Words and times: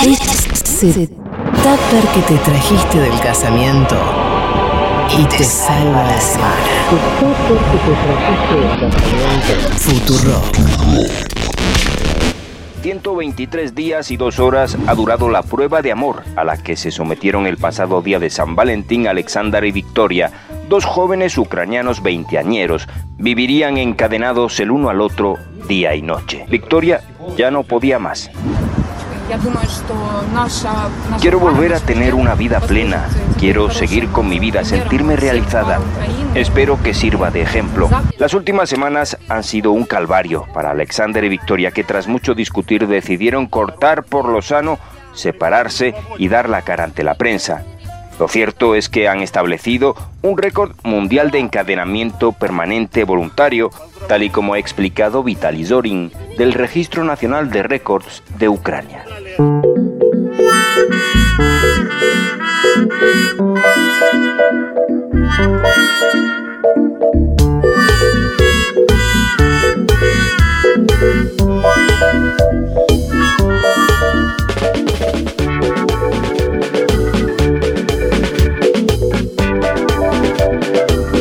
Ese 0.00 1.06
tupper 1.06 2.04
que 2.14 2.22
te 2.26 2.38
trajiste 2.38 2.98
del 2.98 3.20
casamiento 3.20 3.94
y 5.18 5.24
te 5.26 5.44
salva 5.44 6.02
la 6.02 6.20
semana. 6.20 6.56
Futuro. 9.76 10.40
123 12.80 13.74
días 13.74 14.10
y 14.10 14.16
dos 14.16 14.40
horas 14.40 14.76
ha 14.86 14.94
durado 14.94 15.28
la 15.28 15.42
prueba 15.42 15.82
de 15.82 15.92
amor 15.92 16.22
a 16.36 16.42
la 16.42 16.56
que 16.56 16.74
se 16.76 16.90
sometieron 16.90 17.46
el 17.46 17.58
pasado 17.58 18.00
día 18.02 18.18
de 18.18 18.30
San 18.30 18.56
Valentín 18.56 19.06
Alexander 19.06 19.62
y 19.64 19.72
Victoria, 19.72 20.32
dos 20.68 20.84
jóvenes 20.86 21.36
ucranianos 21.36 22.02
veinteañeros. 22.02 22.88
Vivirían 23.18 23.76
encadenados 23.76 24.58
el 24.58 24.70
uno 24.70 24.88
al 24.88 25.00
otro 25.02 25.36
día 25.68 25.94
y 25.94 26.02
noche. 26.02 26.46
Victoria 26.48 27.02
ya 27.36 27.50
no 27.50 27.62
podía 27.62 28.00
más. 28.00 28.30
Quiero 31.20 31.38
volver 31.38 31.74
a 31.74 31.80
tener 31.80 32.14
una 32.14 32.34
vida 32.34 32.60
plena. 32.60 33.08
Quiero 33.38 33.70
seguir 33.70 34.08
con 34.08 34.28
mi 34.28 34.38
vida, 34.38 34.64
sentirme 34.64 35.16
realizada. 35.16 35.80
Espero 36.34 36.82
que 36.82 36.94
sirva 36.94 37.30
de 37.30 37.42
ejemplo. 37.42 37.88
Las 38.18 38.34
últimas 38.34 38.68
semanas 38.68 39.16
han 39.28 39.42
sido 39.42 39.72
un 39.72 39.84
calvario 39.84 40.46
para 40.52 40.70
Alexander 40.70 41.24
y 41.24 41.28
Victoria, 41.28 41.70
que 41.70 41.84
tras 41.84 42.08
mucho 42.08 42.34
discutir 42.34 42.86
decidieron 42.86 43.46
cortar 43.46 44.04
por 44.04 44.28
lo 44.28 44.42
sano, 44.42 44.78
separarse 45.12 45.94
y 46.18 46.28
dar 46.28 46.48
la 46.48 46.62
cara 46.62 46.84
ante 46.84 47.02
la 47.02 47.14
prensa. 47.14 47.64
Lo 48.22 48.28
cierto 48.28 48.76
es 48.76 48.88
que 48.88 49.08
han 49.08 49.20
establecido 49.20 49.96
un 50.22 50.38
récord 50.38 50.76
mundial 50.84 51.32
de 51.32 51.40
encadenamiento 51.40 52.30
permanente 52.30 53.02
voluntario, 53.02 53.72
tal 54.06 54.22
y 54.22 54.30
como 54.30 54.54
ha 54.54 54.60
explicado 54.60 55.24
Vitaly 55.24 55.64
Zorin 55.64 56.12
del 56.38 56.52
Registro 56.52 57.02
Nacional 57.02 57.50
de 57.50 57.64
Récords 57.64 58.22
de 58.38 58.48
Ucrania. 58.48 59.04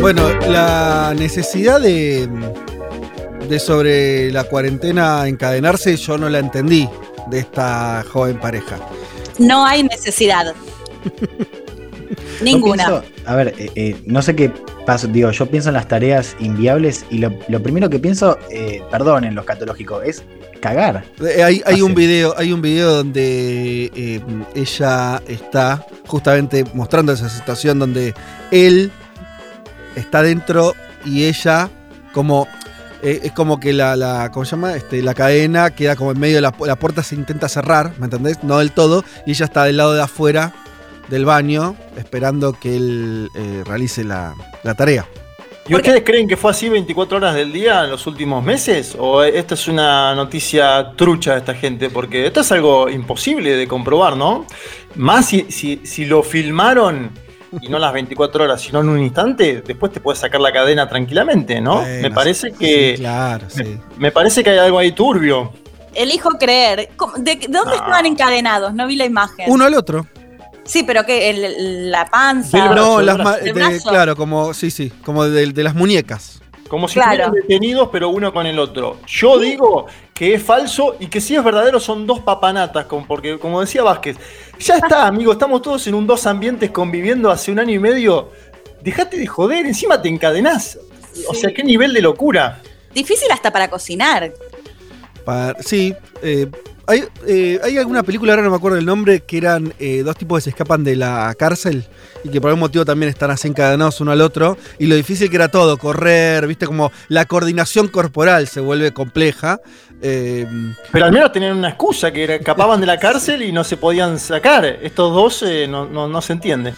Bueno, 0.02 0.28
la 0.50 1.14
necesidad 1.16 1.80
de, 1.80 2.28
de 3.48 3.60
sobre 3.60 4.32
la 4.32 4.44
cuarentena 4.46 5.28
encadenarse 5.28 5.96
yo 5.96 6.18
no 6.18 6.28
la 6.30 6.40
entendí 6.40 6.90
de 7.30 7.40
esta 7.40 8.04
joven 8.12 8.40
pareja. 8.40 8.80
No 9.38 9.64
hay 9.66 9.84
necesidad. 9.84 10.54
Ninguna. 12.42 12.86
Pienso- 12.88 13.04
a 13.28 13.36
ver, 13.36 13.54
eh, 13.60 13.70
eh, 13.76 14.02
no 14.08 14.24
sé 14.24 14.36
qué 14.36 14.52
pasa, 14.86 15.06
digo, 15.06 15.30
yo 15.30 15.46
pienso 15.46 15.70
en 15.70 15.76
las 15.76 15.88
tareas 15.88 16.36
inviables 16.40 17.06
y 17.12 17.20
lo, 17.20 17.32
lo 17.48 17.62
primero 17.62 17.88
que 17.90 18.00
pienso, 18.00 18.40
eh, 18.50 18.82
perdonen 18.90 19.36
los 19.36 19.46
catológicos, 19.46 20.04
es 20.04 20.24
cagar. 20.60 21.06
Eh, 21.24 21.44
hay, 21.44 21.62
hay 21.66 21.82
un 21.84 21.94
video, 21.94 22.34
hay 22.36 22.52
un 22.52 22.62
video 22.64 22.96
donde 22.96 23.92
eh, 23.96 24.20
ella 24.56 25.22
está 25.28 25.86
justamente 26.08 26.66
mostrando 26.74 27.14
esa 27.14 27.30
situación 27.30 27.78
donde 27.78 28.16
él 28.50 28.92
está 29.96 30.22
dentro 30.24 30.74
y 31.06 31.26
ella 31.26 31.70
como 32.14 32.48
eh, 33.04 33.22
es 33.24 33.32
como 33.32 33.60
que 33.60 33.74
la, 33.74 33.96
la 33.96 34.30
¿cómo 34.32 34.46
se 34.46 34.52
llama? 34.52 34.76
Este, 34.76 35.02
la 35.02 35.14
cadena 35.14 35.72
queda 35.72 35.96
como 35.96 36.12
en 36.12 36.20
medio 36.20 36.36
de 36.36 36.42
la, 36.42 36.54
la 36.66 36.76
puerta 36.76 37.02
se 37.02 37.16
intenta 37.16 37.50
cerrar, 37.50 37.94
¿me 37.98 38.06
entendés? 38.06 38.44
No 38.44 38.60
del 38.60 38.72
todo, 38.72 39.04
y 39.26 39.32
ella 39.32 39.46
está 39.46 39.64
del 39.64 39.78
lado 39.78 39.94
de 39.94 40.02
afuera 40.02 40.54
del 41.10 41.26
baño 41.26 41.76
esperando 41.98 42.54
que 42.54 42.76
él 42.76 43.30
eh, 43.36 43.64
realice 43.66 44.04
la, 44.04 44.36
la 44.64 44.76
tarea. 44.76 45.06
¿Y 45.68 45.76
ustedes 45.76 46.04
creen 46.04 46.28
que 46.28 46.38
fue 46.38 46.52
así 46.52 46.70
24 46.70 47.18
horas 47.18 47.36
del 47.36 47.54
día 47.54 47.84
en 47.84 47.92
los 47.92 48.06
últimos 48.08 48.44
meses? 48.44 48.96
¿O 48.98 49.24
esta 49.24 49.54
es 49.54 49.68
una 49.68 50.14
noticia 50.16 50.94
trucha 50.96 51.34
de 51.34 51.38
esta 51.40 51.54
gente? 51.54 51.90
Porque 51.90 52.26
esto 52.26 52.42
es 52.42 52.52
algo 52.52 52.90
imposible 52.90 53.56
de 53.56 53.68
comprobar, 53.68 54.18
¿no? 54.18 54.46
Más 54.96 55.28
si, 55.28 55.46
si, 55.50 55.82
si 55.84 56.06
lo 56.06 56.24
filmaron 56.24 57.12
y 57.60 57.68
no 57.68 57.80
las 57.80 57.92
24 57.94 58.44
horas, 58.46 58.62
sino 58.62 58.80
en 58.82 58.90
un 58.90 59.00
instante, 59.00 59.62
después 59.66 59.92
te 59.92 60.00
puedes 60.00 60.20
sacar 60.20 60.40
la 60.40 60.52
cadena 60.54 60.88
tranquilamente, 60.88 61.60
¿no? 61.60 61.82
Bueno, 61.82 62.02
me 62.04 62.12
parece 62.12 62.50
sí, 62.52 62.56
que. 62.58 62.94
sí, 62.96 63.02
claro, 63.02 63.48
sí. 63.50 63.78
Me 63.98 64.12
parece 64.12 64.44
que 64.44 64.52
hay 64.52 64.60
algo 64.60 64.80
ahí 64.80 64.92
turbio. 64.94 65.52
Elijo 65.94 66.30
creer. 66.40 66.90
¿Cómo- 66.96 67.14
¿De, 67.18 67.36
de 67.36 67.48
dónde 67.48 67.72
No. 67.72 67.74
estaban 67.74 68.06
encadenados? 68.06 68.74
No 68.74 68.88
vi 68.88 68.96
la 68.96 69.06
imagen. 69.06 69.46
Uno 69.50 69.66
al 69.66 69.74
otro. 69.74 70.08
Sí, 70.64 70.84
pero 70.84 71.04
que 71.06 71.30
el- 71.30 71.92
la 71.92 72.06
panza. 72.06 72.58
Brazo, 72.70 72.76
no, 72.76 73.02
las 73.02 73.84
claro, 73.84 74.16
como, 74.16 74.54
sí, 74.54 74.72
sí, 74.72 74.92
como 75.04 75.26
de, 75.26 75.48
de 75.48 75.64
las 75.64 75.76
muñecas. 75.76 76.41
Como 76.72 76.88
si 76.88 76.94
Claro. 76.94 77.12
estuvieran 77.26 77.34
detenidos, 77.34 77.90
pero 77.92 78.08
uno 78.08 78.32
con 78.32 78.46
el 78.48 78.58
otro. 78.58 79.00
Yo 79.06 79.38
digo 79.38 79.88
que 80.14 80.36
es 80.36 80.42
falso 80.42 80.96
y 81.02 81.08
que 81.08 81.20
si 81.20 81.36
es 81.36 81.44
verdadero 81.44 81.82
son 81.82 82.08
dos 82.08 82.22
papanatas, 82.22 82.86
como- 82.86 83.06
porque 83.06 83.38
como 83.38 83.60
decía 83.60 83.84
Vázquez, 83.84 84.16
ya 84.58 84.78
está, 84.78 85.06
amigo, 85.06 85.34
estamos 85.34 85.62
todos 85.62 85.86
en 85.88 85.96
un 85.96 86.08
dos 86.08 86.26
ambientes 86.26 86.72
conviviendo 86.72 87.30
hace 87.30 87.52
un 87.52 87.60
año 87.60 87.74
y 87.74 87.80
medio. 87.80 88.30
Dejate 88.82 89.18
de 89.18 89.28
joder, 89.28 89.66
encima 89.66 90.02
te 90.02 90.08
encadenás. 90.08 90.80
O 91.28 91.34
sea, 91.34 91.54
qué 91.54 91.62
nivel 91.62 91.92
de 91.94 92.02
locura. 92.02 92.62
Difícil 92.94 93.30
hasta 93.34 93.52
para 93.52 93.70
cocinar. 93.70 94.32
Pa- 95.26 95.54
sí, 95.60 95.94
eh, 96.24 96.48
hay, 96.88 97.04
eh, 97.28 97.60
hay 97.64 97.78
alguna 97.78 98.04
película, 98.04 98.34
ahora 98.34 98.44
no 98.44 98.50
me 98.50 98.56
acuerdo 98.58 98.78
el 98.78 98.86
nombre, 98.86 99.22
que 99.22 99.38
eran 99.38 99.74
eh, 99.80 100.04
dos 100.04 100.16
tipos 100.18 100.38
que 100.40 100.42
se 100.44 100.50
escapan 100.52 100.84
de 100.84 100.96
la 100.96 101.34
cárcel 101.38 101.86
y 102.24 102.30
que 102.30 102.40
por 102.42 102.50
algún 102.50 102.62
motivo 102.62 102.84
también 102.86 103.10
están 103.10 103.32
así 103.32 103.48
encadenados 103.48 104.02
uno 104.02 104.12
al 104.12 104.22
otro. 104.22 104.58
Y 104.80 104.88
lo 104.88 104.96
difícil 104.96 105.30
que 105.30 105.36
era 105.36 105.50
todo, 105.50 105.78
correr, 105.78 106.48
viste, 106.48 106.66
como 106.66 106.92
la 107.08 107.26
coordinación 107.26 107.88
corporal 107.88 108.48
se 108.48 108.60
vuelve 108.60 108.92
compleja. 108.92 109.60
Eh, 110.02 110.48
Pero 110.92 111.06
al 111.06 111.12
menos 111.12 111.32
tenían 111.32 111.56
una 111.58 111.70
excusa, 111.70 112.12
que 112.12 112.24
era- 112.24 112.36
escapaban 112.36 112.80
de 112.82 112.88
la 112.88 112.98
cárcel 113.00 113.42
y 113.44 113.52
no 113.52 113.64
se 113.64 113.78
podían 113.78 114.20
sacar. 114.20 114.66
Estos 114.66 115.14
dos 115.14 115.44
eh, 115.44 115.68
no, 115.68 115.86
no- 115.86 116.08
no 116.08 116.22
se 116.22 116.34
entiende. 116.34 116.74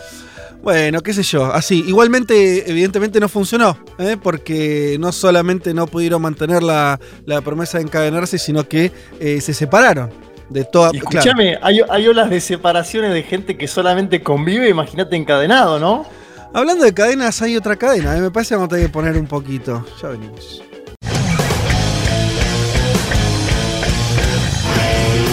Bueno, 0.63 1.01
qué 1.01 1.13
sé 1.13 1.23
yo, 1.23 1.53
así. 1.53 1.83
Igualmente, 1.85 2.71
evidentemente 2.71 3.19
no 3.19 3.27
funcionó, 3.27 3.77
¿eh? 3.99 4.15
porque 4.21 4.95
no 4.97 5.11
solamente 5.11 5.73
no 5.73 5.87
pudieron 5.87 6.21
mantener 6.21 6.63
la, 6.63 7.01
la 7.25 7.41
promesa 7.41 7.79
de 7.79 7.83
encadenarse, 7.83 8.37
sino 8.37 8.65
que 8.65 8.89
eh, 9.19 9.41
se 9.41 9.53
separaron 9.53 10.09
de 10.47 10.63
toda. 10.63 10.91
Y 10.93 11.01
claro. 11.01 11.19
escúchame, 11.19 11.59
hay, 11.61 11.81
hay 11.89 12.07
olas 12.07 12.29
de 12.29 12.39
separaciones 12.39 13.13
de 13.13 13.23
gente 13.23 13.57
que 13.57 13.67
solamente 13.67 14.23
convive, 14.23 14.69
imagínate 14.69 15.17
encadenado, 15.17 15.79
¿no? 15.79 16.05
Hablando 16.53 16.85
de 16.85 16.93
cadenas, 16.93 17.41
hay 17.41 17.57
otra 17.57 17.75
cadena, 17.75 18.15
¿eh? 18.15 18.21
me 18.21 18.31
parece 18.31 18.49
que 18.49 18.55
vamos 18.55 18.67
a 18.67 18.69
tener 18.69 18.85
que 18.85 18.93
poner 18.93 19.17
un 19.17 19.27
poquito. 19.27 19.85
Ya 20.01 20.07
venimos. 20.07 20.63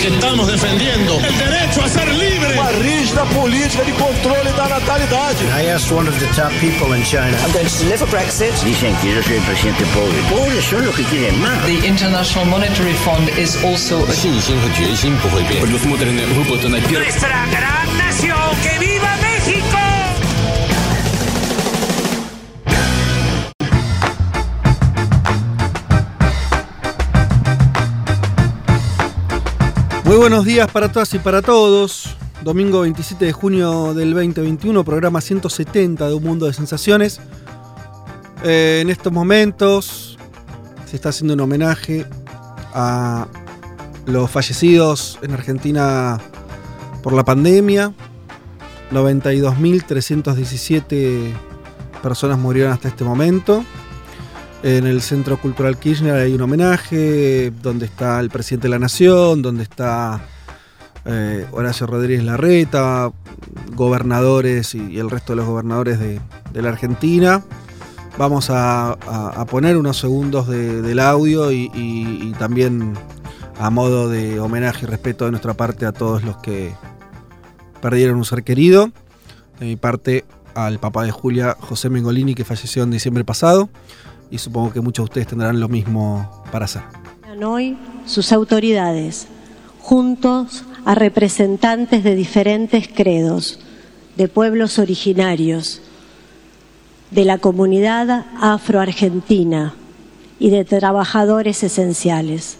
que 0.00 0.08
estamos 0.08 0.50
defendiendo 0.50 1.16
el 1.16 1.38
derecho 1.38 1.82
a 1.84 1.88
ser 1.88 2.08
libre. 2.08 2.54
Uma 2.54 2.70
rígida 2.70 3.24
política 3.24 3.84
de 3.84 3.92
controle 3.92 4.39
da 4.56 4.68
natalidade. 4.68 5.44
I 5.52 5.66
asked 5.70 5.90
one 5.92 6.08
of 6.08 6.18
the 6.18 6.26
top 6.34 6.52
people 6.60 6.92
in 6.94 7.02
China. 7.04 7.36
I'm 7.44 7.52
going 7.52 7.66
to 7.66 7.78
deliver 7.78 8.06
Brexit. 8.06 8.52
Dicen 8.64 8.94
que 9.00 9.14
yo 9.14 9.22
soy 9.22 9.36
el 9.36 9.42
presidente 9.42 9.84
pobre. 9.94 10.20
Pobres 10.30 10.64
son 10.64 10.84
los 10.84 10.94
que 10.94 11.04
quieren 11.04 11.40
más. 11.40 11.64
The 11.66 11.86
International 11.86 12.46
Monetary 12.46 12.94
Fund 12.94 13.28
is 13.38 13.56
also 13.64 13.96
a 14.04 14.12
Nuestra 17.00 17.46
gran 17.46 17.98
nación, 17.98 18.36
que 18.62 18.78
viva 18.78 19.16
México. 19.22 19.78
Muy 30.04 30.16
buenos 30.16 30.44
días 30.44 30.68
para 30.70 30.90
todas 30.90 31.14
y 31.14 31.18
para 31.18 31.40
todos. 31.40 32.16
Domingo 32.42 32.80
27 32.80 33.26
de 33.26 33.32
junio 33.32 33.92
del 33.92 34.14
2021, 34.14 34.82
programa 34.82 35.20
170 35.20 36.08
de 36.08 36.14
Un 36.14 36.22
Mundo 36.22 36.46
de 36.46 36.54
Sensaciones. 36.54 37.20
Eh, 38.42 38.78
en 38.80 38.88
estos 38.88 39.12
momentos 39.12 40.16
se 40.86 40.96
está 40.96 41.10
haciendo 41.10 41.34
un 41.34 41.40
homenaje 41.40 42.06
a 42.72 43.26
los 44.06 44.30
fallecidos 44.30 45.18
en 45.20 45.32
Argentina 45.32 46.18
por 47.02 47.12
la 47.12 47.26
pandemia. 47.26 47.92
92.317 48.90 51.34
personas 52.02 52.38
murieron 52.38 52.72
hasta 52.72 52.88
este 52.88 53.04
momento. 53.04 53.62
En 54.62 54.86
el 54.86 55.02
Centro 55.02 55.38
Cultural 55.38 55.78
Kirchner 55.78 56.14
hay 56.14 56.32
un 56.32 56.40
homenaje 56.40 57.52
donde 57.62 57.84
está 57.84 58.18
el 58.18 58.30
presidente 58.30 58.68
de 58.68 58.70
la 58.70 58.78
Nación, 58.78 59.42
donde 59.42 59.64
está 59.64 60.22
eh, 61.10 61.46
Horacio 61.52 61.86
Rodríguez 61.86 62.24
Larreta, 62.24 63.10
gobernadores 63.74 64.74
y, 64.74 64.98
el 64.98 65.10
resto 65.10 65.32
de 65.32 65.36
los 65.36 65.46
gobernadores 65.46 65.98
de, 65.98 66.20
la 66.54 66.68
Argentina. 66.68 67.42
Vamos 68.18 68.48
a, 68.50 68.96
poner 69.50 69.76
unos 69.76 69.98
segundos 69.98 70.46
de- 70.48 70.82
del 70.82 70.98
audio 71.00 71.52
y, 71.52 71.70
y- 71.74 72.28
y 72.28 72.34
también 72.38 72.94
a 73.58 73.70
modo 73.70 74.08
de 74.08 74.40
homenaje 74.40 74.86
y 74.86 74.88
respeto 74.88 75.24
de 75.26 75.30
nuestra 75.32 75.54
parte 75.54 75.86
a 75.86 75.92
todos 75.92 76.22
los 76.24 76.36
que 76.38 76.72
perdieron 77.80 78.16
un 78.16 78.24
ser 78.24 78.42
querido. 78.42 78.90
De 79.58 79.66
mi 79.66 79.76
parte, 79.76 80.24
al 80.54 80.78
papá 80.78 81.04
de 81.04 81.10
Julia, 81.10 81.56
José 81.60 81.90
Mengolini, 81.90 82.34
que 82.34 82.44
falleció 82.44 82.82
en 82.82 82.90
diciembre 82.90 83.24
pasado. 83.24 83.68
Y 84.30 84.38
supongo 84.38 84.72
que 84.72 84.80
muchos 84.80 85.04
de 85.04 85.08
ustedes 85.10 85.26
tendrán 85.26 85.60
lo 85.60 85.68
mismo 85.68 86.42
para 86.52 86.64
hacer. 86.66 86.82
Hoy 87.44 87.78
sus 88.06 88.32
autoridades, 88.32 89.26
juntos 89.80 90.64
a 90.84 90.94
representantes 90.94 92.04
de 92.04 92.14
diferentes 92.14 92.88
credos, 92.88 93.60
de 94.16 94.28
pueblos 94.28 94.78
originarios, 94.78 95.80
de 97.10 97.24
la 97.24 97.38
comunidad 97.38 98.26
afroargentina 98.40 99.74
y 100.38 100.50
de 100.50 100.64
trabajadores 100.64 101.62
esenciales. 101.62 102.56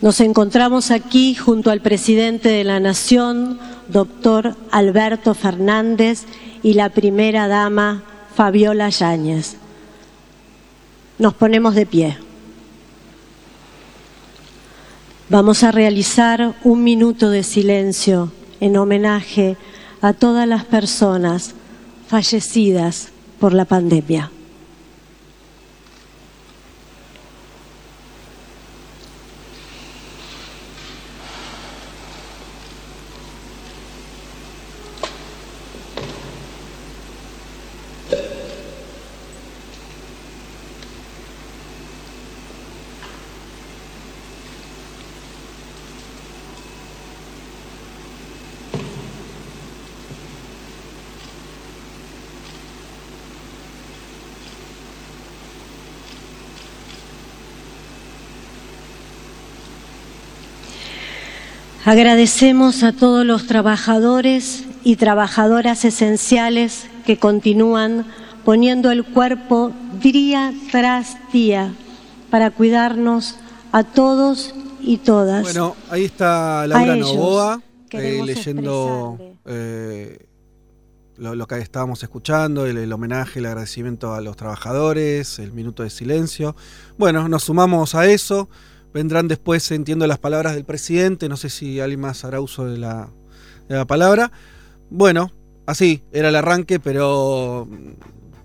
Nos 0.00 0.20
encontramos 0.20 0.90
aquí 0.90 1.34
junto 1.34 1.70
al 1.70 1.80
presidente 1.80 2.48
de 2.48 2.64
la 2.64 2.78
Nación, 2.78 3.58
doctor 3.88 4.56
Alberto 4.70 5.34
Fernández, 5.34 6.24
y 6.62 6.74
la 6.74 6.90
primera 6.90 7.48
dama, 7.48 8.02
Fabiola 8.34 8.88
Yáñez. 8.90 9.56
Nos 11.18 11.34
ponemos 11.34 11.74
de 11.74 11.86
pie. 11.86 12.27
Vamos 15.30 15.62
a 15.62 15.70
realizar 15.70 16.54
un 16.64 16.82
minuto 16.82 17.28
de 17.28 17.42
silencio 17.42 18.32
en 18.60 18.78
homenaje 18.78 19.58
a 20.00 20.14
todas 20.14 20.48
las 20.48 20.64
personas 20.64 21.54
fallecidas 22.06 23.08
por 23.38 23.52
la 23.52 23.66
pandemia. 23.66 24.30
Agradecemos 61.88 62.82
a 62.82 62.92
todos 62.92 63.24
los 63.24 63.46
trabajadores 63.46 64.64
y 64.84 64.96
trabajadoras 64.96 65.86
esenciales 65.86 66.86
que 67.06 67.18
continúan 67.18 68.04
poniendo 68.44 68.90
el 68.90 69.06
cuerpo 69.06 69.72
día 69.98 70.52
tras 70.70 71.16
día 71.32 71.72
para 72.28 72.50
cuidarnos 72.50 73.36
a 73.72 73.84
todos 73.84 74.54
y 74.82 74.98
todas. 74.98 75.44
Bueno, 75.44 75.76
ahí 75.88 76.04
está 76.04 76.66
Laura 76.66 76.94
Novoa 76.94 77.62
eh, 77.92 78.20
leyendo 78.22 79.18
eh, 79.46 80.26
lo, 81.16 81.34
lo, 81.34 81.46
que 81.46 81.56
estábamos 81.56 82.02
escuchando, 82.02 82.66
el, 82.66 82.76
el, 82.76 82.92
homenaje, 82.92 83.38
el 83.38 83.46
agradecimiento 83.46 84.12
a 84.12 84.20
los 84.20 84.36
trabajadores, 84.36 85.38
el 85.38 85.52
minuto 85.52 85.84
de 85.84 85.88
silencio. 85.88 86.54
Bueno, 86.98 87.30
nos 87.30 87.44
sumamos 87.44 87.94
a 87.94 88.04
eso. 88.04 88.50
Vendrán 88.98 89.28
después, 89.28 89.70
entiendo, 89.70 90.08
las 90.08 90.18
palabras 90.18 90.56
del 90.56 90.64
presidente. 90.64 91.28
No 91.28 91.36
sé 91.36 91.50
si 91.50 91.78
alguien 91.78 92.00
más 92.00 92.24
hará 92.24 92.40
uso 92.40 92.64
de 92.64 92.78
la, 92.78 93.08
de 93.68 93.76
la 93.76 93.84
palabra. 93.84 94.32
Bueno, 94.90 95.30
así, 95.66 96.02
era 96.10 96.30
el 96.30 96.34
arranque, 96.34 96.80
pero 96.80 97.68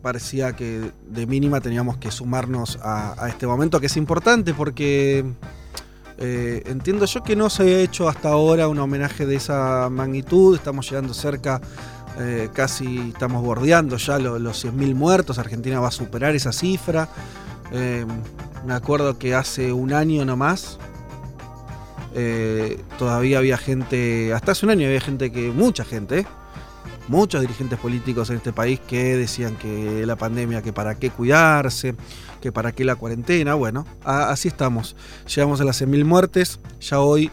parecía 0.03 0.53
que 0.55 0.91
de 1.07 1.25
mínima 1.25 1.59
teníamos 1.59 1.97
que 1.97 2.11
sumarnos 2.11 2.77
a, 2.83 3.15
a 3.17 3.29
este 3.29 3.47
momento, 3.47 3.79
que 3.79 3.87
es 3.87 3.97
importante 3.97 4.53
porque 4.53 5.25
eh, 6.19 6.61
entiendo 6.67 7.07
yo 7.07 7.23
que 7.23 7.35
no 7.35 7.49
se 7.49 7.63
había 7.63 7.79
hecho 7.79 8.07
hasta 8.07 8.29
ahora 8.29 8.67
un 8.67 8.77
homenaje 8.77 9.25
de 9.25 9.37
esa 9.37 9.89
magnitud. 9.89 10.55
Estamos 10.55 10.87
llegando 10.87 11.15
cerca, 11.15 11.61
eh, 12.19 12.49
casi 12.53 13.09
estamos 13.09 13.43
bordeando 13.43 13.97
ya 13.97 14.19
lo, 14.19 14.37
los 14.37 14.63
100.000 14.63 14.93
muertos. 14.93 15.39
Argentina 15.39 15.79
va 15.79 15.87
a 15.87 15.91
superar 15.91 16.35
esa 16.35 16.51
cifra. 16.51 17.09
Eh, 17.71 18.05
me 18.65 18.73
acuerdo 18.73 19.17
que 19.17 19.35
hace 19.35 19.73
un 19.73 19.93
año 19.93 20.25
nomás, 20.25 20.79
eh, 22.15 22.81
todavía 22.97 23.39
había 23.39 23.57
gente, 23.57 24.33
hasta 24.33 24.51
hace 24.51 24.65
un 24.65 24.71
año 24.71 24.87
había 24.87 25.01
gente 25.01 25.31
que, 25.31 25.51
mucha 25.51 25.83
gente, 25.83 26.25
muchos 27.07 27.41
dirigentes 27.41 27.79
políticos 27.79 28.29
en 28.29 28.37
este 28.37 28.53
país 28.53 28.79
que 28.79 29.17
decían 29.17 29.55
que 29.55 30.05
la 30.05 30.15
pandemia, 30.15 30.61
que 30.61 30.71
para 30.71 30.95
qué 30.95 31.09
cuidarse, 31.09 31.95
que 32.41 32.51
para 32.51 32.71
qué 32.71 32.85
la 32.85 32.95
cuarentena. 32.95 33.55
Bueno, 33.55 33.85
así 34.03 34.47
estamos. 34.47 34.95
Llegamos 35.33 35.59
a 35.61 35.63
las 35.63 35.81
100.000 35.81 36.05
muertes. 36.05 36.59
Ya 36.81 36.99
hoy, 36.99 37.31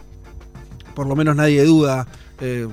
por 0.95 1.07
lo 1.07 1.15
menos 1.15 1.35
nadie 1.35 1.63
duda, 1.63 2.07
eh, 2.39 2.67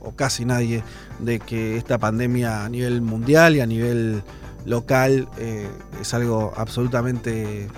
o 0.00 0.14
casi 0.14 0.44
nadie, 0.44 0.82
de 1.18 1.38
que 1.38 1.76
esta 1.76 1.98
pandemia 1.98 2.64
a 2.64 2.68
nivel 2.68 3.02
mundial 3.02 3.56
y 3.56 3.60
a 3.60 3.66
nivel 3.66 4.22
local 4.64 5.28
eh, 5.38 5.68
es 6.00 6.14
algo 6.14 6.52
absolutamente 6.56 7.68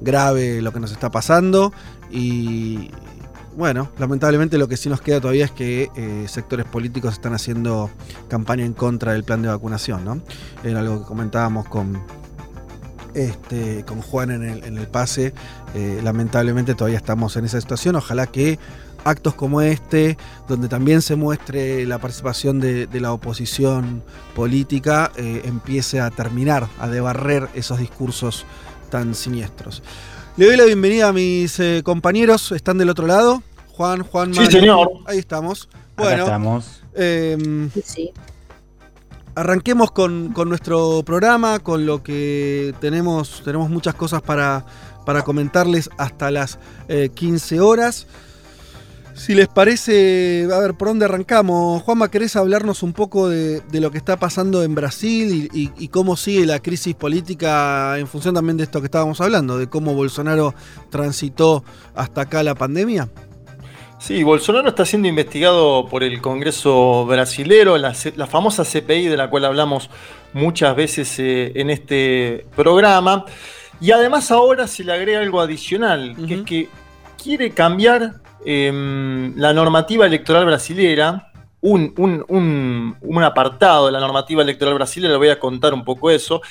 grave 0.00 0.60
lo 0.62 0.72
que 0.72 0.80
nos 0.80 0.92
está 0.92 1.10
pasando 1.10 1.72
y 2.10 2.90
bueno, 3.56 3.90
lamentablemente 3.98 4.58
lo 4.58 4.66
que 4.66 4.76
sí 4.76 4.88
nos 4.88 5.00
queda 5.00 5.20
todavía 5.20 5.44
es 5.44 5.52
que 5.52 5.90
eh, 5.94 6.26
sectores 6.28 6.66
políticos 6.66 7.14
están 7.14 7.34
haciendo 7.34 7.88
campaña 8.28 8.64
en 8.64 8.72
contra 8.72 9.12
del 9.12 9.22
plan 9.22 9.42
de 9.42 9.48
vacunación, 9.48 10.04
¿no? 10.04 10.20
Era 10.64 10.80
algo 10.80 11.00
que 11.00 11.06
comentábamos 11.06 11.68
con, 11.68 12.02
este, 13.14 13.84
con 13.84 14.02
Juan 14.02 14.32
en 14.32 14.42
el, 14.42 14.64
en 14.64 14.76
el 14.76 14.88
pase. 14.88 15.34
Eh, 15.74 16.00
lamentablemente 16.02 16.74
todavía 16.74 16.98
estamos 16.98 17.36
en 17.36 17.44
esa 17.44 17.60
situación. 17.60 17.94
Ojalá 17.94 18.26
que 18.26 18.58
actos 19.04 19.34
como 19.34 19.60
este, 19.60 20.16
donde 20.48 20.68
también 20.68 21.02
se 21.02 21.16
muestre 21.16 21.86
la 21.86 21.98
participación 21.98 22.60
de, 22.60 22.86
de 22.86 23.00
la 23.00 23.12
oposición 23.12 24.02
política, 24.34 25.12
eh, 25.16 25.42
empiece 25.44 26.00
a 26.00 26.10
terminar, 26.10 26.68
a 26.80 26.88
debarrer 26.88 27.48
esos 27.54 27.78
discursos 27.78 28.46
tan 28.90 29.14
siniestros. 29.14 29.82
Le 30.36 30.46
doy 30.46 30.56
la 30.56 30.64
bienvenida 30.64 31.08
a 31.08 31.12
mis 31.12 31.60
eh, 31.60 31.82
compañeros, 31.84 32.50
están 32.52 32.78
del 32.78 32.90
otro 32.90 33.06
lado. 33.06 33.42
Juan, 33.72 34.02
Juan, 34.02 34.32
Sí, 34.34 34.40
Mario. 34.40 34.60
señor. 34.60 34.90
Ahí 35.06 35.18
estamos. 35.18 35.68
Bueno, 35.96 36.12
Acá 36.12 36.22
estamos. 36.24 36.82
Eh, 36.94 37.68
sí. 37.84 38.12
Arranquemos 39.36 39.90
con, 39.90 40.32
con, 40.32 40.48
nuestro 40.48 41.02
programa, 41.04 41.58
con 41.58 41.86
lo 41.86 42.04
que 42.04 42.72
tenemos, 42.80 43.42
tenemos 43.44 43.68
muchas 43.68 43.94
cosas 43.96 44.22
para, 44.22 44.64
para 45.04 45.22
comentarles 45.22 45.90
hasta 45.98 46.30
las 46.30 46.58
eh, 46.86 47.10
15 47.12 47.60
horas. 47.60 48.06
Si 49.14 49.34
les 49.34 49.46
parece, 49.46 50.48
a 50.52 50.58
ver, 50.58 50.74
¿por 50.74 50.88
dónde 50.88 51.04
arrancamos? 51.04 51.82
Juanma, 51.82 52.10
¿querés 52.10 52.34
hablarnos 52.34 52.82
un 52.82 52.92
poco 52.92 53.28
de, 53.28 53.60
de 53.60 53.80
lo 53.80 53.90
que 53.92 53.98
está 53.98 54.18
pasando 54.18 54.62
en 54.64 54.74
Brasil 54.74 55.48
y, 55.52 55.62
y, 55.62 55.72
y, 55.78 55.88
cómo 55.88 56.16
sigue 56.16 56.44
la 56.44 56.60
crisis 56.60 56.96
política 56.96 57.96
en 57.98 58.08
función 58.08 58.34
también 58.34 58.56
de 58.56 58.64
esto 58.64 58.80
que 58.80 58.86
estábamos 58.86 59.20
hablando, 59.20 59.56
de 59.56 59.68
cómo 59.68 59.94
Bolsonaro 59.94 60.52
transitó 60.90 61.64
hasta 61.94 62.22
acá 62.22 62.42
la 62.42 62.56
pandemia? 62.56 63.08
Sí, 64.00 64.22
Bolsonaro 64.22 64.68
está 64.68 64.84
siendo 64.84 65.08
investigado 65.08 65.86
por 65.88 66.02
el 66.02 66.20
Congreso 66.20 67.06
brasilero, 67.06 67.78
la, 67.78 67.94
la 68.16 68.26
famosa 68.26 68.64
CPI 68.64 69.06
de 69.06 69.16
la 69.16 69.30
cual 69.30 69.46
hablamos 69.46 69.88
muchas 70.32 70.76
veces 70.76 71.18
eh, 71.20 71.52
en 71.54 71.70
este 71.70 72.44
programa. 72.54 73.24
Y 73.80 73.92
además 73.92 74.30
ahora 74.30 74.66
se 74.66 74.84
le 74.84 74.92
agrega 74.92 75.20
algo 75.20 75.40
adicional, 75.40 76.16
uh 76.18 76.20
-huh. 76.20 76.28
que 76.28 76.34
es 76.34 76.42
que 76.42 76.68
quiere 77.24 77.52
cambiar 77.52 78.16
eh, 78.44 79.32
la 79.34 79.54
normativa 79.54 80.04
electoral 80.04 80.44
brasilera, 80.44 81.32
un, 81.62 83.24
apartado 83.24 83.86
de 83.86 83.92
la 83.92 83.98
normativa 83.98 84.42
electoral 84.42 84.74
brasilera, 84.74 85.12
le 85.12 85.18
voy 85.18 85.30
a 85.30 85.40
contar 85.40 85.72
un 85.72 85.84
poco 85.84 86.10
eso, 86.10 86.42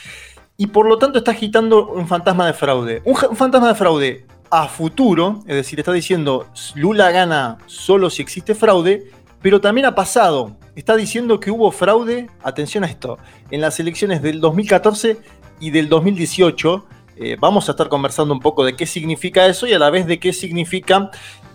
y 0.57 0.65
por 0.67 0.87
lo 0.87 0.97
tanto 0.97 1.19
está 1.19 1.29
agitando 1.29 1.89
un 1.89 2.07
fantasma 2.07 2.47
de 2.47 2.53
fraude. 2.53 3.03
Un, 3.05 3.15
un 3.29 3.35
fantasma 3.35 3.67
de 3.67 3.75
fraude 3.75 4.25
a 4.49 4.67
futuro, 4.67 5.43
es 5.45 5.55
decir, 5.55 5.77
está 5.77 5.93
diciendo 5.93 6.47
Lula 6.73 7.11
gana 7.11 7.59
solo 7.67 8.09
si 8.09 8.23
existe 8.23 8.55
fraude, 8.55 9.11
pero 9.43 9.61
también 9.61 9.85
ha 9.85 9.93
pasado. 9.93 10.57
Está 10.75 10.95
diciendo 10.95 11.39
que 11.39 11.51
hubo 11.51 11.69
fraude, 11.69 12.31
atención 12.43 12.83
a 12.83 12.87
esto, 12.87 13.19
en 13.51 13.61
las 13.61 13.79
elecciones 13.79 14.23
del 14.23 14.41
2014 14.41 15.17
y 15.59 15.69
del 15.69 15.87
2018. 15.87 16.87
Eh, 17.15 17.37
vamos 17.39 17.67
a 17.69 17.71
estar 17.71 17.89
conversando 17.89 18.33
un 18.33 18.39
poco 18.39 18.63
de 18.65 18.75
qué 18.75 18.85
significa 18.85 19.45
eso 19.45 19.67
y 19.67 19.73
a 19.73 19.79
la 19.79 19.89
vez 19.89 20.07
de 20.07 20.19
qué 20.19 20.33
significa, 20.33 21.11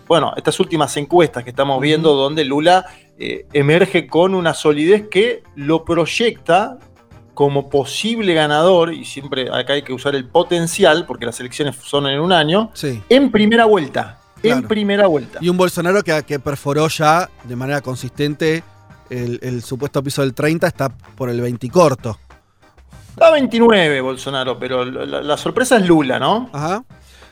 bueno, 0.07 0.33
estas 0.37 0.59
últimas 0.59 0.95
encuestas 0.97 1.43
que 1.43 1.49
estamos 1.49 1.79
viendo 1.81 2.13
donde 2.15 2.45
Lula 2.45 2.85
eh, 3.17 3.45
emerge 3.53 4.07
con 4.07 4.35
una 4.35 4.53
solidez 4.53 5.07
que 5.09 5.43
lo 5.55 5.83
proyecta 5.83 6.79
como 7.33 7.69
posible 7.69 8.33
ganador, 8.33 8.93
y 8.93 9.05
siempre 9.05 9.49
acá 9.49 9.71
hay 9.73 9.81
que 9.81 9.93
usar 9.93 10.13
el 10.13 10.25
potencial, 10.25 11.05
porque 11.05 11.25
las 11.25 11.39
elecciones 11.39 11.77
son 11.77 12.05
en 12.07 12.19
un 12.19 12.33
año, 12.33 12.69
Sí. 12.73 13.01
en 13.07 13.31
primera 13.31 13.63
vuelta. 13.63 14.19
En 14.43 14.63
primera 14.67 15.07
vuelta. 15.07 15.39
Y 15.41 15.47
un 15.47 15.55
Bolsonaro 15.55 16.01
que, 16.03 16.21
que 16.23 16.39
perforó 16.39 16.87
ya 16.89 17.29
de 17.45 17.55
manera 17.55 17.79
consistente 17.81 18.61
el, 19.09 19.39
el 19.41 19.63
supuesto 19.63 20.03
piso 20.03 20.21
del 20.21 20.33
30, 20.33 20.67
está 20.67 20.89
por 20.89 21.29
el 21.29 21.39
20 21.39 21.65
y 21.65 21.69
corto. 21.69 22.17
Está 23.19 23.31
29 23.33 23.99
Bolsonaro, 23.99 24.57
pero 24.57 24.85
la, 24.85 25.21
la 25.21 25.35
sorpresa 25.35 25.75
es 25.75 25.85
Lula, 25.85 26.19
¿no? 26.19 26.49
Ajá. 26.53 26.85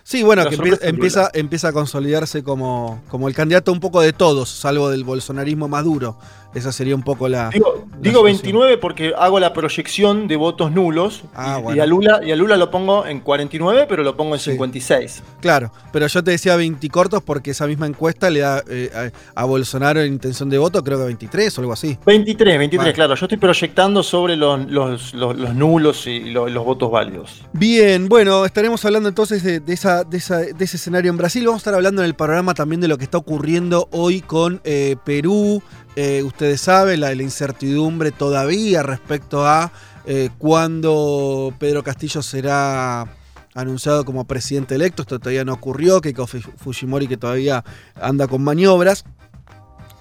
Sí, 0.03 0.21
bueno, 0.21 0.43
La 0.43 0.49
que 0.49 0.57
empie- 0.57 0.79
empieza, 0.81 1.29
empieza 1.33 1.69
a 1.69 1.71
consolidarse 1.73 2.43
como, 2.43 3.01
como 3.07 3.29
el 3.29 3.33
candidato 3.33 3.71
un 3.71 3.79
poco 3.79 4.01
de 4.01 4.11
todos, 4.11 4.49
salvo 4.49 4.89
del 4.89 5.05
bolsonarismo 5.05 5.69
más 5.69 5.85
duro. 5.85 6.17
Esa 6.55 6.71
sería 6.71 6.95
un 6.95 7.03
poco 7.03 7.27
la. 7.27 7.49
Digo, 7.49 7.73
la 7.75 7.97
digo 7.99 8.19
situación. 8.19 8.23
29 8.25 8.77
porque 8.79 9.13
hago 9.17 9.39
la 9.39 9.53
proyección 9.53 10.27
de 10.27 10.35
votos 10.37 10.71
nulos 10.71 11.23
Ah, 11.35 11.57
y, 11.59 11.61
bueno. 11.63 11.77
y 11.77 11.79
a 11.81 11.85
Lula, 11.85 12.21
y 12.25 12.31
a 12.31 12.35
Lula 12.35 12.57
lo 12.57 12.71
pongo 12.71 13.05
en 13.05 13.19
49, 13.19 13.85
pero 13.87 14.01
lo 14.03 14.15
pongo 14.17 14.33
en 14.33 14.39
Sí. 14.39 14.51
56. 14.51 15.23
Claro, 15.41 15.71
pero 15.91 16.07
yo 16.07 16.23
te 16.23 16.31
decía 16.31 16.55
20 16.55 16.87
cortos 16.89 17.21
porque 17.21 17.51
esa 17.51 17.67
misma 17.67 17.85
encuesta 17.85 18.29
le 18.29 18.39
da 18.39 18.63
eh, 18.69 19.11
a, 19.35 19.41
a 19.41 19.45
Bolsonaro 19.45 20.01
en 20.01 20.13
intención 20.13 20.49
de 20.49 20.57
voto, 20.57 20.83
creo 20.83 20.97
que 20.97 21.05
23 21.05 21.57
o 21.57 21.61
algo 21.61 21.73
así. 21.73 21.97
23, 22.05 22.57
23, 22.57 22.77
Vale. 22.85 22.93
claro. 22.93 23.15
Yo 23.15 23.25
estoy 23.25 23.37
proyectando 23.37 24.01
sobre 24.01 24.35
los, 24.35 24.65
los- 24.71 25.13
los- 25.13 25.37
los 25.37 25.53
nulos 25.53 26.07
y 26.07 26.21
lo- 26.21 26.47
los 26.49 26.65
votos 26.65 26.89
válidos. 26.89 27.43
Bien, 27.53 28.07
bueno, 28.09 28.45
estaremos 28.45 28.83
hablando 28.85 29.09
entonces 29.09 29.43
de, 29.43 29.59
de 29.59 29.73
esa, 29.73 30.03
de, 30.05 30.17
esa- 30.17 30.37
de 30.39 30.63
ese 30.65 30.77
escenario 30.77 31.11
en 31.11 31.17
Brasil. 31.17 31.45
Vamos 31.45 31.59
a 31.59 31.61
estar 31.61 31.73
hablando 31.75 32.01
en 32.01 32.07
el 32.07 32.15
programa 32.15 32.53
también 32.53 32.81
de 32.81 32.87
lo 32.87 32.97
que 32.97 33.03
está 33.03 33.17
ocurriendo 33.17 33.89
hoy 33.91 34.21
con 34.21 34.61
eh, 34.63 34.95
Perú. 35.05 35.61
Eh, 35.99 36.21
ustedes 36.21 36.61
saben, 36.61 36.99
la, 36.99 37.15
la 37.15 37.23
incertidumbre 37.23 38.11
todavía 38.11 38.83
respecto 38.83 39.47
a 39.47 39.71
eh, 40.05 40.29
cuándo 40.37 41.51
Pedro 41.57 41.81
Castillo 41.83 42.21
será 42.21 43.07
anunciado 43.55 44.05
como 44.05 44.25
presidente 44.27 44.75
electo. 44.75 45.01
Esto 45.01 45.17
todavía 45.17 45.43
no 45.43 45.53
ocurrió. 45.53 45.99
Fu- 46.27 46.39
Fujimori 46.57 47.07
que 47.07 47.17
todavía 47.17 47.63
anda 47.99 48.27
con 48.27 48.43
maniobras. 48.43 49.05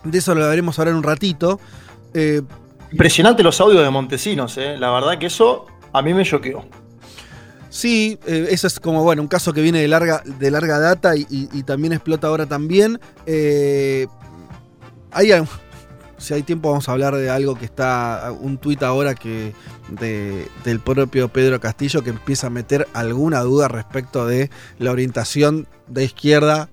De 0.05 0.19
eso 0.19 0.35
lo 0.35 0.47
veremos 0.47 0.79
ahora 0.79 0.91
en 0.91 0.99
un 0.99 1.03
ratito. 1.03 1.59
Eh, 2.13 2.43
Impresionante 2.93 3.43
los 3.43 3.59
audios 3.63 3.83
de 3.83 3.89
Montesinos, 3.89 4.59
¿eh? 4.59 4.77
La 4.79 4.91
verdad 4.91 5.19
que 5.19 5.27
eso 5.27 5.65
a 5.95 6.03
mí 6.03 6.13
me 6.13 6.25
choqueó. 6.27 6.67
Sí, 7.71 8.19
eh, 8.27 8.49
eso 8.51 8.67
es 8.67 8.79
como, 8.79 9.03
bueno, 9.03 9.23
un 9.23 9.29
caso 9.29 9.55
que 9.55 9.63
viene 9.63 9.81
de 9.81 9.89
larga, 9.89 10.23
de 10.25 10.51
larga 10.51 10.79
data 10.79 11.17
y, 11.17 11.27
y- 11.31 11.49
y 11.55 11.63
también 11.63 11.95
explota 11.95 12.27
ahora 12.29 12.45
también. 12.45 13.01
Hay, 15.11 15.33
si 16.19 16.35
hay 16.35 16.43
tiempo 16.43 16.71
vamos 16.71 16.89
a 16.89 16.93
hablar 16.93 17.15
de 17.15 17.31
algo 17.31 17.57
que 17.59 17.65
está, 17.65 18.33
un 18.41 18.59
tuit 18.59 18.83
ahora 18.83 19.15
que 19.15 19.53
de- 19.89 20.49
del 20.65 20.81
propio 20.81 21.29
Pedro 21.29 21.61
Castillo 21.61 22.03
que 22.03 22.11
empieza 22.11 22.47
a 22.47 22.51
meter 22.51 22.89
alguna 22.95 23.41
duda 23.41 23.69
respecto 23.69 24.27
de 24.27 24.51
la 24.79 24.93
orientación 24.93 25.67
de 25.89 26.05
izquierda 26.05 26.69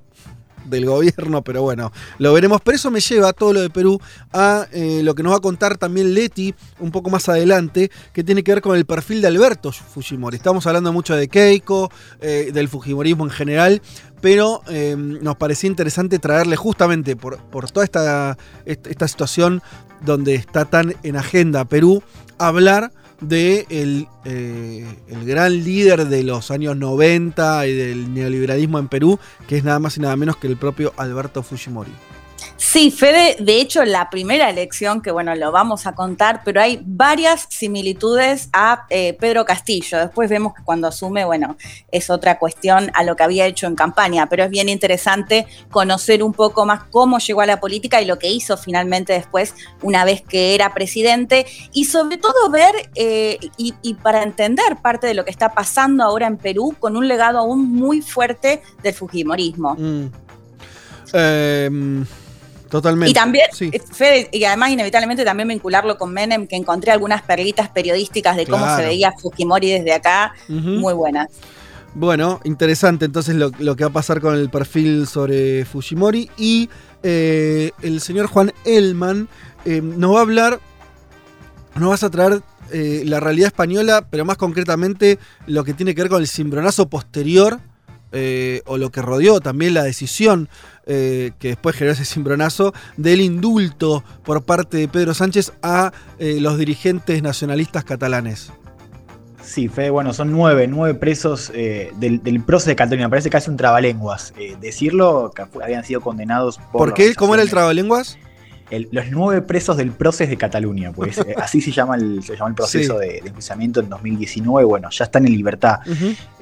del 0.66 0.86
gobierno, 0.86 1.44
pero 1.44 1.62
bueno, 1.62 1.92
lo 2.20 2.34
veremos. 2.34 2.62
Pero 2.64 2.76
eso 2.76 2.92
me 2.92 3.00
lleva 3.00 3.34
todo 3.34 3.54
lo 3.54 3.62
de 3.62 3.70
Perú 3.70 4.00
a 4.32 4.68
eh, 4.72 5.02
lo 5.04 5.16
que 5.16 5.24
nos 5.24 5.34
va 5.34 5.38
a 5.38 5.42
contar 5.42 5.78
también 5.78 6.14
Leti 6.14 6.54
un 6.80 6.92
poco 6.92 7.10
más 7.10 7.30
adelante, 7.30 7.92
que 8.14 8.24
tiene 8.24 8.44
que 8.44 8.54
ver 8.54 8.62
con 8.62 8.76
el 8.78 8.86
perfil 8.86 9.22
de 9.22 9.28
Alberto 9.28 9.72
Fujimori. 9.72 10.38
Estamos 10.38 10.66
hablando 10.68 10.92
mucho 10.94 11.16
de 11.16 11.28
Keiko, 11.28 11.92
eh, 12.22 12.52
del 12.54 12.70
Fujimorismo 12.70 13.24
en 13.26 13.32
general, 13.32 13.82
pero 14.22 14.62
eh, 14.70 14.96
nos 14.98 15.36
parecía 15.36 15.70
interesante 15.70 16.20
traerle 16.20 16.56
justamente 16.56 17.16
por, 17.16 17.38
por 17.44 17.70
toda 17.70 17.84
esta, 17.84 18.38
est- 18.66 18.88
esta 18.88 19.08
situación 19.08 19.62
donde 20.02 20.36
está 20.36 20.66
tan 20.66 20.96
en 21.04 21.16
agenda 21.18 21.66
Perú, 21.66 22.04
hablar 22.38 22.92
de 23.28 23.66
el, 23.70 24.08
eh, 24.26 24.86
el 25.08 25.26
gran 25.26 25.64
líder 25.64 26.08
de 26.08 26.24
los 26.24 26.52
años 26.52 26.78
90 26.78 27.68
y 27.68 27.74
del 27.74 28.14
neoliberalismo 28.14 28.80
en 28.80 28.88
Perú, 28.88 29.20
que 29.48 29.58
es 29.58 29.64
nada 29.64 29.80
más 29.80 29.98
y 29.98 30.02
nada 30.02 30.16
menos 30.16 30.38
que 30.38 30.48
el 30.48 30.58
propio 30.58 30.94
Alberto 30.98 31.44
Fujimori. 31.44 31.92
Sí, 32.66 32.92
Fede, 32.92 33.36
de 33.40 33.60
hecho, 33.60 33.84
la 33.84 34.10
primera 34.10 34.50
elección, 34.50 35.02
que 35.02 35.12
bueno, 35.12 35.36
lo 35.36 35.52
vamos 35.52 35.86
a 35.86 35.96
contar, 35.96 36.44
pero 36.46 36.62
hay 36.62 36.82
varias 36.84 37.46
similitudes 37.50 38.48
a 38.54 38.86
eh, 38.90 39.18
Pedro 39.20 39.44
Castillo. 39.44 39.98
Después 40.00 40.30
vemos 40.30 40.54
que 40.56 40.64
cuando 40.64 40.88
asume, 40.88 41.26
bueno, 41.26 41.58
es 41.92 42.10
otra 42.10 42.40
cuestión 42.40 42.90
a 42.94 43.04
lo 43.04 43.18
que 43.18 43.24
había 43.24 43.46
hecho 43.48 43.68
en 43.68 43.76
campaña, 43.76 44.28
pero 44.28 44.46
es 44.46 44.50
bien 44.50 44.70
interesante 44.70 45.46
conocer 45.70 46.24
un 46.24 46.32
poco 46.32 46.66
más 46.66 46.86
cómo 46.86 47.20
llegó 47.20 47.42
a 47.42 47.46
la 47.46 47.60
política 47.60 48.02
y 48.02 48.06
lo 48.06 48.18
que 48.18 48.32
hizo 48.32 48.56
finalmente 48.56 49.12
después, 49.12 49.54
una 49.82 50.06
vez 50.06 50.22
que 50.22 50.56
era 50.56 50.74
presidente, 50.74 51.46
y 51.74 51.84
sobre 51.84 52.18
todo 52.18 52.50
ver 52.50 52.74
eh, 52.96 53.40
y, 53.58 53.94
para 53.96 54.24
entender 54.24 54.78
parte 54.82 55.06
de 55.06 55.14
lo 55.14 55.26
que 55.26 55.32
está 55.32 55.54
pasando 55.54 56.02
ahora 56.06 56.28
en 56.28 56.38
Perú 56.38 56.74
con 56.80 56.96
un 56.96 57.10
legado 57.10 57.40
aún 57.40 57.74
muy 57.74 58.02
fuerte 58.02 58.64
del 58.82 58.94
Fujimorismo. 58.94 59.76
Mm. 59.76 60.06
Em, 61.14 62.06
totalmente. 62.74 63.12
Y 63.12 63.14
también, 63.14 63.46
Sí. 63.54 63.70
eh, 63.72 63.80
Fede, 63.80 64.30
y 64.32 64.44
además 64.46 64.72
inevitablemente 64.72 65.24
también 65.24 65.48
vincularlo 65.48 65.98
con 65.98 66.12
Menem, 66.12 66.48
que 66.48 66.56
encontré 66.56 66.92
algunas 66.92 67.22
perlitas 67.22 67.70
periodísticas 67.70 68.36
de 68.36 68.46
cómo 68.48 68.66
Claro. 68.66 68.82
se 68.82 68.88
veía 68.90 69.12
Fujimori 69.14 69.70
desde 69.72 69.94
acá, 69.94 70.34
muy 70.50 70.94
buenas. 70.94 71.28
Bueno, 71.96 72.40
interesante 72.44 73.06
entonces 73.06 73.36
lo, 73.36 73.52
lo 73.60 73.76
que 73.76 73.84
va 73.84 73.92
a 73.92 73.94
pasar 73.94 74.20
con 74.20 74.34
el 74.36 74.50
perfil 74.50 75.06
sobre 75.06 75.64
Fujimori. 75.66 76.30
Y 76.38 76.68
eh, 77.04 77.70
el 77.84 78.02
señor 78.02 78.26
Juan 78.26 78.52
Elman 78.66 79.28
eh, 79.66 79.80
nos 79.82 80.16
va 80.16 80.20
a 80.20 80.22
hablar, 80.24 80.60
nos 81.76 81.90
vas 81.92 82.04
a 82.04 82.10
traer 82.10 82.42
eh, 82.72 83.04
la 83.06 83.20
realidad 83.20 83.48
española, 83.48 84.08
pero 84.10 84.26
más 84.26 84.38
concretamente 84.38 85.20
lo 85.46 85.64
que 85.64 85.74
tiene 85.76 85.94
que 85.94 86.02
ver 86.02 86.10
con 86.10 86.22
el 86.22 86.28
cimbronazo 86.28 86.90
posterior. 86.90 87.60
eh, 88.16 88.62
o 88.68 88.78
lo 88.78 88.92
que 88.92 89.02
rodeó 89.02 89.40
también 89.42 89.74
la 89.74 89.82
decisión 89.84 90.48
eh, 90.86 91.32
que 91.40 91.50
después 91.50 91.76
generó 91.76 91.94
ese 91.94 92.06
cimbronazo 92.06 92.74
del 92.98 93.22
indulto 93.22 94.04
por 94.24 94.44
parte 94.44 94.78
de 94.78 94.88
Pedro 94.88 95.14
Sánchez 95.14 95.54
a 95.62 95.92
eh, 96.20 96.38
los 96.40 96.58
dirigentes 96.58 97.22
nacionalistas 97.22 97.84
catalanes. 97.84 98.52
Sí, 99.42 99.68
Fede, 99.68 99.90
bueno, 99.90 100.14
son 100.14 100.32
nueve, 100.32 100.68
nueve 100.68 100.98
presos 100.98 101.52
eh, 101.54 101.92
del, 101.98 102.24
del 102.24 102.42
proceso 102.42 102.70
de 102.70 102.76
Cataluña. 102.78 103.10
Parece 103.10 103.30
casi 103.30 103.50
un 103.50 103.58
trabalenguas. 103.58 104.34
decirlo, 104.62 105.32
que 105.36 105.46
habían 105.62 105.84
sido 105.84 106.00
condenados 106.00 106.60
por. 106.72 106.90
¿Por 106.90 106.94
qué? 106.94 107.14
¿Cómo 107.14 107.34
era 107.34 107.44
el 107.44 107.50
trabalenguas? 107.50 108.18
El- 108.76 108.90
los 108.92 109.06
nueve 109.12 109.42
presos 109.42 109.78
del 109.78 109.92
proceso 109.92 110.30
de 110.30 110.38
Cataluña, 110.38 110.92
pues 110.92 111.18
eh, 111.28 111.36
así 111.38 111.62
se 111.62 111.72
llama 111.72 111.96
el, 111.96 112.24
se 112.24 112.34
llama 112.36 112.50
el 112.50 112.56
proceso 112.56 113.00
Sí. 113.00 113.08
de, 113.08 113.22
de 113.22 113.28
enjuiciamiento 113.30 113.80
en 113.80 113.90
2019. 113.90 114.66
Bueno, 114.66 114.90
ya 114.90 115.06
están 115.06 115.26
en 115.26 115.34
libertad. 115.34 115.80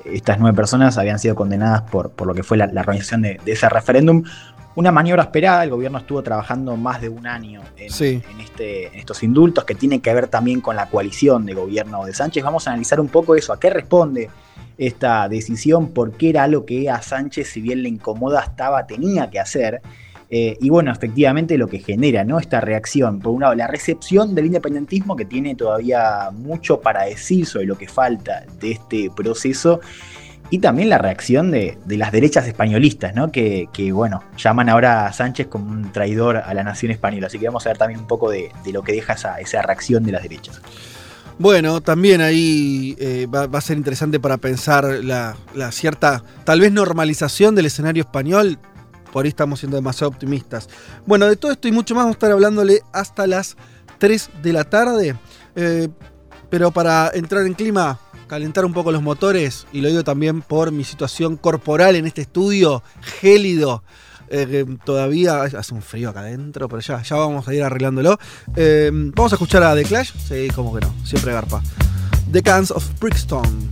Estas 0.06 0.40
nueve 0.40 0.56
personas 0.56 0.98
habían 0.98 1.20
sido 1.20 1.36
condenadas 1.36 1.82
por, 1.84 2.12
por 2.12 2.28
lo 2.28 2.34
que 2.34 2.44
fue 2.44 2.58
la, 2.58 2.68
la 2.68 2.82
organización 2.82 3.22
de, 3.22 3.40
de 3.44 3.52
ese 3.52 3.70
referéndum. 3.70 4.24
Una 4.74 4.90
maniobra 4.92 5.24
esperada, 5.24 5.64
el 5.66 5.70
gobierno 5.70 5.98
estuvo 5.98 6.24
trabajando 6.24 6.78
más 6.78 7.02
de 7.02 7.10
un 7.10 7.28
año 7.28 7.62
en, 7.76 7.92
Sí. 7.92 8.22
en 8.32 8.40
este, 8.40 8.88
en 8.88 8.96
estos 9.00 9.22
indultos 9.22 9.66
que 9.66 9.76
tienen 9.76 10.00
que 10.00 10.14
ver 10.14 10.28
también 10.28 10.62
con 10.62 10.78
la 10.78 10.86
coalición 10.88 11.46
de 11.46 11.54
gobierno 11.54 12.06
de 12.06 12.14
Sánchez. 12.14 12.42
Vamos 12.44 12.66
a 12.68 12.72
analizar 12.72 13.00
un 13.02 13.10
poco 13.10 13.36
eso, 13.36 13.52
a 13.52 13.60
qué 13.60 13.70
responde 13.70 14.30
esta 14.78 15.28
decisión, 15.28 15.90
por 15.90 16.14
qué 16.14 16.30
era 16.30 16.44
algo 16.44 16.66
que 16.66 16.90
a 16.90 17.02
Sánchez, 17.02 17.50
si 17.50 17.60
bien 17.62 17.84
le 17.84 17.90
incomoda, 17.90 18.42
estaba, 18.44 18.88
tenía 18.88 19.30
que 19.30 19.40
hacer. 19.42 19.82
Eh, 20.34 20.58
y 20.62 20.70
bueno, 20.70 20.94
efectivamente 20.94 21.58
lo 21.58 21.68
que 21.68 21.80
genera 21.80 22.24
¿no? 22.24 22.40
esta 22.40 22.62
reacción, 22.62 23.20
por 23.20 23.34
un 23.34 23.42
lado, 23.42 23.54
la 23.54 23.68
recepción 23.68 24.34
del 24.34 24.46
independentismo 24.46 25.18
que 25.18 25.26
tiene 25.26 25.56
todavía 25.56 26.30
mucho 26.32 26.80
para 26.80 27.04
decir 27.04 27.46
sobre 27.46 27.66
lo 27.66 27.78
que 27.78 27.90
falta 27.90 28.46
de 28.62 28.72
este 28.72 29.12
proceso, 29.14 29.82
y 30.50 30.60
también 30.60 30.90
la 30.90 30.98
reacción 30.98 31.52
de, 31.52 31.78
de 31.86 31.98
las 31.98 32.12
derechas 32.12 32.48
españolistas, 32.48 33.14
¿no? 33.16 33.32
que, 33.32 33.68
que, 33.74 33.92
bueno, 33.92 34.22
llaman 34.38 34.70
ahora 34.70 35.06
a 35.06 35.14
Sánchez 35.14 35.48
como 35.48 35.72
un 35.72 35.92
traidor 35.92 36.38
a 36.38 36.54
la 36.54 36.64
nación 36.64 36.92
española. 36.92 37.28
Así 37.28 37.40
que 37.40 37.48
vamos 37.48 37.66
a 37.66 37.70
ver 37.70 37.78
también 37.78 38.02
un 38.02 38.08
poco 38.08 38.30
de, 38.30 38.52
de 38.66 38.74
lo 38.74 38.84
que 38.84 38.92
deja 38.92 39.14
esa, 39.14 39.40
esa 39.40 39.62
reacción 39.62 40.04
de 40.04 40.12
las 40.12 40.24
derechas. 40.24 40.62
Bueno, 41.40 41.82
también 41.82 42.22
ahí 42.22 42.96
eh, 43.00 43.28
va, 43.34 43.48
va 43.48 43.60
a 43.60 43.62
ser 43.62 43.78
interesante 43.78 44.20
para 44.20 44.38
pensar 44.38 44.84
la, 44.84 45.36
la 45.56 45.72
cierta, 45.72 46.22
tal 46.44 46.60
vez 46.60 46.72
normalización 46.72 47.56
del 47.56 47.68
escenario 47.68 48.04
español. 48.04 48.60
Por 49.12 49.26
ahí 49.26 49.30
estamos 49.30 49.60
siendo 49.60 49.76
demasiado 49.78 50.10
optimistas. 50.10 50.70
Bueno, 51.06 51.28
de 51.28 51.36
todo 51.36 51.52
esto 51.52 51.68
y 51.68 51.72
mucho 51.72 51.96
más 51.96 52.04
vamos 52.04 52.16
a 52.16 52.18
estar 52.18 52.32
hablándole 52.32 52.82
hasta 52.94 53.28
las 53.28 53.58
3 53.98 54.30
de 54.42 54.54
la 54.54 54.64
tarde. 54.64 55.16
Eh, 55.56 55.90
pero 56.50 56.72
para 56.72 57.12
entrar 57.14 57.46
en 57.46 57.54
clima, 57.54 58.00
calentar 58.28 58.66
un 58.66 58.74
poco 58.74 58.92
los 58.92 59.02
motores, 59.02 59.68
y 59.72 59.82
lo 59.82 59.90
digo 59.90 60.04
también 60.04 60.42
por 60.42 60.72
mi 60.72 60.84
situación 60.84 61.38
corporal 61.38 61.96
en 61.96 62.08
este 62.08 62.22
estudio 62.22 62.84
gélido. 63.22 63.84
eh, 64.30 64.66
todavía 64.86 65.44
hace 65.44 65.74
un 65.74 65.82
frío 65.82 66.10
acá 66.10 66.22
adentro, 66.22 66.70
pero 66.70 66.82
ya, 66.82 67.02
ya 67.04 67.16
vamos 67.18 67.48
a 67.48 67.54
ir 67.54 67.64
arreglándolo. 67.64 68.18
Eh, 68.56 68.90
vamos 68.94 69.34
a 69.34 69.36
escuchar 69.36 69.62
a 69.64 69.76
The 69.76 69.84
Clash. 69.84 70.12
Sí, 70.28 70.48
como 70.56 70.74
que 70.74 70.80
no, 70.80 70.94
siempre 71.04 71.34
garpa. 71.34 71.62
The 72.32 72.42
Cans 72.42 72.72
of 72.72 72.86
Brixton. 73.00 73.72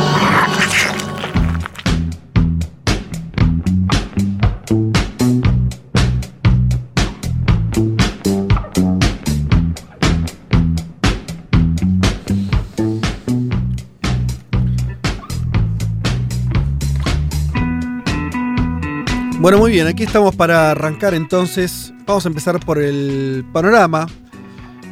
Bueno, 19.41 19.57
muy 19.57 19.71
bien, 19.71 19.87
aquí 19.87 20.03
estamos 20.03 20.35
para 20.35 20.69
arrancar 20.69 21.15
entonces. 21.15 21.91
Vamos 22.05 22.23
a 22.27 22.29
empezar 22.29 22.63
por 22.63 22.77
el 22.77 23.43
panorama, 23.51 24.05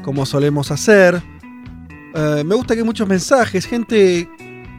como 0.04 0.26
solemos 0.26 0.72
hacer. 0.72 1.22
Eh, 2.16 2.44
me 2.44 2.56
gusta 2.56 2.74
que 2.74 2.80
hay 2.80 2.86
muchos 2.86 3.08
mensajes, 3.08 3.68
gente, 3.68 4.28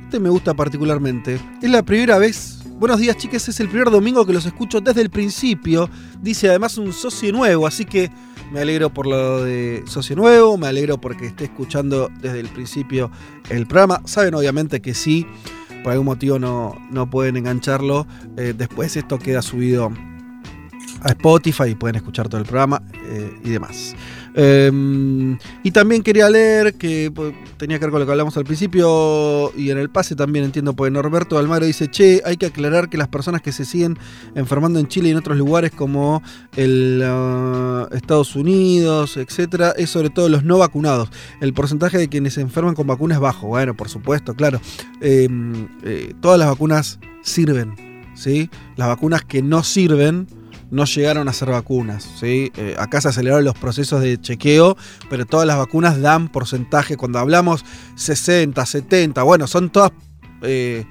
este 0.03 0.19
me 0.19 0.29
gusta 0.29 0.55
particularmente. 0.55 1.39
Es 1.63 1.71
la 1.71 1.85
primera 1.85 2.19
vez, 2.19 2.65
buenos 2.81 2.99
días 2.99 3.17
chicas, 3.17 3.49
es 3.49 3.61
el 3.61 3.69
primer 3.69 3.93
domingo 3.93 4.27
que 4.27 4.33
los 4.33 4.45
escucho 4.45 4.81
desde 4.81 5.03
el 5.03 5.11
principio. 5.11 5.89
Dice 6.21 6.49
además 6.49 6.77
un 6.77 6.93
socio 6.93 7.31
nuevo, 7.33 7.65
así 7.65 7.85
que 7.85 8.11
me 8.51 8.59
alegro 8.59 8.91
por 8.91 9.07
lo 9.07 9.45
de 9.45 9.85
socio 9.87 10.17
nuevo, 10.17 10.59
me 10.59 10.67
alegro 10.67 11.01
porque 11.01 11.27
esté 11.27 11.45
escuchando 11.45 12.11
desde 12.21 12.41
el 12.41 12.49
principio 12.49 13.13
el 13.51 13.69
programa. 13.69 14.03
Saben 14.05 14.35
obviamente 14.35 14.83
que 14.83 14.95
sí 14.95 15.29
por 15.83 15.93
algún 15.93 16.07
motivo 16.07 16.39
no, 16.39 16.77
no 16.91 17.09
pueden 17.09 17.37
engancharlo, 17.37 18.07
eh, 18.37 18.55
después 18.57 18.97
esto 18.97 19.19
queda 19.19 19.43
subido 19.43 19.93
a 21.03 21.09
Spotify 21.11 21.71
y 21.71 21.75
pueden 21.75 21.97
escuchar 21.97 22.29
todo 22.29 22.41
el 22.41 22.47
programa 22.47 22.83
eh, 23.09 23.33
y 23.45 23.51
demás. 23.51 23.95
Em, 24.35 25.39
y 25.65 25.71
también 25.73 26.03
quería 26.03 26.31
leer 26.31 26.75
que 26.75 27.11
pues, 27.15 27.35
tenía 27.57 27.79
que 27.79 27.87
ver 27.87 27.91
con 27.91 28.01
lo 28.01 28.07
que 28.07 28.13
hablamos 28.13 28.37
al 28.37 28.45
principio 28.45 29.53
y 29.57 29.71
en 29.71 29.79
el 29.79 29.91
pase 29.91 30.15
también 30.15 30.45
entiendo, 30.45 30.75
pues 30.75 30.93
Norberto 30.93 31.39
Almagro 31.39 31.67
dice, 31.67 31.89
che, 31.89 32.23
hay 32.25 32.37
que 32.37 32.47
aclarar 32.47 32.89
que 32.89 32.97
las 32.97 33.09
personas 33.09 33.43
que 33.43 33.53
se 33.53 33.65
siguen 33.65 33.99
enfermando 34.35 34.79
en 34.79 34.87
Chile 34.89 35.09
y 35.09 35.13
en 35.13 35.19
otros 35.19 35.37
lugares 35.37 35.73
como 35.73 36.23
el 36.57 37.03
uh, 37.03 37.95
Estados 37.95 38.37
Unidos, 38.37 39.17
etcétera, 39.17 39.75
es 39.77 39.91
sobre 39.91 40.11
todo 40.11 40.29
los 40.29 40.45
no 40.45 40.59
vacunados. 40.59 41.11
El 41.41 41.53
porcentaje 41.53 41.99
de 41.99 42.09
quienes 42.09 42.35
se 42.35 42.41
enferman 42.41 42.75
con 42.75 42.87
vacunas 42.87 43.17
es 43.17 43.21
bajo. 43.21 43.49
Bueno, 43.49 43.75
por 43.75 43.89
supuesto, 43.89 44.35
claro. 44.35 44.61
Em, 45.01 45.69
eh, 45.83 46.15
todas 46.21 46.39
las 46.39 46.49
vacunas 46.49 46.99
sirven, 47.23 47.75
¿sí? 48.15 48.51
Las 48.77 48.89
vacunas 48.89 49.25
que 49.25 49.43
no 49.43 49.63
sirven 49.63 50.27
no 50.71 50.85
llegaron 50.85 51.29
a 51.29 51.33
ser 51.33 51.51
vacunas. 51.51 52.09
¿sí? 52.19 52.53
Eh, 52.57 52.75
acá 52.79 53.01
se 53.01 53.09
aceleraron 53.09 53.45
los 53.45 53.59
procesos 53.59 54.01
de 54.01 54.21
chequeo, 54.21 54.77
pero 55.09 55.27
todas 55.27 55.47
las 55.47 55.59
vacunas 55.59 56.01
dan 56.01 56.29
porcentaje. 56.29 56.97
Cuando 56.97 57.19
hablamos 57.19 57.65
60, 57.97 58.65
70, 58.65 59.23
bueno, 59.23 59.47
son 59.47 59.71
todas 59.71 59.93
eh, 60.43 60.85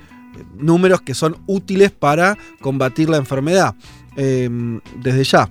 números 0.57 1.01
que 1.01 1.13
son 1.13 1.37
útiles 1.47 1.91
para 1.91 2.37
combatir 2.61 3.09
la 3.09 3.17
enfermedad. 3.17 3.75
Em, 4.15 4.81
desde 5.01 5.23
ya. 5.23 5.49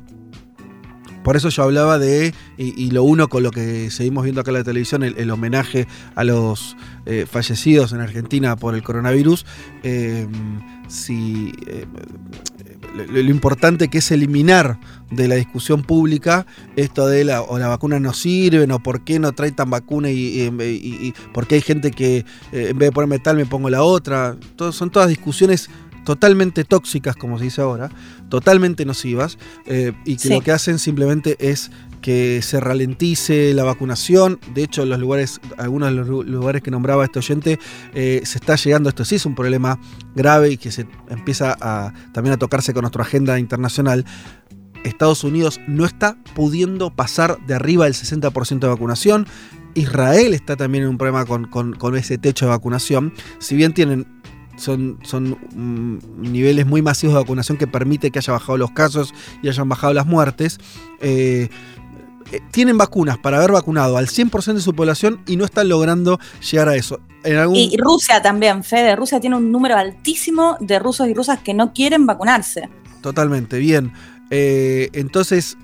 Por 1.25 1.37
eso 1.37 1.49
yo 1.51 1.63
hablaba 1.65 1.99
de, 1.99 2.33
y, 2.57 2.91
lo 2.91 3.03
uno 3.03 3.29
con 3.29 3.43
lo 3.43 3.51
que 3.51 3.91
seguimos 3.91 4.25
viendo 4.25 4.41
acá 4.41 4.51
en 4.51 4.59
la 4.59 4.65
televisión, 4.65 5.03
el, 5.03 5.31
homenaje 5.31 5.87
a 6.15 6.25
los 6.25 6.75
eh, 7.05 7.27
fallecidos 7.31 7.93
en 7.93 8.01
Argentina 8.01 8.57
por 8.57 8.75
el 8.75 8.83
coronavirus. 8.83 9.45
Em, 9.83 10.31
si 10.89 11.53
lo, 12.95 13.20
importante 13.20 13.88
que 13.88 13.98
es 13.98 14.11
eliminar 14.11 14.79
de 15.11 15.29
la 15.29 15.35
discusión 15.37 15.83
pública 15.83 16.46
esto 16.77 17.07
de 17.07 17.24
la, 17.24 17.42
o 17.42 17.59
la 17.59 17.68
vacuna 17.68 17.98
no 18.01 18.12
sirven 18.12 18.70
o 18.72 18.83
por 18.83 19.03
qué 19.03 19.18
no 19.18 19.33
trae 19.33 19.53
tan 19.53 19.70
vacuna 19.70 20.11
y, 20.11 20.42
y, 20.42 21.14
por 21.33 21.46
qué 21.46 21.57
hay 21.57 21.61
gente 21.62 21.90
que 21.90 22.18
eh, 22.53 22.68
en 22.70 22.79
vez 22.79 22.88
de 22.88 22.92
ponerme 22.92 23.18
tal 23.18 23.37
me 23.37 23.46
pongo 23.46 23.70
la 23.70 23.83
otra. 23.83 24.37
son 24.72 24.90
todas 24.90 25.09
discusiones 25.09 25.70
totalmente 26.09 26.64
tóxicas, 26.64 27.16
como 27.16 27.37
se 27.37 27.44
dice 27.44 27.61
ahora, 27.61 27.90
totalmente 28.31 28.87
nocivas, 28.87 29.37
eh, 29.66 29.92
y 30.07 30.16
que 30.16 30.31
lo 30.31 30.40
que 30.40 30.53
hacen 30.53 30.79
simplemente 30.79 31.37
es 31.38 31.70
que 32.01 32.41
se 32.43 32.61
ralentice 32.61 33.53
la 33.55 33.65
vacunación. 33.65 34.39
De 34.55 34.63
hecho, 34.63 34.85
los 34.85 34.99
lugares, 34.99 35.41
algunos 35.57 35.91
de 35.91 35.95
los 35.97 36.09
lugares 36.27 36.63
que 36.63 36.71
nombraba 36.71 37.05
este 37.05 37.19
oyente, 37.19 37.59
eh, 37.95 38.23
se 38.25 38.39
está 38.39 38.57
llegando, 38.57 38.89
esto 38.89 39.05
sí 39.05 39.17
es 39.17 39.27
un 39.27 39.35
problema 39.35 39.79
grave 40.15 40.51
y 40.51 40.57
que 40.57 40.71
se 40.71 40.87
empieza 41.09 41.57
también 42.13 42.35
a 42.35 42.37
tocarse 42.39 42.73
con 42.73 42.83
nuestra 42.83 43.03
agenda 43.03 43.39
internacional. 43.39 44.05
Estados 44.85 45.25
Unidos 45.25 45.61
no 45.67 45.85
está 45.85 46.17
pudiendo 46.35 46.91
pasar 46.91 47.39
de 47.47 47.55
arriba 47.55 47.85
del 47.85 47.95
60% 47.95 48.61
de 48.61 48.69
vacunación. 48.69 49.27
Israel 49.75 50.35
está 50.35 50.57
también 50.57 50.85
en 50.85 50.91
un 50.91 50.99
problema 50.99 51.25
con, 51.25 51.97
ese 51.97 52.19
techo 52.19 52.47
de 52.47 52.51
vacunación. 52.51 53.13
Si 53.39 53.55
bien 53.55 53.75
tienen 53.75 54.07
son, 54.57 54.99
son 55.03 55.39
mm, 55.55 56.33
niveles 56.33 56.67
muy 56.67 56.83
masivos 56.83 57.15
de 57.15 57.21
vacunación 57.21 57.59
que 57.59 57.69
permite 57.69 58.11
que 58.11 58.19
haya 58.19 58.33
bajado 58.33 58.59
los 58.59 58.73
casos 58.73 59.15
y 59.41 59.49
hayan 59.49 59.69
bajado 59.69 59.95
las 59.95 60.07
muertes. 60.07 60.59
Eh, 61.01 61.49
eh, 62.33 62.41
tienen 62.51 62.79
vacunas 62.79 63.19
para 63.19 63.38
haber 63.38 63.53
vacunado 63.53 63.97
al 63.97 64.07
100% 64.07 64.55
de 64.55 64.61
su 64.61 64.75
población 64.75 65.23
y 65.27 65.37
no 65.37 65.45
están 65.45 65.69
logrando 65.69 66.19
llegar 66.51 66.69
a 66.69 66.77
eso. 66.77 67.01
Y 67.53 67.77
Rusia 67.79 68.23
también, 68.23 68.62
Fede. 68.64 68.97
Rusia 68.97 69.21
tiene 69.21 69.37
un 69.37 69.51
número 69.51 69.77
altísimo 69.77 70.57
de 70.61 70.79
rusos 70.79 71.09
y 71.09 71.14
rusas 71.14 71.41
que 71.41 71.53
no 71.53 71.73
quieren 71.73 72.07
vacunarse. 72.07 72.69
Totalmente, 73.03 73.59
bien. 73.59 73.93
Eh, 74.31 74.88
entonces, 74.93 75.57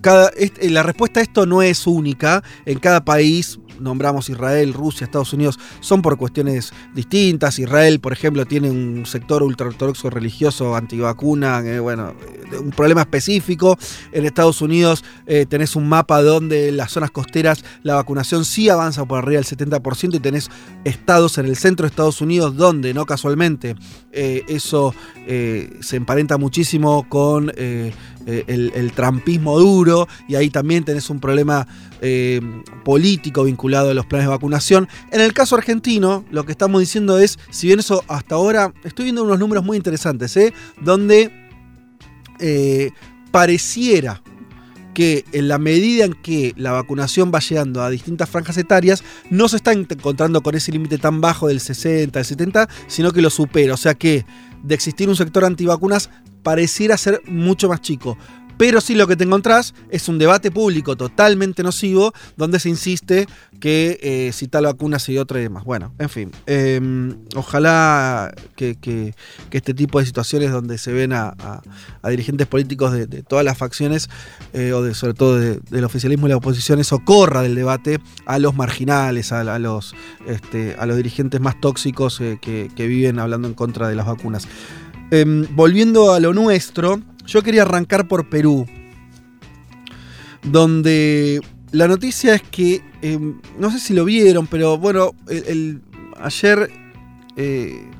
cada, 0.00 0.30
la 0.60 0.82
respuesta 0.82 1.20
a 1.20 1.22
esto 1.22 1.46
no 1.46 1.62
es 1.62 1.86
única. 1.86 2.42
En 2.66 2.78
cada 2.78 3.04
país 3.04 3.58
nombramos 3.80 4.28
Israel, 4.28 4.72
Rusia, 4.72 5.04
Estados 5.04 5.32
Unidos, 5.32 5.58
son 5.80 6.02
por 6.02 6.16
cuestiones 6.16 6.72
distintas. 6.94 7.58
Israel, 7.58 8.00
por 8.00 8.12
ejemplo, 8.12 8.46
tiene 8.46 8.70
un 8.70 9.06
sector 9.06 9.42
ultraortodoxo 9.42 10.10
religioso 10.10 10.76
antivacuna, 10.76 11.60
eh, 11.60 11.80
bueno, 11.80 12.14
eh, 12.52 12.58
un 12.58 12.70
problema 12.70 13.02
específico. 13.02 13.78
En 14.12 14.24
Estados 14.24 14.60
Unidos 14.60 15.04
eh, 15.26 15.46
tenés 15.46 15.76
un 15.76 15.88
mapa 15.88 16.22
donde 16.22 16.68
en 16.68 16.76
las 16.76 16.92
zonas 16.92 17.10
costeras 17.10 17.64
la 17.82 17.94
vacunación 17.94 18.44
sí 18.44 18.68
avanza 18.68 19.04
por 19.04 19.18
arriba 19.18 19.40
del 19.40 19.44
70% 19.46 20.14
y 20.14 20.20
tenés 20.20 20.50
estados 20.84 21.38
en 21.38 21.46
el 21.46 21.56
centro 21.56 21.84
de 21.84 21.90
Estados 21.90 22.20
Unidos 22.20 22.56
donde, 22.56 22.94
no 22.94 23.06
casualmente, 23.06 23.76
eso 24.12 24.94
se 25.26 25.96
emparenta 25.96 26.38
muchísimo 26.38 27.08
con 27.08 27.52
el, 28.26 28.92
trampismo 28.94 29.58
duro 29.58 30.08
y 30.28 30.34
ahí 30.34 30.50
también 30.50 30.84
tenés 30.84 31.10
un 31.10 31.20
problema 31.20 31.66
político 32.84 33.44
vinculado 33.44 33.88
de 33.88 33.94
los 33.94 34.06
planes 34.06 34.26
de 34.26 34.30
vacunación. 34.30 34.88
En 35.10 35.20
el 35.20 35.32
caso 35.32 35.56
argentino, 35.56 36.24
lo 36.30 36.44
que 36.44 36.52
estamos 36.52 36.80
diciendo 36.80 37.18
es, 37.18 37.38
si 37.50 37.66
bien 37.66 37.80
eso 37.80 38.04
hasta 38.08 38.34
ahora, 38.34 38.72
estoy 38.84 39.04
viendo 39.04 39.22
unos 39.22 39.38
números 39.38 39.64
muy 39.64 39.76
interesantes, 39.76 40.36
¿eh? 40.36 40.52
donde 40.80 41.30
eh, 42.40 42.90
pareciera 43.30 44.22
que 44.94 45.24
en 45.32 45.48
la 45.48 45.58
medida 45.58 46.04
en 46.04 46.12
que 46.14 46.54
la 46.56 46.72
vacunación 46.72 47.32
va 47.34 47.40
llegando 47.40 47.82
a 47.82 47.90
distintas 47.90 48.30
franjas 48.30 48.56
etarias, 48.56 49.02
no 49.28 49.48
se 49.48 49.56
está 49.56 49.72
encontrando 49.72 50.40
con 50.42 50.54
ese 50.54 50.70
límite 50.70 50.98
tan 50.98 51.20
bajo 51.20 51.48
del 51.48 51.58
60, 51.58 52.18
del 52.18 52.24
70, 52.24 52.68
sino 52.86 53.12
que 53.12 53.20
lo 53.20 53.30
supera. 53.30 53.74
O 53.74 53.76
sea 53.76 53.94
que 53.94 54.24
de 54.64 54.74
existir 54.74 55.08
un 55.08 55.16
sector 55.16 55.44
antivacunas 55.44 56.10
pareciera 56.42 56.96
ser 56.96 57.22
mucho 57.26 57.68
más 57.68 57.80
chico. 57.80 58.18
Pero 58.56 58.80
sí 58.80 58.94
lo 58.94 59.06
que 59.06 59.16
te 59.16 59.24
encontrás 59.24 59.74
es 59.90 60.08
un 60.08 60.18
debate 60.18 60.50
público 60.50 60.96
totalmente 60.96 61.62
nocivo 61.62 62.12
donde 62.36 62.60
se 62.60 62.68
insiste 62.68 63.26
que 63.60 63.98
eh, 64.02 64.32
si 64.32 64.48
tal 64.48 64.64
vacuna 64.64 64.98
y 65.08 65.18
otra 65.18 65.40
y 65.40 65.42
demás. 65.42 65.64
Bueno, 65.64 65.92
en 65.98 66.08
fin, 66.08 66.30
em, 66.46 67.16
ojalá 67.34 68.32
que, 68.56 69.14
este 69.50 69.74
tipo 69.74 69.98
de 69.98 70.06
situaciones 70.06 70.52
donde 70.52 70.78
se 70.78 70.92
ven 70.92 71.12
a, 71.12 71.34
dirigentes 72.08 72.46
políticos 72.46 72.92
de, 72.92 73.06
todas 73.22 73.44
las 73.44 73.58
facciones, 73.58 74.08
eh, 74.52 74.72
o 74.72 74.82
de, 74.82 74.94
sobre 74.94 75.14
todo 75.14 75.38
del 75.38 75.84
oficialismo 75.84 76.26
y 76.26 76.30
la 76.30 76.36
oposición, 76.36 76.78
eso 76.78 77.00
corra 77.04 77.42
del 77.42 77.54
debate 77.54 78.00
a 78.26 78.38
los 78.38 78.54
marginales, 78.54 79.32
a, 79.32 79.58
los, 79.58 79.94
este, 80.26 80.76
a 80.78 80.86
los 80.86 80.96
dirigentes 80.96 81.40
más 81.40 81.60
tóxicos 81.60 82.20
eh, 82.20 82.38
que, 82.40 82.68
viven 82.84 83.18
hablando 83.18 83.48
en 83.48 83.54
contra 83.54 83.88
de 83.88 83.94
las 83.94 84.06
vacunas. 84.06 84.46
Em, 85.10 85.46
volviendo 85.54 86.12
a 86.12 86.20
lo 86.20 86.34
nuestro, 86.34 87.00
yo 87.26 87.42
quería 87.42 87.62
arrancar 87.62 88.08
por 88.08 88.28
Perú, 88.28 88.66
donde 90.42 91.40
la 91.72 91.88
noticia 91.88 92.34
es 92.34 92.42
que, 92.42 92.82
em, 93.02 93.40
no 93.58 93.70
sé 93.70 93.78
si 93.80 93.94
lo 93.94 94.04
vieron, 94.04 94.46
pero 94.46 94.78
bueno, 94.78 95.12
el, 95.28 95.80
ayer 96.20 96.70
eh, 97.36 97.90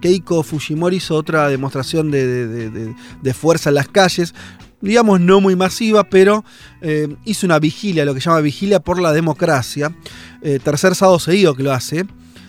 Keiko 0.00 0.42
Fujimori 0.42 0.96
hizo 0.96 1.14
otra 1.14 1.48
demostración 1.48 2.10
de, 2.10 2.94
fuerza 3.34 3.70
en 3.70 3.76
las 3.76 3.88
calles, 3.88 4.34
digamos 4.80 5.20
no 5.20 5.40
muy 5.40 5.54
masiva, 5.54 6.04
pero 6.04 6.44
eh, 6.80 7.14
hizo 7.24 7.46
una 7.46 7.60
vigilia, 7.60 8.04
lo 8.04 8.14
que 8.14 8.20
llama 8.20 8.40
vigilia 8.40 8.80
por 8.80 9.00
la 9.00 9.12
democracia, 9.12 9.94
eh, 10.42 10.58
tercer 10.62 10.94
sábado 10.96 11.20
seguido 11.20 11.54
que 11.54 11.62
lo 11.62 11.72
hace. 11.72 12.04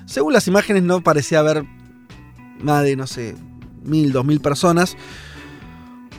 Según 0.06 0.34
las 0.34 0.48
imágenes 0.48 0.84
no 0.84 1.02
parecía 1.02 1.39
haber 1.39 1.63
más 2.60 2.84
de, 2.84 2.96
no 2.96 3.06
sé, 3.06 3.36
mil, 3.84 4.12
dos 4.12 4.26
mil 4.26 4.41
personas. 4.41 4.98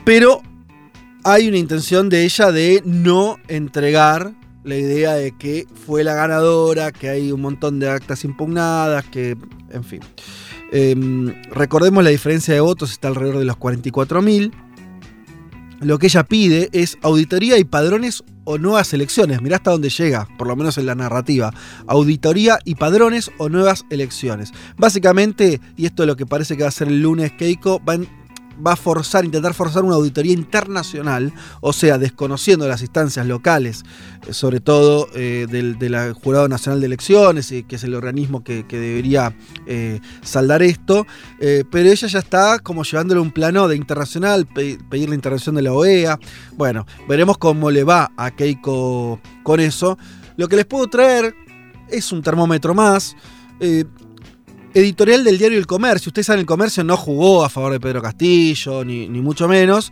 Pero 0.05 0.41
hay 1.23 1.47
una 1.47 1.57
intención 1.57 2.07
de 2.09 2.23
ella 2.23 2.51
de 2.51 2.83
no 2.85 3.37
entregar 3.47 4.33
la 4.63 4.75
idea 4.75 5.13
de 5.13 5.31
que 5.31 5.67
fue 5.85 6.03
la 6.03 6.13
ganadora, 6.13 6.91
que 6.91 7.09
hay 7.09 7.31
un 7.31 7.41
montón 7.41 7.79
de 7.79 7.89
actas 7.89 8.23
impugnadas, 8.23 9.05
que, 9.05 9.35
en 9.71 9.83
fin. 9.83 10.01
Em, 10.71 11.33
recordemos 11.51 12.03
la 12.03 12.11
diferencia 12.11 12.53
de 12.53 12.59
votos 12.59 12.91
está 12.91 13.07
alrededor 13.07 13.39
de 13.39 13.45
los 13.45 13.57
44.000. 13.57 14.51
Lo 15.81 15.97
que 15.99 16.07
ella 16.07 16.23
pide 16.23 16.69
es 16.71 16.97
auditoría 17.01 17.57
y 17.57 17.63
padrones 17.63 18.23
o 18.43 18.57
nuevas 18.59 18.93
elecciones. 18.93 19.41
Mirá 19.41 19.57
hasta 19.57 19.71
dónde 19.71 19.89
llega, 19.89 20.27
por 20.37 20.47
lo 20.47 20.55
menos 20.55 20.77
en 20.77 20.85
la 20.85 20.95
narrativa. 20.95 21.51
Auditoría 21.87 22.59
y 22.63 22.75
padrones 22.75 23.31
o 23.37 23.49
nuevas 23.49 23.85
elecciones. 23.89 24.51
Básicamente, 24.77 25.59
y 25.75 25.85
esto 25.85 26.03
es 26.03 26.07
lo 26.07 26.15
que 26.15 26.25
parece 26.25 26.55
que 26.55 26.63
va 26.63 26.69
a 26.69 26.71
ser 26.71 26.87
el 26.87 27.01
lunes 27.01 27.31
Keiko, 27.33 27.79
van 27.79 28.07
va 28.65 28.73
a 28.73 28.75
forzar, 28.75 29.25
intentar 29.25 29.53
forzar 29.53 29.83
una 29.83 29.95
auditoría 29.95 30.33
internacional, 30.33 31.33
o 31.61 31.73
sea, 31.73 31.97
desconociendo 31.97 32.67
las 32.67 32.81
instancias 32.81 33.25
locales, 33.25 33.83
eh, 34.27 34.33
sobre 34.33 34.59
todo 34.59 35.07
eh, 35.13 35.47
del, 35.49 35.75
Jurado 36.13 36.47
Nacional 36.47 36.79
de 36.79 36.87
Elecciones, 36.87 37.53
que 37.67 37.75
es 37.75 37.83
el 37.83 37.93
organismo 37.95 38.43
que, 38.43 38.63
debería 38.63 39.35
eh, 39.65 39.99
saldar 40.21 40.61
esto, 40.61 41.05
pero 41.39 41.89
ella 41.89 42.07
ya 42.07 42.19
está 42.19 42.59
como 42.59 42.83
llevándole 42.83 43.21
un 43.21 43.31
plano 43.31 43.67
de 43.67 43.75
internacional, 43.75 44.45
pedir 44.45 45.09
la 45.09 45.15
intervención 45.15 45.55
de 45.55 45.61
la 45.61 45.73
OEA. 45.73 46.19
Bueno, 46.55 46.85
veremos 47.07 47.37
cómo 47.37 47.71
le 47.71 47.83
va 47.83 48.11
a 48.17 48.31
Keiko 48.31 49.19
con 49.43 49.59
eso. 49.59 49.97
Lo 50.37 50.47
que 50.47 50.55
les 50.55 50.65
puedo 50.65 50.87
traer 50.87 51.33
es 51.89 52.11
un 52.11 52.21
termómetro 52.21 52.73
más 52.73 53.15
editorial 54.75 55.23
del 55.23 55.39
diario 55.39 55.57
El 55.57 55.65
Comercio. 55.65 56.09
Ustedes 56.09 56.27
saben, 56.27 56.41
El 56.41 56.45
Comercio 56.45 56.83
no 56.83 56.97
jugó 56.97 57.43
a 57.43 57.49
favor 57.49 57.71
de 57.71 57.79
Pedro 57.79 58.01
Castillo, 58.01 58.83
ni, 58.83 59.07
mucho 59.07 59.47
menos. 59.47 59.91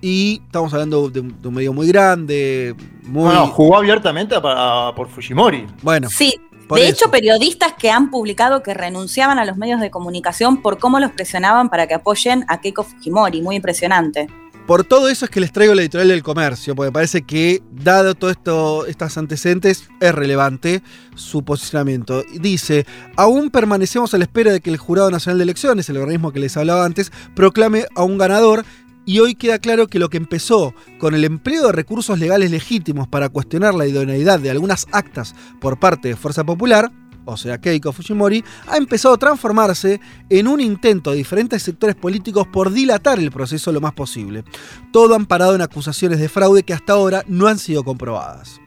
Y 0.00 0.40
estamos 0.46 0.72
hablando 0.72 1.10
de, 1.10 1.20
un 1.20 1.54
medio 1.54 1.72
muy 1.72 1.88
grande. 1.88 2.74
Muy... 3.02 3.34
No, 3.34 3.48
jugó 3.48 3.76
abiertamente 3.76 4.40
por 4.40 5.08
Fujimori. 5.08 5.66
Bueno. 5.82 6.08
Sí, 6.08 6.34
de 6.74 6.88
hecho, 6.88 7.10
periodistas 7.10 7.74
que 7.74 7.90
han 7.90 8.10
publicado 8.10 8.62
que 8.62 8.74
renunciaban 8.74 9.38
a 9.38 9.44
los 9.44 9.56
medios 9.56 9.80
de 9.80 9.90
comunicación 9.90 10.62
por 10.62 10.78
cómo 10.78 11.00
los 11.00 11.12
presionaban 11.12 11.68
para 11.68 11.86
que 11.86 11.94
apoyen 11.94 12.44
a 12.48 12.60
Keiko 12.60 12.84
Fujimori. 12.84 13.42
Muy 13.42 13.56
impresionante. 13.56 14.28
Por 14.72 14.84
todo 14.84 15.10
eso 15.10 15.26
es 15.26 15.30
que 15.30 15.40
les 15.40 15.52
traigo 15.52 15.74
la 15.74 15.82
editorial 15.82 16.08
del 16.08 16.22
comercio, 16.22 16.74
porque 16.74 16.90
parece 16.90 17.20
que, 17.20 17.62
dado 17.72 18.14
todo 18.14 18.30
esto, 18.30 18.86
estos 18.86 19.18
antecedentes, 19.18 19.90
es 20.00 20.14
relevante 20.14 20.82
su 21.14 21.44
posicionamiento. 21.44 22.24
Dice, 22.40 22.86
aún 23.16 23.50
permanecemos 23.50 24.14
a 24.14 24.16
la 24.16 24.24
espera 24.24 24.50
de 24.50 24.62
que 24.62 24.70
el 24.70 24.78
Jurado 24.78 25.10
Nacional 25.10 25.36
de 25.36 25.42
Elecciones, 25.42 25.90
el 25.90 25.98
organismo 25.98 26.32
que 26.32 26.40
les 26.40 26.56
hablaba 26.56 26.86
antes, 26.86 27.12
proclame 27.36 27.84
a 27.94 28.02
un 28.02 28.16
ganador 28.16 28.64
y 29.04 29.18
hoy 29.18 29.34
queda 29.34 29.58
claro 29.58 29.88
que 29.88 29.98
lo 29.98 30.08
que 30.08 30.16
empezó 30.16 30.74
con 30.98 31.14
el 31.14 31.24
empleo 31.24 31.66
de 31.66 31.72
recursos 31.72 32.18
legales 32.18 32.50
legítimos 32.50 33.06
para 33.08 33.28
cuestionar 33.28 33.74
la 33.74 33.86
idoneidad 33.86 34.40
de 34.40 34.52
algunas 34.52 34.86
actas 34.90 35.34
por 35.60 35.78
parte 35.78 36.08
de 36.08 36.16
Fuerza 36.16 36.44
Popular, 36.44 36.90
o 37.24 37.36
sea 37.36 37.60
Keiko 37.60 37.92
Fujimori, 37.92 38.44
ha 38.66 38.76
empezado 38.76 39.14
a 39.14 39.18
transformarse 39.18 40.00
en 40.28 40.48
un 40.48 40.60
intento 40.60 41.10
de 41.10 41.16
diferentes 41.16 41.62
sectores 41.62 41.96
políticos 41.96 42.46
por 42.52 42.72
dilatar 42.72 43.18
el 43.18 43.30
proceso 43.30 43.72
lo 43.72 43.80
más 43.80 43.92
posible. 43.92 44.44
Todo 44.92 45.14
amparado 45.14 45.54
en 45.54 45.62
acusaciones 45.62 46.18
de 46.18 46.28
fraude 46.28 46.62
que 46.62 46.74
hasta 46.74 46.94
ahora 46.94 47.24
no 47.26 47.46
han 47.46 47.58
sido 47.58 47.84
comprobadas. 47.84 48.60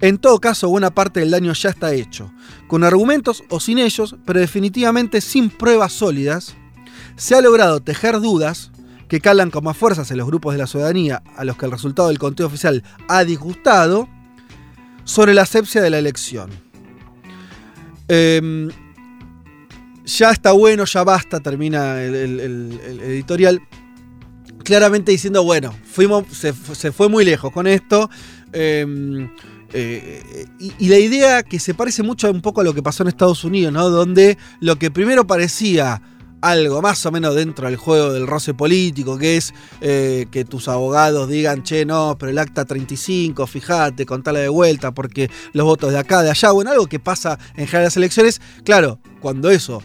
En 0.00 0.16
todo 0.16 0.40
caso, 0.40 0.68
buena 0.68 0.90
parte 0.90 1.20
del 1.20 1.30
daño 1.30 1.52
ya 1.52 1.68
está 1.68 1.92
hecho. 1.92 2.32
Con 2.68 2.84
argumentos 2.84 3.44
o 3.50 3.60
sin 3.60 3.78
ellos, 3.78 4.16
pero 4.24 4.40
definitivamente 4.40 5.20
sin 5.20 5.50
pruebas 5.50 5.92
sólidas, 5.92 6.56
se 7.16 7.34
ha 7.34 7.42
logrado 7.42 7.80
tejer 7.80 8.18
dudas 8.20 8.70
que 9.08 9.20
calan 9.20 9.50
como 9.50 9.74
fuerzas 9.74 10.10
en 10.10 10.16
los 10.18 10.26
grupos 10.26 10.54
de 10.54 10.58
la 10.58 10.66
ciudadanía 10.66 11.22
a 11.36 11.44
los 11.44 11.56
que 11.56 11.66
el 11.66 11.72
resultado 11.72 12.08
del 12.08 12.18
conteo 12.18 12.46
oficial 12.46 12.82
ha 13.08 13.24
disgustado 13.24 14.08
sobre 15.04 15.34
la 15.34 15.42
asepsia 15.42 15.82
de 15.82 15.90
la 15.90 15.98
elección. 15.98 16.69
Em, 18.12 18.68
ya 20.04 20.32
está 20.32 20.50
bueno, 20.50 20.84
ya 20.84 21.04
basta, 21.04 21.38
termina 21.38 22.02
el, 22.02 23.00
editorial. 23.04 23.62
Claramente 24.64 25.12
diciendo, 25.12 25.44
bueno, 25.44 25.72
fuimos, 25.84 26.24
se, 26.32 26.52
fue 26.90 27.08
muy 27.08 27.24
lejos 27.24 27.52
con 27.52 27.68
esto. 27.68 28.10
Em, 28.52 29.30
eh, 29.72 30.44
y, 30.58 30.88
la 30.88 30.98
idea 30.98 31.44
que 31.44 31.60
se 31.60 31.72
parece 31.72 32.02
mucho 32.02 32.28
un 32.32 32.42
poco 32.42 32.62
a 32.62 32.64
lo 32.64 32.74
que 32.74 32.82
pasó 32.82 33.04
en 33.04 33.10
Estados 33.10 33.44
Unidos. 33.44 33.72
Donde 33.72 34.36
lo 34.58 34.76
que 34.76 34.90
primero 34.90 35.24
parecía 35.28 36.02
algo 36.40 36.82
más 36.82 37.04
o 37.06 37.12
menos 37.12 37.34
dentro 37.34 37.66
del 37.66 37.76
juego 37.76 38.12
del 38.12 38.26
roce 38.26 38.54
político, 38.54 39.18
que 39.18 39.36
es 39.36 39.52
eh, 39.80 40.26
que 40.30 40.44
tus 40.44 40.68
abogados 40.68 41.28
digan, 41.28 41.62
che, 41.62 41.84
no, 41.84 42.16
pero 42.18 42.30
el 42.30 42.38
acta 42.38 42.64
35, 42.64 43.46
fíjate, 43.46 44.06
contala 44.06 44.40
de 44.40 44.48
vuelta, 44.48 44.92
porque 44.92 45.30
los 45.52 45.64
votos 45.64 45.92
de 45.92 45.98
acá, 45.98 46.22
de 46.22 46.30
allá, 46.30 46.50
bueno, 46.52 46.70
algo 46.70 46.86
que 46.86 47.00
pasa 47.00 47.38
en 47.56 47.66
general 47.66 47.84
las 47.84 47.96
elecciones, 47.96 48.40
claro, 48.64 49.00
cuando 49.20 49.50
eso 49.50 49.82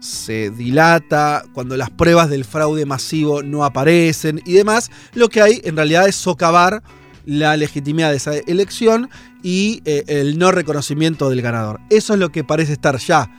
se 0.00 0.50
dilata, 0.50 1.44
cuando 1.54 1.76
las 1.76 1.90
pruebas 1.90 2.28
del 2.28 2.44
fraude 2.44 2.84
masivo 2.84 3.42
no 3.42 3.64
aparecen 3.64 4.42
y 4.44 4.52
demás, 4.52 4.90
lo 5.14 5.28
que 5.28 5.40
hay 5.40 5.60
en 5.64 5.76
realidad 5.76 6.06
es 6.06 6.16
socavar 6.16 6.82
la 7.24 7.56
legitimidad 7.56 8.10
de 8.10 8.16
esa 8.16 8.36
elección 8.36 9.08
y 9.42 9.80
eh, 9.86 10.04
el 10.08 10.38
no 10.38 10.52
reconocimiento 10.52 11.30
del 11.30 11.40
ganador. 11.40 11.80
Eso 11.88 12.12
es 12.12 12.20
lo 12.20 12.30
que 12.30 12.44
parece 12.44 12.74
estar 12.74 12.98
ya 12.98 13.30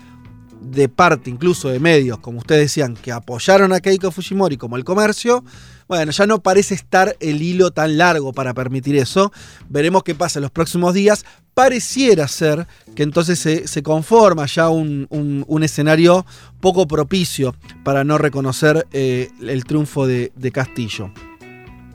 de 0.72 0.90
parte 0.90 1.30
incluso 1.30 1.70
de 1.70 1.80
medios, 1.80 2.20
como 2.20 2.40
ustedes 2.40 2.62
decían, 2.62 2.96
que 2.96 3.12
apoyaron 3.12 3.74
a 3.74 3.80
Keiko 3.80 4.12
Fujimori 4.12 4.58
como 4.58 4.78
el 4.78 4.84
comercio, 4.84 5.44
bueno, 5.88 6.12
ya 6.12 6.26
no 6.26 6.40
parece 6.40 6.74
estar 6.74 7.16
el 7.20 7.42
hilo 7.42 7.72
tan 7.72 7.98
largo 7.98 8.34
para 8.34 8.54
permitir 8.54 8.96
eso. 8.96 9.32
Veremos 9.70 10.04
qué 10.04 10.16
pasa 10.16 10.40
en 10.40 10.44
los 10.44 10.52
próximos 10.52 10.96
días. 10.96 11.26
Pareciera 11.54 12.28
ser 12.28 12.68
que 12.96 13.04
entonces 13.04 13.40
se, 13.40 13.84
conforma 13.84 14.48
ya 14.48 14.70
un, 14.70 15.60
escenario 15.62 16.26
poco 16.60 16.88
propicio 16.88 17.56
para 17.84 18.04
no 18.04 18.18
reconocer 18.18 18.88
eh, 18.94 19.30
el 19.42 19.64
triunfo 19.66 20.08
de 20.08 20.52
Castillo. 20.52 21.12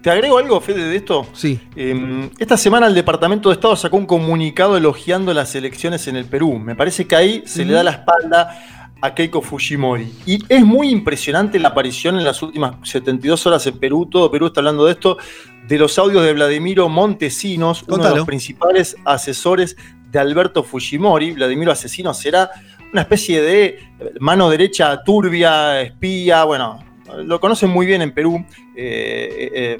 ¿Te 0.02 0.10
agrego 0.10 0.38
algo, 0.38 0.60
Fede, 0.60 0.84
de 0.88 0.96
esto? 0.96 1.26
Sí. 1.34 1.60
Em, 1.76 2.30
esta 2.38 2.56
semana 2.56 2.86
el 2.86 2.94
Departamento 2.94 3.50
de 3.50 3.54
Estado 3.54 3.76
sacó 3.76 3.98
un 3.98 4.06
comunicado 4.06 4.76
elogiando 4.76 5.34
las 5.34 5.54
elecciones 5.54 6.06
en 6.08 6.16
el 6.16 6.24
Perú. 6.24 6.58
Me 6.58 6.74
parece 6.74 7.06
que 7.06 7.16
ahí 7.16 7.42
se 7.44 7.66
le 7.66 7.74
da 7.74 7.82
la 7.82 7.90
espalda 7.90 8.58
a 9.02 9.14
Keiko 9.14 9.42
Fujimori. 9.42 10.10
Y 10.24 10.38
es 10.48 10.64
muy 10.64 10.88
impresionante 10.88 11.58
la 11.58 11.68
aparición 11.68 12.16
en 12.16 12.24
las 12.24 12.42
últimas 12.42 12.76
72 12.88 13.46
horas 13.46 13.66
en 13.66 13.78
Perú, 13.78 14.08
todo 14.10 14.30
Perú 14.30 14.46
está 14.46 14.60
hablando 14.60 14.86
de 14.86 14.92
esto, 14.92 15.18
de 15.66 15.78
los 15.78 15.98
audios 15.98 16.24
de 16.24 16.32
Vladimiro 16.32 16.88
Montesinos, 16.88 17.84
uno 17.86 18.02
de 18.02 18.16
los 18.16 18.26
principales 18.26 18.96
asesores 19.04 19.76
de 20.10 20.18
Alberto 20.18 20.62
Fujimori. 20.62 21.32
Vladimiro 21.32 21.72
Asesino 21.72 22.12
será 22.14 22.50
una 22.92 23.02
especie 23.02 23.40
de 23.40 23.78
mano 24.18 24.50
derecha 24.50 25.02
turbia, 25.04 25.80
espía, 25.82 26.44
bueno, 26.44 26.82
lo 27.24 27.40
conocen 27.40 27.70
muy 27.70 27.86
bien 27.86 28.02
en 28.02 28.12
Perú, 28.12 28.44
eh, 28.76 29.50
eh, 29.54 29.78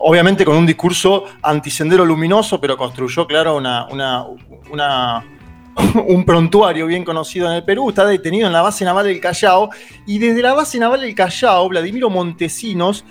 obviamente 0.00 0.44
con 0.44 0.56
un 0.56 0.66
discurso 0.66 1.24
antisendero 1.42 2.04
luminoso, 2.04 2.60
pero 2.60 2.76
construyó, 2.76 3.26
claro, 3.26 3.56
un 6.06 6.24
prontuario 6.24 6.86
bien 6.86 7.04
conocido 7.04 7.48
en 7.48 7.56
el 7.56 7.64
Perú, 7.64 7.90
está 7.90 8.06
detenido 8.06 8.46
en 8.46 8.52
la 8.52 8.62
base 8.62 8.84
naval 8.84 9.06
del 9.06 9.20
Callao, 9.20 9.70
y 10.06 10.18
desde 10.18 10.42
la 10.42 10.54
base 10.54 10.78
naval 10.78 11.02
del 11.02 11.14
Callao, 11.14 11.68
Vladimiro 11.68 12.10
Montesinos 12.10 13.04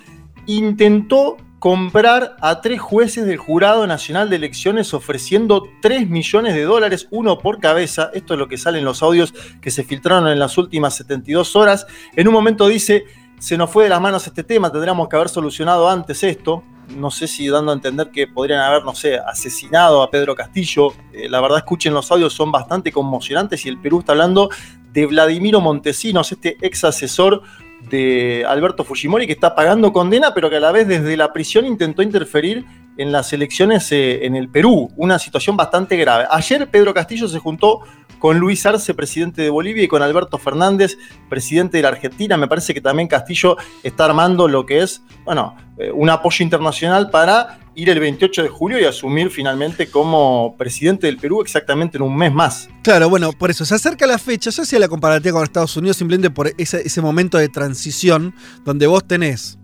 intentó 0.46 1.36
comprar 1.60 2.36
a 2.40 2.62
tres 2.62 2.80
jueces 2.80 3.26
del 3.26 3.36
Jurado 3.36 3.86
Nacional 3.86 4.30
de 4.30 4.36
Elecciones 4.36 4.94
ofreciendo 4.94 5.68
3 5.82 6.08
millones 6.08 6.54
de 6.54 6.62
dólares, 6.62 7.06
uno 7.10 7.38
por 7.38 7.60
cabeza. 7.60 8.10
Esto 8.14 8.32
es 8.32 8.40
lo 8.40 8.48
que 8.48 8.56
sale 8.56 8.78
en 8.78 8.86
los 8.86 9.02
audios 9.02 9.34
que 9.60 9.70
se 9.70 9.84
filtraron 9.84 10.26
en 10.28 10.38
las 10.38 10.56
últimas 10.56 10.96
72 10.96 11.54
horas. 11.56 11.86
En 12.16 12.26
un 12.26 12.32
momento 12.32 12.66
dice, 12.66 13.04
se 13.40 13.56
nos 13.56 13.70
fue 13.70 13.84
de 13.84 13.90
las 13.90 14.00
manos 14.02 14.26
este 14.26 14.44
tema, 14.44 14.70
tendríamos 14.70 15.08
que 15.08 15.16
haber 15.16 15.30
solucionado 15.30 15.88
antes 15.88 16.22
esto. 16.22 16.62
No 16.94 17.10
sé 17.10 17.26
si 17.26 17.48
dando 17.48 17.72
a 17.72 17.74
entender 17.74 18.10
que 18.10 18.26
podrían 18.26 18.60
haber, 18.60 18.84
no 18.84 18.94
sé, 18.94 19.16
asesinado 19.16 20.02
a 20.02 20.10
Pedro 20.10 20.34
Castillo. 20.34 20.92
Eh, 21.12 21.26
la 21.28 21.40
verdad, 21.40 21.58
escuchen 21.58 21.94
los 21.94 22.12
audios, 22.12 22.34
son 22.34 22.52
bastante 22.52 22.92
conmocionantes 22.92 23.64
y 23.64 23.70
el 23.70 23.80
Perú 23.80 24.00
está 24.00 24.12
hablando 24.12 24.50
de 24.92 25.06
Vladimiro 25.06 25.60
Montesinos, 25.60 26.30
este 26.32 26.58
ex 26.60 26.84
asesor 26.84 27.42
de 27.88 28.44
Alberto 28.46 28.84
Fujimori 28.84 29.26
que 29.26 29.32
está 29.32 29.54
pagando 29.54 29.90
condena, 29.90 30.34
pero 30.34 30.50
que 30.50 30.56
a 30.56 30.60
la 30.60 30.72
vez 30.72 30.86
desde 30.86 31.16
la 31.16 31.32
prisión 31.32 31.64
intentó 31.64 32.02
interferir 32.02 32.66
en 32.98 33.10
las 33.10 33.32
elecciones 33.32 33.90
eh, 33.92 34.26
en 34.26 34.36
el 34.36 34.50
Perú. 34.50 34.90
Una 34.96 35.18
situación 35.18 35.56
bastante 35.56 35.96
grave. 35.96 36.26
Ayer 36.30 36.68
Pedro 36.70 36.92
Castillo 36.92 37.26
se 37.26 37.38
juntó 37.38 37.80
con 38.20 38.38
Luis 38.38 38.64
Arce, 38.66 38.94
presidente 38.94 39.42
de 39.42 39.50
Bolivia, 39.50 39.82
y 39.82 39.88
con 39.88 40.02
Alberto 40.02 40.38
Fernández, 40.38 40.96
presidente 41.28 41.78
de 41.78 41.82
la 41.82 41.88
Argentina. 41.88 42.36
Me 42.36 42.46
parece 42.46 42.72
que 42.72 42.80
también 42.80 43.08
Castillo 43.08 43.56
está 43.82 44.04
armando 44.04 44.46
lo 44.46 44.64
que 44.64 44.82
es, 44.82 45.02
bueno, 45.24 45.56
eh, 45.78 45.90
un 45.90 46.10
apoyo 46.10 46.44
internacional 46.44 47.10
para 47.10 47.58
ir 47.74 47.88
el 47.88 47.98
28 47.98 48.42
de 48.42 48.48
julio 48.48 48.78
y 48.78 48.84
asumir 48.84 49.30
finalmente 49.30 49.90
como 49.90 50.54
presidente 50.58 51.06
del 51.06 51.16
Perú 51.16 51.40
exactamente 51.40 51.96
en 51.96 52.02
un 52.02 52.14
mes 52.14 52.32
más. 52.32 52.68
Claro, 52.82 53.08
bueno, 53.08 53.32
por 53.32 53.50
eso 53.50 53.64
se 53.64 53.74
acerca 53.74 54.06
la 54.06 54.18
fecha. 54.18 54.50
Yo 54.50 54.62
hacía 54.62 54.78
la 54.78 54.88
comparativa 54.88 55.32
con 55.32 55.44
Estados 55.44 55.76
Unidos 55.76 55.96
simplemente 55.96 56.30
por 56.30 56.52
ese, 56.58 56.82
ese 56.84 57.00
momento 57.00 57.38
de 57.38 57.48
transición 57.48 58.34
donde 58.64 58.86
vos 58.86 59.06
tenés 59.06 59.58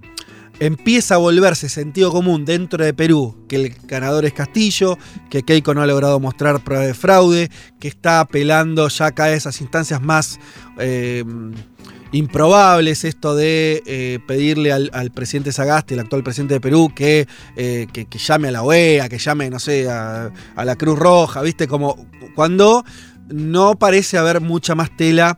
empieza 0.60 1.16
a 1.16 1.18
volverse 1.18 1.68
sentido 1.68 2.12
común 2.12 2.44
dentro 2.44 2.84
de 2.84 2.94
Perú 2.94 3.44
que 3.48 3.56
el 3.56 3.74
ganador 3.84 4.24
es 4.24 4.32
Castillo, 4.32 4.98
que 5.30 5.42
Keiko 5.42 5.74
no 5.74 5.82
ha 5.82 5.86
logrado 5.86 6.18
mostrar 6.20 6.60
prueba 6.60 6.84
de 6.84 6.94
fraude, 6.94 7.50
que 7.78 7.88
está 7.88 8.20
apelando 8.20 8.88
ya 8.88 9.10
vez 9.10 9.18
a 9.20 9.32
esas 9.32 9.60
instancias 9.60 10.00
más 10.00 10.38
eh, 10.78 11.24
improbables, 12.12 13.04
esto 13.04 13.34
de 13.34 13.82
eh, 13.86 14.18
pedirle 14.26 14.72
al, 14.72 14.90
al, 14.94 15.10
presidente 15.10 15.52
Sagasti, 15.52 15.94
el 15.94 16.00
actual 16.00 16.22
presidente 16.22 16.54
de 16.54 16.60
Perú, 16.60 16.92
que, 16.94 17.26
eh, 17.56 17.86
que, 17.92 18.06
que, 18.06 18.18
llame 18.18 18.48
a 18.48 18.52
la 18.52 18.62
OEA, 18.62 19.08
que 19.08 19.18
llame, 19.18 19.50
no 19.50 19.58
sé, 19.58 19.88
a, 19.88 20.30
a, 20.54 20.64
la 20.64 20.76
Cruz 20.76 20.98
Roja, 20.98 21.42
¿viste? 21.42 21.66
Como 21.68 22.06
cuando 22.34 22.84
no 23.28 23.76
parece 23.76 24.18
haber 24.18 24.40
mucha 24.40 24.74
más 24.74 24.96
tela 24.96 25.36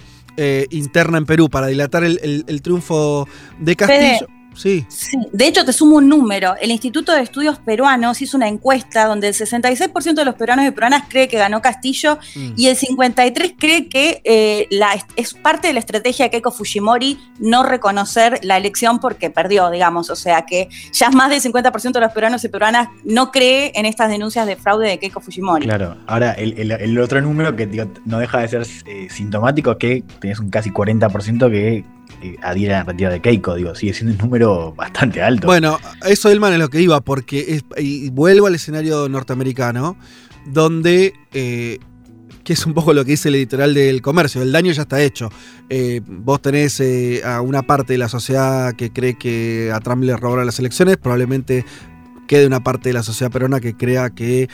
interna 0.70 1.18
en 1.18 1.26
Perú 1.26 1.50
para 1.50 1.66
dilatar 1.66 2.04
el, 2.04 2.20
el, 2.22 2.44
el 2.46 2.62
triunfo 2.62 3.26
de 3.59 3.74
Castillo. 3.74 4.28
Fede. 4.28 4.38
Sí. 4.59 4.85
sí. 4.88 5.16
De 5.33 5.47
hecho, 5.47 5.64
te 5.64 5.73
sumo 5.73 5.97
un 5.97 6.09
número. 6.09 6.55
El 6.61 6.71
Instituto 6.71 7.12
de 7.12 7.23
Estudios 7.23 7.59
Peruanos 7.59 8.21
hizo 8.21 8.37
una 8.37 8.49
encuesta 8.49 9.07
donde 9.07 9.29
el 9.29 9.35
66% 9.35 10.14
de 10.14 10.25
los 10.25 10.35
peruanos 10.35 10.66
y 10.66 10.71
peruanas 10.73 11.05
cree 11.09 11.29
que 11.29 11.38
ganó 11.38 11.62
Castillo 11.62 12.18
mm. 12.35 12.53
y 12.57 12.66
el 12.66 12.77
53% 12.77 13.55
cree 13.59 13.88
que 13.88 14.21
eh, 14.25 14.66
la, 14.71 14.90
es 15.16 15.35
parte 15.35 15.68
de 15.68 15.75
la 15.75 15.81
estrategia 15.81 16.27
de 16.27 16.31
Keiko 16.31 16.51
Fujimori 16.51 17.18
no 17.38 17.62
reconocer 17.62 18.40
la 18.42 18.57
elección 18.57 18.99
porque 18.99 19.31
perdió, 19.31 19.71
digamos. 19.71 20.11
O 20.11 20.16
sea 20.16 20.42
que 20.42 20.68
ya 20.92 21.11
más 21.11 21.31
del 21.31 21.40
50% 21.40 21.92
de 21.92 22.01
los 22.01 22.12
peruanos 22.12 22.42
y 22.44 22.49
peruanas 22.49 22.88
no 23.05 23.31
cree 23.31 23.73
en 23.75 23.87
estas 23.87 24.11
denuncias 24.11 24.47
de 24.47 24.57
fraude 24.57 24.88
de 24.88 24.99
Keiko 24.99 25.21
Fujimori. 25.21 25.66
Claro. 25.66 25.97
Ahora, 26.07 26.33
el, 26.33 26.59
el, 26.59 26.73
el 26.73 26.99
otro 26.99 27.21
número 27.21 27.55
que 27.55 27.66
digo, 27.66 27.87
no 28.05 28.18
deja 28.18 28.40
de 28.40 28.49
ser 28.49 28.66
eh, 28.87 29.09
sintomático 29.11 29.73
es 29.73 29.77
que 29.79 30.05
tenés 30.21 30.40
un 30.40 30.51
casi 30.51 30.71
40% 30.71 31.51
que 31.51 31.85
eh, 32.21 32.37
adhiere 32.42 32.75
a 32.75 32.85
la 32.85 32.92
de 32.92 33.21
Keiko, 33.21 33.55
digo, 33.55 33.75
sigue 33.77 33.94
siendo 33.94 34.12
un 34.12 34.18
número 34.18 34.73
bastante 34.75 35.23
alto. 35.23 35.47
Bueno, 35.47 35.79
eso 36.05 36.29
Elman 36.29 36.53
es 36.53 36.59
lo 36.59 36.68
que 36.68 36.81
iba, 36.81 37.01
porque 37.01 37.62
y 37.77 38.11
vuelvo 38.11 38.49
al 38.49 38.57
escenario 38.57 39.09
norteamericano, 39.09 39.97
donde, 40.44 41.14
eh, 41.33 41.79
que 42.42 42.53
es 42.55 42.66
un 42.66 42.75
poco 42.75 42.92
lo 42.92 43.05
que 43.05 43.12
dice 43.12 43.29
el 43.29 43.37
editorial 43.37 43.73
del 43.73 44.03
comercio, 44.03 44.42
el 44.42 44.51
daño 44.51 44.73
ya 44.73 44.83
está 44.83 45.01
hecho. 45.01 45.31
Eh, 45.68 46.01
vos 46.05 46.42
tenés 46.42 46.83
a 47.25 47.40
una 47.40 47.62
parte 47.62 47.92
de 47.92 47.99
la 47.99 48.09
sociedad 48.09 48.75
que 48.75 48.92
cree 48.92 49.16
que 49.16 49.71
a 49.73 49.79
Trump 49.79 50.03
le 50.03 50.16
robaron 50.16 50.44
las 50.44 50.59
elecciones, 50.59 50.97
probablemente 50.97 51.64
quede 52.27 52.47
una 52.47 52.64
parte 52.64 52.88
de 52.88 52.94
la 52.94 53.05
sociedad 53.05 53.31
peruana 53.31 53.61
que 53.61 53.77
crea 53.77 54.11
que 54.11 54.49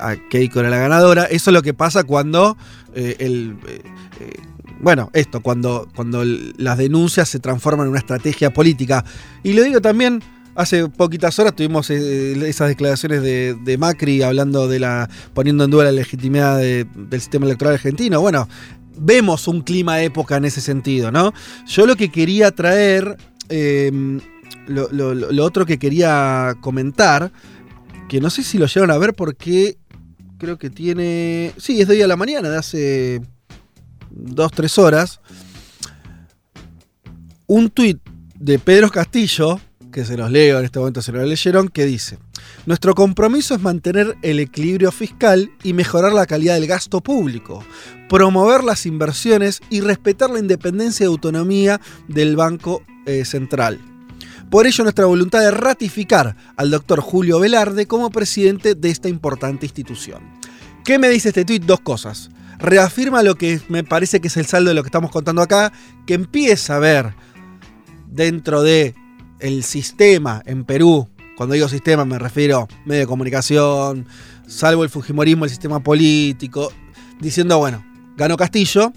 a 0.00 0.16
Keiko 0.16 0.60
era 0.60 0.68
la 0.68 0.78
ganadora. 0.78 1.24
Eso 1.24 1.50
es 1.50 1.54
lo 1.54 1.62
que 1.62 1.74
pasa 1.74 2.02
cuando 2.02 2.56
el 2.94 3.56
bueno, 4.80 5.10
esto, 5.12 5.40
cuando, 5.40 5.88
cuando 5.94 6.24
las 6.24 6.78
denuncias 6.78 7.28
se 7.28 7.40
transforman 7.40 7.86
en 7.86 7.90
una 7.90 7.98
estrategia 7.98 8.52
política. 8.52 9.04
Y 9.42 9.52
lo 9.52 9.62
digo 9.62 9.80
también, 9.80 10.22
hace 10.54 10.88
poquitas 10.88 11.38
horas 11.38 11.54
tuvimos 11.54 11.90
eh, 11.90 12.48
esas 12.48 12.68
declaraciones 12.68 13.22
de, 13.22 13.76
Macri 13.78 14.22
hablando 14.22 14.68
de 14.68 14.80
la. 14.80 15.08
poniendo 15.34 15.64
en 15.64 15.70
duda 15.70 15.84
la 15.84 15.92
legitimidad 15.92 16.58
de, 16.58 16.86
del 16.94 17.20
sistema 17.20 17.46
electoral 17.46 17.74
argentino. 17.74 18.20
Bueno, 18.20 18.48
vemos 18.96 19.48
un 19.48 19.62
clima 19.62 20.02
época 20.02 20.36
en 20.36 20.44
ese 20.44 20.60
sentido, 20.60 21.10
¿no? 21.10 21.32
Yo 21.66 21.86
lo 21.86 21.96
que 21.96 22.10
quería 22.10 22.50
traer. 22.50 23.16
Eh, 23.48 24.20
lo, 24.66 24.88
lo, 24.92 25.14
lo, 25.14 25.44
otro 25.44 25.64
que 25.64 25.78
quería 25.78 26.54
comentar, 26.60 27.32
que 28.06 28.20
no 28.20 28.28
sé 28.28 28.42
si 28.42 28.58
lo 28.58 28.66
llegaron 28.66 28.90
a 28.90 28.98
ver 28.98 29.14
porque 29.14 29.78
creo 30.38 30.58
que 30.58 30.70
tiene. 30.70 31.52
Sí, 31.56 31.80
es 31.80 31.88
de 31.88 31.94
hoy 31.94 32.02
a 32.02 32.06
la 32.06 32.16
mañana, 32.16 32.50
de 32.50 32.58
hace 32.58 33.22
dos, 34.18 34.52
tres 34.52 34.78
horas, 34.78 35.20
un 37.46 37.70
tuit 37.70 37.98
de 38.34 38.58
Pedro 38.58 38.90
Castillo, 38.90 39.60
que 39.90 40.04
se 40.04 40.16
los 40.16 40.30
leo 40.30 40.58
en 40.58 40.64
este 40.64 40.78
momento, 40.78 41.00
se 41.00 41.12
lo 41.12 41.24
leyeron, 41.24 41.68
que 41.68 41.86
dice, 41.86 42.18
nuestro 42.66 42.94
compromiso 42.94 43.54
es 43.54 43.60
mantener 43.60 44.16
el 44.22 44.40
equilibrio 44.40 44.92
fiscal 44.92 45.50
y 45.62 45.72
mejorar 45.72 46.12
la 46.12 46.26
calidad 46.26 46.54
del 46.54 46.66
gasto 46.66 47.00
público, 47.00 47.64
promover 48.08 48.64
las 48.64 48.86
inversiones 48.86 49.60
y 49.70 49.80
respetar 49.80 50.30
la 50.30 50.38
independencia 50.38 51.04
y 51.04 51.06
autonomía 51.06 51.80
del 52.08 52.36
Banco 52.36 52.82
eh, 53.06 53.24
Central. 53.24 53.80
Por 54.50 54.66
ello, 54.66 54.84
nuestra 54.84 55.06
voluntad 55.06 55.40
de 55.40 55.50
ratificar 55.50 56.36
al 56.56 56.70
doctor 56.70 57.00
Julio 57.00 57.38
Velarde 57.38 57.86
como 57.86 58.10
presidente 58.10 58.74
de 58.74 58.90
esta 58.90 59.08
importante 59.08 59.66
institución. 59.66 60.22
¿Qué 60.84 60.98
me 60.98 61.08
dice 61.08 61.28
este 61.28 61.44
tuit? 61.44 61.64
Dos 61.64 61.80
cosas 61.80 62.30
reafirma 62.58 63.22
lo 63.22 63.36
que 63.36 63.60
me 63.68 63.84
parece 63.84 64.20
que 64.20 64.28
es 64.28 64.36
el 64.36 64.46
saldo 64.46 64.68
de 64.70 64.74
lo 64.74 64.82
que 64.82 64.88
estamos 64.88 65.10
contando 65.10 65.42
acá, 65.42 65.72
que 66.06 66.14
empieza 66.14 66.76
a 66.76 66.78
ver 66.78 67.14
dentro 68.08 68.62
de 68.62 68.94
sistema 69.62 70.42
en 70.44 70.64
Perú, 70.64 71.08
cuando 71.36 71.54
digo 71.54 71.68
sistema 71.68 72.04
me 72.04 72.18
refiero 72.18 72.66
medio 72.84 73.02
de 73.02 73.06
comunicación, 73.06 74.06
salvo 74.46 74.82
el 74.82 74.90
Fujimorismo, 74.90 75.44
el 75.44 75.50
sistema 75.50 75.80
político, 75.80 76.72
diciendo, 77.20 77.58
bueno, 77.58 77.84
ganó 78.16 78.36
Castillo, 78.36 78.92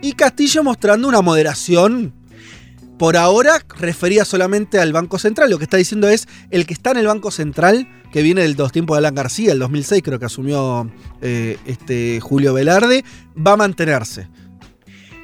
y 0.00 0.12
Castillo 0.14 0.64
mostrando 0.64 1.06
una 1.06 1.22
moderación 1.22 2.12
por 2.98 3.16
ahora 3.16 3.60
refería 3.78 4.24
solamente 4.24 4.78
al 4.78 4.92
Banco 4.92 5.18
Central. 5.18 5.50
Lo 5.50 5.58
que 5.58 5.64
está 5.64 5.76
diciendo 5.76 6.08
es 6.08 6.28
el 6.50 6.66
que 6.66 6.74
está 6.74 6.92
en 6.92 6.98
el 6.98 7.06
Banco 7.06 7.30
Central 7.30 7.88
que 8.12 8.22
viene 8.22 8.42
del 8.42 8.54
dos 8.54 8.70
tiempos 8.72 8.94
de 8.94 8.98
Alan 8.98 9.14
García, 9.14 9.52
el 9.52 9.58
2006 9.58 10.02
creo 10.04 10.18
que 10.18 10.26
asumió 10.26 10.88
eh, 11.22 11.56
este 11.66 12.20
Julio 12.20 12.52
Velarde, 12.52 13.04
va 13.34 13.52
a 13.52 13.56
mantenerse. 13.56 14.28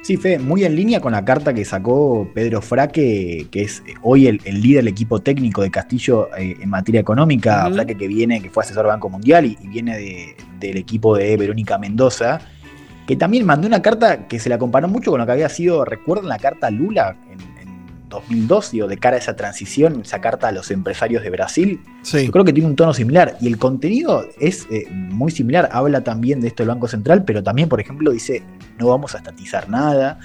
Sí, 0.01 0.17
Fe, 0.17 0.39
muy 0.39 0.63
en 0.63 0.75
línea 0.75 0.99
con 0.99 1.11
la 1.11 1.23
carta 1.23 1.53
que 1.53 1.63
sacó 1.65 2.27
Pedro 2.33 2.63
Fraque, 2.63 3.47
que 3.51 3.61
es 3.61 3.83
hoy 4.01 4.25
el, 4.25 4.41
el 4.43 4.59
líder 4.59 4.83
del 4.83 4.87
equipo 4.87 5.19
técnico 5.19 5.61
de 5.61 5.69
Castillo 5.69 6.29
eh, 6.35 6.57
en 6.59 6.67
materia 6.69 6.99
económica. 6.99 7.65
Uh 7.67 7.69
-huh. 7.69 7.73
Fraque 7.75 7.95
que 7.95 8.07
viene, 8.07 8.41
que 8.41 8.49
fue 8.49 8.63
asesor 8.63 8.85
del 8.85 8.93
Banco 8.93 9.09
Mundial 9.09 9.45
y, 9.45 9.55
y 9.61 9.67
viene 9.67 9.95
de, 9.95 10.35
del 10.59 10.77
equipo 10.77 11.15
de 11.15 11.37
Verónica 11.37 11.77
Mendoza, 11.77 12.39
que 13.05 13.15
también 13.17 13.45
mandó 13.45 13.67
una 13.67 13.83
carta 13.83 14.27
que 14.27 14.39
se 14.39 14.49
la 14.49 14.57
comparó 14.57 14.87
mucho 14.87 15.11
con 15.11 15.19
lo 15.19 15.27
que 15.27 15.31
había 15.31 15.49
sido, 15.49 15.85
recuerdan 15.85 16.29
la 16.29 16.39
carta 16.39 16.71
Lula 16.71 17.15
en, 17.29 17.37
2002, 18.09 18.71
digo, 18.71 18.87
de 18.87 18.97
cara 18.97 19.15
a 19.15 19.19
esa 19.19 19.35
transición, 19.35 20.01
esa 20.01 20.19
carta 20.19 20.47
a 20.47 20.51
los 20.51 20.71
empresarios 20.71 21.23
de 21.23 21.29
Brasil, 21.29 21.79
sí. 22.01 22.25
yo 22.25 22.31
creo 22.31 22.43
que 22.43 22.53
tiene 22.53 22.67
un 22.67 22.75
tono 22.75 22.93
similar. 22.93 23.37
Y 23.39 23.47
el 23.47 23.57
contenido 23.57 24.27
es 24.39 24.67
eh, 24.71 24.87
muy 24.89 25.31
similar. 25.31 25.69
Habla 25.71 26.01
también 26.01 26.41
de 26.41 26.47
esto 26.47 26.63
del 26.63 26.69
Banco 26.69 26.87
Central, 26.87 27.23
pero 27.23 27.43
también, 27.43 27.69
por 27.69 27.79
ejemplo, 27.79 28.11
dice, 28.11 28.43
no 28.77 28.87
vamos 28.87 29.15
a 29.15 29.19
estatizar 29.19 29.69
nada. 29.69 30.19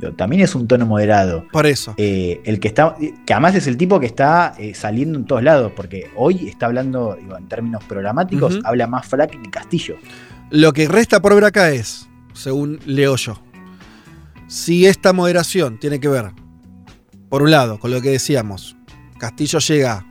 Digo, 0.00 0.12
también 0.12 0.42
es 0.42 0.54
un 0.54 0.66
tono 0.66 0.86
moderado. 0.86 1.44
Por 1.52 1.66
eso. 1.66 1.94
Eh, 1.96 2.40
el 2.44 2.60
que 2.60 2.68
está, 2.68 2.96
que 2.98 3.32
además 3.32 3.54
es 3.54 3.66
el 3.66 3.76
tipo 3.76 4.00
que 4.00 4.06
está 4.06 4.54
eh, 4.58 4.74
saliendo 4.74 5.18
en 5.18 5.24
todos 5.24 5.42
lados, 5.42 5.72
porque 5.76 6.10
hoy 6.16 6.48
está 6.48 6.66
hablando, 6.66 7.16
digo, 7.20 7.36
en 7.36 7.48
términos 7.48 7.84
programáticos, 7.84 8.56
uh 8.56 8.58
-huh. 8.58 8.62
habla 8.64 8.86
más 8.86 9.06
Frac 9.06 9.30
que 9.30 9.50
Castillo. 9.50 9.96
Lo 10.50 10.72
que 10.72 10.88
resta 10.88 11.20
por 11.20 11.34
ver 11.34 11.44
acá 11.44 11.70
es, 11.72 12.08
según 12.32 12.80
leo 12.86 13.16
yo, 13.16 13.42
si 14.46 14.86
esta 14.86 15.12
moderación 15.12 15.78
tiene 15.78 16.00
que 16.00 16.08
ver 16.08 16.32
por 17.28 17.42
un 17.42 17.50
lado, 17.50 17.78
con 17.78 17.90
lo 17.90 18.00
que 18.00 18.10
decíamos, 18.10 18.76
Castillo 19.18 19.58
llega 19.58 20.06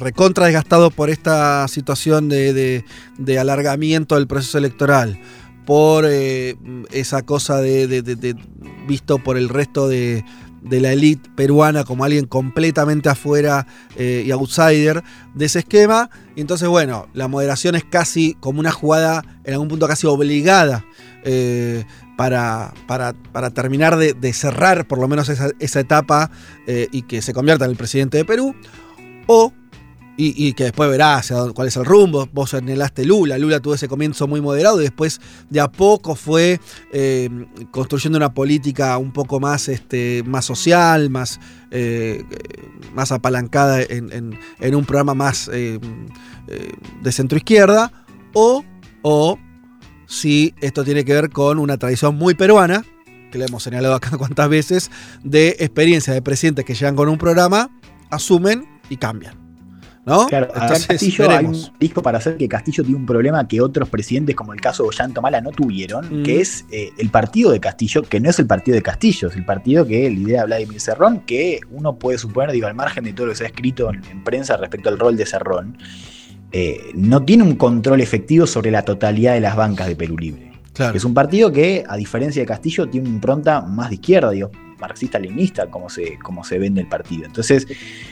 recontra 0.00 0.46
desgastado 0.46 0.90
por 0.90 1.10
esta 1.10 1.68
situación 1.68 2.28
de, 2.28 2.84
alargamiento 3.38 4.16
del 4.16 4.26
proceso 4.26 4.58
electoral, 4.58 5.20
por 5.66 6.04
eh, 6.08 6.56
esa 6.90 7.22
cosa 7.22 7.60
de, 7.60 7.86
de, 7.86 8.36
visto 8.88 9.18
por 9.18 9.36
el 9.36 9.48
resto 9.48 9.88
de, 9.88 10.24
la 10.62 10.92
élite 10.92 11.30
peruana 11.36 11.84
como 11.84 12.04
alguien 12.04 12.26
completamente 12.26 13.08
afuera 13.08 13.66
eh, 13.96 14.24
y 14.26 14.30
outsider 14.30 15.02
de 15.34 15.44
ese 15.44 15.60
esquema. 15.60 16.10
Y 16.34 16.40
entonces, 16.40 16.68
bueno, 16.68 17.08
la 17.14 17.28
moderación 17.28 17.76
es 17.76 17.84
casi 17.84 18.34
como 18.40 18.60
una 18.60 18.72
jugada, 18.72 19.22
en 19.44 19.54
algún 19.54 19.68
punto 19.68 19.86
casi 19.86 20.06
obligada. 20.06 20.84
Eh, 21.24 21.84
para, 22.20 22.74
para, 22.86 23.14
para, 23.14 23.48
terminar 23.48 23.96
de, 23.96 24.32
cerrar 24.34 24.86
por 24.86 24.98
lo 24.98 25.08
menos 25.08 25.30
esa, 25.30 25.52
esa 25.58 25.80
etapa 25.80 26.30
eh, 26.66 26.86
y 26.92 27.00
que 27.00 27.22
se 27.22 27.32
convierta 27.32 27.64
en 27.64 27.70
el 27.70 27.78
presidente 27.78 28.18
de 28.18 28.26
Perú, 28.26 28.54
o, 29.26 29.54
y, 30.18 30.52
que 30.52 30.64
después 30.64 30.90
verá 30.90 31.16
hacia 31.16 31.36
cuál 31.54 31.68
es 31.68 31.78
el 31.78 31.86
rumbo, 31.86 32.28
vos 32.30 32.50
señalaste 32.50 33.06
Lula, 33.06 33.38
Lula 33.38 33.60
tuvo 33.60 33.72
ese 33.72 33.88
comienzo 33.88 34.28
muy 34.28 34.42
moderado 34.42 34.82
y 34.82 34.84
después 34.84 35.18
de 35.48 35.60
a 35.60 35.72
poco 35.72 36.14
fue 36.14 36.60
eh, 36.92 37.30
construyendo 37.70 38.18
una 38.18 38.34
política 38.34 38.98
un 38.98 39.14
poco 39.14 39.40
más, 39.40 39.70
este, 39.70 40.22
más 40.26 40.44
social, 40.44 41.08
más, 41.08 41.40
eh, 41.70 42.22
más 42.92 43.12
apalancada 43.12 43.80
en, 43.80 44.12
en, 44.12 44.38
en, 44.60 44.74
un 44.74 44.84
programa 44.84 45.14
más 45.14 45.48
de 45.48 45.80
centro 47.12 47.38
izquierda, 47.38 47.90
o, 48.34 48.62
o 49.00 49.38
si 50.10 50.54
esto 50.60 50.84
tiene 50.84 51.04
que 51.04 51.14
ver 51.14 51.30
con 51.30 51.60
una 51.60 51.78
tradición 51.78 52.16
muy 52.16 52.34
peruana, 52.34 52.84
que 53.30 53.38
le 53.38 53.44
hemos 53.46 53.62
señalado 53.62 53.94
acá 53.94 54.10
cuantas 54.18 54.48
veces, 54.48 54.90
de 55.22 55.50
experiencia 55.60 56.12
de 56.12 56.20
presidentes 56.20 56.64
que 56.64 56.74
llegan 56.74 56.96
con 56.96 57.08
un 57.08 57.16
programa, 57.16 57.70
asumen 58.10 58.66
y 58.90 58.96
cambian. 58.96 59.38
¿No? 60.04 60.26
Claro, 60.26 60.48
Entonces, 60.52 60.86
Castillo 60.86 61.30
hay 61.30 61.44
un 61.44 61.56
disco 61.78 62.02
para 62.02 62.18
hacer 62.18 62.36
que 62.38 62.48
Castillo 62.48 62.82
tiene 62.82 62.98
un 62.98 63.06
problema 63.06 63.46
que 63.46 63.60
otros 63.60 63.88
presidentes, 63.88 64.34
como 64.34 64.52
el 64.52 64.60
caso 64.60 64.82
de 64.82 64.88
Ollanta 64.88 65.20
Mala, 65.20 65.40
no 65.42 65.50
tuvieron, 65.52 66.22
Mm. 66.22 66.22
que 66.24 66.40
es 66.40 66.64
eh, 66.72 66.90
el 66.98 67.10
partido 67.10 67.52
de 67.52 67.60
Castillo, 67.60 68.02
que 68.02 68.18
no 68.18 68.30
es 68.30 68.38
el 68.40 68.46
partido 68.46 68.74
de 68.74 68.82
Castillo, 68.82 69.28
es 69.28 69.36
el 69.36 69.44
partido 69.44 69.86
que 69.86 70.10
lidera 70.10 70.46
Vladimir 70.46 70.80
Cerrón, 70.80 71.20
que 71.20 71.60
uno 71.70 71.96
puede 71.96 72.18
suponer, 72.18 72.50
digo, 72.50 72.66
al 72.66 72.74
margen 72.74 73.04
de 73.04 73.12
todo 73.12 73.26
lo 73.26 73.32
que 73.32 73.36
se 73.36 73.44
ha 73.44 73.48
escrito 73.48 73.90
en, 73.92 74.02
en 74.10 74.24
prensa 74.24 74.56
respecto 74.56 74.88
al 74.88 74.98
rol 74.98 75.16
de 75.16 75.26
Cerrón, 75.26 75.76
eh, 76.52 76.90
no 76.94 77.24
tiene 77.24 77.42
un 77.44 77.56
control 77.56 78.00
efectivo 78.00 78.46
sobre 78.46 78.70
la 78.70 78.82
totalidad 78.84 79.34
de 79.34 79.40
las 79.40 79.56
bancas 79.56 79.86
de 79.88 79.96
Perú 79.96 80.16
Libre. 80.18 80.50
Claro. 80.72 80.96
Es 80.96 81.04
un 81.04 81.14
partido 81.14 81.50
que, 81.52 81.84
a 81.86 81.96
diferencia 81.96 82.40
de 82.42 82.46
Castillo, 82.46 82.88
tiene 82.88 83.06
una 83.08 83.16
impronta 83.16 83.60
más 83.60 83.88
de 83.90 83.96
izquierda, 83.96 84.30
digo, 84.30 84.50
marxista-leninista, 84.80 85.66
como 85.66 85.90
se, 85.90 86.18
como 86.18 86.42
se 86.42 86.58
vende 86.58 86.80
el 86.80 86.86
partido. 86.88 87.26
Entonces, 87.26 87.66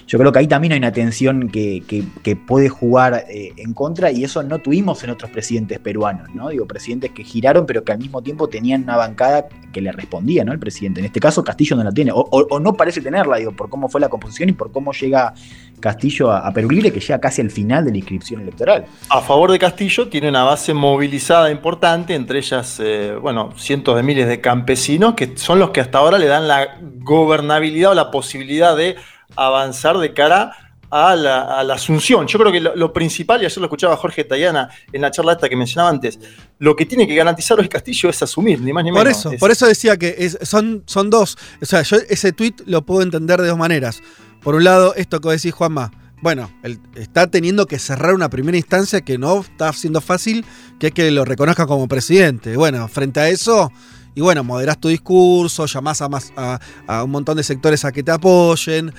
yo 0.06 0.18
creo 0.18 0.32
que 0.32 0.40
ahí 0.40 0.46
también 0.46 0.72
hay 0.72 0.78
una 0.78 0.92
tensión 0.92 1.48
que, 1.48 1.82
que- 1.86 2.04
que 2.22 2.36
puede 2.36 2.68
jugar 2.68 3.24
eh, 3.30 3.52
en 3.56 3.72
contra, 3.72 4.10
y 4.10 4.22
eso 4.24 4.42
no 4.42 4.58
tuvimos 4.58 5.02
en 5.02 5.10
otros 5.10 5.30
presidentes 5.30 5.78
peruanos, 5.78 6.28
¿no? 6.34 6.50
Digo, 6.50 6.66
presidentes 6.66 7.12
que 7.12 7.24
giraron, 7.24 7.64
pero 7.64 7.84
que 7.84 7.92
al 7.92 7.98
mismo 7.98 8.22
tiempo 8.22 8.48
tenían 8.48 8.82
una 8.82 8.96
bancada 8.96 9.48
que 9.72 9.80
le 9.80 9.90
respondía, 9.92 10.44
¿no? 10.44 10.52
El 10.52 10.58
presidente. 10.58 11.00
En 11.00 11.06
este 11.06 11.20
caso, 11.20 11.42
Castillo 11.42 11.74
no 11.76 11.84
la 11.84 11.92
tiene, 11.92 12.12
o, 12.12 12.18
o- 12.20 12.46
o 12.50 12.60
no 12.60 12.74
parece 12.74 13.00
tenerla, 13.00 13.36
digo, 13.38 13.52
por 13.52 13.70
cómo 13.70 13.88
fue 13.88 14.00
la 14.00 14.10
composición 14.10 14.50
y 14.50 14.52
por 14.52 14.70
cómo 14.70 14.92
llega 14.92 15.32
Castillo 15.80 16.30
a, 16.30 16.46
a 16.46 16.52
Perú 16.52 16.70
Libre, 16.70 16.92
que 16.92 17.00
llega 17.00 17.18
casi 17.20 17.40
al 17.40 17.50
final 17.50 17.84
de 17.84 17.90
la 17.92 17.98
inscripción 17.98 18.40
electoral. 18.42 18.86
A 19.10 19.20
favor 19.20 19.50
de 19.52 19.58
Castillo 19.58 20.08
tiene 20.08 20.28
una 20.28 20.44
base 20.44 20.74
movilizada 20.74 21.50
importante, 21.50 22.14
entre 22.14 22.38
ellas, 22.38 22.78
eh, 22.80 23.14
bueno, 23.20 23.50
cientos 23.56 23.96
de 23.96 24.02
miles 24.02 24.28
de 24.28 24.40
campesinos, 24.40 25.14
que 25.14 25.36
son 25.36 25.58
los 25.58 25.70
que 25.70 25.80
hasta 25.80 25.98
ahora 25.98 26.18
le 26.18 26.26
dan 26.26 26.46
la 26.48 26.78
gobernabilidad 27.00 27.92
o 27.92 27.94
la 27.94 28.10
posibilidad 28.10 28.76
de 28.76 28.96
avanzar 29.36 29.98
de 29.98 30.12
cara 30.14 30.52
a 30.90 31.14
la, 31.16 31.42
a 31.58 31.62
la 31.64 31.74
asunción. 31.74 32.26
Yo 32.26 32.38
creo 32.38 32.50
que 32.50 32.60
lo, 32.60 32.74
lo 32.74 32.92
principal, 32.94 33.42
y 33.42 33.44
ayer 33.44 33.58
lo 33.58 33.64
escuchaba 33.66 33.94
Jorge 33.98 34.24
Tayana 34.24 34.70
en 34.90 35.02
la 35.02 35.10
charla 35.10 35.32
esta 35.32 35.46
que 35.46 35.54
mencionaba 35.54 35.90
antes, 35.90 36.18
lo 36.58 36.74
que 36.74 36.86
tiene 36.86 37.06
que 37.06 37.14
garantizar 37.14 37.58
hoy 37.60 37.68
Castillo 37.68 38.08
es 38.08 38.22
asumir, 38.22 38.58
ni 38.62 38.72
más 38.72 38.84
ni 38.84 38.90
menos. 38.90 39.02
Por 39.04 39.10
eso, 39.10 39.30
Es- 39.32 39.40
por 39.40 39.50
eso 39.50 39.66
decía 39.66 39.98
que 39.98 40.14
es- 40.18 40.38
son, 40.42 40.82
son 40.86 41.10
dos. 41.10 41.36
O 41.60 41.66
sea, 41.66 41.82
yo 41.82 41.98
ese 42.08 42.32
tweet 42.32 42.54
lo 42.64 42.80
puedo 42.82 43.02
entender 43.02 43.40
de 43.42 43.48
dos 43.48 43.58
maneras. 43.58 44.00
Por 44.48 44.54
un 44.54 44.64
lado, 44.64 44.94
esto 44.94 45.20
que 45.20 45.28
decís, 45.28 45.52
Juanma. 45.52 45.92
Bueno, 46.22 46.50
está 46.94 47.26
teniendo 47.26 47.66
que 47.66 47.78
cerrar 47.78 48.14
una 48.14 48.30
primera 48.30 48.56
instancia 48.56 49.02
que 49.02 49.18
no 49.18 49.42
está 49.42 49.70
siendo 49.74 50.00
fácil, 50.00 50.42
que 50.78 50.86
es 50.86 50.94
que 50.94 51.10
lo 51.10 51.26
reconozca 51.26 51.66
como 51.66 51.86
presidente. 51.86 52.56
Bueno, 52.56 52.88
frente 52.88 53.20
a 53.20 53.28
eso, 53.28 53.70
y 54.14 54.22
bueno, 54.22 54.44
moderás 54.44 54.80
tu 54.80 54.88
discurso, 54.88 55.66
llamás 55.66 56.00
a, 56.00 56.08
más, 56.08 56.32
a, 56.34 57.04
un 57.04 57.10
montón 57.10 57.36
de 57.36 57.42
sectores 57.42 57.84
a 57.84 57.92
que 57.92 58.02
te 58.02 58.10
apoyen, 58.10 58.90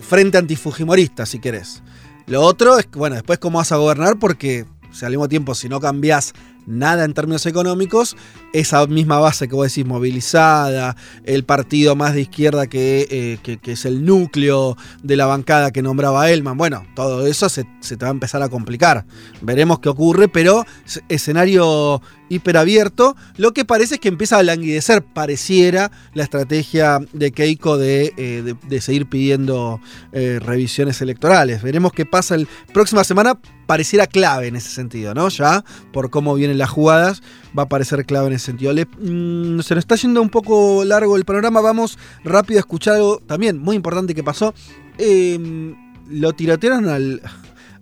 frente 0.00 0.38
antifujimorista, 0.38 1.26
si 1.26 1.38
querés. 1.38 1.82
Lo 2.24 2.40
otro 2.40 2.78
es 2.78 2.88
bueno, 2.90 3.16
después 3.16 3.38
cómo 3.38 3.58
vas 3.58 3.70
a 3.72 3.76
gobernar, 3.76 4.18
porque 4.18 4.64
sea, 4.92 5.06
al 5.06 5.12
mismo 5.12 5.28
tiempo, 5.28 5.54
si 5.54 5.68
no 5.68 5.80
cambiás 5.80 6.32
nada 6.66 7.04
en 7.04 7.14
términos 7.14 7.46
económicos, 7.46 8.16
esa 8.52 8.86
misma 8.86 9.18
base 9.18 9.48
que 9.48 9.54
vos 9.54 9.68
decís, 9.68 9.86
movilizada, 9.86 10.96
el 11.24 11.44
partido 11.44 11.96
más 11.96 12.14
de 12.14 12.22
izquierda 12.22 12.66
que, 12.66 13.06
eh, 13.10 13.58
es 13.64 13.84
el 13.84 14.04
núcleo 14.04 14.76
de 15.02 15.16
la 15.16 15.26
bancada 15.26 15.70
que 15.70 15.82
nombraba 15.82 16.30
Elman, 16.30 16.56
bueno, 16.56 16.84
todo 16.94 17.26
eso 17.26 17.48
se, 17.48 17.64
te 17.64 17.96
va 17.96 18.08
a 18.08 18.10
empezar 18.10 18.42
a 18.42 18.48
complicar. 18.48 19.04
Veremos 19.40 19.78
qué 19.80 19.88
ocurre, 19.88 20.28
pero 20.28 20.64
es- 20.86 21.02
escenario 21.08 22.00
hiperabierto. 22.28 23.14
Lo 23.36 23.52
que 23.52 23.64
parece 23.64 23.94
es 23.94 24.00
que 24.00 24.08
empieza 24.08 24.38
a 24.38 24.42
languidecer, 24.42 25.02
pareciera, 25.04 25.90
la 26.14 26.22
estrategia 26.22 26.98
de 27.12 27.30
Keiko 27.32 27.76
de, 27.78 28.12
eh, 28.16 28.80
seguir 28.80 29.06
pidiendo 29.06 29.80
eh, 30.12 30.38
revisiones 30.42 31.00
electorales. 31.02 31.62
Veremos 31.62 31.92
qué 31.92 32.06
pasa 32.06 32.34
el 32.34 32.48
próxima 32.72 33.04
semana. 33.04 33.38
Pareciera 33.72 34.06
clave 34.06 34.48
en 34.48 34.56
ese 34.56 34.68
sentido, 34.68 35.14
¿no? 35.14 35.30
Ya 35.30 35.64
por 35.94 36.10
cómo 36.10 36.34
vienen 36.34 36.58
las 36.58 36.68
jugadas, 36.68 37.22
va 37.58 37.62
a 37.62 37.68
parecer 37.70 38.04
clave 38.04 38.26
en 38.26 38.34
ese 38.34 38.44
sentido. 38.44 38.70
Le- 38.74 38.84
mm, 38.84 39.60
se 39.62 39.74
nos 39.74 39.78
está 39.82 39.94
yendo 39.96 40.20
un 40.20 40.28
poco 40.28 40.84
largo 40.84 41.16
el 41.16 41.24
panorama. 41.24 41.62
Vamos 41.62 41.96
rápido 42.22 42.58
a 42.58 42.60
escuchar 42.60 42.96
algo 42.96 43.22
también 43.26 43.56
muy 43.58 43.74
importante 43.74 44.14
que 44.14 44.22
pasó. 44.22 44.52
Eh, 44.98 45.74
lo 46.10 46.34
tirotearon 46.34 46.86
al, 46.90 47.22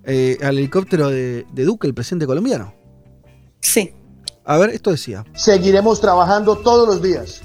eh, 0.05 0.39
al 0.45 0.59
helicóptero 0.59 1.09
de, 1.09 1.45
de 1.53 1.65
Duque, 1.65 1.89
el 1.89 1.95
presidente 1.95 2.25
colombiano. 2.25 2.73
Sí. 3.59 3.93
A 4.45 4.59
ver, 4.59 4.71
esto 4.71 4.93
decía. 4.93 5.25
Seguiremos 5.35 6.01
trabajando 6.01 6.55
todos 6.59 6.87
los 6.87 7.03
días 7.03 7.41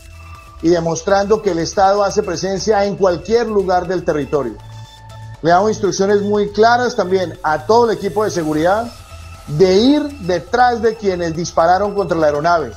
y 0.62 0.70
demostrando 0.70 1.42
que 1.42 1.50
el 1.50 1.58
Estado 1.58 2.04
hace 2.04 2.22
presencia 2.22 2.86
en 2.86 2.96
cualquier 2.96 3.48
lugar 3.48 3.88
del 3.88 4.04
territorio. 4.04 4.54
Le 5.46 5.52
damos 5.52 5.70
instrucciones 5.70 6.24
muy 6.24 6.50
claras 6.50 6.96
también 6.96 7.38
a 7.44 7.68
todo 7.68 7.92
el 7.92 7.96
equipo 7.96 8.24
de 8.24 8.32
seguridad 8.32 8.92
de 9.46 9.76
ir 9.76 10.02
detrás 10.22 10.82
de 10.82 10.96
quienes 10.96 11.36
dispararon 11.36 11.94
contra 11.94 12.18
la 12.18 12.26
aeronave 12.26 12.72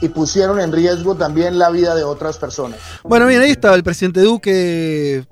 y 0.00 0.08
pusieron 0.10 0.60
en 0.60 0.70
riesgo 0.70 1.16
también 1.16 1.58
la 1.58 1.70
vida 1.70 1.92
de 1.96 2.04
otras 2.04 2.38
personas. 2.38 2.78
Bueno, 3.02 3.26
bien, 3.26 3.42
ahí 3.42 3.50
estaba 3.50 3.74
el 3.74 3.82
presidente 3.82 4.20
Duque. 4.20 5.26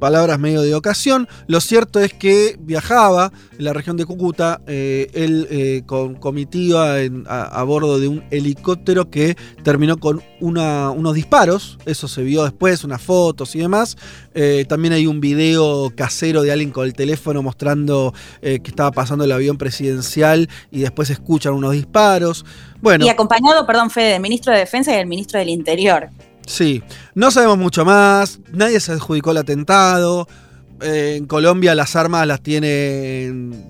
Palabras 0.00 0.38
medio 0.38 0.62
de 0.62 0.74
ocasión. 0.74 1.28
Lo 1.46 1.60
cierto 1.60 2.00
es 2.00 2.12
que 2.14 2.56
viajaba 2.58 3.32
en 3.58 3.64
la 3.64 3.72
región 3.72 3.96
de 3.96 4.06
Cúcuta, 4.06 4.60
eh, 4.66 5.10
él 5.14 5.46
eh, 5.50 5.82
con 5.86 6.14
comitiva 6.14 6.96
a, 7.28 7.62
bordo 7.64 8.00
de 8.00 8.08
un 8.08 8.24
helicóptero 8.30 9.10
que 9.10 9.36
terminó 9.62 9.98
con 9.98 10.22
una- 10.40 10.90
unos 10.90 11.14
disparos. 11.14 11.78
Eso 11.84 12.08
se 12.08 12.22
vio 12.22 12.42
después, 12.44 12.82
unas 12.82 13.02
fotos 13.02 13.54
y 13.54 13.58
demás. 13.58 13.96
Eh, 14.34 14.64
también 14.68 14.94
hay 14.94 15.06
un 15.06 15.20
video 15.20 15.92
casero 15.94 16.42
de 16.42 16.50
alguien 16.50 16.70
con 16.70 16.86
el 16.86 16.94
teléfono 16.94 17.42
mostrando 17.42 18.14
que 18.40 18.60
estaba 18.64 18.90
pasando 18.90 19.24
el 19.24 19.32
avión 19.32 19.58
presidencial 19.58 20.48
y 20.70 20.80
después 20.80 21.10
escuchan 21.10 21.52
unos 21.52 21.72
disparos. 21.72 22.44
Bueno. 22.80 23.04
Y 23.04 23.08
acompañado, 23.10 23.66
perdón, 23.66 23.90
Fede, 23.90 24.12
del 24.12 24.22
ministro 24.22 24.52
de 24.52 24.60
Defensa 24.60 24.92
y 24.92 24.96
del 24.96 25.06
ministro 25.06 25.38
del 25.38 25.50
Interior. 25.50 26.08
Sí, 26.50 26.82
no 27.14 27.30
sabemos 27.30 27.58
mucho 27.58 27.84
más, 27.84 28.40
nadie 28.52 28.80
se 28.80 28.90
adjudicó 28.90 29.30
el 29.30 29.36
atentado, 29.36 30.26
eh, 30.82 31.14
en 31.16 31.26
Colombia 31.26 31.76
las 31.76 31.94
armas 31.94 32.26
las 32.26 32.42
tienen 32.42 33.64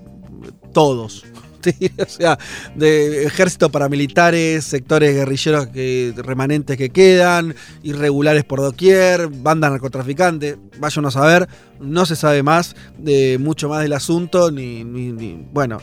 todos. 0.73 1.23
Sí, 1.63 1.91
o 1.99 2.05
sea, 2.09 2.39
de 2.73 3.23
ejército 3.25 3.69
paramilitares, 3.69 4.65
sectores 4.65 5.13
guerrilleros 5.13 5.67
que, 5.67 6.11
remanentes 6.17 6.75
que 6.75 6.89
quedan, 6.89 7.53
irregulares 7.83 8.43
por 8.45 8.61
doquier, 8.61 9.27
bandas 9.27 9.69
narcotraficantes, 9.69 10.57
vayan 10.79 11.05
a 11.05 11.11
saber, 11.11 11.47
no 11.79 12.07
se 12.07 12.15
sabe 12.15 12.41
más 12.41 12.75
de 12.97 13.37
mucho 13.39 13.69
más 13.69 13.83
del 13.83 13.93
asunto, 13.93 14.49
ni, 14.49 14.83
ni- 14.83 15.11
ni- 15.11 15.45
bueno, 15.53 15.77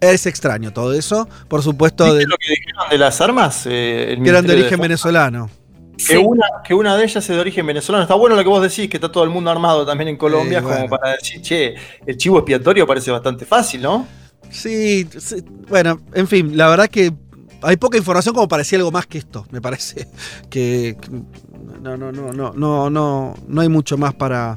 es 0.00 0.26
extraño 0.26 0.70
todo 0.74 0.92
eso, 0.92 1.26
por 1.48 1.62
supuesto, 1.62 2.04
¿Viste 2.04 2.18
de, 2.18 2.26
lo 2.26 2.36
que 2.36 2.50
dijeron 2.50 2.90
de 2.90 2.98
las 2.98 3.22
armas? 3.22 3.64
Eh, 3.64 4.12
el 4.12 4.22
que 4.22 4.28
eran 4.28 4.46
de 4.46 4.52
origen 4.52 4.80
venezolano. 4.80 5.48
Que, 5.96 6.18
una, 6.18 6.46
que 6.66 6.74
una 6.74 6.96
de 6.96 7.04
ellas 7.04 7.16
es 7.22 7.28
de 7.34 7.38
origen 7.40 7.66
venezolano. 7.66 8.02
Está 8.02 8.14
bueno 8.14 8.34
lo 8.36 8.42
que 8.42 8.48
vos 8.48 8.62
decís, 8.62 8.88
que 8.90 8.96
está 8.96 9.10
todo 9.12 9.24
el 9.24 9.30
mundo 9.30 9.50
armado 9.50 9.86
también 9.86 10.08
en 10.08 10.16
Colombia, 10.16 10.58
Eh, 10.58 10.62
bueno. 10.62 10.76
como 10.76 10.88
para 10.90 11.12
decir, 11.12 11.40
che, 11.40 11.74
el 12.04 12.16
chivo 12.16 12.38
expiatorio 12.38 12.86
parece 12.86 13.10
bastante 13.10 13.44
fácil, 13.46 13.82
¿no? 13.82 14.06
Sí, 14.50 15.06
sí, 15.18 15.36
bueno, 15.68 16.00
en 16.12 16.26
fin, 16.28 16.56
la 16.56 16.68
verdad 16.68 16.88
que 16.88 17.12
hay 17.62 17.76
poca 17.76 17.96
información 17.96 18.34
como 18.34 18.46
para 18.48 18.60
decir 18.60 18.78
algo 18.78 18.90
más 18.90 19.06
que 19.06 19.18
esto, 19.18 19.46
me 19.50 19.60
parece. 19.60 20.08
Que 20.50 20.96
que 21.00 21.10
no, 21.80 21.96
no, 21.96 22.12
no, 22.12 22.32
no, 22.32 22.52
no, 22.52 22.90
no, 22.90 23.34
no 23.46 23.60
hay 23.60 23.68
mucho 23.68 23.96
más 23.96 24.14
para, 24.14 24.56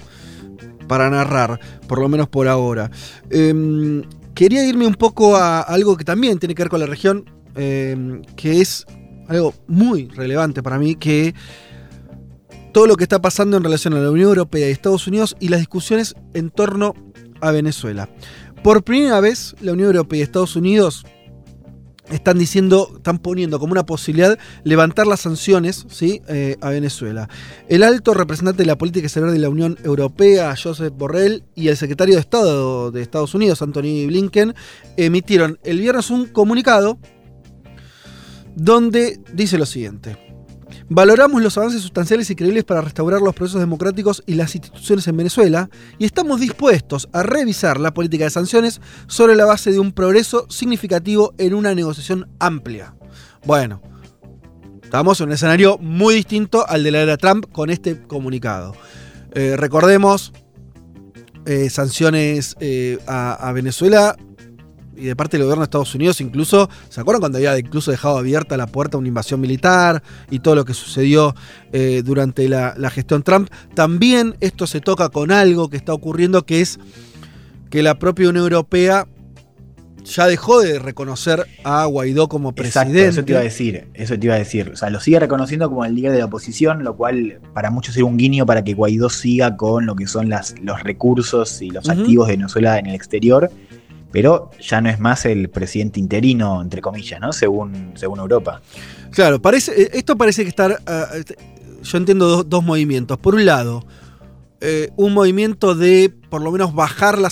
para 0.88 1.10
narrar, 1.10 1.60
por 1.88 2.00
lo 2.00 2.10
menos 2.10 2.28
por 2.30 2.48
ahora. 2.48 2.90
Em, 3.30 4.04
quería 4.34 4.66
irme 4.66 4.88
un 4.88 4.96
poco 4.96 5.36
a 5.36 5.62
algo 5.62 5.98
que 5.98 6.04
también 6.04 6.40
tiene 6.40 6.56
que 6.56 6.64
ver 6.64 6.70
con 6.70 6.80
la 6.80 6.86
región, 6.86 7.26
em, 7.56 8.22
que 8.36 8.62
es 8.62 8.86
algo 9.28 9.54
muy 9.68 10.08
relevante 10.08 10.64
para 10.64 10.80
mí, 10.80 10.96
que 10.96 11.34
todo 12.74 12.88
lo 12.88 12.96
que 12.96 13.04
está 13.04 13.22
pasando 13.22 13.58
en 13.58 13.64
relación 13.64 13.94
a 13.94 14.00
la 14.00 14.12
Unión 14.12 14.30
Europea 14.30 14.68
y 14.68 14.72
Estados 14.72 15.08
Unidos 15.08 15.36
y 15.40 15.50
las 15.50 15.60
discusiones 15.60 16.16
en 16.34 16.50
torno 16.50 16.94
a 17.42 17.52
Venezuela. 17.52 18.10
Por 18.64 18.84
primera 18.84 19.20
vez, 19.20 19.56
la 19.62 19.74
Unión 19.74 19.88
Europea 19.88 20.20
y 20.20 20.24
Estados 20.24 20.56
Unidos 20.56 21.06
están 22.10 22.38
diciendo, 22.38 22.94
están 22.98 23.20
poniendo 23.20 23.60
como 23.60 23.72
una 23.72 23.86
posibilidad 23.86 24.38
levantar 24.64 25.08
las 25.08 25.22
sanciones 25.22 25.86
¿sí? 25.90 26.22
eh, 26.28 26.56
a 26.62 26.70
Venezuela. 26.70 27.30
El 27.68 27.84
alto 27.84 28.14
representante 28.14 28.64
de 28.64 28.68
la 28.68 28.78
política 28.78 29.08
exterior 29.08 29.32
de 29.32 29.40
la 29.40 29.50
Unión 29.50 29.78
Europea, 29.84 30.56
Joseph 30.62 30.94
Borrell, 30.96 31.44
y 31.56 31.68
el 31.68 31.78
secretario 31.78 32.16
de 32.16 32.22
Estado 32.22 32.92
de 32.92 33.02
Estados 33.02 33.34
Unidos, 33.36 33.62
Anthony 33.62 34.08
Blinken, 34.08 34.56
emitieron 34.96 35.60
el 35.64 35.80
viernes 35.80 36.10
un 36.10 36.28
comunicado 36.28 36.98
donde 38.58 39.20
dice 39.34 39.58
lo 39.60 39.68
siguiente. 39.68 40.18
Valoramos 40.90 41.42
los 41.42 41.58
avances 41.58 41.82
sustanciales 41.82 42.30
y 42.32 42.36
creíbles 42.36 42.64
para 42.64 42.82
restaurar 42.82 43.22
los 43.22 43.36
procesos 43.36 43.62
democráticos 43.62 44.24
y 44.26 44.34
las 44.34 44.56
instituciones 44.56 45.08
en 45.08 45.16
Venezuela 45.16 45.70
y 46.00 46.06
estamos 46.06 46.40
dispuestos 46.40 47.08
a 47.14 47.24
revisar 47.24 47.80
la 47.80 47.94
política 47.94 48.24
de 48.24 48.32
sanciones 48.32 48.82
sobre 49.06 49.36
la 49.36 49.46
base 49.46 49.72
de 49.72 49.80
un 49.80 49.92
progreso 49.92 50.48
significativo 50.50 51.36
en 51.38 51.54
una 51.54 51.76
negociación 51.76 52.30
amplia. 52.40 52.96
Bueno, 53.46 53.82
estamos 54.82 55.22
en 55.22 55.28
un 55.28 55.34
escenario 55.34 55.78
muy 55.78 56.16
distinto 56.16 56.68
al 56.68 56.84
de 56.84 56.92
la 56.92 57.02
era 57.02 57.18
Trump 57.18 57.46
con 57.52 57.70
este 57.70 58.02
comunicado. 58.02 58.76
Eh, 59.34 59.56
recordemos, 59.56 60.34
eh, 61.46 61.70
sanciones 61.70 62.56
eh, 62.60 62.98
a, 63.06 63.34
a 63.34 63.54
Venezuela 63.54 64.18
y 64.98 65.06
de 65.06 65.16
parte 65.16 65.38
del 65.38 65.44
gobierno 65.46 65.62
de 65.62 65.66
Estados 65.66 65.94
Unidos 65.96 66.22
incluso, 66.22 66.70
¿se 66.90 67.00
acuerdan 67.02 67.22
cuando 67.22 67.38
había 67.38 67.58
incluso 67.58 67.92
dejado 67.92 68.18
abierta 68.18 68.58
la 68.58 68.68
puerta 68.68 68.98
a 68.98 69.00
una 69.00 69.08
invasión 69.08 69.40
militar 69.40 70.02
y 70.30 70.40
todo 70.40 70.56
lo 70.56 70.66
que 70.66 70.74
sucedió 70.74 71.36
eh, 71.72 72.02
durante 72.04 72.50
la, 72.50 72.74
la, 72.78 72.90
gestión 72.90 73.24
Trump? 73.24 73.50
También 73.76 74.36
esto 74.40 74.68
se 74.68 74.82
toca 74.82 75.10
con 75.10 75.32
algo 75.32 75.70
que 75.70 75.78
está 75.78 75.94
ocurriendo 75.94 76.46
que 76.46 76.62
es 76.62 76.80
que 77.70 77.84
la 77.84 78.00
propia 78.00 78.30
Unión 78.30 78.44
Europea 78.44 79.08
ya 80.08 80.26
dejó 80.26 80.62
de 80.62 80.80
reconocer 80.80 81.46
a 81.64 81.86
Guaidó 81.86 82.28
como 82.28 82.54
presidente. 82.54 83.00
Exacto, 83.00 83.10
eso 83.10 83.26
te 83.26 83.32
iba 83.34 83.40
a 83.42 83.44
decir, 83.44 83.88
eso 83.94 84.18
te 84.18 84.26
iba 84.26 84.36
a 84.36 84.40
decir. 84.40 84.70
O 84.70 84.76
sea, 84.76 84.90
lo 84.90 85.00
sigue 85.00 85.20
reconociendo 85.20 85.70
como 85.70 85.86
el 85.86 85.96
líder 85.96 86.14
de 86.14 86.20
la 86.20 86.26
oposición, 86.26 86.84
lo 86.84 86.96
cual 86.96 87.40
para 87.54 87.70
muchos 87.70 87.96
era 87.98 88.06
un 88.06 88.18
guiño 88.18 88.46
para 88.46 88.64
que 88.64 88.74
Guaidó 88.74 89.10
siga 89.10 89.58
con 89.58 89.86
lo 89.86 89.96
que 89.96 90.08
son 90.08 90.30
las, 90.30 90.56
los 90.62 90.82
recursos 90.84 91.62
y 91.62 91.72
los 91.72 91.86
uh 91.86 91.92
-huh. 91.92 92.00
activos 92.02 92.28
de 92.28 92.38
Venezuela 92.38 92.80
en 92.80 92.88
el 92.88 92.96
exterior 92.96 93.52
pero 94.12 94.52
ya 94.60 94.82
no 94.82 94.90
es 94.90 95.00
más 95.00 95.26
el 95.26 95.50
presidente 95.50 96.00
interino, 96.00 96.62
entre 96.62 96.82
comillas, 96.82 97.20
¿no? 97.20 97.34
Según, 97.34 97.92
según 97.96 98.20
Europa. 98.20 98.62
Claro, 99.12 99.42
parece, 99.42 99.90
esto 99.94 100.18
parece 100.18 100.44
que 100.44 100.50
estar. 100.50 100.72
Uh, 100.72 101.84
yo 101.84 101.98
entiendo 101.98 102.44
dos, 102.44 102.64
movimientos. 102.64 103.18
Por 103.18 103.36
un 103.36 103.46
lado, 103.46 103.86
eh, 104.62 104.90
un 104.96 105.14
movimiento 105.14 105.76
de 105.76 106.14
por 106.30 106.42
lo 106.42 106.52
menos 106.52 106.74
bajar 106.74 107.18
la 107.20 107.30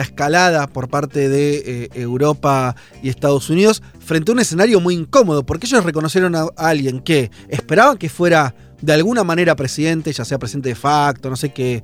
escalada 0.00 0.66
por 0.66 0.88
parte 0.88 1.28
de 1.28 1.62
eh, 1.66 1.88
Europa 1.94 2.74
y 3.02 3.08
Estados 3.08 3.50
Unidos 3.50 3.82
frente 3.98 4.32
a 4.32 4.34
un 4.34 4.40
escenario 4.40 4.80
muy 4.80 4.94
incómodo, 4.94 5.44
porque 5.44 5.66
ellos 5.66 5.84
reconocieron 5.84 6.34
a, 6.34 6.46
a 6.56 6.68
alguien 6.68 7.00
que 7.00 7.30
esperaban 7.48 7.98
que 7.98 8.08
fuera 8.08 8.54
de 8.80 8.92
alguna 8.92 9.24
manera 9.24 9.56
presidente, 9.56 10.12
ya 10.12 10.24
sea 10.24 10.38
presidente 10.38 10.70
de 10.70 10.74
facto, 10.74 11.30
no 11.30 11.36
sé 11.36 11.52
qué 11.52 11.82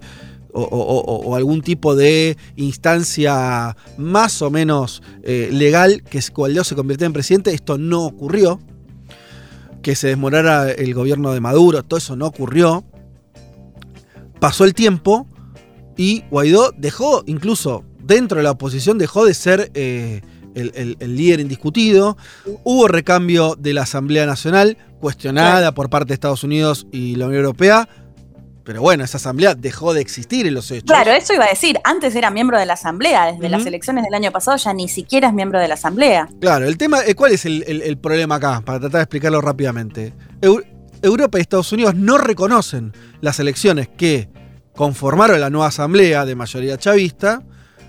o, 0.52 0.62
o, 0.62 1.28
o, 1.28 1.36
algún 1.36 1.62
tipo 1.62 1.96
de 1.96 2.36
instancia 2.56 3.76
más 3.96 4.42
o 4.42 4.50
menos 4.50 5.02
eh, 5.22 5.48
legal 5.50 6.02
que 6.02 6.20
Guaidó 6.34 6.64
se 6.64 6.74
convirtiera 6.74 7.06
en 7.06 7.12
presidente. 7.12 7.52
Esto 7.52 7.78
no 7.78 8.04
ocurrió. 8.04 8.60
Que 9.82 9.96
se 9.96 10.08
desmorara 10.08 10.70
el 10.70 10.94
gobierno 10.94 11.32
de 11.32 11.40
Maduro, 11.40 11.82
todo 11.82 11.98
eso 11.98 12.14
no 12.14 12.26
ocurrió. 12.26 12.84
Pasó 14.38 14.64
el 14.64 14.74
tiempo 14.74 15.26
y 15.96 16.22
Guaidó 16.30 16.72
dejó, 16.76 17.24
incluso 17.26 17.84
dentro 17.98 18.36
de 18.36 18.44
la 18.44 18.52
oposición, 18.52 18.96
dejó 18.96 19.24
de 19.24 19.34
ser 19.34 19.72
eh, 19.74 20.20
el, 20.54 20.70
el, 20.76 20.96
el, 21.00 21.16
líder 21.16 21.40
indiscutido. 21.40 22.16
Hubo 22.62 22.86
recambio 22.86 23.56
de 23.58 23.74
la 23.74 23.82
Asamblea 23.82 24.24
Nacional, 24.24 24.78
cuestionada 25.00 25.74
por 25.74 25.90
parte 25.90 26.08
de 26.08 26.14
Estados 26.14 26.44
Unidos 26.44 26.86
y 26.92 27.16
la 27.16 27.26
Unión 27.26 27.40
Europea 27.40 27.88
pero 28.64 28.80
bueno, 28.80 29.04
esa 29.04 29.16
asamblea 29.16 29.54
dejó 29.54 29.94
de 29.94 30.00
existir 30.00 30.46
en 30.46 30.54
los 30.54 30.70
hechos. 30.70 30.84
Claro, 30.86 31.10
eso 31.12 31.34
iba 31.34 31.44
a 31.44 31.48
decir. 31.48 31.78
Antes 31.84 32.14
era 32.14 32.30
miembro 32.30 32.58
de 32.58 32.66
la 32.66 32.74
asamblea. 32.74 33.26
Desde 33.26 33.38
uh 33.38 33.42
-huh. 33.44 33.50
las 33.50 33.66
elecciones 33.66 34.04
del 34.04 34.14
año 34.14 34.30
pasado 34.30 34.56
ya 34.56 34.72
ni 34.72 34.88
siquiera 34.88 35.28
es 35.28 35.34
miembro 35.34 35.58
de 35.60 35.68
la 35.68 35.74
asamblea. 35.74 36.28
Claro, 36.40 36.66
el 36.66 36.76
tema, 36.76 37.00
eh, 37.04 37.14
¿cuál 37.14 37.32
es 37.32 37.44
el, 37.44 37.64
el, 37.66 37.82
el 37.82 37.98
problema 37.98 38.36
acá? 38.36 38.62
Para 38.64 38.80
tratar 38.80 38.98
de 38.98 39.02
explicarlo 39.02 39.40
rápidamente. 39.40 40.12
Eu 40.40 40.62
Europa 41.02 41.38
y 41.38 41.40
Estados 41.40 41.72
Unidos 41.72 41.96
no 41.96 42.16
reconocen 42.16 42.92
las 43.20 43.40
elecciones 43.40 43.88
que 43.88 44.28
conformaron 44.74 45.40
la 45.40 45.50
nueva 45.50 45.66
asamblea 45.66 46.24
de 46.24 46.36
mayoría 46.36 46.78
chavista. 46.78 47.42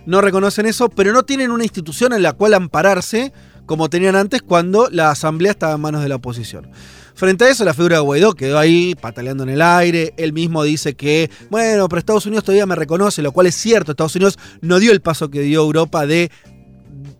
No 0.08 0.20
reconocen 0.20 0.66
eso, 0.66 0.90
pero 0.90 1.14
no 1.14 1.24
tienen 1.24 1.52
una 1.52 1.64
institución 1.64 2.12
en 2.14 2.24
la 2.24 2.34
cual 2.34 2.56
ampararse 2.56 3.32
como 3.66 3.90
tenían 3.90 4.16
antes 4.16 4.42
cuando 4.42 4.90
la 4.90 5.12
asamblea 5.12 5.52
estaba 5.52 5.76
en 5.76 5.82
manos 5.82 6.02
de 6.02 6.10
la 6.10 6.16
oposición. 6.16 6.72
Frente 7.16 7.46
a 7.46 7.50
eso, 7.50 7.64
la 7.64 7.74
figura 7.74 7.98
de 7.98 8.02
Guaidó 8.02 8.34
quedó 8.34 8.58
ahí 8.58 8.96
pataleando 8.96 9.44
en 9.44 9.50
el 9.50 9.62
aire. 9.62 10.14
Él 10.18 10.34
mismo 10.34 10.64
dice 10.64 10.96
que, 10.96 11.30
bueno, 11.50 11.88
pero 11.88 12.00
Estados 12.00 12.26
Unidos 12.26 12.44
todavía 12.44 12.66
me 12.66 12.76
reconoce, 12.76 13.22
lo 13.22 13.32
cual 13.32 13.48
es 13.48 13.56
cierto. 13.56 13.92
Estados 13.92 14.16
Unidos 14.16 14.40
no 14.62 14.80
dio 14.80 14.92
el 14.92 15.02
paso 15.02 15.30
que 15.30 15.42
dio 15.42 15.62
Europa 15.62 16.08
de 16.08 16.32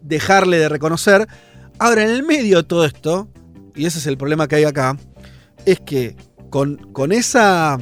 dejarle 0.02 0.58
de 0.58 0.70
reconocer. 0.70 1.28
Ahora, 1.78 2.04
en 2.04 2.10
el 2.10 2.24
medio 2.24 2.58
de 2.58 2.64
todo 2.64 2.86
esto, 2.86 3.28
y 3.76 3.86
ese 3.86 4.00
es 4.00 4.08
el 4.08 4.18
problema 4.18 4.48
que 4.48 4.56
hay 4.56 4.64
acá, 4.64 4.98
es 5.66 5.80
que 5.80 6.16
con, 6.50 6.78
con 6.92 7.12
esa. 7.12 7.80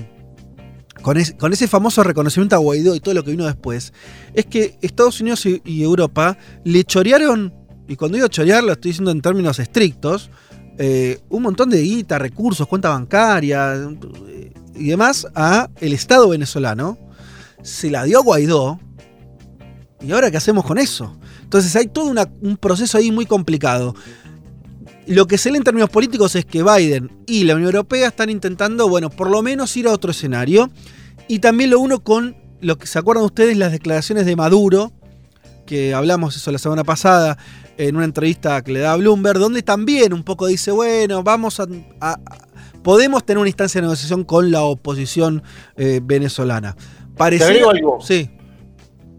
Con, 1.02 1.18
es, 1.18 1.34
con, 1.34 1.52
ese 1.52 1.68
famoso 1.68 2.04
reconocimiento 2.04 2.56
a 2.56 2.60
Guaidó 2.60 2.94
y 2.94 3.00
todo 3.00 3.16
lo 3.16 3.24
que 3.24 3.32
vino 3.32 3.46
después, 3.46 3.92
es 4.36 4.46
que 4.46 4.78
Estados 4.82 5.20
Unidos 5.20 5.44
y, 5.48 5.60
y 5.66 5.82
Europa 5.82 6.38
le 6.64 6.84
chorearon, 6.84 7.52
y 7.88 7.96
cuando 7.96 8.18
digo 8.18 8.28
chorear 8.28 8.64
lo 8.64 8.74
estoy 8.74 8.92
diciendo 8.92 9.10
en 9.10 9.20
términos 9.20 9.58
estrictos, 9.58 10.30
eh, 10.78 11.20
un 11.30 11.44
montón 11.44 11.70
de 11.70 11.82
guita, 11.82 12.18
recursos, 12.18 12.68
cuenta 12.68 12.90
bancaria 12.90 13.74
eh, 14.28 14.54
y 14.76 14.88
demás 14.88 15.28
a 15.36 15.70
el 15.80 15.94
Estado 15.94 16.30
venezolano. 16.30 16.98
Se 17.62 17.90
la 17.90 18.04
dio 18.04 18.20
a 18.20 18.24
Guaidó. 18.24 18.80
¿Y 20.02 20.12
ahora 20.12 20.32
qué 20.32 20.38
hacemos 20.38 20.66
con 20.66 20.78
eso? 20.78 21.18
Entonces 21.44 21.76
hay 21.76 21.88
todo 21.88 22.14
un 22.42 22.58
proceso 22.58 22.98
ahí 22.98 23.12
muy 23.12 23.26
complicado. 23.26 23.94
Lo 25.06 25.28
que 25.28 25.38
se 25.38 25.52
lee 25.52 25.58
en 25.58 25.64
términos 25.64 25.90
políticos 25.90 26.36
es 26.36 26.46
que 26.46 26.64
Biden 26.64 27.12
y 27.28 27.44
la 27.44 27.56
Unión 27.56 27.68
Europea 27.68 28.08
están 28.08 28.30
intentando, 28.30 28.88
bueno, 28.88 29.10
por 29.10 29.30
lo 29.30 29.42
menos 29.42 29.76
ir 29.78 29.88
a 29.88 29.92
otro 29.92 30.12
escenario. 30.12 30.72
Y 31.28 31.40
también 31.40 31.70
lo 31.70 31.80
uno 31.80 32.02
con 32.02 32.36
lo 32.62 32.78
que 32.78 32.88
se 32.88 32.98
acuerdan 32.98 33.26
ustedes, 33.26 33.58
las 33.58 33.72
declaraciones 33.72 34.26
de 34.26 34.36
Maduro, 34.36 34.92
que 35.66 35.94
hablamos 35.94 36.36
eso 36.36 36.52
la 36.52 36.58
semana 36.58 36.84
pasada, 36.84 37.38
en 37.78 37.96
una 37.96 38.06
entrevista 38.06 38.62
que 38.64 38.72
le 38.72 38.80
da 38.80 38.94
a 38.94 38.96
Bloomberg, 38.98 39.40
donde 39.40 39.64
también 39.64 40.14
un 40.14 40.24
poco 40.24 40.48
dice, 40.48 40.72
bueno, 40.72 41.24
vamos 41.24 41.60
a, 41.60 41.68
podemos 42.84 43.26
tener 43.26 43.40
una 43.40 43.50
instancia 43.50 43.80
de 43.82 43.88
negociación 43.88 44.24
con 44.24 44.52
la 44.52 44.64
oposición 44.64 45.44
eh, 45.78 46.00
venezolana. 46.04 46.76
Parecía, 47.18 47.48
¿Te 47.48 47.54
agrego 47.54 47.70
algo? 47.72 48.02
Sí. 48.02 48.30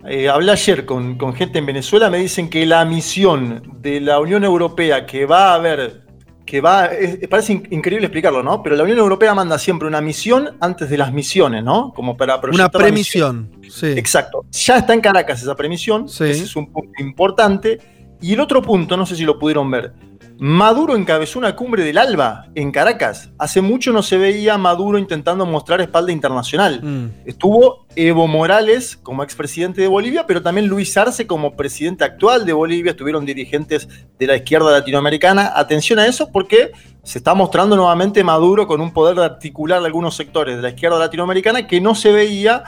Eh, 0.05 0.28
hablé 0.28 0.53
ayer 0.53 0.84
con, 0.84 1.16
con, 1.16 1.32
gente 1.32 1.61
en 1.61 1.66
Venezuela, 1.66 2.11
me 2.11 2.18
dicen 2.18 2.50
que 2.50 2.66
la 2.66 2.84
misión 2.84 3.78
de 3.80 4.00
la 4.00 4.18
Unión 4.18 4.42
Europea 4.42 5.07
que 5.07 5.26
va 5.26 5.53
a 5.53 5.55
haber, 5.55 6.03
que 6.44 6.61
va, 6.61 6.86
es, 6.86 7.28
parece 7.28 7.53
increíble 7.70 8.07
explicarlo, 8.07 8.42
¿no? 8.42 8.64
Pero 8.64 8.74
la 8.74 8.82
Unión 8.82 8.98
Europea 8.98 9.32
manda 9.32 9.59
siempre 9.61 9.86
una 9.86 10.00
misión 10.00 10.57
antes 10.59 10.90
de 10.90 10.98
las 10.98 11.12
misiones, 11.12 11.62
¿no? 11.62 11.92
Como 11.94 12.16
para 12.16 12.40
Una 12.53 12.68
premisión, 12.68 13.53
sí. 13.70 13.86
Exacto. 13.96 14.44
Ya 14.50 14.78
está 14.78 14.92
en 14.92 15.00
Caracas 15.00 15.40
esa 15.40 15.55
premisión, 15.55 16.09
sí. 16.09 16.24
ese 16.24 16.44
es 16.44 16.57
un 16.57 16.72
punto 16.72 17.00
importante. 17.00 17.78
Y 18.23 18.35
el 18.35 18.41
otro 18.41 18.62
punto, 18.62 18.97
no 18.97 19.05
sé 19.05 19.16
si 19.16 19.25
lo 19.25 19.39
pudieron 19.39 19.70
ver, 19.70 19.93
Maduro 20.39 20.97
encabezó 20.97 21.39
una 21.39 21.55
cumbre 21.55 21.85
del 21.85 21.99
ALBA 21.99 22.47
en 22.57 22.73
Caracas. 22.73 23.31
Hace 23.39 23.61
mucho 23.61 23.93
no 23.93 24.03
se 24.03 24.16
veía 24.16 24.59
Maduro 24.59 24.99
intentando 24.99 25.47
mostrar 25.47 25.81
espalda 25.81 26.11
internacional. 26.11 26.83
Mm. 26.83 27.11
Estuvo 27.27 27.87
Evo 27.95 28.27
Morales 28.27 28.97
como 28.97 29.23
expresidente 29.23 29.81
de 29.81 29.87
Bolivia, 29.87 30.27
pero 30.27 30.43
también 30.43 30.66
Luis 30.66 30.97
Arce 30.97 31.29
como 31.29 31.55
presidente 31.55 32.03
actual 32.03 32.45
de 32.45 32.53
Bolivia. 32.53 32.91
Estuvieron 32.91 33.25
dirigentes 33.25 33.89
de 34.18 34.27
la 34.27 34.35
izquierda 34.35 34.73
latinoamericana. 34.73 35.53
Atención 35.55 36.01
a 36.01 36.07
eso 36.07 36.31
porque 36.33 36.73
se 37.05 37.18
está 37.18 37.35
mostrando 37.35 37.77
nuevamente 37.77 38.25
Maduro 38.25 38.66
con 38.66 38.81
un 38.81 38.93
poder 38.93 39.14
de 39.16 39.25
articular 39.25 39.85
algunos 39.85 40.16
sectores 40.16 40.57
de 40.57 40.62
la 40.62 40.70
izquierda 40.70 40.99
latinoamericana 40.99 41.68
que 41.68 41.81
no 41.81 41.95
se 41.95 42.11
veía 42.11 42.64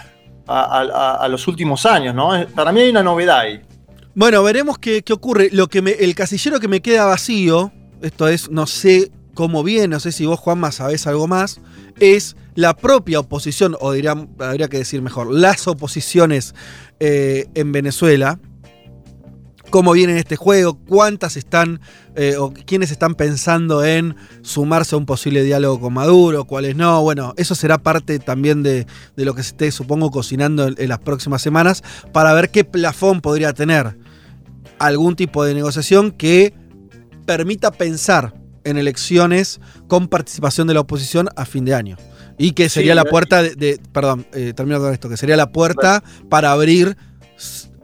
a, 0.46 0.80
a, 0.80 1.14
a 1.16 1.28
los 1.28 1.48
últimos 1.48 1.86
años. 1.86 2.14
¿no? 2.14 2.30
Para 2.54 2.70
mí 2.70 2.82
hay 2.82 2.90
una 2.90 3.02
novedad 3.02 3.40
ahí. 3.40 3.60
Bueno, 4.14 4.44
veremos 4.44 4.78
qué, 4.78 5.02
ocurre. 5.10 5.48
Lo 5.52 5.68
que 5.68 5.82
me, 5.82 5.90
el 5.90 6.14
casillero 6.14 6.60
que 6.60 6.68
me 6.68 6.80
queda 6.80 7.04
vacío, 7.04 7.72
esto 8.00 8.28
es, 8.28 8.48
no 8.48 8.66
sé 8.66 9.10
cómo 9.34 9.64
viene, 9.64 9.88
no 9.88 10.00
sé 10.00 10.12
si 10.12 10.24
vos, 10.24 10.38
Juanma, 10.38 10.70
sabés 10.70 11.08
algo 11.08 11.26
más, 11.26 11.60
es 11.98 12.36
la 12.54 12.76
propia 12.76 13.18
oposición, 13.18 13.76
o 13.80 13.92
diría, 13.92 14.14
habría 14.38 14.68
que 14.68 14.78
decir 14.78 15.02
mejor, 15.02 15.32
las 15.32 15.66
oposiciones 15.66 16.54
eh, 17.00 17.46
en 17.54 17.72
Venezuela. 17.72 18.38
Cómo 19.74 19.90
viene 19.90 20.16
este 20.20 20.36
juego, 20.36 20.74
cuántas 20.74 21.36
están, 21.36 21.80
eh, 22.14 22.36
o 22.38 22.54
quiénes 22.54 22.92
están 22.92 23.16
pensando 23.16 23.84
en 23.84 24.14
sumarse 24.42 24.94
a 24.94 24.98
un 24.98 25.04
posible 25.04 25.42
diálogo 25.42 25.80
con 25.80 25.94
Maduro, 25.94 26.44
cuáles 26.44 26.76
no. 26.76 27.02
Bueno, 27.02 27.34
eso 27.38 27.56
será 27.56 27.78
parte 27.78 28.20
también 28.20 28.62
de, 28.62 28.86
de 29.16 29.24
lo 29.24 29.34
que 29.34 29.42
se 29.42 29.48
esté, 29.48 29.72
supongo, 29.72 30.12
cocinando 30.12 30.68
en, 30.68 30.76
en 30.78 30.88
las 30.88 31.00
próximas 31.00 31.42
semanas 31.42 31.82
para 32.12 32.32
ver 32.34 32.50
qué 32.50 32.62
plafón 32.62 33.20
podría 33.20 33.52
tener 33.52 33.98
algún 34.78 35.16
tipo 35.16 35.44
de 35.44 35.54
negociación 35.54 36.12
que 36.12 36.54
permita 37.26 37.72
pensar 37.72 38.32
en 38.62 38.78
elecciones 38.78 39.60
con 39.88 40.06
participación 40.06 40.68
de 40.68 40.74
la 40.74 40.82
oposición 40.82 41.30
a 41.34 41.44
fin 41.46 41.64
de 41.64 41.74
año. 41.74 41.96
Y 42.38 42.52
que 42.52 42.68
sería 42.68 42.92
sí, 42.92 42.96
la 42.96 43.04
puerta 43.06 43.42
de, 43.42 43.56
de 43.56 43.80
perdón, 43.90 44.24
eh, 44.34 44.52
termino 44.54 44.78
con 44.78 44.92
esto, 44.92 45.08
que 45.08 45.16
sería 45.16 45.36
la 45.36 45.50
puerta 45.50 46.00
bueno. 46.04 46.28
para 46.28 46.52
abrir 46.52 46.96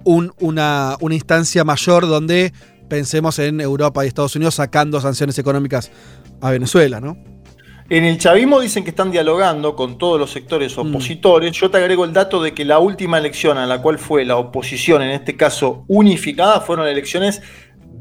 un, 0.05 0.33
una, 0.41 0.97
una 1.01 1.15
instancia 1.15 1.65
mayor 1.65 2.07
donde 2.07 2.53
pensemos 2.89 3.39
en 3.39 3.61
Europa 3.61 4.05
y 4.05 4.09
Estados 4.09 4.35
Unidos 4.37 4.57
sacando 4.57 5.01
sanciones 5.01 5.39
económicas 5.39 5.91
a 6.41 6.51
Venezuela, 6.51 7.01
¿no? 7.01 7.17
En 7.89 8.05
el 8.05 8.19
chavismo 8.19 8.61
dicen 8.61 8.85
que 8.85 8.91
están 8.91 9.11
dialogando 9.11 9.75
con 9.75 9.99
todos 9.99 10.19
los 10.19 10.31
sectores 10.31 10.77
Mm. 10.77 10.81
opositores. 10.81 11.53
Yo 11.53 11.71
te 11.71 11.79
agrego 11.79 12.05
el 12.05 12.13
dato 12.13 12.41
de 12.41 12.55
que 12.55 12.65
la 12.65 12.79
última 12.79 13.19
elección 13.19 13.59
a 13.59 13.67
la 13.67 13.83
cual 13.83 13.99
fue 13.99 14.25
la 14.25 14.37
oposición, 14.37 15.03
en 15.03 15.11
este 15.11 15.37
caso 15.37 15.85
unificada, 15.89 16.61
fueron 16.61 16.87
elecciones 16.87 17.43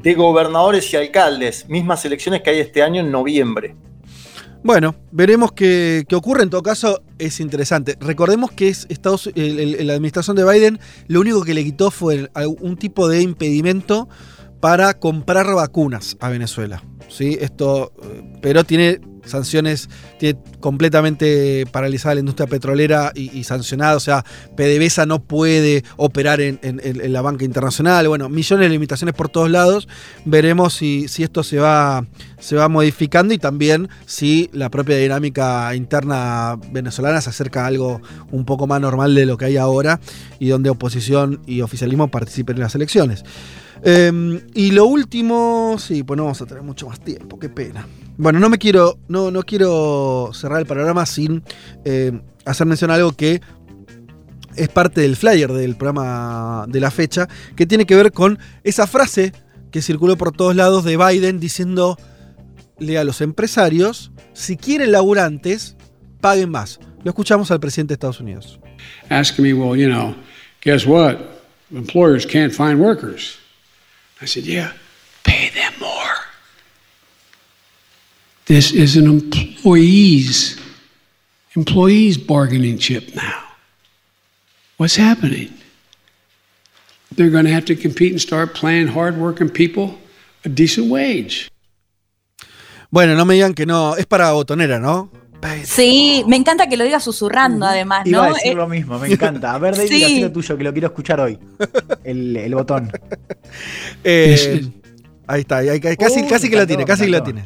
de 0.00 0.14
gobernadores 0.14 0.92
y 0.92 0.96
alcaldes, 0.96 1.68
mismas 1.68 2.04
elecciones 2.04 2.40
que 2.42 2.50
hay 2.50 2.60
este 2.60 2.82
año 2.82 3.00
en 3.00 3.10
noviembre. 3.10 3.74
Bueno, 4.62 4.94
veremos 5.10 5.52
qué, 5.52 6.04
ocurre. 6.12 6.42
En 6.42 6.50
todo 6.50 6.62
caso, 6.62 7.02
es 7.18 7.40
interesante. 7.40 7.96
Recordemos 7.98 8.50
que 8.52 8.68
es 8.68 8.86
Estados, 8.90 9.30
el- 9.34 9.86
la 9.86 9.94
administración 9.94 10.36
de 10.36 10.44
Biden 10.44 10.78
lo 11.08 11.20
único 11.20 11.42
que 11.42 11.54
le 11.54 11.64
quitó 11.64 11.90
fue 11.90 12.30
un 12.60 12.76
tipo 12.76 13.08
de 13.08 13.22
impedimento 13.22 14.08
para 14.60 14.94
comprar 14.94 15.52
vacunas 15.54 16.16
a 16.20 16.28
Venezuela. 16.28 16.82
¿sí? 17.08 17.38
Esto, 17.40 17.92
eh, 18.02 18.22
pero 18.40 18.64
tiene 18.64 19.00
sanciones, 19.24 19.88
tiene 20.18 20.38
completamente 20.60 21.66
paralizada 21.70 22.14
la 22.14 22.20
industria 22.20 22.46
petrolera 22.46 23.12
y, 23.14 23.36
y 23.38 23.44
sancionada. 23.44 23.96
O 23.96 24.00
sea, 24.00 24.24
PDVSA 24.56 25.06
no 25.06 25.22
puede 25.22 25.84
operar 25.96 26.40
en, 26.40 26.60
la 27.12 27.22
banca 27.22 27.44
internacional. 27.44 28.08
Bueno, 28.08 28.28
millones 28.28 28.66
de 28.66 28.70
limitaciones 28.70 29.14
por 29.14 29.28
todos 29.28 29.50
lados. 29.50 29.88
Veremos 30.24 30.74
si, 30.74 31.08
si 31.08 31.22
esto 31.22 31.42
se 31.42 31.58
va, 31.58 32.06
se 32.38 32.56
va 32.56 32.68
modificando 32.68 33.34
y 33.34 33.38
también 33.38 33.88
si 34.06 34.50
la 34.52 34.70
propia 34.70 34.96
dinámica 34.96 35.74
interna 35.74 36.58
venezolana 36.70 37.20
se 37.20 37.30
acerca 37.30 37.64
a 37.64 37.66
algo 37.66 38.00
un 38.30 38.44
poco 38.44 38.66
más 38.66 38.80
normal 38.80 39.14
de 39.14 39.26
lo 39.26 39.36
que 39.36 39.46
hay 39.46 39.56
ahora 39.56 40.00
y 40.38 40.48
donde 40.48 40.70
oposición 40.70 41.40
y 41.46 41.60
oficialismo 41.60 42.08
participen 42.08 42.56
en 42.56 42.62
las 42.62 42.74
elecciones. 42.74 43.24
Eh, 43.82 44.42
y 44.54 44.70
lo 44.72 44.86
último, 44.86 45.76
sí, 45.78 46.02
pues 46.02 46.16
no 46.16 46.24
vamos 46.24 46.40
a 46.42 46.46
tener 46.46 46.62
mucho 46.62 46.88
más 46.88 47.00
tiempo, 47.00 47.38
qué 47.38 47.48
pena. 47.48 47.86
Bueno, 48.16 48.38
no 48.38 48.50
me 48.50 48.58
quiero, 48.58 48.98
no, 49.08 49.30
no 49.30 49.42
quiero 49.42 50.30
cerrar 50.34 50.60
el 50.60 50.66
panorama 50.66 51.06
sin 51.06 51.42
eh, 51.84 52.12
hacer 52.44 52.66
mención 52.66 52.90
a 52.90 52.94
algo 52.94 53.12
que 53.12 53.40
es 54.56 54.68
parte 54.68 55.00
del 55.00 55.16
flyer 55.16 55.52
del 55.52 55.76
programa 55.76 56.66
de 56.68 56.80
la 56.80 56.90
fecha, 56.90 57.28
que 57.56 57.66
tiene 57.66 57.86
que 57.86 57.96
ver 57.96 58.12
con 58.12 58.38
esa 58.64 58.86
frase 58.86 59.32
que 59.70 59.80
circuló 59.80 60.16
por 60.16 60.32
todos 60.32 60.54
lados 60.54 60.84
de 60.84 60.96
Biden 60.96 61.40
diciendo 61.40 61.96
a 62.98 63.04
los 63.04 63.20
empresarios, 63.20 64.10
si 64.32 64.56
quieren 64.56 64.92
laburantes, 64.92 65.76
paguen 66.20 66.50
más. 66.50 66.80
Lo 67.04 67.10
escuchamos 67.10 67.50
al 67.50 67.60
presidente 67.60 67.92
de 67.92 67.94
Estados 67.94 68.20
Unidos. 68.20 68.60
asking 69.10 69.44
me, 69.44 69.52
well, 69.52 69.76
you 69.76 69.88
know, 69.88 70.14
guess 70.62 70.86
what? 70.86 71.18
Employers 71.72 72.26
can't 72.26 72.52
find 72.52 72.80
workers. 72.80 73.39
I 74.20 74.26
said, 74.26 74.44
yeah, 74.44 74.72
pay 75.24 75.48
them 75.50 75.72
more. 75.80 76.16
This 78.46 78.72
is 78.72 78.96
an 78.96 79.06
employees 79.06 80.60
employees 81.56 82.16
bargaining 82.16 82.78
chip 82.78 83.14
now. 83.14 83.42
What's 84.76 84.96
happening? 84.96 85.52
They're 87.12 87.30
going 87.30 87.44
to 87.44 87.52
have 87.52 87.64
to 87.66 87.76
compete 87.76 88.12
and 88.12 88.20
start 88.20 88.54
paying 88.54 88.86
hardworking 88.86 89.50
people 89.50 89.98
a 90.44 90.48
decent 90.48 90.90
wage. 90.90 91.50
Bueno, 92.90 93.14
no 93.14 93.24
me 93.24 93.34
digan 93.34 93.54
que 93.54 93.66
no, 93.66 93.94
es 93.94 94.06
para 94.06 94.32
botonera, 94.32 94.80
¿no? 94.80 95.10
Sí, 95.64 96.24
me 96.28 96.36
encanta 96.36 96.68
que 96.68 96.76
lo 96.76 96.84
diga 96.84 97.00
susurrando 97.00 97.66
además, 97.66 98.06
Iba 98.06 98.18
¿no? 98.18 98.24
a 98.24 98.28
decir 98.34 98.52
Eh, 98.52 98.54
lo 98.54 98.68
mismo, 98.68 98.98
me 98.98 99.08
encanta. 99.08 99.54
A 99.54 99.58
ver, 99.58 99.74
David, 99.76 99.88
Sí. 99.88 100.20
lo 100.20 100.30
tuyo, 100.32 100.56
que 100.58 100.64
lo 100.64 100.72
quiero 100.72 100.88
escuchar 100.88 101.20
hoy. 101.20 101.38
El, 102.04 102.36
el 102.36 102.54
botón. 102.54 102.90
Eh, 104.04 104.62
ahí 105.26 105.40
está, 105.40 105.58
ahí- 105.58 105.80
casi, 105.80 106.22
Uh, 106.22 106.28
casi 106.28 106.48
que 106.50 106.56
la 106.56 106.66
tiene, 106.66 106.84
casi 106.84 107.04
que 107.04 107.10
la 107.10 107.22
tiene. 107.24 107.44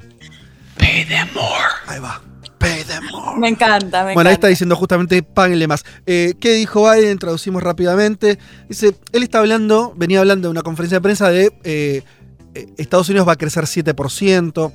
Pay 0.79 1.05
them 1.07 1.29
more. 1.35 1.65
Ahí 1.87 2.01
va. 2.01 2.21
Pay 2.59 2.85
them 2.85 3.05
more. 3.11 3.39
me 3.39 3.49
encanta, 3.49 4.05
me 4.05 4.15
Bueno, 4.15 4.29
ahí 4.29 4.35
está 4.35 4.49
diciendo 4.49 4.77
justamente 4.77 5.23
páguenle 5.23 5.67
más. 5.67 5.85
Eh, 6.07 6.35
¿Qué 6.41 6.53
dijo 6.55 6.91
Biden? 6.91 7.19
Traducimos 7.19 7.63
rápidamente. 7.63 8.39
Dice, 8.69 8.95
él 9.13 9.23
está 9.23 9.39
hablando, 9.39 9.93
venía 9.97 10.21
hablando 10.21 10.49
de 10.49 10.53
una 10.53 10.63
conferencia 10.63 10.99
de 10.99 11.03
prensa 11.03 11.31
de 11.31 11.53
eh, 11.65 12.03
eh, 12.55 12.67
Estados 12.79 13.09
Unidos 13.09 13.27
va 13.29 13.33
a 13.33 13.37
crecer 13.37 13.65
7% 13.65 14.73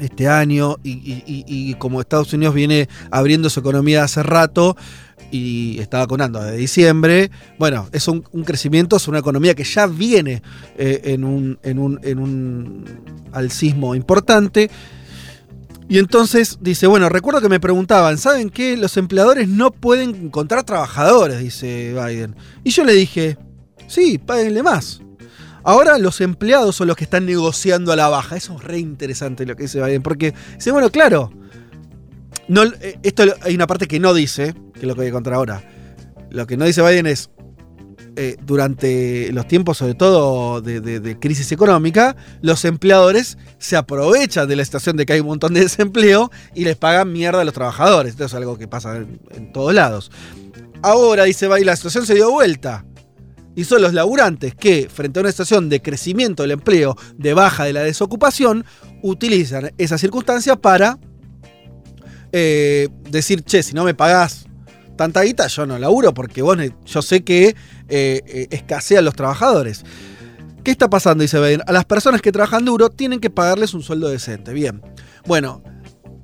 este 0.00 0.28
año 0.28 0.76
y, 0.82 1.74
como 1.74 2.00
Estados 2.00 2.32
Unidos 2.32 2.54
viene 2.54 2.88
abriendo 3.10 3.50
su 3.50 3.60
economía 3.60 4.04
hace 4.04 4.22
rato 4.22 4.76
y 5.30 5.78
está 5.80 5.98
vacunando 5.98 6.42
de 6.42 6.56
diciembre, 6.56 7.30
bueno, 7.58 7.88
es 7.92 8.06
un, 8.06 8.24
un 8.32 8.44
crecimiento, 8.44 8.96
es 8.96 9.08
una 9.08 9.18
economía 9.18 9.54
que 9.54 9.64
ya 9.64 9.86
viene 9.86 10.42
eh, 10.76 11.00
en, 11.04 11.24
un, 11.24 11.58
en, 11.62 11.78
un, 11.78 11.98
en 12.02 12.18
un 12.18 12.84
alcismo 13.32 13.94
importante. 13.94 14.70
Y 15.88 15.98
entonces 15.98 16.58
dice, 16.60 16.86
bueno, 16.86 17.08
recuerdo 17.08 17.40
que 17.40 17.48
me 17.48 17.60
preguntaban, 17.60 18.18
¿saben 18.18 18.50
qué? 18.50 18.76
Los 18.76 18.96
empleadores 18.96 19.48
no 19.48 19.70
pueden 19.70 20.14
encontrar 20.26 20.64
trabajadores, 20.64 21.38
dice 21.38 21.94
Biden. 21.94 22.36
Y 22.62 22.70
yo 22.70 22.84
le 22.84 22.92
dije, 22.92 23.36
sí, 23.88 24.18
páguenle 24.18 24.62
más. 24.62 25.02
Ahora 25.64 25.98
los 25.98 26.20
empleados 26.20 26.76
son 26.76 26.88
los 26.88 26.96
que 26.96 27.04
están 27.04 27.26
negociando 27.26 27.92
a 27.92 27.96
la 27.96 28.08
baja. 28.08 28.36
Eso 28.36 28.56
es 28.56 28.64
re 28.64 28.78
interesante 28.78 29.46
lo 29.46 29.54
que 29.56 29.64
dice 29.64 29.82
Biden, 29.82 30.02
porque 30.02 30.34
dice, 30.56 30.70
bueno, 30.72 30.90
claro, 30.90 31.30
no, 32.48 32.64
eh, 32.64 32.98
esto 33.02 33.24
hay 33.42 33.54
una 33.54 33.66
parte 33.66 33.86
que 33.86 34.00
no 34.00 34.12
dice, 34.14 34.54
que 34.74 34.80
es 34.80 34.86
lo 34.86 34.94
que 34.94 35.02
voy 35.02 35.08
a 35.08 35.12
contar 35.12 35.34
ahora. 35.34 35.62
Lo 36.30 36.46
que 36.46 36.56
no 36.56 36.64
dice 36.64 36.82
Biden 36.82 37.06
es, 37.06 37.30
eh, 38.16 38.36
durante 38.44 39.30
los 39.32 39.46
tiempos, 39.48 39.78
sobre 39.78 39.94
todo 39.94 40.60
de, 40.60 40.80
de- 40.80 41.00
de 41.00 41.18
crisis 41.18 41.50
económica, 41.52 42.14
los 42.42 42.64
empleadores 42.66 43.38
se 43.58 43.76
aprovechan 43.76 44.48
de 44.48 44.56
la 44.56 44.64
situación 44.64 44.96
de 44.96 45.06
que 45.06 45.14
hay 45.14 45.20
un 45.20 45.28
montón 45.28 45.54
de 45.54 45.60
desempleo 45.60 46.30
y 46.54 46.64
les 46.64 46.76
pagan 46.76 47.10
mierda 47.12 47.40
a 47.40 47.44
los 47.44 47.54
trabajadores. 47.54 48.12
Esto 48.12 48.24
es 48.26 48.34
algo 48.34 48.58
que 48.58 48.68
pasa 48.68 48.96
en, 48.96 49.20
en 49.30 49.52
todos 49.52 49.72
lados. 49.72 50.10
Ahora, 50.82 51.24
dice 51.24 51.46
Biden, 51.48 51.66
la 51.66 51.76
situación 51.76 52.04
se 52.04 52.14
dio 52.14 52.30
vuelta. 52.30 52.84
Y 53.54 53.64
son 53.64 53.82
los 53.82 53.92
laburantes 53.92 54.54
que, 54.54 54.88
frente 54.88 55.18
a 55.18 55.22
una 55.22 55.30
situación 55.30 55.68
de 55.68 55.82
crecimiento 55.82 56.42
del 56.42 56.52
empleo, 56.52 56.96
de 57.16 57.34
baja 57.34 57.64
de 57.64 57.72
la 57.72 57.82
desocupación, 57.82 58.64
utilizan 59.02 59.72
esa 59.76 59.98
circunstancia 59.98 60.56
para 60.56 60.98
eh, 62.32 62.88
decir, 63.10 63.42
che, 63.42 63.62
si 63.62 63.74
no 63.74 63.84
me 63.84 63.94
pagás 63.94 64.46
tanta 64.96 65.22
guita, 65.22 65.46
yo 65.48 65.66
no 65.66 65.78
laburo 65.78 66.14
porque 66.14 66.42
vos, 66.42 66.56
yo 66.86 67.02
sé 67.02 67.22
que 67.22 67.48
eh, 67.48 67.54
eh, 67.88 68.46
escasean 68.50 69.04
los 69.04 69.14
trabajadores. 69.14 69.84
¿Qué 70.64 70.70
está 70.70 70.88
pasando? 70.88 71.22
Dice 71.22 71.40
Biden. 71.40 71.62
A 71.66 71.72
las 71.72 71.84
personas 71.84 72.22
que 72.22 72.30
trabajan 72.30 72.64
duro 72.64 72.88
tienen 72.88 73.20
que 73.20 73.30
pagarles 73.30 73.74
un 73.74 73.82
sueldo 73.82 74.08
decente. 74.08 74.52
Bien. 74.52 74.80
Bueno, 75.26 75.62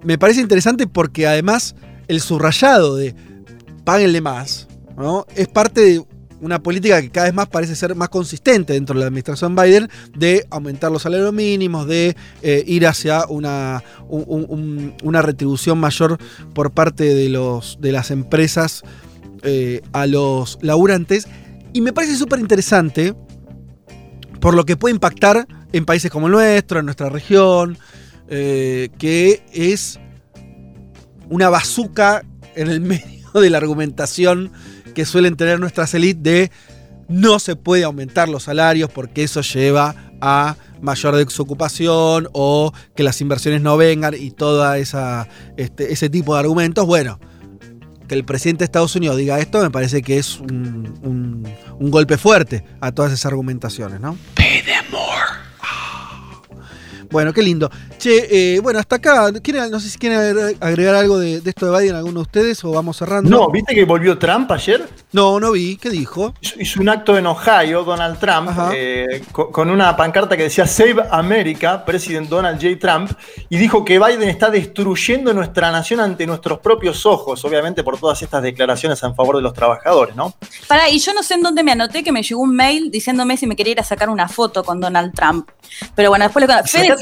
me 0.03 0.17
parece 0.17 0.41
interesante 0.41 0.87
porque 0.87 1.27
además 1.27 1.75
el 2.07 2.21
subrayado 2.21 2.97
de 2.97 3.15
páguenle 3.85 4.21
más, 4.21 4.69
¿no? 4.97 5.27
Es 5.35 5.49
parte 5.49 5.81
de 5.81 6.05
una 6.41 6.63
política 6.63 7.01
que 7.03 7.11
cada 7.11 7.27
vez 7.27 7.35
más 7.35 7.49
parece 7.49 7.75
ser 7.75 7.95
más 7.95 8.09
consistente 8.11 8.73
dentro 8.73 8.95
de 8.95 9.01
la 9.01 9.07
administración 9.07 9.57
Biden 9.57 9.89
de 10.17 10.47
aumentar 10.51 10.91
los 10.93 11.03
salarios 11.03 11.33
mínimos, 11.33 11.87
de 11.87 12.17
eh, 12.43 12.65
ir 12.67 12.87
hacia 12.87 13.27
una, 13.29 13.83
un- 14.09 14.25
un- 14.27 14.47
un- 14.49 14.95
una 15.03 15.23
retribución 15.23 15.79
mayor 15.79 16.19
por 16.55 16.71
parte 16.71 17.15
de, 17.15 17.29
los, 17.29 17.79
de 17.81 17.93
las 17.93 18.11
empresas 18.11 18.83
eh, 19.43 19.83
a 19.93 20.07
los 20.07 20.59
laburantes. 20.63 21.27
Y 21.73 21.81
me 21.81 21.93
parece 21.93 22.17
súper 22.17 22.39
interesante 22.41 23.15
por 24.41 24.55
lo 24.55 24.65
que 24.65 24.77
puede 24.77 24.95
impactar 24.95 25.47
en 25.73 25.85
países 25.85 26.11
como 26.11 26.27
el 26.29 26.33
nuestro, 26.33 26.79
en 26.79 26.85
nuestra 26.87 27.09
región, 27.09 27.77
eh, 28.29 28.89
que 28.99 29.43
es 29.53 29.99
una 31.29 31.49
bazuca 31.51 32.25
en 32.55 32.69
el 32.69 32.81
medio 32.83 33.33
de 33.35 33.51
la 33.51 33.59
argumentación 33.59 34.53
que 34.99 35.05
suelen 35.05 35.37
tener 35.37 35.61
nuestras 35.61 35.95
élites 35.95 36.21
de 36.25 36.51
no 37.09 37.39
se 37.39 37.55
puede 37.55 37.85
aumentar 37.85 38.29
los 38.29 38.43
salarios 38.43 38.91
porque 38.91 39.23
eso 39.23 39.43
lleva 39.43 39.95
a 40.21 40.57
mayor 40.83 41.15
desocupación 41.15 42.29
o 42.33 42.73
que 42.97 43.05
las 43.05 43.21
inversiones 43.21 43.63
no 43.63 43.77
vengan 43.77 44.15
y 44.19 44.33
todo 44.33 44.75
este, 44.75 45.93
ese 45.93 46.11
tipo 46.11 46.35
de 46.35 46.41
argumentos. 46.41 46.85
Bueno, 46.85 47.21
que 48.09 48.17
el 48.17 48.25
presidente 48.25 48.59
de 48.63 48.65
Estados 48.65 48.97
Unidos 48.97 49.17
diga 49.19 49.39
esto 49.39 49.63
me 49.63 49.71
parece 49.71 50.03
que 50.03 50.19
es 50.19 50.41
un, 50.41 50.99
un- 51.05 51.49
un 51.79 51.91
golpe 51.93 52.19
fuerte 52.19 52.65
a 52.81 52.91
todas 52.91 53.13
esas 53.13 53.27
argumentaciones, 53.27 54.01
¿no? 54.01 54.19
Pay 54.35 54.63
them 54.65 54.85
more. 54.91 55.07
Bueno, 57.11 57.33
qué 57.33 57.43
lindo. 57.43 57.71
Che, 57.99 58.55
eh, 58.57 58.61
bueno, 58.61 58.79
hasta 58.79 58.97
acá. 58.97 59.31
¿quieren- 59.43 59.71
no 59.71 59.81
sé 59.81 59.89
si 59.91 59.99
quieren 59.99 60.19
agregar- 60.61 60.95
algo 60.95 61.19
de, 61.19 61.41
de 61.41 61.51
esto 61.51 61.71
de 61.71 61.79
Biden, 61.81 61.97
alguno 61.97 62.21
de 62.21 62.23
ustedes, 62.23 62.65
o 62.65 62.71
vamos 62.71 62.97
cerrando. 62.97 63.29
No, 63.29 63.51
¿viste 63.51 63.75
que 63.75 63.85
volvió 63.85 64.17
Trump 64.19 64.51
ayer? 64.53 64.89
No, 65.13 65.41
no 65.41 65.53
vi. 65.53 65.77
¿Qué 65.77 65.91
dijo? 65.91 66.35
Hizo- 66.41 66.55
Hizo 66.61 66.81
un 66.81 66.89
acto 66.89 67.17
en 67.19 67.27
Ohio, 67.27 67.83
Donald 67.85 68.19
Trump, 68.19 68.51
eh, 68.75 69.23
co- 69.33 69.51
con 69.51 69.71
una 69.71 69.97
pancarta 69.97 70.37
que 70.37 70.45
decía 70.45 70.67
Save 70.67 71.05
America, 71.11 71.85
President 71.85 72.29
Donald 72.29 72.61
J. 72.63 72.79
Trump, 72.79 73.11
y 73.49 73.57
dijo 73.59 73.85
que 73.85 73.99
Biden 73.99 74.29
está 74.29 74.51
destruyendo 74.51 75.33
nuestra 75.35 75.71
nación 75.73 76.01
ante 76.01 76.27
nuestros 76.27 76.59
propios 76.61 77.05
ojos, 77.07 77.45
obviamente 77.45 77.83
por 77.83 77.99
todas 77.99 78.21
estas 78.23 78.43
declaraciones 78.43 79.03
en 79.03 79.15
favor 79.15 79.37
de 79.37 79.43
los 79.43 79.53
trabajadores, 79.55 80.15
¿no? 80.15 80.35
Pará, 80.69 80.89
y 80.89 80.99
yo 80.99 81.13
no 81.15 81.23
sé 81.23 81.35
en 81.35 81.43
dónde 81.43 81.63
me 81.65 81.73
anoté 81.73 82.05
que 82.05 82.13
me 82.13 82.23
llegó 82.23 82.41
un 82.43 82.55
mail 82.55 82.91
diciéndome 82.91 83.37
si 83.37 83.47
me 83.47 83.57
quería 83.57 83.73
ir 83.73 83.81
a 83.81 83.85
sacar 83.85 84.09
una 84.11 84.29
foto 84.29 84.63
con 84.63 84.81
Donald 84.81 85.13
Trump. 85.15 85.49
Pero 85.95 86.11
bueno, 86.11 86.25
después 86.27 86.47
le 86.47 86.55
conté. 86.55 86.69
Fede, 86.69 86.95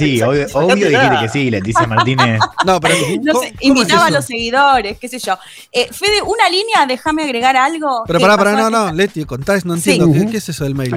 Sacátela, 0.00 0.26
Obvio 0.28 0.40
dijiste 0.40 0.48
que 0.48 0.48
sí. 0.48 0.56
obvio, 0.56 0.72
obvio 0.74 0.88
dijiste 0.88 1.16
que 1.20 1.28
sí, 1.28 1.50
Leticia 1.50 1.86
Martínez. 1.86 2.40
No, 2.66 2.80
pero 2.80 2.94
No 3.22 3.32
¿cómo- 3.32 3.42
sé, 3.44 3.48
es 3.48 3.54
invitaba 3.62 4.06
a 4.06 4.10
los 4.10 4.24
seguidores, 4.26 4.98
qué 4.98 5.08
sé 5.08 5.18
yo. 5.18 5.38
Eh, 5.72 5.88
Fede, 5.92 6.22
una 6.22 6.48
línea, 6.48 6.86
déjame 6.86 7.22
agregar 7.24 7.56
algo. 7.56 8.04
Pero 8.06 8.20
pará, 8.20 8.36
pará, 8.36 8.52
no, 8.52 8.70
no, 8.70 8.92
Leti, 8.92 9.24
contás, 9.24 9.64
no 9.64 9.76
Sí. 9.76 9.92
entiendo. 9.92 10.12
¿Qué, 10.26 10.30
qué 10.30 10.36
es 10.38 10.48
eso 10.48 10.64
del 10.64 10.74
mail? 10.74 10.94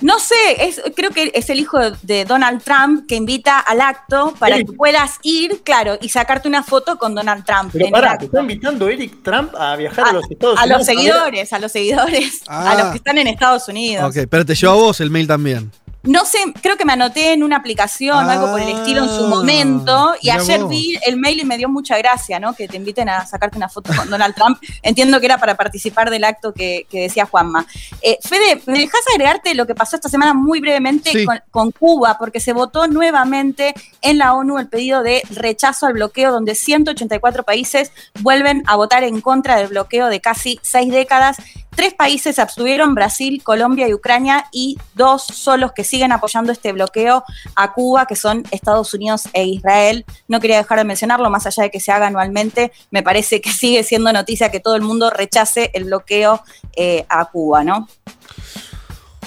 No 0.00 0.18
sé, 0.18 0.34
es, 0.60 0.80
creo 0.96 1.10
que 1.10 1.30
es 1.34 1.50
el 1.50 1.58
hijo 1.60 1.78
de 2.02 2.24
Donald 2.24 2.62
Trump 2.62 3.04
que 3.06 3.14
invita 3.16 3.58
al 3.58 3.80
acto 3.80 4.32
para 4.38 4.56
Eric. 4.56 4.70
que 4.70 4.76
puedas 4.76 5.18
ir, 5.22 5.62
claro, 5.64 5.98
y 6.00 6.08
sacarte 6.08 6.48
una 6.48 6.62
foto 6.62 6.98
con 6.98 7.14
Donald 7.14 7.44
Trump. 7.44 7.70
Pero 7.72 7.84
en 7.84 7.88
el 7.88 7.92
pará, 7.92 8.12
acto. 8.12 8.20
te 8.20 8.24
está 8.26 8.40
invitando 8.40 8.88
Eric 8.88 9.22
Trump 9.22 9.54
a 9.56 9.76
viajar 9.76 10.08
a, 10.08 10.12
los 10.12 10.30
Estados 10.30 10.58
A 10.58 10.62
Unidos. 10.64 10.78
los 10.78 10.86
ver- 10.86 10.96
seguidores, 10.96 11.52
a 11.52 11.58
los 11.58 11.72
seguidores, 11.72 12.40
Ah. 12.48 12.70
a 12.72 12.74
los 12.82 12.90
que 12.92 12.96
están 12.98 13.18
en 13.18 13.26
Estados 13.28 13.68
Unidos. 13.68 14.04
Ok, 14.16 14.26
pero 14.30 14.44
te 14.46 14.54
llevó 14.54 14.72
a 14.72 14.76
vos 14.76 15.00
el 15.00 15.10
mail 15.10 15.26
también. 15.26 15.70
No 16.04 16.24
sé, 16.24 16.38
creo 16.60 16.76
que 16.76 16.84
me 16.84 16.94
anoté 16.94 17.32
en 17.32 17.44
una 17.44 17.56
aplicación 17.56 18.26
o 18.26 18.28
algo 18.30 18.50
por 18.50 18.60
el 18.60 18.68
estilo 18.70 19.04
en 19.04 19.08
su 19.08 19.24
Ah, 19.24 19.28
momento. 19.28 20.14
Y 20.20 20.26
mirá 20.30 20.40
ayer 20.42 20.60
vos. 20.60 20.68
vi 20.70 20.98
el 21.06 21.16
mail 21.16 21.40
y 21.40 21.44
me 21.44 21.56
dio 21.56 21.68
mucha 21.68 21.96
gracia, 21.98 22.40
¿no? 22.40 22.54
Que 22.54 22.66
te 22.66 22.76
inviten 22.76 23.08
a 23.08 23.24
sacarte 23.24 23.56
una 23.56 23.68
foto 23.68 23.92
con 23.94 24.10
Donald 24.10 24.34
Trump. 24.34 24.58
Entiendo 24.82 25.20
que 25.20 25.26
era 25.26 25.38
para 25.38 25.56
participar 25.56 26.10
del 26.10 26.24
acto 26.24 26.52
que, 26.52 26.86
que 26.90 27.02
decía 27.02 27.26
Juanma. 27.26 27.66
Eh, 28.02 28.18
Fede, 28.20 28.60
¿me 28.66 28.80
dejas 28.80 29.00
agregarte 29.12 29.54
lo 29.54 29.66
que 29.66 29.74
pasó 29.76 29.94
esta 29.96 30.08
semana 30.08 30.34
muy 30.34 30.60
brevemente 30.60 31.10
Sí. 31.12 31.24
con, 31.24 31.40
con 31.50 31.70
Cuba? 31.70 32.16
Porque 32.18 32.40
se 32.40 32.52
votó 32.52 32.88
nuevamente 32.88 33.72
en 34.00 34.18
la 34.18 34.34
ONU 34.34 34.58
el 34.58 34.68
pedido 34.68 35.02
de 35.02 35.22
rechazo 35.30 35.86
al 35.86 35.92
bloqueo, 35.92 36.32
donde 36.32 36.54
184 36.56 37.44
países 37.44 37.92
vuelven 38.20 38.64
a 38.66 38.74
votar 38.76 39.04
en 39.04 39.20
contra 39.20 39.56
del 39.56 39.68
bloqueo 39.68 40.08
de 40.08 40.20
casi 40.20 40.58
seis 40.62 40.90
décadas. 40.92 41.36
Tres 41.74 41.94
países 41.94 42.36
se 42.36 42.42
abstuvieron, 42.42 42.94
Brasil, 42.94 43.42
Colombia 43.42 43.88
y 43.88 43.94
Ucrania, 43.94 44.46
y 44.52 44.78
dos 44.94 45.24
son 45.24 45.60
los 45.60 45.72
que 45.72 45.84
siguen 45.84 46.12
apoyando 46.12 46.52
este 46.52 46.72
bloqueo 46.72 47.24
a 47.56 47.72
Cuba, 47.72 48.06
que 48.06 48.14
son 48.14 48.44
Estados 48.50 48.92
Unidos 48.92 49.22
e 49.32 49.44
Israel. 49.44 50.04
No 50.28 50.40
quería 50.40 50.58
dejar 50.58 50.78
de 50.78 50.84
mencionarlo, 50.84 51.30
más 51.30 51.46
allá 51.46 51.64
de 51.64 51.70
que 51.70 51.80
se 51.80 51.90
haga 51.90 52.08
anualmente, 52.08 52.72
me 52.90 53.02
parece 53.02 53.40
que 53.40 53.52
sigue 53.52 53.82
siendo 53.84 54.12
noticia 54.12 54.50
que 54.50 54.60
todo 54.60 54.76
el 54.76 54.82
mundo 54.82 55.10
rechace 55.10 55.70
el 55.72 55.84
bloqueo 55.84 56.42
eh, 56.76 57.06
a 57.08 57.24
Cuba, 57.26 57.64
¿no? 57.64 57.88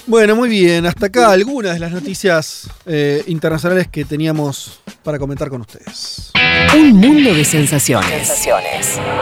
Bueno, 0.08 0.36
muy 0.36 0.50
bien. 0.50 0.86
Hasta 0.86 1.08
acá 1.08 1.32
algunas 1.32 1.74
de 1.74 1.80
las 1.80 1.92
noticias 1.92 2.70
eh, 2.86 3.24
internacionales 3.26 3.88
que 3.88 4.06
teníamos 4.06 4.80
para 5.04 5.18
comentar 5.18 5.50
con 5.50 5.62
ustedes. 5.62 6.35
Un 6.76 6.98
mundo 6.98 7.34
de 7.34 7.46
sensaciones. 7.46 8.44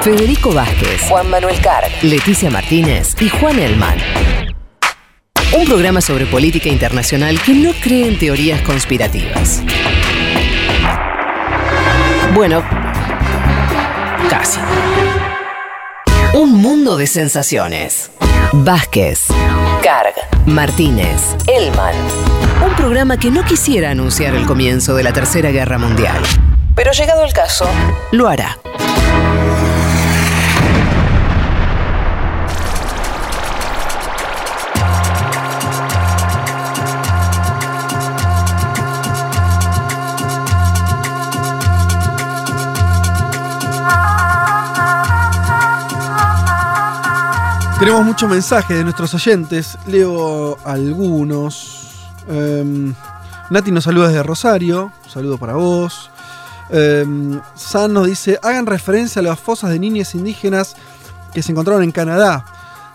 Federico 0.02 0.52
Vázquez, 0.52 1.04
Juan 1.08 1.30
Manuel 1.30 1.62
Carg, 1.62 1.92
Leticia 2.02 2.50
Martínez 2.50 3.16
y 3.22 3.30
Juan 3.30 3.60
Elman. 3.60 3.96
Un 5.56 5.66
programa 5.66 6.02
sobre 6.02 6.26
política 6.26 6.70
internacional 6.70 7.40
que 7.40 7.54
no 7.54 7.74
cree 7.74 8.08
en 8.08 8.18
teorías 8.18 8.60
conspirativas. 8.62 9.62
Bueno, 12.34 12.64
casi. 14.32 14.60
Un 16.34 16.54
mundo 16.54 16.98
de 16.98 17.06
sensaciones. 17.06 18.10
Vázquez, 18.52 19.28
Carg, 19.84 20.16
Martínez, 20.48 21.36
Elman. 21.46 21.94
Un 22.66 22.76
programa 22.76 23.18
que 23.18 23.30
no 23.30 23.46
quisiera 23.46 23.92
anunciar 23.92 24.34
el 24.34 24.48
comienzo 24.48 24.96
de 24.96 25.04
la 25.04 25.14
Tercera 25.14 25.52
Guerra 25.52 25.78
Mundial. 25.78 26.18
Pero 26.76 26.92
llegado 26.92 27.24
el 27.24 27.34
caso, 27.34 27.68
lo 28.12 28.28
hará. 28.28 28.58
Tenemos 47.84 48.06
muchos 48.06 48.30
mensajes 48.30 48.78
de 48.78 48.84
nuestros 48.86 49.14
oyentes. 49.14 49.78
Leo 49.88 50.58
algunos. 50.64 52.08
Em, 52.30 52.96
Nati 53.50 53.72
nos 53.72 53.84
saluda 53.84 54.08
desde 54.08 54.24
Rosario. 54.24 54.94
Saludo 55.06 55.38
para 55.38 55.56
vos. 55.56 56.10
Em, 56.74 57.40
San 57.56 57.94
nos 57.94 58.08
dice: 58.08 58.40
hagan 58.42 58.66
referencia 58.66 59.20
a 59.20 59.24
las 59.24 59.40
fosas 59.40 59.70
de 59.70 59.80
niñas 59.80 60.16
indígenas 60.16 60.76
que 61.34 61.42
se 61.44 61.52
encontraron 61.52 61.84
en 61.84 61.92
Canadá. 61.92 62.46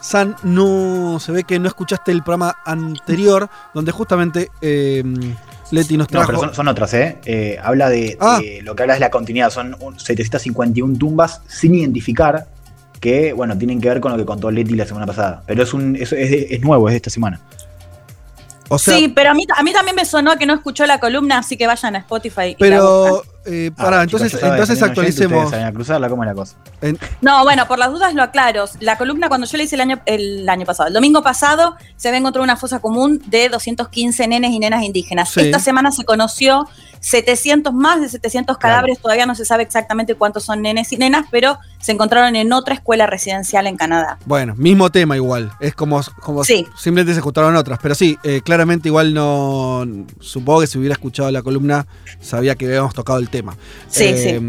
San, 0.00 0.36
no 0.42 1.18
se 1.20 1.32
ve 1.32 1.44
que 1.44 1.58
no 1.58 1.66
escuchaste 1.68 2.12
el 2.12 2.22
programa 2.22 2.56
anterior, 2.64 3.48
donde 3.74 3.90
justamente 3.92 4.50
em, 4.60 5.34
Leti 5.70 5.96
nos 5.96 6.06
No, 6.10 6.18
trajo. 6.20 6.26
pero 6.28 6.38
son, 6.40 6.54
son 6.54 6.68
otras, 6.68 6.94
¿eh? 6.94 7.18
Eh, 7.24 7.58
Habla 7.62 7.88
de, 7.88 8.16
Ah. 8.20 8.38
de 8.40 8.62
lo 8.62 8.74
que 8.76 8.82
habla 8.84 8.94
es 8.94 9.00
la 9.00 9.10
continuidad. 9.10 9.50
Son 9.50 9.76
un- 9.80 9.98
751 9.98 10.96
tumbas 10.98 11.40
sin 11.48 11.74
identificar 11.74 12.46
que, 13.00 13.32
bueno, 13.32 13.56
tienen 13.58 13.80
que 13.80 13.88
ver 13.88 14.00
con 14.00 14.12
lo 14.12 14.18
que 14.18 14.24
contó 14.24 14.50
Leti 14.50 14.74
la 14.74 14.86
semana 14.86 15.06
pasada. 15.06 15.42
Pero 15.46 15.62
es, 15.62 15.72
un, 15.74 15.94
es, 15.96 16.12
es 16.12 16.30
de- 16.30 16.46
es 16.50 16.60
nuevo, 16.62 16.88
es 16.88 16.92
de 16.92 16.96
esta 16.96 17.10
semana. 17.10 17.40
o 18.70 18.78
sea, 18.78 18.96
sí, 18.96 19.08
pero 19.08 19.30
a 19.30 19.34
mí, 19.34 19.44
a 19.56 19.62
mí 19.62 19.72
también 19.72 19.96
me 19.96 20.04
sonó 20.04 20.36
que 20.36 20.44
no 20.46 20.52
escuchó 20.54 20.84
la 20.86 21.00
columna, 21.00 21.38
así 21.38 21.56
que 21.56 21.66
vayan 21.66 21.96
a 21.96 21.98
Spotify. 22.00 22.48
y 22.50 22.52
la 22.52 22.56
pero. 22.58 23.22
Eh, 23.48 23.70
Ah, 23.76 23.82
pará, 23.84 24.02
entonces, 24.02 24.34
entonces 24.34 24.82
actualicemos. 24.82 25.46
ustedes 25.46 25.72
cruzarla, 25.72 26.08
¿cómo 26.08 26.22
es 26.24 26.28
la 26.28 26.34
cosa? 26.34 26.56
en- 26.80 26.98
No, 27.20 27.42
bueno, 27.44 27.66
por 27.66 27.78
las 27.78 27.90
dudas 27.90 28.14
lo 28.14 28.22
aclaro. 28.22 28.66
La 28.80 28.96
columna 28.98 29.28
cuando 29.28 29.46
yo 29.46 29.56
la 29.56 29.62
hice 29.64 29.74
el 29.74 29.80
año, 29.80 30.00
el 30.06 30.48
año 30.48 30.64
pasado, 30.66 30.88
el 30.88 30.94
domingo 30.94 31.22
pasado, 31.22 31.76
se 31.96 32.10
ve 32.10 32.18
encontró 32.18 32.42
una 32.42 32.56
fosa 32.56 32.80
común 32.80 33.22
de 33.26 33.48
215 33.48 34.28
nenes 34.28 34.50
y 34.52 34.58
nenas 34.58 34.82
indígenas. 34.84 35.30
Sí. 35.30 35.40
Esta 35.40 35.58
semana 35.58 35.90
se 35.90 36.04
conoció 36.04 36.68
700, 37.00 37.72
más 37.72 38.00
de 38.00 38.08
700 38.08 38.58
cadáveres, 38.58 38.98
todavía 39.00 39.26
no 39.26 39.34
se 39.34 39.44
sabe 39.44 39.62
exactamente 39.62 40.14
cuántos 40.14 40.44
son 40.44 40.62
nenes 40.62 40.92
y 40.92 40.96
nenas, 40.96 41.26
pero 41.30 41.58
se 41.80 41.92
encontraron 41.92 42.34
en 42.36 42.52
otra 42.52 42.74
escuela 42.74 43.06
residencial 43.06 43.66
en 43.66 43.76
Canadá. 43.76 44.18
Bueno, 44.26 44.54
mismo 44.56 44.90
tema 44.90 45.16
igual. 45.16 45.52
Es 45.60 45.74
como, 45.74 46.00
como 46.20 46.44
Sí. 46.44 46.66
simplemente 46.76 47.12
se 47.12 47.20
escucharon 47.20 47.54
otras. 47.56 47.78
Pero 47.82 47.94
sí, 47.94 48.18
eh, 48.24 48.40
claramente 48.44 48.88
igual 48.88 49.14
no. 49.14 49.86
Supongo 50.20 50.60
que 50.60 50.66
si 50.66 50.78
hubiera 50.78 50.92
escuchado 50.94 51.30
la 51.30 51.42
columna, 51.42 51.86
sabía 52.20 52.54
que 52.56 52.66
habíamos 52.66 52.94
tocado 52.94 53.18
el 53.18 53.28
tema. 53.28 53.56
Sí, 53.88 54.04
Eh, 54.06 54.40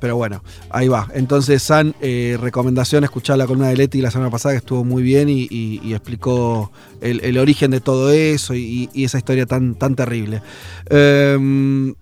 Pero 0.00 0.16
bueno, 0.16 0.42
ahí 0.70 0.88
va. 0.88 1.08
Entonces, 1.14 1.62
San, 1.62 1.94
eh, 2.00 2.36
recomendación 2.40 3.04
escuchar 3.04 3.36
la 3.38 3.46
columna 3.46 3.68
de 3.68 3.76
Leti 3.76 4.00
la 4.00 4.10
semana 4.10 4.30
pasada, 4.30 4.54
que 4.54 4.58
estuvo 4.58 4.84
muy 4.84 5.02
bien 5.02 5.28
y, 5.28 5.46
y- 5.50 5.80
y 5.84 5.92
explicó 5.94 6.70
el, 7.00 7.20
el 7.24 7.38
origen 7.38 7.70
de 7.70 7.80
todo 7.80 8.10
eso 8.10 8.54
y, 8.54 8.88
esa 8.94 9.18
historia 9.18 9.46
tan, 9.46 9.74
tan 9.74 9.94
terrible. 9.96 10.42
Eh, 10.90 11.94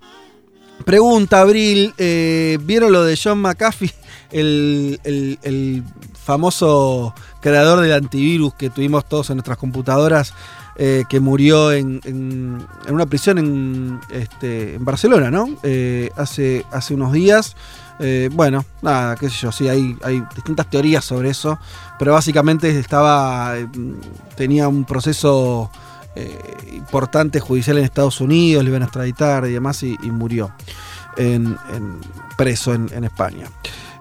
Pregunta, 0.85 1.41
Abril, 1.41 1.95
eh, 1.97 2.59
¿vieron 2.63 2.93
lo 2.93 3.03
de 3.03 3.19
John 3.23 3.41
McAfee? 3.41 3.91
El, 4.31 5.01
el- 5.05 5.83
famoso 6.25 7.15
creador 7.41 7.81
del 7.81 7.93
antivirus 7.93 8.53
que 8.55 8.69
tuvimos 8.69 9.09
todos 9.09 9.31
en 9.31 9.37
nuestras 9.37 9.57
computadoras, 9.59 10.35
eh, 10.77 11.05
que 11.09 11.21
murió 11.21 11.71
en, 11.73 12.01
en- 12.05 12.67
una 12.89 13.07
prisión 13.07 13.39
en, 13.39 14.01
este, 14.11 14.75
en 14.75 14.85
Barcelona, 14.85 15.31
¿no? 15.31 15.49
Eh, 15.63 16.11
hace, 16.17 16.65
hace 16.73 16.95
unos 16.95 17.13
días. 17.13 17.57
Bueno, 18.33 18.65
nada, 18.83 19.17
qué 19.17 19.31
sé 19.31 19.37
yo, 19.41 19.53
sí, 19.53 19.69
hay, 19.69 19.97
hay 20.03 20.23
distintas 20.35 20.69
teorías 20.69 21.03
sobre 21.03 21.31
eso, 21.31 21.59
pero 21.99 22.13
básicamente 22.13 22.79
estaba, 22.79 23.57
eh, 23.57 23.67
tenía 24.37 24.69
un 24.69 24.85
proceso 24.85 25.71
eh, 26.15 26.39
importante 26.73 27.41
judicial 27.41 27.79
en 27.79 27.85
Estados 27.85 28.21
Unidos, 28.21 28.65
le 28.65 28.71
iban 28.71 28.83
a 28.83 28.87
extraditar 28.87 29.47
y 29.47 29.53
demás, 29.53 29.83
y, 29.83 29.97
murió 30.11 30.53
en, 31.17 31.57
preso 32.37 32.75
en, 32.75 33.05
España. 33.05 33.49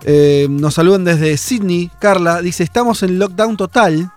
Eh, 0.04 0.48
nos 0.50 0.76
saludan 0.76 1.04
desde 1.04 1.38
Sydney, 1.38 1.90
Carla, 2.00 2.42
dice, 2.42 2.64
estamos 2.64 3.04
en 3.04 3.20
lockdown 3.20 3.58
total. 3.58 4.12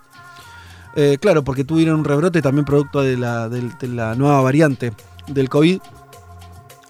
Claro, 1.21 1.45
porque 1.45 1.63
tuvieron 1.63 2.01
un 2.01 2.05
rebrote 2.05 2.43
también 2.43 2.65
producto 2.65 3.03
de 3.03 3.17
la, 3.17 3.49
de 3.49 3.71
la 3.87 4.17
nueva 4.17 4.41
variante 4.41 4.93
del 5.29 5.49
COVID. 5.49 5.79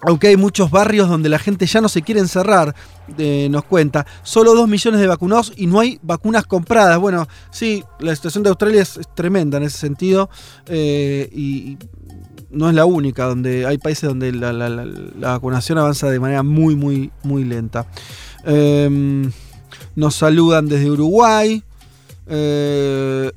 Aunque 0.01 0.27
hay 0.27 0.37
muchos 0.37 0.71
barrios 0.71 1.09
donde 1.09 1.27
la 1.27 1.39
gente 1.39 1.65
ya 1.65 1.81
no 1.81 1.89
se 1.89 2.01
quiere 2.01 2.21
encerrar, 2.21 2.73
eh, 3.17 3.47
nos 3.51 3.65
cuenta. 3.65 4.05
Solo 4.23 4.55
2 4.55 4.69
millones 4.69 5.01
de 5.01 5.07
vacunados 5.07 5.51
y 5.57 5.67
no 5.67 5.79
hay 5.79 5.99
vacunas 6.01 6.45
compradas. 6.45 6.97
Bueno, 6.99 7.27
sí, 7.51 7.83
la 7.99 8.15
situación 8.15 8.43
de 8.43 8.49
Australia 8.49 8.81
es, 8.81 8.99
tremenda 9.13 9.57
en 9.57 9.63
ese 9.63 9.77
sentido. 9.77 10.29
eh, 10.67 11.29
y, 11.33 11.77
no 12.51 12.67
es 12.67 12.75
la 12.75 12.85
única, 12.85 13.25
donde 13.25 13.65
hay 13.65 13.77
países 13.77 14.09
donde 14.09 14.31
la, 14.31 14.51
vacunación 15.19 15.77
avanza 15.77 16.09
de 16.09 16.19
manera 16.19 16.43
muy, 16.43 16.75
muy, 16.75 17.11
muy 17.23 17.43
lenta. 17.43 17.85
Eh, 18.45 19.29
nos 19.95 20.15
saludan 20.15 20.67
desde 20.67 20.89
Uruguay. 20.89 21.63
Eh, 22.27 23.31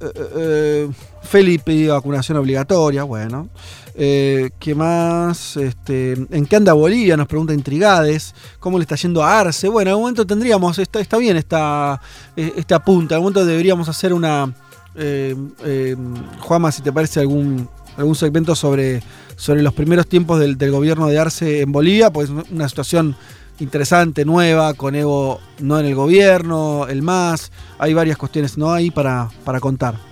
Feli 1.23 1.59
pidió 1.59 1.95
vacunación 1.95 2.39
obligatoria, 2.39 3.05
bueno. 3.05 3.49
Eh, 3.95 4.51
¿Qué 4.59 4.75
más? 4.75 5.57
Este, 5.57 6.13
¿En 6.31 6.47
qué 6.47 6.57
anda 6.57 6.73
Bolivia? 6.73 7.17
Nos 7.17 7.27
pregunta 7.27 7.53
Intrigades. 7.53 8.35
¿Cómo 8.59 8.79
le 8.79 8.83
está 8.83 8.97
yendo 8.97 9.23
a 9.23 9.41
Arce? 9.41 9.69
Bueno, 9.69 9.89
en 9.89 9.93
algún 9.93 10.03
momento 10.05 10.27
tendríamos, 10.27 10.79
está, 10.79 11.01
está 11.01 11.19
bien 11.19 11.37
esta, 11.37 12.01
eh, 12.37 12.53
este 12.57 12.75
apunte. 12.75 13.15
En 13.15 13.17
algún 13.17 13.33
momento 13.33 13.45
deberíamos 13.45 13.89
hacer 13.89 14.13
una. 14.13 14.53
Eh, 14.95 15.35
eh, 15.65 15.97
Juanma, 16.41 16.71
si 16.71 16.83
te 16.83 16.93
parece 16.93 17.21
algún, 17.21 17.69
algún 17.97 18.15
segmento 18.15 18.55
sobre, 18.55 19.03
sobre 19.37 19.63
los 19.63 19.73
primeros 19.73 20.07
tiempos 20.07 20.39
del, 20.39 20.59
del 20.59 20.71
gobierno 20.71 21.07
de 21.09 21.19
Arce 21.19 21.63
en 21.63 21.73
Bolivia, 21.73 22.11
pues 22.11 22.29
una 22.29 22.69
situación 22.69 23.17
interesante, 23.59 24.25
nueva, 24.25 24.75
con 24.75 24.95
Evo 24.95 25.41
no 25.61 25.79
en 25.79 25.87
el 25.87 25.95
gobierno, 25.95 26.87
el 26.89 27.03
MAS, 27.03 27.53
hay 27.79 27.95
varias 27.95 28.19
cuestiones 28.19 28.59
no 28.59 28.73
ahí 28.73 28.91
para, 28.91 29.31
para 29.45 29.61
contar. 29.61 30.12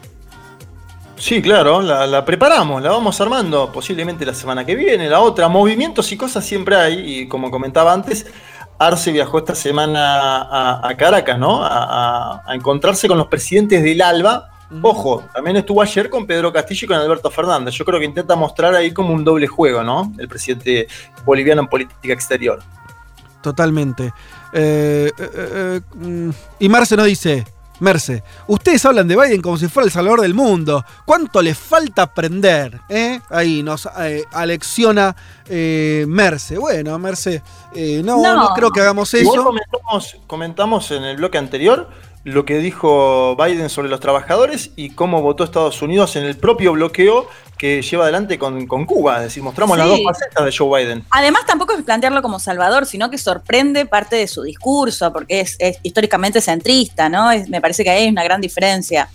Sí, 1.20 1.42
claro, 1.42 1.82
la, 1.82 2.06
la, 2.06 2.24
preparamos, 2.24 2.82
la 2.82 2.92
vamos 2.92 3.20
armando 3.20 3.70
posiblemente 3.70 4.24
la 4.24 4.32
semana 4.32 4.64
que 4.64 4.74
viene, 4.74 5.06
la 5.06 5.20
otra. 5.20 5.48
Movimientos 5.48 6.10
y 6.12 6.16
cosas 6.16 6.42
siempre 6.46 6.76
hay, 6.76 7.20
y 7.20 7.28
como 7.28 7.50
comentaba 7.50 7.92
antes, 7.92 8.26
Arce 8.78 9.12
viajó 9.12 9.36
esta 9.36 9.54
semana 9.54 10.40
a, 10.40 10.88
a 10.88 10.96
Caracas, 10.96 11.38
¿no? 11.38 11.62
A, 11.62 12.42
a, 12.46 12.54
encontrarse 12.54 13.06
con 13.06 13.18
los 13.18 13.26
presidentes 13.26 13.82
del 13.82 14.00
ALBA. 14.00 14.48
Ojo, 14.80 15.22
también 15.34 15.58
estuvo 15.58 15.82
ayer 15.82 16.08
con 16.08 16.26
Pedro 16.26 16.50
Castillo 16.50 16.86
y 16.86 16.88
con 16.88 16.96
Alberto 16.96 17.30
Fernández. 17.30 17.74
Yo 17.74 17.84
creo 17.84 17.98
que 17.98 18.06
intenta 18.06 18.34
mostrar 18.34 18.74
ahí 18.74 18.90
como 18.90 19.12
un 19.12 19.22
doble 19.22 19.46
juego, 19.46 19.82
¿no? 19.82 20.10
El 20.16 20.26
presidente 20.26 20.88
boliviano 21.26 21.60
en 21.60 21.68
política 21.68 22.14
exterior. 22.14 22.62
Totalmente. 23.42 24.14
Eh, 24.54 25.10
eh, 25.18 25.80
eh, 26.02 26.32
y 26.58 26.68
Marce 26.70 26.96
nos 26.96 27.04
dice, 27.06 27.44
Merce, 27.80 28.22
ustedes 28.46 28.84
hablan 28.84 29.08
de 29.08 29.16
Biden 29.16 29.42
como 29.42 29.56
si 29.56 29.66
fuera 29.68 29.86
el 29.86 29.92
salvador 29.92 30.20
del 30.20 30.34
mundo. 30.34 30.84
¿Cuánto 31.04 31.42
le 31.42 31.54
falta 31.54 32.02
aprender? 32.02 32.80
Ahí 33.30 33.62
nos 33.62 33.86
alecciona 33.86 35.16
Merce. 35.48 36.58
Bueno, 36.58 36.98
Merce, 36.98 37.42
no, 38.04 38.22
no, 38.22 38.34
no, 38.36 38.54
creo 38.54 38.70
que 38.70 38.80
hagamos 38.80 39.12
eso. 39.14 39.44
Comentamos, 39.44 40.16
comentamos 40.26 40.90
en 40.90 41.04
el 41.04 41.16
bloque 41.16 41.38
anterior 41.38 41.88
lo 42.24 42.44
que 42.44 42.58
dijo 42.58 43.36
Biden 43.36 43.70
sobre 43.70 43.88
los 43.88 44.00
trabajadores 44.00 44.70
y 44.76 44.90
cómo 44.90 45.22
votó 45.22 45.44
Estados 45.44 45.80
Unidos 45.80 46.16
en 46.16 46.24
el 46.24 46.36
propio 46.36 46.72
bloqueo 46.72 47.28
que 47.56 47.82
lleva 47.82 48.04
adelante 48.04 48.38
con, 48.38 48.66
con 48.66 48.84
Cuba. 48.86 49.18
Es 49.18 49.24
decir, 49.24 49.42
mostramos 49.42 49.76
sí. 49.76 49.78
las 49.80 49.88
dos 49.88 50.00
facetas 50.04 50.44
de 50.44 50.56
Joe 50.56 50.82
Biden. 50.82 51.04
Además, 51.10 51.44
tampoco 51.46 51.74
es 51.74 51.82
plantearlo 51.82 52.22
como 52.22 52.38
salvador, 52.38 52.86
sino 52.86 53.10
que 53.10 53.18
sorprende 53.18 53.86
parte 53.86 54.16
de 54.16 54.28
su 54.28 54.42
discurso, 54.42 55.12
porque 55.12 55.40
es, 55.40 55.56
es 55.58 55.78
históricamente 55.82 56.40
centrista, 56.40 57.08
¿no? 57.08 57.30
Es, 57.30 57.48
me 57.48 57.60
parece 57.60 57.84
que 57.84 57.90
ahí 57.90 58.04
hay 58.04 58.08
una 58.08 58.24
gran 58.24 58.40
diferencia. 58.40 59.08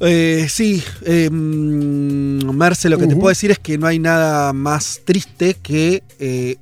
Eh, 0.00 0.46
sí, 0.48 0.82
eh, 1.04 1.28
Merce, 1.30 2.88
lo 2.88 2.98
que 2.98 3.04
uh 3.04 3.06
-huh. 3.06 3.10
te 3.10 3.16
puedo 3.16 3.28
decir 3.28 3.50
es 3.50 3.58
que 3.58 3.78
no 3.78 3.86
hay 3.86 3.98
nada 3.98 4.52
más 4.52 5.00
triste 5.04 5.54
que 5.54 6.02
eh, 6.20 6.56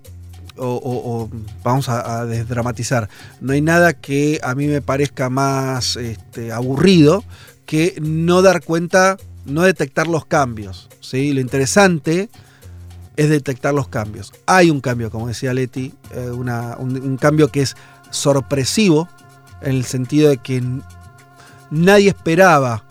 o, 0.58 1.28
vamos 1.62 1.88
a, 1.88 2.24
desdramatizar, 2.26 3.08
no 3.40 3.52
hay 3.52 3.60
nada 3.60 3.92
que 3.94 4.40
a 4.42 4.54
mí 4.54 4.66
me 4.66 4.82
parezca 4.82 5.28
más 5.28 5.96
este, 5.96 6.52
aburrido 6.52 7.24
que 7.66 7.96
no 8.00 8.42
dar 8.42 8.62
cuenta, 8.62 9.16
no 9.44 9.62
detectar 9.62 10.06
los 10.06 10.26
cambios. 10.26 10.88
¿sí? 11.00 11.32
Lo 11.32 11.40
interesante 11.40 12.30
es 13.16 13.28
detectar 13.28 13.74
los 13.74 13.88
cambios. 13.88 14.32
Hay 14.46 14.70
un 14.70 14.80
cambio, 14.80 15.10
como 15.10 15.28
decía 15.28 15.54
Leti, 15.54 15.94
eh, 16.12 16.30
una, 16.30 16.76
un, 16.78 16.96
un 16.96 17.16
cambio 17.16 17.48
que 17.48 17.62
es 17.62 17.76
sorpresivo, 18.10 19.08
en 19.62 19.72
el 19.72 19.84
sentido 19.84 20.28
de 20.28 20.38
que 20.38 20.62
nadie 21.70 22.08
esperaba 22.08 22.85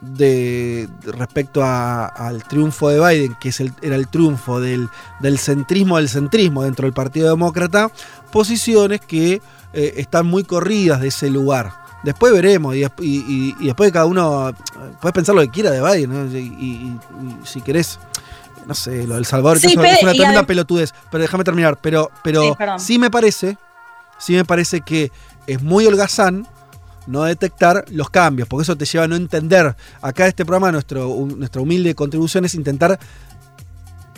de, 0.00 0.88
respecto 1.04 1.62
a, 1.62 2.06
al 2.06 2.44
triunfo 2.44 2.88
de 2.88 3.00
Biden, 3.00 3.36
que 3.40 3.48
es 3.48 3.60
el, 3.60 3.72
era 3.82 3.96
el 3.96 4.08
triunfo 4.08 4.60
del, 4.60 4.88
del, 5.20 5.38
centrismo 5.38 5.96
del 5.96 6.08
centrismo 6.08 6.62
dentro 6.62 6.86
del 6.86 6.92
Partido 6.92 7.28
Demócrata, 7.28 7.90
posiciones 8.30 9.00
que 9.00 9.40
eh, 9.72 9.94
están 9.96 10.26
muy 10.26 10.44
corridas 10.44 11.00
de 11.00 11.08
ese 11.08 11.30
lugar. 11.30 11.72
Después 12.02 12.32
veremos, 12.32 12.76
y, 12.76 12.84
y, 12.84 13.56
y, 13.58 13.66
después 13.66 13.90
cada 13.90 14.06
uno 14.06 14.54
puede 15.00 15.12
pensar 15.12 15.34
lo 15.34 15.40
que 15.40 15.48
quiera 15.48 15.70
de 15.70 15.80
Biden, 15.82 16.10
¿no? 16.10 16.38
y, 16.38 16.96
si 17.44 17.62
querés, 17.62 17.98
no 18.66 18.74
sé, 18.74 19.06
lo 19.06 19.16
del 19.16 19.24
Salvador, 19.24 19.58
sí, 19.58 19.68
es 19.68 20.02
una 20.02 20.12
tremenda 20.12 20.42
pelotudez, 20.44 20.94
pero 21.10 21.22
déjame 21.22 21.42
terminar, 21.42 21.78
pero, 21.80 22.10
pero 22.22 22.56
sí, 22.78 22.92
sí 22.92 22.98
me 22.98 23.10
parece, 23.10 23.56
sí 24.18 24.34
me 24.34 24.44
parece 24.44 24.82
que 24.82 25.10
es 25.46 25.62
muy 25.62 25.86
holgazán 25.86 26.46
no 27.06 27.24
detectar 27.24 27.84
los 27.90 28.10
cambios, 28.10 28.48
porque 28.48 28.62
eso 28.62 28.76
te 28.76 28.84
lleva 28.84 29.04
a 29.04 29.08
no 29.08 29.16
entender. 29.16 29.74
Acá 30.02 30.26
este 30.26 30.44
programa, 30.44 30.72
nuestro, 30.72 31.08
nuestra 31.36 31.62
humilde 31.62 31.94
contribución 31.94 32.44
es 32.44 32.54
intentar 32.54 32.98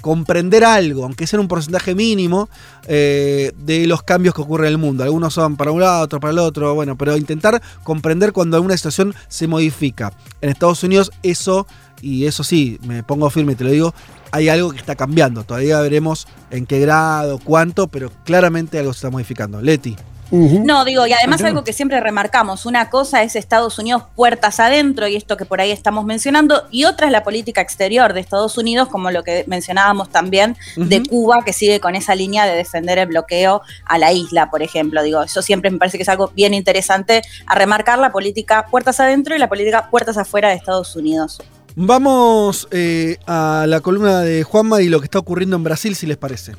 comprender 0.01 0.65
algo, 0.65 1.05
aunque 1.05 1.27
sea 1.27 1.41
un 1.41 1.49
porcentaje 1.49 1.95
mínimo, 1.95 2.49
eh, 2.87 3.53
de 3.59 3.87
los 3.87 4.03
cambios 4.03 4.35
que 4.35 4.41
ocurren 4.41 4.69
en 4.69 4.73
el 4.73 4.79
mundo. 4.79 5.05
Algunos 5.05 5.35
son 5.35 5.57
para 5.57 5.71
un 5.71 5.81
lado, 5.81 6.05
otros 6.05 6.21
para 6.21 6.33
el 6.33 6.39
otro, 6.39 6.75
bueno, 6.75 6.97
pero 6.97 7.17
intentar 7.17 7.61
comprender 7.83 8.33
cuando 8.33 8.57
alguna 8.57 8.77
situación 8.77 9.15
se 9.29 9.47
modifica. 9.47 10.13
En 10.41 10.51
Estados 10.51 10.83
Unidos 10.83 11.11
eso, 11.23 11.67
y 12.01 12.27
eso 12.27 12.45
sí, 12.45 12.79
me 12.83 13.03
pongo 13.03 13.29
firme 13.31 13.53
y 13.53 13.57
te 13.57 13.65
lo 13.65 13.71
digo, 13.71 13.95
hay 14.31 14.49
algo 14.49 14.71
que 14.71 14.79
está 14.79 14.95
cambiando. 14.95 15.45
Todavía 15.45 15.81
veremos 15.81 16.27
en 16.51 16.67
qué 16.67 16.81
grado, 16.81 17.39
cuánto, 17.39 17.89
pero 17.89 18.11
claramente 18.25 18.79
algo 18.79 18.93
se 18.93 18.99
está 18.99 19.11
modificando. 19.11 19.61
Leti. 19.61 19.97
Uh 20.31 20.37
-huh. 20.37 20.65
No, 20.65 20.85
digo, 20.85 21.07
y 21.07 21.13
además 21.13 21.43
algo 21.43 21.65
que 21.65 21.73
siempre 21.73 22.01
remarcamos, 22.01 22.67
una 22.67 22.91
cosa 22.91 23.23
es 23.23 23.35
Estados 23.35 23.79
Unidos 23.79 24.03
puertas 24.15 24.61
adentro 24.61 25.09
y 25.09 25.17
esto 25.17 25.37
que 25.37 25.45
por 25.45 25.61
ahí 25.61 25.71
estamos 25.71 26.05
mencionando, 26.05 26.65
y 26.71 26.85
otra 26.85 27.07
es 27.07 27.13
la 27.13 27.23
política 27.23 27.61
exterior 27.61 28.13
de 28.13 28.21
Estados 28.21 28.59
Unidos, 28.59 28.89
como 28.89 29.11
lo 29.11 29.23
que 29.25 29.45
mencionábamos 29.47 30.11
también 30.11 30.57
uh 30.77 30.81
-huh. 30.81 30.89
de 30.89 31.03
Cuba, 31.03 31.43
que 31.45 31.53
sigue 31.53 31.81
con 31.81 31.95
esa 31.95 32.15
línea 32.15 32.45
de 32.45 32.55
defender 32.55 32.99
el 32.99 33.07
bloqueo 33.07 33.63
a 33.87 33.99
la 33.99 34.13
isla, 34.13 34.51
por 34.51 34.63
ejemplo. 34.63 35.03
Digo, 35.03 35.23
eso 35.23 35.41
siempre 35.43 35.71
me 35.71 35.79
parece 35.79 35.97
que 35.97 36.03
es 36.03 36.09
algo 36.09 36.31
bien 36.35 36.53
interesante 36.53 37.23
a 37.47 37.55
remarcar 37.55 37.99
la 37.99 38.13
política 38.13 38.67
puertas 38.71 39.01
adentro 39.01 39.35
y 39.35 39.39
la 39.39 39.49
política 39.49 39.89
puertas 39.91 40.17
afuera 40.19 40.51
de 40.51 40.57
Estados 40.57 40.95
Unidos. 40.97 41.41
Vamos 41.77 42.67
eh, 42.73 43.19
a 43.27 43.65
la 43.69 43.81
columna 43.81 44.21
de 44.21 44.43
Juanma 44.43 44.83
y 44.83 44.89
lo 44.89 44.99
que 44.99 45.05
está 45.05 45.21
ocurriendo 45.21 45.57
en 45.57 45.65
Brasil, 45.65 45.95
si 45.95 46.07
les 46.07 46.17
parece. 46.17 46.55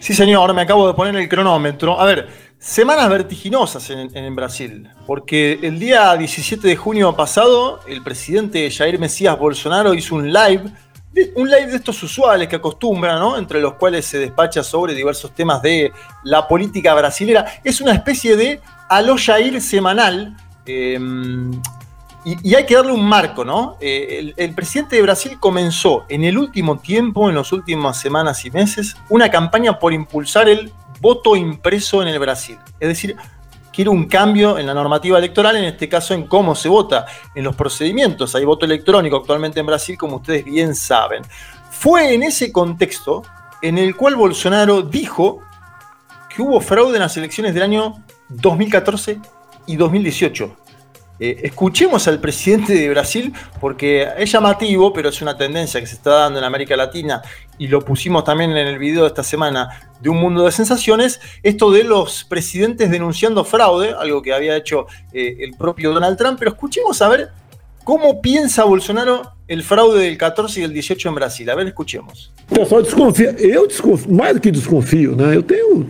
Sí, 0.00 0.14
señor, 0.14 0.54
me 0.54 0.62
acabo 0.62 0.88
de 0.88 0.94
poner 0.94 1.14
el 1.14 1.28
cronómetro. 1.28 2.00
A 2.00 2.06
ver, 2.06 2.26
semanas 2.58 3.10
vertiginosas 3.10 3.90
en, 3.90 4.34
Brasil, 4.34 4.88
porque 5.06 5.58
el 5.62 5.78
día 5.78 6.16
17 6.16 6.66
de 6.66 6.74
junio 6.74 7.14
pasado, 7.14 7.80
el 7.86 8.02
presidente 8.02 8.70
Jair 8.70 8.98
Mesías 8.98 9.38
Bolsonaro 9.38 9.92
hizo 9.92 10.14
un 10.14 10.32
live, 10.32 10.64
un 11.36 11.50
live 11.50 11.66
de 11.66 11.76
estos 11.76 12.02
usuales 12.02 12.48
que 12.48 12.56
acostumbran, 12.56 13.18
¿no? 13.18 13.36
Entre 13.36 13.60
los 13.60 13.74
cuales 13.74 14.06
se 14.06 14.18
despacha 14.18 14.62
sobre 14.62 14.94
diversos 14.94 15.34
temas 15.34 15.60
de 15.60 15.92
la 16.24 16.48
política 16.48 16.94
brasilera. 16.94 17.60
Es 17.62 17.82
una 17.82 17.92
especie 17.92 18.36
de 18.36 18.58
Aló 18.88 19.16
Jair 19.18 19.60
semanal. 19.60 20.34
Eh, 20.64 20.98
y, 22.24 22.54
hay 22.54 22.66
que 22.66 22.74
darle 22.74 22.92
un 22.92 23.04
marco, 23.04 23.44
¿no? 23.44 23.76
Eh, 23.80 24.16
el, 24.18 24.34
el, 24.36 24.54
presidente 24.54 24.96
de 24.96 25.02
Brasil 25.02 25.38
comenzó 25.40 26.04
en 26.08 26.24
el 26.24 26.36
último 26.36 26.78
tiempo, 26.78 27.28
en 27.30 27.36
las 27.36 27.50
últimas 27.52 27.98
semanas 27.98 28.44
y 28.44 28.50
meses, 28.50 28.96
una 29.08 29.30
campaña 29.30 29.78
por 29.78 29.92
impulsar 29.92 30.48
el 30.48 30.72
voto 31.00 31.34
impreso 31.34 32.02
en 32.02 32.08
el 32.08 32.18
Brasil. 32.18 32.58
Es 32.78 32.88
decir, 32.88 33.16
quiere 33.72 33.90
un 33.90 34.06
cambio 34.06 34.58
en 34.58 34.66
la 34.66 34.74
normativa 34.74 35.18
electoral, 35.18 35.56
en 35.56 35.64
este 35.64 35.88
caso 35.88 36.12
en 36.12 36.26
cómo 36.26 36.54
se 36.54 36.68
vota, 36.68 37.06
en 37.34 37.44
los 37.44 37.56
procedimientos. 37.56 38.34
Hay 38.34 38.44
voto 38.44 38.66
electrónico 38.66 39.16
actualmente 39.16 39.60
en 39.60 39.66
Brasil, 39.66 39.96
como 39.96 40.16
ustedes 40.16 40.44
bien 40.44 40.74
saben. 40.74 41.22
Fue 41.70 42.12
en 42.12 42.22
ese 42.22 42.52
contexto 42.52 43.22
en 43.62 43.78
el 43.78 43.96
cual 43.96 44.16
Bolsonaro 44.16 44.82
dijo 44.82 45.40
que 46.28 46.42
hubo 46.42 46.60
fraude 46.60 46.96
en 46.96 47.02
las 47.02 47.16
elecciones 47.16 47.54
del 47.54 47.62
año 47.62 48.04
2014 48.28 49.18
y 49.66 49.76
2018 49.76 50.56
eh, 51.22 51.38
escuchemos 51.42 52.08
al 52.08 52.18
presidente 52.18 52.72
de 52.72 52.88
Brasil 52.88 53.30
porque 53.60 54.08
es 54.16 54.32
llamativo, 54.32 54.90
pero 54.90 55.10
es 55.10 55.20
una 55.20 55.36
tendencia 55.36 55.78
que 55.78 55.86
se 55.86 55.96
está 55.96 56.12
dando 56.12 56.38
en 56.38 56.46
América 56.46 56.74
Latina 56.76 57.20
y 57.58 57.68
lo 57.68 57.84
pusimos 57.84 58.24
también 58.24 58.52
en 58.52 58.66
el 58.66 58.78
video 58.78 59.02
de 59.02 59.08
esta 59.08 59.22
semana 59.22 59.68
de 60.00 60.08
Un 60.08 60.16
Mundo 60.16 60.46
de 60.46 60.50
Sensaciones, 60.50 61.20
esto 61.42 61.70
de 61.70 61.84
los 61.84 62.24
presidentes 62.24 62.90
denunciando 62.90 63.44
fraude, 63.44 63.92
algo 63.92 64.22
que 64.22 64.32
había 64.32 64.56
hecho 64.56 64.86
eh, 65.12 65.36
el 65.40 65.52
propio 65.52 65.92
Donald 65.92 66.16
Trump, 66.16 66.38
pero 66.38 66.52
escuchemos 66.52 67.02
a 67.02 67.08
ver 67.10 67.28
cómo 67.84 68.22
piensa 68.22 68.64
Bolsonaro 68.64 69.32
el 69.46 69.62
fraude 69.62 70.04
del 70.04 70.16
14 70.16 70.60
y 70.60 70.62
del 70.62 70.72
18 70.72 71.08
en 71.08 71.14
Brasil. 71.14 71.50
A 71.50 71.54
ver, 71.54 71.66
escuchemos. 71.66 72.32
Pessoal 72.48 72.82
desconfia, 72.82 73.34
eu 73.38 73.68
que 74.40 74.50
desconfio, 74.50 75.14
né? 75.14 75.36
Eu 75.36 75.42
tenho 75.42 75.86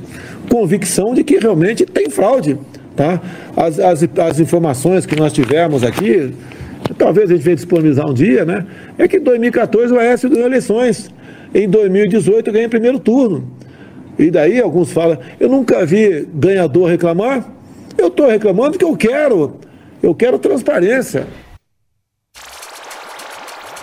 convicção 0.51 1.15
de 1.15 1.23
que 1.23 1.39
realmente 1.39 1.87
tem 1.87 2.11
fraude. 2.11 2.59
Tá? 3.01 3.19
As, 3.57 3.79
as, 3.79 4.07
as 4.19 4.41
informações 4.41 5.07
que 5.07 5.17
nós 5.17 5.33
tivemos 5.33 5.83
aqui, 5.83 6.35
talvez 6.99 7.31
a 7.31 7.35
gente 7.35 7.43
venha 7.43 7.57
disponibilizar 7.57 8.07
um 8.07 8.13
dia, 8.13 8.45
né? 8.45 8.67
É 8.99 9.09
que 9.09 9.17
em 9.17 9.23
2014 9.23 9.91
o 9.91 9.99
Aécio 9.99 10.29
ganhou 10.29 10.47
eleições. 10.47 11.11
Em 11.55 11.67
2018 11.67 12.53
ganhou 12.53 12.67
em 12.67 12.69
primeiro 12.69 12.99
turno. 12.99 13.51
E 14.19 14.31
daí 14.31 14.61
alguns 14.61 14.93
falam, 14.93 15.17
eu 15.41 15.49
nunca 15.49 15.87
vi 15.87 16.29
ganhador 16.35 16.91
reclamar. 16.91 17.51
Eu 17.97 18.09
estou 18.09 18.29
reclamando 18.29 18.77
que 18.77 18.85
eu 18.85 18.95
quero. 18.95 19.57
Eu 20.03 20.15
quero 20.15 20.39
transparência. 20.39 21.27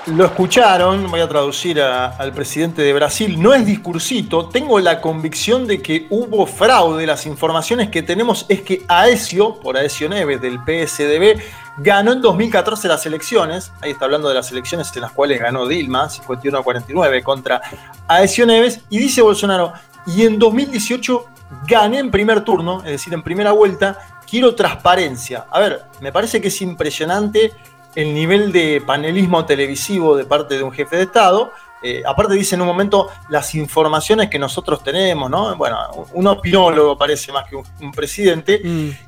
Lo 0.07 0.25
escucharon, 0.25 1.09
voy 1.11 1.19
a 1.19 1.27
traducir 1.27 1.81
al 1.81 2.31
presidente 2.31 2.81
de 2.81 2.93
Brasil, 2.93 3.41
no 3.41 3.53
es 3.53 3.65
discursito, 3.65 4.47
tengo 4.47 4.79
la 4.79 5.01
convicción 5.01 5.67
de 5.67 5.81
que 5.81 6.07
hubo 6.09 6.45
fraude, 6.45 7.05
las 7.05 7.25
informaciones 7.25 7.89
que 7.89 8.03
tenemos 8.03 8.45
es 8.47 8.61
que 8.61 8.83
Aesio, 8.87 9.59
por 9.59 9.75
Aesio 9.75 10.07
Neves 10.07 10.39
del 10.41 10.59
PSDB, 10.59 11.41
ganó 11.77 12.13
en 12.13 12.21
2014 12.21 12.87
las 12.87 13.05
elecciones, 13.05 13.73
ahí 13.81 13.91
está 13.91 14.05
hablando 14.05 14.29
de 14.29 14.35
las 14.35 14.49
elecciones 14.51 14.89
en 14.95 15.01
las 15.01 15.11
cuales 15.11 15.41
ganó 15.41 15.67
Dilma, 15.67 16.09
51 16.09 16.57
a 16.57 16.63
49 16.63 17.23
contra 17.23 17.61
Aesio 18.07 18.45
Neves, 18.45 18.79
y 18.89 18.99
dice 18.99 19.21
Bolsonaro, 19.21 19.73
y 20.05 20.23
en 20.23 20.39
2018 20.39 21.25
gané 21.67 21.99
en 21.99 22.11
primer 22.11 22.41
turno, 22.41 22.79
es 22.79 22.91
decir, 22.91 23.13
en 23.13 23.23
primera 23.23 23.51
vuelta, 23.51 23.99
quiero 24.29 24.55
transparencia. 24.55 25.47
A 25.51 25.59
ver, 25.59 25.83
me 25.99 26.13
parece 26.13 26.39
que 26.39 26.47
es 26.47 26.61
impresionante 26.61 27.51
el 27.97 28.13
nivel 28.13 28.51
de 28.51 28.79
panelismo 28.85 29.43
televisivo 29.43 30.15
de 30.15 30.23
parte 30.23 30.55
de 30.55 30.61
un 30.61 30.71
jefe 30.71 30.97
de 30.97 31.03
Estado. 31.03 31.51
Eh, 31.81 32.03
aparte 32.05 32.35
dice 32.35 32.53
en 32.53 32.61
un 32.61 32.67
momento 32.67 33.09
las 33.29 33.55
informaciones 33.55 34.29
que 34.29 34.37
nosotros 34.37 34.83
tenemos, 34.83 35.31
¿no? 35.31 35.55
Bueno, 35.55 35.79
un 36.13 36.27
opinólogo 36.27 36.95
parece 36.95 37.31
más 37.31 37.49
que 37.49 37.55
un, 37.55 37.63
un 37.81 37.91
presidente. 37.91 38.61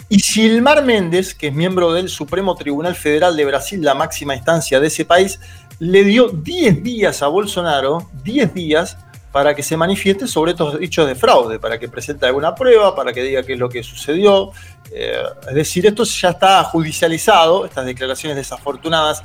Y 0.10 0.20
Silmar 0.20 0.84
Méndez, 0.84 1.36
que 1.36 1.50
es 1.50 1.54
miembro 1.54 1.94
del 1.94 2.10
Supremo 2.10 2.56
Tribunal 2.56 2.96
Federal 2.96 3.38
de 3.38 3.46
Brasil, 3.46 3.80
la 3.80 3.94
máxima 3.94 4.36
instancia 4.36 4.80
de 4.80 4.88
ese 4.88 5.06
país, 5.06 5.40
le 5.78 6.04
dio 6.04 6.30
10 6.30 6.82
días 6.82 7.22
a 7.22 7.28
Bolsonaro, 7.28 8.10
10 8.24 8.56
días, 8.56 8.98
para 9.32 9.54
que 9.56 9.64
se 9.64 9.78
manifieste 9.78 10.28
sobre 10.28 10.52
estos 10.52 10.82
hechos 10.82 11.08
de 11.08 11.16
fraude, 11.16 11.60
para 11.60 11.80
que 11.80 11.88
presente 11.88 12.26
alguna 12.26 12.56
prueba, 12.56 12.96
para 12.96 13.14
que 13.14 13.22
diga 13.24 13.44
qué 13.44 13.54
es 13.54 13.60
lo 13.60 13.70
que 13.70 13.84
sucedió. 13.84 14.52
Eh, 14.92 15.22
es 15.48 15.56
decir, 15.56 15.86
esto 15.86 16.04
ya 16.04 16.30
está 16.30 16.64
judicializado, 16.64 17.66
estas 17.66 17.86
declaraciones 17.86 18.38
desafortunadas 18.38 19.24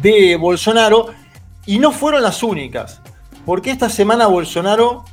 de 0.00 0.36
Bolsonaro, 0.36 1.08
y 1.66 1.78
no 1.78 1.92
fueron 1.92 2.22
las 2.22 2.42
únicas, 2.42 3.00
porque 3.44 3.70
esta 3.70 3.88
semana 3.88 4.26
Bolsonaro 4.26 5.04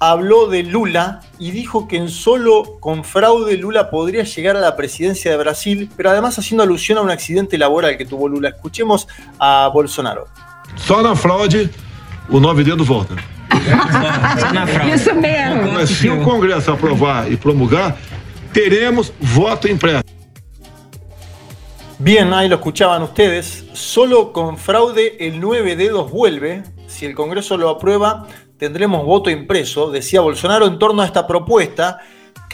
habló 0.00 0.48
de 0.48 0.62
Lula 0.62 1.20
y 1.38 1.50
dijo 1.50 1.88
que 1.88 1.96
en 1.96 2.08
solo 2.08 2.78
con 2.80 3.04
fraude 3.04 3.56
Lula 3.56 3.90
podría 3.90 4.24
llegar 4.24 4.56
a 4.56 4.60
la 4.60 4.76
presidencia 4.76 5.30
de 5.30 5.36
Brasil, 5.36 5.90
pero 5.96 6.10
además 6.10 6.38
haciendo 6.38 6.62
alusión 6.62 6.98
a 6.98 7.00
un 7.00 7.10
accidente 7.10 7.56
laboral 7.56 7.96
que 7.96 8.04
tuvo 8.04 8.28
Lula. 8.28 8.50
Escuchemos 8.50 9.08
a 9.38 9.70
Bolsonaro. 9.72 10.26
Só 10.76 11.14
fraude 11.14 11.70
o 12.30 12.40
nove 12.40 12.64
dedos 12.64 12.86
volta. 12.86 13.14
Isso 14.94 15.14
mesmo. 15.14 15.72
Mas 15.72 15.90
se 15.90 16.08
o 16.08 16.22
Congresso 16.22 16.72
aprovar 16.72 17.30
e 17.30 17.36
promulgar, 17.36 17.96
teremos 18.52 19.12
voto 19.20 19.68
impresso. 19.68 20.04
Bien, 21.98 22.32
ahí 22.34 22.48
lo 22.48 22.56
escuchaban 22.56 23.02
ustedes. 23.02 23.64
Solo 23.72 24.32
con 24.32 24.58
fraude 24.58 25.16
el 25.20 25.40
9 25.40 25.76
dedos 25.76 26.10
vuelve. 26.10 26.64
Si 26.86 27.06
el 27.06 27.14
Congreso 27.14 27.56
lo 27.56 27.70
aprueba, 27.70 28.26
tendremos 28.58 29.04
voto 29.04 29.30
impreso, 29.30 29.90
decía 29.90 30.20
Bolsonaro 30.20 30.66
en 30.66 30.78
torno 30.78 31.02
a 31.02 31.06
esta 31.06 31.26
propuesta, 31.26 32.00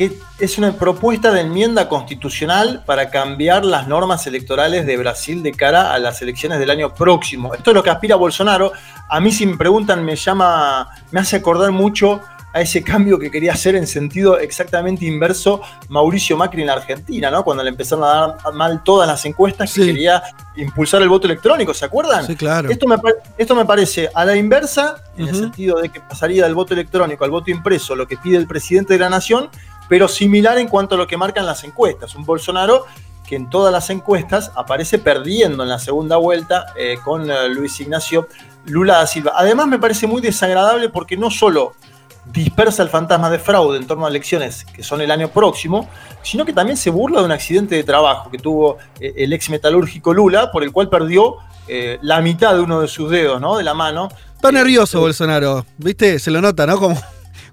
que 0.01 0.19
es 0.39 0.57
una 0.57 0.73
propuesta 0.73 1.31
de 1.31 1.43
enmienda 1.43 1.87
constitucional 1.87 2.83
para 2.87 3.11
cambiar 3.11 3.67
las 3.67 3.87
normas 3.87 4.27
electorales 4.27 4.87
de 4.87 4.97
Brasil 4.97 5.43
de 5.43 5.53
cara 5.53 5.93
a 5.93 5.99
las 5.99 6.23
elecciones 6.23 6.59
del 6.59 6.71
año 6.71 6.95
próximo. 6.95 7.53
Esto 7.53 7.73
es 7.73 7.75
lo 7.75 7.83
que 7.83 7.91
aspira 7.91 8.17
Bolsonaro. 8.17 8.73
A 9.11 9.21
mí 9.21 9.31
si 9.31 9.45
me 9.45 9.59
preguntan 9.59 10.03
me 10.03 10.17
llama, 10.17 10.89
me 11.11 11.21
hace 11.21 11.37
acordar 11.37 11.71
mucho 11.71 12.23
a 12.53 12.61
ese 12.63 12.83
cambio 12.83 13.19
que 13.19 13.31
quería 13.31 13.53
hacer 13.53 13.77
en 13.77 13.87
sentido 13.87 14.39
exactamente 14.39 15.05
inverso 15.05 15.61
Mauricio 15.89 16.37
Macri 16.37 16.63
en 16.63 16.69
la 16.69 16.73
Argentina, 16.73 17.31
¿no? 17.31 17.45
Cuando 17.45 17.63
le 17.63 17.71
empezaron 17.71 18.05
a 18.05 18.09
dar 18.09 18.55
mal 18.55 18.83
todas 18.83 19.07
las 19.07 19.25
encuestas 19.25 19.73
que 19.73 19.87
quería 19.87 20.23
impulsar 20.57 21.03
el 21.03 21.09
voto 21.09 21.27
electrónico, 21.27 21.73
¿se 21.75 21.85
acuerdan? 21.85 22.27
Sí, 22.27 22.35
claro. 22.37 22.71
Esto 22.71 22.89
me, 22.89 22.97
esto 23.39 23.55
me 23.55 23.65
parece 23.65 24.09
a 24.15 24.25
la 24.25 24.35
inversa, 24.35 24.97
en 25.17 25.29
el 25.29 25.37
sentido 25.37 25.81
de 25.81 25.91
que 25.91 26.01
pasaría 26.01 26.45
del 26.45 26.55
voto 26.55 26.75
electrónico 26.75 27.25
al 27.25 27.31
voto 27.31 27.51
impreso, 27.51 27.95
lo 27.95 28.09
que 28.09 28.17
pide 28.17 28.37
el 28.37 28.47
presidente 28.47 28.95
de 28.95 29.01
la 29.01 29.11
nación, 29.11 29.51
pero 29.91 30.07
similar 30.07 30.57
en 30.59 30.69
cuanto 30.69 30.95
a 30.95 30.99
lo 30.99 31.09
que 31.09 31.17
marcan 31.17 31.45
las 31.45 31.65
encuestas. 31.65 32.15
Un 32.15 32.25
Bolsonaro 32.25 32.87
que 33.27 33.35
en 33.35 33.51
todas 33.51 33.73
las 33.73 33.91
encuestas 33.91 34.53
aparece 34.55 35.01
perdiendo 35.01 35.65
en 35.65 35.69
la 35.69 35.81
segunda 35.81 36.17
vuelta 36.17 36.67
eh, 36.77 36.99
con 37.05 37.29
eh, 37.29 37.49
Luis 37.49 37.81
Ignacio 37.81 38.29
Lula 38.67 38.99
da 38.99 39.07
Silva. 39.09 39.33
Además 39.35 39.67
me 39.67 39.81
parece 39.81 40.07
muy 40.07 40.21
desagradable 40.21 40.91
porque 40.91 41.17
no 41.17 41.29
solo 41.29 41.75
dispersa 42.33 42.85
el 42.85 42.89
fantasma 42.89 43.31
de 43.31 43.41
fraude 43.41 43.79
en 43.79 43.87
torno 43.89 44.07
a 44.07 44.09
elecciones 44.09 44.65
que 44.65 44.85
son 44.85 45.01
el 45.01 45.11
año 45.11 45.29
próximo, 45.29 45.89
sino 46.23 46.45
que 46.45 46.53
también 46.53 46.77
se 46.77 46.91
burla 46.91 47.19
de 47.19 47.25
un 47.25 47.33
accidente 47.33 47.75
de 47.75 47.83
trabajo 47.83 48.31
que 48.31 48.39
tuvo 48.39 48.79
eh, 49.01 49.13
el 49.17 49.33
ex 49.33 49.51
metalúrgico 49.51 50.15
Lula, 50.15 50.53
por 50.53 50.63
el 50.63 50.71
cual 50.71 50.89
perdió 50.89 51.39
eh, 51.67 51.99
la 52.03 52.21
mitad 52.21 52.55
de 52.55 52.61
uno 52.61 52.81
de 52.81 52.87
sus 52.87 53.11
dedos, 53.11 53.41
¿no? 53.41 53.57
De 53.57 53.65
la 53.65 53.75
mano. 53.75 54.09
Está 54.37 54.53
nervioso 54.53 55.01
Bolsonaro, 55.01 55.67
¿viste? 55.79 56.21
Se 56.21 56.31
lo 56.31 56.41
nota, 56.41 56.65
¿no? 56.65 56.79
Como 56.79 56.97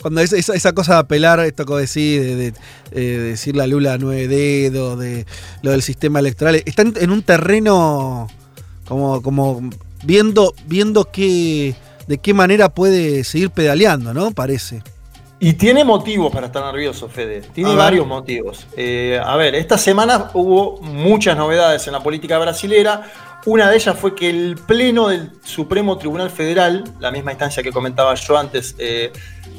cuando 0.07 0.21
es- 0.21 0.31
esa, 0.33 0.55
esa 0.55 0.71
cosa 0.73 0.93
de 0.93 0.99
apelar, 0.99 1.39
esto 1.41 1.65
que 1.65 1.73
decís, 1.75 2.21
de, 2.21 2.35
de, 2.35 2.53
eh, 2.91 3.01
decirle 3.19 3.63
a 3.63 3.67
Lula 3.67 3.97
nueve 3.97 4.27
dedos, 4.27 4.97
de 4.97 5.25
lo 5.61 5.71
del 5.71 5.81
sistema 5.81 6.19
electoral. 6.19 6.61
Está 6.65 6.83
en, 6.83 7.11
un 7.11 7.21
terreno 7.23 8.27
como, 8.87 9.21
como 9.21 9.69
viendo, 10.03 10.53
viendo 10.65 11.05
qué, 11.11 11.75
de 12.07 12.17
qué 12.19 12.33
manera 12.33 12.69
puede 12.69 13.25
seguir 13.25 13.49
pedaleando, 13.51 14.13
¿no? 14.13 14.31
Parece. 14.31 14.81
Y 15.39 15.53
tiene 15.53 15.83
motivos 15.83 16.31
para 16.33 16.47
estar 16.47 16.63
nervioso, 16.63 17.09
Fede. 17.09 17.41
Tiene 17.53 17.71
A 17.71 17.75
varios 17.75 18.07
motivos. 18.07 18.65
Eh, 18.75 19.19
a 19.23 19.35
ver, 19.35 19.53
esta 19.55 19.77
semana 19.77 20.31
hubo 20.33 20.81
muchas 20.81 21.37
novedades 21.37 21.85
en 21.85 21.93
la 21.93 21.99
política 22.01 22.39
brasilera. 22.39 23.03
Una 23.45 23.69
de 23.69 23.75
ellas 23.75 23.95
fue 23.99 24.15
que 24.15 24.29
el 24.29 24.55
Pleno 24.67 25.09
del 25.09 25.31
Supremo 25.43 25.97
Tribunal 25.97 26.31
Federal, 26.31 26.83
la 26.99 27.11
misma 27.11 27.31
instancia 27.33 27.61
que 27.61 27.71
comentaba 27.71 28.15
yo 28.15 28.37
antes, 28.37 28.73
eh, 28.79 29.11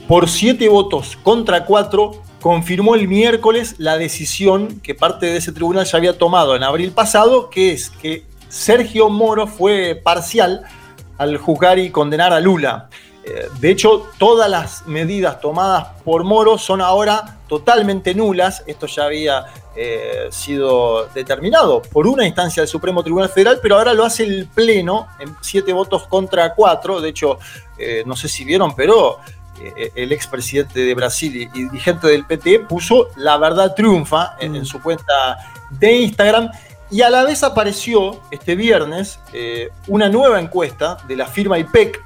por 0.09 0.30
siete 0.30 0.68
votos 0.70 1.18
contra 1.22 1.66
cuatro, 1.66 2.22
confirmó 2.40 2.94
el 2.94 3.06
miércoles 3.06 3.74
la 3.76 3.98
decisión 3.98 4.80
que 4.80 4.94
parte 4.94 5.26
de 5.26 5.36
ese 5.36 5.52
tribunal 5.52 5.84
ya 5.84 5.98
había 5.98 6.16
tomado 6.16 6.56
en 6.56 6.62
abril 6.62 6.92
pasado, 6.92 7.50
que 7.50 7.72
es 7.72 7.90
que 7.90 8.24
Sergio 8.48 9.11
Moro 9.11 9.46
fue 9.46 10.00
parcial 10.02 10.62
al 11.18 11.36
juzgar 11.36 11.78
y 11.78 11.90
condenar 11.90 12.32
a 12.32 12.40
Lula. 12.40 12.88
Eh, 13.22 13.48
De 13.61 13.70
hecho, 13.70 14.06
todas 14.16 14.48
las 14.48 14.86
medidas 14.86 15.42
tomadas 15.42 15.88
por 16.02 16.24
Moro 16.24 16.56
son 16.56 16.80
ahora 16.80 17.40
totalmente 17.46 18.14
nulas. 18.14 18.64
Esto 18.66 18.86
ya 18.86 19.04
había 19.04 19.46
eh, 19.76 20.28
sido 20.30 21.06
determinado 21.09 21.82
por 21.82 22.06
una 22.06 22.26
instancia 22.26 22.62
del 22.62 22.68
Supremo 22.68 23.02
Tribunal 23.02 23.28
Federal, 23.28 23.59
pero 23.61 23.76
ahora 23.76 23.92
lo 23.92 24.04
hace 24.04 24.22
el 24.22 24.46
Pleno 24.46 25.09
en 25.20 25.36
siete 25.42 25.74
votos 25.74 26.06
contra 26.06 26.54
cuatro. 26.54 27.02
De 27.02 27.11
hecho, 27.11 27.38
eh, 27.76 28.04
no 28.06 28.16
sé 28.16 28.28
si 28.28 28.44
vieron, 28.44 28.74
pero 28.74 29.18
el 29.94 30.12
expresidente 30.12 30.80
de 30.80 30.94
Brasil 30.94 31.34
y, 31.36 31.46
dirigente 31.46 32.06
del 32.09 32.24
PT 32.26 32.61
puso 32.61 33.09
La 33.16 33.36
verdad 33.38 33.74
triunfa 33.74 34.36
en, 34.40 34.56
en 34.56 34.64
su 34.64 34.80
cuenta 34.80 35.36
de 35.70 35.92
Instagram. 35.92 36.50
Y 36.90 37.02
a 37.02 37.11
la 37.11 37.24
vez 37.24 37.42
apareció 37.42 38.20
este 38.30 38.56
viernes 38.56 39.20
eh, 39.32 39.68
una 39.88 40.09
nueva 40.09 40.40
encuesta 40.40 40.96
de 41.06 41.16
la 41.16 41.26
firma 41.26 41.59
IPEC. 41.59 42.02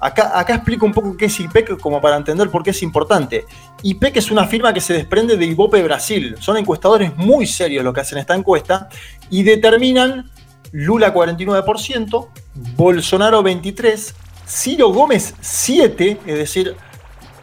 Acá, 0.00 0.38
acá 0.38 0.56
explico 0.56 0.84
un 0.84 0.92
poco 0.92 1.16
qué 1.16 1.26
es 1.26 1.40
IPEC 1.40 1.78
como 1.78 2.00
para 2.00 2.16
entender 2.16 2.50
por 2.50 2.62
qué 2.62 2.70
es 2.70 2.82
importante. 2.82 3.46
IPEC 3.82 4.16
es 4.16 4.30
una 4.30 4.46
firma 4.46 4.72
que 4.72 4.80
se 4.80 4.94
desprende 4.94 5.36
de 5.36 5.46
Ibope 5.46 5.82
Brasil. 5.82 6.36
Son 6.40 6.56
encuestadores 6.56 7.16
muy 7.16 7.46
serios 7.46 7.84
los 7.84 7.94
que 7.94 8.00
hacen 8.00 8.18
esta 8.18 8.34
encuesta 8.34 8.88
y 9.30 9.44
determinan 9.44 10.30
Lula 10.72 11.14
49%, 11.14 12.28
Bolsonaro 12.76 13.42
23%, 13.42 14.12
Ciro 14.48 14.90
Gómez 14.90 15.34
7%, 15.40 16.18
es 16.26 16.38
decir, 16.38 16.76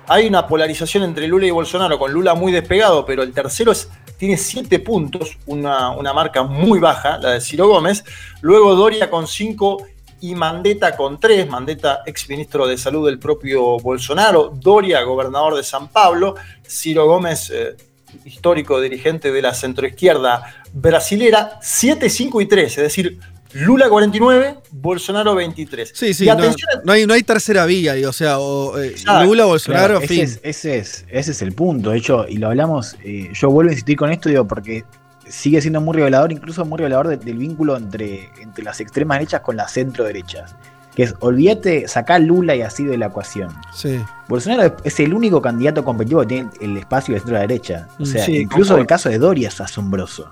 hay 0.08 0.28
una 0.28 0.48
polarización 0.48 1.04
entre 1.04 1.28
Lula 1.28 1.46
y 1.48 1.52
Bolsonaro, 1.52 1.98
con 1.98 2.12
Lula 2.12 2.34
muy 2.34 2.52
despegado, 2.52 3.06
pero 3.06 3.24
el 3.24 3.32
tercero 3.34 3.72
es, 3.72 3.90
tiene 4.18 4.38
7 4.38 4.80
puntos, 4.80 5.38
una, 5.46 5.92
una 5.92 6.14
marca 6.14 6.44
muy 6.44 6.80
baja, 6.80 7.18
la 7.18 7.32
de 7.32 7.42
Ciro 7.42 7.68
Gómez. 7.68 8.04
Luego 8.42 8.76
Doria 8.76 9.10
con 9.10 9.28
5 9.28 9.86
y 10.24 10.36
Mandetta 10.36 10.96
con 10.96 11.20
3. 11.20 11.50
Mandetta, 11.50 12.02
ex 12.06 12.30
ministro 12.30 12.66
de 12.66 12.78
Salud 12.78 13.06
del 13.06 13.20
propio 13.20 13.78
Bolsonaro. 13.80 14.54
Doria, 14.56 15.04
gobernador 15.04 15.56
de 15.56 15.64
San 15.64 15.90
Pablo. 15.90 16.36
Ciro 16.66 17.06
Gómez, 17.06 17.50
eh, 17.50 17.76
histórico 18.24 18.80
dirigente 18.80 19.34
de 19.34 19.42
la 19.42 19.54
centroizquierda 19.54 20.64
brasilera. 20.72 21.60
7, 21.62 22.10
5 22.10 22.40
y 22.40 22.46
3, 22.46 22.78
es 22.78 22.84
decir, 22.84 23.20
Lula 23.54 23.88
49, 23.90 24.58
Bolsonaro 24.72 25.36
23. 25.36 25.92
Sí, 25.94 26.14
sí, 26.14 26.24
Y 26.24 26.28
no, 26.28 26.34
atención 26.34 26.70
no 26.84 26.92
hay, 26.94 27.06
no 27.06 27.14
hay 27.14 27.24
tercera 27.24 27.66
vía, 27.66 27.94
o 28.08 28.14
sea, 28.14 28.40
o, 28.40 28.78
eh. 28.80 28.96
Lula, 29.24 29.46
Bolsonaro, 29.46 30.00
Claro, 30.00 30.00
ese, 30.00 30.08
fin. 30.08 30.24
es, 30.24 30.40
ese, 30.44 30.78
es, 30.78 31.06
ese 31.10 31.32
es 31.32 31.42
el 31.42 31.54
punto. 31.54 31.92
De 31.92 31.98
hecho, 31.98 32.26
y 32.28 32.38
lo 32.38 32.48
hablamos, 32.48 32.96
eh, 33.04 33.30
yo 33.34 33.50
vuelvo 33.50 33.70
a 33.70 33.74
insistir 33.74 33.98
con 33.98 34.12
esto, 34.12 34.30
digo, 34.30 34.48
porque 34.48 34.84
sigue 35.28 35.62
siendo 35.62 35.82
muy 35.82 35.96
revelador, 35.96 36.32
incluso 36.32 36.66
muy 36.66 36.78
revelador 36.78 37.08
de- 37.08 37.18
del 37.18 37.38
vínculo 37.38 37.78
entre, 37.78 38.30
entre 38.42 38.64
las 38.64 38.80
extremas 38.80 39.18
derechas 39.20 39.42
con 39.42 39.56
las 39.56 39.72
centro 39.72 40.04
derechas. 40.04 40.56
Que 40.96 41.04
es, 41.04 41.16
olvídate, 41.22 41.88
sacar 41.88 42.22
Lula 42.22 42.56
y 42.56 42.62
así 42.62 42.84
de 42.84 42.98
la 43.00 43.08
ecuación. 43.08 43.50
Sí. 43.74 44.00
Bolsonaro 44.28 44.76
es- 44.84 45.00
el 45.00 45.14
único 45.14 45.42
candidato 45.42 45.84
competitivo 45.84 46.22
que 46.22 46.28
tiene 46.28 46.50
el 46.62 46.78
espacio 46.78 47.14
de 47.16 47.20
centro 47.22 47.40
derecha. 47.40 47.88
O 48.00 48.06
sea, 48.06 48.24
Sí, 48.26 48.38
incluso 48.38 48.78
el 48.78 48.86
caso 48.86 49.10
de 49.10 49.18
Doria 49.18 49.48
es 49.48 49.60
asombroso. 49.60 50.32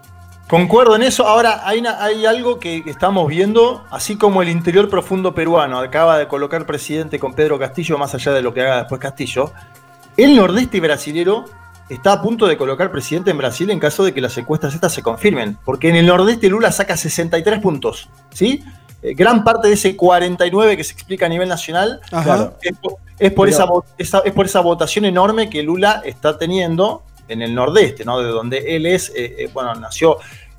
Concuerdo 0.52 0.98
en 0.98 1.04
eso. 1.04 1.26
Ahora, 1.26 1.62
hay, 1.64 1.80
una- 1.80 2.04
hay 2.04 2.26
algo 2.26 2.60
que 2.60 2.84
estamos 2.86 3.26
viendo, 3.30 3.86
así 3.90 4.18
como 4.18 4.42
el 4.42 4.50
interior 4.50 4.90
profundo 4.90 5.34
peruano 5.34 5.80
acaba 5.80 6.18
de 6.18 6.28
colocar 6.28 6.66
presidente 6.66 7.20
con 7.20 7.34
Pedro 7.34 7.58
Castillo, 7.58 7.98
más 7.98 8.14
allá 8.14 8.34
de 8.34 8.42
lo 8.42 8.54
que 8.54 8.60
haga 8.62 8.80
después 8.80 9.00
Castillo, 9.00 9.54
el 10.18 10.36
nordeste 10.36 10.82
brasilero 10.82 11.46
está 11.88 12.12
a 12.12 12.22
punto 12.22 12.48
de 12.48 12.58
colocar 12.58 12.92
presidente 12.92 13.32
en 13.32 13.38
Brasil 13.38 13.70
en 13.70 13.80
caso 13.80 14.04
de 14.04 14.14
que 14.14 14.20
las 14.20 14.38
encuestas 14.38 14.74
estas 14.74 14.92
se 14.94 15.02
confirmen. 15.02 15.58
Porque 15.64 15.88
en 15.88 15.96
el 15.96 16.06
nordeste 16.06 16.50
Lula 16.50 16.70
saca 16.74 16.98
63 16.98 17.62
puntos, 17.62 18.10
¿sí? 18.34 18.62
Eh, 19.02 19.14
gran 19.14 19.46
parte 19.46 19.70
de 19.70 19.76
ese 19.76 19.96
49 19.96 20.76
que 20.76 20.84
se 20.84 20.92
explica 20.92 21.28
a 21.28 21.30
nivel 21.30 21.48
nacional 21.48 22.02
claro, 22.10 22.58
es, 22.62 22.78
por- 22.78 22.96
es 23.18 23.32
por 23.32 23.48
Pero- 23.48 23.58
esa, 23.58 23.66
vo- 23.68 23.84
esa- 23.98 24.22
es 24.26 24.34
por 24.34 24.46
esa 24.46 24.60
votación 24.60 25.06
enorme 25.06 25.50
que 25.50 25.64
Lula 25.64 26.02
está 26.04 26.38
teniendo 26.38 27.04
en 27.32 27.42
el 27.42 27.54
nordeste, 27.56 28.06
¿no? 28.06 28.20
De 28.20 28.30
donde 28.30 28.76
él 28.76 28.86
es, 28.86 29.10
eh, 29.16 29.36
eh, 29.40 29.50
bueno, 29.54 29.74
nació 29.76 30.18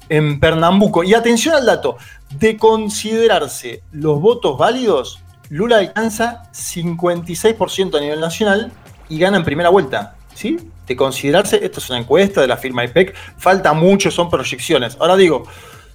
en 0.08 0.40
Pernambuco. 0.40 1.04
Y 1.04 1.14
atención 1.14 1.54
al 1.54 1.66
dato, 1.66 1.96
de 2.38 2.56
considerarse 2.56 3.82
los 3.92 4.20
votos 4.20 4.58
válidos, 4.58 5.20
Lula 5.48 5.78
alcanza 5.78 6.44
56% 6.52 7.96
a 7.96 8.00
nivel 8.00 8.20
nacional 8.20 8.72
y 9.08 9.18
gana 9.18 9.36
en 9.36 9.44
primera 9.44 9.68
vuelta, 9.68 10.16
¿sí? 10.34 10.58
De 10.86 10.96
considerarse, 10.96 11.64
esto 11.64 11.78
es 11.78 11.90
una 11.90 11.98
encuesta 11.98 12.40
de 12.40 12.46
la 12.48 12.56
firma 12.56 12.84
IPEC, 12.84 13.14
falta 13.36 13.72
mucho, 13.72 14.10
son 14.10 14.30
proyecciones. 14.30 14.96
Ahora 14.98 15.16
digo, 15.16 15.44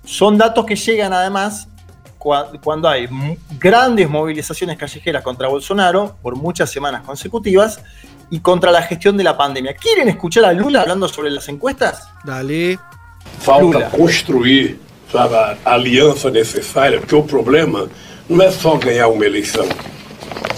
son 0.05 0.37
datos 0.37 0.65
que 0.65 0.75
llegan 0.75 1.11
además 1.13 1.67
cua- 2.19 2.59
cuando 2.63 2.87
hay 2.87 3.07
grandes 3.59 4.09
movilizaciones 4.09 4.77
callejeras 4.77 5.23
contra 5.23 5.47
Bolsonaro 5.47 6.15
por 6.21 6.35
muchas 6.35 6.69
semanas 6.71 7.01
consecutivas 7.01 7.81
y 8.29 8.39
contra 8.39 8.71
la 8.71 8.81
gestión 8.81 9.17
de 9.17 9.23
la 9.23 9.37
pandemia. 9.37 9.75
¿Quieren 9.75 10.09
escuchar 10.09 10.45
a 10.45 10.53
Lula 10.53 10.81
hablando 10.81 11.07
sobre 11.07 11.31
las 11.31 11.47
encuestas? 11.49 12.09
Dale. 12.23 12.79
Falta 13.39 13.61
Lula. 13.61 13.89
construir 13.89 14.79
sabe, 15.11 15.35
a 15.35 15.73
aliança 15.73 16.29
necessária, 16.29 16.99
porque 16.99 17.15
o 17.15 17.23
problema 17.23 17.89
não 18.27 18.43
é 18.43 18.51
só 18.51 18.75
ganhar 18.75 19.07
uma 19.07 19.25
eleição. 19.25 19.67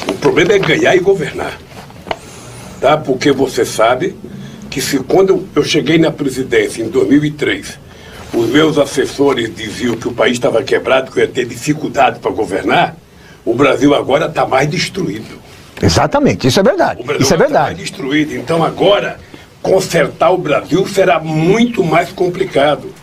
O 0.08 0.14
problema 0.14 0.54
é 0.54 0.60
ganhar 0.60 0.96
e 0.96 1.00
governar. 1.00 1.58
Tá? 2.82 2.98
Porque 2.98 3.32
você 3.32 3.66
sabe 3.66 4.16
que 4.70 4.82
se 4.82 5.00
quando 5.00 5.48
eu 5.56 5.64
cheguei 5.64 5.98
na 5.98 6.12
presidência 6.12 6.82
em 6.82 6.90
2003, 6.90 7.80
os 8.34 8.48
meus 8.48 8.78
assessores 8.78 9.54
diziam 9.56 9.96
que 9.96 10.08
o 10.08 10.14
país 10.14 10.34
estava 10.34 10.64
quebrado, 10.64 11.12
que 11.12 11.20
eu 11.20 11.24
ia 11.24 11.30
ter 11.30 11.46
dificuldade 11.46 12.20
para 12.20 12.32
governar, 12.32 12.96
o 13.44 13.54
Brasil 13.54 13.94
agora 13.96 14.28
está 14.28 14.46
mais 14.46 14.70
destruído. 14.70 15.40
Exatamente, 15.82 16.48
isso 16.48 16.60
é 16.60 16.64
verdade. 16.64 17.02
O 17.02 17.06
Brasil 17.06 17.24
Isso 17.24 17.34
é 17.34 17.38
verdade. 17.38 17.76
destruído. 17.76 18.36
Então 18.36 18.64
agora, 18.64 19.20
consertar 19.62 20.32
o 20.32 20.38
Brasil 20.38 20.86
será 20.88 21.20
muito 21.20 21.84
mais 21.84 22.12
complicado. 22.12 22.94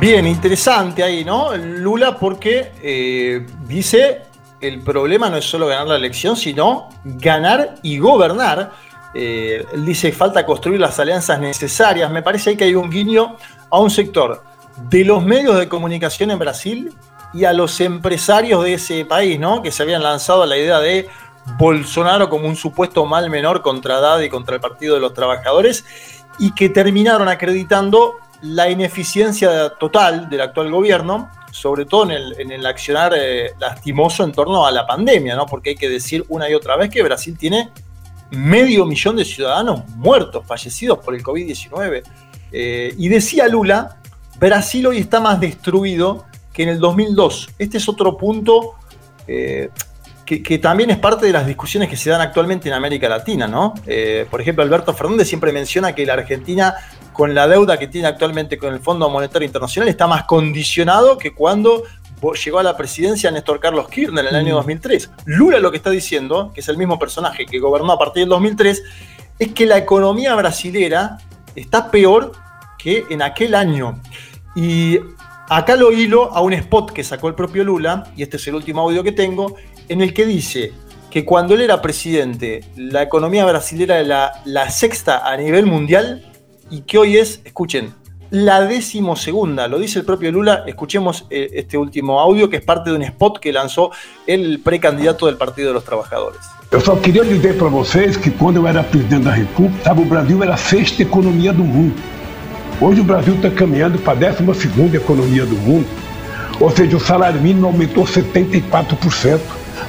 Bien, 0.00 0.26
interesante 0.26 1.02
ahí, 1.02 1.24
¿no? 1.24 1.56
Lula 1.56 2.18
porque 2.18 2.72
eh, 2.82 3.46
dice 3.68 4.22
el 4.60 4.80
problema 4.80 5.28
no 5.30 5.36
es 5.36 5.44
solo 5.44 5.66
ganar 5.68 5.86
la 5.86 5.96
elección, 5.96 6.36
sino 6.36 6.88
ganar 7.04 7.76
y 7.82 7.98
gobernar. 7.98 8.72
Eh, 9.14 9.64
él 9.72 9.84
dice 9.84 10.10
falta 10.10 10.44
construir 10.44 10.80
las 10.80 10.98
alianzas 10.98 11.38
necesarias. 11.40 12.10
Me 12.10 12.22
parece 12.22 12.56
que 12.56 12.64
hay 12.64 12.74
un 12.74 12.90
guiño 12.90 13.36
a 13.70 13.78
un 13.78 13.90
sector 13.90 14.42
de 14.88 15.04
los 15.04 15.22
medios 15.24 15.56
de 15.58 15.68
comunicación 15.68 16.30
en 16.32 16.38
Brasil 16.38 16.92
y 17.34 17.44
a 17.44 17.52
los 17.52 17.80
empresarios 17.80 18.62
de 18.64 18.74
ese 18.74 19.04
país, 19.04 19.38
¿no? 19.38 19.62
Que 19.62 19.70
se 19.70 19.82
habían 19.82 20.02
lanzado 20.02 20.42
a 20.42 20.46
la 20.46 20.56
idea 20.56 20.80
de 20.80 21.08
Bolsonaro 21.58 22.28
como 22.28 22.46
un 22.46 22.56
supuesto 22.56 23.04
mal 23.04 23.30
menor 23.30 23.62
contra 23.62 23.96
Haddad 23.96 24.20
y 24.20 24.28
contra 24.28 24.54
el 24.56 24.60
Partido 24.60 24.94
de 24.94 25.00
los 25.00 25.14
Trabajadores 25.14 25.84
y 26.38 26.54
que 26.54 26.68
terminaron 26.68 27.28
acreditando 27.28 28.14
la 28.42 28.68
ineficiencia 28.68 29.70
total 29.70 30.28
del 30.28 30.40
actual 30.40 30.70
gobierno, 30.70 31.30
sobre 31.52 31.84
todo 31.84 32.10
en 32.10 32.50
el, 32.50 32.66
accionar 32.66 33.12
eh, 33.16 33.52
lastimoso 33.58 34.24
en 34.24 34.32
torno 34.32 34.66
a 34.66 34.70
la 34.70 34.86
pandemia, 34.86 35.36
¿no? 35.36 35.46
Porque 35.46 35.70
hay 35.70 35.76
que 35.76 35.88
decir 35.88 36.24
una 36.28 36.48
y 36.48 36.54
otra 36.54 36.76
vez 36.76 36.90
que 36.90 37.02
Brasil 37.02 37.36
tiene 37.38 37.70
medio 38.30 38.86
millón 38.86 39.16
de 39.16 39.24
ciudadanos 39.24 39.86
muertos, 39.88 40.44
fallecidos 40.46 40.98
por 40.98 41.14
el 41.14 41.22
COVID-19. 41.22 42.02
Eh, 42.50 42.94
y 42.96 43.08
decía 43.08 43.46
Lula, 43.46 43.98
Brasil 44.38 44.86
hoy 44.86 44.98
está 44.98 45.20
más 45.20 45.38
destruido 45.38 46.24
que 46.52 46.62
en 46.62 46.68
el 46.70 46.78
2002. 46.78 47.50
Este 47.58 47.78
es 47.78 47.88
otro 47.88 48.16
punto 48.16 48.74
eh, 49.26 49.70
que, 50.24 50.42
que 50.42 50.58
también 50.58 50.90
es 50.90 50.98
parte 50.98 51.26
de 51.26 51.32
las 51.32 51.46
discusiones 51.46 51.88
que 51.88 51.96
se 51.96 52.10
dan 52.10 52.20
actualmente 52.20 52.68
en 52.68 52.74
América 52.74 53.08
Latina, 53.08 53.46
¿no? 53.46 53.74
Eh, 53.86 54.26
por 54.30 54.40
ejemplo, 54.40 54.62
Alberto 54.62 54.92
Fernández 54.92 55.28
siempre 55.28 55.52
menciona 55.52 55.94
que 55.94 56.06
la 56.06 56.14
Argentina, 56.14 56.74
con 57.12 57.34
la 57.34 57.48
deuda 57.48 57.78
que 57.78 57.88
tiene 57.88 58.06
actualmente 58.08 58.58
con 58.58 58.72
el 58.72 58.80
Fondo 58.80 59.08
Monetario 59.08 59.46
Internacional, 59.46 59.88
está 59.88 60.06
más 60.06 60.24
condicionado 60.24 61.18
que 61.18 61.32
cuando 61.34 61.82
llegó 62.44 62.60
a 62.60 62.62
la 62.62 62.76
presidencia 62.76 63.30
Néstor 63.30 63.58
Carlos 63.58 63.88
Kirchner 63.88 64.24
en 64.24 64.34
el 64.34 64.36
año 64.36 64.54
2003. 64.54 65.10
Lula 65.24 65.58
lo 65.58 65.70
que 65.70 65.78
está 65.78 65.90
diciendo, 65.90 66.52
que 66.54 66.60
es 66.60 66.68
el 66.68 66.78
mismo 66.78 66.98
personaje 66.98 67.46
que 67.46 67.58
gobernó 67.58 67.92
a 67.92 67.98
partir 67.98 68.22
del 68.22 68.30
2003, 68.30 68.82
es 69.38 69.52
que 69.52 69.66
la 69.66 69.76
economía 69.76 70.34
brasilera 70.36 71.18
está 71.56 71.90
peor 71.90 72.32
que 72.78 73.04
en 73.10 73.22
aquel 73.22 73.54
año. 73.54 74.00
Y 74.54 75.00
acá 75.48 75.76
lo 75.76 75.92
hilo 75.92 76.32
a 76.32 76.40
un 76.40 76.52
spot 76.52 76.92
que 76.92 77.04
sacó 77.04 77.28
el 77.28 77.34
propio 77.34 77.64
Lula, 77.64 78.04
y 78.16 78.22
este 78.22 78.36
es 78.36 78.46
el 78.46 78.54
último 78.54 78.80
audio 78.82 79.02
que 79.02 79.12
tengo, 79.12 79.56
en 79.88 80.00
el 80.00 80.12
que 80.14 80.26
dice 80.26 80.72
que 81.10 81.24
cuando 81.24 81.54
él 81.54 81.60
era 81.60 81.82
presidente, 81.82 82.64
la 82.76 83.02
economía 83.02 83.44
brasilera 83.44 84.00
era 84.00 84.08
la, 84.08 84.32
la 84.44 84.70
sexta 84.70 85.30
a 85.30 85.36
nivel 85.36 85.66
mundial 85.66 86.24
y 86.70 86.80
que 86.82 86.96
hoy 86.96 87.18
es, 87.18 87.42
escuchen, 87.44 87.92
la 88.30 88.62
decimosegunda, 88.62 89.68
lo 89.68 89.78
dice 89.78 89.98
el 89.98 90.06
propio 90.06 90.32
Lula, 90.32 90.64
escuchemos 90.66 91.26
eh, 91.28 91.50
este 91.52 91.76
último 91.76 92.18
audio 92.18 92.48
que 92.48 92.56
es 92.56 92.64
parte 92.64 92.88
de 92.88 92.96
un 92.96 93.02
spot 93.02 93.38
que 93.38 93.52
lanzó 93.52 93.90
el 94.26 94.60
precandidato 94.60 95.26
del 95.26 95.36
Partido 95.36 95.68
de 95.68 95.74
los 95.74 95.84
Trabajadores. 95.84 96.40
Eu 96.70 96.80
só 96.80 96.96
queria 96.96 97.22
dizer 97.22 97.58
para 97.58 97.68
vocês 97.68 98.16
que 98.16 98.30
quando 98.30 98.56
eu 98.56 98.66
era 98.66 98.82
presidente 98.82 99.24
da 99.24 99.32
República, 99.32 99.92
o 99.92 100.06
Brasil 100.06 100.42
era 100.42 100.54
a 100.54 100.56
sexta 100.56 101.02
economia 101.02 101.52
do 101.52 101.62
mundo. 101.62 102.00
Hoje 102.82 103.00
o 103.00 103.04
Brasil 103.04 103.36
está 103.36 103.48
caminhando 103.48 103.96
para 103.96 104.12
a 104.12 104.16
décima 104.16 104.52
segunda 104.54 104.96
economia 104.96 105.46
do 105.46 105.54
mundo. 105.54 105.86
Ou 106.58 106.68
seja, 106.68 106.96
o 106.96 107.00
salário 107.00 107.40
mínimo 107.40 107.68
aumentou 107.68 108.04
74%. 108.04 109.38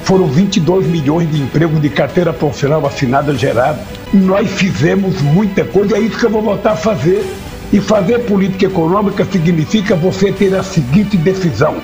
Foram 0.04 0.28
22 0.28 0.86
milhões 0.86 1.28
de 1.28 1.42
empregos 1.42 1.82
de 1.82 1.88
carteira 1.88 2.32
profissional 2.32 2.86
assinada 2.86 3.34
gerada. 3.34 3.80
Nós 4.12 4.48
fizemos 4.48 5.20
muita 5.20 5.64
coisa, 5.64 5.96
é 5.96 6.00
isso 6.02 6.16
que 6.16 6.24
eu 6.24 6.30
vou 6.30 6.40
voltar 6.40 6.74
a 6.74 6.76
fazer. 6.76 7.26
E 7.72 7.80
fazer 7.80 8.20
política 8.20 8.66
econômica 8.66 9.24
significa 9.24 9.96
você 9.96 10.30
ter 10.30 10.54
a 10.54 10.62
seguinte 10.62 11.16
decisão: 11.16 11.78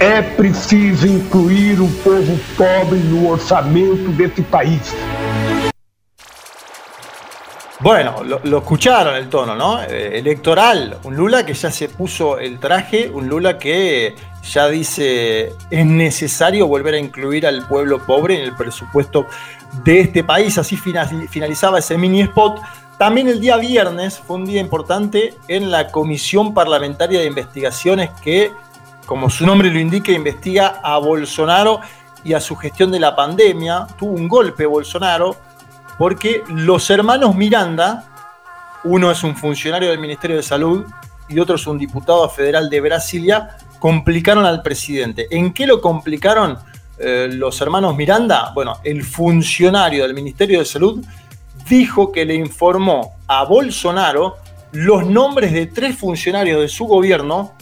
é 0.00 0.22
preciso 0.22 1.06
incluir 1.06 1.78
o 1.78 1.88
povo 2.02 2.40
pobre 2.56 3.00
no 3.00 3.28
orçamento 3.28 4.10
desse 4.12 4.40
país. 4.40 4.94
Bueno, 7.80 8.22
lo, 8.22 8.58
escucharon 8.58 9.16
el 9.16 9.28
tono, 9.28 9.56
¿no? 9.56 9.82
Eh, 9.82 10.18
electoral, 10.18 10.98
un 11.02 11.16
Lula 11.16 11.44
que 11.44 11.54
ya 11.54 11.70
se 11.70 11.88
puso 11.88 12.38
el 12.38 12.60
traje, 12.60 13.10
un 13.10 13.28
Lula 13.28 13.58
que 13.58 14.14
ya 14.44 14.68
dice 14.68 15.52
es 15.70 15.84
necesario 15.86 16.68
volver 16.68 16.94
a 16.94 16.98
incluir 16.98 17.46
al 17.46 17.66
pueblo 17.66 17.98
pobre 18.06 18.36
en 18.36 18.42
el 18.42 18.54
presupuesto 18.54 19.26
de 19.82 20.00
este 20.00 20.22
país. 20.22 20.56
Así 20.56 20.76
fina- 20.76 21.06
finalizaba 21.28 21.80
ese 21.80 21.98
mini 21.98 22.22
spot. 22.22 22.60
También 22.96 23.28
el 23.28 23.40
día 23.40 23.56
viernes 23.56 24.20
fue 24.20 24.36
un 24.36 24.44
día 24.44 24.60
importante 24.60 25.34
en 25.48 25.70
la 25.72 25.88
Comisión 25.90 26.54
Parlamentaria 26.54 27.20
de 27.20 27.26
Investigaciones 27.26 28.10
que, 28.22 28.52
como 29.04 29.28
su 29.28 29.44
nombre 29.44 29.68
lo 29.70 29.80
indica, 29.80 30.12
investiga 30.12 30.80
a 30.80 30.98
Bolsonaro 30.98 31.80
y 32.22 32.34
a 32.34 32.40
su 32.40 32.54
gestión 32.54 32.92
de 32.92 33.00
la 33.00 33.16
pandemia. 33.16 33.88
Tuvo 33.98 34.12
un 34.12 34.28
golpe 34.28 34.64
Bolsonaro 34.64 35.36
porque 35.98 36.42
los 36.48 36.90
hermanos 36.90 37.34
Miranda, 37.34 38.04
uno 38.84 39.10
es 39.10 39.22
un 39.22 39.36
funcionario 39.36 39.90
del 39.90 39.98
Ministerio 39.98 40.36
de 40.36 40.42
Salud 40.42 40.84
y 41.28 41.38
otro 41.38 41.56
es 41.56 41.66
un 41.66 41.78
diputado 41.78 42.28
federal 42.28 42.68
de 42.68 42.80
Brasilia, 42.80 43.56
complicaron 43.78 44.44
al 44.44 44.62
presidente. 44.62 45.26
¿En 45.30 45.52
qué 45.52 45.66
lo 45.66 45.80
complicaron 45.80 46.58
eh, 46.98 47.28
los 47.30 47.60
hermanos 47.60 47.96
Miranda? 47.96 48.52
Bueno, 48.54 48.78
el 48.84 49.04
funcionario 49.04 50.04
del 50.04 50.14
Ministerio 50.14 50.58
de 50.58 50.64
Salud 50.64 51.04
dijo 51.68 52.12
que 52.12 52.24
le 52.24 52.34
informó 52.34 53.16
a 53.26 53.44
Bolsonaro 53.44 54.36
los 54.72 55.06
nombres 55.06 55.52
de 55.52 55.66
tres 55.66 55.96
funcionarios 55.96 56.60
de 56.60 56.68
su 56.68 56.86
gobierno 56.86 57.52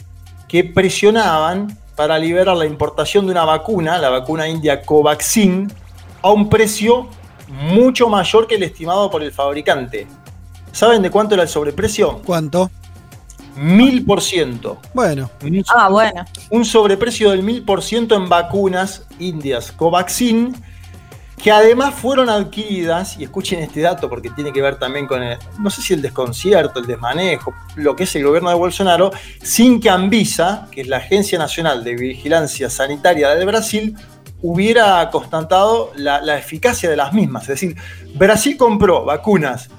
que 0.49 0.65
presionaban 0.65 1.79
para 1.95 2.19
liberar 2.19 2.57
la 2.57 2.67
importación 2.67 3.27
de 3.27 3.33
una 3.33 3.45
vacuna, 3.45 3.99
la 3.99 4.09
vacuna 4.09 4.49
india 4.49 4.83
Covaxin, 4.83 5.73
a 6.23 6.31
un 6.31 6.49
precio 6.49 7.09
mucho 7.53 8.09
mayor 8.09 8.47
que 8.47 8.55
el 8.55 8.63
estimado 8.63 9.11
por 9.11 9.23
el 9.23 9.31
fabricante. 9.31 10.07
¿Saben 10.73 11.03
de 11.03 11.11
cuánto 11.11 11.35
era 11.35 11.43
el 11.43 11.49
sobreprecio? 11.49 12.23
¿Cuánto? 12.25 12.71
Mil 13.57 14.05
por 14.07 14.23
ciento. 14.23 14.79
Bueno. 14.95 15.31
Ah, 15.69 15.91
bueno. 15.91 16.25
Un 16.49 16.65
sobreprecio 16.65 17.31
del 17.31 17.43
mil 17.43 17.63
por 17.63 17.83
ciento 17.83 18.15
en 18.15 18.29
vacunas 18.29 19.07
indias 19.19 19.71
Covaxin. 19.71 20.55
que 21.43 21.51
además 21.51 21.95
fueron 21.95 22.31
adquiridas, 22.31 23.19
y 23.19 23.25
escuchen 23.25 23.59
este 23.59 23.81
dato 23.81 24.09
porque 24.09 24.31
tiene 24.31 24.53
que 24.53 24.63
ver 24.63 24.79
también 24.79 25.07
con, 25.09 25.23
el, 25.23 25.37
no 25.59 25.71
sé 25.71 25.83
si 25.83 25.93
el 25.93 26.01
desconcierto, 26.01 26.79
el 26.79 26.87
desmanejo, 26.87 27.53
lo 27.75 27.97
que 27.97 28.05
es 28.05 28.15
el 28.15 28.25
gobierno 28.25 28.49
de 28.49 28.55
Bolsonaro, 28.55 29.11
sin 29.43 29.81
que 29.81 29.91
Anvisa, 29.91 30.69
que 30.71 30.83
es 30.83 30.87
la 30.87 30.99
Agencia 30.99 31.39
Nacional 31.41 31.83
de 31.83 31.97
Vigilancia 31.97 32.71
Sanitaria 32.71 33.31
del 33.31 33.45
Brasil, 33.45 33.97
hubiera 34.43 35.09
constatado 35.11 35.93
la, 35.97 36.37
eficacia 36.37 36.91
de 36.91 36.97
las 36.97 37.13
mismas. 37.13 37.45
Es 37.45 37.49
decir, 37.49 37.77
Brasil 38.15 38.57
compró 38.57 39.05
vacunas 39.05 39.71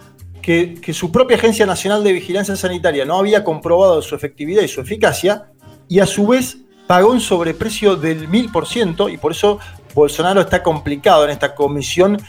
que, 0.41 0.75
que, 0.75 0.93
su 0.93 1.11
propia 1.11 1.37
Agencia 1.37 1.65
Nacional 1.65 2.03
de 2.03 2.13
Vigilancia 2.13 2.55
Sanitaria 2.55 3.05
no 3.05 3.17
había 3.17 3.43
comprobado 3.43 4.01
su 4.01 4.15
efectividad 4.15 4.63
y 4.63 4.67
su 4.67 4.81
eficacia, 4.81 5.51
y 5.87 5.99
a 5.99 6.05
su 6.05 6.27
vez 6.27 6.57
pagó 6.87 7.11
un 7.11 7.21
sobreprecio 7.21 7.95
del 7.95 8.29
1000% 8.29 9.11
y 9.11 9.17
por 9.17 9.31
eso 9.31 9.59
Bolsonaro 9.93 10.41
está 10.41 10.63
complicado 10.63 11.25
en 11.25 11.31
esta 11.31 11.55
comisión 11.55 12.21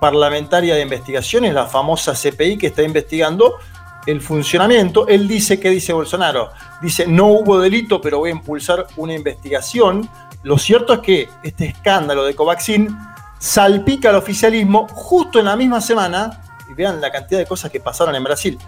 parlamentaria 0.00 0.74
de 0.74 0.82
investigaciones, 0.82 1.52
la 1.52 1.66
famosa 1.66 2.14
CPI 2.14 2.56
que 2.56 2.68
está 2.68 2.82
investigando 2.82 3.56
el 4.06 4.20
funcionamiento. 4.20 5.06
Él 5.06 5.28
dice, 5.28 5.60
¿qué 5.60 5.70
dice 5.70 5.92
Bolsonaro? 5.92 6.50
Dice, 6.80 7.06
no 7.06 7.26
hubo 7.26 7.60
delito, 7.60 8.00
pero 8.00 8.18
voy 8.18 8.30
a 8.30 8.32
impulsar 8.32 8.86
una 8.96 9.14
investigación. 9.14 10.08
Lo 10.42 10.58
cierto 10.58 10.94
es 10.94 11.00
que 11.00 11.28
este 11.42 11.66
escándalo 11.66 12.24
de 12.24 12.34
Covaxin 12.34 12.96
salpica 13.38 14.10
al 14.10 14.16
oficialismo 14.16 14.86
justo 14.88 15.38
en 15.38 15.46
la 15.46 15.56
misma 15.56 15.80
semana, 15.80 16.42
y 16.70 16.74
vean 16.74 17.00
la 17.00 17.10
cantidad 17.10 17.40
de 17.40 17.46
cosas 17.46 17.70
que 17.70 17.80
pasaron 17.80 18.14
en 18.14 18.22
Brasil, 18.22 18.58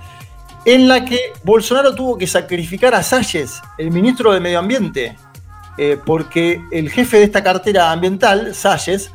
en 0.64 0.88
la 0.88 1.04
que 1.04 1.32
Bolsonaro 1.44 1.94
tuvo 1.94 2.18
que 2.18 2.26
sacrificar 2.26 2.94
a 2.94 3.02
Salles, 3.02 3.60
el 3.78 3.90
ministro 3.90 4.32
de 4.32 4.40
Medio 4.40 4.58
Ambiente, 4.58 5.16
eh, 5.78 5.98
porque 6.04 6.62
el 6.70 6.90
jefe 6.90 7.18
de 7.18 7.24
esta 7.24 7.42
cartera 7.42 7.90
ambiental, 7.90 8.54
Salles, 8.54 9.10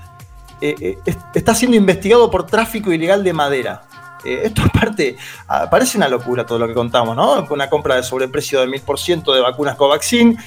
eh, 0.60 0.76
eh, 0.80 1.16
está 1.36 1.54
siendo 1.54 1.78
investigado 1.78 2.32
por 2.32 2.46
tráfico 2.46 2.92
ilegal 2.92 3.24
de 3.24 3.34
madera. 3.34 3.84
esto 4.26 4.64
aparte, 4.66 5.16
ah, 5.48 5.70
parece 5.70 5.98
una 5.98 6.10
locura 6.10 6.46
todo 6.46 6.60
lo 6.60 6.68
que 6.68 6.74
contamos, 6.74 7.16
¿no? 7.16 7.46
Una 7.50 7.70
compra 7.70 7.96
de 7.96 8.04
sobreprecio 8.04 8.60
del 8.60 8.72
1000% 8.72 9.34
de 9.34 9.42
vacunas 9.42 9.76
Covaxin, 9.76 10.38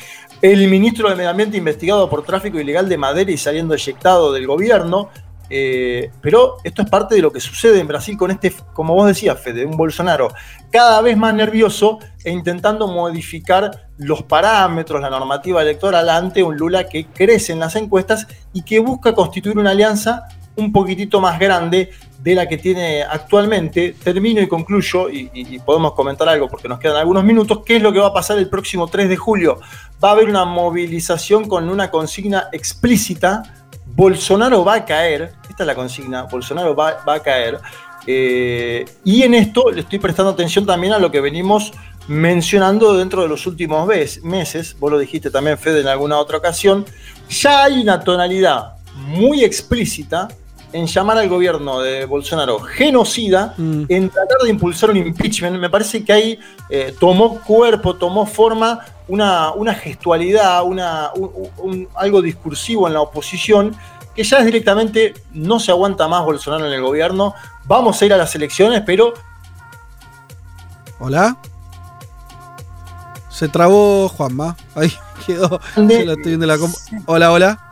el 0.42 0.68
ministro 0.68 1.08
de 1.08 1.16
Medio 1.16 1.30
Ambiente 1.30 1.56
investigado 1.56 2.08
por 2.08 2.22
tráfico 2.22 2.58
ilegal 2.58 2.88
de 2.88 2.96
madera 2.96 3.30
y 3.30 3.36
saliendo 3.36 3.74
eyectado 3.74 4.32
del 4.32 4.46
gobierno, 4.46 5.10
eh, 5.50 6.10
pero 6.20 6.56
esto 6.62 6.82
es 6.82 6.88
parte 6.88 7.16
de 7.16 7.22
lo 7.22 7.32
que 7.32 7.40
sucede 7.40 7.80
en 7.80 7.88
Brasil 7.88 8.16
con 8.16 8.30
este, 8.30 8.54
como 8.72 8.94
vos 8.94 9.08
decías, 9.08 9.38
Fede, 9.38 9.66
un 9.66 9.76
Bolsonaro 9.76 10.28
cada 10.70 11.00
vez 11.02 11.16
más 11.16 11.34
nervioso 11.34 11.98
e 12.24 12.30
intentando 12.30 12.86
modificar 12.86 13.88
los 13.98 14.22
parámetros, 14.22 15.00
la 15.02 15.10
normativa 15.10 15.60
electoral 15.60 16.08
ante 16.08 16.42
un 16.42 16.56
Lula 16.56 16.88
que 16.88 17.06
crece 17.06 17.52
en 17.52 17.58
las 17.58 17.76
encuestas 17.76 18.26
y 18.52 18.62
que 18.62 18.78
busca 18.78 19.12
constituir 19.12 19.58
una 19.58 19.72
alianza 19.72 20.28
un 20.56 20.72
poquitito 20.72 21.20
más 21.20 21.38
grande 21.38 21.90
de 22.22 22.34
la 22.34 22.48
que 22.48 22.58
tiene 22.58 23.02
actualmente. 23.02 23.94
Termino 24.02 24.40
y 24.40 24.48
concluyo, 24.48 25.08
y, 25.10 25.58
podemos 25.60 25.92
comentar 25.92 26.28
algo 26.28 26.48
porque 26.48 26.68
nos 26.68 26.78
quedan 26.78 26.96
algunos 26.96 27.24
minutos, 27.24 27.60
¿qué 27.64 27.76
es 27.76 27.82
lo 27.82 27.92
que 27.92 27.98
va 27.98 28.08
a 28.08 28.14
pasar 28.14 28.38
el 28.38 28.48
próximo 28.48 28.88
3 28.88 29.08
de 29.08 29.16
julio? 29.16 29.60
Va 30.02 30.10
a 30.10 30.12
haber 30.12 30.28
una 30.28 30.44
movilización 30.44 31.48
con 31.48 31.68
una 31.68 31.90
consigna 31.90 32.48
explícita 32.52 33.42
Bolsonaro 33.94 34.64
va 34.64 34.74
a 34.74 34.84
caer, 34.84 35.34
esta 35.48 35.62
es 35.62 35.66
la 35.66 35.74
consigna, 35.74 36.22
Bolsonaro 36.22 36.74
va, 36.74 37.02
a 37.04 37.20
caer, 37.20 37.58
eh, 38.06 38.84
y 39.04 39.22
en 39.22 39.34
esto 39.34 39.70
le 39.70 39.80
estoy 39.80 39.98
prestando 39.98 40.30
atención 40.30 40.64
también 40.64 40.92
a 40.92 40.98
lo 40.98 41.10
que 41.10 41.20
venimos 41.20 41.72
mencionando 42.08 42.96
dentro 42.96 43.22
de 43.22 43.28
los 43.28 43.46
últimos 43.46 43.86
meses, 44.22 44.76
vos 44.78 44.90
lo 44.90 44.98
dijiste 44.98 45.30
también 45.30 45.58
Fede 45.58 45.80
en 45.80 45.88
alguna 45.88 46.18
otra 46.18 46.38
ocasión, 46.38 46.86
ya 47.28 47.64
hay 47.64 47.80
una 47.80 48.00
tonalidad 48.00 48.74
muy 48.94 49.44
explícita 49.44 50.28
en 50.72 50.86
llamar 50.86 51.18
al 51.18 51.28
gobierno 51.28 51.80
de 51.80 52.04
Bolsonaro 52.04 52.60
genocida, 52.60 53.54
mm. 53.56 53.84
en 53.88 54.10
tratar 54.10 54.38
de 54.42 54.50
impulsar 54.50 54.90
un 54.90 54.96
impeachment. 54.96 55.58
Me 55.58 55.70
parece 55.70 56.04
que 56.04 56.12
ahí 56.12 56.38
eh, 56.68 56.94
tomó 56.98 57.40
cuerpo, 57.40 57.96
tomó 57.96 58.26
forma 58.26 58.80
una, 59.08 59.52
una 59.52 59.74
gestualidad, 59.74 60.64
una, 60.64 61.10
algo 61.94 62.22
discursivo 62.22 62.86
en 62.86 62.94
la 62.94 63.00
oposición, 63.00 63.76
que 64.14 64.22
ya 64.22 64.38
es 64.38 64.44
directamente 64.44 65.14
no 65.32 65.60
se 65.60 65.70
aguanta 65.70 66.08
más 66.08 66.24
Bolsonaro 66.24 66.66
en 66.66 66.72
el 66.72 66.82
gobierno. 66.82 67.34
Vamos 67.64 68.00
a 68.00 68.06
ir 68.06 68.12
a 68.12 68.16
las 68.16 68.34
elecciones, 68.34 68.82
pero. 68.84 69.14
Hola. 70.98 71.36
Se 73.28 73.48
trabó 73.48 74.08
Juanma. 74.08 74.56
Ahí 74.74 74.92
quedó. 75.26 75.60
Hola, 77.06 77.32
hola. 77.32 77.69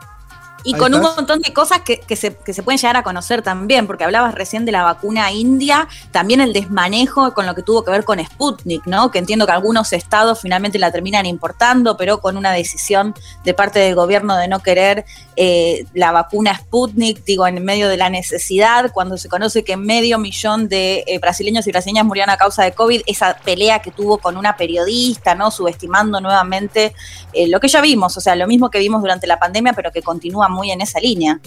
Y 0.63 0.73
con 0.73 0.93
un 0.93 1.01
montón 1.01 1.39
de 1.39 1.53
cosas 1.53 1.81
que, 1.81 2.15
se, 2.15 2.31
pueden 2.31 2.77
llegar 2.77 2.97
a 2.97 3.03
conocer 3.03 3.41
también, 3.41 3.87
porque 3.87 4.03
hablabas 4.03 4.35
recién 4.35 4.65
de 4.65 4.71
la 4.71 4.83
vacuna 4.83 5.31
india, 5.31 5.87
también 6.11 6.41
el 6.41 6.53
desmanejo 6.53 7.33
con 7.33 7.45
lo 7.45 7.55
que 7.55 7.63
tuvo 7.63 7.83
que 7.83 7.91
ver 7.91 8.03
con 8.03 8.23
Sputnik, 8.23 8.85
¿no? 8.85 9.11
Que 9.11 9.19
entiendo 9.19 9.45
que 9.45 9.53
algunos 9.53 9.93
estados 9.93 10.41
finalmente 10.41 10.77
la 10.77 10.91
terminan 10.91 11.25
importando, 11.25 11.97
pero 11.97 12.19
con 12.19 12.37
una 12.37 12.51
decisión 12.51 13.15
de 13.43 13.53
parte 13.53 13.79
del 13.79 13.95
gobierno 13.95 14.35
de 14.35 14.47
no 14.47 14.59
querer 14.59 15.05
eh, 15.35 15.85
la 15.93 16.11
vacuna 16.11 16.57
Sputnik, 16.57 17.23
digo, 17.23 17.47
en 17.47 17.63
medio 17.63 17.87
de 17.87 17.95
la 17.95 18.09
necesidad, 18.09 18.91
cuando 18.91 19.17
se 19.17 19.29
conoce 19.29 19.63
que 19.63 19.77
medio 19.77 20.19
millón 20.19 20.67
de 20.67 21.05
eh, 21.07 21.19
brasileños 21.19 21.65
y 21.67 21.71
brasileñas 21.71 22.05
murieron 22.05 22.29
a 22.29 22.37
causa 22.37 22.63
de 22.63 22.73
COVID, 22.73 23.03
esa 23.05 23.37
pelea 23.45 23.79
que 23.79 23.91
tuvo 23.91 24.17
con 24.17 24.35
una 24.35 24.57
periodista, 24.57 25.35
¿no? 25.35 25.51
Subestimando 25.51 26.19
nuevamente 26.19 26.93
eh, 27.31 27.47
lo 27.47 27.61
que 27.61 27.69
ya 27.69 27.79
vimos, 27.79 28.17
o 28.17 28.21
sea, 28.21 28.35
lo 28.35 28.47
mismo 28.47 28.69
que 28.69 28.79
vimos 28.79 29.01
durante 29.01 29.27
la 29.27 29.39
pandemia, 29.39 29.71
pero 29.71 29.91
que 29.91 30.01
continúa 30.01 30.49
muy 30.49 30.58
en 30.67 30.81
esa 30.81 30.99
línea. 30.99 31.39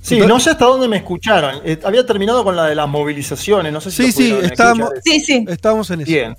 Sí, 0.00 0.18
no 0.18 0.40
sé 0.40 0.50
hasta 0.50 0.64
dónde 0.64 0.88
me 0.88 0.96
escucharon. 0.96 1.62
había 1.84 2.04
terminado 2.04 2.42
con 2.42 2.56
la 2.56 2.66
de 2.66 2.74
las 2.74 2.88
movilizaciones, 2.88 3.72
no 3.72 3.80
sé 3.80 3.90
si 3.90 4.10
Sí, 4.10 4.12
sí, 4.12 4.38
estábamos, 4.42 4.90
sí, 5.04 5.20
sí. 5.20 5.44
estábamos 5.48 5.90
en 5.90 6.00
eso. 6.00 6.10
Bien. 6.10 6.36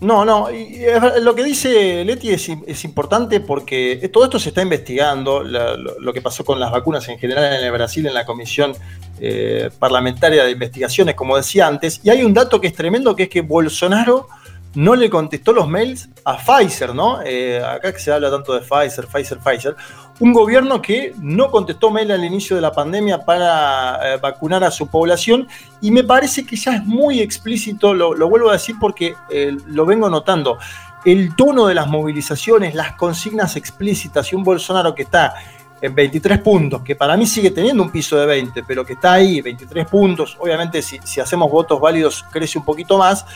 No, 0.00 0.24
no, 0.24 0.50
y 0.50 0.82
lo 1.22 1.34
que 1.34 1.42
dice 1.42 2.04
Leti 2.04 2.30
es, 2.30 2.84
importante 2.84 3.40
porque 3.40 4.10
todo 4.12 4.24
esto 4.24 4.38
se 4.38 4.50
está 4.50 4.60
investigando, 4.60 5.42
lo, 5.42 6.12
que 6.12 6.20
pasó 6.20 6.44
con 6.44 6.60
las 6.60 6.70
vacunas 6.70 7.08
en 7.08 7.18
general 7.18 7.54
en 7.54 7.64
el 7.64 7.72
Brasil, 7.72 8.06
en 8.06 8.12
la 8.12 8.26
Comisión 8.26 8.74
eh, 9.18 9.70
Parlamentaria 9.78 10.44
de 10.44 10.50
Investigaciones, 10.50 11.14
como 11.14 11.36
decía 11.36 11.66
antes, 11.66 12.00
y 12.02 12.10
hay 12.10 12.22
un 12.22 12.34
dato 12.34 12.60
que 12.60 12.66
es 12.66 12.74
tremendo, 12.74 13.16
que 13.16 13.24
es 13.24 13.28
que 13.30 13.40
Bolsonaro 13.40 14.28
no 14.74 14.94
le 14.94 15.08
contestó 15.08 15.52
los 15.52 15.68
mails 15.68 16.08
a 16.24 16.36
Pfizer, 16.36 16.94
¿no? 16.94 17.20
Eh, 17.24 17.62
acá 17.64 17.92
que 17.92 18.00
se 18.00 18.12
habla 18.12 18.30
tanto 18.30 18.52
de 18.52 18.60
Pfizer, 18.60 19.06
Pfizer, 19.06 19.38
Pfizer. 19.38 19.76
Un 20.20 20.32
gobierno 20.32 20.80
que 20.80 21.12
no 21.20 21.50
contestó 21.50 21.90
mail 21.90 22.12
al 22.12 22.24
inicio 22.24 22.54
de 22.54 22.62
la 22.62 22.72
pandemia 22.72 23.24
para 23.24 24.14
eh, 24.14 24.16
vacunar 24.18 24.62
a 24.62 24.70
su 24.70 24.86
población. 24.86 25.48
Y 25.80 25.90
me 25.90 26.04
parece 26.04 26.46
que 26.46 26.56
ya 26.56 26.76
es 26.76 26.84
muy 26.84 27.20
explícito, 27.20 27.94
lo, 27.94 28.28
vuelvo 28.28 28.50
a 28.50 28.52
decir 28.52 28.76
porque 28.80 29.14
eh, 29.28 29.56
lo 29.66 29.84
vengo 29.86 30.08
notando, 30.08 30.58
el 31.04 31.34
tono 31.34 31.66
de 31.66 31.74
las 31.74 31.88
movilizaciones, 31.88 32.74
las 32.74 32.92
consignas 32.92 33.56
explícitas 33.56 34.32
y 34.32 34.36
un 34.36 34.44
Bolsonaro 34.44 34.94
que 34.94 35.02
está 35.02 35.34
en 35.82 35.94
23 35.94 36.38
puntos, 36.38 36.82
que 36.82 36.96
para 36.96 37.16
mí 37.16 37.26
sigue 37.26 37.50
teniendo 37.50 37.82
un 37.82 37.90
piso 37.90 38.16
de 38.16 38.24
20, 38.24 38.62
pero 38.62 38.86
que 38.86 38.94
está 38.94 39.14
ahí, 39.14 39.42
23 39.42 39.86
puntos, 39.86 40.36
obviamente 40.40 40.80
si, 40.80 40.98
si 41.04 41.20
hacemos 41.20 41.50
votos 41.50 41.78
válidos 41.78 42.24
crece 42.30 42.58
un 42.58 42.64
poquito 42.64 42.96
más 42.96 43.26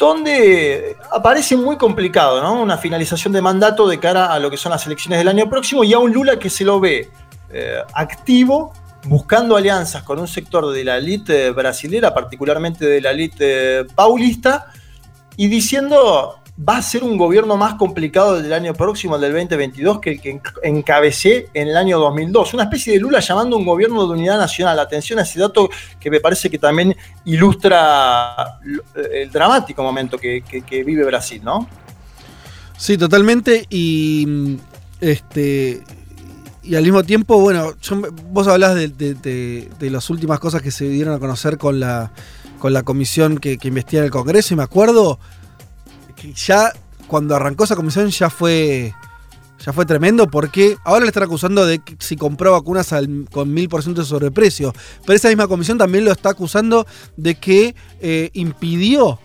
donde 0.00 0.96
aparece 1.12 1.58
muy 1.58 1.76
complicado. 1.76 2.50
Una 2.54 2.78
finalización 2.78 3.34
de 3.34 3.42
mandato 3.42 3.86
de 3.86 4.00
cara 4.00 4.32
a 4.32 4.38
lo 4.38 4.50
que 4.50 4.56
son 4.56 4.72
las 4.72 4.86
elecciones 4.86 5.18
del 5.18 5.28
año 5.28 5.48
próximo 5.50 5.84
y 5.84 5.92
a 5.92 5.98
un 5.98 6.10
Lula 6.10 6.38
que 6.38 6.48
se 6.48 6.64
lo 6.64 6.80
ve 6.80 7.10
eh, 7.50 7.76
activo, 7.92 8.72
buscando 9.04 9.58
alianzas 9.58 10.02
con 10.02 10.18
un 10.18 10.26
sector 10.26 10.72
de 10.72 10.84
la 10.84 10.96
élite 10.96 11.50
brasilera, 11.50 12.14
particularmente 12.14 12.86
de 12.86 13.00
la 13.02 13.10
élite 13.10 13.84
paulista, 13.94 14.72
y 15.36 15.48
diciendo, 15.48 16.39
va 16.68 16.76
a 16.76 16.82
ser 16.82 17.04
un 17.04 17.16
gobierno 17.16 17.56
más 17.56 17.74
complicado 17.74 18.40
del 18.40 18.52
año 18.52 18.74
próximo, 18.74 19.14
el 19.16 19.22
del 19.22 19.32
2022, 19.32 20.00
que 20.00 20.10
el 20.12 20.20
que 20.20 20.40
encabecé 20.62 21.48
en 21.54 21.68
el 21.68 21.76
año 21.76 21.98
2002. 21.98 22.54
Una 22.54 22.64
especie 22.64 22.92
de 22.92 23.00
Lula 23.00 23.20
llamando 23.20 23.56
un 23.56 23.64
gobierno 23.64 24.06
de 24.06 24.12
unidad 24.12 24.38
nacional. 24.38 24.78
Atención 24.78 25.18
a 25.18 25.22
ese 25.22 25.40
dato 25.40 25.70
que 25.98 26.10
me 26.10 26.20
parece 26.20 26.50
que 26.50 26.58
también 26.58 26.94
ilustra 27.24 28.58
el 28.94 29.30
dramático 29.30 29.82
momento 29.82 30.18
que, 30.18 30.42
vive 30.84 31.04
Brasil, 31.04 31.40
¿no? 31.42 31.66
Sí, 32.76 32.98
totalmente. 32.98 33.66
Y 33.70 34.58
este. 35.00 35.82
Y 36.62 36.74
al 36.74 36.82
mismo 36.82 37.02
tiempo, 37.02 37.40
bueno, 37.40 37.72
vos 38.30 38.46
hablás 38.46 38.74
de, 38.74 39.70
las 39.80 40.10
últimas 40.10 40.38
cosas 40.38 40.60
que 40.60 40.70
se 40.70 40.88
dieron 40.88 41.14
a 41.14 41.18
conocer 41.18 41.56
con 41.56 41.80
la, 41.80 42.12
con 42.58 42.74
la 42.74 42.82
comisión 42.82 43.38
que, 43.38 43.56
que 43.56 43.68
investiga 43.68 44.04
el 44.04 44.10
Congreso, 44.10 44.52
y 44.52 44.58
me 44.58 44.62
acuerdo 44.62 45.18
ya 46.34 46.72
cuando 47.06 47.34
arrancó 47.34 47.64
esa 47.64 47.76
comisión 47.76 48.08
ya 48.08 48.30
fue 48.30 48.94
ya 49.64 49.72
fue 49.72 49.84
tremendo 49.84 50.26
porque 50.26 50.76
ahora 50.84 51.00
le 51.00 51.08
están 51.08 51.24
acusando 51.24 51.66
de 51.66 51.80
que 51.80 51.96
si 51.98 52.16
compró 52.16 52.52
vacunas 52.52 52.94
con 53.30 53.52
mil 53.52 53.68
por 53.68 53.82
ciento 53.82 54.00
de 54.00 54.06
sobreprecio. 54.06 54.72
Pero 55.04 55.16
esa 55.16 55.28
misma 55.28 55.48
comisión 55.48 55.76
también 55.76 56.04
lo 56.04 56.12
está 56.12 56.30
acusando 56.30 56.86
de 57.16 57.34
que 57.34 57.74
eh, 58.00 58.30
impidió 58.32 59.18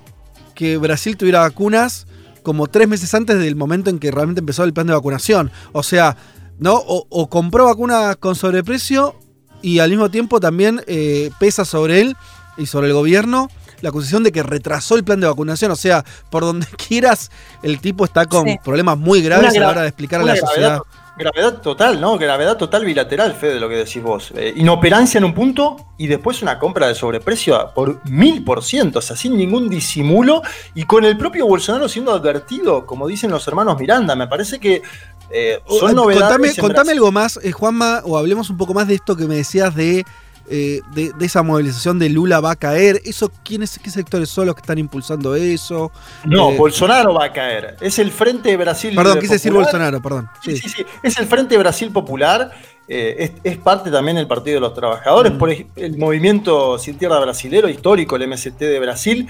que 0.53 0.77
Brasil 0.77 1.15
tuviera 1.15 1.39
vacunas 1.39 2.07
como 2.43 2.67
tres 2.67 2.87
meses 2.87 3.13
antes 3.13 3.39
del 3.39 3.55
momento 3.55 3.89
en 3.89 3.97
que 3.97 4.11
realmente 4.11 4.39
empezó 4.39 4.65
el 4.65 4.73
plan 4.73 4.87
de 4.87 4.93
vacunación. 4.93 5.51
O 5.71 5.83
sea, 5.83 6.17
¿no? 6.59 6.75
O, 6.75 7.07
o 7.09 7.29
compró 7.29 7.65
vacunas 7.65 8.17
con 8.17 8.35
sobreprecio 8.35 9.15
y 9.61 9.79
al 9.79 9.89
mismo 9.89 10.11
tiempo 10.11 10.39
también 10.39 10.81
eh, 10.85 11.31
pesa 11.39 11.65
sobre 11.65 12.01
él 12.01 12.17
y 12.57 12.65
sobre 12.65 12.87
el 12.87 12.93
gobierno 12.93 13.49
la 13.81 13.89
acusación 13.89 14.23
de 14.23 14.31
que 14.31 14.43
retrasó 14.43 14.95
el 14.95 15.03
plan 15.03 15.19
de 15.19 15.27
vacunación. 15.27 15.71
O 15.71 15.75
sea, 15.75 16.03
por 16.29 16.43
donde 16.43 16.65
quieras, 16.87 17.31
el 17.63 17.79
tipo 17.79 18.05
está 18.05 18.25
con 18.25 18.45
Sí. 18.45 18.57
problemas 18.63 18.97
muy 18.97 19.21
graves 19.21 19.51
Una 19.51 19.57
a 19.57 19.59
la 19.59 19.65
gra- 19.67 19.71
hora 19.71 19.81
de 19.83 19.87
explicar 19.89 20.21
a 20.21 20.25
la 20.25 20.35
sociedad. 20.35 20.79
Gravedad, 21.17 21.61
total, 21.61 22.01
¿no? 22.01 22.17
Gravedad 22.17 22.57
total 22.57 22.83
bilateral, 22.83 23.35
Fede, 23.35 23.57
lo 23.57 23.69
que 23.69 23.75
decís 23.75 24.03
vos. 24.03 24.33
Eh, 24.35 24.51
inoperancia 24.57 25.17
en 25.17 25.23
un 25.23 25.33
punto 25.33 25.77
y 25.97 26.07
después 26.07 26.41
una 26.41 26.59
compra 26.59 26.89
de 26.89 26.95
sobreprecio 26.95 27.71
por 27.73 28.01
mil 28.09 28.43
por 28.43 28.61
ciento, 28.61 28.99
o 28.99 29.01
sea, 29.01 29.15
sin 29.15 29.37
ningún 29.37 29.69
disimulo 29.69 30.41
y 30.73 30.83
con 30.83 31.05
el 31.05 31.17
propio 31.17 31.47
Bolsonaro 31.47 31.87
siendo 31.87 32.11
advertido, 32.11 32.85
como 32.85 33.07
dicen 33.07 33.31
los 33.31 33.47
hermanos 33.47 33.79
Miranda. 33.79 34.13
Me 34.17 34.27
parece 34.27 34.59
que 34.59 34.81
eh, 35.29 35.59
son 35.79 35.91
Eh, 35.91 35.93
novedades. 35.93 36.59
Contame, 36.59 36.91
algo 36.91 37.13
más, 37.13 37.39
eh, 37.41 37.53
Juanma, 37.53 38.01
o 38.03 38.17
hablemos 38.17 38.49
un 38.49 38.57
poco 38.57 38.73
más 38.73 38.85
de 38.89 38.95
esto 38.95 39.15
que 39.15 39.25
me 39.25 39.35
decías 39.35 39.73
de, 39.73 40.03
eh, 40.49 40.81
de, 40.93 41.11
de 41.13 41.25
esa 41.25 41.41
movilización 41.43 41.97
de 41.99 42.09
Lula 42.09 42.39
va 42.39 42.51
a 42.51 42.55
caer. 42.55 43.01
Eso, 43.05 43.31
¿quiénes, 43.43 43.79
¿Qué 43.79 43.89
sectores 43.89 44.29
son 44.29 44.45
los 44.47 44.55
que 44.55 44.61
están 44.61 44.77
impulsando 44.77 45.35
eso? 45.35 45.91
No, 46.25 46.51
Eh, 46.51 46.57
Bolsonaro 46.57 47.13
va 47.13 47.25
a 47.25 47.33
caer. 47.33 47.77
Es 47.81 47.97
el 47.99 48.11
Frente 48.11 48.49
de 48.49 48.57
Brasil. 48.57 48.93
Perdón, 48.95 49.19
quise 49.19 49.33
decir. 49.33 49.51
Bolsonaro, 49.53 50.01
perdón. 50.01 50.29
Sí, 50.43 50.57
sí, 50.57 50.69
sí. 50.69 50.85
Es 51.03 51.17
el 51.19 51.25
Frente 51.27 51.57
Brasil 51.57 51.91
Popular. 51.91 52.51
eh, 52.87 53.15
es, 53.43 53.53
es 53.53 53.57
parte 53.57 53.89
también 53.89 54.17
del 54.17 54.27
Partido 54.27 54.55
de 54.55 54.61
los 54.61 54.73
Trabajadores, 54.75 55.33
Mm. 55.33 55.37
por 55.39 55.49
el 55.75 55.97
movimiento 55.97 56.77
Sin 56.77 56.97
Tierra 56.99 57.19
Brasilero 57.19 57.67
histórico, 57.67 58.15
el 58.15 58.27
MST 58.27 58.59
de 58.59 58.79
Brasil. 58.79 59.27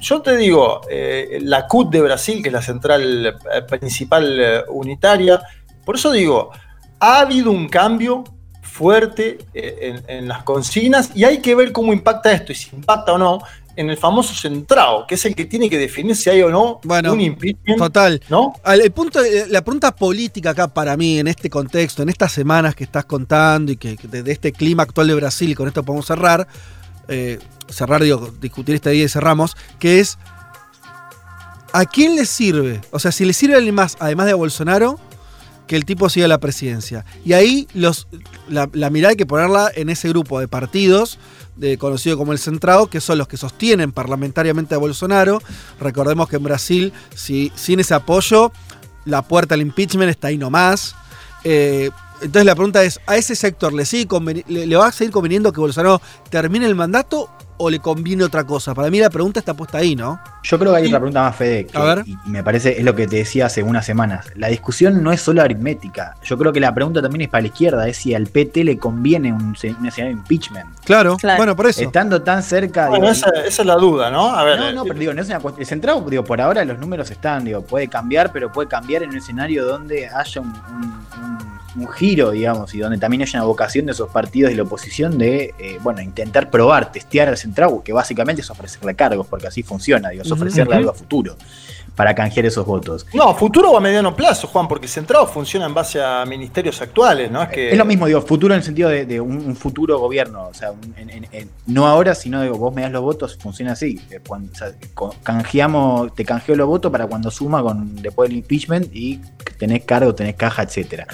Yo 0.00 0.22
te 0.22 0.36
digo, 0.36 0.80
eh, 0.88 1.38
la 1.42 1.66
CUT 1.66 1.90
de 1.90 2.00
Brasil, 2.00 2.42
que 2.42 2.48
es 2.48 2.52
la 2.52 2.62
central 2.62 3.26
eh, 3.26 3.62
principal 3.68 4.40
eh, 4.40 4.62
unitaria, 4.70 5.42
por 5.84 5.96
eso 5.96 6.10
digo, 6.10 6.50
ha 7.00 7.20
habido 7.20 7.50
un 7.50 7.68
cambio 7.68 8.24
fuerte 8.70 9.38
eh, 9.52 10.02
en, 10.06 10.16
en 10.16 10.28
las 10.28 10.42
consignas 10.44 11.10
y 11.14 11.24
hay 11.24 11.40
que 11.40 11.54
ver 11.54 11.72
cómo 11.72 11.92
impacta 11.92 12.32
esto 12.32 12.52
y 12.52 12.54
si 12.54 12.74
impacta 12.74 13.12
o 13.12 13.18
no 13.18 13.40
en 13.76 13.88
el 13.88 13.96
famoso 13.96 14.34
centrado, 14.34 15.06
que 15.06 15.14
es 15.14 15.24
el 15.24 15.34
que 15.34 15.46
tiene 15.46 15.70
que 15.70 15.78
definir 15.78 16.14
si 16.14 16.28
hay 16.28 16.42
o 16.42 16.50
no 16.50 16.80
un 16.84 17.20
impeachment. 17.20 17.78
Total. 17.78 18.20
¿No? 18.28 18.54
El 18.66 18.90
punto, 18.90 19.24
eh, 19.24 19.46
la 19.48 19.62
pregunta 19.62 19.94
política 19.94 20.50
acá 20.50 20.68
para 20.68 20.96
mí, 20.96 21.18
en 21.18 21.28
este 21.28 21.48
contexto, 21.48 22.02
en 22.02 22.10
estas 22.10 22.32
semanas 22.32 22.74
que 22.74 22.84
estás 22.84 23.04
contando 23.04 23.72
y 23.72 23.76
que 23.76 23.96
que 23.96 24.06
de, 24.08 24.22
de 24.22 24.32
este 24.32 24.52
clima 24.52 24.82
actual 24.82 25.06
de 25.06 25.14
Brasil, 25.14 25.50
y 25.50 25.54
con 25.54 25.66
esto 25.66 25.82
podemos 25.82 26.06
cerrar, 26.06 26.46
eh, 27.08 27.38
cerrar, 27.68 28.02
digo, 28.02 28.30
discutir 28.40 28.74
esta 28.74 28.92
idea 28.92 29.06
y 29.06 29.08
cerramos, 29.08 29.56
que 29.78 30.00
es, 30.00 30.18
¿a 31.72 31.84
quién 31.86 32.16
le 32.16 32.26
sirve? 32.26 32.80
O 32.90 32.98
sea, 32.98 33.12
si 33.12 33.24
le 33.24 33.32
sirve 33.32 33.54
a 33.54 33.58
alguien 33.58 33.74
más, 33.74 33.96
además 34.00 34.26
de 34.26 34.32
a 34.32 34.36
Bolsonaro, 34.36 34.98
que 35.70 35.76
el 35.76 35.84
tipo 35.84 36.08
siga 36.08 36.26
la 36.26 36.40
presidencia. 36.40 37.04
Y 37.24 37.32
ahí 37.32 37.68
los, 37.74 38.08
la, 38.48 38.66
mirada 38.90 39.10
hay 39.10 39.16
que 39.16 39.24
ponerla 39.24 39.70
en 39.72 39.88
ese 39.88 40.08
grupo 40.08 40.40
de 40.40 40.48
partidos, 40.48 41.20
de, 41.54 41.78
conocido 41.78 42.18
como 42.18 42.32
el 42.32 42.40
centrado, 42.40 42.88
que 42.88 43.00
son 43.00 43.18
los 43.18 43.28
que 43.28 43.36
sostienen 43.36 43.92
parlamentariamente 43.92 44.74
a 44.74 44.78
Bolsonaro. 44.78 45.40
Recordemos 45.78 46.28
que 46.28 46.38
en 46.38 46.42
Brasil, 46.42 46.92
si, 47.14 47.52
sin 47.54 47.78
ese 47.78 47.94
apoyo, 47.94 48.50
la 49.04 49.22
puerta 49.22 49.54
al 49.54 49.60
impeachment 49.60 50.10
está 50.10 50.26
ahí 50.26 50.38
nomás. 50.38 50.96
Eh, 51.44 51.90
entonces 52.14 52.46
la 52.46 52.56
pregunta 52.56 52.82
es, 52.82 52.98
¿a 53.06 53.16
ese 53.16 53.36
sector 53.36 53.72
le, 53.72 53.84
sigue 53.84 54.08
le, 54.48 54.66
le 54.66 54.76
va 54.76 54.88
a 54.88 54.92
seguir 54.92 55.12
conveniendo 55.12 55.52
que 55.52 55.60
Bolsonaro 55.60 56.02
termine 56.30 56.66
el 56.66 56.74
mandato 56.74 57.30
o 57.62 57.68
le 57.68 57.78
conviene 57.78 58.24
otra 58.24 58.44
cosa? 58.44 58.74
Para 58.74 58.88
mí 58.90 58.98
la 58.98 59.10
pregunta 59.10 59.38
está 59.38 59.52
puesta 59.52 59.78
ahí, 59.78 59.94
¿no? 59.94 60.18
Yo 60.42 60.58
creo 60.58 60.72
que 60.72 60.78
hay 60.78 60.86
otra 60.86 60.98
pregunta 60.98 61.22
más, 61.22 61.36
Fede, 61.36 61.66
que- 61.66 61.76
A 61.76 61.82
ver. 61.82 62.04
y, 62.06 62.16
me 62.24 62.42
parece, 62.42 62.78
es 62.78 62.84
lo 62.84 62.94
que 62.94 63.06
te 63.06 63.16
decía 63.16 63.46
hace 63.46 63.62
unas 63.62 63.84
semanas. 63.84 64.28
La 64.34 64.48
discusión 64.48 65.02
no 65.02 65.12
es 65.12 65.20
solo 65.20 65.42
aritmética. 65.42 66.14
Yo 66.24 66.38
creo 66.38 66.52
que 66.54 66.60
la 66.60 66.72
pregunta 66.74 67.02
también 67.02 67.22
es 67.22 67.28
para 67.28 67.42
la 67.42 67.48
izquierda, 67.48 67.86
es 67.86 67.98
si 67.98 68.14
al 68.14 68.28
PT 68.28 68.64
le 68.64 68.78
conviene 68.78 69.30
un, 69.32 69.54
escenario 69.54 70.06
de 70.06 70.10
impeachment. 70.12 70.80
Claro, 70.84 71.18
bueno, 71.36 71.54
por 71.54 71.66
eso. 71.66 71.82
Estando 71.82 72.22
tan 72.22 72.42
cerca... 72.42 72.88
Bueno, 72.88 73.04
digo, 73.04 73.12
esa, 73.12 73.30
esa 73.46 73.62
es 73.62 73.66
la 73.66 73.76
duda, 73.76 74.10
¿no? 74.10 74.34
A 74.34 74.42
ver, 74.44 74.58
no, 74.58 74.68
eh, 74.68 74.72
no, 74.72 74.84
pero 74.84 74.98
digo, 74.98 75.12
no 75.12 75.20
es 75.20 75.28
una 75.28 75.40
cuestión. 75.40 75.60
El 75.60 75.66
centrado, 75.66 76.00
digo, 76.08 76.24
por 76.24 76.40
ahora 76.40 76.64
los 76.64 76.78
números 76.78 77.10
están, 77.10 77.44
digo, 77.44 77.60
puede 77.62 77.88
cambiar, 77.88 78.32
pero 78.32 78.50
puede 78.50 78.68
cambiar 78.68 79.02
en 79.02 79.10
un 79.10 79.18
escenario 79.18 79.66
donde 79.66 80.08
haya 80.08 80.40
un, 80.40 80.48
un- 80.48 81.22
un- 81.22 81.59
un 81.76 81.88
giro, 81.88 82.30
digamos, 82.32 82.74
y 82.74 82.78
donde 82.78 82.98
también 82.98 83.22
haya 83.22 83.38
una 83.38 83.46
vocación 83.46 83.86
de 83.86 83.92
esos 83.92 84.08
partidos 84.10 84.50
de 84.50 84.56
la 84.56 84.62
oposición 84.64 85.18
de, 85.18 85.54
eh, 85.58 85.78
bueno, 85.82 86.00
intentar 86.00 86.50
probar, 86.50 86.90
testear 86.92 87.28
al 87.28 87.36
centrado, 87.36 87.82
que 87.82 87.92
básicamente 87.92 88.42
es 88.42 88.50
ofrecerle 88.50 88.94
cargos, 88.96 89.26
porque 89.26 89.46
así 89.46 89.62
funciona, 89.62 90.10
digo, 90.10 90.22
es 90.22 90.32
ofrecerle 90.32 90.72
Ujú. 90.72 90.78
algo 90.78 90.90
a 90.90 90.94
futuro 90.94 91.36
para 91.96 92.14
canjear 92.14 92.46
esos 92.46 92.64
votos. 92.64 93.04
No, 93.12 93.24
a 93.28 93.34
futuro 93.34 93.72
o 93.72 93.76
a 93.76 93.80
mediano 93.80 94.14
plazo, 94.16 94.46
Juan, 94.46 94.66
porque 94.68 94.88
Centrado 94.88 95.26
funciona 95.26 95.66
en 95.66 95.74
base 95.74 96.00
a 96.02 96.24
ministerios 96.24 96.80
actuales, 96.80 97.30
¿no? 97.30 97.42
Es 97.42 97.48
que 97.50 97.72
Es 97.72 97.76
lo 97.76 97.84
mismo, 97.84 98.06
digo, 98.06 98.22
futuro 98.22 98.54
en 98.54 98.58
el 98.60 98.64
sentido 98.64 98.88
de, 98.88 99.04
de 99.04 99.20
un, 99.20 99.36
un 99.36 99.54
futuro 99.56 99.98
gobierno. 99.98 100.46
O 100.48 100.54
sea, 100.54 100.70
un- 100.70 100.94
en- 100.96 101.10
en- 101.10 101.26
en- 101.32 101.50
no 101.66 101.86
ahora, 101.86 102.14
sino 102.14 102.42
digo, 102.42 102.56
vos 102.56 102.72
me 102.74 102.82
das 102.82 102.92
los 102.92 103.02
votos, 103.02 103.36
funciona 103.38 103.72
así. 103.72 104.00
Eh, 104.10 104.20
cuando- 104.26 104.50
o 104.52 104.54
sea, 104.54 104.72
canjeamos, 105.22 106.14
te 106.14 106.24
canjeo 106.24 106.56
los 106.56 106.66
votos 106.68 106.90
para 106.90 107.06
cuando 107.06 107.30
suma 107.30 107.62
con 107.62 107.96
después 107.96 108.30
del 108.30 108.38
impeachment 108.38 108.88
y 108.94 109.20
tenés 109.58 109.84
cargo, 109.84 110.14
tenés 110.14 110.36
caja, 110.36 110.62
etcétera. 110.62 111.06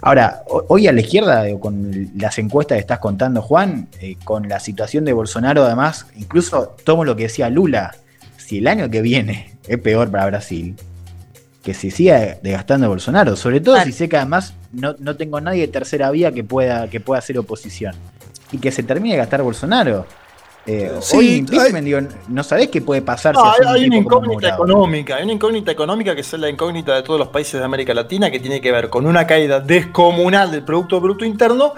Ahora, 0.00 0.42
ho- 0.46 0.64
hoy 0.68 0.86
a 0.88 0.92
la 0.92 1.00
izquierda, 1.00 1.44
con 1.60 2.10
las 2.16 2.38
encuestas 2.38 2.76
que 2.76 2.80
estás 2.80 2.98
contando, 2.98 3.42
Juan, 3.42 3.88
eh, 4.00 4.16
con 4.24 4.48
la 4.48 4.60
situación 4.60 5.04
de 5.04 5.12
Bolsonaro, 5.12 5.64
además, 5.64 6.06
incluso 6.16 6.76
tomo 6.84 7.04
lo 7.04 7.16
que 7.16 7.24
decía 7.24 7.48
Lula, 7.50 7.94
si 8.36 8.58
el 8.58 8.66
año 8.68 8.90
que 8.90 9.00
viene 9.02 9.54
es 9.68 9.78
peor 9.78 10.10
para 10.10 10.26
Brasil, 10.26 10.74
que 11.62 11.72
se 11.74 11.90
siga 11.90 12.36
desgastando 12.42 12.88
Bolsonaro, 12.88 13.36
sobre 13.36 13.60
todo 13.60 13.76
si 13.84 13.92
sé 13.92 14.08
que 14.08 14.18
además 14.18 14.52
no, 14.72 14.94
no 14.98 15.16
tengo 15.16 15.40
nadie 15.40 15.62
de 15.62 15.68
tercera 15.68 16.10
vía 16.10 16.30
que 16.32 16.44
pueda, 16.44 16.88
que 16.88 17.00
pueda 17.00 17.18
hacer 17.20 17.38
oposición. 17.38 17.94
Y 18.52 18.58
que 18.58 18.70
se 18.70 18.82
termine 18.82 19.14
de 19.14 19.18
gastar 19.18 19.42
Bolsonaro. 19.42 20.06
Eh, 20.66 20.90
Sí, 21.00 21.16
hoy 21.16 21.34
impeachment, 21.36 21.84
digo, 21.84 22.00
no 22.28 22.42
sabés 22.42 22.68
qué 22.68 22.80
puede 22.80 23.02
pasar 23.02 23.34
No, 23.34 23.42
si 23.42 23.62
hay, 23.62 23.66
un 23.66 23.74
hay 23.74 23.86
una 23.86 23.96
incógnita 23.96 24.48
económica, 24.48 25.16
hay 25.16 25.24
una 25.24 25.32
incógnita 25.34 25.70
económica 25.70 26.14
que 26.14 26.22
es 26.22 26.32
la 26.34 26.48
incógnita 26.48 26.94
de 26.94 27.02
todos 27.02 27.18
los 27.18 27.28
países 27.28 27.60
de 27.60 27.64
América 27.64 27.92
Latina, 27.92 28.30
que 28.30 28.40
tiene 28.40 28.60
que 28.60 28.72
ver 28.72 28.88
con 28.88 29.06
una 29.06 29.26
caída 29.26 29.60
descomunal 29.60 30.50
del 30.50 30.62
Producto 30.62 31.00
Bruto 31.00 31.24
Interno 31.24 31.74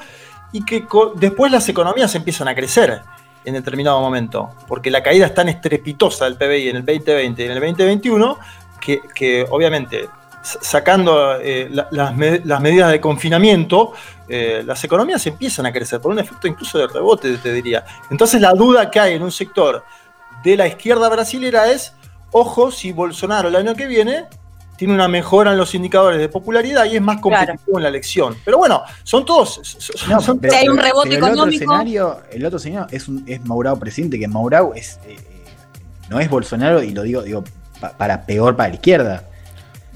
y 0.53 0.65
que 0.65 0.87
después 1.17 1.51
las 1.51 1.69
economías 1.69 2.15
empiezan 2.15 2.47
a 2.49 2.55
crecer 2.55 3.03
en 3.45 3.55
determinado 3.55 4.01
momento, 4.01 4.51
porque 4.69 4.91
la 4.91 5.03
caída 5.03 5.27
es 5.27 5.35
tan 5.35 5.49
estrepitosa 5.49 6.25
del 6.25 6.37
PBI 6.37 6.69
en 6.69 6.77
el 6.77 6.85
2020 6.85 7.43
y 7.43 7.47
en 7.47 7.53
el 7.53 7.61
2021 7.61 8.39
que, 8.81 9.01
que 9.15 9.47
obviamente 9.51 10.09
sacando 10.61 11.37
eh, 11.41 11.69
la- 11.71 11.89
las, 11.91 12.15
me- 12.17 12.41
las 12.45 12.61
medidas 12.61 12.91
de 12.91 13.01
confinamiento, 13.01 13.93
eh, 14.29 14.63
las 14.65 14.83
economías 14.85 15.27
empiezan 15.27 15.67
a 15.67 15.73
crecer 15.73 16.01
por 16.01 16.13
un 16.13 16.19
efecto 16.19 16.47
incluso 16.47 16.79
de 16.79 16.87
rebote, 16.87 17.37
te 17.39 17.53
diría. 17.53 17.85
Entonces 18.11 18.41
la 18.41 18.53
duda 18.53 18.91
que 18.91 19.01
hay 19.01 19.15
en 19.15 19.23
un 19.23 19.33
sector 19.33 19.85
de 20.45 20.57
la 20.57 20.67
izquierda 20.67 21.09
brasilera 21.09 21.71
es, 21.71 21.93
ojo, 22.33 22.71
si 22.71 22.93
Bolsonaro 22.93 23.49
el 23.49 23.57
año 23.57 23.75
que 23.75 23.87
viene 23.87 24.27
tiene 24.77 24.93
una 24.93 25.09
mejora 25.09 25.53
en 25.53 25.57
los 25.59 25.75
indicadores 25.75 26.21
de 26.21 26.29
popularidad 26.29 26.85
y 26.85 26.97
es 26.97 27.01
más 27.03 27.19
competitivo 27.21 27.79
en 27.79 27.83
la 27.85 27.89
elección. 27.89 28.37
Pero 28.45 28.59
bueno, 28.59 28.83
son 29.05 29.25
todos... 29.25 29.61
son- 29.63 30.11
No, 30.11 30.21
son- 30.21 30.39
pero- 30.39 30.53
Si 30.53 30.59
hay 30.61 30.69
un 30.69 30.77
rebote 30.77 31.09
pero 31.09 31.19
el 31.19 31.23
otro 31.33 31.35
económico. 31.45 31.65
escenario, 31.65 32.21
el 32.31 32.45
otro 32.45 32.59
escenario 32.59 32.87
es, 32.91 33.09
un, 33.09 33.25
es 33.27 33.43
Maurao 33.45 33.79
presidente, 33.79 34.19
que 34.19 34.29
Maurao 34.29 34.75
es, 34.75 35.01
eh, 35.07 35.17
eh, 35.19 35.45
no 36.11 36.21
es 36.21 36.29
Bolsonaro, 36.29 36.83
y 36.83 36.91
lo 36.91 37.03
digo, 37.03 37.23
digo 37.23 37.43
pa- 37.81 37.97
para 37.97 38.27
peor 38.27 38.55
para 38.55 38.69
la 38.69 38.75
izquierda. 38.75 39.25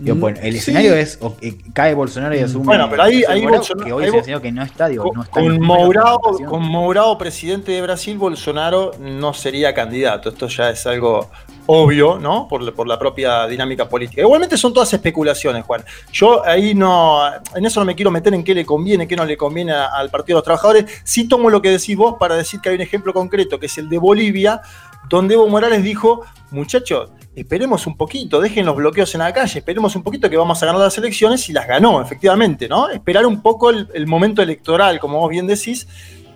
Digo, 0.02 0.16
Mm, 0.16 0.20
bueno, 0.20 0.38
el 0.42 0.52
sí. 0.54 0.58
escenario 0.60 0.94
es 0.94 1.18
o- 1.20 1.36
eh, 1.42 1.58
cae 1.74 1.92
Bolsonaro 1.92 2.34
y 2.34 2.38
asume. 2.38 2.64
Bueno, 2.64 2.88
pero 2.88 3.02
ahí- 3.02 3.22
ahí 3.28 3.44
Bolsonaro- 3.44 3.84
que 3.84 3.92
hoy 3.92 4.02
ahí 4.04 4.06
es 4.08 4.12
Bo- 4.12 4.16
el 4.16 4.20
escenario 4.22 4.40
que 4.42 4.52
no 4.52 4.62
está, 4.62 4.88
digo, 4.88 5.04
no 5.14 5.22
está 5.22 5.32
Con 5.40 5.60
Mourao, 5.60 6.20
con 6.48 6.62
Mourao, 6.62 7.18
presidente 7.18 7.72
de 7.72 7.82
Brasil, 7.82 8.16
Bolsonaro 8.16 8.92
no 8.98 9.34
sería 9.34 9.74
candidato. 9.74 10.30
Esto 10.30 10.48
ya 10.48 10.70
es 10.70 10.86
algo 10.86 11.28
obvio, 11.66 12.18
¿no? 12.18 12.48
Por, 12.48 12.62
la- 12.62 12.72
por 12.72 12.88
la 12.88 12.98
propia 12.98 13.46
dinámica 13.46 13.86
política. 13.88 14.22
Igualmente 14.22 14.56
son 14.56 14.72
todas 14.72 14.90
especulaciones, 14.94 15.64
Juan. 15.66 15.84
Yo 16.12 16.44
ahí 16.46 16.74
no, 16.74 17.20
en 17.54 17.66
eso 17.66 17.78
no 17.80 17.84
me 17.84 17.94
quiero 17.94 18.10
meter 18.10 18.32
en 18.32 18.42
qué 18.42 18.54
le 18.54 18.64
conviene, 18.64 19.06
qué 19.06 19.16
no 19.16 19.26
le 19.26 19.36
conviene 19.36 19.72
al 19.72 20.08
Partido 20.08 20.36
de 20.36 20.38
los 20.38 20.44
Trabajadores. 20.44 20.86
Sí 21.04 21.28
tomo 21.28 21.50
lo 21.50 21.60
que 21.60 21.68
decís 21.70 21.94
vos 21.94 22.14
para 22.18 22.36
decir 22.36 22.60
que 22.60 22.70
hay 22.70 22.74
un 22.76 22.80
ejemplo 22.80 23.12
concreto, 23.12 23.60
que 23.60 23.66
es 23.66 23.76
el 23.76 23.90
de 23.90 23.98
Bolivia, 23.98 24.62
donde 25.10 25.34
Evo 25.34 25.46
Morales 25.46 25.82
dijo, 25.82 26.22
muchachos, 26.50 27.10
esperemos 27.40 27.86
un 27.86 27.96
poquito, 27.96 28.40
dejen 28.40 28.66
los 28.66 28.76
bloqueos 28.76 29.14
en 29.14 29.20
la 29.20 29.32
calle, 29.32 29.58
esperemos 29.60 29.94
un 29.96 30.02
poquito 30.02 30.28
que 30.30 30.36
vamos 30.36 30.62
a 30.62 30.66
ganar 30.66 30.80
las 30.80 30.96
elecciones 30.98 31.48
y 31.48 31.52
las 31.52 31.66
ganó, 31.66 32.00
efectivamente, 32.02 32.68
¿no? 32.68 32.88
Esperar 32.90 33.26
un 33.26 33.42
poco 33.42 33.70
el, 33.70 33.88
el 33.94 34.06
momento 34.06 34.42
electoral, 34.42 34.98
como 35.00 35.18
vos 35.18 35.30
bien 35.30 35.46
decís, 35.46 35.86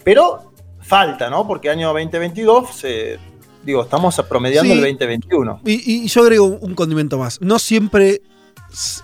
pero 0.04 0.52
falta, 0.80 1.30
¿no? 1.30 1.46
Porque 1.46 1.70
año 1.70 1.88
2022, 1.92 2.74
se- 2.76 3.18
digo, 3.64 3.82
estamos 3.82 4.14
promediando 4.28 4.72
Sí. 4.74 4.78
el 4.78 4.84
2021. 4.84 5.60
Y, 5.64 6.04
y 6.04 6.08
yo 6.08 6.22
agrego 6.22 6.44
un 6.44 6.74
condimento 6.74 7.16
más. 7.18 7.40
No 7.40 7.58
siempre 7.58 8.20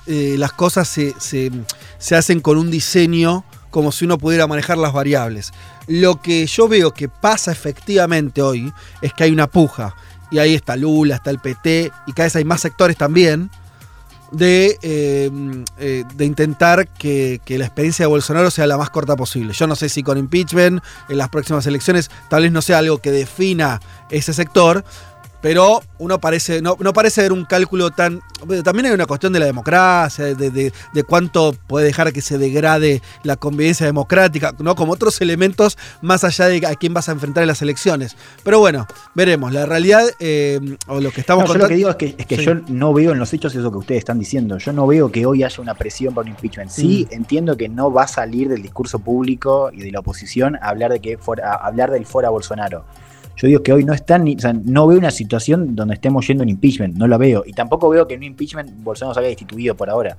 eh, 0.07 0.35
las 0.39 0.53
cosas 0.53 0.89
se, 0.89 1.15
se- 1.19 1.51
se 1.99 2.17
hacen 2.17 2.41
con 2.41 2.59
un 2.59 2.71
diseño 2.71 3.45
como 3.71 3.93
si 3.93 4.05
uno 4.05 4.19
pudiera 4.19 4.47
manejar 4.47 4.77
las 4.79 4.93
variables. 4.93 5.53
Lo 5.87 6.21
que 6.21 6.45
yo 6.47 6.67
veo 6.69 6.93
que 6.93 7.09
pasa 7.09 7.53
efectivamente 7.53 8.43
hoy 8.43 8.73
es 9.01 9.13
que 9.15 9.25
hay 9.25 9.31
una 9.31 9.47
puja. 9.47 9.95
Y 10.31 10.39
ahí 10.39 10.55
está 10.55 10.77
Lula, 10.77 11.17
está 11.17 11.31
el 11.31 11.39
PT, 11.39 11.91
y 12.07 12.13
cada 12.13 12.27
vez 12.27 12.37
hay 12.37 12.45
más 12.45 12.61
sectores 12.61 12.97
también. 12.97 13.51
de, 14.33 14.79
eh, 14.83 15.29
eh, 15.79 16.05
de 16.15 16.25
intentar 16.25 16.87
que, 16.87 17.41
que 17.45 17.59
la 17.59 17.65
experiencia 17.65 18.05
de 18.05 18.07
Bolsonaro 18.07 18.53
sea 18.53 18.65
la 18.69 18.77
más 18.77 18.89
corta 18.91 19.17
posible. 19.17 19.53
Yo 19.53 19.67
no 19.67 19.75
sé 19.75 19.89
si 19.89 20.05
con 20.05 20.19
impeachment 20.19 20.81
en 21.09 21.19
las 21.19 21.31
próximas 21.31 21.67
elecciones 21.67 22.13
tal 22.29 22.45
vez 22.45 22.53
no 22.53 22.63
sea 22.63 22.79
algo 22.79 22.99
que 22.99 23.11
defina 23.11 23.81
ese 24.09 24.33
sector, 24.33 24.85
pero 25.43 25.83
uno 25.99 26.19
parece, 26.21 26.61
no, 26.63 26.77
no 26.81 26.93
parece 26.93 27.23
ver 27.23 27.33
un 27.33 27.45
cálculo 27.45 27.91
tan. 27.91 28.21
También 28.65 28.87
hay 28.87 28.93
una 28.93 29.07
cuestión 29.07 29.33
de 29.33 29.39
la 29.41 29.47
democracia, 29.47 30.25
de, 30.35 30.51
de- 30.51 30.73
de 30.93 31.03
cuánto 31.05 31.55
puede 31.67 31.87
dejar 31.87 32.13
que 32.13 32.21
se 32.21 32.39
degrade 32.39 33.03
la 33.23 33.37
convivencia 33.37 33.85
democrática, 33.87 34.55
¿no? 34.59 34.75
Como 34.75 34.93
otros 34.93 35.21
elementos 35.21 35.77
más 36.03 36.25
allá 36.25 36.47
de 36.47 36.67
a 36.67 36.75
quién 36.75 36.95
vas 36.95 37.09
a 37.09 37.13
enfrentar 37.13 37.43
en 37.43 37.49
las 37.49 37.63
elecciones. 37.63 38.17
Pero 38.45 38.59
bueno, 38.59 38.87
veremos. 39.15 39.53
La 39.53 39.67
realidad, 39.67 40.05
eh, 40.21 40.61
o 40.87 41.01
lo 41.01 41.11
que 41.11 41.21
estamos 41.21 41.45
No, 41.45 41.49
yo 41.49 41.55
lo 41.55 41.61
contando- 41.61 41.69
que 41.69 41.75
digo 41.77 41.91
es 41.91 41.97
que, 41.97 42.15
es 42.19 42.27
que 42.27 42.37
Sí. 42.37 42.45
yo 42.45 42.55
no 42.69 42.93
veo 42.95 43.13
en 43.13 43.19
los 43.19 43.33
hechos 43.33 43.55
eso 43.55 43.71
que 43.71 43.79
ustedes 43.79 43.99
están 44.01 44.19
diciendo. 44.19 44.59
Yo 44.59 44.73
no 44.73 44.87
veo 44.87 45.11
que 45.11 45.27
hoy 45.27 45.43
haya 45.43 45.61
una 45.63 45.75
presión 45.75 46.15
por 46.15 46.25
un 46.25 46.31
impeachment. 46.31 46.71
Sí, 46.71 47.07
Mm. 47.11 47.15
entiendo 47.15 47.57
que 47.57 47.69
no 47.69 47.93
va 47.93 48.05
a 48.05 48.09
salir 48.09 48.49
del 48.49 48.63
discurso 48.63 48.99
público 48.99 49.71
y 49.73 49.81
de 49.81 49.91
la 49.93 50.01
oposición 50.01 50.57
a 50.57 50.69
hablar 50.69 50.93
de 50.93 51.01
que 51.01 51.19
fuera, 51.19 51.53
a 51.55 51.67
hablar 51.67 51.91
del 51.91 52.07
fuera 52.07 52.31
Bolsonaro. 52.31 52.85
Yo 53.41 53.49
digo 53.49 53.63
que 53.63 53.73
hoy 53.73 53.85
no 53.85 53.95
están, 53.95 54.25
ni- 54.25 54.37
o 54.37 54.39
sea, 54.39 54.53
no 54.53 54.87
veo 54.87 54.99
una 54.99 55.11
situación 55.11 55.75
donde 55.75 55.95
estemos 55.95 56.27
yendo 56.27 56.43
en 56.43 56.51
impeachment, 56.51 56.97
no 56.97 57.07
la 57.09 57.17
veo. 57.17 57.43
Y 57.47 57.53
tampoco 57.53 57.89
veo 57.89 58.07
que 58.07 58.15
en 58.15 58.21
un 58.21 58.25
impeachment 58.25 58.71
Bolsonaro 58.83 59.15
se 59.15 59.21
haya 59.21 59.29
destituido 59.31 59.75
por 59.75 59.89
ahora. 59.89 60.17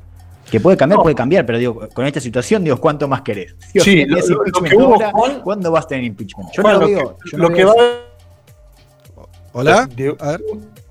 Que 0.49 0.59
puede 0.59 0.75
cambiar, 0.75 0.97
No. 0.97 1.03
puede 1.03 1.15
cambiar, 1.15 1.45
pero 1.45 1.59
digo, 1.59 1.87
con 1.93 2.05
esta 2.05 2.19
situación, 2.19 2.63
digo, 2.63 2.77
¿cuánto 2.77 3.07
más 3.07 3.21
querés? 3.21 3.55
Digo, 3.73 3.85
Sí, 3.85 3.91
si 3.91 4.05
lo- 4.05 4.15
tenés 4.15 4.29
lo- 4.29 4.35
lo 4.37 4.45
impeachment 4.47 4.69
que 4.71 4.77
hubo, 4.77 4.93
ahora, 4.95 5.11
Juan- 5.11 5.41
¿Cuándo 5.41 5.71
vas 5.71 5.85
a 5.85 5.87
tener 5.89 6.03
impeachment? 6.05 6.49
Yo 6.51 6.61
Juan, 6.63 6.73
no 6.73 6.79
lo 6.81 6.87
lo 6.87 6.95
veo. 6.97 7.17
que- 7.17 7.29
yo 7.31 7.37
no 7.37 7.43
lo 7.43 7.49
veo 7.49 7.57
que 7.57 7.65
va 7.65 7.73
¿Hola? 9.53 9.87
Diego- 9.95 10.17
A 10.19 10.31
ver. 10.31 10.41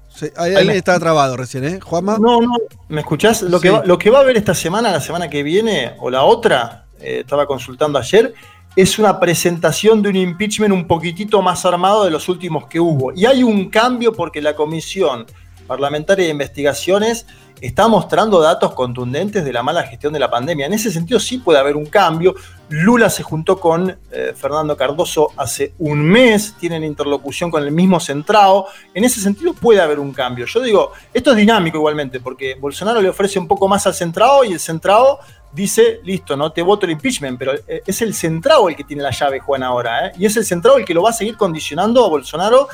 Sí, 0.08 0.26
ahí- 0.36 0.54
alguien 0.54 0.76
estaba 0.76 0.98
trabado 0.98 1.36
recién, 1.36 1.64
¿eh? 1.64 1.80
Juanma. 1.80 2.18
No, 2.18 2.40
no, 2.42 2.52
¿me 2.88 3.00
escuchás? 3.00 3.42
Lo, 3.42 3.58
que 3.60 3.70
va, 3.70 3.82
lo 3.84 3.96
que 3.98 4.10
va 4.10 4.18
a 4.18 4.20
haber 4.22 4.36
esta 4.36 4.54
semana, 4.54 4.90
la 4.92 5.00
semana 5.00 5.30
que 5.30 5.42
viene 5.42 5.92
o 5.98 6.10
la 6.10 6.24
otra, 6.24 6.84
eh, 7.00 7.20
estaba 7.20 7.46
consultando 7.46 7.98
ayer, 7.98 8.34
es 8.76 8.98
una 8.98 9.18
presentación 9.18 10.00
de 10.02 10.10
un 10.10 10.16
impeachment 10.16 10.72
un 10.72 10.86
poquitito 10.86 11.42
más 11.42 11.64
armado 11.64 12.04
de 12.04 12.10
los 12.10 12.28
últimos 12.28 12.66
que 12.66 12.78
hubo. 12.78 13.12
Y 13.12 13.26
hay 13.26 13.42
un 13.42 13.68
cambio 13.68 14.12
porque 14.12 14.40
la 14.40 14.54
Comisión 14.54 15.26
Parlamentaria 15.66 16.24
de 16.24 16.30
Investigaciones 16.30 17.26
está 17.60 17.88
mostrando 17.88 18.40
datos 18.40 18.74
contundentes 18.74 19.44
de 19.44 19.52
la 19.52 19.62
mala 19.62 19.82
gestión 19.84 20.12
de 20.12 20.18
la 20.18 20.30
pandemia. 20.30 20.66
En 20.66 20.72
ese 20.72 20.90
sentido 20.90 21.20
sí 21.20 21.38
puede 21.38 21.58
haber 21.58 21.76
un 21.76 21.86
cambio. 21.86 22.34
Lula 22.68 23.10
se 23.10 23.22
juntó 23.22 23.58
con 23.58 23.96
eh, 24.10 24.32
Fernando 24.36 24.76
Cardoso 24.76 25.28
hace 25.36 25.74
un 25.78 26.02
mes, 26.02 26.54
tienen 26.58 26.84
interlocución 26.84 27.50
con 27.50 27.62
el 27.62 27.72
mismo 27.72 28.00
centrado. 28.00 28.66
En 28.94 29.04
ese 29.04 29.20
sentido 29.20 29.52
puede 29.54 29.80
haber 29.80 29.98
un 29.98 30.12
cambio. 30.12 30.46
Yo 30.46 30.60
digo, 30.60 30.92
esto 31.12 31.32
es 31.32 31.36
dinámico 31.36 31.78
igualmente, 31.78 32.20
porque 32.20 32.54
Bolsonaro 32.54 33.00
le 33.00 33.08
ofrece 33.08 33.38
un 33.38 33.48
poco 33.48 33.68
más 33.68 33.86
al 33.86 33.94
centrado 33.94 34.44
y 34.44 34.52
el 34.52 34.60
centrado 34.60 35.20
dice, 35.52 36.00
listo, 36.04 36.36
no 36.36 36.52
te 36.52 36.62
voto 36.62 36.86
el 36.86 36.92
impeachment, 36.92 37.38
pero 37.38 37.54
eh, 37.66 37.82
es 37.86 38.02
el 38.02 38.14
centrado 38.14 38.68
el 38.68 38.76
que 38.76 38.84
tiene 38.84 39.02
la 39.02 39.10
llave, 39.10 39.40
Juan, 39.40 39.62
ahora, 39.62 40.06
¿eh? 40.06 40.12
y 40.18 40.26
es 40.26 40.36
el 40.36 40.44
centrado 40.44 40.78
el 40.78 40.84
que 40.84 40.94
lo 40.94 41.02
va 41.02 41.10
a 41.10 41.12
seguir 41.12 41.36
condicionando 41.36 42.04
a 42.04 42.08
Bolsonaro 42.08 42.68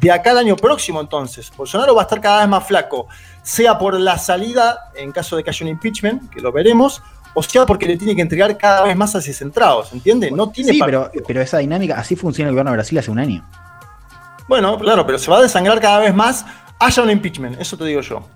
de 0.00 0.10
acá 0.10 0.32
al 0.32 0.38
año 0.38 0.56
próximo 0.56 1.00
entonces. 1.00 1.52
Bolsonaro 1.56 1.94
va 1.94 2.02
a 2.02 2.04
estar 2.04 2.20
cada 2.20 2.40
vez 2.40 2.48
más 2.48 2.66
flaco, 2.66 3.06
sea 3.42 3.78
por 3.78 3.98
la 3.98 4.18
salida, 4.18 4.90
en 4.94 5.12
caso 5.12 5.36
de 5.36 5.44
que 5.44 5.50
haya 5.50 5.64
un 5.64 5.70
impeachment, 5.70 6.30
que 6.30 6.40
lo 6.40 6.52
veremos, 6.52 7.02
o 7.34 7.42
sea 7.42 7.66
porque 7.66 7.86
le 7.86 7.96
tiene 7.96 8.14
que 8.14 8.22
entregar 8.22 8.56
cada 8.56 8.84
vez 8.84 8.96
más 8.96 9.14
a 9.14 9.18
ese 9.18 9.32
centrado, 9.32 9.84
¿se 9.84 9.94
entiende? 9.94 10.30
No 10.30 10.50
tiene 10.50 10.72
Sí, 10.72 10.80
pero, 10.84 11.10
pero 11.26 11.40
esa 11.40 11.58
dinámica, 11.58 11.98
así 11.98 12.16
funciona 12.16 12.48
el 12.48 12.54
gobierno 12.54 12.70
de 12.70 12.76
Brasil 12.76 12.98
hace 12.98 13.10
un 13.10 13.18
año. 13.18 13.44
Bueno, 14.48 14.78
claro, 14.78 15.06
pero 15.06 15.18
se 15.18 15.30
va 15.30 15.38
a 15.38 15.42
desangrar 15.42 15.80
cada 15.80 16.00
vez 16.00 16.14
más, 16.14 16.44
haya 16.78 17.02
un 17.02 17.10
impeachment, 17.10 17.60
eso 17.60 17.76
te 17.76 17.84
digo 17.84 18.00
yo. 18.00 18.26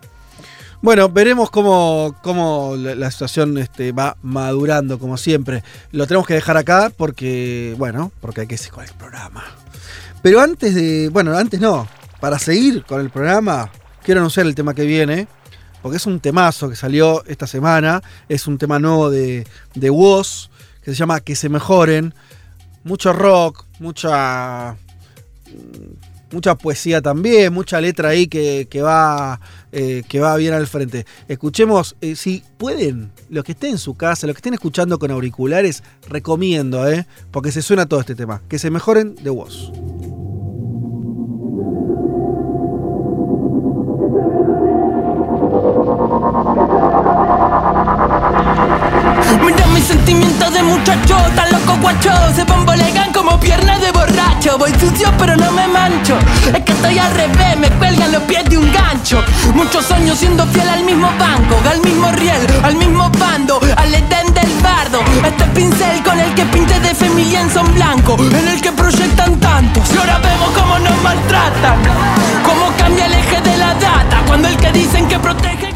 Bueno, 0.82 1.08
veremos 1.08 1.50
cómo, 1.50 2.14
cómo 2.22 2.74
la, 2.76 2.94
la 2.94 3.10
situación 3.10 3.56
este, 3.58 3.92
va 3.92 4.16
madurando, 4.22 4.98
como 4.98 5.16
siempre. 5.16 5.62
Lo 5.90 6.06
tenemos 6.06 6.26
que 6.26 6.34
dejar 6.34 6.56
acá 6.56 6.92
porque, 6.96 7.74
bueno, 7.78 8.12
porque 8.20 8.42
hay 8.42 8.46
que 8.46 8.58
seguir 8.58 8.74
con 8.74 8.84
el 8.84 8.92
programa. 8.92 9.44
Pero 10.22 10.40
antes 10.40 10.74
de, 10.74 11.08
bueno, 11.08 11.36
antes 11.36 11.60
no, 11.60 11.88
para 12.20 12.38
seguir 12.38 12.84
con 12.84 13.00
el 13.00 13.10
programa, 13.10 13.70
quiero 14.06 14.20
anunciar 14.20 14.46
el 14.46 14.54
tema 14.54 14.72
que 14.72 14.84
viene, 14.84 15.26
porque 15.82 15.96
es 15.96 16.06
un 16.06 16.20
temazo 16.20 16.70
que 16.70 16.76
salió 16.76 17.24
esta 17.26 17.48
semana, 17.48 18.00
es 18.28 18.46
un 18.46 18.56
tema 18.56 18.78
nuevo 18.78 19.10
de, 19.10 19.44
de 19.74 19.90
Woz, 19.90 20.48
que 20.80 20.92
se 20.92 20.94
llama 20.96 21.18
Que 21.18 21.34
se 21.34 21.48
mejoren. 21.48 22.14
Mucho 22.84 23.12
rock, 23.12 23.64
mucha 23.80 24.76
mucha 26.30 26.54
poesía 26.54 27.02
también, 27.02 27.52
mucha 27.52 27.80
letra 27.80 28.10
ahí 28.10 28.28
que, 28.28 28.68
que 28.70 28.80
va, 28.80 29.40
eh, 29.72 30.04
que 30.08 30.20
va 30.20 30.36
bien 30.36 30.54
al 30.54 30.68
frente. 30.68 31.04
Escuchemos, 31.26 31.96
eh, 32.00 32.14
si 32.14 32.44
pueden, 32.58 33.10
los 33.28 33.42
que 33.42 33.52
estén 33.52 33.72
en 33.72 33.78
su 33.78 33.96
casa, 33.96 34.28
los 34.28 34.34
que 34.34 34.38
estén 34.38 34.54
escuchando 34.54 35.00
con 35.00 35.10
auriculares, 35.10 35.82
recomiendo, 36.08 36.88
eh, 36.88 37.06
porque 37.32 37.50
se 37.50 37.60
suena 37.60 37.86
todo 37.86 37.98
este 37.98 38.14
tema. 38.14 38.40
Que 38.48 38.60
se 38.60 38.70
mejoren 38.70 39.16
de 39.16 39.30
voz. 39.30 39.72
De 50.56 50.62
muchacho, 50.62 51.16
tan 51.34 51.50
loco 51.52 51.76
guacho. 51.80 52.12
Se 52.34 52.44
bambolegan 52.44 53.12
como 53.12 53.38
piernas 53.38 53.80
de 53.80 53.92
borracho. 53.92 54.56
Voy 54.58 54.72
sucio 54.80 55.12
pero 55.18 55.36
no 55.36 55.52
me 55.52 55.66
mancho. 55.68 56.18
Es 56.46 56.62
que 56.64 56.72
estoy 56.72 56.98
al 56.98 57.12
revés, 57.14 57.58
me 57.58 57.70
cuelgan 57.72 58.12
los 58.12 58.22
pies 58.22 58.44
de 58.46 58.56
un 58.56 58.72
gancho. 58.72 59.22
Muchos 59.54 59.90
años 59.90 60.18
siendo 60.18 60.46
fiel 60.46 60.68
al 60.68 60.84
mismo 60.84 61.08
banco 61.18 61.56
Al 61.70 61.80
mismo 61.80 62.10
riel, 62.12 62.40
al 62.62 62.74
mismo 62.76 63.10
bando 63.18 63.60
Al 63.76 63.94
edén 63.94 64.32
del 64.34 64.50
bardo. 64.62 65.00
Este 65.24 65.44
pincel 65.54 66.02
con 66.02 66.18
el 66.18 66.34
que 66.34 66.44
pinte 66.46 66.78
de 66.80 66.94
familia 66.94 67.48
son 67.52 67.72
blanco 67.74 68.16
En 68.18 68.48
el 68.48 68.60
que 68.60 68.72
proyectan 68.72 69.38
tantos. 69.40 69.92
Y 69.92 69.98
ahora 69.98 70.18
vemos 70.18 70.50
cómo 70.58 70.78
nos 70.78 71.02
maltratan 71.02 71.78
Cómo 72.44 72.72
cambia 72.78 73.06
el 73.06 73.14
eje 73.14 73.40
de 73.40 73.56
la 73.56 73.74
data 73.74 74.22
Cuando 74.26 74.48
el 74.48 74.56
que 74.56 74.72
dicen 74.72 75.06
que 75.08 75.18
protege 75.18 75.75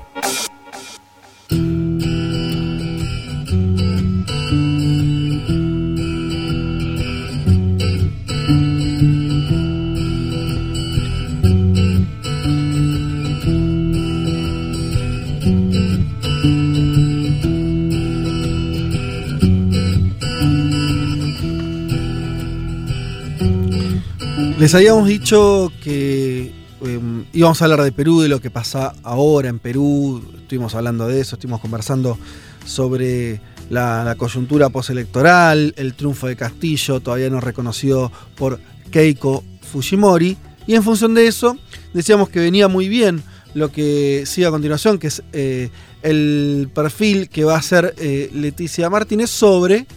Les 24.61 24.75
habíamos 24.75 25.07
dicho 25.07 25.73
que 25.83 26.51
eh, 26.85 26.99
íbamos 27.33 27.59
a 27.59 27.65
hablar 27.65 27.81
de 27.81 27.91
Perú, 27.91 28.21
de 28.21 28.29
lo 28.29 28.39
que 28.39 28.51
pasa 28.51 28.93
ahora 29.01 29.49
en 29.49 29.57
Perú. 29.57 30.23
Estuvimos 30.37 30.75
hablando 30.75 31.07
de 31.07 31.19
eso, 31.19 31.35
estuvimos 31.35 31.61
conversando 31.61 32.19
sobre 32.63 33.41
la, 33.71 34.03
la 34.03 34.13
coyuntura 34.13 34.69
postelectoral, 34.69 35.73
el 35.77 35.95
triunfo 35.95 36.27
de 36.27 36.35
Castillo, 36.35 36.99
todavía 36.99 37.31
no 37.31 37.41
reconocido 37.41 38.11
por 38.35 38.59
Keiko 38.91 39.43
Fujimori. 39.63 40.37
Y 40.67 40.75
en 40.75 40.83
función 40.83 41.15
de 41.15 41.25
eso, 41.25 41.57
decíamos 41.95 42.29
que 42.29 42.39
venía 42.39 42.67
muy 42.67 42.87
bien 42.87 43.23
lo 43.55 43.71
que 43.71 44.25
sigue 44.27 44.45
a 44.45 44.51
continuación, 44.51 44.99
que 44.99 45.07
es 45.07 45.23
eh, 45.33 45.71
el 46.03 46.69
perfil 46.71 47.29
que 47.29 47.45
va 47.45 47.55
a 47.55 47.57
hacer 47.57 47.95
eh, 47.97 48.29
Leticia 48.31 48.91
Martínez 48.91 49.31
sobre 49.31 49.87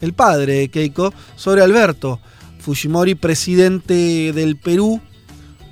el 0.00 0.14
padre 0.14 0.60
de 0.60 0.68
Keiko, 0.70 1.12
sobre 1.36 1.60
Alberto 1.60 2.20
Fujimori, 2.64 3.14
presidente 3.14 4.32
del 4.32 4.56
Perú, 4.56 5.00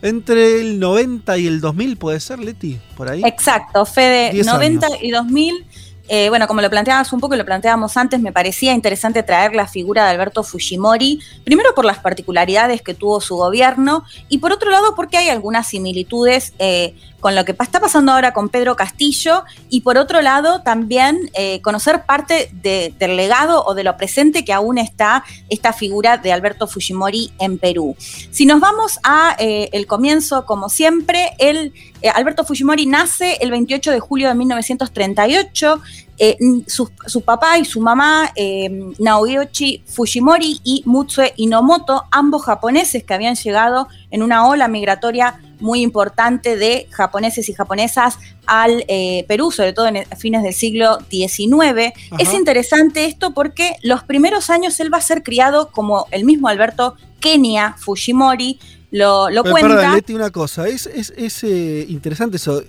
entre 0.02 0.60
el 0.60 0.78
90 0.78 1.38
y 1.38 1.46
el 1.46 1.60
2000, 1.62 1.96
¿puede 1.96 2.20
ser, 2.20 2.38
Leti? 2.38 2.78
Por 2.96 3.08
ahí. 3.08 3.22
Exacto, 3.24 3.86
Fede, 3.86 4.30
10 4.32 4.46
90 4.46 4.86
años. 4.86 4.98
y 5.00 5.10
2000. 5.10 5.66
eh, 6.08 6.28
bueno, 6.28 6.46
como 6.46 6.60
lo 6.60 6.68
planteabas 6.68 7.10
un 7.14 7.20
poco 7.20 7.34
y 7.34 7.38
lo 7.38 7.46
planteábamos 7.46 7.96
antes, 7.96 8.20
me 8.20 8.32
parecía 8.32 8.74
interesante 8.74 9.22
traer 9.22 9.54
la 9.54 9.66
figura 9.66 10.04
de 10.04 10.10
Alberto 10.10 10.42
Fujimori, 10.42 11.20
primero 11.44 11.74
por 11.74 11.86
las 11.86 11.98
particularidades 12.00 12.82
que 12.82 12.92
tuvo 12.92 13.20
su 13.22 13.36
gobierno 13.36 14.04
y 14.28 14.38
por 14.38 14.52
otro 14.52 14.70
lado 14.70 14.94
porque 14.94 15.16
hay 15.16 15.30
algunas 15.30 15.68
similitudes 15.68 16.52
eh, 16.58 16.94
con 17.22 17.36
lo 17.36 17.44
que 17.44 17.52
está 17.52 17.78
pasando 17.78 18.10
ahora 18.10 18.32
con 18.32 18.48
Pedro 18.48 18.74
Castillo 18.74 19.44
y 19.70 19.82
por 19.82 19.96
otro 19.96 20.20
lado 20.22 20.62
también 20.62 21.30
eh, 21.34 21.62
conocer 21.62 22.04
parte 22.04 22.50
del 22.52 23.16
legado 23.16 23.64
o 23.64 23.74
de 23.74 23.84
lo 23.84 23.96
presente 23.96 24.44
que 24.44 24.52
aún 24.52 24.76
está 24.76 25.22
esta 25.48 25.72
figura 25.72 26.18
de 26.18 26.32
Alberto 26.32 26.66
Fujimori 26.66 27.32
en 27.38 27.58
Perú. 27.58 27.94
Si 28.32 28.44
nos 28.44 28.58
vamos 28.58 28.98
a 29.04 29.36
eh, 29.38 29.70
el 29.72 29.86
comienzo, 29.86 30.44
como 30.46 30.68
siempre, 30.68 31.30
el, 31.38 31.72
eh, 32.02 32.08
Alberto 32.08 32.44
Fujimori 32.44 32.86
nace 32.86 33.38
el 33.40 33.52
28 33.52 33.92
de 33.92 34.00
julio 34.00 34.28
de 34.28 34.34
1938 34.34 35.80
eh, 36.24 36.36
su, 36.68 37.22
papá 37.22 37.58
y 37.58 37.64
su 37.64 37.80
mamá, 37.80 38.30
eh, 38.36 38.70
Naoyoshi 39.00 39.82
Fujimori 39.86 40.60
y 40.62 40.84
Mutsue 40.86 41.32
Inomoto, 41.36 42.04
ambos 42.12 42.44
japoneses 42.44 43.02
que 43.02 43.12
habían 43.12 43.34
llegado 43.34 43.88
en 44.10 44.22
una 44.22 44.46
ola 44.46 44.68
migratoria 44.68 45.40
muy 45.62 45.80
importante 45.80 46.56
de 46.56 46.88
japoneses 46.90 47.48
y 47.48 47.54
japonesas 47.54 48.18
al 48.46 48.84
eh, 48.88 49.24
Perú, 49.28 49.50
sobre 49.50 49.72
todo 49.72 49.86
en 49.86 50.04
fines 50.18 50.42
del 50.42 50.52
siglo 50.52 50.98
XIX. 51.10 51.92
Es 52.18 52.34
interesante 52.34 53.06
esto 53.06 53.32
porque 53.32 53.76
los 53.82 54.02
primeros 54.04 54.50
años 54.50 54.78
él 54.80 54.92
va 54.92 54.98
a 54.98 55.02
ser 55.02 55.22
criado 55.22 55.70
como 55.70 56.06
el 56.10 56.24
mismo 56.24 56.48
Alberto 56.48 56.96
Kenia 57.20 57.76
Fujimori 57.78 58.58
lo, 58.90 59.30
lo 59.30 59.42
cuenta. 59.42 59.68
Perdón, 59.68 59.94
Leti, 59.94 60.12
una 60.12 60.30
cosa, 60.30 60.68
es, 60.68 60.86
es, 60.86 61.44
interesante 61.44 62.36
eso. 62.36 62.62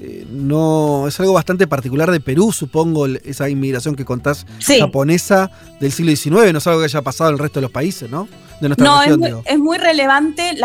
Eh, 0.00 0.26
no 0.30 1.08
es 1.08 1.18
algo 1.20 1.32
bastante 1.32 1.66
particular 1.66 2.10
de 2.10 2.20
Perú, 2.20 2.52
supongo, 2.52 3.06
esa 3.06 3.48
inmigración 3.48 3.96
que 3.96 4.04
contás 4.04 4.46
japonesa 4.78 5.50
del 5.80 5.90
siglo 5.90 6.14
XIX, 6.14 6.52
no 6.52 6.58
es 6.58 6.66
algo 6.66 6.80
que 6.80 6.84
haya 6.84 7.02
pasado 7.02 7.30
en 7.30 7.34
el 7.34 7.38
resto 7.38 7.60
de 7.60 7.62
los 7.62 7.70
países, 7.70 8.10
¿no? 8.10 8.28
De 8.60 8.68
nuestra 8.68 8.86
no, 8.86 9.02
es, 9.02 9.16
muy, 9.18 9.34
es, 9.44 9.58
muy, 9.58 9.78
relevante 9.78 10.56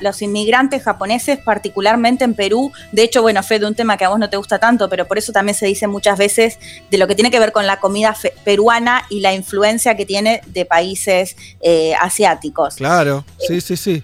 los 0.00 0.22
inmigrantes 0.22 0.82
japoneses, 0.82 1.38
particularmente 1.38 2.24
en 2.24 2.34
Perú. 2.34 2.72
De 2.92 3.02
hecho, 3.02 3.22
bueno, 3.22 3.42
fue 3.42 3.58
de 3.58 3.66
un 3.66 3.74
tema 3.74 3.96
que 3.96 4.04
a 4.04 4.10
vos 4.10 4.18
no 4.18 4.28
te 4.28 4.36
gusta 4.36 4.58
tanto, 4.58 4.88
pero 4.90 5.06
por 5.06 5.16
eso 5.16 5.32
también 5.32 5.56
se 5.56 5.66
dice 5.66 5.86
muchas 5.86 6.18
veces 6.18 6.58
de 6.90 6.98
lo 6.98 7.06
que 7.06 7.14
tiene 7.14 7.30
que 7.30 7.38
ver 7.38 7.52
con 7.52 7.66
la 7.66 7.80
comida 7.80 8.14
peruana 8.44 9.04
y 9.08 9.20
la 9.20 9.34
influencia 9.34 9.96
que 9.96 10.04
tiene 10.04 10.42
de 10.46 10.66
países 10.66 11.36
eh, 11.60 11.94
asiáticos. 12.00 12.76
Claro, 12.76 13.24
sí, 13.38 13.60
sí, 13.60 13.76
sí. 13.76 14.02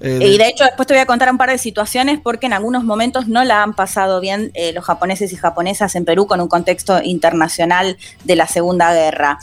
Eh, 0.00 0.20
y 0.22 0.38
de 0.38 0.48
hecho 0.48 0.64
después 0.64 0.86
te 0.86 0.94
voy 0.94 1.00
a 1.00 1.06
contar 1.06 1.30
un 1.30 1.38
par 1.38 1.50
de 1.50 1.58
situaciones 1.58 2.20
porque 2.20 2.46
en 2.46 2.52
algunos 2.52 2.84
momentos 2.84 3.28
no 3.28 3.44
la 3.44 3.62
han 3.62 3.74
pasado 3.74 4.20
bien 4.20 4.50
eh, 4.54 4.72
los 4.72 4.84
japoneses 4.84 5.32
y 5.32 5.36
japonesas 5.36 5.94
en 5.94 6.04
Perú 6.04 6.26
con 6.26 6.40
un 6.40 6.48
contexto 6.48 7.02
internacional 7.02 7.96
de 8.24 8.36
la 8.36 8.46
Segunda 8.46 8.92
Guerra. 8.92 9.38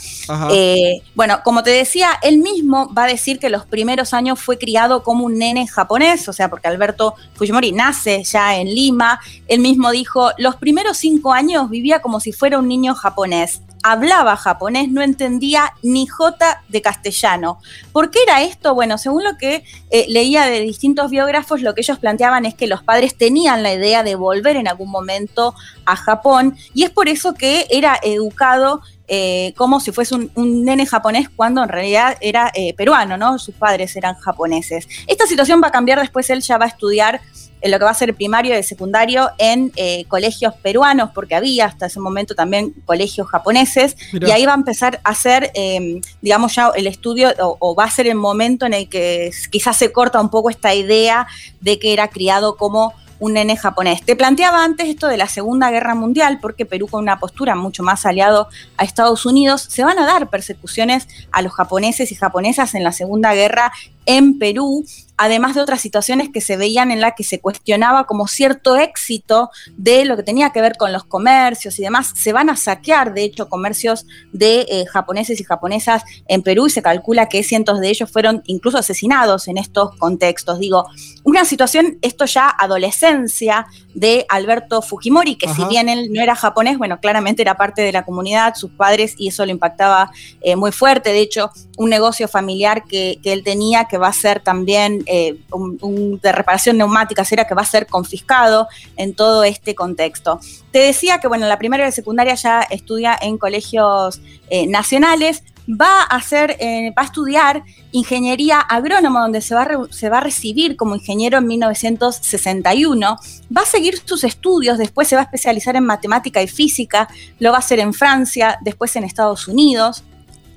Eh, 0.50 1.02
bueno, 1.14 1.40
como 1.44 1.62
te 1.62 1.70
decía, 1.70 2.10
él 2.22 2.38
mismo 2.38 2.92
va 2.94 3.04
a 3.04 3.08
decir 3.08 3.38
que 3.38 3.50
los 3.50 3.66
primeros 3.66 4.14
años 4.14 4.40
fue 4.40 4.58
criado 4.58 5.02
como 5.02 5.24
un 5.24 5.38
nene 5.38 5.66
japonés, 5.66 6.28
o 6.28 6.32
sea, 6.32 6.48
porque 6.48 6.68
Alberto 6.68 7.14
Fujimori 7.34 7.72
nace 7.72 8.22
ya 8.24 8.56
en 8.56 8.68
Lima, 8.68 9.20
él 9.48 9.60
mismo 9.60 9.90
dijo, 9.90 10.30
los 10.38 10.56
primeros 10.56 10.96
cinco 10.96 11.32
años 11.32 11.68
vivía 11.70 12.00
como 12.00 12.20
si 12.20 12.32
fuera 12.32 12.58
un 12.58 12.68
niño 12.68 12.94
japonés 12.94 13.60
hablaba 13.84 14.36
japonés, 14.36 14.88
no 14.88 15.02
entendía 15.02 15.74
ni 15.82 16.06
jota 16.06 16.62
de 16.68 16.80
castellano. 16.80 17.58
¿Por 17.92 18.10
qué 18.10 18.18
era 18.26 18.42
esto? 18.42 18.74
Bueno, 18.74 18.96
según 18.96 19.22
lo 19.24 19.36
que 19.36 19.62
eh, 19.90 20.06
leía 20.08 20.46
de 20.46 20.60
distintos 20.60 21.10
biógrafos, 21.10 21.60
lo 21.60 21.74
que 21.74 21.82
ellos 21.82 21.98
planteaban 21.98 22.46
es 22.46 22.54
que 22.54 22.66
los 22.66 22.82
padres 22.82 23.14
tenían 23.14 23.62
la 23.62 23.74
idea 23.74 24.02
de 24.02 24.14
volver 24.14 24.56
en 24.56 24.68
algún 24.68 24.90
momento 24.90 25.54
a 25.84 25.96
Japón 25.96 26.56
y 26.72 26.84
es 26.84 26.90
por 26.90 27.10
eso 27.10 27.34
que 27.34 27.66
era 27.68 27.98
educado 28.02 28.80
eh, 29.06 29.52
como 29.58 29.80
si 29.80 29.92
fuese 29.92 30.14
un, 30.14 30.64
nene 30.64 30.86
japonés 30.86 31.28
cuando 31.28 31.62
en 31.62 31.68
realidad 31.68 32.16
era 32.22 32.50
eh, 32.54 32.72
peruano, 32.72 33.18
¿no? 33.18 33.38
Sus 33.38 33.54
padres 33.54 33.94
eran 33.96 34.14
japoneses. 34.14 34.88
Esta 35.06 35.26
situación 35.26 35.60
va 35.62 35.68
a 35.68 35.72
cambiar, 35.72 36.00
después 36.00 36.30
él 36.30 36.40
ya 36.40 36.56
va 36.56 36.64
a 36.64 36.68
estudiar 36.68 37.20
en 37.64 37.70
lo 37.70 37.78
que 37.78 37.86
va 37.86 37.92
a 37.92 37.94
ser 37.94 38.14
primario 38.14 38.58
y 38.58 38.62
secundario 38.62 39.30
en 39.38 39.72
eh, 39.76 40.04
colegios 40.08 40.52
peruanos, 40.62 41.10
porque 41.14 41.34
había 41.34 41.64
hasta 41.64 41.86
ese 41.86 41.98
momento 41.98 42.34
también 42.34 42.74
colegios 42.84 43.26
japoneses, 43.26 43.96
y 44.12 44.30
ahí 44.30 44.44
va 44.44 44.52
a 44.52 44.56
empezar 44.56 45.00
a 45.02 45.10
hacer, 45.10 45.50
em, 45.54 46.02
digamos, 46.20 46.54
ya 46.54 46.70
el 46.76 46.86
estudio, 46.86 47.32
o, 47.38 47.74
va 47.74 47.84
a 47.84 47.90
ser 47.90 48.06
el 48.06 48.16
momento 48.16 48.66
en 48.66 48.74
el 48.74 48.90
que 48.90 49.30
quizás 49.50 49.78
se 49.78 49.92
corta 49.92 50.20
un 50.20 50.28
poco 50.28 50.50
esta 50.50 50.74
idea 50.74 51.26
de 51.62 51.78
que 51.78 51.94
era 51.94 52.08
criado 52.08 52.58
como 52.58 52.92
un 53.18 53.32
nene 53.32 53.56
japonés. 53.56 54.02
Te 54.02 54.14
planteaba 54.14 54.62
antes 54.62 54.88
esto 54.88 55.08
de 55.08 55.16
la 55.16 55.28
Segunda 55.28 55.70
Guerra 55.70 55.94
Mundial, 55.94 56.40
porque 56.42 56.66
Perú 56.66 56.86
con 56.86 57.02
una 57.02 57.18
postura 57.18 57.54
mucho 57.54 57.82
más 57.82 58.04
aliado 58.04 58.48
a 58.76 58.84
Estados 58.84 59.24
Unidos, 59.24 59.66
se 59.70 59.84
van 59.84 59.98
a 59.98 60.04
dar 60.04 60.28
persecuciones 60.28 61.08
a 61.32 61.40
los 61.40 61.54
japoneses 61.54 62.12
y 62.12 62.14
japonesas 62.14 62.74
en 62.74 62.84
la 62.84 62.92
Segunda 62.92 63.32
Guerra 63.32 63.72
en 64.04 64.38
Perú, 64.38 64.84
además 65.16 65.54
de 65.54 65.60
otras 65.60 65.80
situaciones 65.80 66.28
que 66.32 66.40
se 66.40 66.56
veían 66.56 66.90
en 66.90 67.00
las 67.00 67.14
que 67.16 67.24
se 67.24 67.40
cuestionaba 67.40 68.04
como 68.04 68.26
cierto 68.26 68.76
éxito 68.76 69.50
de 69.76 70.04
lo 70.04 70.16
que 70.16 70.22
tenía 70.22 70.50
que 70.50 70.60
ver 70.60 70.76
con 70.76 70.92
los 70.92 71.04
comercios 71.04 71.78
y 71.78 71.82
demás. 71.82 72.12
Se 72.14 72.32
van 72.32 72.50
a 72.50 72.56
saquear, 72.56 73.14
de 73.14 73.24
hecho, 73.24 73.48
comercios 73.48 74.06
de 74.32 74.66
eh, 74.68 74.86
japoneses 74.86 75.40
y 75.40 75.44
japonesas 75.44 76.02
en 76.26 76.42
Perú 76.42 76.66
y 76.66 76.70
se 76.70 76.82
calcula 76.82 77.28
que 77.28 77.42
cientos 77.42 77.80
de 77.80 77.88
ellos 77.88 78.10
fueron 78.10 78.42
incluso 78.46 78.78
asesinados 78.78 79.48
en 79.48 79.58
estos 79.58 79.96
contextos. 79.96 80.58
Digo, 80.58 80.86
una 81.24 81.44
situación, 81.46 81.98
esto 82.02 82.26
ya 82.26 82.48
adolescencia 82.48 83.66
de 83.94 84.26
Alberto 84.28 84.82
Fujimori, 84.82 85.36
que 85.36 85.48
si 85.48 85.64
bien 85.64 85.88
él 85.88 86.12
no 86.12 86.22
era 86.22 86.36
japonés, 86.36 86.76
bueno, 86.76 87.00
claramente 87.00 87.40
era 87.40 87.56
parte 87.56 87.80
de 87.80 87.92
la 87.92 88.04
comunidad, 88.04 88.54
sus 88.54 88.70
padres, 88.70 89.14
y 89.16 89.28
eso 89.28 89.44
lo 89.44 89.50
impactaba 89.50 90.12
eh, 90.42 90.54
muy 90.54 90.70
fuerte. 90.70 91.10
De 91.10 91.20
hecho, 91.20 91.50
un 91.78 91.88
negocio 91.88 92.28
familiar 92.28 92.84
que, 92.84 93.18
que 93.22 93.32
él 93.32 93.42
tenía, 93.42 93.86
que 93.86 93.96
va 93.96 94.08
a 94.08 94.12
ser 94.12 94.40
también 94.40 95.02
eh, 95.06 95.36
un, 95.50 96.20
de 96.22 96.32
reparación 96.32 96.76
neumática, 96.76 97.24
era 97.30 97.46
que 97.46 97.54
va 97.54 97.62
a 97.62 97.66
ser 97.66 97.86
confiscado 97.86 98.68
en 98.96 99.14
todo 99.14 99.44
este 99.44 99.74
contexto. 99.74 100.40
Te 100.70 100.80
decía 100.80 101.18
que, 101.18 101.28
bueno, 101.28 101.46
la 101.46 101.58
primaria 101.58 101.86
y 101.86 101.88
la 101.88 101.92
secundaria 101.92 102.34
ya 102.34 102.60
estudia 102.62 103.18
en 103.20 103.38
colegios 103.38 104.20
eh, 104.50 104.66
nacionales, 104.66 105.42
va 105.68 106.02
a 106.02 106.16
hacer, 106.16 106.56
eh, 106.60 106.92
va 106.96 107.02
a 107.02 107.04
estudiar 107.06 107.64
ingeniería 107.92 108.60
agrónoma, 108.60 109.22
donde 109.22 109.40
se 109.40 109.54
va, 109.54 109.68
se 109.90 110.08
va 110.08 110.18
a 110.18 110.20
recibir 110.20 110.76
como 110.76 110.94
ingeniero 110.94 111.38
en 111.38 111.46
1961. 111.46 113.16
Va 113.56 113.62
a 113.62 113.66
seguir 113.66 114.00
sus 114.04 114.24
estudios, 114.24 114.78
después 114.78 115.08
se 115.08 115.16
va 115.16 115.22
a 115.22 115.24
especializar 115.24 115.76
en 115.76 115.84
matemática 115.84 116.42
y 116.42 116.48
física, 116.48 117.08
lo 117.38 117.50
va 117.50 117.56
a 117.56 117.60
hacer 117.60 117.78
en 117.78 117.94
Francia, 117.94 118.58
después 118.62 118.94
en 118.96 119.04
Estados 119.04 119.48
Unidos. 119.48 120.04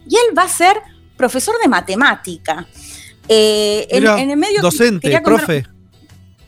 Y 0.10 0.16
él 0.16 0.38
va 0.38 0.44
a 0.44 0.50
ser 0.50 0.78
profesor 1.16 1.56
de 1.62 1.68
matemática. 1.68 2.68
Eh, 3.28 3.88
en, 3.90 4.30
el 4.32 4.38
medio 4.38 4.62
docente, 4.62 5.20
profe. 5.22 5.66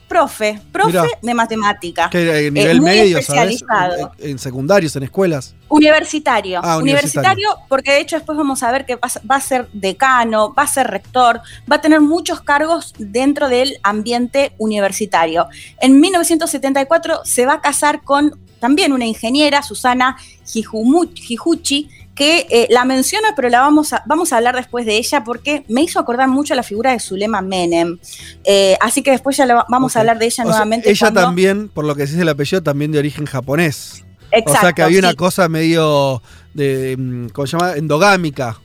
Profe, 0.09 0.59
profe 0.71 1.07
de 1.21 1.33
matemática. 1.35 2.09
¿Qué, 2.09 2.47
eh, 2.47 2.51
nivel 2.51 2.81
medio, 2.81 3.19
especializado. 3.19 4.11
En, 4.17 4.39
secundarios, 4.39 4.95
en 4.95 5.03
escuelas. 5.03 5.53
Universitario. 5.67 6.59
Ah, 6.63 6.79
universitario. 6.79 7.49
porque 7.69 7.91
de 7.91 8.01
hecho 8.01 8.15
después 8.15 8.35
vamos 8.35 8.63
a 8.63 8.71
ver 8.71 8.87
que 8.87 8.95
va, 8.95 9.35
a 9.35 9.39
ser 9.39 9.69
decano, 9.71 10.51
va 10.57 10.63
a 10.63 10.67
ser 10.67 10.87
rector, 10.87 11.41
va 11.71 11.75
a 11.75 11.81
tener 11.81 12.01
muchos 12.01 12.41
cargos 12.41 12.95
dentro 12.97 13.49
del 13.49 13.77
ambiente 13.83 14.53
universitario. 14.57 15.47
En 15.79 15.99
1974 15.99 17.21
se 17.23 17.45
va 17.45 17.53
a 17.53 17.61
casar 17.61 18.01
con 18.01 18.35
también 18.59 18.91
una 18.93 19.05
ingeniera, 19.05 19.61
Susana 19.61 20.17
Hijuchi, 20.53 21.87
que 22.19 22.47
eh, 22.49 22.67
la 22.69 22.83
menciono, 22.83 23.29
pero 23.33 23.47
la 23.47 23.61
vamos 23.61 23.93
a, 23.93 24.03
vamos 24.05 24.33
a 24.33 24.37
hablar 24.37 24.53
después 24.53 24.85
de 24.85 24.97
ella 24.97 25.23
porque 25.23 25.63
me 25.69 25.81
hizo 25.81 26.01
acordar 26.01 26.27
mucho 26.27 26.53
a 26.53 26.57
la 26.57 26.63
figura 26.63 26.91
de 26.91 26.99
Zulema 26.99 27.41
Menem. 27.41 27.97
Eh, 28.43 28.75
así 28.81 29.01
que 29.01 29.11
después 29.11 29.37
ya 29.37 29.65
vamos 29.69 29.95
a 29.95 30.01
hablar 30.01 30.19
de 30.19 30.25
ella 30.25 30.43
nuevamente. 30.43 30.91
ella 30.91 31.13
también, 31.13 31.69
por 31.69 31.85
lo 31.85 31.95
que 31.95 32.05
dice 32.05 32.21
el 32.21 32.27
apellido, 32.27 32.61
también 32.61 32.91
de 32.91 32.99
origen 32.99 33.25
japonés. 33.25 34.03
Exacto, 34.31 34.51
o 34.51 34.61
sea 34.61 34.73
que 34.73 34.81
había 34.81 34.99
una 34.99 35.13
cosa 35.13 35.47
medio 35.47 36.21
de, 36.53 36.97
mm, 36.97 37.29
¿cómo 37.29 37.47
se 37.47 37.57
llama? 37.57 37.75
Endogámica. 37.75 38.59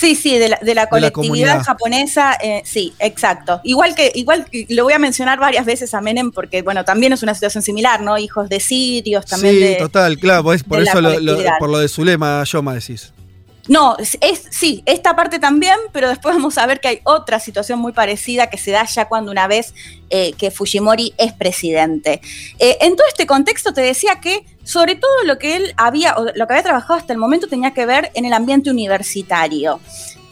Sí, 0.00 0.14
sí, 0.14 0.38
de 0.38 0.48
la, 0.48 0.58
de 0.62 0.74
la 0.74 0.86
colectividad 0.86 1.62
japonesa, 1.62 2.38
eh, 2.42 2.62
sí, 2.64 2.94
exacto. 2.98 3.60
Igual 3.64 3.94
que, 3.94 4.10
igual 4.14 4.46
lo 4.70 4.84
voy 4.84 4.94
a 4.94 4.98
mencionar 4.98 5.38
varias 5.38 5.66
veces 5.66 5.92
a 5.92 6.00
Menem 6.00 6.30
porque, 6.30 6.62
bueno, 6.62 6.86
también 6.86 7.12
es 7.12 7.22
una 7.22 7.34
situación 7.34 7.62
similar, 7.62 8.00
¿no? 8.00 8.16
Hijos 8.16 8.48
de 8.48 8.60
sirios, 8.60 9.26
también 9.26 9.56
sí, 9.56 9.76
total, 9.78 10.16
claro, 10.16 10.42
por, 10.42 10.64
por 10.64 10.80
eso 10.80 10.98
por 11.58 11.68
lo 11.68 11.78
de 11.80 11.88
Zulema, 11.88 12.42
Yoma 12.44 12.72
decís. 12.72 13.12
No, 13.70 13.96
es, 13.98 14.18
sí, 14.50 14.82
esta 14.84 15.14
parte 15.14 15.38
también, 15.38 15.76
pero 15.92 16.08
después 16.08 16.34
vamos 16.34 16.58
a 16.58 16.66
ver 16.66 16.80
que 16.80 16.88
hay 16.88 17.00
otra 17.04 17.38
situación 17.38 17.78
muy 17.78 17.92
parecida 17.92 18.50
que 18.50 18.58
se 18.58 18.72
da 18.72 18.84
ya 18.84 19.06
cuando 19.06 19.30
una 19.30 19.46
vez 19.46 19.74
eh, 20.10 20.32
que 20.32 20.50
Fujimori 20.50 21.14
es 21.16 21.32
presidente. 21.32 22.20
Eh, 22.58 22.78
en 22.80 22.96
todo 22.96 23.06
este 23.06 23.28
contexto 23.28 23.72
te 23.72 23.80
decía 23.80 24.20
que 24.20 24.44
sobre 24.64 24.96
todo 24.96 25.22
lo 25.24 25.38
que 25.38 25.54
él 25.54 25.72
había, 25.76 26.16
o 26.16 26.24
lo 26.24 26.46
que 26.48 26.52
había 26.52 26.64
trabajado 26.64 26.98
hasta 26.98 27.12
el 27.12 27.20
momento 27.20 27.46
tenía 27.46 27.70
que 27.70 27.86
ver 27.86 28.10
en 28.14 28.24
el 28.24 28.32
ambiente 28.32 28.70
universitario 28.70 29.78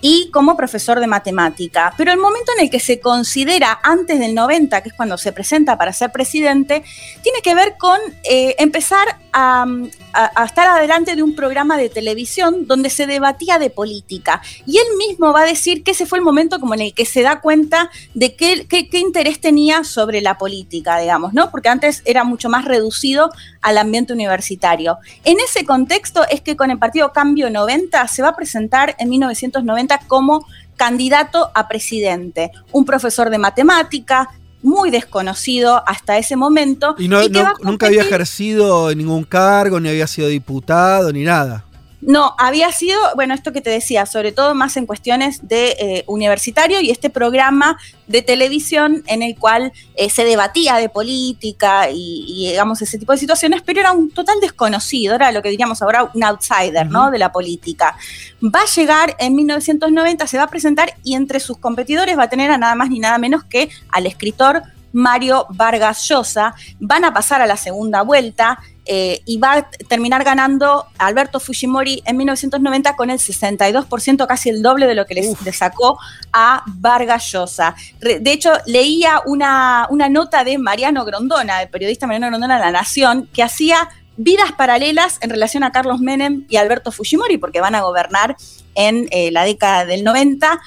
y 0.00 0.30
como 0.30 0.56
profesor 0.56 1.00
de 1.00 1.06
matemática. 1.06 1.92
Pero 1.96 2.12
el 2.12 2.18
momento 2.18 2.52
en 2.56 2.64
el 2.64 2.70
que 2.70 2.80
se 2.80 3.00
considera 3.00 3.80
antes 3.82 4.18
del 4.18 4.34
90, 4.34 4.82
que 4.82 4.90
es 4.90 4.94
cuando 4.94 5.18
se 5.18 5.32
presenta 5.32 5.76
para 5.76 5.92
ser 5.92 6.12
presidente, 6.12 6.84
tiene 7.22 7.40
que 7.42 7.54
ver 7.54 7.76
con 7.78 7.98
eh, 8.24 8.54
empezar 8.58 9.18
a 9.32 10.44
estar 10.44 10.66
adelante 10.66 11.14
de 11.14 11.22
un 11.22 11.36
programa 11.36 11.76
de 11.76 11.88
televisión 11.88 12.66
donde 12.66 12.90
se 12.90 13.06
debatía 13.06 13.58
de 13.58 13.70
política. 13.70 14.42
Y 14.66 14.78
él 14.78 14.86
mismo 14.96 15.32
va 15.32 15.42
a 15.42 15.46
decir 15.46 15.84
que 15.84 15.92
ese 15.92 16.06
fue 16.06 16.18
el 16.18 16.24
momento 16.24 16.58
como 16.58 16.74
en 16.74 16.80
el 16.80 16.94
que 16.94 17.04
se 17.04 17.22
da 17.22 17.40
cuenta 17.40 17.90
de 18.14 18.34
qué, 18.34 18.66
qué 18.66 18.98
interés 18.98 19.40
tenía 19.40 19.84
sobre 19.84 20.20
la 20.20 20.38
política, 20.38 20.98
digamos, 20.98 21.34
¿no? 21.34 21.50
Porque 21.50 21.68
antes 21.68 22.02
era 22.04 22.24
mucho 22.24 22.48
más 22.48 22.64
reducido 22.64 23.30
al 23.62 23.78
ambiente 23.78 24.12
universitario. 24.12 24.98
En 25.24 25.38
ese 25.40 25.64
contexto 25.64 26.26
es 26.28 26.40
que 26.40 26.56
con 26.56 26.70
el 26.70 26.78
partido 26.78 27.12
Cambio 27.12 27.50
90 27.50 28.08
se 28.08 28.22
va 28.22 28.28
a 28.28 28.36
presentar 28.36 28.96
en 28.98 29.08
1990 29.08 29.87
como 29.96 30.46
candidato 30.76 31.50
a 31.54 31.66
presidente, 31.68 32.50
un 32.72 32.84
profesor 32.84 33.30
de 33.30 33.38
matemática, 33.38 34.28
muy 34.62 34.90
desconocido 34.90 35.82
hasta 35.86 36.18
ese 36.18 36.36
momento. 36.36 36.94
Y, 36.98 37.08
no, 37.08 37.20
nunca 37.62 37.86
había 37.86 38.02
ejercido 38.02 38.94
ningún 38.94 39.24
cargo, 39.24 39.80
ni 39.80 39.88
había 39.88 40.06
sido 40.06 40.28
diputado, 40.28 41.12
ni 41.12 41.22
nada. 41.22 41.64
No, 42.00 42.34
había 42.38 42.70
sido, 42.70 42.98
bueno, 43.16 43.34
esto 43.34 43.52
que 43.52 43.60
te 43.60 43.70
decía, 43.70 44.06
sobre 44.06 44.30
todo 44.30 44.54
más 44.54 44.76
en 44.76 44.86
cuestiones 44.86 45.48
de 45.48 45.76
eh, 45.78 46.04
universitario 46.06 46.80
y 46.80 46.90
este 46.90 47.10
programa 47.10 47.76
de 48.06 48.22
televisión 48.22 49.02
en 49.08 49.22
el 49.22 49.36
cual 49.36 49.72
eh, 49.96 50.08
se 50.08 50.24
debatía 50.24 50.76
de 50.76 50.88
política 50.88 51.90
y, 51.90 52.50
digamos, 52.50 52.80
ese 52.82 52.98
tipo 52.98 53.12
de 53.12 53.18
situaciones, 53.18 53.62
pero 53.62 53.80
era 53.80 53.92
un 53.92 54.10
total 54.12 54.38
desconocido, 54.40 55.16
era 55.16 55.32
lo 55.32 55.42
que 55.42 55.50
diríamos 55.50 55.82
ahora 55.82 56.08
un 56.14 56.22
outsider, 56.22 56.86
¿no? 56.88 57.10
De 57.10 57.18
la 57.18 57.32
política. 57.32 57.96
Va 58.42 58.60
a 58.60 58.66
llegar 58.66 59.16
en 59.18 59.34
1990, 59.34 60.26
se 60.28 60.38
va 60.38 60.44
a 60.44 60.48
presentar 60.48 60.94
y 61.02 61.14
entre 61.14 61.40
sus 61.40 61.58
competidores 61.58 62.16
va 62.16 62.24
a 62.24 62.30
tener 62.30 62.52
a 62.52 62.58
nada 62.58 62.76
más 62.76 62.90
ni 62.90 63.00
nada 63.00 63.18
menos 63.18 63.42
que 63.42 63.70
al 63.90 64.06
escritor 64.06 64.62
Mario 64.92 65.46
Vargas 65.50 66.08
Llosa. 66.08 66.54
Van 66.80 67.04
a 67.04 67.12
pasar 67.12 67.40
a 67.42 67.46
la 67.46 67.56
segunda 67.56 68.02
vuelta. 68.02 68.58
Eh, 68.90 69.20
y 69.26 69.36
va 69.36 69.52
a 69.52 69.70
terminar 69.70 70.24
ganando 70.24 70.86
Alberto 70.96 71.40
Fujimori 71.40 72.02
en 72.06 72.16
1990 72.16 72.96
con 72.96 73.10
el 73.10 73.18
62%, 73.18 74.26
casi 74.26 74.48
el 74.48 74.62
doble 74.62 74.86
de 74.86 74.94
lo 74.94 75.04
que 75.04 75.14
le, 75.14 75.52
sacó 75.52 75.98
a 76.32 76.62
Vargas 76.66 77.30
Llosa. 77.30 77.74
De 78.00 78.32
hecho, 78.32 78.50
leía 78.64 79.20
una, 79.26 79.86
una 79.90 80.08
nota 80.08 80.42
de 80.42 80.56
Mariano 80.56 81.04
Grondona, 81.04 81.60
el 81.60 81.68
periodista 81.68 82.06
Mariano 82.06 82.28
Grondona 82.28 82.56
de 82.56 82.64
La 82.64 82.70
Nación, 82.70 83.28
que 83.30 83.42
hacía 83.42 83.90
vidas 84.16 84.52
paralelas 84.52 85.18
en 85.20 85.28
relación 85.28 85.64
a 85.64 85.70
Carlos 85.70 86.00
Menem 86.00 86.46
y 86.48 86.56
Alberto 86.56 86.90
Fujimori, 86.90 87.36
porque 87.36 87.60
van 87.60 87.74
a 87.74 87.82
gobernar 87.82 88.36
en 88.74 89.06
eh, 89.10 89.30
la 89.30 89.44
década 89.44 89.84
del 89.84 90.02
90, 90.02 90.60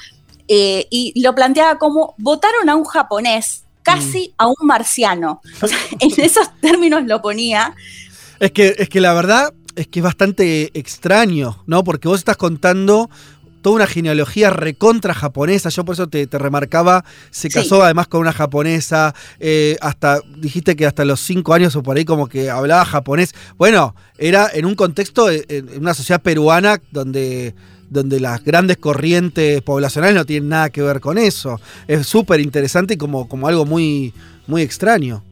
eh, 0.47 0.85
y 0.91 1.19
lo 1.23 1.33
planteaba 1.33 1.79
como 1.79 2.13
votaron 2.19 2.69
a 2.69 2.75
un 2.75 2.85
japonés, 2.85 3.63
casi 3.81 4.29
mm. 4.29 4.33
a 4.37 4.47
un 4.47 4.55
marciano. 4.61 5.41
en 5.99 6.11
esos 6.23 6.51
términos 6.59 7.03
lo 7.05 7.19
ponía. 7.21 7.73
Es 8.41 8.51
que, 8.51 8.73
es 8.79 8.89
que 8.89 8.99
la 8.99 9.13
verdad 9.13 9.53
es 9.75 9.87
que 9.87 9.99
es 9.99 10.03
bastante 10.03 10.71
extraño, 10.73 11.63
¿no? 11.67 11.83
Porque 11.83 12.07
vos 12.07 12.17
estás 12.17 12.37
contando 12.37 13.07
toda 13.61 13.75
una 13.75 13.85
genealogía 13.85 14.49
recontra 14.49 15.13
japonesa. 15.13 15.69
Yo 15.69 15.85
por 15.85 15.93
eso 15.93 16.07
te, 16.07 16.25
remarcaba, 16.31 17.05
se 17.29 17.49
casó 17.49 17.83
además 17.83 18.07
con 18.07 18.21
una 18.21 18.33
japonesa, 18.33 19.13
eh, 19.39 19.77
hasta, 19.79 20.21
dijiste 20.37 20.75
que 20.75 20.87
hasta 20.87 21.05
los 21.05 21.19
cinco 21.19 21.53
años 21.53 21.75
o 21.75 21.83
por 21.83 21.95
ahí 21.95 22.03
como 22.03 22.27
que 22.27 22.49
hablaba 22.49 22.83
japonés. 22.83 23.35
Bueno, 23.59 23.95
era 24.17 24.49
en 24.51 24.65
un 24.65 24.73
contexto, 24.73 25.29
eh, 25.29 25.45
en 25.47 25.79
una 25.79 25.93
sociedad 25.93 26.23
peruana 26.23 26.81
donde 26.91 27.53
donde 27.91 28.21
las 28.21 28.43
grandes 28.43 28.77
corrientes 28.77 29.61
poblacionales 29.61 30.15
no 30.15 30.25
tienen 30.25 30.49
nada 30.49 30.71
que 30.71 30.81
ver 30.81 30.99
con 30.99 31.19
eso. 31.19 31.59
Es 31.87 32.07
súper 32.07 32.39
interesante 32.39 32.95
y 32.95 32.97
como, 32.97 33.27
como 33.27 33.47
algo 33.49 33.65
muy, 33.65 34.13
muy 34.47 34.61
extraño. 34.63 35.25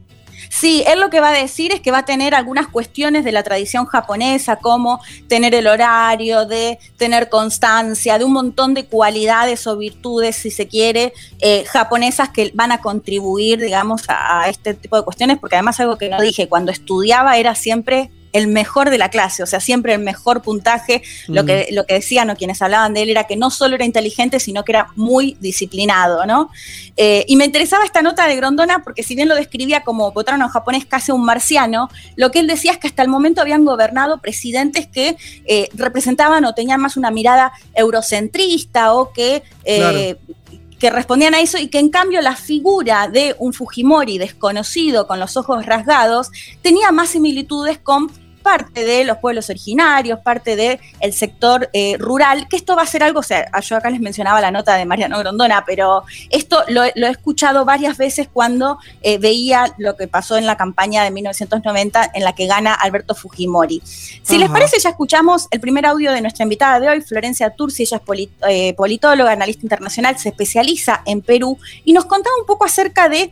Sí, 0.50 0.82
él 0.88 0.98
lo 0.98 1.10
que 1.10 1.20
va 1.20 1.28
a 1.28 1.32
decir 1.32 1.72
es 1.72 1.80
que 1.80 1.92
va 1.92 1.98
a 1.98 2.04
tener 2.04 2.34
algunas 2.34 2.66
cuestiones 2.66 3.24
de 3.24 3.30
la 3.30 3.44
tradición 3.44 3.86
japonesa, 3.86 4.56
como 4.56 5.00
tener 5.28 5.54
el 5.54 5.68
horario, 5.68 6.44
de 6.44 6.80
tener 6.96 7.28
constancia, 7.28 8.18
de 8.18 8.24
un 8.24 8.32
montón 8.32 8.74
de 8.74 8.84
cualidades 8.84 9.68
o 9.68 9.76
virtudes, 9.76 10.34
si 10.34 10.50
se 10.50 10.66
quiere, 10.66 11.12
eh, 11.38 11.64
japonesas 11.66 12.30
que 12.30 12.50
van 12.52 12.72
a 12.72 12.80
contribuir, 12.80 13.60
digamos, 13.60 14.02
a, 14.08 14.42
a 14.42 14.48
este 14.48 14.74
tipo 14.74 14.96
de 14.96 15.04
cuestiones, 15.04 15.38
porque 15.38 15.54
además 15.54 15.78
algo 15.78 15.96
que 15.96 16.08
no 16.08 16.20
dije, 16.20 16.48
cuando 16.48 16.72
estudiaba 16.72 17.36
era 17.36 17.54
siempre 17.54 18.10
el 18.32 18.48
mejor 18.48 18.90
de 18.90 18.98
la 18.98 19.08
clase, 19.08 19.42
o 19.42 19.46
sea, 19.46 19.60
siempre 19.60 19.94
el 19.94 20.00
mejor 20.00 20.42
puntaje. 20.42 21.02
Lo, 21.28 21.44
que, 21.44 21.68
lo 21.72 21.86
que 21.86 21.94
decían 21.94 22.30
o 22.30 22.36
quienes 22.36 22.60
hablaban 22.62 22.94
de 22.94 23.02
él 23.02 23.10
era 23.10 23.24
que 23.24 23.36
no 23.36 23.50
solo 23.50 23.74
era 23.76 23.84
inteligente, 23.84 24.40
sino 24.40 24.64
que 24.64 24.72
era 24.72 24.88
muy 24.96 25.36
disciplinado, 25.40 26.26
¿no? 26.26 26.50
Eh, 26.96 27.24
y 27.28 27.36
me 27.36 27.44
interesaba 27.44 27.84
esta 27.84 28.02
nota 28.02 28.26
de 28.26 28.36
Grondona 28.36 28.82
porque 28.82 29.02
si 29.02 29.14
bien 29.14 29.28
lo 29.28 29.34
describía 29.34 29.82
como 29.82 30.12
votaron 30.12 30.40
japonés 30.48 30.84
casi 30.86 31.12
un 31.12 31.24
marciano, 31.24 31.88
lo 32.16 32.30
que 32.30 32.40
él 32.40 32.46
decía 32.46 32.72
es 32.72 32.78
que 32.78 32.88
hasta 32.88 33.02
el 33.02 33.08
momento 33.08 33.40
habían 33.40 33.64
gobernado 33.64 34.18
presidentes 34.18 34.86
que 34.86 35.16
eh, 35.46 35.68
representaban 35.74 36.44
o 36.44 36.54
tenían 36.54 36.80
más 36.80 36.96
una 36.96 37.10
mirada 37.10 37.52
eurocentrista 37.74 38.94
o 38.94 39.12
que... 39.12 39.42
Eh, 39.64 40.16
que 40.80 40.90
respondían 40.90 41.34
a 41.34 41.40
eso 41.40 41.58
y 41.58 41.68
que 41.68 41.78
en 41.78 41.90
cambio 41.90 42.20
la 42.22 42.34
figura 42.34 43.06
de 43.06 43.36
un 43.38 43.52
Fujimori 43.52 44.16
desconocido 44.18 45.06
con 45.06 45.20
los 45.20 45.36
ojos 45.36 45.66
rasgados 45.66 46.30
tenía 46.62 46.90
más 46.90 47.10
similitudes 47.10 47.78
con 47.78 48.10
parte 48.42 48.84
de 48.84 49.04
los 49.04 49.18
pueblos 49.18 49.50
originarios, 49.50 50.18
parte 50.20 50.56
del 50.56 50.78
el 51.00 51.12
sector 51.12 51.68
eh, 51.72 51.96
rural, 51.98 52.46
que 52.48 52.56
esto 52.56 52.76
va 52.76 52.82
a 52.82 52.86
ser 52.86 53.02
algo, 53.02 53.20
o 53.20 53.22
sea, 53.22 53.50
yo 53.60 53.76
acá 53.76 53.90
les 53.90 54.00
mencionaba 54.00 54.40
la 54.40 54.50
nota 54.50 54.76
de 54.76 54.84
Mariano 54.84 55.18
Grondona, 55.18 55.64
pero 55.66 56.02
esto 56.30 56.62
lo, 56.68 56.84
he 56.84 57.10
escuchado 57.10 57.64
varias 57.64 57.96
veces 57.96 58.28
cuando 58.32 58.78
eh, 59.02 59.18
veía 59.18 59.74
lo 59.78 59.96
que 59.96 60.08
pasó 60.08 60.36
en 60.36 60.46
la 60.46 60.56
campaña 60.56 61.04
de 61.04 61.10
1990 61.10 62.10
en 62.14 62.24
la 62.24 62.34
que 62.34 62.46
gana 62.46 62.74
Alberto 62.74 63.14
Fujimori. 63.14 63.82
Si 63.84 64.38
les 64.38 64.50
parece, 64.50 64.78
ya 64.78 64.90
escuchamos 64.90 65.48
el 65.50 65.60
primer 65.60 65.86
audio 65.86 66.12
de 66.12 66.20
nuestra 66.20 66.42
invitada 66.42 66.80
de 66.80 66.88
hoy, 66.88 67.00
Florencia 67.00 67.50
Turci, 67.50 67.82
ella 67.82 68.00
es 68.06 68.28
eh, 68.48 68.74
politóloga, 68.74 69.32
analista 69.32 69.64
internacional, 69.64 70.18
se 70.18 70.30
especializa 70.30 71.02
en 71.06 71.22
Perú 71.22 71.58
y 71.84 71.92
nos 71.92 72.04
contaba 72.06 72.34
un 72.40 72.46
poco 72.46 72.64
acerca 72.64 73.08
de 73.08 73.30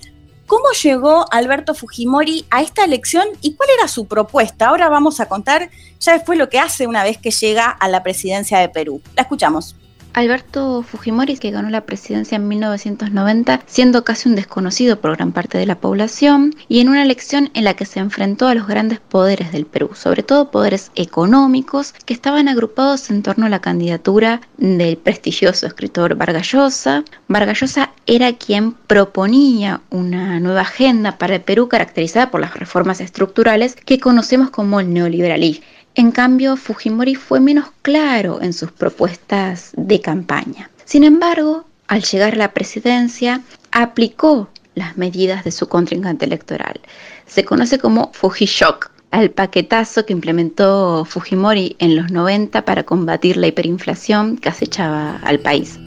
¿Cómo 0.49 0.73
llegó 0.83 1.27
Alberto 1.31 1.75
Fujimori 1.75 2.47
a 2.49 2.63
esta 2.63 2.83
elección 2.83 3.29
y 3.43 3.55
cuál 3.55 3.69
era 3.79 3.87
su 3.87 4.07
propuesta? 4.07 4.69
Ahora 4.69 4.89
vamos 4.89 5.21
a 5.21 5.29
contar 5.29 5.69
ya 6.01 6.15
después 6.15 6.39
lo 6.39 6.49
que 6.49 6.59
hace 6.59 6.87
una 6.87 7.05
vez 7.05 7.19
que 7.19 7.31
llega 7.31 7.69
a 7.69 7.87
la 7.87 8.03
presidencia 8.03 8.59
de 8.59 8.71
Perú. 8.71 9.03
La 9.15 9.25
escuchamos. 9.25 9.77
Alberto 10.15 10.83
Fujimori, 10.83 11.37
que 11.37 11.51
ganó 11.51 11.71
la 11.71 11.87
presidencia 11.87 12.37
en 12.37 12.49
1990, 12.49 13.63
siendo 13.67 14.05
casi 14.05 14.29
un 14.29 14.35
desconocido 14.35 15.01
por 15.01 15.17
gran 15.17 15.33
parte 15.33 15.59
de 15.59 15.67
la 15.67 15.79
población, 15.81 16.55
y 16.69 16.81
en 16.81 16.89
una 16.89 17.03
elección 17.03 17.51
en 17.55 17.65
la 17.65 17.75
que 17.75 17.85
se 17.85 18.01
enfrentó 18.01 18.49
a 18.49 18.55
los 18.55 18.67
grandes 18.67 19.01
poderes 19.01 19.53
del 19.53 19.67
Perú, 19.67 19.91
sobre 19.95 20.23
todo 20.23 20.51
poderes 20.51 20.91
económicos, 20.95 21.95
que 22.05 22.15
estaban 22.15 22.49
agrupados 22.49 23.11
en 23.11 23.23
torno 23.23 23.47
a 23.47 23.51
la 23.51 23.61
candidatura 23.61 24.41
del 24.57 24.97
prestigioso 24.97 25.67
escritor 25.67 26.17
Vargas 26.17 26.53
Llosa. 26.53 27.05
Vargas 27.29 27.61
Llosa 27.61 27.93
era 28.07 28.33
quien 28.33 28.73
proponía 28.73 29.83
una 29.91 30.41
nueva 30.41 30.63
agenda 30.63 31.19
para 31.19 31.37
el 31.37 31.43
Perú 31.43 31.69
caracterizada 31.69 32.31
por 32.31 32.41
las 32.41 32.55
reformas 32.55 33.01
estructurales 33.01 33.77
que 33.77 34.01
conocemos 34.01 34.51
como 34.51 34.81
el 34.81 34.93
neoliberalismo 34.93 35.65
en 35.99 36.13
cambio, 36.13 36.57
Fujimori 36.57 37.17
fue 37.17 37.41
menos 37.41 37.67
claro 37.83 38.41
en 38.41 38.53
sus 38.53 38.71
propuestas 38.71 39.73
de 39.77 40.01
campaña. 40.01 40.71
Sin 40.85 41.03
embargo, 41.03 41.65
al 41.89 42.03
llegar 42.03 42.35
a 42.35 42.37
la 42.37 42.53
presidencia, 42.53 43.41
aplicó 43.73 44.49
las 44.77 44.97
medidas 44.97 45.43
de 45.43 45.51
su 45.51 45.67
contrincante 45.69 46.25
electoral. 46.25 46.81
Se 47.27 47.45
conoce 47.45 47.81
como 47.81 48.13
Fujishock, 48.13 48.93
al 49.11 49.33
paquetazo 49.33 50.07
que 50.07 50.13
implementó 50.13 51.05
Fujimori 51.05 51.75
en 51.81 51.97
los 51.97 52.13
90 52.13 52.65
para 52.65 52.85
combatir 52.85 53.37
la 53.37 53.49
hiperinflación 53.49 54.37
que 54.37 54.51
acechaba 54.51 55.17
al 55.25 55.41
país. 55.41 55.81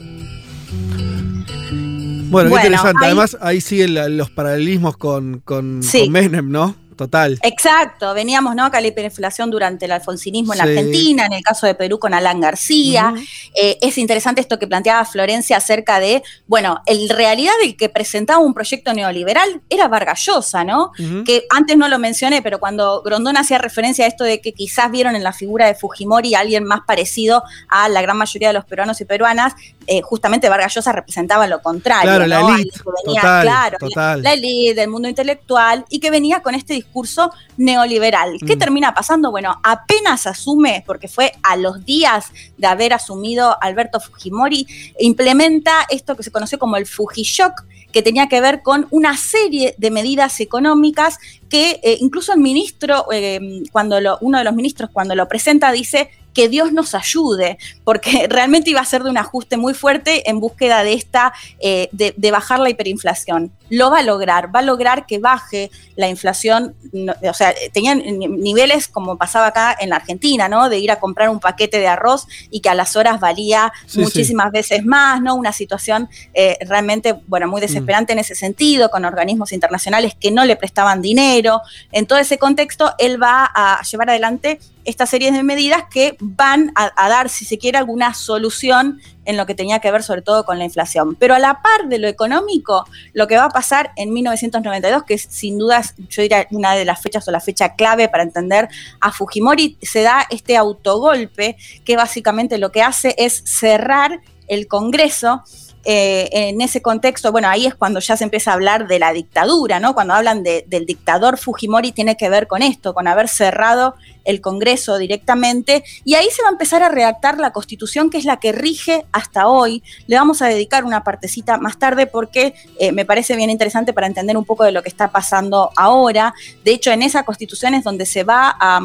Bueno, 2.29 2.49
qué 2.49 2.55
interesante. 2.57 3.05
Además, 3.05 3.37
ahí 3.39 3.61
siguen 3.61 4.17
los 4.17 4.29
paralelismos 4.29 4.97
con, 4.97 5.39
con 5.39 5.79
Menem, 6.09 6.51
¿no? 6.51 6.80
Total. 7.01 7.39
Exacto, 7.41 8.13
veníamos 8.13 8.55
¿no? 8.55 8.69
hiperinflación 8.81 9.49
durante 9.49 9.85
el 9.85 9.91
alfonsinismo 9.91 10.53
en 10.53 10.57
la 10.59 10.63
Argentina, 10.65 11.25
en 11.25 11.33
el 11.33 11.43
caso 11.43 11.65
de 11.65 11.75
Perú 11.75 11.97
con 11.97 12.13
Alan 12.13 12.39
García. 12.39 13.13
Eh, 13.55 13.77
es 13.81 13.97
interesante 13.97 14.41
esto 14.41 14.59
que 14.59 14.67
planteaba 14.67 15.03
Florencia 15.05 15.57
acerca 15.57 15.99
de, 15.99 16.23
bueno, 16.47 16.81
en 16.85 17.09
realidad 17.09 17.53
el 17.63 17.75
que 17.75 17.89
presentaba 17.89 18.39
un 18.39 18.53
proyecto 18.53 18.93
neoliberal 18.93 19.61
era 19.69 19.87
Vargas 19.87 20.23
Llosa, 20.25 20.63
¿no? 20.63 20.91
Que 21.25 21.45
antes 21.49 21.77
no 21.77 21.87
lo 21.87 21.97
mencioné, 21.97 22.41
pero 22.41 22.59
cuando 22.59 23.01
Grondona 23.01 23.41
hacía 23.41 23.57
referencia 23.57 24.05
a 24.05 24.07
esto 24.07 24.23
de 24.23 24.39
que 24.39 24.53
quizás 24.53 24.91
vieron 24.91 25.15
en 25.15 25.23
la 25.23 25.33
figura 25.33 25.65
de 25.65 25.75
Fujimori 25.75 26.35
a 26.35 26.39
alguien 26.39 26.63
más 26.63 26.81
parecido 26.85 27.43
a 27.67 27.89
la 27.89 28.01
gran 28.01 28.17
mayoría 28.17 28.49
de 28.49 28.53
los 28.53 28.65
peruanos 28.65 29.01
y 29.01 29.05
peruanas, 29.05 29.53
eh, 29.87 30.01
justamente 30.01 30.47
Vargas 30.49 30.73
Llosa 30.75 30.91
representaba 30.91 31.47
lo 31.47 31.61
contrario. 31.61 32.03
Claro, 32.09 32.27
la 32.27 32.39
¿no? 32.41 32.55
elite, 32.55 32.69
Alguien 32.69 32.83
que 32.83 33.03
venía, 33.05 33.21
total, 33.21 33.41
claro, 33.43 33.77
total. 33.79 34.21
la 34.23 34.33
élite 34.33 34.73
del 34.75 34.89
mundo 34.89 35.07
intelectual 35.09 35.85
y 35.89 35.99
que 35.99 36.11
venía 36.11 36.41
con 36.41 36.55
este 36.55 36.73
discurso 36.73 37.31
neoliberal. 37.57 38.37
¿Qué 38.45 38.55
Mm. 38.55 38.59
termina 38.59 38.93
pasando? 38.93 39.31
Bueno, 39.31 39.59
apenas 39.63 40.27
asume, 40.27 40.83
porque 40.85 41.07
fue 41.07 41.31
a 41.43 41.55
los 41.55 41.85
días 41.85 42.27
de 42.57 42.67
haber 42.67 42.93
asumido 42.93 43.57
Alberto 43.61 43.99
Fujimori, 43.99 44.67
implementa 44.99 45.85
esto 45.89 46.15
que 46.15 46.23
se 46.23 46.31
conoció 46.31 46.59
como 46.59 46.77
el 46.77 46.85
Fujishock, 46.85 47.63
que 47.91 48.01
tenía 48.01 48.29
que 48.29 48.39
ver 48.39 48.61
con 48.61 48.87
una 48.91 49.17
serie 49.17 49.75
de 49.77 49.91
medidas 49.91 50.39
económicas 50.39 51.17
que 51.49 51.81
eh, 51.83 51.97
incluso 51.99 52.31
el 52.31 52.39
ministro, 52.39 53.07
eh, 53.11 53.63
cuando 53.71 53.99
lo, 53.99 54.17
uno 54.21 54.37
de 54.37 54.45
los 54.45 54.53
ministros 54.55 54.89
cuando 54.93 55.13
lo 55.15 55.27
presenta 55.27 55.71
dice 55.73 56.09
que 56.33 56.49
Dios 56.49 56.71
nos 56.71 56.95
ayude, 56.95 57.57
porque 57.83 58.27
realmente 58.29 58.69
iba 58.69 58.81
a 58.81 58.85
ser 58.85 59.03
de 59.03 59.09
un 59.09 59.17
ajuste 59.17 59.57
muy 59.57 59.73
fuerte 59.73 60.29
en 60.29 60.39
búsqueda 60.39 60.83
de 60.83 60.93
esta, 60.93 61.33
eh, 61.59 61.89
de, 61.91 62.13
de 62.15 62.31
bajar 62.31 62.59
la 62.59 62.69
hiperinflación. 62.69 63.51
Lo 63.71 63.89
va 63.89 63.99
a 63.99 64.03
lograr, 64.03 64.53
va 64.55 64.59
a 64.59 64.63
lograr 64.63 65.05
que 65.07 65.17
baje 65.17 65.71
la 65.95 66.07
inflación, 66.07 66.75
no, 66.93 67.13
o 67.27 67.33
sea, 67.33 67.53
tenían 67.73 67.99
ni- 68.05 68.27
niveles 68.27 68.87
como 68.87 69.17
pasaba 69.17 69.47
acá 69.47 69.75
en 69.79 69.89
la 69.89 69.95
Argentina, 69.95 70.47
¿no? 70.47 70.69
De 70.69 70.77
ir 70.77 70.91
a 70.91 70.99
comprar 70.99 71.29
un 71.29 71.39
paquete 71.39 71.79
de 71.79 71.87
arroz 71.87 72.27
y 72.49 72.59
que 72.59 72.69
a 72.69 72.75
las 72.75 72.95
horas 72.95 73.19
valía 73.19 73.71
Sí, 73.87 73.99
muchísimas 73.99 74.51
veces 74.51 74.85
más, 74.85 75.21
¿no? 75.21 75.35
Una 75.35 75.51
situación 75.53 76.09
eh, 76.33 76.57
realmente, 76.67 77.15
bueno, 77.27 77.47
muy 77.47 77.61
desesperante 77.61 78.13
en 78.13 78.19
ese 78.19 78.35
sentido, 78.35 78.89
con 78.91 79.05
organismos 79.05 79.51
internacionales 79.51 80.13
que 80.19 80.31
no 80.31 80.45
le 80.45 80.55
prestaban 80.57 81.01
dinero. 81.01 81.61
En 81.91 82.05
todo 82.05 82.19
ese 82.19 82.37
contexto, 82.37 82.93
él 82.99 83.21
va 83.21 83.49
a 83.53 83.81
llevar 83.83 84.09
adelante 84.09 84.59
esta 84.83 85.05
serie 85.05 85.31
de 85.31 85.43
medidas 85.43 85.83
que 85.91 86.17
van 86.19 86.71
a, 86.75 86.91
a 86.95 87.07
dar, 87.07 87.29
si 87.29 87.45
se 87.45 87.57
quiere, 87.57 87.77
alguna 87.77 88.13
solución 88.15 88.99
en 89.25 89.37
lo 89.37 89.45
que 89.45 89.55
tenía 89.55 89.79
que 89.79 89.91
ver 89.91 90.03
sobre 90.03 90.21
todo 90.21 90.45
con 90.45 90.57
la 90.57 90.65
inflación. 90.65 91.15
Pero 91.15 91.33
a 91.33 91.39
la 91.39 91.61
par 91.61 91.87
de 91.87 91.99
lo 91.99 92.07
económico, 92.07 92.85
lo 93.13 93.27
que 93.27 93.37
va 93.37 93.45
a 93.45 93.49
pasar 93.49 93.91
en 93.95 94.13
1992, 94.13 95.03
que 95.03 95.13
es 95.15 95.27
sin 95.29 95.57
dudas, 95.57 95.93
yo 96.09 96.21
diría, 96.21 96.47
una 96.51 96.75
de 96.75 96.85
las 96.85 97.01
fechas 97.01 97.27
o 97.27 97.31
la 97.31 97.39
fecha 97.39 97.75
clave 97.75 98.09
para 98.09 98.23
entender 98.23 98.69
a 98.99 99.11
Fujimori, 99.11 99.77
se 99.81 100.01
da 100.01 100.25
este 100.29 100.57
autogolpe 100.57 101.57
que 101.85 101.95
básicamente 101.95 102.57
lo 102.57 102.71
que 102.71 102.81
hace 102.81 103.15
es 103.17 103.43
cerrar 103.45 104.21
el 104.47 104.67
Congreso 104.67 105.43
eh, 105.83 106.29
en 106.31 106.61
ese 106.61 106.81
contexto, 106.81 107.31
bueno, 107.31 107.47
ahí 107.49 107.65
es 107.65 107.75
cuando 107.75 107.99
ya 107.99 108.15
se 108.17 108.23
empieza 108.23 108.51
a 108.51 108.53
hablar 108.55 108.87
de 108.87 108.99
la 108.99 109.13
dictadura, 109.13 109.79
¿no? 109.79 109.93
Cuando 109.93 110.13
hablan 110.13 110.43
de- 110.43 110.63
del 110.67 110.85
dictador 110.85 111.37
Fujimori 111.37 111.91
tiene 111.91 112.17
que 112.17 112.29
ver 112.29 112.47
con 112.47 112.61
esto, 112.61 112.93
con 112.93 113.07
haber 113.07 113.27
cerrado 113.27 113.95
el 114.23 114.39
Congreso 114.41 114.97
directamente, 114.99 115.83
y 116.05 116.13
ahí 116.13 116.27
se 116.29 116.43
va 116.43 116.49
a 116.49 116.51
empezar 116.51 116.83
a 116.83 116.89
redactar 116.89 117.39
la 117.39 117.51
constitución 117.51 118.09
que 118.11 118.19
es 118.19 118.25
la 118.25 118.37
que 118.37 118.51
rige 118.51 119.05
hasta 119.11 119.47
hoy. 119.47 119.81
Le 120.05 120.15
vamos 120.17 120.41
a 120.43 120.47
dedicar 120.47 120.83
una 120.85 121.03
partecita 121.03 121.57
más 121.57 121.79
tarde 121.79 122.05
porque 122.05 122.53
eh, 122.79 122.91
me 122.91 123.03
parece 123.05 123.35
bien 123.35 123.49
interesante 123.49 123.93
para 123.93 124.05
entender 124.07 124.37
un 124.37 124.45
poco 124.45 124.63
de 124.63 124.71
lo 124.71 124.83
que 124.83 124.89
está 124.89 125.11
pasando 125.11 125.71
ahora. 125.75 126.33
De 126.63 126.71
hecho, 126.71 126.91
en 126.91 127.01
esa 127.01 127.23
constitución 127.23 127.73
es 127.73 127.83
donde 127.83 128.05
se 128.05 128.23
va 128.23 128.55
a 128.59 128.81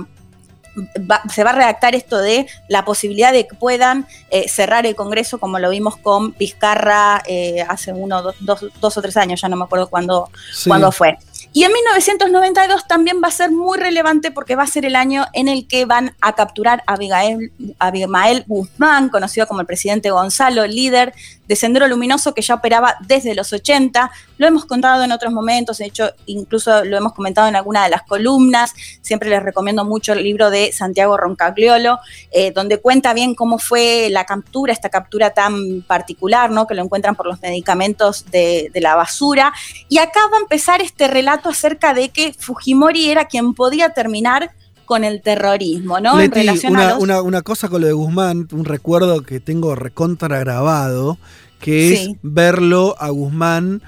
va- 1.11 1.23
se 1.33 1.43
va 1.45 1.51
a 1.51 1.55
redactar 1.55 1.95
esto 1.95 2.19
de 2.19 2.47
la 2.69 2.85
posibilidad 2.85 3.33
de 3.33 3.47
que 3.47 3.55
puedan 3.57 4.07
eh, 4.31 4.49
cerrar 4.49 4.87
el 4.87 4.95
Congreso, 4.95 5.39
como 5.39 5.59
lo 5.59 5.71
vimos 5.71 5.97
con 5.97 6.35
Vizcarra 6.39 7.23
eh, 7.27 7.65
hace 7.69 7.93
uno, 7.93 8.23
dos, 8.23 8.35
dos- 8.41 8.67
dos 8.81 8.97
o 8.97 9.03
tres 9.03 9.17
años, 9.17 9.41
ya 9.41 9.49
no 9.49 9.57
me 9.57 9.65
acuerdo 9.65 9.89
cuándo, 9.89 10.31
Sí. 10.53 10.69
cuándo 10.71 10.93
fue. 10.93 11.19
Y 11.57 11.65
en 11.65 11.73
1992 11.73 12.87
también 12.87 13.23
va 13.25 13.29
a 13.29 13.31
ser 13.31 13.51
muy 13.51 13.79
relevante 13.79 14.31
porque 14.31 14.57
va 14.57 14.65
a 14.65 14.67
ser 14.67 14.85
el 14.85 14.95
año 14.95 15.25
en 15.33 15.49
el 15.49 15.67
que 15.67 15.87
van 15.87 16.15
a 16.21 16.35
capturar 16.35 16.83
a 16.87 16.93
Abigail, 16.93 17.51
Abimael 17.79 18.45
Guzmán, 18.47 19.09
conocido 19.09 19.47
como 19.47 19.63
el 19.63 19.67
presidente 19.67 20.11
Gonzalo, 20.11 20.67
líder 20.67 21.15
de 21.49 21.57
Sendero 21.57 21.89
Luminoso 21.89 22.35
que 22.35 22.43
ya 22.43 22.57
operaba 22.57 22.97
desde 23.07 23.35
los 23.35 23.55
80. 23.55 24.11
Lo 24.37 24.47
hemos 24.47 24.67
contado 24.67 25.03
en 25.05 25.13
otros 25.13 25.33
momentos, 25.33 25.79
de 25.79 25.87
hecho, 25.87 26.11
incluso 26.27 26.85
lo 26.85 26.99
hemos 26.99 27.15
comentado 27.15 27.49
en 27.49 27.57
alguna 27.57 27.85
de 27.85 27.89
las 27.89 28.03
columnas. 28.03 28.75
Siempre 29.01 29.31
les 29.31 29.43
recomiendo 29.43 29.85
mucho 29.87 30.13
el 30.13 30.23
libro 30.23 30.51
de 30.51 30.73
Santiago 30.73 31.17
Roncagliolo, 31.17 32.01
eh, 32.33 32.51
donde 32.51 32.81
cuenta 32.81 33.15
bien 33.15 33.35
cómo 33.35 33.59
fue 33.59 34.09
la 34.11 34.27
captura, 34.27 34.75
esta 34.75 34.91
captura 34.91 35.31
tan 35.31 35.81
particular, 35.83 36.51
¿no? 36.51 36.67
Que 36.67 36.75
lo 36.75 36.83
encuentran 36.83 37.15
por 37.15 37.27
los 37.27 37.41
medicamentos 37.41 38.27
de 38.31 38.71
la 38.75 38.95
basura. 38.95 39.55
Y 39.89 39.99
acá 39.99 40.21
va 40.31 40.37
a 40.37 40.41
empezar 40.41 40.83
este 40.83 41.09
relato 41.09 41.46
acerca 41.49 41.95
de 41.95 42.09
que 42.11 42.35
Fujimori 42.39 43.11
era 43.11 43.27
quien 43.27 43.55
podía 43.55 43.91
terminar 43.91 44.51
con 44.85 45.03
el 45.05 45.21
terrorismo, 45.23 45.99
¿no? 46.01 46.17
Leti, 46.17 46.27
en 46.41 46.47
relación 46.47 46.77
a 46.77 46.79
una, 46.81 46.89
los... 46.95 47.03
una- 47.03 47.23
una 47.23 47.43
cosa 47.43 47.69
con 47.69 47.81
lo 47.81 47.87
de 47.89 47.93
Guzmán, 47.93 48.49
un 48.53 48.65
recuerdo 48.65 49.23
que 49.23 49.41
tengo 49.41 49.75
recontra 49.75 50.39
grabado, 50.39 51.19
que 51.59 51.97
Sí. 51.97 52.11
es 52.13 52.17
verlo 52.23 52.95
a 52.99 53.09
Guzmán, 53.11 53.83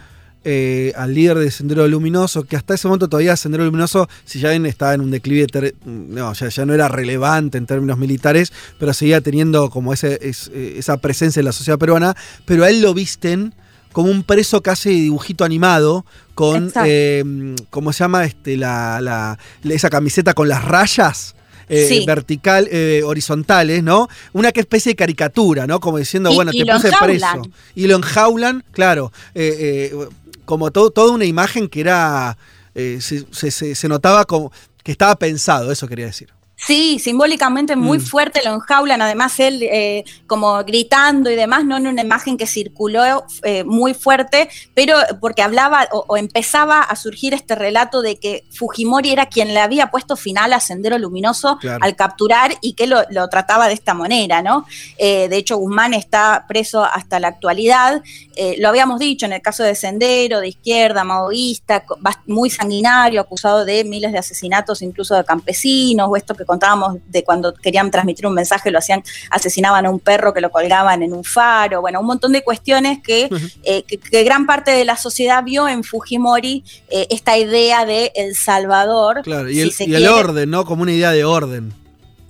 eh, 0.44 0.92
al 0.96 1.14
líder 1.14 1.38
de 1.38 1.50
Sendero 1.50 1.86
Luminoso, 1.86 2.44
que 2.44 2.56
hasta 2.56 2.72
ese 2.74 2.88
momento 2.88 3.08
todavía 3.08 3.36
Sendero 3.36 3.64
Luminoso, 3.64 4.08
si 4.24 4.40
ya 4.40 4.50
bien 4.50 4.64
estaba 4.66 4.94
en 4.94 5.02
un 5.02 5.10
declive, 5.10 5.46
no, 5.84 6.32
ya, 6.32 6.48
ya 6.48 6.64
no 6.64 6.72
era 6.74 6.88
relevante 6.88 7.58
en 7.58 7.66
términos 7.66 7.98
militares, 7.98 8.52
pero 8.78 8.92
seguía 8.94 9.20
teniendo 9.20 9.68
como 9.70 9.92
ese, 9.92 10.18
es- 10.22 10.50
eh, 10.54 10.74
esa 10.78 10.96
presencia 10.96 11.40
en 11.40 11.46
la 11.46 11.52
sociedad 11.52 11.78
peruana, 11.78 12.16
pero 12.44 12.64
a 12.64 12.70
él 12.70 12.80
lo 12.80 12.94
visten 12.94 13.52
como 13.98 14.12
un 14.12 14.22
preso 14.22 14.62
casi 14.62 14.90
de 14.90 14.94
dibujito 15.00 15.44
animado, 15.44 16.06
con, 16.36 16.72
eh, 16.84 17.24
¿cómo 17.68 17.92
se 17.92 18.04
llama? 18.04 18.24
Este, 18.26 18.56
la, 18.56 19.00
la- 19.00 19.36
esa 19.74 19.90
camiseta 19.90 20.34
con 20.34 20.46
las 20.48 20.64
rayas. 20.64 21.34
eh, 21.68 21.84
Sí. 21.88 22.04
vertical, 22.06 22.68
eh, 22.70 23.02
horizontales, 23.04 23.82
¿no? 23.82 24.08
Una 24.32 24.52
que 24.52 24.60
especie 24.60 24.92
de 24.92 24.96
caricatura, 24.96 25.66
¿no? 25.66 25.80
Como 25.80 25.98
diciendo, 25.98 26.30
Y- 26.30 26.34
bueno, 26.36 26.52
y 26.54 26.64
te 26.64 26.72
puse 26.72 26.88
enjaulan. 26.88 27.42
preso. 27.42 27.56
Y 27.74 27.86
lo 27.88 27.96
enjaulan, 27.96 28.64
claro. 28.70 29.12
eh, 29.34 29.90
eh, 29.92 30.06
como 30.44 30.70
todo, 30.70 30.90
toda 30.90 31.12
una 31.12 31.24
imagen 31.24 31.68
que 31.68 31.80
era. 31.80 32.38
se, 32.74 33.00
se- 33.32 33.50
se- 33.50 33.74
se 33.74 33.88
notaba 33.88 34.24
como 34.26 34.52
que 34.84 34.92
estaba 34.92 35.16
pensado, 35.16 35.72
eso 35.72 35.88
quería 35.88 36.06
decir. 36.06 36.28
Sí, 36.66 36.98
simbólicamente 36.98 37.76
muy 37.76 37.98
Mm. 37.98 38.00
fuerte 38.02 38.40
lo 38.44 38.52
enjaulan, 38.52 39.00
además 39.00 39.38
él 39.38 39.62
eh, 39.62 40.04
como 40.26 40.62
gritando 40.64 41.30
y 41.30 41.36
demás, 41.36 41.64
no 41.64 41.76
en 41.76 41.86
una 41.86 42.02
imagen 42.02 42.36
que 42.36 42.46
circuló 42.48 43.24
eh, 43.44 43.62
muy 43.64 43.94
fuerte, 43.94 44.48
pero 44.74 44.96
porque 45.20 45.42
hablaba 45.42 45.86
o, 45.92 46.04
o 46.08 46.16
empezaba 46.16 46.80
a 46.82 46.96
surgir 46.96 47.32
este 47.32 47.54
relato 47.54 48.02
de 48.02 48.18
que 48.18 48.44
Fujimori 48.50 49.10
era 49.10 49.26
quien 49.26 49.54
le 49.54 49.60
había 49.60 49.90
puesto 49.92 50.16
final 50.16 50.52
a 50.52 50.58
Sendero 50.60 50.98
Luminoso 50.98 51.58
Claro. 51.60 51.78
al 51.84 51.94
capturar 51.94 52.52
y 52.60 52.72
que 52.72 52.88
lo, 52.88 53.02
lo 53.10 53.28
trataba 53.28 53.68
de 53.68 53.74
esta 53.74 53.94
manera, 53.94 54.42
¿no? 54.42 54.66
Eh, 54.98 55.28
de 55.28 55.36
hecho, 55.36 55.56
Guzmán 55.58 55.94
está 55.94 56.44
preso 56.48 56.84
hasta 56.84 57.20
la 57.20 57.28
actualidad, 57.28 58.02
eh, 58.40 58.54
lo 58.60 58.68
habíamos 58.68 59.00
dicho 59.00 59.26
en 59.26 59.32
el 59.32 59.42
caso 59.42 59.64
de 59.64 59.74
Sendero, 59.74 60.38
de 60.38 60.46
izquierda, 60.46 61.02
maoísta, 61.02 61.82
muy 62.26 62.50
sanguinario, 62.50 63.20
acusado 63.20 63.64
de 63.64 63.82
miles 63.82 64.12
de 64.12 64.18
asesinatos, 64.18 64.80
incluso 64.80 65.16
de 65.16 65.24
campesinos, 65.24 66.08
o 66.08 66.14
esto 66.14 66.36
que 66.36 66.44
contábamos 66.44 66.98
de 67.08 67.24
cuando 67.24 67.52
querían 67.52 67.90
transmitir 67.90 68.28
un 68.28 68.34
mensaje, 68.34 68.70
lo 68.70 68.78
hacían, 68.78 69.02
asesinaban 69.30 69.86
a 69.86 69.90
un 69.90 69.98
perro 69.98 70.32
que 70.32 70.40
lo 70.40 70.52
colgaban 70.52 71.02
en 71.02 71.14
un 71.14 71.24
faro, 71.24 71.80
bueno, 71.80 71.98
un 72.00 72.06
montón 72.06 72.30
de 72.30 72.44
cuestiones 72.44 73.00
que, 73.02 73.28
eh, 73.64 73.82
que, 73.82 73.98
que 73.98 74.22
gran 74.22 74.46
parte 74.46 74.70
de 74.70 74.84
la 74.84 74.96
sociedad 74.96 75.42
vio 75.42 75.66
en 75.66 75.82
Fujimori 75.82 76.62
eh, 76.90 77.08
esta 77.10 77.36
idea 77.36 77.86
de 77.86 78.12
El 78.14 78.36
Salvador. 78.36 79.22
Claro, 79.24 79.50
y 79.50 79.58
el, 79.58 79.72
y 79.80 79.94
el 79.96 80.06
orden, 80.06 80.48
¿no? 80.48 80.64
Como 80.64 80.82
una 80.82 80.92
idea 80.92 81.10
de 81.10 81.24
orden. 81.24 81.74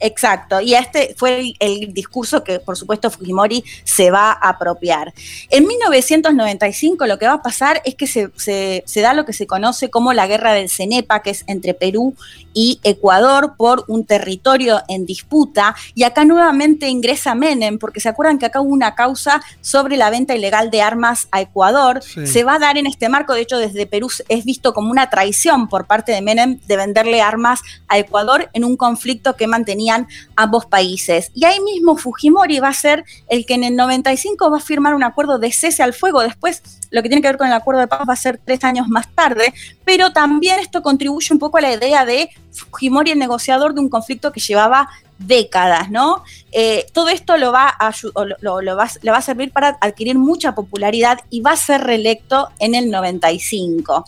Exacto, 0.00 0.60
y 0.60 0.74
este 0.74 1.14
fue 1.16 1.54
el, 1.58 1.92
discurso 1.92 2.44
que 2.44 2.60
por 2.60 2.76
supuesto 2.76 3.10
Fujimori 3.10 3.64
se 3.84 4.10
va 4.10 4.30
a 4.30 4.50
apropiar. 4.50 5.12
En 5.50 5.66
1995 5.66 7.06
lo 7.06 7.18
que 7.18 7.26
va 7.26 7.34
a 7.34 7.42
pasar 7.42 7.82
es 7.84 7.94
que 7.94 8.06
se, 8.06 8.30
se- 8.36 8.84
se 8.86 9.00
da 9.00 9.14
lo 9.14 9.24
que 9.24 9.32
se 9.32 9.46
conoce 9.46 9.90
como 9.90 10.12
la 10.12 10.26
guerra 10.26 10.52
del 10.52 10.68
Cenepa, 10.70 11.22
que 11.22 11.30
es 11.30 11.44
entre 11.48 11.74
Perú 11.74 12.14
y 12.60 12.80
Ecuador 12.82 13.54
por 13.56 13.84
un 13.86 14.04
territorio 14.04 14.82
en 14.88 15.06
disputa, 15.06 15.76
y 15.94 16.02
acá 16.02 16.24
nuevamente 16.24 16.88
ingresa 16.88 17.36
Menem, 17.36 17.78
porque 17.78 18.00
se 18.00 18.08
acuerdan 18.08 18.36
que 18.40 18.46
acá 18.46 18.60
hubo 18.60 18.72
una 18.72 18.96
causa 18.96 19.40
sobre 19.60 19.96
la 19.96 20.10
venta 20.10 20.34
ilegal 20.34 20.68
de 20.72 20.82
armas 20.82 21.28
a 21.30 21.40
Ecuador, 21.40 22.02
Sí. 22.02 22.26
se 22.26 22.42
va 22.42 22.54
a 22.54 22.58
dar 22.58 22.76
en 22.76 22.88
este 22.88 23.08
marco, 23.08 23.32
de 23.32 23.42
hecho 23.42 23.58
desde 23.58 23.86
Perú 23.86 24.08
es 24.28 24.44
visto 24.44 24.74
como 24.74 24.90
una 24.90 25.08
traición 25.08 25.68
por 25.68 25.86
parte 25.86 26.10
de 26.10 26.20
Menem 26.20 26.58
de 26.66 26.76
venderle 26.76 27.22
armas 27.22 27.60
a 27.86 27.96
Ecuador 27.98 28.50
en 28.52 28.64
un 28.64 28.76
conflicto 28.76 29.36
que 29.36 29.46
mantenían 29.46 30.08
ambos 30.34 30.66
países. 30.66 31.30
Y 31.34 31.44
ahí 31.44 31.60
mismo 31.60 31.96
Fujimori 31.96 32.58
va 32.58 32.70
a 32.70 32.72
ser 32.72 33.04
el 33.28 33.46
que 33.46 33.54
en 33.54 33.62
el 33.62 33.76
95 33.76 34.50
va 34.50 34.56
a 34.56 34.60
firmar 34.60 34.96
un 34.96 35.04
acuerdo 35.04 35.38
de 35.38 35.52
cese 35.52 35.84
al 35.84 35.92
fuego. 35.92 36.22
Después, 36.22 36.62
lo 36.90 37.02
que 37.02 37.08
tiene 37.08 37.22
que 37.22 37.28
ver 37.28 37.36
con 37.38 37.46
el 37.46 37.52
acuerdo 37.52 37.80
de 37.80 37.86
paz 37.88 38.00
va 38.08 38.12
a 38.12 38.16
ser 38.16 38.40
tres 38.44 38.64
años 38.64 38.88
más 38.88 39.08
tarde, 39.14 39.52
pero 39.84 40.12
también 40.12 40.58
esto 40.58 40.82
contribuye 40.82 41.32
un 41.32 41.38
poco 41.38 41.58
a 41.58 41.60
la 41.60 41.72
idea 41.72 42.04
de 42.04 42.30
Fujimori 42.52 43.10
el 43.10 43.18
negociador 43.18 43.74
de 43.74 43.80
un 43.80 43.88
conflicto 43.88 44.32
que 44.32 44.40
llevaba 44.40 44.88
décadas, 45.18 45.90
¿no? 45.90 46.22
Eh, 46.52 46.86
todo 46.92 47.08
esto 47.08 47.36
lo 47.36 47.50
va, 47.52 47.68
a, 47.68 47.92
lo, 48.40 48.60
lo- 48.62 48.76
va, 48.76 48.88
le 49.02 49.10
va 49.10 49.16
a 49.18 49.22
servir 49.22 49.50
para 49.52 49.76
adquirir 49.80 50.16
mucha 50.16 50.54
popularidad 50.54 51.18
y 51.28 51.40
va 51.40 51.52
a 51.52 51.56
ser 51.56 51.82
reelecto 51.82 52.48
en 52.60 52.74
el 52.76 52.90
95. 52.90 54.04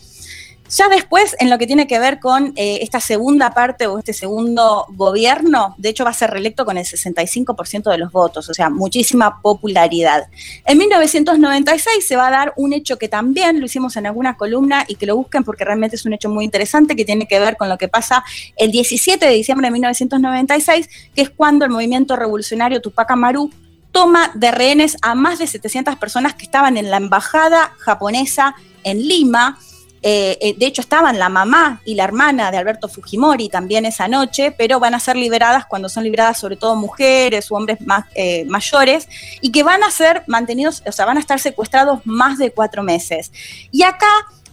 Ya 0.70 0.88
después, 0.88 1.34
en 1.40 1.51
lo 1.51 1.59
que 1.59 1.66
tiene 1.66 1.88
que 1.88 1.98
ver 1.98 2.20
con 2.20 2.52
eh, 2.55 2.78
esta 2.82 3.01
segunda 3.01 3.51
parte 3.51 3.88
o 3.88 3.98
este 3.98 4.12
segundo 4.12 4.86
gobierno, 4.90 5.74
de 5.78 5.88
hecho 5.88 6.05
va 6.05 6.10
a 6.10 6.14
ser 6.14 6.30
reelecto 6.30 6.64
con 6.64 6.78
el 6.78 6.84
65% 6.84 7.90
de 7.90 7.98
los 7.98 8.12
votos, 8.12 8.48
o 8.48 8.55
sea, 8.55 8.70
muchísima 8.70 9.42
popularidad. 9.42 10.28
En 10.64 10.78
1996 10.78 12.06
se 12.06 12.14
va 12.14 12.28
a 12.28 12.30
dar 12.30 12.52
un 12.56 12.72
hecho 12.72 12.98
que 12.98 13.09
también 13.09 13.59
lo 13.59 13.66
hicimos 13.66 13.97
en 13.97 14.06
alguna 14.06 14.36
columna 14.36 14.84
y 14.86 14.94
que 14.94 15.06
lo 15.06 15.16
busquen 15.16 15.42
porque 15.42 15.64
realmente 15.64 15.97
es 15.97 16.06
un 16.06 16.12
hecho 16.12 16.28
muy 16.28 16.44
interesante 16.44 16.94
que 16.94 17.05
tiene 17.05 17.26
que 17.26 17.40
ver 17.40 17.56
con 17.56 17.68
lo 17.68 17.76
que 17.76 17.88
pasa 17.88 18.22
el 18.56 18.70
17 18.70 19.26
de 19.26 19.32
diciembre 19.32 19.66
de 19.66 19.72
1996, 19.72 20.88
que 21.16 21.22
es 21.22 21.30
cuando 21.30 21.64
el 21.64 21.72
movimiento 21.72 22.14
revolucionario 22.14 22.80
Tupac 22.80 23.10
Amaru 23.10 23.51
toma 23.90 24.30
de 24.34 24.52
rehenes 24.52 24.97
a 25.02 25.16
más 25.16 25.40
de 25.40 25.48
700 25.48 25.97
personas 25.97 26.34
que 26.34 26.44
estaban 26.44 26.76
en 26.76 26.92
la 26.92 26.98
embajada 26.98 27.72
japonesa 27.80 28.55
en 28.84 29.09
Lima 29.09 29.59
eh, 30.02 30.39
eh, 30.40 30.55
de 30.56 30.66
hecho, 30.66 30.81
estaban 30.81 31.18
la 31.18 31.28
mamá 31.28 31.82
y 31.85 31.94
la 31.94 32.05
hermana 32.05 32.51
de 32.51 32.56
Alberto 32.56 32.89
Fujimori 32.89 33.48
también 33.48 33.85
esa 33.85 34.09
noche, 34.09 34.51
pero 34.51 34.81
van 34.81 34.94
a 34.94 35.01
ser 35.01 35.16
liberadas 35.16 35.66
cuando 35.66 35.89
son 35.89 36.05
liberadas 36.05 36.39
sobre 36.39 36.56
todo 36.56 36.74
mujeres 36.74 37.51
u 37.51 37.56
hombres 37.56 37.81
más, 37.82 38.06
eh, 38.14 38.44
mayores 38.47 39.09
y 39.43 39.52
que 39.52 39.62
van 39.62 39.82
a 39.82 39.90
ser 39.90 40.24
mantenidos, 40.27 40.82
o 40.86 40.93
sea, 40.93 41.05
van 41.05 41.18
a 41.18 41.20
estar 41.20 41.39
secuestrados 41.39 42.01
más 42.05 42.39
de 42.39 42.51
cuatro 42.51 42.82
meses. 42.82 43.31
Y 43.70 43.82
acá 43.82 44.06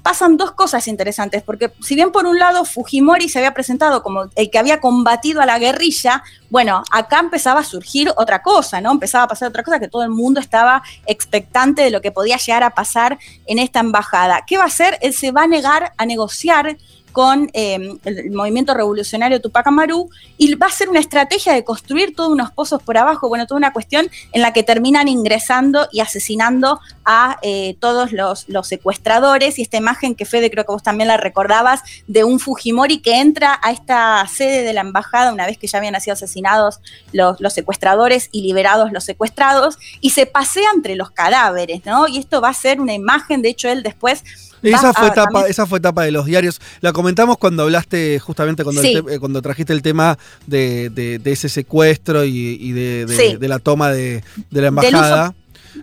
pasan 0.08 0.38
dos 0.38 0.54
cosas 0.54 0.88
interesantes, 0.88 1.44
porque 1.44 1.74
si 1.82 1.94
bien 1.94 2.14
por 2.14 2.26
un 2.28 2.40
lado 2.40 2.64
Fujimori 2.64 3.28
se 3.28 3.40
había 3.40 3.54
presentado 3.54 4.02
como 4.04 4.30
el 4.36 4.50
que 4.50 4.58
había 4.58 4.80
combatido 4.80 5.42
a 5.42 5.46
la 5.46 5.60
guerrilla, 5.60 6.24
bueno, 6.50 6.82
acá 6.92 7.20
empezaba 7.20 7.60
a 7.60 7.64
surgir 7.66 8.14
otra 8.16 8.42
cosa, 8.42 8.80
¿no? 8.80 8.94
Empezaba 8.94 9.26
a 9.26 9.28
pasar 9.28 9.50
otra 9.50 9.64
cosa 9.64 9.82
que 9.82 9.90
todo 9.90 10.04
el 10.04 10.10
mundo 10.10 10.40
estaba 10.40 10.82
expectante 11.08 11.82
de 11.82 11.90
lo 11.90 12.00
que 12.00 12.14
podía 12.14 12.38
llegar 12.38 12.64
a 12.64 12.70
pasar 12.70 13.20
en 13.48 13.60
esta 13.60 13.82
embajada. 13.82 14.46
¿Qué 14.48 14.56
va 14.56 14.64
a 14.64 14.68
hacer? 14.68 14.98
Él 15.02 15.14
se 15.14 15.34
va 15.34 15.44
a 15.44 15.48
negar 15.48 15.92
a 15.98 16.06
negociar 16.06 16.78
con 17.18 17.50
em, 17.54 17.98
el 18.06 18.30
movimiento 18.30 18.76
revolucionario 18.76 19.42
Tupac 19.42 19.66
Amaru 19.66 20.08
y 20.38 20.54
va 20.54 20.68
a 20.68 20.70
ser 20.70 20.88
una 20.88 21.00
estrategia 21.00 21.52
de 21.54 21.64
construir 21.64 22.16
todos 22.16 22.30
unos 22.30 22.52
pozos 22.52 22.84
por 22.84 22.96
abajo, 22.96 23.28
bueno, 23.28 23.48
toda 23.48 23.58
una 23.58 23.74
cuestión 23.74 24.08
en 24.34 24.44
la 24.44 24.54
que 24.54 24.62
terminan 24.62 25.08
ingresando 25.08 25.88
y 25.92 26.02
asesinando 26.02 26.80
a 27.06 27.40
eh, 27.42 27.76
todos 27.80 28.12
los, 28.12 28.46
secuestradores 28.68 29.58
y 29.58 29.64
esta 29.64 29.78
imagen 29.78 30.14
que 30.14 30.26
Fede 30.26 30.52
creo 30.52 30.64
que 30.64 30.72
vos 30.72 30.84
también 30.84 31.08
la 31.08 31.18
recordabas 31.18 31.82
de 32.06 32.24
un 32.24 32.40
Fujimori 32.40 33.00
que 33.00 33.20
entra 33.20 33.60
a 33.64 33.72
esta 33.72 34.24
sede 34.28 34.62
de 34.62 34.74
la 34.74 34.82
embajada 34.82 35.34
una 35.34 35.48
vez 35.48 35.58
que 35.58 35.66
ya 35.66 35.80
habían 35.80 36.00
sido 36.00 36.14
asesinados 36.14 36.82
los, 37.14 37.42
los 37.42 37.52
secuestradores 37.52 38.30
y 38.32 38.44
liberados 38.44 38.92
los 38.92 39.04
secuestrados 39.04 39.80
y 40.02 40.12
se 40.12 40.28
pasea 40.28 40.70
entre 40.76 40.96
los 40.96 41.10
cadáveres, 41.10 41.84
¿no? 41.84 42.08
Y 42.08 42.20
esto 42.20 42.42
va 42.42 42.50
a 42.50 42.54
ser 42.54 42.80
una 42.80 42.94
imagen, 42.94 43.42
de 43.42 43.50
hecho 43.50 43.70
él 43.70 43.82
después 43.82 44.24
esa 44.70 44.94
fue, 44.94 45.08
etapa, 45.08 45.48
esa 45.48 45.66
fue 45.66 45.80
etapa 45.80 46.04
de 46.04 46.12
los 46.12 46.26
diarios. 46.26 46.60
La 46.82 46.94
comentamos 46.94 47.38
cuando 47.38 47.64
hablaste, 47.64 48.20
justamente 48.20 48.64
cuando, 48.64 48.82
cuando 49.20 49.42
trajiste 49.42 49.74
el 49.74 49.82
tema 49.82 50.18
de, 50.46 51.22
ese 51.26 51.50
secuestro 51.50 52.24
y, 52.24 52.72
de, 52.72 53.38
la 53.42 53.60
toma 53.60 53.92
de, 53.92 54.24
la 54.52 54.68
embajada. 54.68 55.36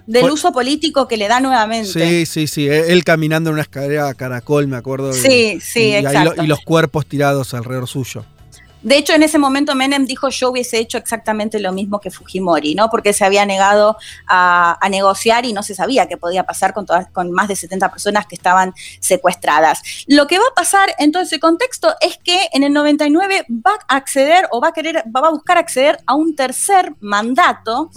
Del 0.06 0.28
uso, 0.30 0.52
político 0.52 1.06
que 1.06 1.16
le 1.16 1.28
da 1.28 1.40
nuevamente. 1.40 1.88
Sí, 1.88 2.26
sí, 2.26 2.46
sí. 2.48 2.68
E, 2.68 2.92
él 2.92 3.04
caminando 3.04 3.50
en 3.50 3.54
una 3.54 3.62
escalera 3.62 4.08
a 4.08 4.14
caracol, 4.14 4.66
me 4.66 4.76
acuerdo. 4.76 5.12
Sí, 5.12 5.60
sí, 5.62 5.94
exacto. 5.94 6.42
y 6.42 6.46
los 6.46 6.60
cuerpos 6.60 7.06
tirados 7.06 7.54
alrededor 7.54 7.86
suyo. 7.86 8.24
De 8.84 8.98
hecho, 8.98 9.14
en 9.14 9.22
ese 9.22 9.38
momento 9.38 9.74
Menem 9.74 10.04
dijo 10.04 10.28
yo 10.28 10.50
hubiese 10.50 10.78
hecho 10.78 10.98
exactamente 10.98 11.58
lo 11.58 11.72
mismo 11.72 12.00
que 12.00 12.10
Fujimori, 12.10 12.74
¿no? 12.74 12.90
Porque 12.90 13.14
se 13.14 13.24
había 13.24 13.46
negado 13.46 13.96
a, 14.28 14.78
negociar 14.90 15.46
y 15.46 15.54
no 15.54 15.62
se 15.62 15.74
sabía 15.74 16.06
qué 16.06 16.18
podía 16.18 16.44
pasar 16.44 16.74
con, 16.74 16.84
todas, 16.84 17.08
con 17.08 17.32
más 17.32 17.48
de 17.48 17.56
70 17.56 17.90
personas 17.90 18.26
que 18.26 18.34
estaban 18.34 18.74
secuestradas. 19.00 19.82
Lo 20.06 20.26
que 20.26 20.38
va 20.38 20.44
a 20.52 20.54
pasar 20.54 20.94
en 20.98 21.10
todo 21.10 21.22
ese 21.22 21.40
contexto 21.40 21.94
es 22.00 22.18
que 22.18 22.48
en 22.52 22.62
el 22.62 22.72
99 22.74 23.46
va 23.48 23.72
a 23.88 23.96
acceder 23.96 24.46
o 24.50 24.60
va 24.60 24.68
a 24.68 24.72
querer, 24.72 25.02
va 25.14 25.26
a 25.26 25.30
buscar 25.30 25.56
acceder 25.56 25.98
a 26.06 26.14
un 26.14 26.36
tercer 26.36 26.94
mandato. 27.00 27.90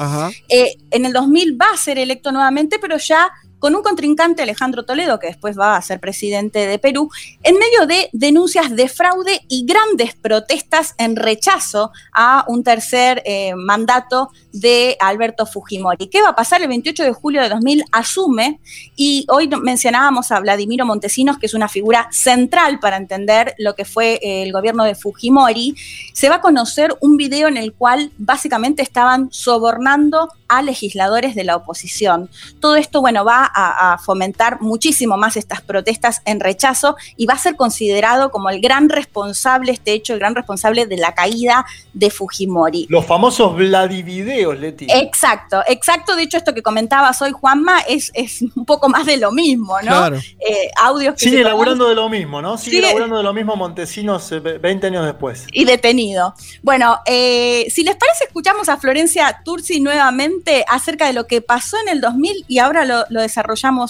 Eh, 0.47 0.77
en 0.91 1.05
el 1.05 1.11
2000 1.11 1.61
va 1.61 1.67
a 1.73 1.77
ser 1.77 1.99
electo 1.99 2.31
nuevamente, 2.31 2.79
pero 2.79 2.97
ya 2.97 3.29
con 3.59 3.75
un 3.75 3.81
contrincante 3.81 4.43
Alejandro 4.43 4.85
Toledo, 4.85 5.19
que 5.19 5.27
después 5.27 5.57
va 5.57 5.75
a 5.75 5.81
ser 5.81 5.99
presidente 5.99 6.67
de 6.67 6.79
Perú, 6.79 7.09
en 7.43 7.55
medio 7.57 7.85
de 7.87 8.09
denuncias 8.13 8.75
de 8.75 8.87
fraude 8.87 9.41
y 9.47 9.65
grandes 9.65 10.15
protestas 10.15 10.93
en 10.97 11.15
rechazo 11.15 11.91
a 12.13 12.45
un 12.47 12.63
tercer 12.63 13.21
eh, 13.25 13.53
mandato 13.55 14.29
de 14.53 14.97
Alberto 14.99 15.45
Fujimori. 15.45 16.07
¿Qué 16.07 16.21
va 16.21 16.29
a 16.29 16.35
pasar? 16.35 16.61
El 16.61 16.67
28 16.67 17.03
de 17.03 17.13
julio 17.13 17.41
de 17.41 17.49
2000 17.49 17.83
asume, 17.91 18.59
y 18.95 19.25
hoy 19.29 19.47
mencionábamos 19.47 20.31
a 20.31 20.39
Vladimiro 20.39 20.85
Montesinos, 20.85 21.37
que 21.37 21.45
es 21.45 21.53
una 21.53 21.67
figura 21.67 22.07
central 22.11 22.79
para 22.79 22.97
entender 22.97 23.53
lo 23.57 23.75
que 23.75 23.85
fue 23.85 24.19
eh, 24.21 24.43
el 24.43 24.51
gobierno 24.51 24.83
de 24.83 24.95
Fujimori, 24.95 25.75
se 26.13 26.29
va 26.29 26.35
a 26.35 26.41
conocer 26.41 26.95
un 27.01 27.17
video 27.17 27.47
en 27.47 27.57
el 27.57 27.73
cual 27.73 28.11
básicamente 28.17 28.81
estaban 28.81 29.29
sobornando 29.31 30.29
a 30.47 30.61
legisladores 30.61 31.35
de 31.35 31.43
la 31.43 31.55
oposición. 31.55 32.29
Todo 32.59 32.75
esto, 32.75 33.01
bueno, 33.01 33.25
va 33.25 33.46
a, 33.53 33.97
fomentar 33.97 34.61
muchísimo 34.61 35.17
más 35.17 35.37
estas 35.37 35.61
protestas 35.61 36.21
en 36.25 36.39
rechazo 36.39 36.95
y 37.15 37.25
va 37.25 37.33
a 37.33 37.37
ser 37.37 37.55
considerado 37.55 38.31
como 38.31 38.49
el 38.49 38.61
gran 38.61 38.89
responsable, 38.89 39.71
este 39.71 39.93
hecho, 39.93 40.13
el 40.13 40.19
gran 40.19 40.35
responsable 40.35 40.85
de 40.85 40.97
la 40.97 41.13
caída 41.13 41.65
de 41.93 42.09
Fujimori. 42.09 42.85
Los 42.89 43.05
famosos 43.05 43.55
Vladivideos, 43.55 44.59
Leti. 44.59 44.87
Exacto, 44.89 45.61
exacto. 45.67 46.15
De 46.15 46.23
hecho, 46.23 46.37
esto 46.37 46.53
que 46.53 46.61
comentabas 46.61 47.21
hoy, 47.21 47.31
Juanma, 47.31 47.79
es, 47.81 48.11
es 48.13 48.41
un 48.55 48.65
poco 48.65 48.89
más 48.89 49.05
de 49.05 49.17
lo 49.17 49.31
mismo, 49.31 49.77
¿no? 49.81 49.87
Claro. 49.87 50.17
Eh, 50.17 50.69
audios 50.77 51.15
que 51.15 51.25
Sigue 51.25 51.41
elaborando 51.41 51.87
de 51.89 51.95
lo 51.95 52.09
mismo, 52.09 52.41
¿no? 52.41 52.57
Sigue, 52.57 52.79
elaborando 52.79 53.17
de 53.17 53.23
lo 53.23 53.33
mismo 53.33 53.55
Montesinos 53.55 54.29
20 54.29 54.67
eh, 54.67 54.89
años 54.89 55.05
después. 55.05 55.47
Y 55.51 55.65
detenido. 55.65 56.33
Bueno, 56.61 56.99
eh, 57.05 57.67
si 57.69 57.83
les 57.83 57.95
parece, 57.95 58.25
escuchamos 58.25 58.69
a 58.69 58.77
Florencia 58.77 59.41
Tursi 59.43 59.79
nuevamente 59.79 60.65
acerca 60.67 61.07
de 61.07 61.13
lo 61.13 61.27
que 61.27 61.41
pasó 61.41 61.77
en 61.81 61.89
el 61.89 62.01
2000 62.01 62.45
y 62.47 62.59
ahora 62.59 62.85
lo, 62.85 63.05
lo 63.09 63.21
desarrollamos 63.21 63.36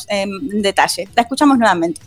en 0.10 0.62
detalle. 0.62 1.08
La 1.16 1.24
escuchamos 1.24 1.58
nuevamente 1.58 2.02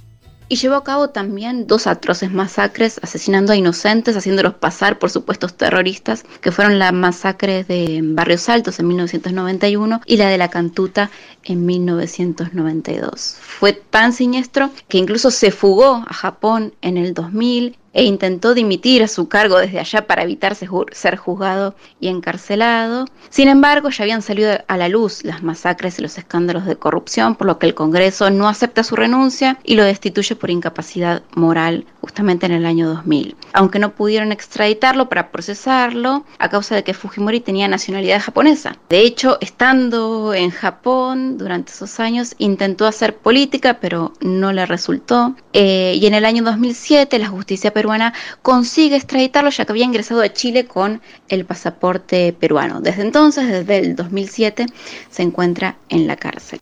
y 0.51 0.57
llevó 0.57 0.75
a 0.75 0.85
cabo 0.85 1.11
también 1.11 1.69
dos 1.69 1.87
atroces 1.87 2.33
masacres, 2.33 2.99
asesinando 3.05 3.53
a 3.53 3.57
inocentes, 3.57 4.17
haciéndolos 4.17 4.55
pasar 4.55 4.99
por 4.99 5.09
supuestos 5.09 5.55
terroristas, 5.55 6.25
que 6.41 6.51
fueron 6.51 6.81
la 6.81 6.91
masacre 6.91 7.63
de 7.63 8.01
Barrios 8.03 8.49
Altos 8.49 8.81
en 8.81 8.89
1991 8.89 10.01
y 10.07 10.17
la 10.17 10.29
de 10.29 10.39
la 10.39 10.51
Cantuta 10.51 11.09
en 11.45 11.65
1992. 11.67 13.37
Fue 13.41 13.75
tan 13.75 14.13
siniestro 14.13 14.71
que 14.89 14.99
incluso 14.99 15.31
se 15.31 15.53
fugó 15.53 16.05
a 16.09 16.13
Japón 16.13 16.75
en 16.83 16.97
el 16.97 17.15
2000 17.15 17.79
e 17.93 18.05
intentó 18.05 18.55
dimitir 18.55 19.03
a 19.03 19.09
su 19.09 19.29
cargo 19.29 19.59
desde 19.59 19.81
allá 19.81 20.07
para 20.07 20.23
evitar 20.23 20.55
ser 20.55 21.17
juzgado 21.17 21.75
y 21.99 22.09
encarcelado. 22.09 23.07
Sin 23.29 23.49
embargo, 23.49 23.91
ya 23.91 24.05
habían 24.05 24.23
salido 24.23 24.59
a 24.67 24.77
la 24.77 24.89
luz 24.89 25.25
las 25.25 25.43
masacres 25.43 25.99
y 25.99 26.03
los 26.03 26.19
escándalos 26.19 26.67
de 26.67 26.77
corrupción, 26.77 27.35
por 27.35 27.47
lo 27.47 27.59
que 27.59 27.67
el 27.67 27.75
Congreso 27.75 28.31
no 28.31 28.49
acepta 28.49 28.85
su 28.85 28.97
renuncia 28.97 29.59
y 29.65 29.75
lo 29.75 29.85
destituye 29.85 30.37
por 30.37 30.51
incapacidad 30.51 31.23
moral 31.35 31.87
justamente 32.01 32.47
en 32.47 32.53
el 32.53 32.67
año 32.67 32.89
2000. 32.89 33.37
Aunque 33.53 33.79
no 33.79 33.95
pudieron 33.95 34.33
extraditarlo 34.33 35.09
para 35.09 35.31
procesarlo 35.31 36.25
a 36.39 36.49
causa 36.49 36.75
de 36.75 36.85
que 36.85 36.95
Fujimori 36.95 37.41
tenía 37.41 37.69
nacionalidad 37.69 38.21
japonesa. 38.21 38.77
De 38.89 39.01
hecho, 39.01 39.39
estando 39.41 40.35
en 40.35 40.51
Japón 40.51 41.39
durante 41.39 41.73
esos 41.73 42.01
años, 42.01 42.35
intentó 42.39 42.87
hacer 42.87 43.17
política, 43.17 43.79
pero 43.81 44.13
no 44.21 44.53
le 44.53 44.67
resultó. 44.67 45.35
Eh, 45.53 45.99
y 46.01 46.07
en 46.07 46.15
el 46.15 46.25
año 46.25 46.43
2007, 46.43 47.19
la 47.19 47.29
justicia 47.29 47.73
peruana 47.81 48.13
consigue 48.43 48.97
extraditarlo 48.97 49.49
ya 49.49 49.65
que 49.65 49.73
había 49.73 49.87
ingresado 49.87 50.21
a 50.21 50.31
Chile 50.31 50.67
con 50.67 51.01
el 51.29 51.47
pasaporte 51.47 52.35
peruano. 52.39 52.83
Desde 52.83 53.01
entonces, 53.01 53.49
desde 53.49 53.79
el 53.79 53.97
2007, 53.97 54.67
se 55.11 55.23
encuentra 55.23 55.79
en 55.89 56.07
la 56.07 56.17
cárcel. 56.17 56.61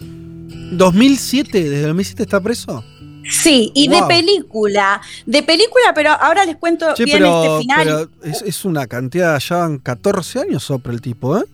¿2007? 0.00 1.52
¿Desde 1.52 1.76
el 1.76 1.86
2007 1.86 2.22
está 2.24 2.40
preso? 2.40 2.82
Sí, 3.30 3.70
y 3.74 3.88
de 3.88 4.02
película, 4.08 5.00
de 5.26 5.42
película, 5.42 5.92
pero 5.94 6.10
ahora 6.10 6.44
les 6.44 6.56
cuento 6.56 6.86
bien 6.96 7.24
este 7.24 7.58
final. 7.60 7.84
Pero 7.84 8.32
es, 8.32 8.42
es, 8.42 8.64
una 8.64 8.86
cantidad, 8.86 9.38
ya 9.38 9.58
van 9.58 9.78
14 9.78 10.40
años 10.40 10.64
sobre 10.64 10.94
el 10.94 11.00
tipo, 11.00 11.38
¿eh? 11.38 11.44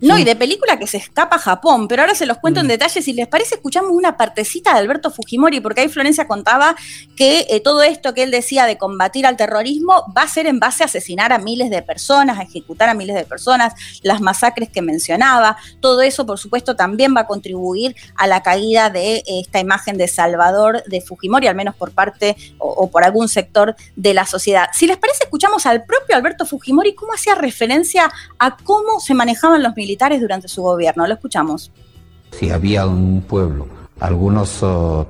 No, 0.00 0.18
y 0.18 0.24
de 0.24 0.36
película 0.36 0.78
que 0.78 0.86
se 0.86 0.98
escapa 0.98 1.36
a 1.36 1.38
Japón, 1.38 1.88
pero 1.88 2.02
ahora 2.02 2.14
se 2.14 2.26
los 2.26 2.38
cuento 2.38 2.60
en 2.60 2.66
mm. 2.66 2.68
detalle. 2.68 3.02
Si 3.02 3.12
les 3.12 3.28
parece, 3.28 3.54
escuchamos 3.54 3.92
una 3.92 4.16
partecita 4.16 4.72
de 4.74 4.80
Alberto 4.80 5.10
Fujimori, 5.10 5.60
porque 5.60 5.80
ahí 5.80 5.88
Florencia 5.88 6.26
contaba 6.26 6.76
que 7.16 7.46
eh, 7.48 7.60
todo 7.60 7.82
esto 7.82 8.12
que 8.12 8.22
él 8.22 8.30
decía 8.30 8.66
de 8.66 8.76
combatir 8.76 9.26
al 9.26 9.36
terrorismo 9.36 10.04
va 10.16 10.22
a 10.22 10.28
ser 10.28 10.46
en 10.46 10.60
base 10.60 10.82
a 10.82 10.86
asesinar 10.86 11.32
a 11.32 11.38
miles 11.38 11.70
de 11.70 11.82
personas, 11.82 12.38
a 12.38 12.42
ejecutar 12.42 12.88
a 12.88 12.94
miles 12.94 13.16
de 13.16 13.24
personas, 13.24 13.72
las 14.02 14.20
masacres 14.20 14.68
que 14.68 14.82
mencionaba. 14.82 15.56
Todo 15.80 16.02
eso, 16.02 16.26
por 16.26 16.38
supuesto, 16.38 16.76
también 16.76 17.14
va 17.16 17.22
a 17.22 17.26
contribuir 17.26 17.96
a 18.16 18.26
la 18.26 18.42
caída 18.42 18.90
de 18.90 19.22
esta 19.26 19.60
imagen 19.60 19.96
de 19.96 20.08
Salvador 20.08 20.82
de 20.84 21.00
Fujimori, 21.00 21.46
al 21.46 21.56
menos 21.56 21.74
por 21.74 21.92
parte 21.92 22.36
o, 22.58 22.68
o 22.68 22.90
por 22.90 23.02
algún 23.02 23.28
sector 23.28 23.74
de 23.96 24.12
la 24.12 24.26
sociedad. 24.26 24.68
Si 24.74 24.86
les 24.86 24.98
parece, 24.98 25.24
escuchamos 25.24 25.64
al 25.64 25.84
propio 25.84 26.16
Alberto 26.16 26.44
Fujimori 26.44 26.94
cómo 26.94 27.14
hacía 27.14 27.34
referencia 27.34 28.10
a 28.38 28.56
cómo 28.58 29.00
se 29.00 29.14
manejaban 29.14 29.62
los 29.62 29.74
militares 29.74 29.85
durante 30.20 30.48
su 30.48 30.62
gobierno. 30.62 31.06
Lo 31.06 31.14
escuchamos. 31.14 31.70
Si 32.32 32.50
había 32.50 32.86
un 32.86 33.22
pueblo 33.22 33.66
algunos 34.00 34.62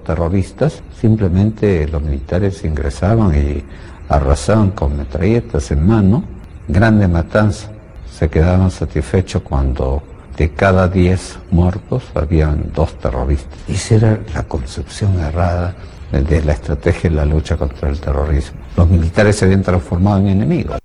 terroristas, 0.05 0.83
simplemente 1.01 1.89
los 1.89 2.03
militares 2.03 2.65
ingresaban 2.65 3.35
y 3.35 3.65
arrasaban 4.09 4.71
con 4.71 4.97
metralletas 4.97 5.71
en 5.71 5.87
mano, 5.87 6.25
grande 6.69 7.09
matanza. 7.09 7.71
Se 8.11 8.29
quedaban 8.29 8.71
satisfechos 8.71 9.43
cuando 9.43 10.03
de 10.37 10.53
cada 10.53 10.89
10 10.89 11.39
muertos 11.51 12.05
habían 12.15 12.71
dos 12.75 12.97
terroristas. 12.99 13.59
Esa 13.69 13.95
era 13.97 14.21
la 14.35 14.43
concepción 14.45 15.19
errada 15.19 15.75
de 16.13 16.45
la 16.45 16.53
estrategia 16.53 17.09
en 17.09 17.17
la 17.17 17.25
lucha 17.25 17.57
contra 17.57 17.89
el 17.89 18.01
terrorismo. 18.01 18.61
Los 18.77 18.89
militares 18.89 19.37
se 19.37 19.47
habían 19.47 19.63
transformado 19.63 20.19
en 20.19 20.29
enemigos. 20.29 20.79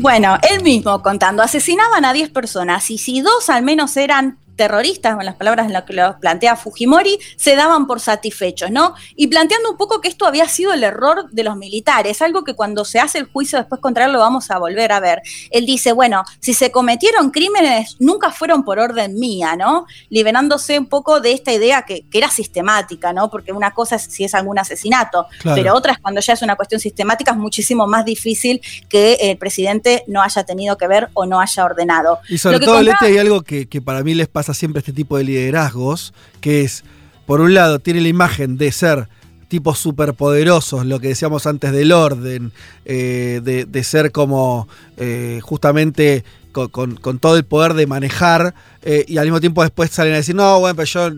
Bueno, 0.00 0.38
él 0.48 0.62
mismo 0.62 1.02
contando, 1.02 1.42
asesinaban 1.42 2.04
a 2.04 2.12
10 2.12 2.30
personas 2.30 2.88
y 2.90 2.98
si 2.98 3.20
dos 3.20 3.50
al 3.50 3.64
menos 3.64 3.96
eran 3.96 4.38
terroristas, 4.58 5.16
en 5.18 5.24
las 5.24 5.36
palabras 5.36 5.66
en 5.66 5.72
las 5.72 5.84
que 5.84 5.94
lo 5.94 6.18
plantea 6.18 6.56
Fujimori, 6.56 7.18
se 7.36 7.54
daban 7.54 7.86
por 7.86 8.00
satisfechos, 8.00 8.70
¿no? 8.70 8.94
Y 9.14 9.28
planteando 9.28 9.70
un 9.70 9.78
poco 9.78 10.00
que 10.00 10.08
esto 10.08 10.26
había 10.26 10.48
sido 10.48 10.74
el 10.74 10.82
error 10.82 11.30
de 11.30 11.44
los 11.44 11.56
militares, 11.56 12.20
algo 12.20 12.42
que 12.42 12.54
cuando 12.54 12.84
se 12.84 12.98
hace 12.98 13.18
el 13.18 13.26
juicio 13.26 13.58
después 13.58 13.80
contra 13.80 14.04
él 14.04 14.12
lo 14.12 14.18
vamos 14.18 14.50
a 14.50 14.58
volver 14.58 14.90
a 14.92 15.00
ver. 15.00 15.22
Él 15.50 15.64
dice, 15.64 15.92
bueno, 15.92 16.24
si 16.40 16.54
se 16.54 16.72
cometieron 16.72 17.30
crímenes, 17.30 17.96
nunca 18.00 18.32
fueron 18.32 18.64
por 18.64 18.80
orden 18.80 19.14
mía, 19.14 19.54
¿no? 19.56 19.86
Liberándose 20.10 20.76
un 20.76 20.86
poco 20.86 21.20
de 21.20 21.32
esta 21.32 21.52
idea 21.52 21.82
que, 21.82 22.04
era 22.12 22.28
sistemática, 22.28 23.12
¿no? 23.12 23.30
Porque 23.30 23.52
una 23.52 23.70
cosa 23.70 23.94
es 23.94 24.02
si 24.02 24.24
es 24.24 24.34
algún 24.34 24.58
asesinato, 24.58 25.28
pero 25.44 25.72
otra 25.72 25.92
es 25.92 25.98
cuando 26.00 26.20
ya 26.20 26.32
es 26.32 26.42
una 26.42 26.56
cuestión 26.56 26.80
sistemática, 26.80 27.30
es 27.30 27.36
muchísimo 27.36 27.86
más 27.86 28.04
difícil 28.04 28.60
que 28.88 29.14
el 29.20 29.38
presidente 29.38 30.02
no 30.08 30.20
haya 30.20 30.42
tenido 30.42 30.76
que 30.76 30.88
ver 30.88 31.10
o 31.14 31.26
no 31.26 31.38
haya 31.38 31.64
ordenado. 31.64 32.18
Y 32.28 32.38
sobre 32.38 32.58
todo, 32.58 32.82
Leti, 32.82 33.04
hay 33.04 33.18
algo 33.18 33.42
que, 33.42 33.68
que 33.68 33.80
para 33.80 34.02
mí 34.02 34.14
les 34.14 34.26
pasa 34.26 34.47
siempre 34.54 34.80
este 34.80 34.92
tipo 34.92 35.16
de 35.16 35.24
liderazgos, 35.24 36.12
que 36.40 36.62
es, 36.62 36.84
por 37.26 37.40
un 37.40 37.54
lado, 37.54 37.78
tiene 37.78 38.00
la 38.00 38.08
imagen 38.08 38.56
de 38.56 38.72
ser 38.72 39.08
tipos 39.48 39.78
superpoderosos, 39.78 40.84
lo 40.86 41.00
que 41.00 41.08
decíamos 41.08 41.46
antes 41.46 41.72
del 41.72 41.92
orden, 41.92 42.52
eh, 42.84 43.40
de, 43.42 43.84
ser 43.84 44.12
como 44.12 44.68
eh, 44.98 45.40
justamente 45.42 46.24
con, 46.52 47.18
todo 47.18 47.36
el 47.36 47.44
poder 47.44 47.74
de 47.74 47.86
manejar 47.86 48.54
eh, 48.82 49.04
y 49.06 49.18
al 49.18 49.24
mismo 49.24 49.40
tiempo 49.40 49.62
después 49.62 49.90
salen 49.90 50.14
a 50.14 50.16
decir, 50.16 50.34
no, 50.34 50.60
bueno, 50.60 50.76
pero 50.76 50.86
yo, 50.86 51.10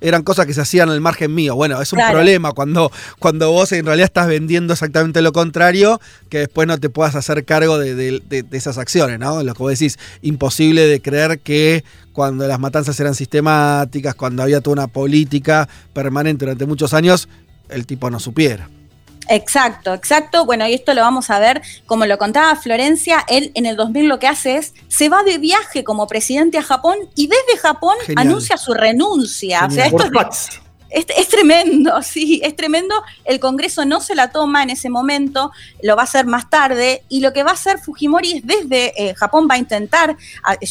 eran 0.00 0.22
cosas 0.22 0.46
que 0.46 0.54
se 0.54 0.60
hacían 0.60 0.88
al 0.88 1.00
margen 1.00 1.34
mío. 1.34 1.54
Bueno, 1.54 1.80
es 1.80 1.92
un 1.92 2.00
problema 2.10 2.52
cuando, 2.52 2.90
cuando 3.18 3.50
vos 3.50 3.72
en 3.72 3.86
realidad 3.86 4.06
estás 4.06 4.26
vendiendo 4.26 4.72
exactamente 4.72 5.22
lo 5.22 5.32
contrario, 5.32 6.00
que 6.28 6.38
después 6.40 6.66
no 6.66 6.78
te 6.78 6.90
puedas 6.90 7.14
hacer 7.14 7.44
cargo 7.44 7.78
de, 7.78 8.22
esas 8.52 8.78
acciones, 8.78 9.18
¿no? 9.18 9.42
Lo 9.42 9.54
que 9.54 9.62
vos 9.62 9.70
decís, 9.70 9.98
imposible 10.22 10.86
de 10.86 11.00
creer 11.00 11.40
que 11.40 11.84
cuando 12.12 12.46
las 12.46 12.60
matanzas 12.60 12.98
eran 13.00 13.14
sistemáticas, 13.14 14.14
cuando 14.14 14.42
había 14.42 14.60
toda 14.60 14.74
una 14.74 14.86
política 14.86 15.68
permanente 15.92 16.44
durante 16.44 16.66
muchos 16.66 16.94
años, 16.94 17.28
el 17.68 17.86
tipo 17.86 18.10
no 18.10 18.20
supiera. 18.20 18.68
Exacto, 19.28 19.94
exacto. 19.94 20.44
Bueno, 20.44 20.66
y 20.66 20.74
esto 20.74 20.94
lo 20.94 21.02
vamos 21.02 21.30
a 21.30 21.38
ver, 21.38 21.62
como 21.86 22.06
lo 22.06 22.18
contaba 22.18 22.54
Florencia, 22.56 23.24
él 23.28 23.52
en 23.54 23.66
el 23.66 23.76
2000 23.76 24.08
lo 24.08 24.18
que 24.18 24.26
hace 24.26 24.56
es, 24.56 24.74
se 24.88 25.08
va 25.08 25.22
de 25.22 25.38
viaje 25.38 25.84
como 25.84 26.06
presidente 26.06 26.58
a 26.58 26.62
Japón 26.62 26.96
y 27.14 27.28
desde 27.28 27.60
Japón 27.60 27.96
anuncia 28.16 28.56
su 28.56 28.74
renuncia. 28.74 29.66
O 29.66 29.70
sea, 29.70 29.86
esto 29.86 30.04
es, 30.04 30.10
es, 30.94 31.28
tremendo, 31.28 32.02
sí, 32.02 32.40
es 32.44 32.56
tremendo. 32.56 32.94
El 33.24 33.40
Congreso 33.40 33.84
no 33.84 34.00
se 34.00 34.14
la 34.14 34.30
toma 34.30 34.62
en 34.62 34.70
ese 34.70 34.88
momento, 34.88 35.52
lo 35.82 35.96
va 35.96 36.02
a 36.02 36.04
hacer 36.04 36.26
más 36.26 36.48
tarde, 36.48 37.02
y 37.08 37.20
lo 37.20 37.32
que 37.32 37.42
va 37.42 37.50
a 37.50 37.54
hacer 37.54 37.78
Fujimori 37.78 38.32
es 38.32 38.46
desde 38.46 38.92
eh, 39.02 39.14
Japón 39.14 39.48
va 39.50 39.54
a 39.54 39.58
intentar 39.58 40.16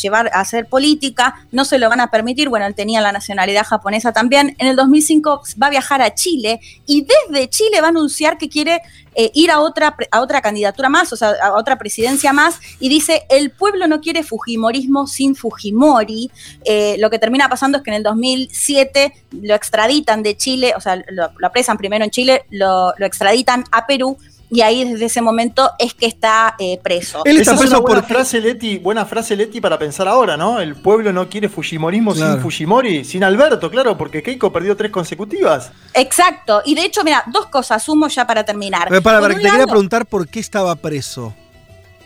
llevar 0.02 0.30
a 0.34 0.40
hacer 0.40 0.68
política, 0.68 1.36
no 1.52 1.66
se 1.66 1.78
lo 1.78 1.90
van 1.90 2.00
a 2.00 2.10
permitir, 2.10 2.50
bueno, 2.50 2.66
él 2.66 2.76
tenía 2.76 3.02
la 3.02 3.12
nacionalidad 3.12 3.66
japonesa 3.66 4.14
también. 4.14 4.56
En 4.60 4.68
el 4.68 4.76
2005 4.76 5.44
va 5.62 5.68
a 5.68 5.70
viajar 5.70 6.02
a 6.02 6.14
Chile 6.14 6.60
y 6.86 7.06
desde 7.06 7.50
Chile 7.50 7.82
va 7.82 7.88
a 7.88 7.90
anunciar 7.90 8.38
que 8.38 8.50
quiere 8.50 8.82
eh, 9.15 9.31
ir 9.34 9.52
a 9.52 9.60
otra, 9.60 9.95
a 10.11 10.22
otra 10.22 10.41
candidatura 10.41 10.90
más, 10.90 11.11
o 11.14 11.15
sea, 11.15 11.34
a 11.41 11.53
otra 11.53 11.77
presidencia 11.77 12.34
más, 12.34 12.60
y 12.80 12.90
dice, 12.90 13.23
el 13.30 13.52
pueblo 13.52 13.88
no 13.88 14.02
quiere 14.02 14.23
Fujimorismo 14.23 15.07
sin 15.07 15.35
Fujimori. 15.35 16.31
Eh, 16.65 16.95
lo 16.99 17.10
que 17.10 17.19
termina 17.19 17.49
pasando 17.49 17.77
es 17.77 17.84
que 17.84 17.91
en 17.91 17.98
el 17.98 18.03
2007 18.03 19.14
lo 19.41 19.56
extraditan 19.56 20.23
de 20.23 20.38
Chile, 20.38 20.73
o 20.76 20.81
sea, 20.81 21.02
lo, 21.10 21.31
apresan 21.45 21.77
primero 21.77 22.03
en 22.03 22.11
Chile, 22.11 22.45
lo, 22.49 22.94
lo 22.98 23.06
extraditan 23.06 23.64
a 23.72 23.85
Perú 23.85 24.18
y 24.54 24.62
ahí 24.62 24.86
desde 24.86 25.06
ese 25.06 25.22
momento 25.22 25.72
es 25.80 25.96
que 25.96 26.06
está 26.06 26.56
eh, 26.60 26.80
preso. 26.84 27.24
Él 27.26 27.38
está 27.38 27.58
preso 27.58 27.82
buena 27.82 28.04
frase, 28.04 28.40
Leti, 28.40 28.78
buena 28.78 29.04
frase, 29.04 29.36
Leti, 29.36 29.60
para 29.60 29.80
pensar 29.80 30.08
ahora, 30.08 30.38
¿no? 30.38 30.60
El 30.60 30.76
pueblo 30.76 31.12
no 31.12 31.28
quiere 31.28 31.50
Fujimorismo 31.50 32.14
sin 32.14 32.40
Fujimori, 32.40 33.04
sin 33.04 33.24
Alberto, 33.24 33.72
claro, 33.72 33.98
porque 33.98 34.22
Keiko 34.22 34.54
perdió 34.54 34.78
tres 34.78 34.92
consecutivas. 34.92 35.72
Exacto, 35.96 36.62
y 36.66 36.76
de 36.76 36.86
hecho, 36.86 37.04
mira, 37.04 37.24
dos 37.34 37.48
cosas, 37.48 37.82
sumo 37.82 38.08
ya 38.10 38.28
para 38.28 38.46
terminar. 38.46 38.90
Pero 38.90 39.02
para, 39.02 39.28
te 39.28 39.36
quería 39.36 39.66
preguntar 39.66 40.06
por 40.06 40.28
qué 40.28 40.40
estaba 40.40 40.76
preso. 40.76 41.34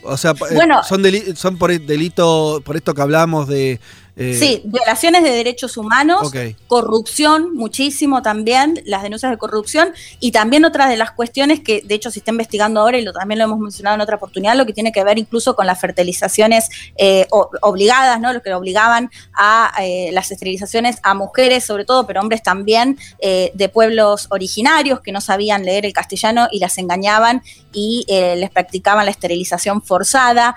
O 0.04 0.16
sea, 0.16 0.32
eh, 0.32 0.58
son, 0.88 1.04
son 1.36 1.58
por 1.58 1.78
delito, 1.78 2.62
por 2.64 2.78
esto 2.78 2.94
que 2.94 3.02
hablamos 3.02 3.50
de 3.50 3.82
eh, 4.20 4.34
sí, 4.34 4.62
violaciones 4.66 5.22
de 5.22 5.30
derechos 5.30 5.78
humanos, 5.78 6.32
corrupción, 6.66 7.54
muchísimo 7.54 8.24
también, 8.24 8.82
las 8.86 9.04
denuncias 9.04 9.32
de 9.32 9.38
corrupción, 9.38 9.94
y 10.20 10.32
también 10.32 10.66
otras 10.66 10.90
de 10.90 10.98
las 10.98 11.12
cuestiones 11.12 11.60
que 11.60 11.84
de 11.86 11.94
hecho 11.94 12.10
se 12.10 12.20
está 12.20 12.32
investigando 12.32 12.82
ahora, 12.82 12.98
y 12.98 13.04
lo, 13.04 13.14
también 13.14 13.38
lo 13.38 13.46
hemos 13.46 13.60
mencionado 13.60 13.94
en 13.94 14.02
otra 14.02 14.16
oportunidad, 14.16 14.56
lo 14.56 14.66
que 14.66 14.74
tiene 14.74 14.92
que 14.92 15.04
ver 15.04 15.20
incluso 15.20 15.56
con 15.56 15.68
las 15.68 15.80
fertilizaciones 15.80 16.68
eh, 16.96 17.28
obligadas, 17.62 18.20
¿no? 18.20 18.34
Lo 18.34 18.42
que 18.42 18.52
obligaban 18.56 19.12
a 19.36 19.72
eh, 19.84 20.10
las 20.12 20.32
esterilizaciones 20.32 20.98
a 21.04 21.14
mujeres, 21.14 21.64
sobre 21.64 21.86
todo, 21.86 22.08
pero 22.08 22.20
hombres 22.20 22.42
también, 22.42 22.98
de 23.22 23.70
pueblos 23.70 24.28
originarios 24.30 25.02
que 25.02 25.12
no 25.12 25.22
sabían 25.22 25.64
leer 25.64 25.86
el 25.86 25.94
castellano 25.94 26.48
y 26.52 26.60
las 26.60 26.78
engañaban 26.78 27.44
y 27.74 28.06
les 28.08 28.50
practicaban 28.50 29.06
la 29.06 29.12
esterilización 29.12 29.82
forzada. 29.82 30.56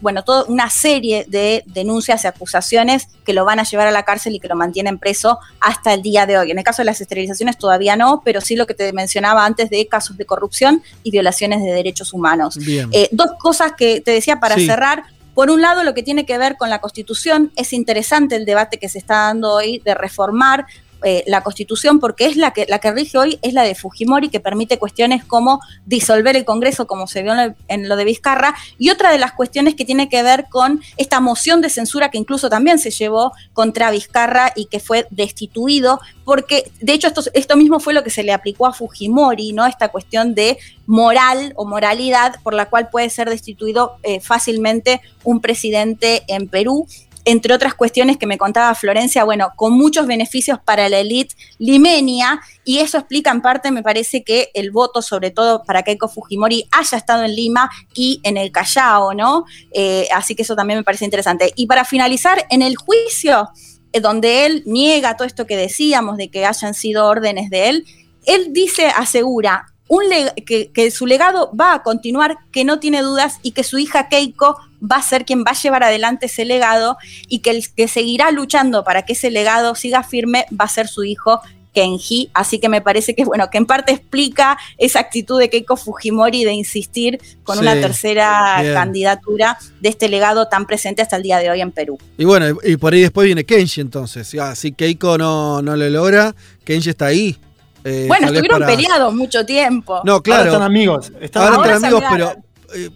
bueno, 0.00 0.24
toda 0.24 0.44
una 0.44 0.68
serie 0.68 1.24
de 1.28 1.62
denuncias 1.66 2.24
y 2.24 2.26
acusaciones 2.26 2.97
que 3.24 3.32
lo 3.32 3.44
van 3.44 3.60
a 3.60 3.64
llevar 3.64 3.86
a 3.86 3.90
la 3.90 4.02
cárcel 4.02 4.34
y 4.34 4.40
que 4.40 4.48
lo 4.48 4.56
mantienen 4.56 4.98
preso 4.98 5.38
hasta 5.60 5.94
el 5.94 6.02
día 6.02 6.26
de 6.26 6.38
hoy. 6.38 6.50
En 6.50 6.58
el 6.58 6.64
caso 6.64 6.82
de 6.82 6.86
las 6.86 7.00
esterilizaciones 7.00 7.58
todavía 7.58 7.96
no, 7.96 8.22
pero 8.24 8.40
sí 8.40 8.56
lo 8.56 8.66
que 8.66 8.74
te 8.74 8.92
mencionaba 8.92 9.44
antes 9.44 9.70
de 9.70 9.86
casos 9.86 10.16
de 10.16 10.26
corrupción 10.26 10.82
y 11.02 11.10
violaciones 11.10 11.62
de 11.62 11.70
derechos 11.70 12.12
humanos. 12.12 12.58
Eh, 12.66 13.08
dos 13.12 13.30
cosas 13.38 13.72
que 13.76 14.00
te 14.00 14.10
decía 14.10 14.40
para 14.40 14.56
cerrar. 14.56 15.04
Por 15.34 15.50
un 15.50 15.62
lado, 15.62 15.84
lo 15.84 15.94
que 15.94 16.02
tiene 16.02 16.26
que 16.26 16.36
ver 16.36 16.56
con 16.56 16.68
la 16.68 16.80
Constitución, 16.80 17.52
es 17.54 17.72
interesante 17.72 18.34
el 18.34 18.44
debate 18.44 18.78
que 18.78 18.88
se 18.88 18.98
está 18.98 19.14
dando 19.26 19.52
hoy 19.52 19.80
de 19.84 19.94
reformar 19.94 20.66
eh, 21.04 21.22
la 21.26 21.42
constitución 21.42 22.00
porque 22.00 22.26
es 22.26 22.36
la 22.36 22.52
que, 22.52 22.66
la 22.68 22.80
que 22.80 22.90
rige 22.92 23.18
hoy, 23.18 23.38
es 23.42 23.52
la 23.52 23.62
de 23.62 23.74
Fujimori, 23.74 24.28
que 24.28 24.40
permite 24.40 24.78
cuestiones 24.78 25.24
como 25.24 25.60
disolver 25.86 26.36
el 26.36 26.44
Congreso, 26.44 26.86
como 26.86 27.06
se 27.06 27.22
vio 27.22 27.32
en 27.68 27.88
lo, 27.88 27.96
de 27.96 28.04
Vizcarra, 28.04 28.54
y 28.78 28.90
otra 28.90 29.12
de 29.12 29.18
las 29.18 29.32
cuestiones 29.32 29.74
que 29.74 29.84
tiene 29.84 30.08
que 30.08 30.22
ver 30.22 30.46
con 30.50 30.80
esta 30.96 31.20
moción 31.20 31.60
de 31.60 31.70
censura 31.70 32.10
que 32.10 32.18
incluso 32.18 32.50
también 32.50 32.78
se 32.78 32.90
llevó 32.90 33.32
contra 33.52 33.90
Vizcarra 33.90 34.52
y 34.56 34.66
que 34.66 34.80
fue 34.80 35.06
destituido, 35.10 36.00
porque 36.24 36.70
de 36.80 36.94
hecho 36.94 37.06
esto, 37.08 37.22
esto 37.32 37.56
mismo 37.56 37.80
fue 37.80 37.94
lo 37.94 38.02
que 38.02 38.10
se 38.10 38.22
le 38.22 38.32
aplicó 38.32 38.66
a 38.66 38.72
Fujimori, 38.72 39.52
¿no? 39.52 39.66
Esta 39.66 39.88
cuestión 39.88 40.34
de 40.34 40.58
moral 40.86 41.52
o 41.56 41.64
moralidad 41.64 42.36
por 42.42 42.54
la 42.54 42.68
cual 42.68 42.88
puede 42.88 43.10
ser 43.10 43.28
destituido 43.28 43.98
eh, 44.02 44.20
fácilmente 44.20 45.00
un 45.22 45.40
presidente 45.40 46.22
en 46.28 46.48
Perú 46.48 46.86
entre 47.28 47.52
otras 47.52 47.74
cuestiones 47.74 48.16
que 48.16 48.26
me 48.26 48.38
contaba 48.38 48.74
Florencia, 48.74 49.22
bueno, 49.22 49.52
con 49.54 49.74
muchos 49.74 50.06
beneficios 50.06 50.58
para 50.64 50.88
la 50.88 51.00
élite 51.00 51.34
limenia, 51.58 52.40
y 52.64 52.78
eso 52.78 52.96
explica 52.96 53.30
en 53.30 53.42
parte, 53.42 53.70
me 53.70 53.82
parece, 53.82 54.24
que 54.24 54.50
el 54.54 54.70
voto, 54.70 55.02
sobre 55.02 55.30
todo 55.30 55.62
para 55.62 55.82
Keiko 55.82 56.08
Fujimori, 56.08 56.64
haya 56.72 56.96
estado 56.96 57.24
en 57.24 57.36
Lima 57.36 57.70
y 57.94 58.20
en 58.22 58.38
el 58.38 58.50
Callao, 58.50 59.12
¿no? 59.12 59.44
Eh, 59.72 60.08
así 60.14 60.34
que 60.34 60.40
eso 60.40 60.56
también 60.56 60.78
me 60.78 60.84
parece 60.84 61.04
interesante. 61.04 61.52
Y 61.54 61.66
para 61.66 61.84
finalizar, 61.84 62.46
en 62.48 62.62
el 62.62 62.76
juicio, 62.76 63.50
eh, 63.92 64.00
donde 64.00 64.46
él 64.46 64.62
niega 64.64 65.18
todo 65.18 65.28
esto 65.28 65.46
que 65.46 65.58
decíamos 65.58 66.16
de 66.16 66.30
que 66.30 66.46
hayan 66.46 66.72
sido 66.72 67.06
órdenes 67.06 67.50
de 67.50 67.68
él, 67.68 67.84
él 68.24 68.54
dice, 68.54 68.86
asegura, 68.86 69.66
un 69.88 70.04
que, 70.46 70.90
su 70.90 71.06
legado 71.06 71.50
va 71.58 71.74
a 71.74 71.82
continuar, 71.82 72.38
que 72.52 72.64
no 72.64 72.78
tiene 72.78 73.02
dudas 73.02 73.38
y 73.42 73.52
que 73.52 73.64
su 73.64 73.78
hija 73.78 74.08
Keiko 74.08 74.56
va 74.80 74.96
a 74.96 75.02
ser 75.02 75.24
quien 75.24 75.44
va 75.44 75.52
a 75.52 75.54
llevar 75.54 75.82
adelante 75.82 76.26
ese 76.26 76.44
legado 76.44 76.96
y 77.28 77.40
que 77.40 77.50
el 77.50 77.72
que 77.74 77.88
seguirá 77.88 78.30
luchando 78.30 78.84
para 78.84 79.02
que 79.02 79.14
ese 79.14 79.30
legado 79.30 79.74
siga 79.74 80.02
firme 80.02 80.46
va 80.52 80.64
a 80.64 80.68
ser 80.68 80.88
su 80.88 81.04
hijo 81.04 81.40
Kenji, 81.74 82.30
así 82.34 82.58
que 82.58 82.68
me 82.68 82.80
parece 82.80 83.14
que 83.14 83.24
bueno, 83.24 83.50
que 83.50 83.58
en 83.58 83.66
parte 83.66 83.92
explica 83.92 84.58
esa 84.78 85.00
actitud 85.00 85.38
de 85.38 85.48
Keiko 85.48 85.76
Fujimori 85.76 86.44
de 86.44 86.52
insistir 86.52 87.20
con 87.44 87.58
una 87.58 87.74
tercera 87.74 88.60
candidatura 88.74 89.58
de 89.80 89.88
este 89.88 90.08
legado 90.08 90.48
tan 90.48 90.66
presente 90.66 91.02
hasta 91.02 91.16
el 91.16 91.22
día 91.22 91.38
de 91.38 91.50
hoy 91.50 91.60
en 91.60 91.70
Perú. 91.70 91.98
Y 92.16 92.24
bueno, 92.24 92.58
y 92.64 92.76
por 92.76 92.94
ahí 92.94 93.02
después 93.02 93.26
viene 93.26 93.44
Kenji 93.44 93.80
entonces, 93.80 94.34
si 94.54 94.72
Keiko 94.72 95.18
no, 95.18 95.62
no 95.62 95.76
lo 95.76 95.88
logra, 95.88 96.34
Kenji 96.64 96.90
está 96.90 97.06
ahí. 97.06 97.38
Eh, 97.84 98.06
bueno, 98.08 98.26
estuvieron 98.26 98.66
peleados 98.66 99.14
mucho 99.14 99.46
tiempo. 99.46 100.00
No, 100.04 100.22
claro. 100.22 100.40
Ahora 100.40 100.52
están 100.52 100.62
amigos. 100.62 101.12
Están 101.20 101.54
Ahora 101.54 101.74
están 101.74 101.84
amigos, 101.84 102.04
pero 102.10 102.36
eh, 102.74 102.90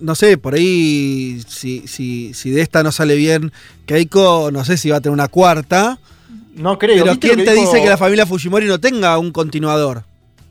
no 0.00 0.14
sé, 0.14 0.36
por 0.38 0.54
ahí, 0.54 1.40
si, 1.48 1.86
si, 1.86 2.34
si 2.34 2.50
de 2.50 2.60
esta 2.60 2.82
no 2.82 2.92
sale 2.92 3.14
bien 3.16 3.52
Keiko, 3.86 4.50
no 4.52 4.64
sé 4.64 4.76
si 4.76 4.90
va 4.90 4.96
a 4.98 5.00
tener 5.00 5.14
una 5.14 5.28
cuarta. 5.28 5.98
No 6.54 6.78
creo. 6.78 6.96
Pero 7.04 7.12
¿viste 7.12 7.28
¿quién 7.28 7.44
te 7.44 7.54
dice 7.54 7.80
que 7.82 7.88
la 7.88 7.96
familia 7.96 8.26
Fujimori 8.26 8.66
no 8.66 8.78
tenga 8.78 9.16
un 9.18 9.32
continuador? 9.32 10.04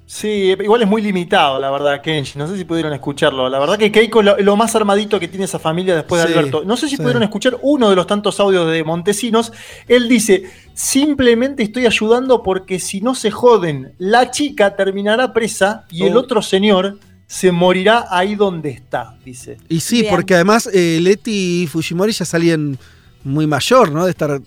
Sí, 0.07 0.53
igual 0.60 0.81
es 0.81 0.89
muy 0.89 1.02
limitado, 1.02 1.57
la 1.57 1.72
verdad, 1.72 2.02
Kenji. 2.02 2.38
No 2.38 2.45
sé 2.45 2.57
si 2.57 2.65
pudieron 2.65 2.91
escucharlo. 2.91 3.48
La 3.48 3.60
verdad 3.60 3.77
que 3.77 3.93
Keiko 3.93 4.19
es 4.19 4.26
lo, 4.26 4.38
lo 4.39 4.57
más 4.57 4.76
armadito 4.76 5.18
que 5.22 5.30
tiene 5.30 5.45
esa 5.45 5.57
familia 5.57 5.95
después 5.95 6.22
de 6.22 6.27
Sí, 6.27 6.34
Alberto. 6.38 6.64
No 6.65 6.76
sé 6.76 6.89
si 6.89 6.98
sí. 6.98 7.02
pudieron 7.02 7.23
escuchar 7.23 7.57
uno 7.61 7.89
de 7.89 7.95
los 7.95 8.07
tantos 8.07 8.38
audios 8.41 8.69
de 8.69 8.84
Montesinos. 8.84 9.53
Él 9.88 10.10
dice, 10.10 10.43
simplemente 10.73 11.64
estoy 11.64 11.85
ayudando 11.85 12.43
porque 12.43 12.80
si 12.80 12.99
no 12.99 13.15
se 13.15 13.31
joden, 13.31 13.93
la 13.99 14.31
chica 14.31 14.76
terminará 14.76 15.31
presa 15.31 15.85
y 15.89 16.03
el 16.03 16.18
Oh. 16.18 16.19
otro 16.19 16.41
señor 16.41 16.98
se 17.31 17.49
morirá 17.53 18.07
ahí 18.09 18.35
donde 18.35 18.71
está, 18.71 19.15
dice. 19.23 19.57
Y 19.69 19.79
sí, 19.79 20.01
Bien. 20.01 20.13
porque 20.13 20.35
además 20.35 20.67
eh, 20.73 20.99
Leti 21.01 21.63
y 21.63 21.67
Fujimori 21.67 22.11
ya 22.11 22.25
salían 22.25 22.77
muy 23.23 23.47
mayor, 23.47 23.89
¿no? 23.89 24.03
De 24.03 24.11
estar 24.11 24.41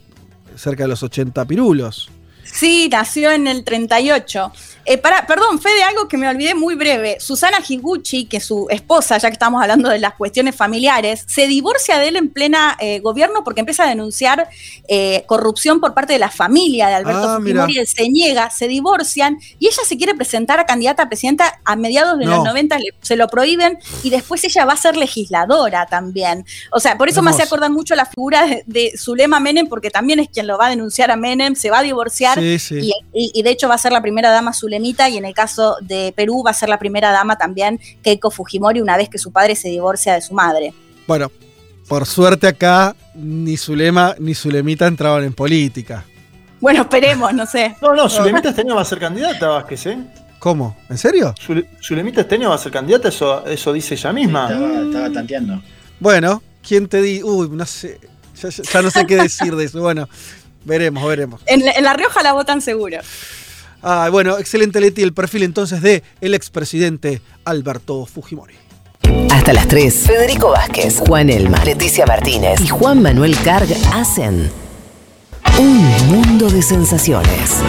cerca 0.55 0.83
de 0.83 0.89
los 0.91 1.03
80 1.03 1.47
pirulos. 1.47 2.11
Sí, 2.43 2.91
nació 2.93 3.33
en 3.33 3.47
el 3.47 3.65
38. 3.65 4.53
Eh, 4.87 4.99
para, 4.99 5.27
perdón, 5.27 5.61
Fede, 5.61 5.83
algo 5.83 6.09
que 6.09 6.17
me 6.17 6.29
olvidé 6.29 6.55
muy 6.55 6.75
breve. 6.75 7.17
Susana 7.21 7.59
Higuchi, 7.67 8.27
que 8.27 8.37
es 8.39 8.45
su 8.45 8.67
esposa, 8.71 9.19
ya 9.19 9.29
que 9.29 9.33
estamos 9.35 9.63
hablando 9.63 9.89
de 9.89 9.99
las 9.99 10.15
cuestiones 10.15 10.55
familiares, 10.55 11.25
se 11.27 11.47
divorcia 11.47 11.99
de 11.99 12.09
él 12.09 12.17
en 12.17 12.29
plena 12.31 12.77
eh, 12.81 13.01
gobierno 13.01 13.45
porque 13.45 13.61
empieza 13.61 13.85
a 13.85 13.89
denunciar 13.89 14.49
eh, 14.89 15.25
corrupción 15.27 15.81
por 15.81 15.95
parte 15.95 16.13
de 16.13 16.19
la 16.19 16.31
familia 16.31 16.89
de 16.89 16.95
Alberto 16.95 17.29
Ah, 17.29 17.37
Fujimori. 17.41 17.79
Él 17.79 17.87
se 17.87 18.09
niega, 18.09 18.51
se 18.51 18.69
divorcian 18.69 19.39
y 19.59 19.67
ella 19.69 19.83
se 19.87 19.97
quiere 19.97 20.15
presentar 20.15 20.61
a 20.61 20.67
candidata 20.67 21.05
a 21.05 21.09
presidenta 21.09 21.61
a 21.65 21.77
mediados 21.77 22.19
de 22.19 22.27
No. 22.27 22.37
los 22.37 22.45
90, 22.45 22.79
le- 22.79 22.95
se 23.01 23.17
lo 23.17 23.29
prohíben 23.29 23.79
y 24.03 24.11
después 24.11 24.45
ella 24.45 24.65
va 24.65 24.75
a 24.75 24.77
ser 24.77 24.97
legisladora 24.97 25.87
también. 25.87 26.45
O 26.71 26.81
sea, 26.81 26.99
por 26.99 27.09
eso 27.09 27.23
me 27.23 27.31
hace 27.31 27.43
acordar 27.43 27.71
mucho 27.71 27.95
la 27.95 28.07
figura 28.07 28.47
de, 28.47 28.63
de 28.67 28.93
Zulema 28.99 29.41
Menem 29.41 29.67
porque 29.69 29.91
también 29.91 30.19
es 30.21 30.29
quien 30.29 30.47
lo 30.47 30.59
va 30.59 30.67
a 30.67 30.71
denunciar 30.71 31.11
a 31.11 31.17
Menem, 31.17 31.55
se 31.55 31.71
va 31.71 31.79
a 31.79 31.83
divorciar 31.83 32.39
Sí, 32.39 32.59
sí. 32.59 32.79
y, 32.83 32.93
y- 33.13 33.31
y 33.35 33.43
de 33.43 33.51
hecho 33.51 33.69
va 33.69 33.75
a 33.75 33.79
ser 33.79 33.93
la 33.93 34.03
primera 34.03 34.31
dama 34.31 34.53
Y 34.83 35.17
en 35.19 35.25
el 35.25 35.35
caso 35.35 35.77
de 35.81 36.13
Perú 36.17 36.43
va 36.45 36.51
a 36.51 36.55
ser 36.55 36.69
la 36.69 36.79
primera 36.79 37.11
dama 37.13 37.37
también 37.37 37.79
Keiko 38.03 38.31
Fujimori 38.31 38.81
una 38.81 38.97
vez 38.97 39.09
que 39.09 39.19
su 39.19 39.31
padre 39.33 39.55
se 39.57 39.69
divorcia 39.69 40.15
de 40.15 40.21
su 40.23 40.35
madre. 40.35 40.73
Bueno, 41.07 41.31
por 41.89 42.07
suerte 42.07 42.47
acá 42.49 42.97
ni 43.15 43.57
Zulema 43.57 44.15
ni 44.19 44.35
Zulemita 44.35 44.87
entraban 44.87 45.25
en 45.25 45.33
política. 45.35 46.05
Bueno, 46.61 46.81
esperemos, 46.83 47.33
no 47.35 47.45
sé. 47.47 47.77
No, 47.83 47.95
no, 47.95 48.09
Zulemita 48.09 48.49
este 48.51 48.63
año 48.63 48.75
va 48.75 48.83
a 48.83 48.87
ser 48.87 48.99
candidata, 48.99 49.49
Vázquez, 49.49 49.87
¿eh? 49.87 49.99
¿Cómo? 50.39 50.77
¿En 50.91 50.99
serio? 50.99 51.35
Zule- 51.47 51.67
Zulemita 51.83 52.23
este 52.23 52.35
año 52.37 52.49
va 52.51 52.55
a 52.55 52.59
ser 52.59 52.73
candidata, 52.73 53.09
eso, 53.09 53.45
eso 53.47 53.73
dice 53.73 53.95
ella 53.95 54.13
misma. 54.13 54.49
Estaba, 54.51 54.81
estaba 54.83 55.11
tanteando. 55.13 55.63
Bueno, 56.01 56.43
¿quién 56.67 56.89
te 56.89 57.01
di? 57.03 57.23
Uy, 57.23 57.49
no 57.51 57.65
sé. 57.67 57.99
Ya, 58.43 58.49
ya- 58.49 58.63
ya 58.63 58.83
no 58.83 58.91
sé 58.91 59.07
qué 59.07 59.17
decir 59.17 59.55
de 59.57 59.65
eso. 59.65 59.81
Bueno, 59.81 60.09
veremos, 60.65 61.07
veremos. 61.07 61.41
En, 61.47 61.65
la- 61.65 61.73
en 61.73 61.85
La 61.85 61.93
Rioja 61.95 62.23
la 62.23 62.33
votan 62.33 62.61
seguro. 62.61 62.99
Ah, 63.87 64.09
bueno, 64.11 64.39
excelente 64.39 64.81
Leti, 64.81 65.03
el 65.03 65.13
perfil 65.13 65.43
entonces 65.43 65.83
de 65.83 66.03
el 66.23 66.33
expresidente 66.33 67.21
Alberto 67.45 68.07
Fujimori. 68.07 68.55
Hasta 69.31 69.53
las 69.53 69.69
3. 69.69 69.95
Federico 70.07 70.53
Vázquez, 70.53 71.01
Juan 71.01 71.29
Elma, 71.29 71.63
Leticia 71.63 72.07
Martínez 72.07 72.63
y 72.63 72.69
Juan 72.69 73.03
Manuel 73.03 73.37
Carg 73.45 73.69
hacen 73.93 74.51
un 75.59 76.07
mundo 76.09 76.49
de 76.49 76.63
sensaciones. 76.63 77.61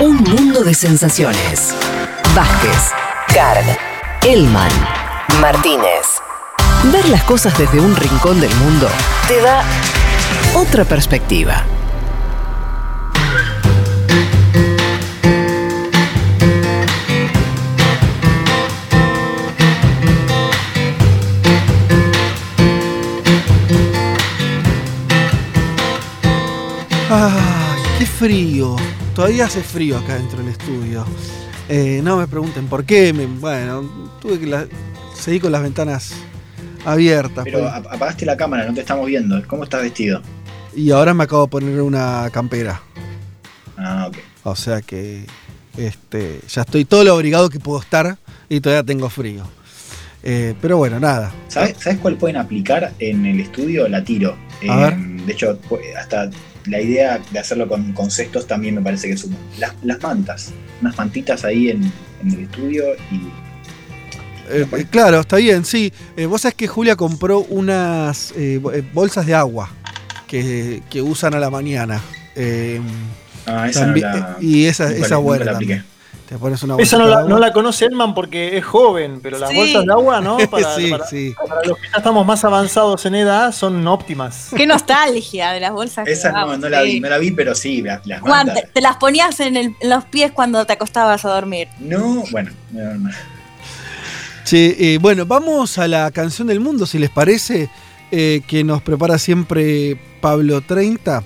Un 0.00 0.16
mundo 0.22 0.64
de 0.64 0.72
sensaciones. 0.72 1.74
Vázquez, 2.34 2.92
Carg, 3.28 3.78
Elman, 4.26 4.72
Martínez. 5.38 6.06
Ver 6.90 7.06
las 7.10 7.24
cosas 7.24 7.58
desde 7.58 7.78
un 7.78 7.94
rincón 7.94 8.40
del 8.40 8.54
mundo 8.54 8.88
te 9.28 9.38
da 9.42 9.62
otra 10.54 10.86
perspectiva. 10.86 11.62
Ay, 27.08 27.82
qué 27.98 28.06
frío. 28.06 28.76
Todavía 29.14 29.46
hace 29.46 29.62
frío 29.62 29.98
acá 29.98 30.16
dentro 30.16 30.38
del 30.38 30.48
estudio. 30.48 31.04
Eh, 31.68 32.00
no 32.02 32.16
me 32.16 32.26
pregunten 32.26 32.66
por 32.66 32.84
qué. 32.84 33.12
me- 33.12 33.26
bueno, 33.26 33.88
tuve 34.20 34.38
que 34.40 34.46
la- 34.46 34.66
seguir 35.14 35.40
con 35.42 35.52
las 35.52 35.62
ventanas 35.62 36.12
abiertas. 36.84 37.44
Pero 37.44 37.60
pues. 37.60 37.72
ap- 37.72 37.86
apagaste 37.86 38.26
la 38.26 38.36
cámara, 38.36 38.66
no 38.66 38.74
te 38.74 38.80
estamos 38.80 39.06
viendo. 39.06 39.40
¿Cómo 39.46 39.64
estás 39.64 39.82
vestido? 39.82 40.20
Y 40.74 40.90
ahora 40.90 41.14
me 41.14 41.24
acabo 41.24 41.42
de 41.42 41.48
poner 41.48 41.80
una 41.80 42.28
campera. 42.32 42.80
Ah, 43.76 44.06
ok. 44.08 44.16
O 44.44 44.56
sea 44.56 44.82
que 44.82 45.24
este, 45.76 46.40
ya 46.48 46.62
estoy 46.62 46.84
todo 46.84 47.04
lo 47.04 47.12
abrigado 47.12 47.48
que 47.50 47.58
puedo 47.60 47.80
estar 47.80 48.18
y 48.48 48.60
todavía 48.60 48.84
tengo 48.84 49.08
frío. 49.08 49.44
Eh, 50.22 50.54
pero 50.60 50.76
bueno, 50.76 50.98
nada. 50.98 51.32
¿Sabes, 51.48 51.76
¿Sabes 51.78 51.98
cuál 52.00 52.16
pueden 52.16 52.36
aplicar 52.36 52.92
en 52.98 53.24
el 53.26 53.40
estudio? 53.40 53.88
La 53.88 54.02
tiro. 54.02 54.36
A 54.62 54.64
Eh, 54.64 54.80
ver. 54.90 54.96
De 55.26 55.32
hecho, 55.32 55.58
hasta 55.98 56.30
la 56.68 56.80
idea 56.80 57.20
de 57.30 57.38
hacerlo 57.38 57.68
con, 57.68 57.92
con 57.92 58.10
cestos 58.10 58.46
también 58.46 58.74
me 58.74 58.80
parece 58.82 59.08
que 59.08 59.16
suma. 59.16 59.36
Las, 59.58 59.72
las 59.82 60.02
mantas. 60.02 60.52
Unas 60.80 60.96
mantitas 60.98 61.44
ahí 61.44 61.70
en, 61.70 61.82
en 62.22 62.30
el 62.32 62.40
estudio 62.40 62.84
y 63.10 63.16
Eh, 64.48 64.64
eh, 64.72 64.86
claro, 64.90 65.20
está 65.20 65.36
bien, 65.36 65.64
sí. 65.64 65.92
Eh, 66.16 66.26
vos 66.26 66.42
sabés 66.42 66.54
que 66.54 66.68
Julia 66.68 66.94
compró 66.94 67.40
unas 67.40 68.32
bo- 68.60 68.70
bolsas 68.92 69.26
de 69.26 69.34
agua 69.34 69.70
que, 70.28 70.82
que 70.88 71.02
usan 71.02 71.34
a 71.34 71.38
la 71.40 71.50
mañana. 71.50 72.00
Ah, 73.46 73.68
esa 73.68 73.80
también- 73.80 74.06
no 74.10 74.16
la- 74.16 74.36
y 74.40 74.66
esa, 74.66 74.88
nunca 74.90 75.06
esa 75.06 75.16
buena 75.18 75.44
la. 75.52 75.52
Te 76.28 76.36
pones 76.38 76.60
una 76.64 76.74
Esa 76.78 76.98
no 76.98 77.04
de 77.04 77.10
la, 77.12 77.18
agua. 77.18 77.28
no 77.30 77.38
la 77.38 77.52
conoce 77.52 77.84
Elman 77.84 78.12
porque 78.12 78.58
es 78.58 78.64
joven, 78.64 79.20
pero 79.22 79.38
las 79.38 79.48
Sí. 79.48 79.56
bolsas 79.56 79.84
de 79.86 79.92
agua, 79.92 80.20
¿no? 80.20 80.36
Para, 80.50 80.74
Sí, 80.74 80.90
para- 80.90 81.06
sí. 81.06 81.34
para 81.36 81.62
los 81.64 81.78
que 81.78 81.84
ya 81.88 81.98
estamos 81.98 82.26
más 82.26 82.44
avanzados 82.44 83.06
en 83.06 83.14
edad, 83.14 83.52
son 83.52 83.86
óptimas. 83.86 84.48
Qué 84.56 84.66
nostalgia 84.66 85.52
de 85.52 85.60
las 85.60 85.70
bolsas. 85.70 86.04
que 86.04 86.12
Esa 86.12 86.32
no, 86.32 86.56
no 86.56 86.68
la 86.68 86.82
sí. 86.82 86.86
vi, 86.94 87.00
no 87.00 87.08
la 87.08 87.18
vi, 87.18 87.30
pero 87.30 87.54
sí, 87.54 87.80
la- 87.80 88.02
las 88.04 88.20
Juan, 88.22 88.52
te, 88.52 88.68
te 88.72 88.80
las 88.80 88.96
ponías 88.96 89.38
en, 89.38 89.56
el- 89.56 89.76
en 89.80 89.88
los 89.90 90.04
pies 90.06 90.32
cuando 90.32 90.64
te 90.66 90.72
acostabas 90.72 91.24
a 91.24 91.28
dormir. 91.32 91.68
No, 91.78 92.24
bueno, 92.32 92.50
no. 92.72 93.08
Che, 94.44 94.94
eh, 94.94 94.98
bueno, 94.98 95.26
vamos 95.26 95.78
a 95.78 95.86
la 95.88 96.10
canción 96.10 96.48
del 96.48 96.58
mundo, 96.60 96.86
si 96.86 96.98
les 96.98 97.10
parece, 97.10 97.68
eh, 98.10 98.42
que 98.48 98.64
nos 98.64 98.82
prepara 98.82 99.18
siempre 99.18 99.96
Pablo 100.20 100.60
30. 100.60 101.22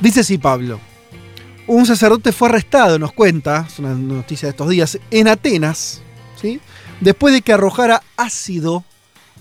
Dice 0.00 0.20
así 0.20 0.38
Pablo. 0.38 0.80
Un 1.66 1.84
sacerdote 1.86 2.32
fue 2.32 2.48
arrestado, 2.48 2.98
nos 2.98 3.12
cuenta, 3.12 3.66
es 3.68 3.78
una 3.80 3.92
noticia 3.94 4.46
de 4.46 4.50
estos 4.50 4.68
días, 4.68 4.98
en 5.10 5.26
Atenas, 5.28 6.00
¿sí? 6.40 6.60
después 7.00 7.34
de 7.34 7.42
que 7.42 7.52
arrojara 7.52 8.02
ácido 8.16 8.84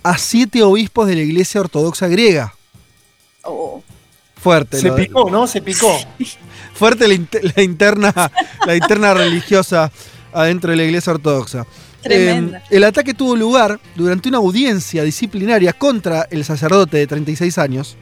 a 0.01 0.17
siete 0.17 0.63
obispos 0.63 1.07
de 1.07 1.15
la 1.15 1.21
iglesia 1.21 1.61
ortodoxa 1.61 2.07
griega. 2.07 2.53
Oh. 3.43 3.83
Fuerte. 4.41 4.79
Se 4.79 4.89
de- 4.89 4.95
picó, 5.05 5.29
¿no? 5.29 5.45
Se 5.47 5.61
picó. 5.61 5.95
fuerte 6.73 7.07
la, 7.07 7.13
inter- 7.13 7.53
la 7.55 7.63
interna, 7.63 8.31
la 8.65 8.75
interna 8.75 9.13
religiosa 9.13 9.91
adentro 10.33 10.71
de 10.71 10.77
la 10.77 10.83
iglesia 10.83 11.13
ortodoxa. 11.13 11.65
Tremenda. 12.01 12.57
Eh, 12.59 12.61
el 12.71 12.83
ataque 12.83 13.13
tuvo 13.13 13.35
lugar 13.35 13.79
durante 13.95 14.29
una 14.29 14.37
audiencia 14.39 15.03
disciplinaria 15.03 15.73
contra 15.73 16.27
el 16.29 16.43
sacerdote 16.45 16.97
de 16.97 17.07
36 17.07 17.57
años. 17.57 17.97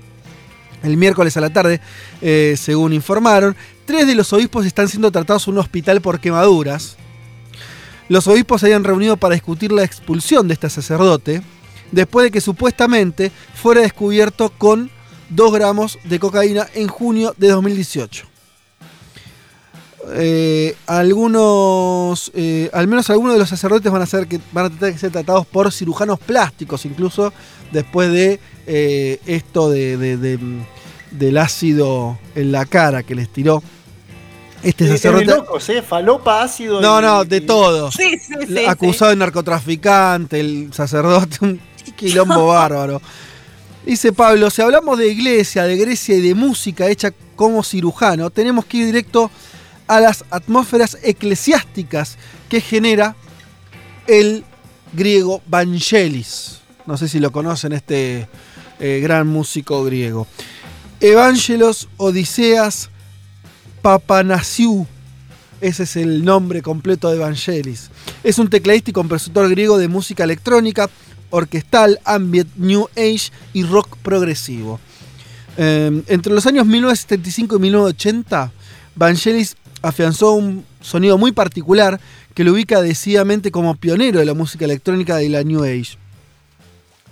El 0.81 0.97
miércoles 0.97 1.37
a 1.37 1.41
la 1.41 1.49
tarde, 1.49 1.79
eh, 2.21 2.55
según 2.57 2.91
informaron, 2.91 3.55
tres 3.85 4.07
de 4.07 4.15
los 4.15 4.31
obispos 4.33 4.65
están 4.65 4.87
siendo 4.87 5.11
tratados 5.11 5.47
en 5.47 5.53
un 5.53 5.59
hospital 5.59 6.01
por 6.01 6.19
quemaduras. 6.19 6.97
Los 8.09 8.27
obispos 8.27 8.61
se 8.61 8.67
habían 8.67 8.83
reunido 8.83 9.17
para 9.17 9.35
discutir 9.35 9.71
la 9.71 9.83
expulsión 9.83 10.47
de 10.47 10.55
este 10.55 10.69
sacerdote, 10.69 11.41
después 11.91 12.25
de 12.25 12.31
que 12.31 12.41
supuestamente 12.41 13.31
fuera 13.55 13.81
descubierto 13.81 14.51
con 14.57 14.91
2 15.29 15.53
gramos 15.53 15.99
de 16.03 16.19
cocaína 16.19 16.67
en 16.73 16.87
junio 16.87 17.33
de 17.37 17.49
2018. 17.49 18.27
Eh, 20.15 20.75
algunos, 20.85 22.29
eh, 22.35 22.69
al 22.73 22.87
menos 22.87 23.09
algunos 23.09 23.33
de 23.33 23.39
los 23.39 23.47
sacerdotes 23.47 23.89
van 23.89 24.01
a, 24.01 24.05
ser 24.05 24.27
que, 24.27 24.39
van 24.51 24.65
a 24.65 24.69
tener 24.69 24.93
que 24.93 24.99
ser 24.99 25.11
tratados 25.11 25.45
por 25.45 25.71
cirujanos 25.71 26.19
plásticos, 26.19 26.85
incluso 26.85 27.31
después 27.71 28.11
de 28.11 28.39
eh, 28.67 29.19
esto 29.25 29.69
de, 29.69 30.37
del 31.13 31.37
ácido 31.37 32.17
en 32.35 32.51
la 32.51 32.65
cara 32.65 33.03
que 33.03 33.15
les 33.15 33.29
tiró 33.29 33.63
este 34.63 34.87
sacerdote. 34.87 35.23
eh, 35.25 35.27
locos, 35.27 35.69
¿eh? 35.69 35.81
Falopa, 35.81 36.41
ácido. 36.43 36.79
No, 36.81 36.99
y- 36.99 37.01
no, 37.03 37.25
de 37.25 37.41
todo. 37.41 37.91
Sí, 37.91 38.17
sí, 38.19 38.33
sí. 38.47 38.65
acusado 38.65 39.11
de 39.11 39.17
narcotraficante, 39.17 40.39
el 40.39 40.69
sacerdote, 40.73 41.37
un 41.41 41.59
quilombo 41.95 42.47
bárbaro. 42.53 43.01
Dice 43.85 44.13
Pablo, 44.13 44.49
si 44.49 44.61
hablamos 44.61 44.97
de 44.97 45.09
iglesia, 45.11 45.63
de 45.63 45.75
Grecia 45.75 46.15
y 46.15 46.21
de 46.21 46.33
música 46.35 46.87
hecha 46.87 47.11
como 47.35 47.63
cirujano, 47.63 48.29
tenemos 48.29 48.65
que 48.65 48.77
ir 48.77 48.85
directo 48.85 49.29
a 49.87 49.99
las 49.99 50.23
atmósferas 50.29 50.97
eclesiásticas 51.03 52.17
que 52.47 52.61
genera 52.61 53.17
el 54.07 54.45
griego 54.93 55.41
Vangelis. 55.47 56.59
No 56.85 56.95
sé 56.95 57.09
si 57.09 57.19
lo 57.19 57.31
conocen, 57.33 57.73
este 57.73 58.29
eh, 58.79 58.99
gran 59.03 59.27
músico 59.27 59.83
griego. 59.83 60.27
Evangelos 61.03 61.89
Odiseas 61.97 62.89
Papanasiou. 63.81 64.87
Ese 65.59 65.83
es 65.83 65.97
el 65.97 66.23
nombre 66.23 66.61
completo 66.61 67.09
de 67.09 67.17
Evangelis. 67.17 67.89
Es 68.23 68.39
un 68.39 68.49
tecladista 68.49 68.91
y 68.91 68.93
compositor 68.93 69.49
griego 69.49 69.77
de 69.77 69.89
música 69.89 70.23
electrónica, 70.23 70.89
orquestal, 71.29 71.99
ambient, 72.05 72.55
new 72.55 72.87
age 72.95 73.33
y 73.51 73.63
rock 73.63 73.97
progresivo. 73.97 74.79
Eh, 75.57 76.03
entre 76.07 76.33
los 76.33 76.45
años 76.45 76.65
1975 76.65 77.57
y 77.57 77.59
1980, 77.59 78.53
Vangelis 78.95 79.57
afianzó 79.81 80.31
un 80.31 80.63
sonido 80.79 81.17
muy 81.17 81.33
particular 81.33 81.99
que 82.33 82.45
lo 82.45 82.53
ubica 82.53 82.81
decididamente 82.81 83.51
como 83.51 83.75
pionero 83.75 84.19
de 84.19 84.25
la 84.25 84.33
música 84.33 84.63
electrónica 84.63 85.17
de 85.17 85.27
la 85.27 85.43
New 85.43 85.65
Age. 85.65 85.97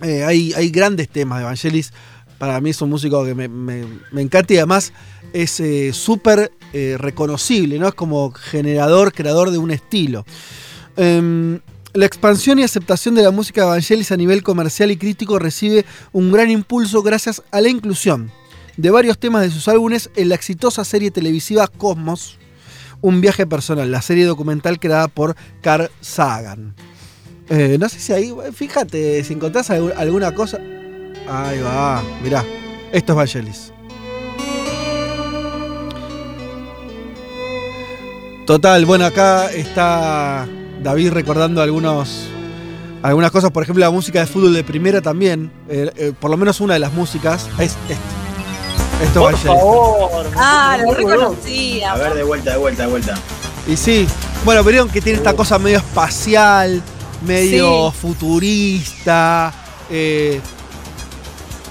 Eh, 0.00 0.24
hay, 0.24 0.54
hay, 0.54 0.70
grandes 0.70 1.10
temas 1.10 1.40
de 1.40 1.44
Vangelis. 1.44 1.92
Para 2.42 2.60
mí 2.60 2.70
es 2.70 2.82
un 2.82 2.90
músico 2.90 3.24
que 3.24 3.36
me, 3.36 3.86
encanta 4.20 4.52
y 4.52 4.56
además 4.56 4.92
es 5.32 5.60
eh, 5.60 5.92
súper 5.92 6.50
eh, 6.72 6.96
reconocible, 6.98 7.78
¿no? 7.78 7.86
Es 7.86 7.94
como 7.94 8.32
generador, 8.32 9.12
creador 9.12 9.52
de 9.52 9.58
un 9.58 9.70
estilo. 9.70 10.26
Um, 10.96 11.60
la 11.92 12.04
expansión 12.04 12.58
y 12.58 12.64
aceptación 12.64 13.14
de 13.14 13.22
la 13.22 13.30
música 13.30 13.60
de 13.60 13.68
Vangelis 13.68 14.10
a 14.10 14.16
nivel 14.16 14.42
comercial 14.42 14.90
y 14.90 14.96
crítico 14.96 15.38
recibe 15.38 15.86
un 16.10 16.32
gran 16.32 16.50
impulso 16.50 17.00
gracias 17.04 17.44
a 17.52 17.60
la 17.60 17.68
inclusión 17.68 18.32
de 18.76 18.90
varios 18.90 19.20
temas 19.20 19.42
de 19.42 19.50
sus 19.52 19.68
álbumes 19.68 20.10
en 20.16 20.28
la 20.28 20.34
exitosa 20.34 20.84
serie 20.84 21.12
televisiva 21.12 21.68
Cosmos, 21.68 22.40
Un 23.02 23.20
viaje 23.20 23.46
personal, 23.46 23.88
la 23.88 24.02
serie 24.02 24.24
documental 24.24 24.80
creada 24.80 25.06
por 25.06 25.36
Carl 25.60 25.92
Sagan. 26.00 26.74
Eh, 27.50 27.76
no 27.78 27.88
sé 27.88 28.00
si 28.00 28.12
ahí, 28.12 28.34
fíjate, 28.52 29.22
si 29.22 29.32
encontrás 29.32 29.70
alguna 29.70 30.34
cosa. 30.34 30.58
Ahí 31.28 31.60
va, 31.60 32.02
mirá, 32.22 32.44
esto 32.92 33.12
es 33.12 33.16
Vangelis. 33.16 33.72
Total, 38.46 38.84
bueno, 38.84 39.04
acá 39.06 39.50
está 39.52 40.46
David 40.82 41.12
recordando 41.12 41.62
algunos, 41.62 42.26
algunas 43.02 43.30
cosas, 43.30 43.50
por 43.50 43.62
ejemplo, 43.62 43.84
la 43.84 43.90
música 43.90 44.18
de 44.20 44.26
fútbol 44.26 44.52
de 44.52 44.64
primera 44.64 45.00
también, 45.00 45.50
eh, 45.68 45.90
eh, 45.96 46.12
por 46.18 46.30
lo 46.30 46.36
menos 46.36 46.60
una 46.60 46.74
de 46.74 46.80
las 46.80 46.92
músicas 46.92 47.48
es 47.58 47.76
este. 47.88 47.96
Esto 49.04 49.20
Por 49.22 49.36
favor. 49.36 50.26
Ah, 50.36 50.78
lo 50.84 50.94
reconocía. 50.94 51.92
A 51.92 51.96
ver, 51.96 52.14
de 52.14 52.22
vuelta, 52.22 52.52
de 52.52 52.56
vuelta, 52.56 52.82
de 52.84 52.88
vuelta. 52.90 53.14
Y 53.66 53.76
sí, 53.76 54.06
bueno, 54.44 54.62
vieron 54.62 54.88
que 54.88 55.00
tiene 55.00 55.18
esta 55.18 55.34
cosa 55.34 55.58
medio 55.58 55.78
espacial, 55.78 56.80
medio 57.26 57.90
Sí. 57.90 57.98
futurista, 58.00 59.52
eh, 59.90 60.40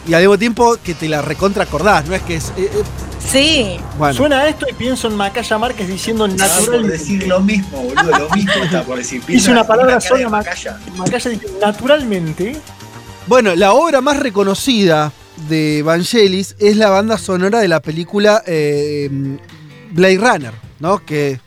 y 0.08 0.14
al 0.14 0.22
mismo 0.22 0.38
tiempo 0.38 0.78
que 0.84 0.94
te 0.94 1.08
la 1.08 1.22
recontra 1.22 1.64
acordás, 1.64 2.06
no 2.08 2.16
es 2.16 2.22
que 2.24 2.36
es... 2.36 2.50
eh, 2.58 2.70
eh, 2.74 2.84
Sí. 3.32 3.78
bueno. 4.00 4.16
Suena 4.16 4.48
esto 4.50 4.66
y 4.70 4.74
pienso 4.74 5.08
en 5.08 5.16
Macaya 5.16 5.58
Márquez 5.60 5.88
diciendo 5.88 6.26
Estaba 6.26 6.50
por 6.50 6.60
naturalmente. 6.62 6.98
decir 6.98 7.28
lo 7.28 7.40
mismo, 7.40 7.84
boludo, 7.84 8.18
lo 8.20 8.30
mismo 8.36 8.52
está 8.64 8.84
por 8.84 8.98
decir. 8.98 9.22
Hice 9.28 9.52
una 9.52 9.66
palabra 9.66 9.96
de 9.96 10.02
sola, 10.02 10.28
Mac- 10.28 10.46
Macaya. 10.48 10.80
Macaya 10.98 11.30
dice 11.30 11.48
naturalmente. 11.62 12.56
Bueno, 13.28 13.56
la 13.56 13.74
obra 13.74 14.02
más 14.02 14.18
reconocida 14.18 15.14
de 15.48 15.82
Vangelis 15.84 16.56
es 16.60 16.76
la 16.78 16.90
banda 16.90 17.18
sonora 17.20 17.60
de 17.60 17.68
la 17.68 17.80
película 17.80 18.44
eh, 18.48 19.10
Blade 19.92 20.18
Runner, 20.18 20.54
¿no? 20.80 21.06
Que, 21.06 21.40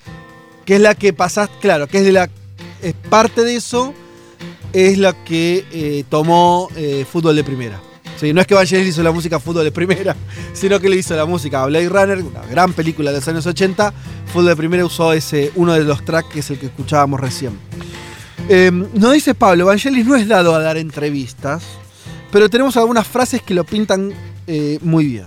que 0.64 0.76
es 0.76 0.80
la 0.80 0.94
que 0.94 1.12
pasás, 1.12 1.50
claro, 1.60 1.88
que 1.88 1.98
es 1.98 2.04
de 2.04 2.12
la. 2.12 2.30
Es 2.82 2.94
parte 3.10 3.42
de 3.42 3.56
eso, 3.56 3.92
es 4.72 4.96
la 4.96 5.12
que 5.24 5.66
eh, 5.72 6.04
tomó 6.08 6.68
eh, 6.76 7.04
fútbol 7.10 7.34
de 7.34 7.42
primera. 7.44 7.80
Sí, 8.16 8.32
no 8.32 8.40
es 8.40 8.46
que 8.46 8.54
Vangelis 8.54 8.88
hizo 8.88 9.02
la 9.02 9.10
música 9.10 9.40
fútbol 9.40 9.64
de 9.64 9.72
primera, 9.72 10.14
sino 10.52 10.78
que 10.80 10.88
le 10.88 10.96
hizo 10.96 11.16
la 11.16 11.26
música 11.26 11.62
a 11.62 11.66
Blade 11.66 11.88
Runner, 11.88 12.18
una 12.22 12.42
gran 12.46 12.72
película 12.72 13.10
de 13.10 13.18
los 13.18 13.28
años 13.28 13.46
80. 13.46 13.92
Fútbol 14.26 14.46
de 14.46 14.56
primera 14.56 14.84
usó 14.84 15.12
ese, 15.12 15.52
uno 15.56 15.72
de 15.74 15.84
los 15.84 16.04
tracks 16.04 16.32
que 16.32 16.40
es 16.40 16.50
el 16.50 16.58
que 16.58 16.66
escuchábamos 16.66 17.20
recién. 17.20 17.58
Eh, 18.48 18.70
nos 18.70 19.12
dice 19.12 19.34
Pablo, 19.34 19.66
Vangelis 19.66 20.06
no 20.06 20.16
es 20.16 20.28
dado 20.28 20.54
a 20.54 20.60
dar 20.60 20.76
entrevistas, 20.76 21.64
pero 22.30 22.50
tenemos 22.50 22.76
algunas 22.76 23.06
frases 23.06 23.42
que 23.42 23.54
lo 23.54 23.64
pintan 23.64 24.12
eh, 24.46 24.78
muy 24.82 25.06
bien. 25.06 25.26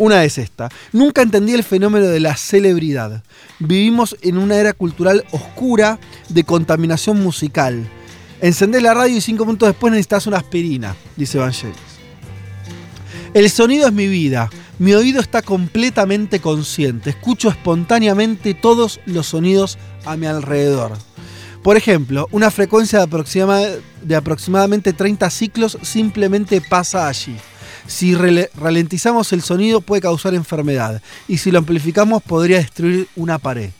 Una 0.00 0.24
es 0.24 0.38
esta. 0.38 0.70
Nunca 0.92 1.20
entendí 1.20 1.52
el 1.52 1.62
fenómeno 1.62 2.06
de 2.06 2.20
la 2.20 2.34
celebridad. 2.34 3.22
Vivimos 3.58 4.16
en 4.22 4.38
una 4.38 4.56
era 4.56 4.72
cultural 4.72 5.24
oscura 5.30 5.98
de 6.30 6.44
contaminación 6.44 7.22
musical. 7.22 7.86
Encendés 8.42 8.82
la 8.82 8.94
radio 8.94 9.16
y 9.16 9.20
cinco 9.20 9.44
minutos 9.44 9.68
después 9.68 9.90
necesitas 9.92 10.26
una 10.26 10.38
aspirina, 10.38 10.96
dice 11.16 11.38
Vangelis. 11.38 11.76
El 13.34 13.50
sonido 13.50 13.86
es 13.86 13.92
mi 13.92 14.08
vida. 14.08 14.50
Mi 14.78 14.94
oído 14.94 15.20
está 15.20 15.42
completamente 15.42 16.40
consciente. 16.40 17.10
Escucho 17.10 17.50
espontáneamente 17.50 18.54
todos 18.54 18.98
los 19.04 19.26
sonidos 19.26 19.78
a 20.06 20.16
mi 20.16 20.26
alrededor. 20.26 20.96
Por 21.62 21.76
ejemplo, 21.76 22.26
una 22.32 22.50
frecuencia 22.50 22.98
de, 23.00 23.04
aproxima- 23.04 23.68
de 24.02 24.16
aproximadamente 24.16 24.94
30 24.94 25.28
ciclos 25.28 25.76
simplemente 25.82 26.62
pasa 26.62 27.06
allí. 27.08 27.36
Si 27.86 28.14
ralentizamos 28.14 29.32
el 29.34 29.42
sonido 29.42 29.82
puede 29.82 30.00
causar 30.00 30.32
enfermedad 30.34 31.02
y 31.28 31.36
si 31.38 31.50
lo 31.50 31.58
amplificamos 31.58 32.22
podría 32.22 32.56
destruir 32.58 33.06
una 33.16 33.38
pared. 33.38 33.70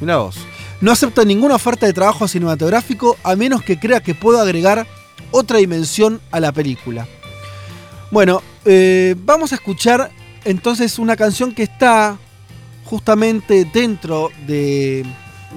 Mirá 0.00 0.16
vos. 0.16 0.36
No 0.80 0.92
acepto 0.92 1.24
ninguna 1.24 1.54
oferta 1.54 1.86
de 1.86 1.92
trabajo 1.92 2.28
cinematográfico 2.28 3.16
a 3.22 3.36
menos 3.36 3.62
que 3.62 3.78
crea 3.78 4.00
que 4.02 4.14
puedo 4.14 4.40
agregar 4.40 4.86
otra 5.30 5.58
dimensión 5.58 6.20
a 6.30 6.40
la 6.40 6.52
película. 6.52 7.06
Bueno, 8.10 8.42
eh, 8.64 9.14
vamos 9.18 9.52
a 9.52 9.54
escuchar 9.56 10.10
entonces 10.44 10.98
una 10.98 11.16
canción 11.16 11.54
que 11.54 11.62
está 11.62 12.18
justamente 12.84 13.64
dentro 13.72 14.30
de, 14.46 15.04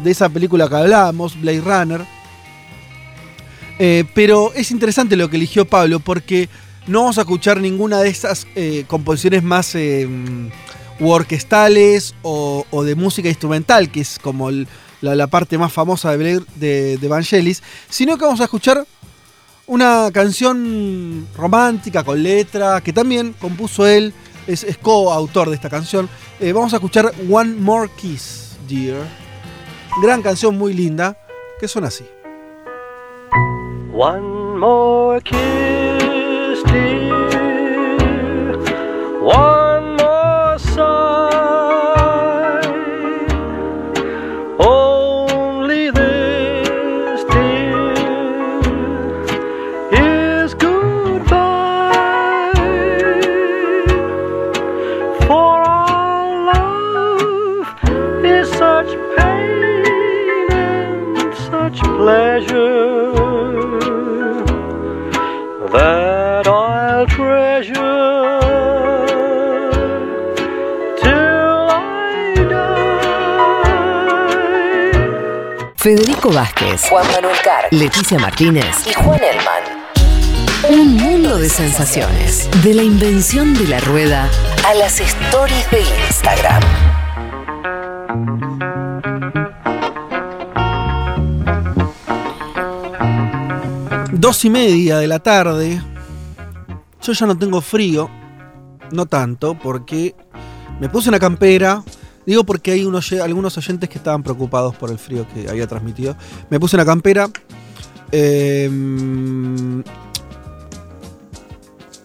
de 0.02 0.11
esa 0.11 0.30
película 0.30 0.69
que 0.69 0.76
hablábamos, 0.76 1.39
Blade 1.39 1.61
Runner. 1.61 2.06
Eh, 3.80 4.06
pero 4.15 4.53
es 4.56 4.72
interesante 4.72 5.15
lo 5.15 5.30
que 5.30 5.35
eligió 5.35 5.65
Pablo 5.65 5.99
porque 5.99 6.49
no 6.88 7.02
vamos 7.02 7.18
a 7.18 7.22
escuchar 7.22 7.60
ninguna 7.60 7.99
de 7.99 8.10
esas 8.10 8.48
eh, 8.56 8.85
composiciones 8.88 9.44
más 9.44 9.76
u 9.76 11.10
orquestales 11.10 12.15
o, 12.23 12.65
o 12.72 12.84
de 12.84 12.95
música 12.95 13.27
instrumental, 13.30 13.91
que 13.91 13.99
es 14.02 14.18
como 14.19 14.49
el- 14.49 14.68
la, 15.02 15.28
parte 15.28 15.57
más 15.57 15.72
famosa 15.74 16.15
de, 16.15 16.41
de, 16.56 16.98
de 16.98 17.07
Vangelis, 17.07 17.64
sino 17.90 18.18
que 18.18 18.26
vamos 18.26 18.41
a 18.41 18.45
escuchar 18.45 18.86
una 19.68 20.10
canción 20.14 21.28
romántica 21.36 22.03
con 22.03 22.24
letra 22.24 22.82
que 22.82 22.94
también 22.94 23.34
compuso 23.34 23.86
él, 23.86 24.14
es, 24.48 24.65
coautor 24.82 25.49
de 25.49 25.56
esta 25.56 25.69
canción. 25.69 26.10
Eh, 26.40 26.53
vamos 26.53 26.74
a 26.74 26.78
escuchar 26.78 27.11
One 27.30 27.56
More 27.56 27.91
Kiss, 27.98 28.57
Dear. 28.68 29.06
Gran 30.02 30.22
canción 30.22 30.57
muy 30.57 30.74
linda 30.74 31.18
que 31.60 31.68
suena 31.68 31.88
así. 31.88 32.06
One 33.94 34.57
more 34.57 35.22
kiss, 35.22 36.64
dear. 36.65 37.57
Vázquez, 76.38 76.84
Juan 76.88 77.04
Manuel 77.14 77.36
Carr, 77.44 77.66
Leticia 77.72 78.20
Martínez 78.20 78.86
y 78.86 78.94
Juan 78.94 79.20
Elman. 79.24 79.64
Un 80.70 80.96
mundo 80.96 81.36
de 81.40 81.50
sensaciones. 81.50 82.48
De 82.64 82.76
la 82.76 82.84
invención 82.84 83.56
de 83.56 83.68
la 83.68 83.80
rueda 83.80 84.30
a 84.64 84.76
las 84.76 85.00
stories 85.00 85.72
de 85.72 85.82
Instagram. 85.82 86.62
Dos 94.12 94.46
y 94.46 94.52
media 94.52 95.00
de 95.00 95.08
la 95.08 95.18
tarde. 95.18 95.82
Yo 97.02 97.14
ya 97.14 97.26
no 97.26 97.36
tengo 97.36 97.62
frío. 97.62 98.12
No 98.92 99.08
tanto, 99.08 99.58
porque 99.58 100.14
me 100.80 100.88
puse 100.88 101.10
una 101.10 101.18
campera. 101.18 101.82
Digo 102.28 102.44
porque 102.44 102.72
hay 102.72 102.84
unos, 102.86 103.12
algunos 103.14 103.58
oyentes 103.58 103.90
que 103.90 103.98
estaban 103.98 104.22
preocupados 104.22 104.76
por 104.76 104.91
el 104.91 104.99
frío 104.99 105.26
que 105.34 105.49
había 105.49 105.66
transmitido. 105.66 106.16
Me 106.52 106.60
puse 106.60 106.76
una 106.76 106.86
campera. 106.86 107.30
Eh, 108.12 108.70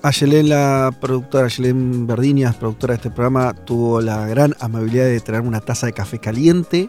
Ayelén, 0.05 0.49
la 0.49 0.90
productora, 1.01 1.47
Ayelén 1.47 2.07
Verdinias, 2.07 2.57
productora 2.57 2.93
de 2.93 2.97
este 2.97 3.11
programa, 3.11 3.53
tuvo 3.53 4.01
la 4.01 4.27
gran 4.27 4.55
amabilidad 4.59 5.05
de 5.05 5.20
traerme 5.20 5.49
una 5.49 5.61
taza 5.61 5.86
de 5.86 5.93
café 5.93 6.19
caliente. 6.19 6.89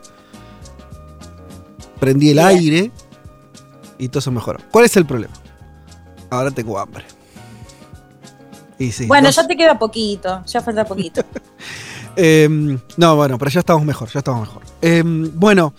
Prendí 2.00 2.30
el 2.30 2.36
Bien. 2.38 2.48
aire 2.48 2.92
y 4.00 4.10
todo 4.10 4.22
se 4.22 4.32
mejoró. 4.32 4.60
¿Cuál 4.72 4.86
es 4.86 4.98
el 4.98 5.06
problema? 5.06 5.34
Ahora 6.32 6.50
tengo 6.50 6.80
hambre. 6.80 7.06
Y 8.80 8.92
sí, 8.92 9.06
bueno, 9.06 9.28
no- 9.28 9.32
ya 9.32 9.46
te 9.48 9.56
queda 9.56 9.78
poquito, 9.78 10.44
ya 10.46 10.62
falta 10.62 10.84
poquito. 10.86 11.22
Eh, 12.16 12.78
no, 12.98 13.16
bueno, 13.16 13.38
pero 13.38 13.50
ya 13.52 13.62
estamos 13.62 13.84
mejor, 13.86 14.10
ya 14.12 14.20
estamos 14.20 14.42
mejor. 14.48 14.62
Eh, 14.82 15.04
bueno, 15.06 15.74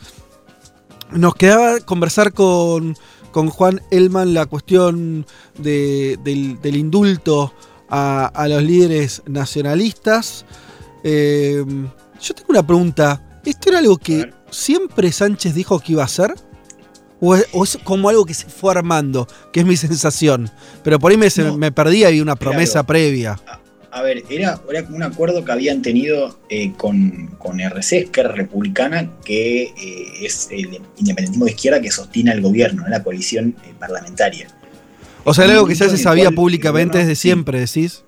nos 1.12 1.35
quedaba 1.36 1.78
conversar 1.81 2.32
con, 2.32 2.97
con 3.31 3.51
Juan 3.51 3.81
Elman 3.90 4.35
la 4.35 4.47
cuestión 4.47 5.27
de- 5.59 6.19
del, 6.24 6.61
del 6.61 6.77
indulto 6.77 7.52
a, 7.89 8.27
a 8.27 8.48
los 8.48 8.62
líderes 8.62 9.23
nacionalistas. 9.27 10.44
Eh, 11.05 11.65
yo 12.20 12.35
tengo 12.35 12.48
una 12.51 12.66
pregunta. 12.66 13.40
¿Esto 13.44 13.69
era 13.69 13.78
algo 13.78 13.98
que 13.98 14.32
siempre 14.51 15.12
Sánchez 15.12 15.55
dijo 15.55 15.78
que 15.78 15.93
iba 15.93 16.02
a 16.02 16.06
hacer? 16.06 16.35
¿O 17.20 17.35
es, 17.36 17.47
o 17.52 17.62
es 17.65 17.78
como 17.85 18.09
algo 18.09 18.24
que 18.27 18.35
se 18.35 18.47
fue 18.48 18.73
armando? 18.73 19.27
Que 19.52 19.61
es 19.61 19.66
mi 19.66 19.77
sensación. 19.77 20.51
Pero 20.82 20.98
por 20.98 21.11
ahí 21.11 21.16
me, 21.16 21.31
se- 21.31 21.44
No. 21.44 21.56
me 21.56 21.70
y 22.12 22.20
una 22.20 22.35
promesa 22.36 22.73
Claro. 22.73 22.86
previa. 22.86 23.39
A 23.94 24.02
ver, 24.02 24.24
era, 24.28 24.60
era 24.68 24.82
como 24.82 24.96
un 24.96 25.04
acuerdo 25.04 25.44
que 25.44 25.52
habían 25.52 25.80
tenido 25.80 26.36
eh, 26.48 26.72
con, 26.76 27.28
con 27.38 27.60
RC, 27.60 28.10
que 28.10 28.20
era 28.22 28.32
republicana, 28.32 29.08
que 29.24 29.62
eh, 29.62 30.12
es 30.20 30.48
el 30.50 30.80
independentismo 30.96 31.44
de 31.44 31.52
izquierda 31.52 31.80
que 31.80 31.92
sostiene 31.92 32.32
al 32.32 32.40
gobierno, 32.40 32.82
¿no? 32.82 32.88
la 32.88 33.04
coalición 33.04 33.54
eh, 33.64 33.72
parlamentaria. 33.78 34.48
O 35.22 35.32
sea, 35.32 35.44
algo 35.44 35.64
que 35.68 35.76
ya 35.76 35.88
se 35.88 35.96
sabía 35.96 36.24
cual 36.24 36.34
públicamente 36.34 36.98
desde 36.98 37.14
siempre, 37.14 37.60
decís. 37.60 38.02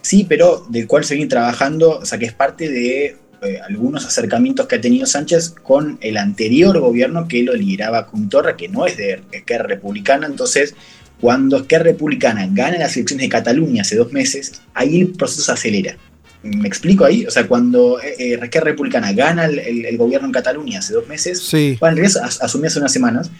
Sí, 0.00 0.24
pero 0.26 0.64
del 0.70 0.86
cual 0.86 1.04
se 1.04 1.14
viene 1.14 1.28
trabajando, 1.28 1.98
o 1.98 2.06
sea, 2.06 2.18
que 2.18 2.24
es 2.24 2.32
parte 2.32 2.70
de 2.70 3.18
eh, 3.42 3.58
algunos 3.66 4.04
acercamientos 4.06 4.66
que 4.66 4.76
ha 4.76 4.80
tenido 4.80 5.06
Sánchez 5.06 5.50
con 5.62 5.98
el 6.02 6.18
anterior 6.18 6.78
gobierno 6.78 7.26
que 7.26 7.42
lo 7.42 7.54
lideraba 7.54 8.06
con 8.06 8.28
Torra, 8.28 8.56
que 8.56 8.68
no 8.68 8.86
es 8.86 8.96
de 8.96 9.22
Esquerra 9.32 9.66
Republicana. 9.66 10.26
Entonces, 10.26 10.74
cuando 11.20 11.58
Esquerra 11.58 11.84
Republicana 11.84 12.46
gana 12.50 12.78
las 12.78 12.96
elecciones 12.96 13.24
de 13.24 13.28
Cataluña 13.28 13.82
hace 13.82 13.96
dos 13.96 14.12
meses, 14.12 14.60
ahí 14.74 15.00
el 15.00 15.08
proceso 15.08 15.42
se 15.42 15.52
acelera. 15.52 15.96
¿Me 16.42 16.66
explico 16.66 17.04
ahí? 17.04 17.26
O 17.26 17.30
sea, 17.30 17.46
cuando 17.46 18.00
eh, 18.00 18.14
eh, 18.18 18.38
Esquerra 18.42 18.70
Republicana 18.70 19.12
gana 19.12 19.44
el, 19.44 19.58
el- 19.58 19.84
el 19.84 19.96
gobierno 19.98 20.26
en 20.26 20.32
Cataluña 20.32 20.78
hace 20.78 20.94
dos 20.94 21.06
meses, 21.06 21.38
Sí. 21.40 21.76
bueno, 21.80 21.92
en 21.96 22.02
realidad 22.04 22.24
as- 22.24 22.40
asumió 22.40 22.68
hace 22.68 22.78
unas 22.78 22.92
semanas, 22.92 23.30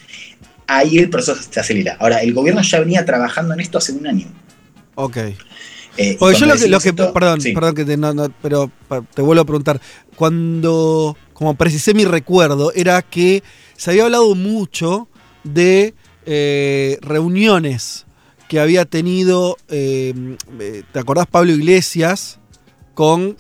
ahí 0.67 0.99
el 0.99 1.09
proceso 1.09 1.41
se 1.51 1.59
acelera. 1.61 1.97
Ahora, 1.99 2.19
el 2.23 2.35
gobierno 2.35 2.61
ya 2.63 2.79
venía 2.81 3.05
trabajando 3.07 3.55
en 3.55 3.61
esto 3.61 3.79
hace 3.79 3.93
un 3.93 4.07
año. 4.07 4.27
Ok. 4.97 5.17
Eh, 5.17 5.33
y 6.13 6.15
Porque 6.17 6.35
yo 6.39 6.47
cuando 6.47 6.47
lo 6.47 6.61
que, 6.61 6.69
lo 6.69 6.79
decimos 6.79 6.83
que 6.83 6.89
esto- 6.91 7.13
perdón, 7.15 7.41
sí. 7.41 7.53
perdón 7.53 7.75
que 7.75 7.85
te, 7.87 7.97
no, 7.97 8.13
no, 8.13 8.29
pero 8.43 8.71
te 9.15 9.23
vuelvo 9.23 9.43
a 9.43 9.47
preguntar. 9.47 9.81
Cuando, 10.15 11.17
como 11.33 11.55
precisé 11.55 11.95
mi 11.95 12.05
recuerdo, 12.05 12.73
era 12.75 13.01
que 13.03 13.43
se 13.77 13.91
había 13.91 14.05
hablado 14.05 14.35
mucho 14.35 15.09
de 15.43 15.95
eh, 16.27 16.99
reuniones 17.03 18.07
que 18.49 18.61
había 18.61 18.85
tenido, 18.85 19.57
eh, 19.69 20.37
eh, 20.59 20.83
¿te 20.93 20.99
acordás 20.99 21.27
Pablo 21.27 21.53
Iglesias? 21.53 22.39
Con 22.95 23.37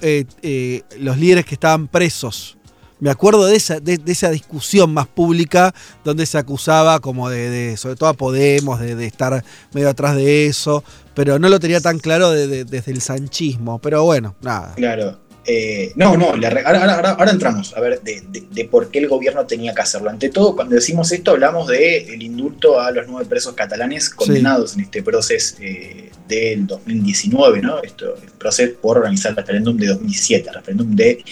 los 0.98 1.19
líderes 1.19 1.44
que 1.44 1.55
estaban 1.55 1.86
presos. 1.89 2.57
Me 2.98 3.11
acuerdo 3.11 3.47
de 3.47 3.57
esa, 3.57 3.81
de, 3.81 3.98
esa 4.07 4.31
discusión 4.31 4.93
más 4.94 5.07
pública 5.07 5.74
donde 6.05 6.24
se 6.27 6.39
acusaba 6.39 7.01
como 7.01 7.28
de, 7.31 7.77
sobre 7.77 7.97
todo 7.97 8.09
a 8.11 8.15
Podemos, 8.15 8.78
de, 8.81 8.94
de 8.94 9.07
estar 9.07 9.43
medio 9.74 9.89
atrás 9.89 10.16
de 10.16 10.47
eso, 10.47 10.85
pero 11.15 11.39
no 11.39 11.48
lo 11.48 11.59
tenía 11.61 11.81
tan 11.81 11.98
claro 11.98 12.31
de- 12.31 12.47
de- 12.47 12.65
desde 12.65 12.93
el 12.93 13.01
sanchismo. 13.01 13.78
Pero 13.81 14.05
bueno, 14.05 14.35
nada. 14.43 14.74
Claro. 14.77 15.19
Eh, 15.52 15.93
no, 15.97 16.16
no, 16.16 16.36
la 16.36 16.47
ahora, 16.48 16.62
ahora- 16.81 16.94
ahora- 16.94 17.10
ahora 17.18 17.31
entramos 17.32 17.77
a 17.77 17.81
ver 17.81 18.01
de, 18.02 18.22
de- 18.28 18.44
de 18.48 18.64
por 18.66 18.90
qué 18.90 18.98
el 19.01 19.09
gobierno 19.09 19.47
tenía 19.47 19.74
que 19.74 19.82
hacerlo. 19.82 20.09
Ante 20.09 20.28
todo, 20.28 20.55
cuando 20.55 20.77
decimos 20.77 21.10
esto, 21.10 21.32
hablamos 21.32 21.66
del 21.66 22.22
indulto 22.22 22.78
a 22.81 22.93
los 22.93 23.09
nueve 23.09 23.27
presos 23.28 23.55
catalanes 23.55 24.10
condenados 24.10 24.74
en 24.74 24.81
este 24.82 25.02
proceso 25.02 25.56
eh, 25.60 26.10
del 26.28 26.66
2019, 26.68 27.62
¿no? 27.62 27.82
Esto, 27.82 28.14
el 28.22 28.31
proceso 28.39 28.74
por 28.81 28.98
organizar 28.98 29.31
el 29.32 29.36
referéndum 29.39 29.77
de 29.77 29.86
2017, 29.89 30.48
el 30.51 30.55
referéndum 30.55 30.94
de 30.94 31.24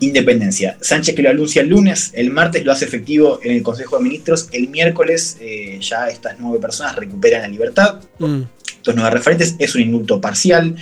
independencia. 0.00 0.76
Sánchez 0.80 1.14
que 1.14 1.22
lo 1.22 1.30
anuncia 1.30 1.62
el 1.62 1.68
lunes, 1.68 2.10
el 2.14 2.30
martes 2.30 2.64
lo 2.64 2.72
hace 2.72 2.84
efectivo 2.84 3.40
en 3.42 3.52
el 3.56 3.62
Consejo 3.62 3.98
de 3.98 4.04
Ministros, 4.04 4.48
el 4.52 4.68
miércoles 4.68 5.36
eh, 5.40 5.78
ya 5.80 6.08
estas 6.08 6.36
nueve 6.38 6.58
personas 6.60 6.96
recuperan 6.96 7.42
la 7.42 7.48
libertad. 7.48 8.00
Mm. 8.18 8.42
Estos 8.76 8.94
nueve 8.94 9.10
referentes 9.10 9.56
es 9.58 9.74
un 9.74 9.82
indulto 9.82 10.20
parcial, 10.20 10.76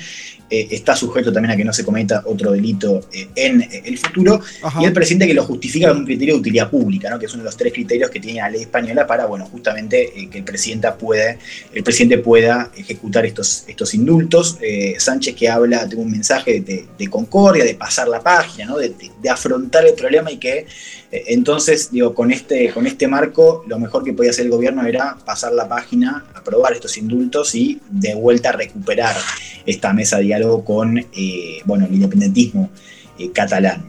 eh, 0.48 0.68
está 0.70 0.94
sujeto 0.94 1.32
también 1.32 1.52
a 1.52 1.56
que 1.56 1.64
no 1.64 1.72
se 1.72 1.84
cometa 1.84 2.22
otro 2.26 2.52
delito 2.52 3.00
eh, 3.12 3.28
en 3.34 3.62
eh, 3.62 3.82
el 3.84 3.98
futuro, 3.98 4.40
Ajá. 4.62 4.80
y 4.80 4.84
el 4.84 4.92
presidente 4.92 5.26
que 5.26 5.34
lo 5.34 5.44
justifica 5.44 5.88
con 5.88 5.98
un 5.98 6.04
criterio 6.04 6.34
de 6.34 6.40
utilidad 6.40 6.70
pública, 6.70 7.10
¿no? 7.10 7.18
que 7.18 7.26
es 7.26 7.32
uno 7.34 7.42
de 7.42 7.46
los 7.48 7.56
tres 7.56 7.72
criterios 7.72 8.10
que 8.10 8.20
tiene 8.20 8.40
la 8.40 8.50
ley 8.50 8.62
española 8.62 9.06
para, 9.06 9.26
bueno, 9.26 9.46
justamente 9.46 10.12
que 10.30 10.38
el 10.38 10.44
presidente, 10.44 10.88
puede, 10.92 11.38
el 11.74 11.82
presidente 11.82 12.18
pueda 12.18 12.70
ejecutar 12.76 13.26
estos, 13.26 13.64
estos 13.66 13.94
indultos. 13.94 14.58
Sánchez 14.98 15.34
que 15.34 15.48
habla, 15.48 15.88
tengo 15.88 16.02
un 16.02 16.10
mensaje 16.10 16.60
de, 16.60 16.86
de 16.98 17.08
concordia, 17.08 17.64
de 17.64 17.74
pasar 17.74 18.08
la 18.08 18.20
página, 18.20 18.66
¿no? 18.66 18.78
de, 18.78 18.90
de- 18.90 19.10
de 19.20 19.30
afrontar 19.30 19.84
el 19.86 19.94
problema 19.94 20.30
y 20.30 20.36
que 20.36 20.66
entonces, 21.10 21.90
digo, 21.90 22.14
con 22.14 22.30
este, 22.30 22.70
con 22.70 22.86
este 22.86 23.06
marco, 23.08 23.64
lo 23.66 23.78
mejor 23.78 24.04
que 24.04 24.12
podía 24.12 24.30
hacer 24.30 24.44
el 24.44 24.50
gobierno 24.50 24.84
era 24.86 25.16
pasar 25.24 25.52
la 25.52 25.68
página, 25.68 26.26
aprobar 26.34 26.72
estos 26.74 26.96
indultos 26.98 27.54
y 27.54 27.80
de 27.88 28.14
vuelta 28.14 28.52
recuperar 28.52 29.16
esta 29.64 29.92
mesa 29.92 30.18
de 30.18 30.26
diálogo 30.36 30.64
con 30.64 30.98
eh, 30.98 31.60
bueno, 31.64 31.86
el 31.86 31.94
independentismo 31.94 32.70
eh, 33.18 33.30
catalán. 33.32 33.84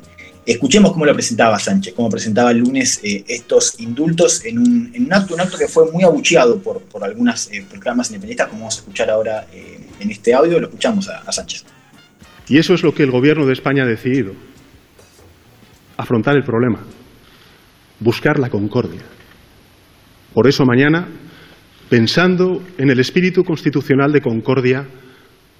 Escuchemos 0.45 0.94
cómo 0.94 1.06
lo 1.06 1.14
presentaba 1.14 1.60
Sánchez, 1.60 1.94
cómo 1.94 2.10
presentaba 2.10 2.52
el 2.52 2.60
lunes 2.60 3.02
eh, 3.03 3.26
estos 3.28 3.80
indultos 3.82 4.45
en 4.45 4.60
un, 4.60 5.10
acto, 5.11 5.34
un 5.34 5.41
acto 5.41 5.57
que 5.57 5.68
fue 5.68 5.91
muy 5.91 6.03
abucheado 6.03 6.60
por, 6.60 6.82
por 6.84 7.03
algunas 7.03 7.49
proclamas 7.69 8.07
independentistas, 8.07 8.48
como 8.48 8.61
vamos 8.61 8.78
a 8.78 8.80
escuchar 8.80 9.10
ahora 9.10 9.45
en 9.52 10.10
este 10.10 10.34
audio, 10.34 10.60
lo 10.60 10.68
escuchamos 10.68 11.10
a 11.10 11.30
Sánchez. 11.32 11.65
Y 12.48 12.57
eso 12.57 12.74
es 12.74 12.82
lo 12.82 12.94
que 12.94 13.03
el 13.03 13.11
gobierno 13.11 13.45
de 13.45 13.52
España 13.52 13.84
ha 13.84 13.88
decidido. 13.88 14.32
Afrontar 15.98 16.38
el 16.38 16.44
problema. 16.44 16.80
Buscar 17.99 18.40
la 18.40 18.49
concordia. 18.49 19.02
Por 20.34 20.48
eso 20.48 20.65
mañana, 20.65 21.10
pensando 21.90 22.64
en 22.78 22.90
el 22.90 22.99
espíritu 22.99 23.44
constitucional 23.44 24.14
de 24.14 24.22
concordia, 24.22 24.88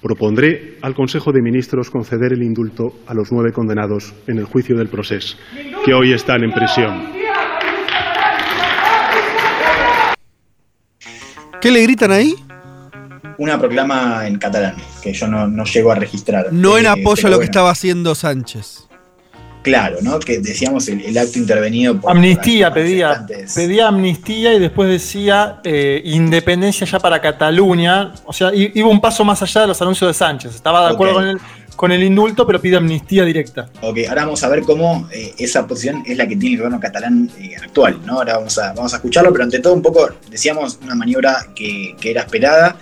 propondré 0.02 0.78
al 0.82 0.94
Consejo 0.94 1.32
de 1.32 1.42
Ministros 1.42 1.90
conceder 1.90 2.32
el 2.32 2.42
indulto 2.42 2.94
a 3.06 3.14
los 3.14 3.32
nueve 3.32 3.52
condenados 3.52 4.14
en 4.26 4.38
el 4.38 4.44
juicio 4.44 4.76
del 4.76 4.88
proceso, 4.88 5.36
que 5.84 5.94
hoy 5.94 6.12
están 6.12 6.44
en 6.44 6.52
prisión. 6.52 7.18
¿Qué 11.60 11.70
le 11.70 11.82
gritan 11.82 12.12
ahí? 12.12 12.34
Una 13.38 13.58
proclama 13.58 14.26
en 14.26 14.38
catalán, 14.38 14.74
que 15.02 15.12
yo 15.12 15.28
no, 15.28 15.46
no 15.46 15.64
llego 15.64 15.92
a 15.92 15.94
registrar. 15.94 16.52
No 16.52 16.78
en 16.78 16.86
Eh, 16.86 16.88
apoyo 16.88 17.26
a 17.28 17.30
lo 17.30 17.38
que 17.38 17.44
estaba 17.44 17.70
haciendo 17.70 18.14
Sánchez. 18.14 18.87
Claro, 19.62 19.98
¿no? 20.00 20.18
Que 20.20 20.38
decíamos 20.38 20.88
el, 20.88 21.00
el 21.04 21.18
acto 21.18 21.38
intervenido 21.38 22.00
por. 22.00 22.10
Amnistía 22.10 22.68
por 22.68 22.82
pedía, 22.82 23.26
pedía 23.54 23.88
amnistía 23.88 24.54
y 24.54 24.60
después 24.60 24.88
decía 24.88 25.60
eh, 25.64 26.00
independencia 26.04 26.86
ya 26.86 26.98
para 26.98 27.20
Cataluña. 27.20 28.12
O 28.24 28.32
sea, 28.32 28.50
iba 28.54 28.88
un 28.88 29.00
paso 29.00 29.24
más 29.24 29.42
allá 29.42 29.62
de 29.62 29.66
los 29.66 29.82
anuncios 29.82 30.08
de 30.08 30.14
Sánchez. 30.14 30.54
Estaba 30.54 30.86
de 30.86 30.94
acuerdo 30.94 31.14
con, 31.14 31.28
el, 31.28 31.38
con 31.74 31.92
el 31.92 32.02
indulto, 32.04 32.46
pero 32.46 32.60
pide 32.60 32.76
amnistía 32.76 33.24
directa. 33.24 33.68
Ok, 33.82 33.98
ahora 34.08 34.24
vamos 34.24 34.42
a 34.44 34.48
ver 34.48 34.62
cómo 34.62 35.08
eh, 35.12 35.34
esa 35.38 35.66
posición 35.66 36.04
es 36.06 36.16
la 36.16 36.28
que 36.28 36.36
tiene 36.36 36.54
el 36.54 36.60
gobierno 36.60 36.80
catalán 36.80 37.28
eh, 37.38 37.56
actual, 37.56 37.98
¿no? 38.06 38.14
Ahora 38.14 38.38
vamos 38.38 38.56
a, 38.58 38.72
vamos 38.72 38.92
a 38.94 38.96
escucharlo, 38.96 39.32
pero 39.32 39.44
ante 39.44 39.58
todo 39.58 39.74
un 39.74 39.82
poco, 39.82 40.08
decíamos, 40.30 40.78
una 40.82 40.94
maniobra 40.94 41.48
que, 41.54 41.96
que 42.00 42.12
era 42.12 42.22
esperada, 42.22 42.76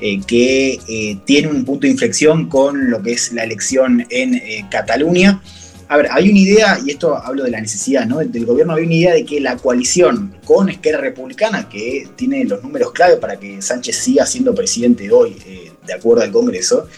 eh, 0.00 0.20
que 0.26 1.20
tiene 1.26 1.48
un 1.48 1.64
punto 1.64 1.86
de 1.86 1.92
inflexión 1.92 2.48
con 2.48 2.90
lo 2.90 3.02
que 3.02 3.12
es 3.12 3.32
la 3.32 3.44
elección 3.44 4.04
en 4.08 4.40
Cataluña. 4.68 5.40
A 5.92 5.96
ver, 5.98 6.08
hay 6.10 6.30
una 6.30 6.38
idea, 6.38 6.78
y 6.82 6.90
esto 6.90 7.14
hablo 7.14 7.44
de 7.44 7.50
la 7.50 7.60
necesidad, 7.60 8.06
¿no? 8.06 8.20
Del 8.20 8.46
gobierno 8.46 8.72
había 8.72 8.86
una 8.86 8.94
idea 8.94 9.12
de 9.12 9.26
que 9.26 9.40
la 9.40 9.58
coalición 9.58 10.34
con 10.42 10.70
Esquerra 10.70 11.02
Republicana, 11.02 11.68
que 11.68 12.08
tiene 12.16 12.46
los 12.46 12.62
números 12.62 12.92
clave 12.92 13.18
para 13.18 13.38
que 13.38 13.60
Sánchez 13.60 13.96
siga 13.96 14.24
siendo 14.24 14.54
presidente 14.54 15.10
hoy, 15.12 15.36
eh, 15.44 15.70
de 15.86 15.92
acuerdo 15.92 16.22
al 16.22 16.32
Congreso, 16.32 16.88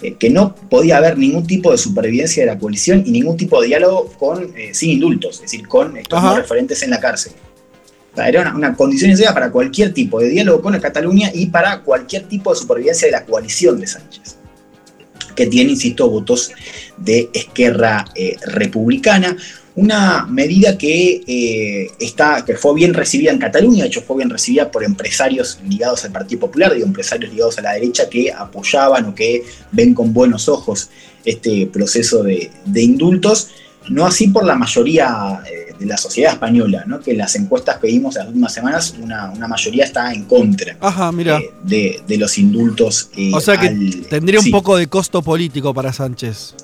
eh, 0.00 0.14
que 0.14 0.30
no 0.30 0.54
podía 0.54 0.96
haber 0.96 1.18
ningún 1.18 1.46
tipo 1.46 1.72
de 1.72 1.76
supervivencia 1.76 2.42
de 2.42 2.46
la 2.46 2.58
coalición 2.58 3.02
y 3.04 3.10
ningún 3.10 3.36
tipo 3.36 3.60
de 3.60 3.66
diálogo 3.66 4.14
con, 4.18 4.50
eh, 4.56 4.70
sin 4.72 4.92
indultos, 4.92 5.34
es 5.34 5.42
decir, 5.42 5.68
con 5.68 5.98
estos 5.98 6.22
no 6.22 6.34
referentes 6.34 6.82
en 6.82 6.88
la 6.88 7.00
cárcel. 7.00 7.34
O 8.14 8.16
sea, 8.16 8.30
era 8.30 8.40
una, 8.40 8.56
una 8.56 8.74
condición 8.74 9.10
necesaria 9.10 9.34
para 9.34 9.50
cualquier 9.50 9.92
tipo 9.92 10.20
de 10.20 10.30
diálogo 10.30 10.62
con 10.62 10.72
la 10.72 10.80
Cataluña 10.80 11.30
y 11.34 11.48
para 11.48 11.82
cualquier 11.82 12.22
tipo 12.22 12.54
de 12.54 12.58
supervivencia 12.58 13.08
de 13.08 13.12
la 13.12 13.26
coalición 13.26 13.78
de 13.78 13.88
Sánchez, 13.88 14.37
que 15.38 15.46
tiene, 15.46 15.70
insisto, 15.70 16.10
votos 16.10 16.50
de 16.96 17.30
Esquerra 17.32 18.04
eh, 18.16 18.36
Republicana. 18.44 19.36
Una 19.76 20.26
medida 20.26 20.76
que, 20.76 21.22
eh, 21.24 21.92
está, 22.00 22.44
que 22.44 22.56
fue 22.56 22.74
bien 22.74 22.92
recibida 22.92 23.30
en 23.30 23.38
Cataluña, 23.38 23.84
de 23.84 23.88
hecho 23.88 24.02
fue 24.02 24.16
bien 24.16 24.30
recibida 24.30 24.68
por 24.68 24.82
empresarios 24.82 25.60
ligados 25.64 26.04
al 26.04 26.10
Partido 26.10 26.40
Popular, 26.40 26.74
digo, 26.74 26.86
empresarios 26.86 27.30
ligados 27.30 27.56
a 27.58 27.62
la 27.62 27.74
derecha 27.74 28.10
que 28.10 28.32
apoyaban 28.32 29.04
o 29.04 29.14
que 29.14 29.44
ven 29.70 29.94
con 29.94 30.12
buenos 30.12 30.48
ojos 30.48 30.90
este 31.24 31.66
proceso 31.66 32.24
de, 32.24 32.50
de 32.64 32.82
indultos, 32.82 33.50
no 33.90 34.06
así 34.06 34.28
por 34.28 34.44
la 34.44 34.54
mayoría 34.56 35.40
eh, 35.50 35.74
de 35.78 35.86
la 35.86 35.96
sociedad 35.96 36.32
española, 36.32 36.84
¿no? 36.86 37.00
que 37.00 37.14
las 37.14 37.34
encuestas 37.36 37.76
que 37.78 37.86
vimos 37.88 38.16
en 38.16 38.20
las 38.20 38.28
últimas 38.28 38.52
semanas, 38.52 38.94
una, 39.00 39.30
una 39.30 39.46
mayoría 39.48 39.84
está 39.84 40.12
en 40.12 40.24
contra 40.24 40.76
Ajá, 40.80 41.12
mira. 41.12 41.38
eh, 41.38 41.50
de, 41.62 42.00
de 42.06 42.16
los 42.18 42.36
indultos. 42.38 43.10
eh, 43.16 43.30
o 43.32 43.40
sea 43.40 43.56
que 43.56 43.68
al- 43.68 44.06
tendría 44.10 44.40
un 44.40 44.50
poco 44.50 44.76
de 44.76 44.86
costo 44.88 45.22
político 45.22 45.72
para 45.72 45.92
Sánchez. 45.92 46.54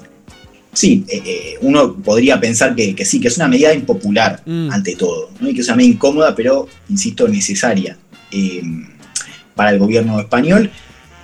Sí, 0.72 1.04
eh, 1.08 1.54
uno 1.60 1.94
podría 1.94 2.40
pensar 2.40 2.74
que, 2.74 2.96
que 2.96 3.04
sí, 3.04 3.20
que 3.20 3.28
es 3.28 3.36
una 3.36 3.46
medida 3.46 3.72
impopular 3.72 4.42
Mm. 4.44 4.70
ante 4.72 4.96
todo, 4.96 5.30
¿no? 5.40 5.48
y 5.48 5.54
que 5.54 5.60
es 5.60 5.68
una 5.68 5.76
medida 5.76 5.92
incómoda, 5.94 6.34
pero, 6.34 6.66
insisto, 6.88 7.28
necesaria 7.28 7.96
para 9.54 9.70
el 9.70 9.78
gobierno 9.78 10.18
español. 10.20 10.70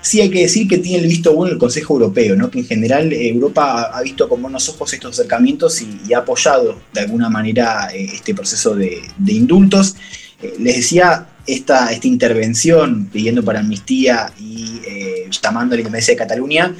Sí 0.02 0.20
hay 0.20 0.31
que 0.31 0.40
decir 0.40 0.66
que 0.66 0.78
tiene 0.78 1.02
el 1.02 1.09
visto 1.09 1.35
bueno 1.35 1.52
el 1.52 1.59
Consejo 1.59 1.94
Europeo, 1.94 2.36
¿no? 2.36 2.51
que 2.51 2.60
en 2.60 2.66
general 2.66 3.12
eh, 3.12 3.28
Europa 3.28 3.90
ha, 3.93 4.02
visto 4.02 4.28
con 4.28 4.40
buenos 4.40 4.68
ojos 4.68 4.93
estos 4.93 5.18
acercamientos 5.18 5.82
y, 5.82 6.14
ha 6.14 6.18
apoyado 6.18 6.81
de 6.93 7.01
alguna 7.01 7.28
manera 7.28 7.90
eh, 7.93 8.09
este 8.14 8.35
proceso 8.35 8.74
de, 8.74 9.02
indultos. 9.28 9.97
Eh, 10.43 10.55
les 10.59 10.77
decía, 10.77 11.27
esta, 11.47 11.90
esta 11.90 12.06
intervención 12.06 13.06
pidiendo 13.06 13.44
para 13.44 13.60
amnistía 13.60 14.32
y 14.39 14.81
eh, 14.86 15.28
llamando 15.43 15.74
a 15.74 15.77
la 15.77 15.81
independencia 15.81 16.14
de 16.14 16.18
Cataluña 16.18 16.74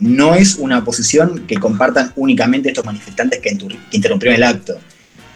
no 0.00 0.34
es 0.34 0.56
una 0.56 0.84
posición 0.84 1.46
que 1.46 1.56
compartan 1.56 2.12
únicamente 2.16 2.68
estos 2.68 2.84
manifestantes 2.84 3.40
que, 3.40 3.56
interrumpieron 3.92 4.36
el 4.36 4.42
acto. 4.42 4.78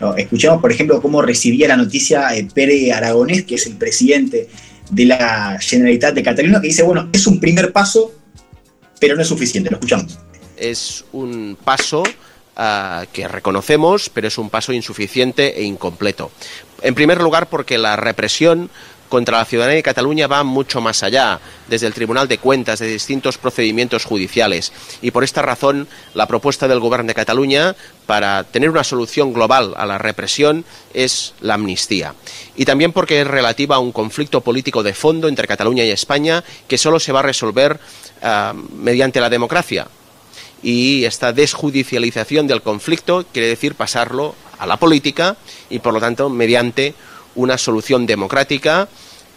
No, 0.00 0.16
escuchamos, 0.16 0.60
por 0.60 0.72
ejemplo, 0.72 1.02
cómo 1.02 1.22
recibía 1.22 1.68
la 1.68 1.76
noticia 1.76 2.34
eh, 2.34 2.46
Pere 2.52 2.92
Aragonés, 2.92 3.44
que 3.44 3.56
es 3.56 3.66
el 3.66 3.74
presidente 3.74 4.48
de 4.90 5.04
la 5.06 5.58
Generalitat 5.60 6.14
de 6.14 6.22
Cataluña, 6.22 6.60
que 6.60 6.68
dice, 6.68 6.82
bueno, 6.82 7.08
es 7.12 7.26
un 7.26 7.40
primer 7.40 7.72
paso, 7.72 8.12
pero 9.00 9.14
no 9.16 9.22
es 9.22 9.28
suficiente. 9.28 9.70
Lo 9.70 9.76
escuchamos. 9.76 10.18
es 10.56 11.04
un 11.12 11.56
paso 11.62 12.02
ah, 12.56 13.04
que 13.12 13.28
reconocemos, 13.28 14.10
pero 14.10 14.28
es 14.28 14.38
un 14.38 14.50
paso 14.50 14.72
insuficiente 14.72 15.60
e 15.60 15.64
incompleto. 15.64 16.30
En 16.82 16.94
primer 16.94 17.20
lugar, 17.20 17.48
porque 17.48 17.78
la 17.78 17.96
represión 17.96 18.70
contra 19.08 19.38
la 19.38 19.44
ciudadanía 19.44 19.76
de 19.76 19.82
Cataluña 19.82 20.26
va 20.26 20.44
mucho 20.44 20.80
más 20.80 21.02
allá, 21.02 21.40
desde 21.68 21.86
el 21.86 21.94
Tribunal 21.94 22.28
de 22.28 22.38
Cuentas, 22.38 22.78
de 22.78 22.86
distintos 22.86 23.38
procedimientos 23.38 24.04
judiciales. 24.04 24.72
Y 25.02 25.10
por 25.10 25.24
esta 25.24 25.42
razón, 25.42 25.88
la 26.14 26.26
propuesta 26.26 26.68
del 26.68 26.80
Gobierno 26.80 27.08
de 27.08 27.14
Cataluña 27.14 27.74
para 28.06 28.44
tener 28.44 28.70
una 28.70 28.84
solución 28.84 29.32
global 29.32 29.74
a 29.76 29.86
la 29.86 29.98
represión 29.98 30.64
es 30.94 31.34
la 31.40 31.54
amnistía. 31.54 32.14
Y 32.56 32.64
también 32.64 32.92
porque 32.92 33.20
es 33.20 33.26
relativa 33.26 33.76
a 33.76 33.80
un 33.80 33.92
conflicto 33.92 34.40
político 34.40 34.82
de 34.82 34.94
fondo 34.94 35.28
entre 35.28 35.46
Cataluña 35.46 35.84
y 35.84 35.90
España 35.90 36.44
que 36.66 36.78
solo 36.78 37.00
se 37.00 37.12
va 37.12 37.20
a 37.20 37.24
resolver 37.24 37.78
ah, 38.22 38.54
mediante 38.72 39.20
la 39.20 39.30
democracia, 39.30 39.88
y 40.62 41.04
esta 41.04 41.32
desjudicialización 41.32 42.46
del 42.46 42.62
conflicto 42.62 43.24
quiere 43.32 43.48
decir 43.48 43.74
pasarlo 43.74 44.34
a 44.58 44.66
la 44.66 44.76
política 44.76 45.36
y 45.70 45.78
por 45.78 45.94
lo 45.94 46.00
tanto 46.00 46.28
mediante 46.28 46.94
una 47.34 47.58
solución 47.58 48.06
democrática 48.06 48.88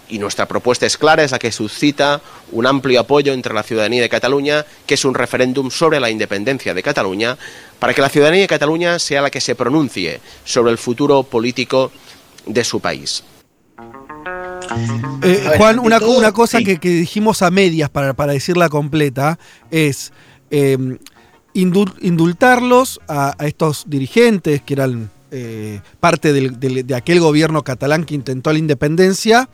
y 0.10 0.20
nuestra 0.20 0.46
propuesta 0.46 0.86
es 0.86 0.98
clara, 0.98 1.24
es 1.24 1.32
la 1.32 1.40
que 1.40 1.54
suscita 1.54 2.20
un 2.52 2.66
amplio 2.66 3.00
apoyo 3.00 3.32
entre 3.32 3.54
la 3.54 3.64
ciudadanía 3.64 4.02
de 4.02 4.10
Cataluña, 4.10 4.66
que 4.86 4.96
es 4.96 5.06
un 5.06 5.14
referéndum 5.14 5.72
sobre 5.72 6.02
la 6.02 6.10
independencia 6.10 6.74
de 6.74 6.84
Cataluña, 6.84 7.38
para 7.80 7.94
que 7.94 8.02
la 8.02 8.10
ciudadanía 8.10 8.42
de 8.42 8.48
Cataluña 8.48 9.00
sea 9.00 9.22
la 9.22 9.30
que 9.30 9.40
se 9.40 9.56
pronuncie 9.56 10.20
sobre 10.44 10.72
el 10.72 10.78
futuro 10.78 11.24
político 11.24 11.92
de 12.46 12.64
su 12.66 12.82
país. 12.82 13.24
Eh, 15.24 15.54
Juan, 15.58 15.80
una, 15.80 16.00
una 16.00 16.32
cosa 16.34 16.60
que, 16.60 16.78
que 16.78 16.90
dijimos 16.90 17.42
a 17.42 17.50
medias 17.52 17.90
para, 17.90 18.14
para 18.14 18.34
decirla 18.34 18.68
completa 18.70 19.40
es 19.70 20.12
eh, 20.50 20.78
indul- 21.54 21.96
indultarlos 22.02 23.00
a, 23.08 23.36
a 23.38 23.48
estos 23.48 23.86
dirigentes 23.88 24.62
que 24.62 24.74
eran 24.74 25.10
eh, 25.32 25.80
parte 26.00 26.34
del- 26.34 26.60
del- 26.60 26.86
de 26.86 26.96
aquel 26.96 27.20
gobierno 27.20 27.64
catalán 27.64 28.04
que 28.04 28.14
intentó 28.16 28.52
la 28.52 28.60
independencia. 28.60 29.50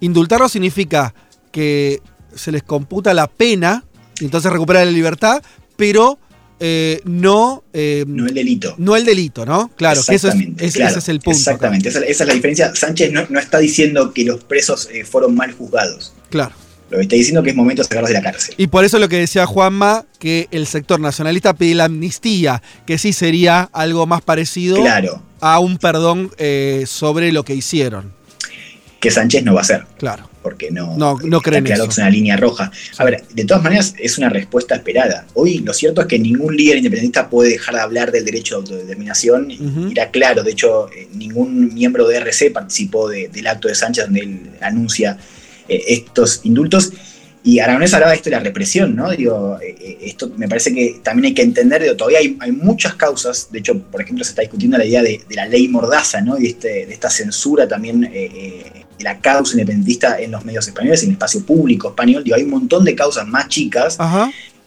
Indultarlos 0.00 0.52
significa 0.52 1.14
que 1.52 2.00
se 2.34 2.50
les 2.52 2.62
computa 2.62 3.14
la 3.14 3.26
pena 3.28 3.84
y 4.20 4.24
entonces 4.24 4.52
recuperan 4.52 4.86
la 4.86 4.90
libertad, 4.92 5.42
pero 5.76 6.18
eh, 6.60 7.00
no... 7.04 7.64
eh, 7.72 8.04
No 8.06 8.26
el 8.26 8.34
delito. 8.34 8.74
no 8.78 8.96
el 8.96 9.04
delito, 9.04 9.44
¿no? 9.46 9.68
Claro, 9.76 10.00
que 10.06 10.14
eso 10.14 10.28
es, 10.28 10.34
Exactamente, 10.34 10.66
es- 10.66 10.74
claro, 10.74 10.90
ese 10.90 10.98
es 11.00 11.08
el 11.08 11.20
punto. 11.20 11.38
Exactamente, 11.38 11.88
esa, 11.88 12.00
esa 12.00 12.24
es 12.24 12.28
la 12.28 12.34
diferencia. 12.34 12.74
Sánchez 12.74 13.12
no, 13.12 13.26
no 13.28 13.38
está 13.40 13.58
diciendo 13.58 14.12
que 14.12 14.24
los 14.24 14.42
presos 14.44 14.88
eh, 14.92 15.04
fueron 15.04 15.34
mal 15.34 15.52
juzgados. 15.52 16.12
Claro. 16.30 16.54
Lo 16.94 16.98
que 16.98 17.02
está 17.02 17.16
diciendo 17.16 17.42
que 17.42 17.50
es 17.50 17.56
momento 17.56 17.82
de 17.82 17.88
sacarlos 17.88 18.08
de 18.10 18.14
la 18.14 18.22
cárcel. 18.22 18.54
Y 18.56 18.68
por 18.68 18.84
eso 18.84 18.98
lo 19.00 19.08
que 19.08 19.16
decía 19.18 19.46
Juanma, 19.46 20.04
que 20.20 20.46
el 20.52 20.66
sector 20.66 21.00
nacionalista 21.00 21.52
pide 21.54 21.74
la 21.74 21.84
amnistía, 21.86 22.62
que 22.86 22.98
sí 22.98 23.12
sería 23.12 23.68
algo 23.72 24.06
más 24.06 24.22
parecido 24.22 24.76
Claro. 24.76 25.20
a 25.40 25.58
un 25.58 25.78
perdón 25.78 26.30
eh, 26.38 26.84
sobre 26.86 27.32
lo 27.32 27.44
que 27.44 27.54
hicieron. 27.54 28.12
Que 29.00 29.10
Sánchez 29.10 29.42
no 29.44 29.52
va 29.54 29.60
a 29.60 29.62
hacer. 29.62 29.84
Claro. 29.98 30.30
Porque 30.42 30.70
no, 30.70 30.96
No, 30.96 31.18
no 31.24 31.38
está 31.38 31.50
creen 31.50 31.64
claro 31.64 31.82
eso. 31.84 31.90
es 31.92 31.98
una 31.98 32.10
línea 32.10 32.36
roja. 32.36 32.70
A 32.98 33.04
ver, 33.04 33.24
de 33.32 33.44
todas 33.44 33.62
maneras, 33.62 33.94
es 33.98 34.16
una 34.18 34.28
respuesta 34.28 34.74
esperada. 34.74 35.26
Hoy 35.34 35.58
lo 35.58 35.72
cierto 35.74 36.00
es 36.02 36.06
que 36.06 36.18
ningún 36.18 36.54
líder 36.56 36.76
independentista 36.78 37.28
puede 37.28 37.50
dejar 37.50 37.74
de 37.74 37.80
hablar 37.80 38.12
del 38.12 38.24
derecho 38.24 38.56
de 38.56 38.60
autodeterminación. 38.60 39.48
Era 39.90 40.10
claro, 40.10 40.42
de 40.42 40.50
hecho, 40.52 40.88
eh, 40.92 41.08
ningún 41.14 41.72
miembro 41.74 42.06
de 42.08 42.16
RC 42.18 42.50
participó 42.50 43.08
de- 43.08 43.28
del 43.28 43.46
acto 43.46 43.68
de 43.68 43.74
Sánchez 43.74 44.04
donde 44.04 44.20
él 44.20 44.50
anuncia 44.60 45.18
eh, 45.68 45.82
estos 45.88 46.40
indultos. 46.44 46.92
Y 47.46 47.58
Aragonés 47.58 47.92
hablaba 47.92 48.12
de 48.12 48.16
esto 48.16 48.30
de 48.30 48.36
la 48.36 48.42
represión, 48.42 48.96
¿no? 48.96 49.10
Digo, 49.10 49.58
eh, 49.60 49.76
eh, 49.78 49.98
esto 50.00 50.32
me 50.34 50.48
parece 50.48 50.74
que 50.74 51.00
también 51.02 51.26
hay 51.26 51.34
que 51.34 51.42
entender, 51.42 51.82
digo, 51.82 51.94
todavía 51.94 52.20
hay, 52.20 52.38
hay 52.40 52.52
muchas 52.52 52.94
causas, 52.94 53.48
de 53.52 53.58
hecho, 53.58 53.78
por 53.78 54.00
ejemplo, 54.00 54.24
se 54.24 54.30
está 54.30 54.40
discutiendo 54.40 54.78
la 54.78 54.86
idea 54.86 55.02
de, 55.02 55.20
de 55.28 55.34
la 55.34 55.46
ley 55.46 55.68
Mordaza, 55.68 56.22
¿no? 56.22 56.40
Y 56.40 56.46
este, 56.46 56.86
de 56.86 56.92
esta 56.94 57.10
censura 57.10 57.68
también, 57.68 58.08
eh, 58.10 58.86
de 58.96 59.04
la 59.04 59.20
causa 59.20 59.52
independentista 59.52 60.18
en 60.18 60.30
los 60.30 60.42
medios 60.42 60.66
españoles, 60.66 61.02
en 61.02 61.10
el 61.10 61.12
espacio 61.12 61.44
público 61.44 61.88
español, 61.88 62.24
digo, 62.24 62.34
hay 62.34 62.44
un 62.44 62.50
montón 62.50 62.82
de 62.82 62.94
causas 62.94 63.26
más 63.26 63.48
chicas 63.48 63.98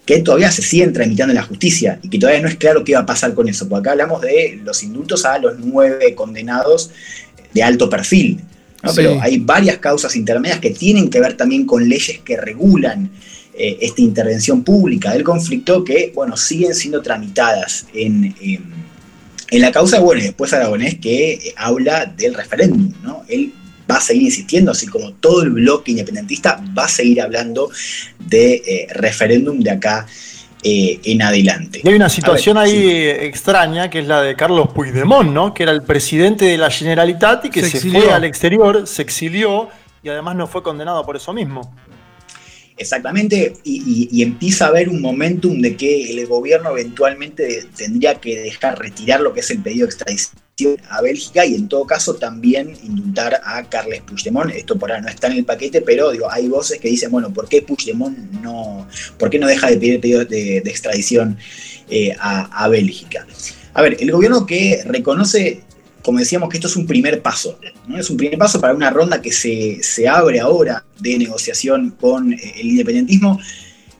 que 0.05 0.19
todavía 0.19 0.51
se 0.51 0.61
siguen 0.61 0.93
tramitando 0.93 1.31
en 1.31 1.37
la 1.37 1.43
justicia 1.43 1.99
y 2.03 2.09
que 2.09 2.19
todavía 2.19 2.41
no 2.43 2.47
es 2.47 2.57
claro 2.57 2.83
qué 2.83 2.93
va 2.93 2.99
a 2.99 3.05
pasar 3.07 3.33
con 3.33 3.49
eso, 3.49 3.67
porque 3.67 3.81
acá 3.81 3.91
hablamos 3.93 4.21
de 4.21 4.59
los 4.63 4.83
indultos 4.83 5.25
a 5.25 5.39
los 5.39 5.57
nueve 5.57 6.13
condenados 6.13 6.91
de 7.53 7.63
alto 7.63 7.89
perfil, 7.89 8.39
¿no? 8.83 8.89
Sí. 8.89 8.95
pero 8.97 9.21
hay 9.21 9.37
varias 9.37 9.77
causas 9.77 10.15
intermedias 10.15 10.59
que 10.59 10.71
tienen 10.71 11.09
que 11.09 11.19
ver 11.19 11.35
también 11.35 11.65
con 11.65 11.87
leyes 11.87 12.19
que 12.19 12.37
regulan 12.37 13.09
eh, 13.53 13.77
esta 13.81 14.01
intervención 14.01 14.63
pública 14.63 15.13
del 15.13 15.23
conflicto 15.23 15.83
que, 15.83 16.11
bueno, 16.13 16.37
siguen 16.37 16.75
siendo 16.75 17.01
tramitadas 17.01 17.87
en, 17.91 18.35
em, 18.39 18.61
en 19.49 19.61
la 19.61 19.71
causa, 19.71 19.99
bueno, 19.99 20.21
y 20.21 20.25
después 20.25 20.53
Aragonés 20.53 20.99
que 20.99 21.33
eh, 21.33 21.53
habla 21.55 22.05
del 22.05 22.35
referéndum, 22.35 22.93
¿no? 23.01 23.23
Él 23.27 23.51
va 23.89 23.95
a 23.95 24.01
seguir 24.01 24.23
insistiendo, 24.23 24.71
así 24.71 24.85
como 24.85 25.13
todo 25.13 25.43
el 25.43 25.49
bloque 25.49 25.91
independentista 25.91 26.61
va 26.77 26.85
a 26.85 26.89
seguir 26.89 27.21
hablando 27.21 27.71
de 28.19 28.55
eh, 28.55 28.87
referéndum 28.91 29.59
de 29.59 29.71
acá 29.71 30.05
eh, 30.63 30.99
en 31.03 31.21
adelante. 31.21 31.81
Y 31.83 31.87
hay 31.87 31.93
una 31.95 32.09
situación 32.09 32.55
ver, 32.55 32.65
ahí 32.65 32.71
sí. 32.81 32.97
extraña, 33.25 33.89
que 33.89 33.99
es 33.99 34.07
la 34.07 34.21
de 34.21 34.35
Carlos 34.35 34.69
Puigdemont, 34.73 35.29
¿no? 35.31 35.53
Que 35.53 35.63
era 35.63 35.71
el 35.71 35.83
presidente 35.83 36.45
de 36.45 36.57
la 36.57 36.69
Generalitat 36.71 37.45
y 37.45 37.49
que 37.49 37.61
Se 37.61 37.69
se, 37.69 37.77
exilió. 37.77 38.01
fue 38.01 38.13
al 38.13 38.23
exterior, 38.23 38.87
se 38.87 39.01
exilió 39.01 39.69
y 40.03 40.09
además 40.09 40.35
no 40.35 40.47
fue 40.47 40.63
condenado 40.63 41.05
por 41.05 41.15
eso 41.15 41.33
mismo. 41.33 41.73
Exactamente, 42.79 43.53
y, 43.63 43.77
y- 44.11 44.19
y 44.19 44.21
empieza 44.23 44.65
a 44.65 44.67
haber 44.67 44.89
un 44.89 45.01
momentum 45.01 45.61
de 45.61 45.75
que 45.75 46.11
el 46.11 46.27
gobierno 46.27 46.69
eventualmente 46.71 47.63
tendría 47.75 48.15
que 48.15 48.39
dejar 48.39 48.77
retirar 48.77 49.19
lo 49.21 49.33
que 49.33 49.39
es 49.39 49.49
el 49.49 49.59
pedido 49.63 49.87
de 49.87 49.91
extradición 49.93 50.39
a 50.89 51.01
Bélgica 51.01 51.45
y 51.45 51.53
en 51.53 51.67
todo 51.67 51.85
caso 51.85 52.15
también 52.15 52.75
indultar 52.83 53.41
a 53.43 53.63
Carles 53.69 54.01
Puigdemont. 54.01 54.51
Esto 54.51 54.77
por 54.77 54.91
ahora 54.91 55.03
no 55.03 55.09
está 55.09 55.27
en 55.27 55.33
el 55.33 55.45
paquete, 55.45 55.81
pero 55.81 56.11
digo, 56.11 56.31
hay 56.31 56.47
voces 56.47 56.79
que 56.79 56.87
dicen, 56.87 57.11
bueno, 57.11 57.31
¿por 57.31 57.47
qué 57.47 57.61
Puigdemont 57.61 58.17
no, 58.41 58.87
por 59.19 59.29
qué 59.29 59.37
no 59.37 59.47
deja 59.47 59.69
de 59.69 59.77
pedir 59.77 60.01
pedido 60.01 60.25
de, 60.25 60.57
extradición 60.57 61.37
eh, 61.89 62.15
a, 62.19 62.67
Bélgica? 62.69 63.27
A 63.75 63.83
ver, 63.83 63.97
el 63.99 64.11
gobierno 64.11 64.45
que 64.45 64.81
reconoce 64.85 65.63
como 66.01 66.19
decíamos, 66.19 66.47
que 66.47 66.55
esto 66.55 66.69
es 66.69 66.77
un 66.77 66.87
primer 66.87 67.21
paso. 67.21 67.59
¿no? 67.85 67.97
Es 67.97 68.09
un 68.09 68.15
primer 68.15 68.37
paso 68.37 68.61
para 68.61 68.73
una 68.73 68.89
ronda 68.89 69.21
que 69.21 69.33
se, 69.33 69.83
se 69.83 70.07
abre 70.07 70.39
ahora 70.39 70.85
de 70.99 71.17
negociación 71.17 71.97
con 71.99 72.31
eh, 72.31 72.53
el 72.55 72.67
independentismo, 72.67 73.37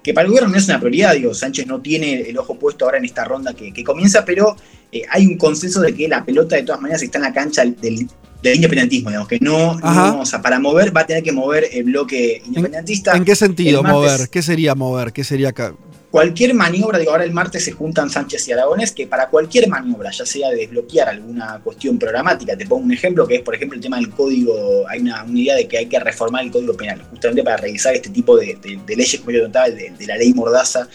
que 0.01 0.13
para 0.13 0.23
el 0.23 0.29
gobierno 0.29 0.49
no 0.49 0.57
es 0.57 0.69
una 0.69 0.79
prioridad. 0.79 1.15
Digo, 1.15 1.33
Sánchez 1.33 1.67
no 1.67 1.81
tiene 1.81 2.21
el 2.21 2.37
ojo 2.37 2.57
puesto 2.57 2.85
ahora 2.85 2.97
en 2.97 3.03
esta 3.03 3.25
ronda 3.25 3.53
que 3.53 3.83
comienza, 3.83 4.23
pero 4.23 4.55
eh, 4.97 5.03
hay 5.09 5.25
un 5.25 5.37
consenso 5.37 5.81
de 5.81 5.93
que 5.93 6.07
la 6.07 6.23
pelota 6.25 6.55
de 6.55 6.63
todas 6.63 6.81
maneras 6.81 7.01
está 7.01 7.17
en 7.17 7.23
la 7.23 7.33
cancha 7.33 7.63
del, 7.63 8.07
del 8.43 8.55
independentismo, 8.55 9.09
digamos, 9.09 9.27
que 9.27 9.39
no, 9.39 9.75
no, 9.79 10.19
o 10.21 10.25
sea, 10.25 10.41
para 10.41 10.59
mover 10.59 10.95
va 10.95 11.01
a 11.01 11.05
tener 11.07 11.23
que 11.23 11.31
mover 11.31 11.67
el 11.71 11.83
bloque 11.85 12.41
independentista. 12.45 13.15
¿En 13.15 13.25
qué 13.25 13.35
sentido 13.35 13.81
martes- 13.83 13.93
mover? 13.93 14.29
¿Qué 14.29 14.41
sería 14.41 14.75
mover? 14.75 15.11
¿Qué 15.13 15.23
sería 15.23 15.49
acá? 15.49 15.73
cualquier 16.09 16.53
maniobra, 16.55 16.97
digo, 16.97 17.11
ahora 17.11 17.25
el 17.25 17.33
martes 17.33 17.65
se 17.65 17.73
juntan 17.73 18.09
Sánchez 18.09 18.47
y 18.47 18.51
Aragones, 18.53 18.91
que 18.93 19.05
para 19.05 19.27
cualquier 19.27 19.67
maniobra, 19.67 20.09
ya 20.09 20.25
sea 20.25 20.49
de 20.49 20.55
desbloquear 20.55 21.09
alguna 21.09 21.59
cuestión 21.63 21.99
programática, 21.99 22.57
te 22.57 22.65
pongo 22.65 22.85
un 22.85 22.93
ejemplo, 22.93 23.27
que 23.27 23.35
es, 23.35 23.41
por 23.41 23.53
ejemplo, 23.53 23.75
el 23.75 23.81
tema 23.81 23.97
del 23.97 24.09
código, 24.09 24.87
hay 24.89 25.01
una, 25.01 25.23
una 25.25 25.39
idea 25.39 25.55
de 25.55 25.67
que 25.67 25.77
hay 25.77 25.85
que 25.85 25.99
reformar 25.99 26.45
el 26.45 26.51
código 26.51 26.75
penal, 26.75 27.03
justamente 27.11 27.43
para 27.43 27.57
revisar 27.57 27.93
este 27.93 28.09
tipo 28.09 28.37
de, 28.37 28.57
de- 28.63 28.79
de 28.87 28.95
leyes, 28.95 29.19
como 29.19 29.31
yo 29.31 29.43
contaba, 29.43 29.69
de, 29.69 29.91
de 29.99 30.07
la 30.07 30.15
ley 30.17 30.33
Mordaza, 30.33 30.87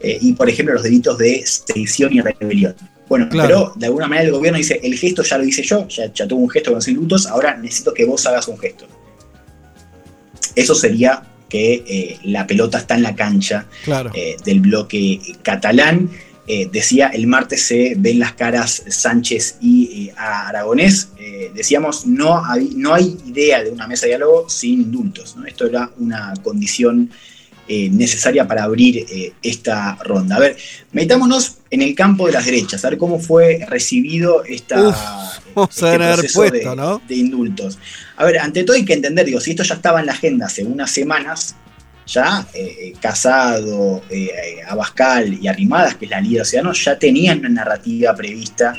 eh, 0.00 0.18
y, 0.20 0.34
por 0.34 0.48
ejemplo, 0.48 0.74
los 0.74 0.82
delitos 0.84 1.16
de 1.18 1.42
sedición 1.46 2.12
y 2.12 2.20
rebelión. 2.20 2.76
Bueno, 3.12 3.28
Claro. 3.28 3.46
pero 3.48 3.72
de 3.76 3.86
alguna 3.88 4.06
manera 4.08 4.24
el 4.28 4.32
gobierno 4.32 4.56
dice, 4.56 4.80
el 4.82 4.96
gesto 4.96 5.22
ya 5.22 5.36
lo 5.36 5.44
hice 5.44 5.62
yo, 5.62 5.86
ya, 5.86 6.10
ya 6.14 6.26
tuve 6.26 6.40
un 6.44 6.48
gesto 6.48 6.70
con 6.70 6.76
los 6.76 6.88
indultos, 6.88 7.26
ahora 7.26 7.54
necesito 7.58 7.92
que 7.92 8.06
vos 8.06 8.24
hagas 8.26 8.48
un 8.48 8.58
gesto. 8.58 8.86
Eso 10.56 10.74
sería 10.74 11.22
que 11.50 11.84
eh, 11.86 12.18
la 12.24 12.46
pelota 12.46 12.78
está 12.78 12.94
en 12.94 13.02
la 13.02 13.14
cancha 13.14 13.66
Claro. 13.84 14.10
eh, 14.14 14.36
del 14.46 14.60
bloque 14.60 15.20
catalán. 15.42 16.08
Eh, 16.46 16.70
decía, 16.72 17.08
el 17.08 17.26
martes 17.26 17.62
se 17.64 17.94
ven 17.98 18.18
las 18.18 18.32
caras 18.32 18.82
Sánchez 18.88 19.56
y 19.60 20.10
Aragonés. 20.16 21.08
Decíamos, 21.54 22.06
no 22.06 22.42
hay, 22.42 22.70
no 22.76 22.94
hay 22.94 23.18
idea 23.26 23.62
de 23.62 23.70
una 23.70 23.86
mesa 23.86 24.06
de 24.06 24.12
diálogo 24.12 24.48
sin 24.48 24.80
indultos. 24.80 25.36
¿no? 25.36 25.44
Esto 25.44 25.66
era 25.66 25.90
una 25.98 26.32
condición 26.42 27.10
eh, 27.74 27.88
necesaria 27.88 28.46
para 28.46 28.64
abrir 28.64 28.98
eh, 28.98 29.32
esta 29.42 29.96
ronda. 30.04 30.36
A 30.36 30.40
ver, 30.40 30.58
metámonos 30.92 31.56
en 31.70 31.80
el 31.80 31.94
campo 31.94 32.26
de 32.26 32.32
las 32.32 32.44
derechas, 32.44 32.84
a 32.84 32.90
ver 32.90 32.98
cómo 32.98 33.18
fue 33.18 33.64
recibido 33.66 34.44
esta, 34.44 34.88
Uf, 34.88 34.96
vamos 35.54 35.70
este 35.70 35.88
a 35.88 36.12
proceso 36.12 36.38
puesto, 36.38 36.70
de, 36.70 36.76
¿no? 36.76 37.00
de 37.08 37.14
indultos. 37.16 37.78
A 38.18 38.26
ver, 38.26 38.40
ante 38.40 38.64
todo 38.64 38.76
hay 38.76 38.84
que 38.84 38.92
entender, 38.92 39.24
digo, 39.24 39.40
si 39.40 39.52
esto 39.52 39.62
ya 39.62 39.76
estaba 39.76 40.00
en 40.00 40.06
la 40.06 40.12
agenda 40.12 40.44
hace 40.44 40.64
unas 40.64 40.90
semanas, 40.90 41.56
ya 42.06 42.46
eh, 42.52 42.92
Casado, 43.00 44.02
Abascal 44.68 45.32
y 45.32 45.48
Arrimadas, 45.48 45.94
que 45.94 46.04
es 46.04 46.10
la 46.10 46.20
líder 46.20 46.42
de 46.42 46.44
Ciudadanos, 46.44 46.84
ya 46.84 46.98
tenían 46.98 47.38
una 47.38 47.48
narrativa 47.48 48.14
prevista 48.14 48.74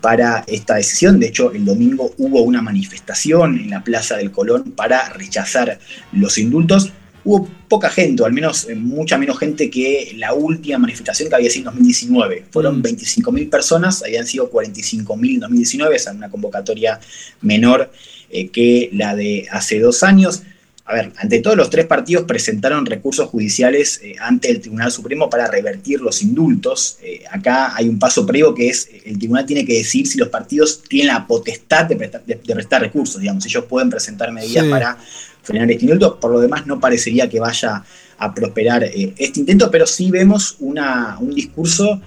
para 0.00 0.42
esta 0.48 0.74
decisión. 0.74 1.20
De 1.20 1.28
hecho, 1.28 1.52
el 1.52 1.64
domingo 1.64 2.12
hubo 2.18 2.42
una 2.42 2.62
manifestación 2.62 3.60
en 3.60 3.70
la 3.70 3.84
Plaza 3.84 4.16
del 4.16 4.32
Colón 4.32 4.72
para 4.72 5.08
rechazar 5.10 5.78
los 6.10 6.36
indultos. 6.36 6.90
Hubo 7.24 7.48
poca 7.68 7.88
gente, 7.88 8.22
o 8.22 8.26
al 8.26 8.32
menos 8.34 8.68
eh, 8.68 8.74
mucha 8.74 9.16
menos 9.16 9.38
gente 9.38 9.70
que 9.70 10.12
la 10.16 10.34
última 10.34 10.78
manifestación 10.78 11.28
que 11.30 11.34
había 11.36 11.48
sido 11.50 11.70
en 11.70 11.76
2019. 11.76 12.44
Fueron 12.50 12.82
25.000 12.82 13.48
personas, 13.48 14.02
habían 14.02 14.26
sido 14.26 14.50
45.000 14.50 15.34
en 15.34 15.40
2019, 15.40 15.96
esa 15.96 16.10
es 16.10 16.16
una 16.16 16.28
convocatoria 16.30 17.00
menor 17.40 17.90
eh, 18.30 18.48
que 18.48 18.90
la 18.92 19.16
de 19.16 19.46
hace 19.50 19.80
dos 19.80 20.02
años. 20.02 20.42
A 20.86 20.92
ver, 20.92 21.12
ante 21.16 21.40
todo 21.40 21.56
los 21.56 21.70
tres 21.70 21.86
partidos 21.86 22.24
presentaron 22.24 22.84
recursos 22.84 23.26
judiciales 23.30 24.00
eh, 24.04 24.16
ante 24.20 24.50
el 24.50 24.60
Tribunal 24.60 24.92
Supremo 24.92 25.30
para 25.30 25.46
revertir 25.50 26.02
los 26.02 26.20
indultos. 26.20 26.98
Eh, 27.02 27.24
acá 27.30 27.74
hay 27.74 27.88
un 27.88 27.98
paso 27.98 28.26
previo 28.26 28.54
que 28.54 28.68
es, 28.68 28.90
el 29.06 29.18
tribunal 29.18 29.46
tiene 29.46 29.64
que 29.64 29.72
decir 29.78 30.06
si 30.06 30.18
los 30.18 30.28
partidos 30.28 30.82
tienen 30.86 31.14
la 31.14 31.26
potestad 31.26 31.86
de 31.86 31.96
prestar, 31.96 32.22
de- 32.26 32.34
de 32.34 32.54
prestar 32.54 32.82
recursos, 32.82 33.18
digamos, 33.18 33.46
ellos 33.46 33.64
pueden 33.64 33.88
presentar 33.88 34.30
medidas 34.30 34.62
Sí. 34.64 34.70
para 34.70 34.98
frenar 35.44 35.70
este 35.70 35.84
indulto. 35.84 36.18
Por 36.18 36.32
lo 36.32 36.40
demás, 36.40 36.66
no 36.66 36.80
parecería 36.80 37.28
que 37.28 37.38
vaya 37.38 37.84
a 38.18 38.34
prosperar 38.34 38.82
eh, 38.82 39.14
este 39.16 39.40
intento, 39.40 39.70
pero 39.70 39.86
sí 39.86 40.10
vemos 40.10 40.56
una, 40.58 41.16
un 41.20 41.32
discurso, 41.34 42.00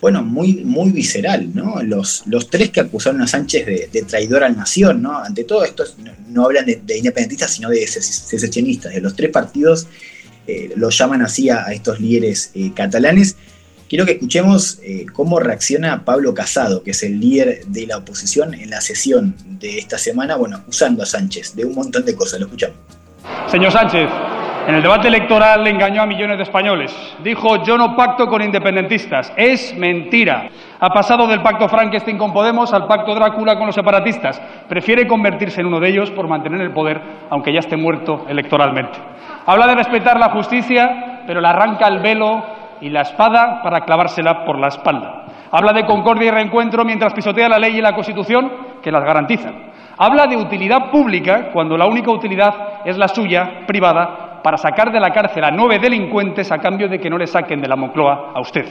bueno, 0.00 0.22
muy, 0.22 0.64
muy 0.64 0.90
visceral, 0.92 1.50
¿no? 1.54 1.82
Los, 1.82 2.22
los 2.26 2.48
tres 2.48 2.70
que 2.70 2.80
acusaron 2.80 3.20
a 3.22 3.26
Sánchez 3.26 3.66
de, 3.92 4.02
traidor 4.02 4.44
a 4.44 4.48
la 4.48 4.54
nación, 4.54 5.02
¿no? 5.02 5.18
Ante 5.18 5.44
todo 5.44 5.64
esto 5.64 5.84
no, 6.28 6.44
hablan 6.44 6.66
de, 6.66 6.80
de 6.84 6.98
independentistas, 6.98 7.52
sino 7.52 7.68
de 7.70 7.82
sece- 7.86 8.26
secesionistas. 8.32 8.94
De 8.94 9.00
los 9.00 9.16
tres 9.16 9.30
partidos 9.30 9.86
eh, 10.46 10.72
los 10.76 10.96
llaman 10.96 11.22
así 11.22 11.50
a, 11.50 11.64
a 11.66 11.72
estos 11.72 11.98
líderes 11.98 12.50
eh, 12.54 12.70
catalanes. 12.74 13.36
Quiero 13.88 14.04
que 14.04 14.12
escuchemos 14.12 14.80
eh, 14.82 15.06
cómo 15.12 15.38
reacciona 15.38 16.04
Pablo 16.04 16.34
Casado, 16.34 16.82
que 16.82 16.90
es 16.90 17.02
el 17.04 17.20
líder 17.20 17.66
de 17.66 17.86
la 17.86 17.98
oposición 17.98 18.52
en 18.54 18.70
la 18.70 18.80
sesión 18.80 19.36
de 19.44 19.78
esta 19.78 19.96
semana, 19.96 20.34
bueno, 20.34 20.56
acusando 20.56 21.04
a 21.04 21.06
Sánchez 21.06 21.54
de 21.54 21.64
un 21.64 21.74
montón 21.74 22.04
de 22.04 22.16
cosas. 22.16 22.40
Lo 22.40 22.46
escuchamos. 22.46 22.76
Señor 23.46 23.70
Sánchez, 23.70 24.10
en 24.66 24.74
el 24.74 24.82
debate 24.82 25.06
electoral 25.06 25.62
le 25.62 25.70
engañó 25.70 26.02
a 26.02 26.06
millones 26.06 26.36
de 26.36 26.42
españoles. 26.42 26.92
Dijo, 27.22 27.62
yo 27.62 27.78
no 27.78 27.94
pacto 27.94 28.26
con 28.26 28.42
independentistas. 28.42 29.32
Es 29.36 29.72
mentira. 29.76 30.48
Ha 30.80 30.90
pasado 30.90 31.28
del 31.28 31.40
pacto 31.40 31.68
Frankenstein 31.68 32.18
con 32.18 32.32
Podemos 32.32 32.72
al 32.72 32.88
pacto 32.88 33.14
Drácula 33.14 33.56
con 33.56 33.66
los 33.66 33.74
separatistas. 33.76 34.42
Prefiere 34.68 35.06
convertirse 35.06 35.60
en 35.60 35.68
uno 35.68 35.78
de 35.78 35.90
ellos 35.90 36.10
por 36.10 36.26
mantener 36.26 36.60
el 36.60 36.72
poder, 36.72 37.00
aunque 37.30 37.52
ya 37.52 37.60
esté 37.60 37.76
muerto 37.76 38.26
electoralmente. 38.28 38.98
Habla 39.46 39.68
de 39.68 39.76
respetar 39.76 40.18
la 40.18 40.30
justicia, 40.30 41.22
pero 41.28 41.40
le 41.40 41.46
arranca 41.46 41.86
el 41.86 42.00
velo 42.00 42.55
y 42.80 42.90
la 42.90 43.02
espada 43.02 43.62
para 43.62 43.80
clavársela 43.80 44.44
por 44.44 44.58
la 44.58 44.68
espalda. 44.68 45.26
Habla 45.50 45.72
de 45.72 45.86
concordia 45.86 46.28
y 46.28 46.30
reencuentro 46.30 46.84
mientras 46.84 47.14
pisotea 47.14 47.48
la 47.48 47.58
ley 47.58 47.76
y 47.76 47.80
la 47.80 47.94
Constitución 47.94 48.50
que 48.82 48.92
las 48.92 49.04
garantizan. 49.04 49.72
Habla 49.98 50.26
de 50.26 50.36
utilidad 50.36 50.90
pública 50.90 51.50
cuando 51.52 51.76
la 51.76 51.86
única 51.86 52.10
utilidad 52.10 52.82
es 52.84 52.98
la 52.98 53.08
suya, 53.08 53.64
privada, 53.66 54.26
para 54.42 54.58
sacar 54.58 54.92
de 54.92 55.00
la 55.00 55.10
cárcel 55.10 55.42
a 55.42 55.50
nueve 55.50 55.78
delincuentes 55.78 56.52
a 56.52 56.58
cambio 56.58 56.88
de 56.88 57.00
que 57.00 57.10
no 57.10 57.18
le 57.18 57.26
saquen 57.26 57.60
de 57.60 57.66
la 57.66 57.76
Moncloa 57.76 58.32
a 58.34 58.40
usted. 58.40 58.64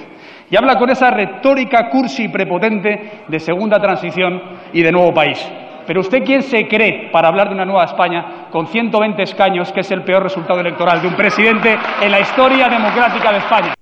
Y 0.50 0.56
habla 0.56 0.78
con 0.78 0.90
esa 0.90 1.10
retórica 1.10 1.90
cursi 1.90 2.24
y 2.24 2.28
prepotente 2.30 3.24
de 3.28 3.40
segunda 3.40 3.80
transición 3.80 4.42
y 4.72 4.82
de 4.82 4.92
nuevo 4.92 5.14
país. 5.14 5.52
Pero 5.86 6.02
usted, 6.02 6.24
¿quién 6.24 6.44
se 6.44 6.68
cree 6.68 7.10
para 7.12 7.28
hablar 7.28 7.50
de 7.50 7.56
una 7.56 7.66
nueva 7.66 7.84
España 7.84 8.48
con 8.52 8.68
120 8.68 9.22
escaños, 9.24 9.72
que 9.72 9.82
es 9.82 9.92
el 9.92 10.04
peor 10.04 10.24
resultado 10.24 10.60
electoral 10.60 11.02
de 11.02 11.08
un 11.08 11.16
presidente 11.16 11.78
en 12.02 12.12
la 12.12 12.20
historia 12.20 12.70
democrática 12.70 13.32
de 13.32 13.38
España? 13.38 13.74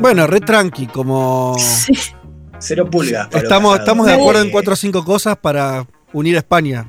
Bueno, 0.00 0.26
re 0.26 0.40
tranqui, 0.40 0.86
como. 0.86 1.56
Cero 2.60 2.88
pulgas. 2.90 3.28
Estamos, 3.32 3.78
estamos 3.78 4.06
de 4.06 4.14
Me 4.16 4.20
acuerdo 4.20 4.40
en 4.40 4.46
gusta. 4.46 4.52
cuatro 4.52 4.72
o 4.72 4.76
cinco 4.76 5.04
cosas 5.04 5.36
para 5.36 5.86
unir 6.12 6.36
a 6.36 6.38
España. 6.38 6.88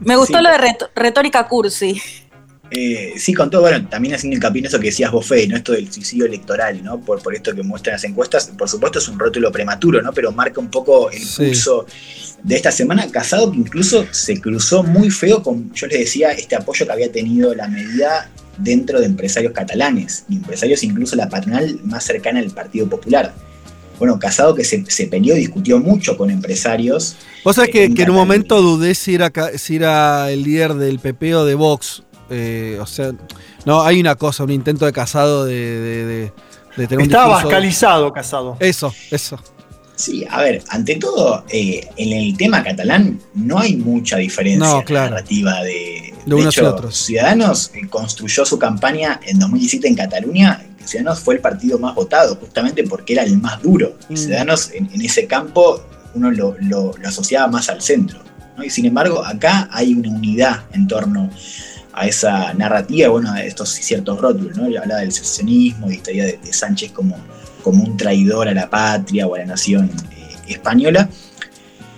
Me 0.00 0.16
gustó 0.16 0.38
Sí. 0.38 0.44
lo 0.44 0.50
de 0.50 0.58
ret- 0.58 0.90
retórica 0.94 1.46
cursi. 1.48 2.00
Eh, 2.74 3.14
sí, 3.18 3.34
con 3.34 3.50
todo, 3.50 3.60
bueno, 3.62 3.86
también 3.88 4.14
haciendo 4.14 4.36
hincapié 4.36 4.60
en 4.60 4.66
eso 4.66 4.80
que 4.80 4.86
decías 4.86 5.10
vos, 5.12 5.26
Fede, 5.26 5.46
¿no? 5.46 5.56
Esto 5.56 5.72
del 5.72 5.92
suicidio 5.92 6.24
electoral, 6.24 6.82
¿no? 6.82 6.98
Por, 7.00 7.22
por 7.22 7.34
esto 7.34 7.54
que 7.54 7.62
muestran 7.62 7.94
las 7.94 8.04
encuestas, 8.04 8.46
por 8.56 8.68
supuesto 8.68 8.98
es 8.98 9.08
un 9.08 9.18
rótulo 9.18 9.52
prematuro, 9.52 10.00
¿no? 10.00 10.12
Pero 10.12 10.32
marca 10.32 10.58
un 10.58 10.70
poco 10.70 11.10
el 11.10 11.20
Sí. 11.22 11.44
pulso 11.48 11.84
de 12.42 12.56
esta 12.56 12.72
semana. 12.72 13.06
Casado 13.10 13.50
que 13.52 13.58
incluso 13.58 14.06
se 14.10 14.40
cruzó 14.40 14.82
muy 14.84 15.10
feo 15.10 15.42
con, 15.42 15.70
yo 15.74 15.86
les 15.88 15.98
decía, 15.98 16.30
este 16.32 16.56
apoyo 16.56 16.86
que 16.86 16.92
había 16.92 17.12
tenido 17.12 17.54
la 17.54 17.68
medida 17.68 18.30
dentro 18.62 19.00
de 19.00 19.06
empresarios 19.06 19.52
catalanes, 19.52 20.24
y 20.28 20.36
empresarios 20.36 20.82
incluso 20.82 21.16
la 21.16 21.28
patronal 21.28 21.80
más 21.84 22.04
cercana 22.04 22.40
al 22.40 22.50
Partido 22.50 22.88
Popular. 22.88 23.34
Bueno, 23.98 24.18
Casado 24.18 24.54
que 24.54 24.64
se, 24.64 24.84
se 24.90 25.06
peleó 25.06 25.36
y 25.36 25.40
discutió 25.40 25.78
mucho 25.78 26.16
con 26.16 26.30
empresarios. 26.30 27.16
Vos 27.44 27.56
sabés 27.56 27.68
eh, 27.68 27.72
que, 27.72 27.94
que 27.94 28.02
en 28.02 28.10
un 28.10 28.16
momento 28.16 28.60
dudé 28.60 28.94
si 28.94 29.14
era, 29.14 29.30
si 29.56 29.76
era 29.76 30.30
el 30.32 30.42
líder 30.42 30.74
del 30.74 30.98
PP 30.98 31.34
o 31.36 31.44
de 31.44 31.54
Vox. 31.54 32.02
Eh, 32.30 32.78
o 32.80 32.86
sea, 32.86 33.12
no, 33.64 33.82
hay 33.82 34.00
una 34.00 34.14
cosa, 34.16 34.42
un 34.44 34.50
intento 34.50 34.86
de 34.86 34.92
casado 34.92 35.44
de, 35.44 35.54
de, 35.54 36.04
de- 36.06 36.32
de 36.76 36.86
tener 36.86 37.00
un 37.00 37.04
Estaba 37.04 37.34
vascalizado, 37.34 38.10
casado. 38.14 38.56
Eso, 38.58 38.94
eso. 39.10 39.38
Sí, 40.02 40.24
a 40.28 40.40
ver, 40.42 40.62
ante 40.68 40.96
todo, 40.96 41.44
eh, 41.48 41.86
en 41.96 42.12
el 42.12 42.36
tema 42.36 42.64
catalán 42.64 43.20
no 43.34 43.60
hay 43.60 43.76
mucha 43.76 44.16
diferencia 44.16 44.66
No, 44.66 44.82
claro. 44.82 45.10
narrativa 45.10 45.62
de, 45.62 46.12
De 46.26 46.34
unos 46.34 46.56
y 46.56 46.60
hecho, 46.60 46.70
otros. 46.74 46.96
Ciudadanos 46.96 47.70
eh, 47.74 47.86
construyó 47.88 48.44
su 48.44 48.58
campaña 48.58 49.20
en 49.24 49.38
2017 49.38 49.86
en 49.86 49.94
Cataluña. 49.94 50.60
Ciudadanos 50.84 51.20
fue 51.20 51.34
el 51.36 51.40
partido 51.40 51.78
más 51.78 51.94
votado, 51.94 52.34
justamente 52.34 52.82
porque 52.82 53.12
era 53.12 53.22
el 53.22 53.38
más 53.38 53.62
duro. 53.62 53.96
Y 54.08 54.14
Mm. 54.14 54.16
Ciudadanos 54.16 54.70
en, 54.72 54.90
en 54.92 55.02
ese 55.02 55.26
campo 55.28 55.80
uno 56.14 56.32
lo, 56.32 56.56
lo- 56.60 56.92
lo 57.00 57.08
asociaba 57.08 57.46
más 57.46 57.68
al 57.68 57.80
centro. 57.80 58.18
¿no? 58.56 58.64
Y 58.64 58.70
sin 58.70 58.84
embargo, 58.86 59.24
acá 59.24 59.68
hay 59.72 59.94
una 59.94 60.08
unidad 60.10 60.64
en 60.72 60.88
torno 60.88 61.30
a 61.92 62.06
esa 62.08 62.52
narrativa, 62.54 63.08
bueno, 63.10 63.30
a 63.30 63.44
estos 63.44 63.68
ciertos 63.70 64.18
rótulos, 64.20 64.56
¿no? 64.56 64.68
Y 64.68 64.76
hablaba 64.76 65.00
del 65.02 65.12
secesionismo 65.12 65.90
y 65.90 65.94
esta 65.94 66.10
idea 66.10 66.24
de, 66.24 66.38
de 66.42 66.52
Sánchez 66.52 66.90
como, 66.92 67.16
como 67.62 67.82
un 67.84 67.96
traidor 67.96 68.48
a 68.48 68.54
la 68.54 68.68
patria 68.68 69.26
o 69.26 69.34
a 69.34 69.38
la 69.38 69.46
nación 69.46 69.90
eh, 70.16 70.36
española. 70.48 71.08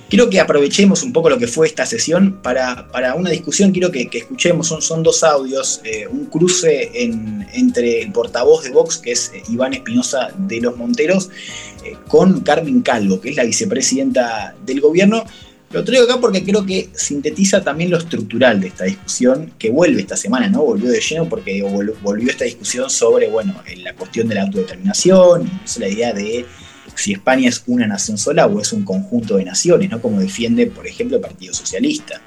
Quiero 0.08 0.30
que 0.30 0.38
aprovechemos 0.38 1.02
un 1.02 1.12
poco 1.12 1.28
lo 1.30 1.38
que 1.38 1.48
fue 1.48 1.66
esta 1.66 1.86
sesión 1.86 2.40
para, 2.42 2.86
para 2.92 3.14
una 3.14 3.30
discusión, 3.30 3.72
quiero 3.72 3.90
que, 3.90 4.08
escuchemos, 4.12 4.68
son, 4.68 4.80
son 4.80 5.02
dos 5.02 5.24
audios, 5.24 5.80
eh, 5.82 6.06
un 6.06 6.26
cruce 6.26 6.90
en- 7.02 7.48
entre 7.52 8.02
el 8.02 8.12
portavoz 8.12 8.62
de 8.62 8.70
Vox, 8.70 8.98
que 8.98 9.12
es 9.12 9.32
eh, 9.34 9.42
Iván 9.48 9.72
Espinosa 9.74 10.28
de 10.38 10.60
los 10.60 10.76
Monteros, 10.76 11.30
con 12.06 12.40
Carmen 12.40 12.82
Calvo, 12.82 13.20
que 13.20 13.30
es 13.30 13.36
la 13.36 13.44
vicepresidenta 13.44 14.54
del 14.64 14.80
gobierno. 14.80 15.24
Lo 15.74 15.84
traigo 15.84 16.05
acá 16.05 16.20
porque 16.20 16.44
creo 16.44 16.64
que 16.64 16.88
sintetiza 16.94 17.62
también 17.62 17.90
lo 17.90 17.98
estructural 17.98 18.60
de 18.60 18.68
esta 18.68 18.84
discusión 18.84 19.52
que 19.59 19.70
vuelve 19.70 20.01
esta 20.02 20.16
semana, 20.16 20.48
¿no? 20.48 20.62
Volvió 20.62 20.88
de 20.88 21.01
lleno 21.01 21.28
porque 21.28 21.62
vol- 21.64 21.94
volvió 22.01 22.30
esta 22.30 22.44
discusión 22.44 22.88
sobre, 22.88 23.28
bueno, 23.28 23.60
en 23.66 23.82
la 23.82 23.92
cuestión 23.94 24.28
de 24.28 24.36
la 24.36 24.42
autodeterminación, 24.42 25.42
incluso 25.52 25.80
la 25.80 25.88
idea 25.88 26.12
de 26.12 26.46
si 26.94 27.12
España 27.12 27.48
es 27.48 27.64
una 27.66 27.88
nación 27.88 28.16
sola 28.16 28.46
o 28.46 28.60
es 28.60 28.72
un 28.72 28.84
conjunto 28.84 29.36
de 29.36 29.44
naciones, 29.44 29.90
¿no? 29.90 30.01
Como 30.01 30.20
defiende, 30.20 30.66
por 30.68 30.86
ejemplo, 30.86 31.16
el 31.16 31.22
Partido 31.22 31.52
Socialista. 31.52 32.20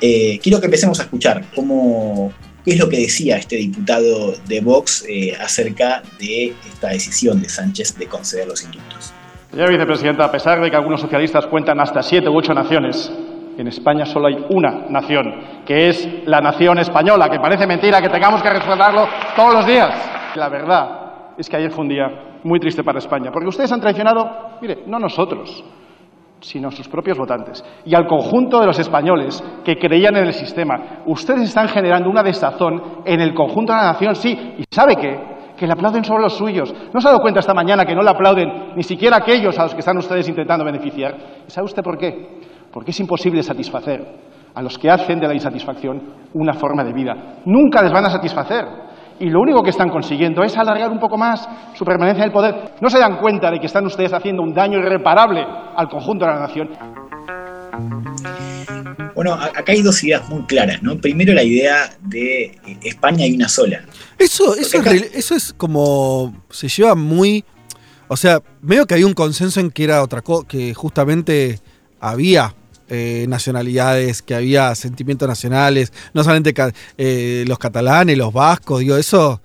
Eh, 0.00 0.38
quiero 0.42 0.60
que 0.60 0.66
empecemos 0.66 1.00
a 1.00 1.02
escuchar 1.02 1.44
cómo, 1.54 2.32
¿Qué 2.64 2.72
es 2.72 2.78
lo 2.78 2.88
que 2.88 2.98
decía 2.98 3.36
este 3.36 3.56
diputado 3.56 4.34
de 4.48 4.60
Vox 4.60 5.04
eh, 5.08 5.34
acerca 5.40 6.02
de 6.18 6.52
esta 6.72 6.88
decisión 6.88 7.40
de 7.40 7.48
Sánchez 7.48 7.96
de 7.96 8.06
conceder 8.06 8.46
los 8.48 8.62
indultos? 8.64 9.12
Señora 9.56 9.72
vicepresidenta, 9.72 10.26
a 10.26 10.30
pesar 10.30 10.60
de 10.60 10.70
que 10.70 10.76
algunos 10.76 11.00
socialistas 11.00 11.46
cuentan 11.46 11.80
hasta 11.80 12.02
siete 12.02 12.28
u 12.28 12.36
ocho 12.36 12.52
naciones, 12.52 13.10
en 13.56 13.66
España 13.66 14.04
solo 14.04 14.26
hay 14.26 14.36
una 14.50 14.84
nación, 14.90 15.32
que 15.64 15.88
es 15.88 16.26
la 16.26 16.42
nación 16.42 16.78
española, 16.78 17.30
que 17.30 17.40
parece 17.40 17.66
mentira 17.66 18.02
que 18.02 18.10
tengamos 18.10 18.42
que 18.42 18.50
recordarlo 18.50 19.06
todos 19.34 19.54
los 19.54 19.66
días. 19.66 20.34
La 20.34 20.50
verdad 20.50 21.32
es 21.38 21.48
que 21.48 21.56
ayer 21.56 21.70
fue 21.70 21.84
un 21.84 21.88
día 21.88 22.04
muy 22.44 22.60
triste 22.60 22.84
para 22.84 22.98
España, 22.98 23.30
porque 23.32 23.48
ustedes 23.48 23.72
han 23.72 23.80
traicionado, 23.80 24.58
mire, 24.60 24.82
no 24.86 24.98
nosotros, 24.98 25.64
sino 26.38 26.70
sus 26.70 26.86
propios 26.86 27.16
votantes 27.16 27.64
y 27.86 27.94
al 27.94 28.06
conjunto 28.06 28.60
de 28.60 28.66
los 28.66 28.78
españoles 28.78 29.42
que 29.64 29.76
creían 29.76 30.16
en 30.16 30.26
el 30.26 30.34
sistema. 30.34 31.02
Ustedes 31.06 31.40
están 31.40 31.68
generando 31.68 32.10
una 32.10 32.22
desazón 32.22 33.00
en 33.06 33.22
el 33.22 33.32
conjunto 33.32 33.72
de 33.72 33.78
la 33.78 33.92
nación, 33.92 34.16
sí, 34.16 34.54
y 34.58 34.64
¿sabe 34.70 34.96
qué? 34.96 35.35
Que 35.56 35.66
le 35.66 35.72
aplauden 35.72 36.04
solo 36.04 36.20
los 36.20 36.36
suyos. 36.36 36.74
¿No 36.92 37.00
se 37.00 37.08
ha 37.08 37.10
dado 37.10 37.22
cuenta 37.22 37.40
esta 37.40 37.54
mañana 37.54 37.84
que 37.84 37.94
no 37.94 38.02
le 38.02 38.10
aplauden 38.10 38.74
ni 38.76 38.82
siquiera 38.82 39.16
aquellos 39.16 39.58
a 39.58 39.64
los 39.64 39.74
que 39.74 39.80
están 39.80 39.96
ustedes 39.98 40.28
intentando 40.28 40.64
beneficiar? 40.64 41.16
¿Y 41.46 41.50
sabe 41.50 41.64
usted 41.64 41.82
por 41.82 41.96
qué? 41.96 42.40
Porque 42.72 42.90
es 42.90 43.00
imposible 43.00 43.42
satisfacer 43.42 44.26
a 44.54 44.62
los 44.62 44.78
que 44.78 44.90
hacen 44.90 45.20
de 45.20 45.28
la 45.28 45.34
insatisfacción 45.34 46.02
una 46.34 46.54
forma 46.54 46.82
de 46.82 46.92
vida. 46.92 47.40
Nunca 47.44 47.82
les 47.82 47.92
van 47.92 48.06
a 48.06 48.10
satisfacer. 48.10 48.64
Y 49.18 49.30
lo 49.30 49.40
único 49.40 49.62
que 49.62 49.70
están 49.70 49.88
consiguiendo 49.88 50.42
es 50.42 50.56
alargar 50.58 50.90
un 50.90 50.98
poco 50.98 51.16
más 51.16 51.48
su 51.74 51.84
permanencia 51.84 52.22
en 52.22 52.28
el 52.28 52.32
poder. 52.32 52.72
¿No 52.80 52.90
se 52.90 52.98
dan 52.98 53.16
cuenta 53.16 53.50
de 53.50 53.58
que 53.58 53.66
están 53.66 53.86
ustedes 53.86 54.12
haciendo 54.12 54.42
un 54.42 54.52
daño 54.52 54.78
irreparable 54.78 55.42
al 55.74 55.88
conjunto 55.88 56.26
de 56.26 56.32
la 56.32 56.40
nación? 56.40 56.68
Bueno, 59.16 59.34
acá 59.34 59.64
hay 59.72 59.82
dos 59.82 60.04
ideas 60.04 60.28
muy 60.28 60.42
claras, 60.44 60.80
¿no? 60.82 61.00
Primero 61.00 61.32
la 61.34 61.42
idea 61.42 61.96
de 62.02 62.44
eh, 62.44 62.78
España 62.84 63.24
hay 63.24 63.32
una 63.32 63.48
sola. 63.48 63.84
Eso, 64.18 64.54
eso, 64.54 64.78
es, 64.78 64.84
re- 64.84 65.10
eso 65.14 65.34
es 65.34 65.52
como. 65.52 66.44
Se 66.50 66.68
lleva 66.68 66.94
muy. 66.94 67.44
O 68.08 68.16
sea, 68.16 68.40
medio 68.62 68.86
que 68.86 68.94
hay 68.94 69.02
un 69.04 69.14
consenso 69.14 69.58
en 69.58 69.70
que 69.72 69.82
era 69.84 70.02
otra 70.02 70.20
cosa, 70.22 70.46
que 70.46 70.74
justamente 70.74 71.58
había 71.98 72.54
eh, 72.88 73.24
nacionalidades, 73.28 74.22
que 74.22 74.34
había 74.34 74.72
sentimientos 74.76 75.26
nacionales, 75.26 75.92
no 76.14 76.22
solamente 76.22 76.52
ca- 76.54 76.72
eh, 76.98 77.44
los 77.48 77.58
catalanes, 77.58 78.16
los 78.16 78.32
vascos, 78.32 78.80
digo, 78.80 78.96
eso 78.96 79.40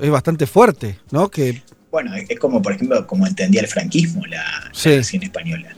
es 0.00 0.08
bastante 0.08 0.46
fuerte, 0.46 0.98
¿no? 1.10 1.28
Que 1.28 1.62
Bueno, 1.90 2.14
es 2.14 2.38
como, 2.38 2.62
por 2.62 2.72
ejemplo, 2.74 3.06
como 3.06 3.26
entendía 3.26 3.60
el 3.60 3.66
franquismo 3.66 4.24
la, 4.26 4.70
la 4.84 4.96
nación 4.96 5.22
española. 5.24 5.74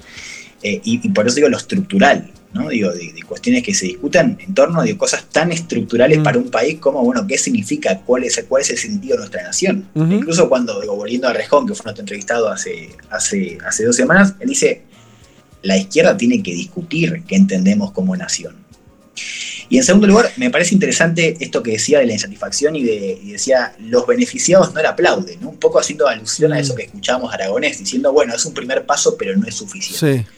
Eh, 0.62 0.80
y, 0.84 1.00
y 1.02 1.08
por 1.10 1.26
eso 1.26 1.36
digo 1.36 1.48
lo 1.48 1.56
estructural, 1.56 2.30
¿no? 2.58 2.68
Digo, 2.68 2.90
de, 2.90 3.12
de 3.12 3.22
cuestiones 3.22 3.62
que 3.62 3.72
se 3.72 3.86
discutan 3.86 4.36
en 4.40 4.54
torno 4.54 4.82
de 4.82 4.96
cosas 4.96 5.24
tan 5.30 5.52
estructurales 5.52 6.18
para 6.18 6.38
un 6.38 6.50
país 6.50 6.78
como, 6.78 7.02
bueno, 7.02 7.26
¿qué 7.26 7.38
significa? 7.38 8.00
¿Cuál 8.00 8.24
es, 8.24 8.44
cuál 8.48 8.62
es 8.62 8.70
el 8.70 8.78
sentido 8.78 9.14
de 9.14 9.18
nuestra 9.20 9.42
nación? 9.42 9.88
Incluso 9.94 10.48
cuando, 10.48 10.80
digo, 10.80 10.96
volviendo 10.96 11.28
a 11.28 11.32
Rejón, 11.32 11.66
que 11.66 11.74
fue 11.74 11.84
nuestro 11.84 12.02
entrevistado 12.02 12.48
hace, 12.48 12.90
hace, 13.10 13.58
hace 13.66 13.84
dos 13.84 13.96
semanas, 13.96 14.34
él 14.40 14.48
dice, 14.48 14.82
la 15.62 15.76
izquierda 15.76 16.16
tiene 16.16 16.42
que 16.42 16.52
discutir 16.52 17.22
qué 17.26 17.36
entendemos 17.36 17.92
como 17.92 18.16
nación. 18.16 18.56
Y 19.70 19.76
en 19.76 19.84
segundo 19.84 20.06
lugar, 20.06 20.32
me 20.36 20.50
parece 20.50 20.74
interesante 20.74 21.36
esto 21.40 21.62
que 21.62 21.72
decía 21.72 21.98
de 21.98 22.06
la 22.06 22.14
insatisfacción 22.14 22.74
y, 22.74 22.84
de, 22.84 23.18
y 23.22 23.32
decía, 23.32 23.74
los 23.80 24.06
beneficiados 24.06 24.72
no 24.74 24.80
la 24.82 24.90
aplauden, 24.90 25.40
¿no? 25.40 25.50
un 25.50 25.58
poco 25.58 25.78
haciendo 25.78 26.08
alusión 26.08 26.52
a 26.52 26.58
eso 26.58 26.74
que 26.74 26.84
escuchábamos 26.84 27.32
Aragonés, 27.34 27.78
diciendo, 27.78 28.12
bueno, 28.12 28.34
es 28.34 28.44
un 28.46 28.54
primer 28.54 28.86
paso, 28.86 29.16
pero 29.18 29.36
no 29.36 29.46
es 29.46 29.54
suficiente. 29.54 30.24
sí. 30.24 30.32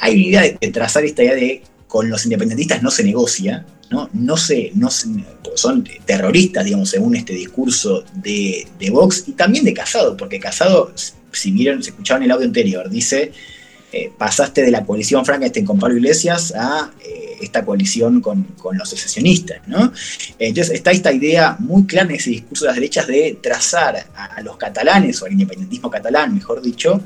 Hay 0.00 0.14
una 0.14 0.22
idea 0.26 0.42
de, 0.42 0.58
de 0.60 0.68
trazar 0.72 1.04
esta 1.04 1.22
idea 1.22 1.34
de 1.34 1.62
con 1.86 2.08
los 2.08 2.24
independentistas 2.24 2.82
no 2.82 2.90
se 2.90 3.02
negocia, 3.02 3.64
¿no? 3.90 4.08
No 4.12 4.36
se, 4.36 4.70
no 4.74 4.90
se- 4.90 5.08
son 5.56 5.82
terroristas, 6.06 6.64
digamos, 6.64 6.88
según 6.90 7.16
este 7.16 7.32
discurso 7.32 8.04
de, 8.14 8.66
de 8.78 8.90
Vox 8.90 9.24
y 9.26 9.32
también 9.32 9.64
de 9.64 9.74
Casado, 9.74 10.16
porque 10.16 10.38
Casado, 10.38 10.92
si 11.32 11.50
vieron, 11.50 11.82
se 11.82 11.90
escucharon 11.90 12.22
el 12.22 12.30
audio 12.30 12.46
anterior, 12.46 12.88
dice, 12.88 13.32
eh, 13.92 14.10
pasaste 14.16 14.62
de 14.62 14.70
la 14.70 14.84
coalición 14.84 15.24
Frankenstein 15.24 15.66
con 15.66 15.78
Pablo 15.78 15.96
Iglesias 15.96 16.52
a 16.56 16.90
eh, 17.04 17.36
esta 17.40 17.64
coalición 17.64 18.20
con, 18.20 18.44
con 18.58 18.76
los 18.78 18.88
secesionistas, 18.88 19.66
¿no? 19.66 19.92
Entonces 20.38 20.74
está 20.74 20.90
esta 20.90 21.12
idea 21.12 21.56
muy 21.58 21.84
clara 21.86 22.08
en 22.10 22.16
ese 22.16 22.30
discurso 22.30 22.64
de 22.64 22.68
las 22.68 22.76
derechas 22.76 23.06
de 23.06 23.38
trazar 23.42 24.06
a, 24.14 24.24
a 24.26 24.42
los 24.42 24.56
catalanes, 24.56 25.20
o 25.22 25.26
al 25.26 25.32
independentismo 25.32 25.90
catalán, 25.90 26.34
mejor 26.34 26.60
dicho, 26.62 27.00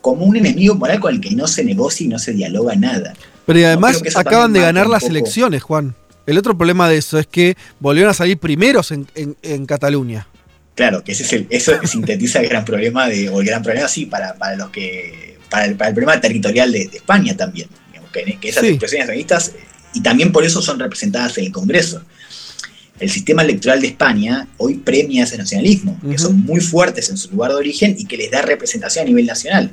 como 0.00 0.24
un 0.24 0.36
enemigo 0.36 0.74
moral 0.74 1.00
con 1.00 1.14
el 1.14 1.20
que 1.20 1.30
no 1.30 1.46
se 1.46 1.64
negocia 1.64 2.04
y 2.04 2.08
no 2.08 2.18
se 2.18 2.32
dialoga 2.32 2.74
nada. 2.76 3.14
Pero 3.46 3.58
y 3.58 3.64
además 3.64 4.02
acaban 4.14 4.52
de 4.52 4.60
ganar 4.60 4.86
las 4.86 5.02
elecciones, 5.04 5.62
Juan. 5.62 5.94
El 6.26 6.38
otro 6.38 6.56
problema 6.56 6.88
de 6.88 6.98
eso 6.98 7.18
es 7.18 7.26
que 7.26 7.56
volvieron 7.80 8.10
a 8.10 8.14
salir 8.14 8.38
primeros 8.38 8.92
en, 8.92 9.06
en- 9.14 9.36
en 9.42 9.66
Cataluña. 9.66 10.28
Claro, 10.76 11.02
que 11.02 11.12
ese 11.12 11.24
es 11.24 11.32
el, 11.32 11.46
eso 11.50 11.72
sintetiza 11.84 12.38
el 12.40 12.48
gran 12.48 12.64
problema 12.64 13.08
de, 13.08 13.28
o 13.28 13.40
el 13.40 13.46
gran 13.46 13.62
problema 13.62 13.88
sí 13.88 14.06
para, 14.06 14.34
para 14.34 14.56
los 14.56 14.70
que, 14.70 15.38
para 15.50 15.66
el, 15.66 15.74
para 15.76 15.88
el 15.88 15.94
problema 15.94 16.20
territorial 16.20 16.70
de, 16.72 16.86
de 16.88 16.96
España 16.98 17.36
también, 17.36 17.68
digamos, 17.88 18.10
que, 18.12 18.38
que 18.40 18.48
esas 18.48 18.62
Sí. 18.62 18.68
expresiones 18.70 19.06
nacionalistas, 19.08 19.52
y 19.92 20.00
también 20.00 20.30
por 20.32 20.44
eso 20.44 20.62
son 20.62 20.78
representadas 20.78 21.36
en 21.38 21.46
el 21.46 21.52
Congreso. 21.52 22.02
El 22.98 23.10
sistema 23.10 23.42
electoral 23.42 23.80
de 23.80 23.88
España 23.88 24.46
hoy 24.58 24.74
premia 24.74 25.24
ese 25.24 25.38
nacionalismo, 25.38 25.98
que 26.08 26.18
son 26.18 26.40
muy 26.40 26.60
fuertes 26.60 27.08
en 27.08 27.16
su 27.16 27.30
lugar 27.30 27.50
de 27.52 27.56
origen 27.56 27.96
y 27.98 28.04
que 28.04 28.16
les 28.18 28.30
da 28.30 28.42
representación 28.42 29.04
a 29.04 29.08
nivel 29.08 29.24
nacional. 29.26 29.72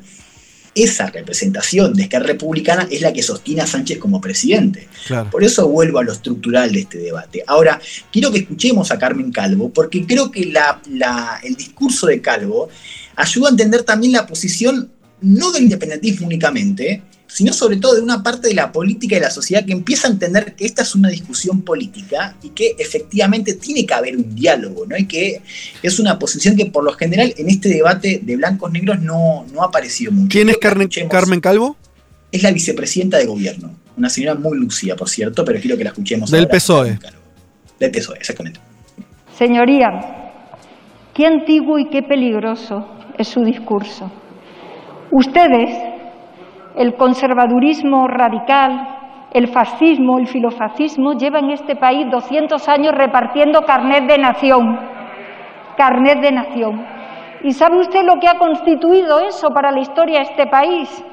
Esa 0.73 1.07
representación 1.07 1.93
de 1.93 2.03
Esquerra 2.03 2.27
Republicana 2.27 2.87
es 2.89 3.01
la 3.01 3.11
que 3.11 3.23
sostiene 3.23 3.61
a 3.61 3.67
Sánchez 3.67 3.97
como 3.97 4.21
presidente. 4.21 4.87
Claro. 5.07 5.29
Por 5.29 5.43
eso 5.43 5.67
vuelvo 5.67 5.99
a 5.99 6.03
lo 6.03 6.13
estructural 6.13 6.71
de 6.71 6.81
este 6.81 6.99
debate. 6.99 7.43
Ahora, 7.47 7.81
quiero 8.13 8.31
que 8.31 8.39
escuchemos 8.39 8.91
a 8.91 8.97
Carmen 8.99 9.31
Calvo, 9.31 9.71
porque 9.71 10.05
creo 10.05 10.31
que 10.31 10.45
la- 10.45 10.79
la- 10.89 11.39
el 11.43 11.55
discurso 11.55 12.07
de 12.07 12.21
Calvo 12.21 12.69
ayuda 13.15 13.47
a 13.47 13.51
entender 13.51 13.83
también 13.83 14.13
la 14.13 14.27
posición 14.27 14.91
no 15.21 15.51
del 15.51 15.63
independentismo 15.63 16.27
únicamente, 16.27 17.01
sino 17.27 17.51
sobre 17.51 17.77
todo 17.77 17.95
de 17.95 18.01
una 18.01 18.23
parte 18.23 18.47
de 18.47 18.53
la 18.53 18.71
política 18.71 19.15
y 19.15 19.19
de 19.19 19.25
la 19.25 19.31
sociedad 19.31 19.65
que 19.65 19.73
empieza 19.73 20.07
a 20.07 20.11
entender 20.11 20.55
que 20.55 20.65
esta 20.65 20.83
es 20.83 20.95
una 20.95 21.09
discusión 21.09 21.61
política 21.61 22.35
y 22.41 22.49
que 22.49 22.75
efectivamente 22.79 23.53
tiene 23.55 23.85
que 23.85 23.93
haber 23.93 24.15
un 24.15 24.33
diálogo, 24.33 24.85
¿no? 24.85 24.97
Y 24.97 25.05
que 25.05 25.41
es 25.83 25.99
una 25.99 26.17
posición 26.17 26.55
que 26.55 26.67
por 26.67 26.83
lo 26.83 26.93
general 26.93 27.33
en 27.37 27.49
este 27.49 27.69
debate 27.69 28.21
de 28.23 28.35
blancos 28.37 28.71
negros 28.71 29.01
no, 29.01 29.45
no 29.53 29.61
ha 29.61 29.65
aparecido 29.65 30.11
mucho. 30.11 30.29
¿Quién 30.29 30.49
es 30.49 30.57
Carmen, 30.57 31.41
Calvo? 31.41 31.75
Es 32.31 32.43
la 32.43 32.51
vicepresidenta 32.51 33.17
de 33.17 33.25
gobierno, 33.25 33.75
una 33.97 34.09
señora 34.09 34.35
muy 34.35 34.57
lucida, 34.57 34.95
por 34.95 35.09
cierto, 35.09 35.43
pero 35.45 35.59
quiero 35.59 35.77
que 35.77 35.83
la 35.83 35.89
escuchemos 35.91 36.31
Del 36.31 36.45
ahora. 36.45 36.51
PSOE. 36.53 36.99
Del 37.79 37.91
PSOE, 37.91 38.17
exactamente. 38.17 38.59
Señoría, 39.37 40.31
qué 41.13 41.25
antiguo 41.25 41.77
y 41.77 41.89
qué 41.89 42.03
peligroso 42.03 42.87
es 43.17 43.27
su 43.27 43.43
discurso. 43.43 44.11
Ustedes, 45.11 45.69
el 46.75 46.95
conservadurismo 46.95 48.07
radical, 48.07 48.97
el 49.31 49.47
fascismo, 49.47 50.19
el 50.19 50.27
filofascismo, 50.27 51.13
llevan 51.13 51.49
este 51.49 51.75
país 51.75 52.07
200 52.11 52.67
años 52.67 52.93
repartiendo 52.93 53.61
carnet 53.61 54.05
de 54.05 54.17
nación. 54.17 54.79
Carnet 55.77 56.19
de 56.21 56.31
nación. 56.31 56.85
¿Y 57.43 57.51
sabe 57.51 57.77
usted 57.77 58.03
lo 58.03 58.19
que 58.19 58.27
ha 58.27 58.37
constituido 58.37 59.19
eso 59.19 59.49
para 59.51 59.71
la 59.71 59.79
historia 59.79 60.19
de 60.19 60.25
este 60.25 60.47
país? 60.47 61.05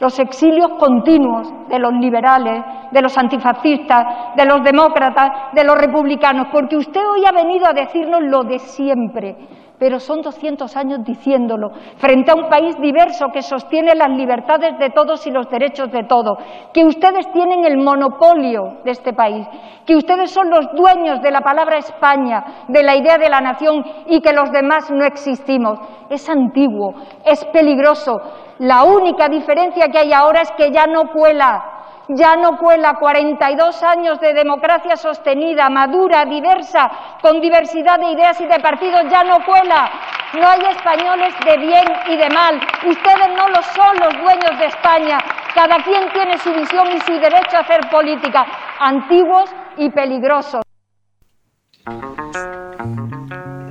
Los 0.00 0.18
exilios 0.18 0.74
continuos 0.78 1.52
de 1.68 1.78
los 1.78 1.92
liberales, 1.94 2.62
de 2.92 3.02
los 3.02 3.16
antifascistas, 3.16 4.36
de 4.36 4.44
los 4.44 4.62
demócratas, 4.62 5.52
de 5.54 5.64
los 5.64 5.78
republicanos, 5.78 6.48
porque 6.52 6.76
usted 6.76 7.00
hoy 7.00 7.24
ha 7.26 7.32
venido 7.32 7.66
a 7.66 7.72
decirnos 7.72 8.22
lo 8.22 8.42
de 8.42 8.58
siempre, 8.58 9.36
pero 9.78 10.00
son 10.00 10.22
200 10.22 10.76
años 10.76 11.04
diciéndolo, 11.04 11.70
frente 11.96 12.30
a 12.30 12.34
un 12.34 12.48
país 12.48 12.76
diverso 12.80 13.28
que 13.32 13.42
sostiene 13.42 13.94
las 13.94 14.10
libertades 14.10 14.78
de 14.78 14.90
todos 14.90 15.26
y 15.26 15.30
los 15.30 15.48
derechos 15.48 15.90
de 15.90 16.04
todos, 16.04 16.38
que 16.72 16.84
ustedes 16.84 17.30
tienen 17.32 17.64
el 17.64 17.78
monopolio 17.78 18.78
de 18.84 18.90
este 18.90 19.12
país, 19.12 19.46
que 19.86 19.96
ustedes 19.96 20.30
son 20.30 20.50
los 20.50 20.66
dueños 20.74 21.22
de 21.22 21.30
la 21.30 21.40
palabra 21.40 21.78
España, 21.78 22.64
de 22.68 22.82
la 22.82 22.96
idea 22.96 23.18
de 23.18 23.28
la 23.28 23.40
nación 23.40 23.84
y 24.06 24.20
que 24.20 24.32
los 24.32 24.50
demás 24.50 24.90
no 24.90 25.04
existimos. 25.04 25.78
Es 26.10 26.28
antiguo, 26.28 26.94
es 27.24 27.44
peligroso. 27.46 28.20
La 28.58 28.84
única 28.84 29.28
diferencia 29.28 29.88
que 29.88 29.98
hay 29.98 30.12
ahora 30.12 30.42
es 30.42 30.50
que 30.52 30.72
ya 30.72 30.86
no 30.86 31.12
cuela. 31.12 31.77
Ya 32.10 32.36
no 32.36 32.56
cuela 32.56 32.94
42 32.94 33.82
años 33.82 34.18
de 34.20 34.32
democracia 34.32 34.96
sostenida, 34.96 35.68
madura, 35.68 36.24
diversa, 36.24 36.90
con 37.20 37.40
diversidad 37.40 37.98
de 38.00 38.12
ideas 38.12 38.40
y 38.40 38.46
de 38.46 38.58
partidos, 38.60 39.02
ya 39.10 39.24
no 39.24 39.44
cuela. 39.44 39.90
No 40.34 40.46
hay 40.48 40.60
españoles 40.70 41.34
de 41.44 41.56
bien 41.58 41.84
y 42.08 42.16
de 42.16 42.30
mal. 42.30 42.60
Ustedes 42.86 43.28
no 43.36 43.48
lo 43.50 43.62
son 43.62 43.96
los 44.00 44.22
dueños 44.22 44.58
de 44.58 44.66
España. 44.66 45.18
Cada 45.54 45.76
quien 45.84 46.10
tiene 46.12 46.38
su 46.38 46.50
visión 46.52 46.88
y 46.96 47.00
su 47.00 47.12
derecho 47.12 47.56
a 47.56 47.60
hacer 47.60 47.80
política. 47.90 48.46
Antiguos 48.78 49.50
y 49.76 49.90
peligrosos. 49.90 50.62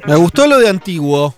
Me 0.06 0.16
gustó 0.16 0.48
lo 0.48 0.60
de 0.60 0.70
antiguo. 0.70 1.34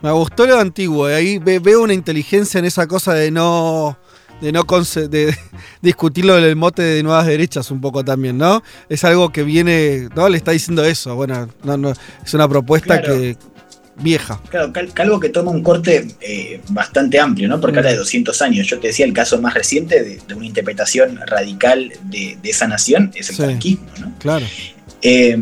Me 0.00 0.10
gustó 0.10 0.46
lo 0.46 0.54
de 0.56 0.60
antiguo. 0.60 1.08
y 1.10 1.12
Ahí 1.14 1.38
ve- 1.38 1.58
veo 1.60 1.82
una 1.82 1.94
inteligencia 1.94 2.58
en 2.58 2.64
esa 2.64 2.86
cosa 2.86 3.12
de 3.14 3.30
no. 3.30 3.96
De 4.42 4.52
no 4.52 4.64
de 5.08 5.34
discutir 5.80 6.24
lo 6.24 6.34
del 6.34 6.56
mote 6.56 6.82
de 6.82 7.02
nuevas 7.02 7.26
derechas 7.26 7.70
un 7.70 7.80
poco 7.80 8.04
también, 8.04 8.36
¿no? 8.36 8.62
Es 8.88 9.04
algo 9.04 9.30
que 9.32 9.42
viene, 9.44 10.08
¿no? 10.14 10.28
Le 10.28 10.36
está 10.36 10.50
diciendo 10.50 10.84
eso. 10.84 11.14
Bueno, 11.14 11.48
no, 11.64 11.76
no, 11.76 11.92
es 12.24 12.34
una 12.34 12.48
propuesta 12.48 13.00
Claro. 13.00 13.14
que 13.18 13.36
vieja. 13.96 14.40
Claro, 14.50 14.72
Cal- 14.72 14.92
Calvo 14.92 15.20
que 15.20 15.28
toma 15.28 15.50
un 15.50 15.62
corte 15.62 16.08
eh, 16.20 16.60
bastante 16.70 17.20
amplio, 17.20 17.46
¿no? 17.48 17.60
Porque 17.60 17.76
Mm. 17.76 17.78
habla 17.78 17.90
de 17.92 17.96
200 17.98 18.42
años. 18.42 18.66
Yo 18.66 18.78
te 18.80 18.88
decía 18.88 19.04
el 19.06 19.12
caso 19.12 19.40
más 19.40 19.54
reciente 19.54 20.02
de, 20.02 20.20
de 20.26 20.34
una 20.34 20.46
interpretación 20.46 21.20
radical 21.26 21.92
de, 22.04 22.36
de 22.42 22.50
esa 22.50 22.66
nación 22.66 23.12
es 23.14 23.28
el 23.30 23.36
Sí. 23.36 23.42
franquismo, 23.42 23.86
¿no? 24.00 24.12
Claro. 24.18 24.46
Eh, 25.02 25.36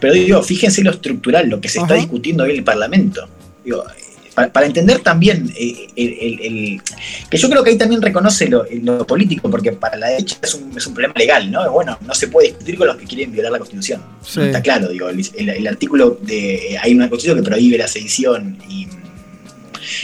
pero 0.00 0.12
digo, 0.12 0.42
fíjense 0.42 0.82
lo 0.82 0.90
estructural, 0.90 1.48
lo 1.48 1.60
que 1.60 1.68
se 1.68 1.78
está 1.80 1.94
discutiendo 1.94 2.44
hoy 2.44 2.50
en 2.50 2.56
el 2.58 2.64
Parlamento. 2.64 3.28
Digo, 3.64 3.84
para, 4.34 4.52
para 4.52 4.66
entender 4.66 4.98
también 5.00 5.52
eh, 5.56 5.86
el, 5.96 6.08
el- 6.20 6.40
el- 6.40 6.82
que 7.30 7.36
yo 7.36 7.48
creo 7.48 7.62
que 7.62 7.70
ahí 7.70 7.78
también 7.78 8.02
reconoce 8.02 8.48
lo, 8.48 8.64
lo 8.82 9.06
político, 9.06 9.50
porque 9.50 9.72
para 9.72 9.96
la 9.96 10.08
derecha 10.08 10.36
es 10.42 10.54
un, 10.54 10.76
es 10.76 10.86
un 10.86 10.94
problema 10.94 11.14
legal, 11.16 11.50
¿no? 11.50 11.70
Bueno, 11.72 11.98
no 12.06 12.14
se 12.14 12.28
puede 12.28 12.48
discutir 12.48 12.76
con 12.76 12.88
los 12.88 12.96
que 12.96 13.04
quieren 13.04 13.32
violar 13.32 13.52
la 13.52 13.58
Constitución. 13.58 14.02
Sí. 14.22 14.40
Está 14.40 14.60
claro, 14.60 14.88
digo, 14.88 15.08
el, 15.08 15.66
artículo 15.68 16.18
de. 16.22 16.78
Hay 16.82 16.94
una 16.94 17.08
Constitución 17.08 17.42
que 17.44 17.48
prohíbe 17.50 17.78
la 17.78 17.88
sedición 17.88 18.58
y, 18.68 18.88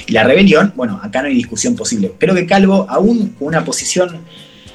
y 0.07 0.12
la 0.12 0.24
rebelión. 0.24 0.73
Bueno, 0.77 1.01
acá 1.02 1.23
no 1.23 1.28
hay 1.28 1.35
discusión 1.35 1.74
posible. 1.77 2.12
Creo 2.19 2.35
que 2.35 2.47
Calvo, 2.47 2.86
aún 2.89 3.31
con 3.39 3.48
una 3.48 3.65
posición 3.65 4.20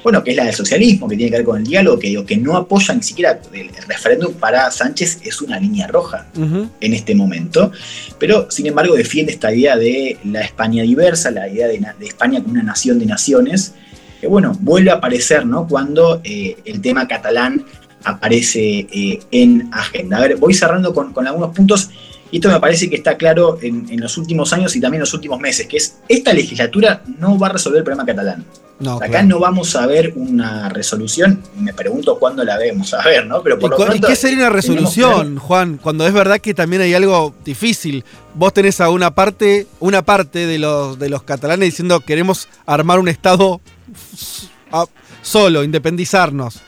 bueno, 0.05 0.23
que 0.23 0.29
es 0.29 0.37
la 0.37 0.43
del 0.43 0.53
socialismo, 0.53 1.07
que 1.07 1.17
tiene 1.17 1.31
que 1.31 1.37
ver 1.37 1.45
con 1.47 1.57
el 1.57 1.63
diálogo, 1.63 1.97
que 1.97 2.09
digo, 2.09 2.23
que 2.23 2.37
no 2.37 2.55
apoya 2.55 2.93
ni 2.93 3.01
siquiera 3.01 3.39
el, 3.51 3.61
el 3.61 3.83
referéndum 3.87 4.35
para 4.35 4.69
Sánchez 4.69 5.21
es 5.23 5.41
una 5.41 5.59
línea 5.59 5.87
roja 5.87 6.27
en 6.35 6.93
este 6.93 7.15
momento, 7.15 7.71
pero 8.19 8.45
sin 8.51 8.67
embargo 8.67 8.93
defiende 8.93 9.31
esta 9.31 9.51
idea 9.51 9.75
de 9.75 10.19
la 10.25 10.41
España 10.41 10.83
diversa, 10.83 11.31
la 11.31 11.49
idea 11.49 11.67
de, 11.67 11.79
España 12.01 12.39
como 12.39 12.53
una 12.53 12.61
nación 12.61 12.99
de 12.99 13.07
naciones, 13.07 13.73
que 14.21 14.27
bueno, 14.27 14.55
vuelve 14.59 14.91
a 14.91 14.95
aparecer, 14.95 15.43
¿no? 15.43 15.67
Cuando 15.67 16.21
eh, 16.23 16.55
el 16.65 16.81
tema 16.81 17.07
catalán 17.07 17.65
aparece 18.03 18.85
eh, 18.93 19.19
en 19.31 19.69
agenda. 19.71 20.17
A 20.17 20.21
ver, 20.21 20.35
voy 20.35 20.53
cerrando 20.53 20.93
con, 20.93 21.13
con 21.13 21.25
algunos 21.25 21.49
puntos, 21.55 21.89
y 22.31 22.37
esto 22.37 22.49
me 22.49 22.59
parece 22.59 22.89
que 22.89 22.95
está 22.95 23.17
claro 23.17 23.57
en, 23.61 23.87
en 23.89 24.01
los 24.01 24.17
últimos 24.17 24.51
años 24.53 24.75
y 24.75 24.81
también 24.81 24.99
en 24.99 25.01
los 25.01 25.13
últimos 25.13 25.39
meses, 25.39 25.67
que 25.67 25.77
es, 25.77 25.97
esta 26.07 26.33
legislatura 26.33 27.03
no 27.19 27.37
va 27.37 27.47
a 27.47 27.53
resolver 27.53 27.79
el 27.79 27.83
problema 27.83 28.05
catalán. 28.05 28.45
No, 28.77 28.97
Acá 28.97 29.07
claro. 29.07 29.27
no 29.27 29.39
vamos 29.39 29.73
a 29.77 29.87
ver 29.87 30.11
una 30.17 30.67
resolución, 30.67 31.41
me 31.57 31.73
pregunto 31.73 32.19
cuándo 32.19 32.43
la 32.43 32.57
vemos 32.57 32.93
a 32.93 33.01
ver, 33.03 33.25
¿no? 33.25 33.41
Pero 33.41 33.55
¿Y, 33.55 33.59
por 33.59 33.87
lo 33.87 33.95
y 33.95 34.01
qué 34.01 34.17
sería 34.17 34.39
una 34.39 34.49
resolución, 34.49 35.37
Juan? 35.37 35.77
Cuando 35.77 36.05
es 36.05 36.13
verdad 36.13 36.41
que 36.41 36.53
también 36.53 36.81
hay 36.81 36.93
algo 36.93 37.33
difícil. 37.45 38.03
Vos 38.33 38.53
tenés 38.53 38.81
a 38.81 38.89
una 38.89 39.15
parte, 39.15 39.67
una 39.79 40.01
parte 40.01 40.45
de 40.45 40.59
los, 40.59 40.99
de 40.99 41.07
los 41.07 41.23
catalanes 41.23 41.69
diciendo 41.69 42.01
queremos 42.01 42.49
armar 42.65 42.99
un 42.99 43.07
Estado 43.07 43.61
solo, 45.21 45.63
independizarnos. 45.63 46.59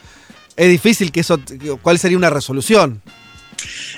Es 0.55 0.69
difícil 0.69 1.11
que 1.11 1.19
eso. 1.19 1.39
¿Cuál 1.81 1.99
sería 1.99 2.17
una 2.17 2.29
resolución? 2.29 3.01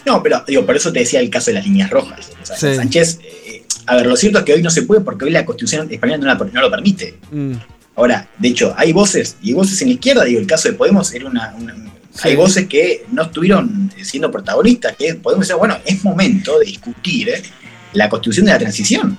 No, 0.06 0.22
pero 0.24 0.44
digo, 0.48 0.66
por 0.66 0.76
eso 0.76 0.92
te 0.92 1.00
decía 1.00 1.20
el 1.20 1.30
caso 1.30 1.48
de 1.52 1.56
las 1.56 1.66
líneas 1.66 1.90
rojas. 1.90 2.32
O 2.42 2.46
sea, 2.46 2.56
Sí. 2.58 2.76
Sánchez, 2.76 3.20
eh, 3.24 3.64
a 3.86 3.96
ver, 3.96 4.06
lo 4.08 4.16
cierto 4.16 4.40
es 4.40 4.46
que 4.46 4.54
hoy 4.54 4.62
no 4.62 4.70
se 4.70 4.84
puede 4.84 5.02
porque 5.02 5.26
hoy 5.26 5.32
la 5.32 5.46
constitución 5.46 5.88
española 5.92 6.18
no, 6.18 6.26
la- 6.46 6.52
no 6.54 6.62
lo 6.62 6.72
permite. 6.72 7.16
Mm, 7.32 7.54
Ahora, 7.96 8.30
de 8.38 8.48
hecho, 8.48 8.74
hay 8.78 8.94
voces, 8.94 9.36
y 9.42 9.52
voces 9.52 9.82
en 9.82 9.90
la 9.90 9.96
izquierda, 9.96 10.24
digo, 10.24 10.40
el 10.40 10.48
caso 10.48 10.70
de 10.70 10.76
Podemos 10.76 11.14
era 11.14 11.26
una... 11.28 11.54
una- 11.60 11.76
Hay 12.24 12.36
voces 12.36 12.68
que 12.68 13.06
no 13.12 13.24
estuvieron 13.24 13.92
siendo 14.02 14.32
protagonistas, 14.32 14.96
que 14.98 15.16
podemos 15.16 15.46
decir, 15.48 15.58
bueno, 15.60 15.78
es 15.86 16.02
momento 16.04 16.58
de 16.60 16.66
discutir 16.66 17.28
eh, 17.30 17.42
la 17.94 18.08
constitución 18.10 18.46
de 18.46 18.54
la 18.54 18.58
transición. 18.58 19.18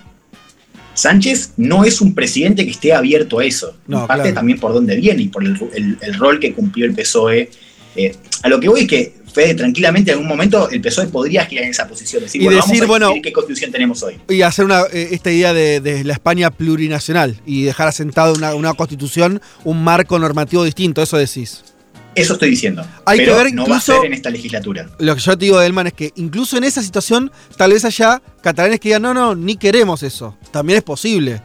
Sánchez 0.95 1.53
no 1.57 1.85
es 1.85 2.01
un 2.01 2.15
presidente 2.15 2.65
que 2.65 2.73
esté 2.73 2.93
abierto 2.93 3.39
a 3.39 3.45
eso. 3.45 3.77
No, 3.87 4.07
parte 4.07 4.23
claro. 4.25 4.35
también 4.35 4.59
por 4.59 4.73
dónde 4.75 4.97
viene 4.97 5.23
y 5.23 5.29
por 5.29 5.45
el, 5.45 5.57
el- 5.75 5.99
el 6.01 6.15
rol 6.15 6.41
que 6.41 6.53
cumplió 6.53 6.85
el 6.87 6.95
PSOE. 6.95 7.51
Eh, 7.97 8.15
a 8.43 8.49
lo 8.49 8.61
que 8.61 8.69
voy 8.69 8.83
es 8.83 8.89
que, 8.89 9.15
Fede, 9.32 9.55
tranquilamente 9.55 10.11
en 10.11 10.16
algún 10.16 10.28
momento 10.28 10.69
el 10.70 10.81
PSOE 10.81 11.07
podría 11.09 11.47
girar 11.47 11.65
en 11.65 11.70
esa 11.70 11.86
posición. 11.86 12.23
Decir, 12.23 12.40
Y 12.43 12.44
bueno, 12.44 12.57
decir, 12.61 12.81
vamos 12.81 12.97
a 13.02 13.07
bueno, 13.09 13.23
qué 13.23 13.32
constitución 13.32 13.70
tenemos 13.73 14.02
hoy. 14.02 14.19
Y 14.28 14.43
hacer 14.43 14.65
una, 14.65 14.82
eh, 14.93 15.09
esta 15.12 15.31
idea 15.31 15.52
de, 15.52 15.81
de 15.81 16.05
la 16.05 16.12
España 16.15 16.51
plurinacional 16.51 17.36
y 17.47 17.62
dejar 17.65 17.89
asentado 17.89 18.35
una, 18.35 18.55
una 18.55 18.74
constitución, 18.74 19.40
un 19.65 19.82
marco 19.85 20.19
normativo 20.19 20.65
distinto, 20.65 21.02
eso 21.02 21.16
decís. 21.16 21.62
Eso 22.16 22.32
estoy 22.32 22.51
diciendo. 22.51 22.85
Hay 23.07 23.19
que 23.19 23.27
ver 23.32 23.52
no 23.55 23.62
va 23.62 23.77
a 23.77 23.78
incluso- 23.78 23.94
ser 23.97 24.05
en 24.07 24.15
esta 24.15 24.31
legislatura. 24.31 24.89
Lo 24.98 25.15
que 25.15 25.20
yo 25.20 25.39
te 25.39 25.44
digo, 25.44 25.61
Delman, 25.61 25.86
es 25.86 25.93
que 25.93 26.11
incluso 26.16 26.57
en 26.59 26.65
esa 26.65 26.82
situación, 26.82 27.31
tal 27.57 27.73
vez 27.73 27.85
haya 27.85 28.20
catalanes 28.43 28.81
que 28.81 28.89
digan, 28.89 29.02
no, 29.02 29.15
no, 29.15 29.36
ni 29.36 29.57
queremos 29.57 30.02
eso. 30.02 30.36
También 30.51 30.78
es 30.78 30.82
posible. 30.82 31.40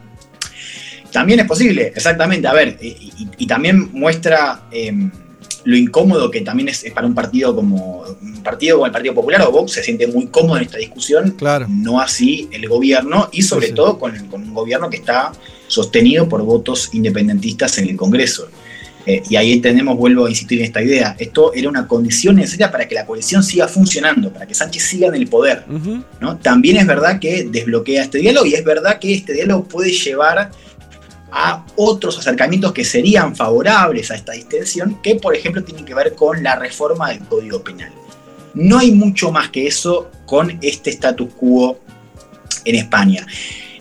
También 1.12 1.40
es 1.40 1.46
posible, 1.46 1.92
exactamente. 1.94 2.48
A 2.48 2.52
ver, 2.52 2.76
y, 2.80 2.88
y- 2.88 3.28
y 3.38 3.46
también 3.46 3.90
muestra 3.92 4.62
eh, 4.72 4.92
lo 5.66 5.76
incómodo 5.76 6.30
que 6.30 6.40
también 6.40 6.68
es, 6.68 6.84
es 6.84 6.92
para 6.92 7.06
un 7.06 7.14
partido 7.14 7.54
como 7.54 8.04
un 8.22 8.42
partido 8.42 8.76
como 8.76 8.86
el 8.86 8.92
Partido 8.92 9.14
Popular 9.14 9.42
o 9.42 9.50
Vox 9.50 9.72
se 9.72 9.82
siente 9.82 10.06
muy 10.06 10.26
cómodo 10.28 10.56
en 10.58 10.62
esta 10.62 10.78
discusión. 10.78 11.32
Claro. 11.32 11.66
No 11.68 12.00
así 12.00 12.48
el 12.52 12.68
gobierno 12.68 13.28
y 13.32 13.42
sobre 13.42 13.66
Sí, 13.66 13.70
sí. 13.72 13.76
todo 13.76 13.98
con, 13.98 14.16
con 14.28 14.42
un 14.42 14.54
gobierno 14.54 14.88
que 14.88 14.96
está 14.98 15.32
sostenido 15.66 16.28
por 16.28 16.42
votos 16.42 16.90
independentistas 16.92 17.78
en 17.78 17.88
el 17.88 17.96
Congreso. 17.96 18.48
Eh, 19.06 19.22
y 19.28 19.36
ahí 19.36 19.60
tenemos, 19.60 19.96
vuelvo 19.96 20.26
a 20.26 20.30
insistir 20.30 20.58
en 20.60 20.64
esta 20.66 20.82
idea, 20.82 21.14
esto 21.18 21.52
era 21.54 21.68
una 21.68 21.86
condición 21.86 22.36
necesaria 22.36 22.72
para 22.72 22.88
que 22.88 22.94
la 22.96 23.06
coalición 23.06 23.42
siga 23.44 23.68
funcionando, 23.68 24.32
para 24.32 24.46
que 24.46 24.54
Sánchez 24.54 24.82
siga 24.82 25.08
en 25.08 25.14
el 25.14 25.28
poder. 25.28 25.64
¿no? 26.20 26.36
También 26.38 26.76
es 26.76 26.86
verdad 26.86 27.20
que 27.20 27.44
desbloquea 27.44 28.02
este 28.02 28.18
diálogo 28.18 28.46
y 28.46 28.54
es 28.54 28.64
verdad 28.64 28.98
que 28.98 29.14
este 29.14 29.32
diálogo 29.32 29.64
puede 29.64 29.90
llevar 29.92 30.50
a 31.30 31.64
otros 31.76 32.18
acercamientos 32.18 32.72
que 32.72 32.84
serían 32.84 33.34
favorables 33.34 34.10
a 34.10 34.14
esta 34.14 34.32
distensión, 34.32 35.00
que 35.02 35.16
por 35.16 35.34
ejemplo 35.34 35.62
tienen 35.62 35.84
que 35.84 35.94
ver 35.94 36.14
con 36.14 36.42
la 36.42 36.56
reforma 36.56 37.10
del 37.10 37.20
Código 37.20 37.62
Penal. 37.62 37.92
No 38.54 38.78
hay 38.78 38.92
mucho 38.92 39.30
más 39.30 39.50
que 39.50 39.66
eso 39.66 40.10
con 40.24 40.58
este 40.62 40.90
status 40.90 41.34
quo 41.34 41.78
en 42.64 42.74
España. 42.74 43.26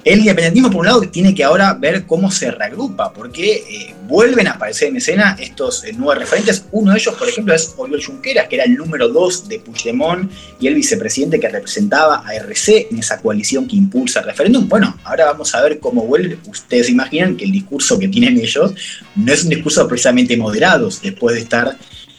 El 0.06 0.20
independentismo, 0.20 0.70
por 0.70 0.82
un 0.82 0.86
lado, 0.86 1.02
tiene 1.10 1.34
que 1.34 1.44
ahora 1.44 1.74
ver 1.74 2.06
cómo 2.06 2.30
se 2.30 2.52
reagrupa, 2.52 3.12
porque 3.12 3.56
eh, 3.56 3.96
vuelven 4.08 4.48
a 4.48 4.52
aparecer 4.52 4.90
en 4.90 4.98
escena 4.98 5.36
estos 5.40 5.84
eh, 5.84 5.94
nuevos 5.94 6.20
referentes. 6.20 6.64
Uno 6.72 6.92
de 6.92 7.00
ellos, 7.00 7.16
por 7.16 7.28
ejemplo, 7.28 7.56
es 7.56 7.74
Oriol 7.76 8.06
Junqueras, 8.06 8.48
que 8.48 8.54
era 8.58 8.66
el 8.66 8.76
número 8.76 9.08
dos 9.10 9.50
de 9.50 9.58
Puigdemont 9.58 10.32
y 10.60 10.68
el 10.68 10.76
vicepresidente 10.76 11.40
que 11.40 11.50
representaba 11.50 12.22
a 12.24 12.36
RC 12.36 12.90
en 12.92 13.00
esa 13.00 13.20
coalición 13.20 13.68
que 13.68 13.78
impulsa 13.78 14.20
el 14.20 14.28
referéndum. 14.28 14.70
Bueno, 14.70 14.96
ahora 15.06 15.26
vamos 15.26 15.56
a 15.56 15.62
ver 15.64 15.80
cómo 15.80 16.04
vuelve. 16.04 16.38
Ustedes 16.48 16.88
imaginan 16.88 17.36
que 17.36 17.46
el 17.46 17.52
discurso 17.52 17.98
que 17.98 18.08
tienen 18.08 18.38
ellos 18.38 18.76
no 19.16 19.34
es 19.34 19.44
un 19.44 19.50
discurso 19.50 19.88
precisamente 19.88 20.38
moderado, 20.38 20.88
después 21.02 21.36
de 21.36 21.42
estar 21.42 21.76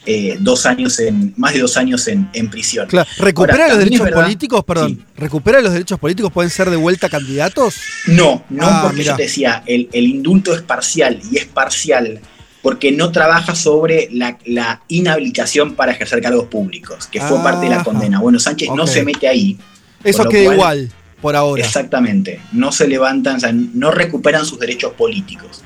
eh, 0.07 0.37
dos 0.41 0.65
años 0.67 0.99
en, 1.01 1.35
más 1.37 1.53
de 1.53 1.61
dos 1.61 1.77
años 1.77 2.07
en, 2.09 2.29
en 2.33 2.49
prisión. 2.49 2.87
Claro. 2.87 3.09
¿Recupera 3.19 3.55
Ahora, 3.65 3.69
los 3.75 3.79
derechos 3.79 4.09
políticos? 4.11 4.65
Perdón. 4.65 5.05
¿Recupera 5.17 5.61
los 5.61 5.73
derechos 5.73 5.99
políticos? 5.99 6.33
¿Pueden 6.33 6.51
ser 6.51 6.71
de 6.71 6.77
vuelta 6.77 7.09
candidatos? 7.09 7.77
No, 8.07 8.45
no 8.49 8.67
Ah, 8.67 8.81
porque 8.85 8.99
mirá. 9.01 9.13
yo 9.13 9.17
te 9.17 9.23
decía, 9.25 9.63
el, 9.67 9.89
el 9.93 10.07
indulto 10.07 10.55
es 10.55 10.63
parcial 10.63 11.21
y 11.31 11.37
es 11.39 11.47
parcial 11.47 12.21
porque 12.63 12.91
no 12.91 13.13
trabaja 13.13 13.55
sobre 13.55 14.09
la, 14.13 14.39
la 14.45 14.83
inhabilitación 14.89 15.75
para 15.75 15.93
ejercer 15.93 16.21
cargos 16.21 16.47
públicos, 16.47 17.07
que 17.07 17.21
fue 17.21 17.39
parte 17.43 17.67
de 17.69 17.77
la 17.77 17.85
condena. 17.85 18.19
Bueno, 18.21 18.39
Sánchez 18.41 18.71
no 18.75 18.87
se 18.87 19.05
mete 19.05 19.29
ahí. 19.29 19.57
Eso 20.03 20.29
queda 20.29 20.45
cual- 20.47 20.55
igual 20.55 20.93
por 21.21 21.35
ahora. 21.37 21.65
Exactamente, 21.65 22.41
no 22.53 22.73
se 22.73 22.87
levantan, 22.89 23.37
o 23.37 23.41
sea, 23.41 23.53
no 23.53 23.91
recuperan 23.91 24.45
sus 24.45 24.59
derechos 24.59 24.93
políticos. 24.95 25.63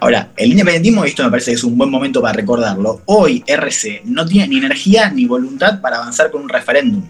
Ahora, 0.00 0.30
el 0.36 0.50
independentismo, 0.50 1.04
esto 1.04 1.22
me 1.24 1.30
parece 1.30 1.50
que 1.50 1.56
es 1.56 1.64
un 1.64 1.76
buen 1.76 1.90
momento 1.90 2.22
para 2.22 2.32
recordarlo, 2.32 3.02
hoy 3.04 3.44
RC 3.46 4.02
no 4.06 4.24
tiene 4.24 4.48
ni 4.48 4.56
energía 4.56 5.10
ni 5.10 5.26
voluntad 5.26 5.80
para 5.82 5.98
avanzar 5.98 6.30
con 6.30 6.42
un 6.42 6.48
referéndum. 6.48 7.04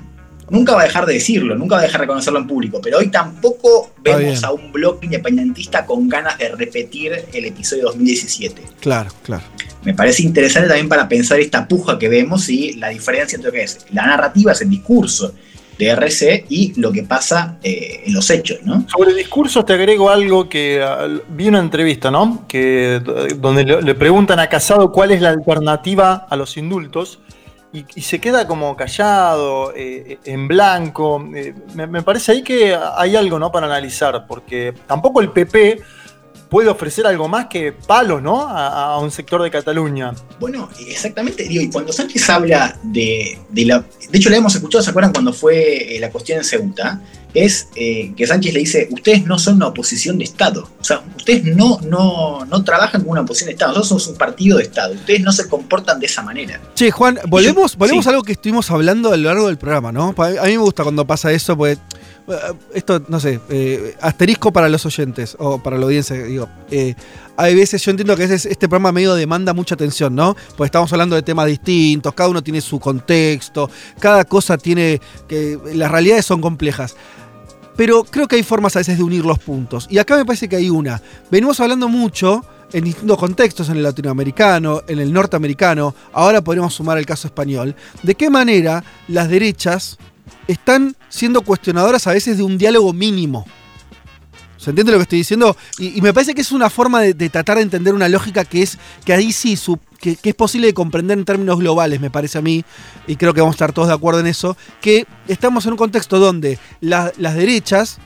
Nunca 0.51 0.75
va 0.75 0.81
a 0.81 0.85
dejar 0.85 1.07
de 1.07 1.15
decirlo, 1.15 1.55
nunca 1.55 1.77
va 1.77 1.83
a 1.83 1.85
dejar 1.85 2.01
de 2.01 2.07
reconocerlo 2.09 2.41
en 2.41 2.49
público, 2.49 2.81
pero 2.83 2.99
hoy 2.99 3.07
tampoco 3.07 3.93
vemos 4.03 4.43
a 4.43 4.51
un 4.51 4.73
bloque 4.73 5.07
independentista 5.07 5.87
con 5.87 6.09
ganas 6.09 6.37
de 6.39 6.49
repetir 6.49 7.13
el 7.33 7.45
episodio 7.45 7.85
2017. 7.85 8.61
Claro, 8.81 9.11
claro. 9.23 9.45
Me 9.85 9.95
parece 9.95 10.25
interesante 10.25 10.67
también 10.67 10.89
para 10.89 11.09
pensar 11.09 11.39
esta 11.39 11.69
puja 11.69 11.97
que 11.97 12.09
vemos 12.09 12.49
y 12.49 12.73
la 12.73 12.89
diferencia 12.89 13.37
entre 13.37 13.51
lo 13.51 13.55
que 13.55 13.63
es 13.63 13.87
la 13.93 14.05
narrativa, 14.05 14.51
es 14.51 14.61
el 14.63 14.71
discurso 14.71 15.33
de 15.81 15.89
RC 15.89 16.45
y 16.51 16.79
lo 16.79 16.93
que 16.93 17.03
pasa 17.03 17.57
eh, 17.63 18.03
en 18.05 18.13
los 18.13 18.29
hechos, 18.29 18.59
¿no? 18.65 18.87
Sobre 18.87 19.15
discursos 19.15 19.65
te 19.65 19.73
agrego 19.73 20.11
algo 20.11 20.49
que 20.49 20.85
vi 21.31 21.49
una 21.49 21.59
entrevista, 21.59 22.11
¿no? 22.11 22.45
Que, 22.47 23.01
donde 23.37 23.65
le, 23.65 23.95
preguntan 23.95 24.39
a 24.41 24.49
Casado 24.49 24.93
cuál 24.93 25.11
es 25.11 25.23
la 25.23 25.31
alternativa 25.31 26.27
a 26.29 26.37
los 26.37 26.59
indultos 26.59 27.19
y, 27.73 27.87
y 27.95 28.03
se 28.03 28.21
queda 28.21 28.47
como 28.47 28.77
callado, 28.77 29.73
eh, 29.75 30.19
en 30.25 30.47
blanco. 30.49 31.27
Eh, 31.35 31.55
me, 31.75 31.87
me 31.87 32.03
parece 32.03 32.33
ahí 32.33 32.43
que 32.43 32.77
hay 32.97 33.17
algo, 33.17 33.39
¿no? 33.39 33.51
Para 33.51 33.67
analizar, 33.67 34.27
porque 34.27 34.75
tampoco 34.87 35.23
el 35.23 35.31
PP 35.31 35.81
puede 36.51 36.69
ofrecer 36.69 37.07
algo 37.07 37.29
más 37.29 37.47
que 37.47 37.73
palos, 37.73 38.21
¿no? 38.21 38.47
A, 38.47 38.95
a 38.95 38.99
un 38.99 39.11
sector 39.11 39.43
de 39.43 39.51
Cataluña. 39.51 40.13
Bueno, 40.39 40.69
exactamente, 40.87 41.45
digo, 41.45 41.63
y 41.63 41.71
cuando 41.71 41.93
Sánchez 41.93 42.29
habla 42.29 42.77
de, 42.83 43.39
de 43.49 43.65
la. 43.65 43.85
De 44.11 44.19
hecho, 44.19 44.29
la 44.31 44.37
hemos 44.37 44.55
escuchado, 44.55 44.83
¿se 44.83 44.91
acuerdan 44.91 45.13
cuando 45.13 45.33
fue 45.33 45.97
eh, 45.97 46.01
la 46.01 46.11
cuestión 46.11 46.39
en 46.39 46.45
Ceuta? 46.45 47.01
Es 47.33 47.69
eh, 47.77 48.13
que 48.17 48.27
Sánchez 48.27 48.53
le 48.53 48.59
dice: 48.61 48.89
Ustedes 48.91 49.25
no 49.25 49.39
son 49.39 49.55
una 49.55 49.69
oposición 49.69 50.19
de 50.19 50.25
Estado. 50.25 50.69
O 50.81 50.83
sea, 50.85 51.01
ustedes 51.17 51.45
no, 51.45 51.79
no, 51.83 52.45
no 52.45 52.65
trabajan 52.65 53.03
como 53.03 53.13
una 53.13 53.21
oposición 53.21 53.47
de 53.47 53.53
Estado. 53.53 53.71
Nosotros 53.71 54.03
somos 54.03 54.07
un 54.09 54.17
partido 54.19 54.57
de 54.59 54.65
Estado. 54.65 54.95
Ustedes 54.95 55.21
no 55.21 55.31
se 55.31 55.49
comportan 55.49 56.01
de 56.01 56.07
esa 56.07 56.23
manera. 56.23 56.61
Che, 56.75 56.91
Juan, 56.91 57.21
volvemos, 57.29 57.73
yo- 57.75 57.79
volvemos 57.79 58.05
sí. 58.05 58.09
a 58.09 58.11
algo 58.11 58.25
que 58.25 58.33
estuvimos 58.33 58.69
hablando 58.73 59.13
a 59.13 59.17
lo 59.17 59.29
largo 59.29 59.47
del 59.47 59.59
programa, 59.59 59.93
¿no? 59.93 60.13
A 60.19 60.29
mí 60.47 60.53
me 60.53 60.57
gusta 60.57 60.83
cuando 60.83 61.07
pasa 61.07 61.31
eso, 61.31 61.57
porque 61.57 61.79
esto, 62.75 63.03
no 63.09 63.21
sé, 63.21 63.41
eh, 63.49 63.97
asterisco 64.01 64.53
para 64.53 64.69
los 64.69 64.85
oyentes 64.87 65.37
o 65.39 65.63
para 65.63 65.79
la 65.79 65.85
audiencia, 65.85 66.17
digo. 66.23 66.49
eh, 66.71 66.95
hay 67.37 67.55
veces, 67.55 67.83
yo 67.83 67.91
entiendo 67.91 68.15
que 68.17 68.27
veces 68.27 68.45
este 68.45 68.69
programa 68.69 68.93
medio 68.93 69.15
demanda 69.15 69.55
mucha 69.55 69.75
atención, 69.75 70.15
¿no? 70.15 70.37
Porque 70.57 70.67
estamos 70.67 70.93
hablando 70.93 71.17
de 71.17 71.23
temas 71.23 71.47
distintos, 71.47 72.13
cada 72.13 72.29
uno 72.29 72.43
tiene 72.43 72.61
su 72.61 72.79
contexto, 72.79 73.71
cada 73.99 74.25
cosa 74.25 74.59
tiene 74.59 75.01
que. 75.27 75.59
Las 75.75 75.91
realidades 75.91 76.27
son 76.27 76.43
complejas. 76.43 76.95
Pero 77.77 78.05
creo 78.05 78.29
que 78.29 78.37
hay 78.37 78.43
formas 78.43 78.77
a 78.77 78.81
veces 78.81 78.99
de 78.99 79.05
unir 79.05 79.25
los 79.25 79.39
puntos. 79.39 79.87
Y 79.89 79.97
acá 79.97 80.19
me 80.19 80.27
parece 80.27 80.51
que 80.51 80.57
hay 80.57 80.69
una. 80.69 81.01
Venimos 81.31 81.61
hablando 81.61 81.89
mucho 81.89 82.45
en 82.73 82.85
distintos 82.85 83.19
contextos, 83.19 83.69
en 83.69 83.79
el 83.79 83.83
latinoamericano, 83.83 84.83
en 84.87 84.99
el 84.99 85.13
norteamericano, 85.13 85.95
ahora 86.13 86.43
podríamos 86.43 86.75
sumar 86.75 86.99
el 86.99 87.07
caso 87.07 87.27
español, 87.27 87.75
de 88.03 88.15
qué 88.15 88.31
manera 88.31 88.85
las 89.09 89.29
derechas 89.29 89.99
están 90.47 90.97
siendo 91.09 91.43
cuestionadoras 91.43 92.07
a 92.07 92.13
veces 92.13 92.37
de 92.37 92.43
un 92.43 92.59
diálogo 92.59 92.93
mínimo. 92.93 93.47
¿Se 94.57 94.71
entiende 94.71 94.93
lo 94.93 94.99
que 94.99 95.05
estoy 95.05 95.19
diciendo? 95.19 95.57
Y, 95.79 96.03
me 96.03 96.13
parece 96.13 96.35
que 96.35 96.43
es 96.43 96.53
una 96.53 96.69
forma 96.69 97.01
de, 97.01 97.31
tratar 97.31 97.57
de 97.57 97.63
entender 97.63 97.95
una 97.95 98.09
lógica 98.11 98.45
que 98.45 98.63
es 98.63 98.79
que 99.07 99.15
ahí 99.15 99.33
sí, 99.33 99.59
que, 99.99 100.19
es 100.23 100.35
posible 100.35 100.67
de 100.67 100.75
comprender 100.75 101.19
en 101.19 101.25
términos 101.25 101.59
globales, 101.59 101.99
me 101.99 102.11
parece 102.11 102.37
a 102.37 102.43
mí, 102.43 102.63
y 103.07 103.17
creo 103.17 103.33
que 103.33 103.41
vamos 103.41 103.55
a 103.55 103.57
estar 103.57 103.73
todos 103.73 103.89
de 103.89 103.95
acuerdo 103.95 104.21
en 104.21 104.27
eso, 104.27 104.59
que 104.83 105.07
estamos 105.29 105.65
en 105.65 105.73
un 105.73 105.79
contexto 105.79 106.19
donde 106.19 106.59
la- 106.81 107.11
las 107.17 107.37
derechas 107.37 107.99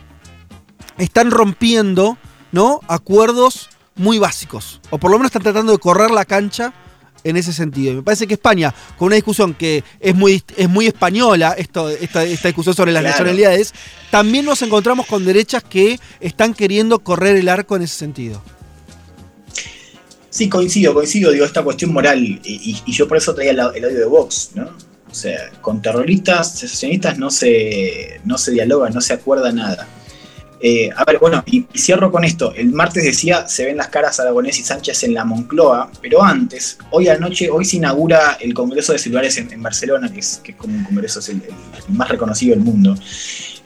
están 0.97 1.33
rompiendo 1.33 2.19
¿no? 2.53 2.81
acuerdos 2.87 3.69
muy 3.97 4.19
básicos, 4.19 4.81
o 4.91 4.99
por 4.99 5.11
lo 5.11 5.19
menos 5.19 5.31
están 5.31 5.43
tratando 5.43 5.73
de 5.73 5.79
correr 5.79 6.13
la 6.13 6.25
cancha 6.25 6.73
en 7.25 7.37
ese 7.37 7.53
sentido. 7.53 7.93
Y 7.93 7.97
me 7.97 8.03
parece 8.03 8.27
que 8.27 8.35
España, 8.35 8.73
con 8.99 9.07
una 9.07 9.17
discusión 9.17 9.55
que 9.55 9.83
es 9.99 10.15
muy, 10.15 10.43
es 10.57 10.69
muy 10.69 10.87
española, 10.87 11.55
esto, 11.59 11.89
esta, 11.91 12.23
esta 12.25 12.49
discusión 12.49 12.75
sobre 12.77 12.93
las 12.93 13.01
Claro. 13.03 13.13
nacionalidades, 13.15 13.73
también 14.11 14.45
nos 14.45 14.63
encontramos 14.63 15.07
con 15.07 15.25
derechas 15.25 15.65
que 15.65 15.99
están 16.21 16.55
queriendo 16.55 16.99
correr 17.01 17.37
el 17.37 17.49
arco 17.49 17.77
en 17.77 17.83
ese 17.83 17.97
sentido. 17.97 18.43
Sí, 20.31 20.49
coincido, 20.49 20.93
coincido, 20.95 21.31
digo, 21.31 21.45
esta 21.45 21.63
cuestión 21.63 21.93
moral, 21.93 22.23
y, 22.25 22.41
y- 22.45 22.83
y 22.85 22.93
yo 22.93 23.07
por 23.07 23.17
eso 23.17 23.35
traía 23.35 23.53
el, 23.53 23.59
el 23.61 23.85
audio 23.85 23.99
de 23.99 24.05
Vox, 24.07 24.51
¿no? 24.55 24.65
O 25.11 25.15
sea, 25.15 25.51
con 25.61 25.81
terroristas, 25.81 26.59
secesionistas 26.59 27.19
no 27.19 27.31
se, 27.31 28.21
no 28.25 28.37
se 28.37 28.51
dialoga, 28.51 28.91
no 28.91 29.01
se 29.01 29.13
acuerda 29.13 29.53
nada. 29.53 29.87
Eh, 30.67 30.89
a 30.97 31.05
ver, 31.05 31.19
bueno, 31.19 31.45
y, 31.45 31.67
y 31.75 31.79
cierro 31.79 32.11
con 32.11 32.25
esto. 32.25 32.55
El 32.55 32.73
martes 32.73 33.05
decía, 33.05 33.47
se 33.47 33.67
ven 33.67 33.77
las 33.77 33.89
caras 33.89 34.19
Aragonés 34.19 34.59
y 34.59 34.63
Sánchez 34.63 35.05
en 35.05 35.13
la 35.13 35.23
Moncloa, 35.23 35.91
pero 36.01 36.23
antes, 36.23 36.79
hoy 36.91 37.09
anoche, 37.09 37.51
hoy 37.51 37.67
se 37.67 37.77
inaugura 37.77 38.39
el 38.41 38.55
Congreso 38.55 38.95
de 38.95 38.99
Celulares 38.99 39.37
en, 39.37 39.53
en 39.53 39.63
Barcelona, 39.63 40.11
que 40.11 40.21
es, 40.21 40.41
que 40.43 40.53
es 40.53 40.57
como 40.57 40.75
un 40.75 40.85
congreso, 40.85 41.21
es 41.21 41.29
el, 41.29 41.43
el 41.43 41.95
más 41.95 42.09
reconocido 42.09 42.55
del 42.55 42.65
mundo. 42.65 42.95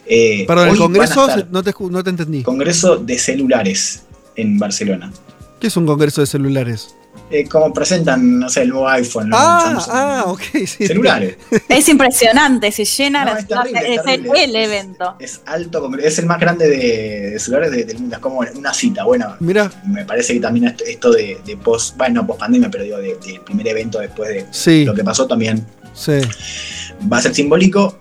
Eh, 0.06 0.44
Perdón, 0.48 0.70
el 0.70 0.76
Congreso, 0.76 1.28
no 1.52 1.62
te, 1.62 1.72
no 1.78 2.02
te 2.02 2.10
entendí. 2.10 2.42
Congreso 2.42 2.96
de 2.96 3.16
Celulares 3.16 4.02
en 4.34 4.58
Barcelona. 4.58 5.12
¿Qué 5.60 5.68
es 5.68 5.76
un 5.76 5.86
Congreso 5.86 6.20
de 6.20 6.26
celulares? 6.26 6.96
Eh, 7.30 7.46
como 7.46 7.72
presentan, 7.74 8.38
no 8.38 8.48
sé, 8.48 8.62
el 8.62 8.70
nuevo 8.70 8.88
iPhone. 8.88 9.30
Ah, 9.34 9.60
Samsung. 9.64 9.94
ah, 9.94 10.24
ok, 10.28 10.42
sí. 10.66 10.86
Celulares. 10.86 11.36
Es 11.68 11.88
impresionante, 11.88 12.72
se 12.72 12.84
llena 12.86 13.24
No, 13.24 13.32
la 13.34 13.38
es 13.40 13.46
ciudad, 13.46 13.62
terrible, 13.64 13.94
es 13.94 14.02
terrible. 14.02 14.44
el, 14.44 14.50
el 14.50 14.56
evento. 14.56 15.16
Es 15.20 15.40
alto, 15.44 15.90
es 15.98 16.18
el 16.18 16.26
más 16.26 16.40
grande 16.40 16.68
de, 16.68 17.30
de 17.32 17.38
celulares 17.38 17.70
de- 17.72 17.84
del 17.84 17.98
mundo. 17.98 18.16
Es 18.16 18.22
como 18.22 18.38
una 18.54 18.72
cita. 18.72 19.04
Bueno, 19.04 19.36
Mira, 19.40 19.70
me 19.86 20.04
parece 20.06 20.32
que 20.34 20.40
también 20.40 20.66
esto, 20.68 20.84
esto 20.84 21.12
de, 21.12 21.38
de 21.44 21.56
post, 21.58 21.96
bueno, 21.98 22.22
no 22.22 22.26
post 22.26 22.40
pandemia, 22.40 22.70
pero 22.70 22.84
digo, 22.84 22.96
de- 22.98 23.16
del 23.16 23.40
primer 23.42 23.68
evento 23.68 23.98
después 24.00 24.30
de 24.30 24.46
Sí. 24.50 24.84
lo 24.86 24.94
que 24.94 25.04
pasó 25.04 25.26
también 25.26 25.66
sí. 25.92 26.20
va 27.12 27.18
a 27.18 27.22
ser 27.22 27.34
simbólico. 27.34 27.98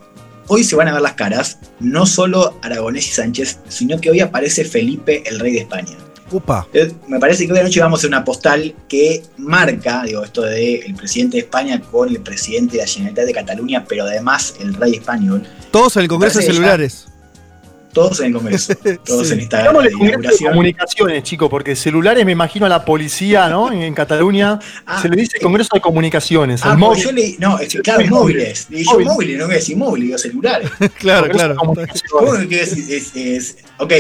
Hoy 0.48 0.64
se 0.64 0.78
van 0.78 0.88
a 0.88 0.94
ver 0.94 1.02
las 1.02 1.14
caras, 1.16 1.58
no 1.82 2.06
solo 2.06 2.58
Aragonés 2.62 3.06
y 3.08 3.12
Sánchez, 3.12 3.60
sino 3.68 4.00
que 4.00 4.10
hoy 4.10 4.22
aparece 4.22 4.64
Felipe, 4.64 5.22
el 5.26 5.40
rey 5.42 5.52
de 5.52 5.60
España. 5.60 5.98
Upa. 6.32 6.68
Eh, 6.74 6.92
Me 7.08 7.20
parece 7.20 7.46
que 7.48 7.54
hoy 7.54 7.60
anoche 7.60 7.80
vamos 7.80 8.00
a 8.00 8.02
hacer 8.02 8.10
una 8.10 8.24
postal 8.26 8.76
que 8.88 9.24
marca, 9.38 10.04
digo, 10.06 10.24
esto 10.24 10.42
de 10.42 10.76
el 10.80 10.94
presidente 10.96 11.38
de 11.38 11.44
España 11.44 11.82
con 11.82 12.10
el 12.10 12.20
presidente 12.20 12.78
de 12.78 12.84
la 12.84 12.88
Generalitat 12.88 13.26
de 13.26 13.34
Cataluña, 13.34 13.86
pero 13.88 14.04
además 14.04 14.56
el 14.60 14.74
rey 14.74 14.96
español. 14.96 15.44
Todos 15.72 15.96
en 15.98 16.04
el 16.04 16.08
Congreso 16.10 16.40
de 16.40 16.46
ya- 16.48 16.52
celulares. 16.54 17.08
Todos 17.94 18.20
en 18.20 18.28
el 18.28 18.34
Congreso, 18.34 18.74
todos 19.06 19.28
Sí. 19.28 19.34
en 19.34 19.40
esta 19.40 19.64
de 19.64 19.70
comunicaciones, 20.44 21.24
chicos, 21.24 21.50
porque 21.50 21.76
celulares 21.76 22.24
me 22.26 22.32
imagino 22.34 22.68
a 22.68 22.70
la 22.70 22.86
policía, 22.86 23.48
¿no? 23.50 23.72
En, 23.72 23.82
en 23.82 23.94
Cataluña 23.96 24.60
se 25.02 25.10
le 25.10 25.16
dice 25.16 25.40
Congreso 25.42 25.70
de 25.74 25.82
Comunicaciones. 25.82 26.62
Ah, 26.64 26.74
el 26.74 26.78
móvil. 26.78 27.04
yo 27.04 27.12
leí, 27.12 27.38
no, 27.40 27.58
es 27.58 27.70
que, 27.70 27.80
claro, 27.80 28.06
móviles. 28.08 28.68
Y 28.70 28.84
yo 28.84 28.92
móvil. 28.92 29.08
móviles, 29.08 29.38
no 29.40 29.46
voy 29.46 29.54
a 29.54 29.58
decir 29.58 29.78
móviles, 29.78 30.06
digo 30.08 30.18
celulares. 30.20 30.70
claro, 31.00 31.28
claro. 31.30 31.56
¿Cómo 31.56 31.74
que 32.48 32.62
es, 32.62 32.74
es, 32.74 33.16
es- 33.16 33.58
ok, 33.80 33.94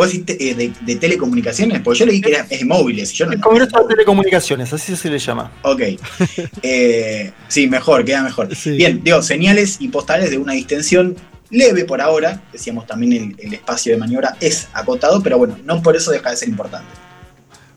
vos 0.00 0.10
decís 0.12 0.26
te- 0.26 0.50
eh, 0.50 0.54
de, 0.54 0.72
de 0.80 0.96
telecomunicaciones, 0.96 1.80
porque 1.80 2.00
yo 2.00 2.06
leí 2.06 2.20
que 2.20 2.30
era, 2.30 2.46
es 2.48 2.58
de 2.60 2.64
móviles. 2.64 3.12
Yo 3.12 3.26
no, 3.26 3.32
El 3.32 3.40
Congreso 3.40 3.82
de 3.82 3.88
Telecomunicaciones, 3.88 4.72
así 4.72 4.96
se 4.96 5.08
le 5.10 5.18
llama. 5.18 5.52
Ok. 5.62 5.82
Eh, 6.62 7.32
sí, 7.48 7.68
mejor, 7.68 8.04
queda 8.04 8.22
mejor. 8.22 8.48
Bien, 8.76 9.00
digo, 9.02 9.22
señales 9.22 9.76
y 9.80 9.88
postales 9.88 10.30
de 10.30 10.38
una 10.38 10.52
distensión 10.52 11.16
leve 11.50 11.84
por 11.84 12.00
ahora. 12.00 12.42
Decíamos 12.52 12.86
también 12.86 13.12
el, 13.38 13.46
el 13.46 13.54
espacio 13.54 13.92
de 13.92 13.98
maniobra 13.98 14.36
es 14.40 14.68
acotado, 14.72 15.22
pero 15.22 15.38
bueno, 15.38 15.58
no 15.64 15.82
por 15.82 15.96
eso 15.96 16.10
deja 16.10 16.30
de 16.30 16.36
ser 16.36 16.48
importante. 16.48 16.88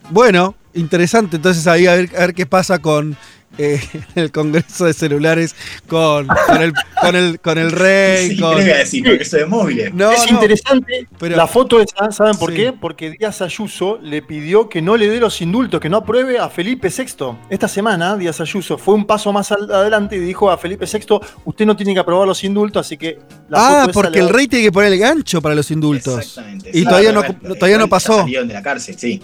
Bueno, 0.09 0.55
interesante. 0.73 1.37
Entonces 1.37 1.65
ahí 1.67 1.87
a 1.87 1.95
ver, 1.95 2.09
a 2.15 2.19
ver 2.21 2.33
qué 2.33 2.45
pasa 2.45 2.79
con 2.79 3.15
eh, 3.57 3.79
el 4.15 4.31
Congreso 4.31 4.85
de 4.85 4.93
Celulares, 4.93 5.55
con, 5.87 6.27
con, 6.27 6.61
el, 6.61 6.73
con, 7.01 7.15
el, 7.15 7.39
con 7.39 7.57
el 7.57 7.71
rey. 7.71 8.29
Sí, 8.31 8.39
con... 8.39 8.51
¿qué 8.51 8.57
le 8.57 8.63
voy 8.63 8.71
a 8.71 8.77
decir? 8.77 9.03
Porque 9.03 9.23
eso 9.23 9.37
de 9.37 9.45
móviles. 9.45 9.93
No, 9.93 10.11
es 10.11 10.25
no. 10.25 10.33
interesante 10.35 11.07
Pero- 11.19 11.35
la 11.35 11.47
foto 11.47 11.79
esa, 11.79 12.11
¿saben 12.11 12.35
por 12.37 12.51
Sí. 12.51 12.55
qué? 12.57 12.73
Porque 12.73 13.11
Díaz 13.11 13.41
Ayuso 13.41 13.99
le 14.01 14.21
pidió 14.21 14.69
que 14.69 14.81
no 14.81 14.97
le 14.97 15.07
dé 15.09 15.19
los 15.19 15.41
indultos, 15.41 15.79
que 15.79 15.89
no 15.89 15.97
apruebe 15.97 16.39
a 16.39 16.49
Felipe 16.49 16.89
VI. 16.89 17.35
Esta 17.49 17.67
semana 17.67 18.17
Díaz 18.17 18.39
Ayuso 18.41 18.77
fue 18.77 18.95
un 18.95 19.05
paso 19.05 19.31
más 19.31 19.51
adelante 19.51 20.15
y 20.15 20.19
dijo 20.19 20.49
a 20.49 20.57
Felipe 20.57 20.85
VI, 20.91 21.19
usted 21.45 21.65
no 21.65 21.75
tiene 21.75 21.93
que 21.93 21.99
aprobar 21.99 22.27
los 22.27 22.43
indultos, 22.43 22.85
así 22.85 22.97
que 22.97 23.19
la 23.49 23.81
Ah, 23.81 23.81
foto 23.85 23.93
porque 23.93 24.19
el 24.19 24.29
rey 24.29 24.47
tiene 24.47 24.65
que 24.65 24.71
poner 24.71 24.91
el 24.93 24.99
gancho 24.99 25.41
para 25.41 25.55
los 25.55 25.69
indultos. 25.71 26.19
Exactamente. 26.19 26.71
Y 26.73 26.83
todavía 26.83 27.11
no, 27.11 27.23
todavía 27.55 27.77
no 27.77 27.87
pasó. 27.87 28.25
De 28.25 28.45
la 28.45 28.61
cárcel, 28.61 28.97
sí. 28.97 29.21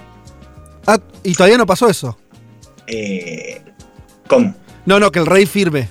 Ah, 0.86 1.00
y 1.24 1.34
todavía 1.34 1.58
no 1.58 1.66
pasó 1.66 1.88
eso. 1.90 2.18
Eh, 2.88 3.62
¿Cómo? 4.30 4.54
No, 4.86 5.00
no, 5.00 5.12
que 5.12 5.20
el 5.20 5.26
rey 5.26 5.46
firme. 5.46 5.90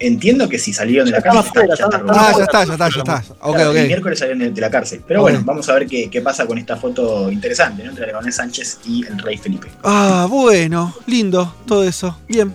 Entiendo 0.00 0.48
que 0.48 0.58
si 0.58 0.72
salieron 0.72 1.06
de 1.06 1.12
la 1.12 1.22
cárcel, 1.22 1.40
afuera, 1.48 1.74
ya 1.76 1.84
está 1.84 2.02
Ah, 2.08 2.32
ya 2.36 2.44
está, 2.44 2.64
ya 2.64 2.72
está, 2.72 2.88
ya 2.88 2.98
está. 2.98 3.24
Ok, 3.40 3.54
Claro, 3.56 3.72
El 3.72 3.86
miércoles 3.86 4.18
salieron 4.18 4.38
de, 4.40 4.50
de 4.50 4.60
la 4.60 4.70
cárcel. 4.70 5.02
Pero 5.06 5.22
bueno, 5.22 5.40
vamos 5.44 5.68
a 5.68 5.74
ver 5.74 5.86
qué, 5.86 6.08
qué 6.10 6.20
pasa 6.20 6.46
con 6.46 6.58
esta 6.58 6.76
foto 6.76 7.30
interesante, 7.32 7.82
¿no? 7.82 7.90
Entre 7.90 8.04
Aragonés 8.04 8.36
Sánchez 8.36 8.78
y 8.84 9.04
el 9.06 9.18
rey 9.18 9.36
Felipe. 9.38 9.68
Ah, 9.82 10.26
bueno, 10.28 10.94
lindo, 11.06 11.54
todo 11.66 11.82
eso. 11.84 12.16
Bien. 12.28 12.52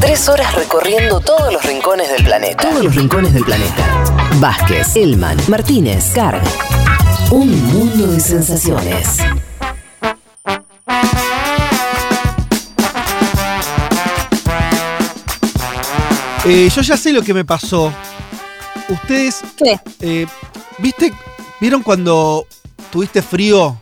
Tres 0.00 0.28
horas 0.28 0.54
recorriendo 0.54 1.20
todos 1.20 1.52
los 1.52 1.62
rincones 1.64 2.10
del 2.10 2.24
planeta. 2.24 2.68
Todos 2.70 2.84
los 2.84 2.94
rincones 2.94 3.32
del 3.34 3.44
planeta. 3.44 4.04
Vázquez, 4.40 4.94
Elman, 4.96 5.36
Martínez, 5.48 6.12
Carg. 6.14 6.42
Un 7.30 7.50
mundo 7.72 8.06
de 8.06 8.20
sensaciones. 8.20 9.18
Eh, 16.46 16.68
yo 16.74 16.82
ya 16.82 16.96
sé 16.96 17.12
lo 17.12 17.22
que 17.22 17.32
me 17.34 17.44
pasó. 17.44 17.92
Ustedes, 18.88 19.40
¿Qué? 19.56 19.78
eh, 20.00 20.26
¿viste? 20.78 21.12
¿Vieron 21.60 21.82
cuando 21.82 22.46
tuviste 22.90 23.22
frío? 23.22 23.80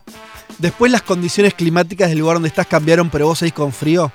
Después 0.58 0.92
las 0.92 1.02
condiciones 1.02 1.54
climáticas 1.54 2.08
del 2.08 2.18
lugar 2.18 2.36
donde 2.36 2.48
estás 2.48 2.66
cambiaron, 2.68 3.10
pero 3.10 3.26
vos 3.26 3.38
seguís 3.40 3.54
con 3.54 3.72
frío. 3.72 4.12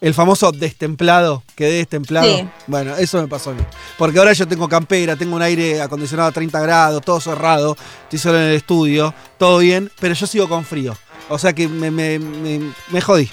El 0.00 0.14
famoso 0.14 0.52
destemplado, 0.52 1.42
quedé 1.56 1.78
destemplado. 1.78 2.26
Sí. 2.26 2.48
Bueno, 2.68 2.94
eso 2.96 3.20
me 3.20 3.26
pasó 3.26 3.50
a 3.50 3.54
mí. 3.54 3.62
Porque 3.98 4.18
ahora 4.18 4.32
yo 4.34 4.46
tengo 4.46 4.68
campera, 4.68 5.16
tengo 5.16 5.34
un 5.34 5.42
aire 5.42 5.80
acondicionado 5.80 6.28
a 6.28 6.32
30 6.32 6.60
grados, 6.60 7.02
todo 7.02 7.18
cerrado, 7.20 7.76
estoy 8.04 8.18
solo 8.18 8.36
en 8.38 8.44
el 8.50 8.54
estudio, 8.56 9.12
todo 9.38 9.58
bien, 9.58 9.90
pero 9.98 10.14
yo 10.14 10.26
sigo 10.26 10.48
con 10.48 10.64
frío. 10.64 10.96
O 11.30 11.38
sea 11.38 11.52
que 11.52 11.66
me, 11.66 11.90
me- 11.90 12.18
me- 12.20 12.72
me 12.90 13.00
jodí. 13.00 13.28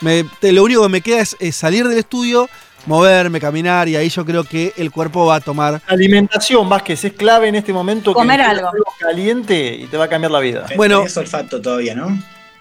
Me- 0.00 0.24
te- 0.40 0.52
lo 0.52 0.64
único 0.64 0.82
que 0.82 0.88
me 0.88 1.00
queda 1.00 1.20
es, 1.20 1.36
es 1.38 1.56
salir 1.56 1.86
del 1.88 1.96
estudio, 1.98 2.50
moverme, 2.86 3.40
caminar, 3.40 3.88
y 3.88 3.96
ahí 3.96 4.08
yo 4.08 4.24
creo 4.24 4.44
que 4.44 4.72
el 4.76 4.90
cuerpo 4.90 5.26
va 5.26 5.36
a 5.36 5.40
tomar. 5.40 5.80
Alimentación, 5.86 6.68
Vázquez, 6.68 7.04
es 7.04 7.12
clave 7.12 7.48
en 7.48 7.54
este 7.56 7.72
momento. 7.72 8.12
Comer 8.12 8.38
que 8.40 8.46
algo. 8.46 8.68
caliente 8.98 9.74
y 9.76 9.86
te 9.86 9.96
va 9.96 10.04
a 10.04 10.08
cambiar 10.08 10.30
la 10.32 10.40
vida. 10.40 10.66
Bueno. 10.76 10.98
Tenés 10.98 11.16
olfato 11.16 11.60
todavía, 11.60 11.94
¿no? 11.94 12.18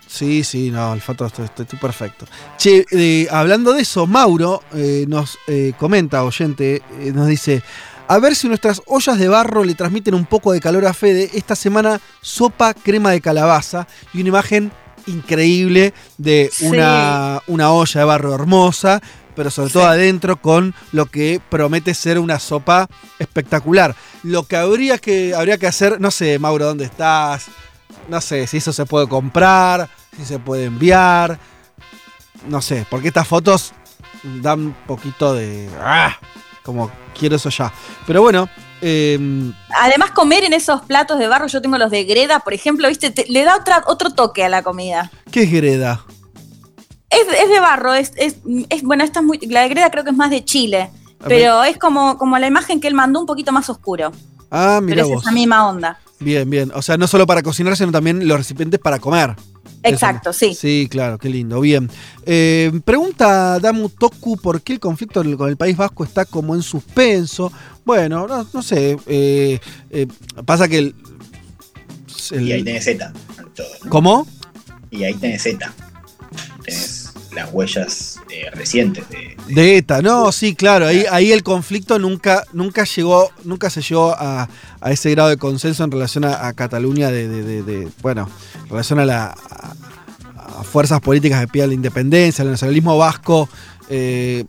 Sí, 0.08 0.44
sí, 0.44 0.72
no, 0.72 0.94
el 0.94 1.02
fato 1.02 1.26
estoy, 1.28 1.46
estoy- 1.46 1.64
estoy 1.66 1.78
perfecto. 1.80 2.26
Che, 2.58 2.84
eh, 2.92 3.28
hablando 3.30 3.74
de 3.74 3.84
eso, 3.84 4.08
Mauro 4.08 4.64
eh, 4.74 5.06
nos 5.08 5.38
eh, 5.48 5.74
comenta, 5.78 6.24
oyente, 6.24 6.82
eh, 7.00 7.12
nos 7.14 7.28
dice. 7.28 7.62
A 8.08 8.18
ver 8.18 8.34
si 8.36 8.48
nuestras 8.48 8.82
ollas 8.88 9.20
de 9.20 9.28
barro 9.28 9.64
le 9.64 9.76
transmiten 9.76 10.16
un 10.16 10.26
poco 10.26 10.52
de 10.52 10.60
calor 10.60 10.84
a 10.88 10.96
Fede. 10.96 11.30
Esta 11.36 11.56
semana, 11.56 12.02
sopa 12.22 12.74
crema 12.74 13.12
de 13.12 13.22
calabaza 13.22 13.86
y 14.12 14.22
una 14.22 14.30
imagen 14.30 14.72
increíble 15.06 15.94
de 16.18 16.50
Sí. 16.52 16.66
una, 16.66 17.42
una 17.46 17.72
olla 17.72 18.00
de 18.02 18.06
barro 18.06 18.34
hermosa, 18.34 19.00
pero 19.40 19.50
sobre 19.52 19.72
todo 19.72 19.88
adentro 19.88 20.42
con 20.42 20.76
lo 20.92 21.06
que 21.06 21.40
promete 21.48 21.94
ser 21.94 22.20
una 22.20 22.40
sopa 22.40 22.90
espectacular. 23.20 23.96
Lo 24.24 24.44
que 24.44 24.58
habría 24.58 24.98
que, 24.98 25.34
habría 25.34 25.58
que 25.58 25.66
hacer, 25.66 26.02
no 26.02 26.12
sé, 26.12 26.38
Mauro, 26.40 26.66
¿dónde 26.66 26.84
estás? 26.84 27.46
No 28.10 28.20
sé 28.20 28.48
si 28.48 28.58
eso 28.58 28.74
se 28.74 28.86
puede 28.86 29.08
comprar, 29.08 29.88
si 30.18 30.26
se 30.26 30.40
puede 30.40 30.66
enviar. 30.66 31.40
No 32.50 32.62
sé, 32.62 32.86
porque 32.90 33.08
estas 33.08 33.30
fotos 33.30 33.72
dan 34.42 34.60
un 34.60 34.74
poquito 34.86 35.34
de. 35.34 35.70
¡Ah! 35.80 36.18
Como 36.62 36.92
quiero 37.18 37.38
eso 37.38 37.48
ya. 37.50 37.72
Pero 38.06 38.22
bueno, 38.22 38.50
eh, 38.82 39.18
Además, 39.82 40.12
comer 40.12 40.44
en 40.44 40.52
esos 40.52 40.82
platos 40.82 41.18
de 41.18 41.30
barro, 41.30 41.48
yo 41.48 41.62
tengo 41.62 41.78
los 41.78 41.92
de 41.92 42.04
greda, 42.04 42.42
por 42.42 42.54
ejemplo, 42.54 42.90
¿viste? 42.90 43.10
Te- 43.10 43.26
le 43.30 43.46
da 43.46 43.56
otra, 43.56 43.84
otro 43.88 44.10
toque 44.10 44.44
a 44.44 44.50
la 44.50 44.64
comida. 44.64 45.10
¿qué 45.32 45.44
es 45.44 45.52
Greda? 45.54 46.04
Es, 47.10 47.22
es 47.42 47.50
de 47.50 47.60
barro, 47.60 47.94
es, 47.94 48.12
es, 48.18 48.38
es- 48.70 48.84
bueno, 48.84 49.04
esta 49.04 49.20
es 49.20 49.26
muy, 49.26 49.40
la 49.48 49.62
de 49.64 49.70
greda 49.70 49.90
creo 49.90 50.04
que 50.04 50.12
es 50.12 50.16
más 50.18 50.30
de 50.30 50.46
Chile, 50.46 50.90
A 51.20 51.28
pero 51.28 51.64
es 51.64 51.78
como, 51.78 52.18
como 52.18 52.38
la 52.38 52.48
imagen 52.48 52.80
que 52.80 52.88
él 52.88 52.94
mandó 52.94 53.20
un 53.20 53.26
poquito 53.26 53.52
más 53.52 53.70
oscuro. 53.70 54.12
Ah, 54.52 54.80
mira 54.82 54.96
pero 54.98 55.08
es 55.08 55.14
vos. 55.16 55.24
esa 55.24 55.32
misma 55.32 55.68
onda. 55.68 56.00
Bien, 56.20 56.50
bien. 56.50 56.72
O 56.76 56.82
sea, 56.82 56.98
no 56.98 57.08
solo 57.08 57.26
para 57.26 57.42
cocinar, 57.42 57.76
sino 57.78 57.92
también 57.92 58.28
los 58.28 58.38
recipientes 58.38 58.80
para 58.80 59.00
comer. 59.00 59.36
Exacto, 59.84 60.34
sí. 60.34 60.54
Sí, 60.54 60.88
claro, 60.92 61.18
qué 61.18 61.30
lindo. 61.30 61.62
Bien. 61.62 61.90
Eh, 62.26 62.70
pregunta 62.84 63.58
Damu 63.60 63.88
Toku 63.88 64.36
por 64.38 64.62
qué 64.62 64.74
el 64.74 64.80
conflicto 64.82 65.24
con 65.38 65.48
el 65.50 65.56
País 65.56 65.78
Vasco 65.78 66.04
está 66.04 66.26
como 66.26 66.54
en 66.56 66.62
suspenso. 66.62 67.52
Bueno, 67.86 68.28
no, 68.28 68.46
no 68.54 68.62
sé. 68.62 68.98
eh, 69.08 69.60
eh, 69.90 70.08
pasa 70.46 70.68
que 70.68 70.80
el. 70.80 70.96
el- 72.32 72.48
Y 72.48 72.52
ahí 72.52 72.64
tenés 72.64 72.84
Z. 72.84 73.14
todo, 73.56 73.68
¿no? 73.86 73.90
¿Cómo? 73.90 74.28
Y 74.92 75.04
ahí 75.06 75.14
tenés 75.14 75.44
Z. 75.44 75.72
Tenés 76.66 76.99
las 77.34 77.50
huellas 77.52 78.20
eh, 78.30 78.50
recientes 78.54 79.08
de. 79.10 79.38
De 79.48 79.78
ETA, 79.78 80.02
no, 80.02 80.32
sí, 80.32 80.56
claro, 80.56 80.86
ahí, 80.88 81.06
ahí 81.12 81.32
el 81.32 81.44
conflicto 81.44 81.98
nunca, 82.00 82.44
nunca 82.54 82.84
llegó, 82.84 83.32
nunca 83.44 83.70
se 83.70 83.82
llegó 83.82 84.12
a, 84.18 84.48
a 84.82 84.92
ese 84.92 85.12
grado 85.12 85.30
de 85.30 85.38
consenso 85.38 85.84
en 85.84 85.92
relación 85.92 86.24
a, 86.26 86.48
a 86.48 86.54
Cataluña 86.54 87.10
de, 87.12 87.28
de- 87.28 87.44
de- 87.44 87.64
de- 87.64 87.88
bueno, 88.02 88.30
en 88.64 88.70
relación 88.70 89.00
a 89.00 89.06
la 89.06 89.26
a, 89.26 90.60
a 90.60 90.64
fuerzas 90.64 91.02
políticas 91.02 91.40
que 91.42 91.48
piden 91.48 91.70
la 91.70 91.76
independencia, 91.76 92.44
el 92.44 92.52
nacionalismo 92.52 92.98
vasco, 92.98 93.50
eh, 93.90 94.46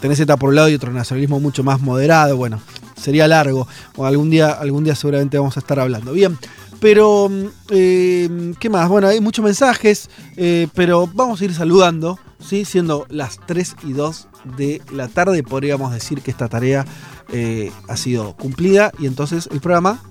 tenés 0.00 0.20
ETA 0.20 0.36
por 0.36 0.50
un 0.50 0.56
lado 0.56 0.68
y 0.68 0.74
otro 0.74 0.92
nacionalismo 0.92 1.40
mucho 1.40 1.62
más 1.64 1.80
moderado, 1.80 2.36
bueno, 2.36 2.60
sería 3.00 3.28
largo, 3.28 3.66
o 3.96 4.06
algún 4.06 4.30
día, 4.30 4.50
algún 4.52 4.84
día 4.84 4.94
seguramente 4.94 5.38
vamos 5.38 5.56
a 5.56 5.60
estar 5.60 5.78
hablando. 5.80 6.12
Bien. 6.12 6.38
Pero, 6.80 7.28
mm, 7.28 7.46
eh, 7.70 8.54
¿qué 8.58 8.70
más? 8.70 8.88
Bueno, 8.88 9.08
hay 9.08 9.20
muchos 9.20 9.44
mensajes, 9.44 10.08
eh, 10.36 10.68
pero 10.74 11.08
vamos 11.12 11.40
a 11.40 11.44
ir 11.44 11.54
saludando, 11.54 12.18
¿sí? 12.38 12.64
Siendo 12.64 13.06
las 13.08 13.40
3 13.46 13.76
y 13.84 13.92
2 13.92 14.28
de 14.56 14.82
la 14.92 15.08
tarde, 15.08 15.42
podríamos 15.42 15.92
decir 15.92 16.22
que 16.22 16.30
esta 16.30 16.48
tarea 16.48 16.84
eh, 17.32 17.72
ha 17.88 17.96
sido 17.96 18.36
cumplida 18.36 18.92
y 18.98 19.06
entonces 19.06 19.48
el 19.52 19.60
programa... 19.60 20.02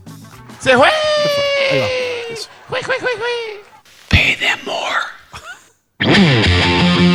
¡Se 0.59 0.75
fue! 0.75 0.87
Ahí 1.71 1.79
va. 1.79 1.87
¡Jue, 2.69 2.83
jue, 2.83 2.95
jue, 2.99 3.09
jue! 3.17 3.63
Pay 4.09 4.35
them 4.35 4.59
more. 4.65 4.83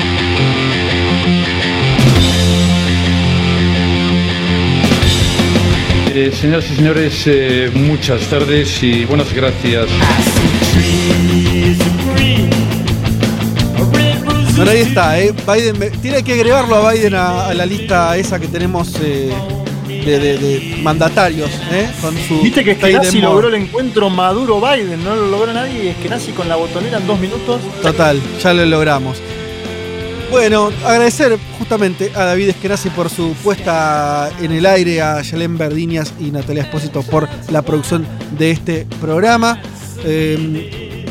Eh, 6.15 6.31
señoras 6.39 6.65
y 6.71 6.77
señores, 6.77 7.23
eh, 7.27 7.71
muchas 7.75 8.21
tardes 8.29 8.83
y 8.83 9.05
buenas 9.07 9.33
gracias. 9.33 9.87
Bueno, 14.57 14.71
ahí 14.71 14.79
está, 14.81 15.19
¿eh? 15.19 15.33
Biden, 15.47 15.79
me- 15.79 15.91
tiene 15.91 16.23
que 16.23 16.35
agregarlo 16.35 16.77
a 16.77 16.93
Biden 16.93 17.15
a, 17.15 17.47
a 17.49 17.55
la 17.55 17.65
lista 17.65 18.17
esa 18.19 18.39
que 18.39 18.47
tenemos 18.49 18.95
eh, 19.03 19.33
de, 19.89 20.19
de- 20.19 20.39
de 20.39 20.77
mandatarios, 20.83 21.51
¿eh? 21.73 21.89
Con 22.01 22.15
su 22.29 22.43
Viste 22.43 22.63
que 22.63 22.75
them 22.75 22.91
Eskenazi 22.91 23.19
more. 23.19 23.33
logró 23.33 23.49
el 23.49 23.55
encuentro 23.55 24.11
Maduro-Biden, 24.11 25.03
no 25.03 25.17
lo 25.17 25.27
logró 25.29 25.53
nadie 25.55 25.85
y 25.85 25.89
Eskenazi 25.89 26.33
con 26.33 26.49
la 26.49 26.57
botonera 26.57 26.99
en 26.99 27.07
dos 27.07 27.19
minutos. 27.19 27.61
Total, 27.81 28.21
ya 28.43 28.53
lo 28.53 28.67
logramos. 28.67 29.17
Bueno, 30.33 30.71
agradecer 30.87 31.39
justamente 31.59 32.11
a 32.15 32.25
David 32.25 32.49
Esquenazi 32.49 32.89
por 32.89 33.11
su 33.11 33.35
puesta 33.45 34.31
en 34.41 34.51
el 34.51 34.65
aire, 34.65 35.03
a 35.03 35.21
Yalén 35.21 35.59
Verdiñas 35.59 36.15
y 36.19 36.31
Natalia 36.31 36.63
Espósito 36.63 37.03
por 37.03 37.29
la 37.51 37.61
producción 37.61 38.07
de 38.39 38.51
este 38.51 38.87
programa. 38.99 39.61
Eh, 40.03 41.05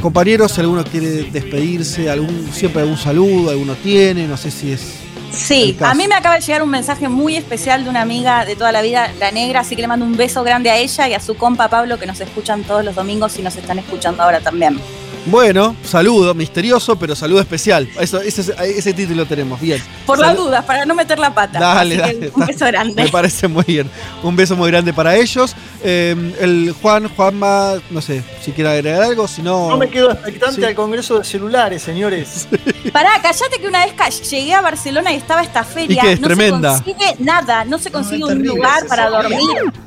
compañeros, 0.00 0.52
si 0.52 0.60
alguno 0.60 0.84
quiere 0.84 1.24
despedirse, 1.32 2.08
algún, 2.08 2.48
siempre 2.52 2.82
algún 2.82 2.96
saludo, 2.96 3.50
alguno 3.50 3.74
tiene, 3.74 4.28
no 4.28 4.36
sé 4.36 4.52
si 4.52 4.70
es. 4.70 5.00
Sí, 5.32 5.76
a 5.80 5.92
mí 5.94 6.06
me 6.06 6.14
acaba 6.14 6.36
de 6.36 6.40
llegar 6.40 6.62
un 6.62 6.70
mensaje 6.70 7.08
muy 7.08 7.34
especial 7.34 7.82
de 7.82 7.90
una 7.90 8.02
amiga 8.02 8.44
de 8.44 8.54
toda 8.54 8.70
la 8.70 8.82
vida, 8.82 9.10
la 9.18 9.32
negra, 9.32 9.60
así 9.60 9.74
que 9.74 9.82
le 9.82 9.88
mando 9.88 10.06
un 10.06 10.16
beso 10.16 10.44
grande 10.44 10.70
a 10.70 10.76
ella 10.76 11.08
y 11.08 11.14
a 11.14 11.18
su 11.18 11.36
compa 11.36 11.68
Pablo 11.68 11.98
que 11.98 12.06
nos 12.06 12.20
escuchan 12.20 12.62
todos 12.62 12.84
los 12.84 12.94
domingos 12.94 13.36
y 13.36 13.42
nos 13.42 13.56
están 13.56 13.80
escuchando 13.80 14.22
ahora 14.22 14.38
también. 14.38 14.80
Bueno, 15.26 15.76
saludo, 15.84 16.34
misterioso, 16.34 16.96
pero 16.96 17.14
saludo 17.14 17.40
especial. 17.40 17.88
Eso, 18.00 18.20
ese, 18.20 18.54
ese 18.64 18.92
título 18.94 19.26
tenemos, 19.26 19.60
bien. 19.60 19.80
Por 20.06 20.18
las 20.18 20.34
dudas, 20.36 20.64
para 20.64 20.86
no 20.86 20.94
meter 20.94 21.18
la 21.18 21.32
pata. 21.34 21.58
Dale, 21.60 21.96
dale. 21.96 22.32
Un 22.34 22.46
beso 22.46 22.64
grande. 22.66 23.04
Me 23.04 23.10
parece 23.10 23.46
muy 23.46 23.64
bien. 23.64 23.90
Un 24.22 24.34
beso 24.34 24.56
muy 24.56 24.70
grande 24.70 24.92
para 24.94 25.14
ellos. 25.16 25.54
Eh, 25.84 26.34
el 26.40 26.74
Juan, 26.80 27.08
Juanma, 27.14 27.74
no 27.90 28.00
sé 28.00 28.22
si 28.42 28.52
quiere 28.52 28.70
agregar 28.70 29.02
algo, 29.02 29.28
si 29.28 29.42
no. 29.42 29.68
No 29.68 29.76
me 29.76 29.88
quedo 29.90 30.10
expectante 30.10 30.56
Sí. 30.56 30.64
al 30.64 30.74
Congreso 30.74 31.18
de 31.18 31.24
Celulares, 31.24 31.82
señores. 31.82 32.48
Pará, 32.92 33.10
callate 33.22 33.58
que 33.60 33.68
una 33.68 33.84
vez 33.84 34.30
llegué 34.30 34.54
a 34.54 34.62
Barcelona 34.62 35.12
y 35.12 35.16
estaba 35.16 35.42
esta 35.42 35.64
feria. 35.64 36.02
¿Y 36.02 36.06
qué 36.06 36.12
es? 36.12 36.20
no 36.20 36.26
Tremenda. 36.28 36.78
se 36.78 36.82
consigue 36.84 37.16
nada, 37.18 37.64
no 37.66 37.78
se 37.78 37.90
consigue 37.90 38.22
un 38.24 38.28
terrible 38.30 38.54
lugar 38.54 38.86
para 38.86 39.10
dormir. 39.10 39.38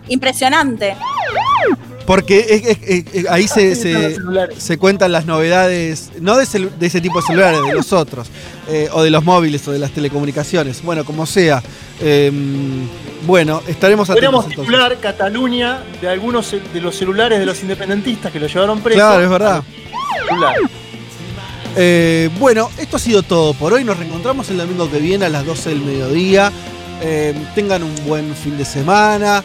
Impresionante. 0.10 0.96
Porque 2.06 2.40
es- 2.50 2.66
es- 2.66 2.78
es- 2.86 3.06
es- 3.14 3.30
ahí 3.30 3.48
se, 3.48 4.78
cuentan 4.78 5.12
las 5.12 5.26
novedades, 5.26 6.12
no 6.20 6.36
de, 6.38 6.46
celu- 6.46 6.70
de 6.78 6.88
ese 6.88 7.00
tipo 7.00 7.20
de 7.22 7.26
celulares, 7.28 7.62
de 7.66 7.74
los 7.74 7.94
otros, 7.94 8.28
eh, 8.70 8.90
o 8.92 9.02
de 9.04 9.10
los 9.10 9.24
móviles 9.24 9.66
o 9.68 9.72
de 9.72 9.80
las 9.80 9.92
telecomunicaciones. 9.92 10.82
Bueno, 10.84 11.06
como 11.06 11.26
sea. 11.26 11.64
Eh, 12.02 12.32
bueno, 13.26 13.62
estaremos 13.68 14.10
atentos. 14.10 14.32
Podríamos 14.46 14.66
titular 14.66 14.98
Cataluña 15.00 15.82
de 16.02 16.10
algunos 16.10 16.52
de 16.52 16.82
los 16.82 16.94
celulares 16.96 17.40
de 17.40 17.46
los 17.46 17.62
independentistas 17.62 18.32
que 18.34 18.40
lo 18.40 18.48
llevaron 18.48 18.82
preso. 18.82 18.98
Claro, 19.00 19.24
es 19.24 19.30
verdad. 19.30 19.64
Eh, 21.76 22.30
bueno, 22.40 22.70
esto 22.78 22.98
ha 22.98 23.00
sido 23.00 23.24
todo 23.24 23.54
por 23.54 23.74
hoy. 23.74 23.84
Nos 23.84 23.98
reencontramos 23.98 24.50
el 24.50 24.58
domingo 24.58 24.90
que 24.92 25.00
viene 25.00 25.26
a 25.26 25.30
las 25.30 25.46
12 25.46 25.70
del 25.70 25.80
mediodía. 25.82 26.52
Eh, 27.02 27.34
tengan 27.56 27.84
un 27.84 27.96
buen 28.06 28.36
fin 28.36 28.58
de 28.58 28.66
semana. 28.66 29.44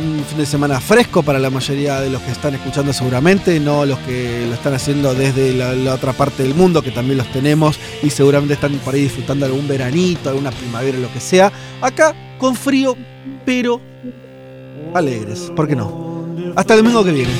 Un 0.00 0.24
fin 0.24 0.38
de 0.38 0.46
semana 0.46 0.80
fresco 0.80 1.22
para 1.22 1.38
la 1.38 1.50
mayoría 1.50 2.00
de 2.00 2.08
los 2.08 2.22
que 2.22 2.30
están 2.30 2.54
escuchando 2.54 2.90
seguramente, 2.92 3.60
no 3.60 3.84
los 3.84 3.98
que 3.98 4.46
lo 4.48 4.54
están 4.54 4.72
haciendo 4.72 5.12
desde 5.12 5.52
la, 5.52 5.94
otra 5.94 6.14
parte 6.14 6.42
del 6.42 6.54
mundo, 6.54 6.80
que 6.80 6.90
también 6.90 7.18
los 7.18 7.30
tenemos 7.30 7.78
y 8.02 8.08
seguramente 8.08 8.54
están 8.54 8.72
por 8.78 8.94
ahí 8.94 9.02
disfrutando 9.02 9.44
algún 9.44 9.68
veranito, 9.68 10.30
alguna 10.30 10.52
primavera, 10.52 10.96
lo 10.96 11.12
que 11.12 11.20
sea. 11.20 11.52
Acá 11.82 12.14
con 12.38 12.56
frío, 12.56 12.96
pero 13.44 13.80
alegres, 14.94 15.52
¿por 15.54 15.68
qué 15.68 15.76
no? 15.76 16.24
Hasta 16.56 16.74
el 16.74 16.80
domingo 16.80 17.04
que 17.04 17.12
viene. 17.12 17.32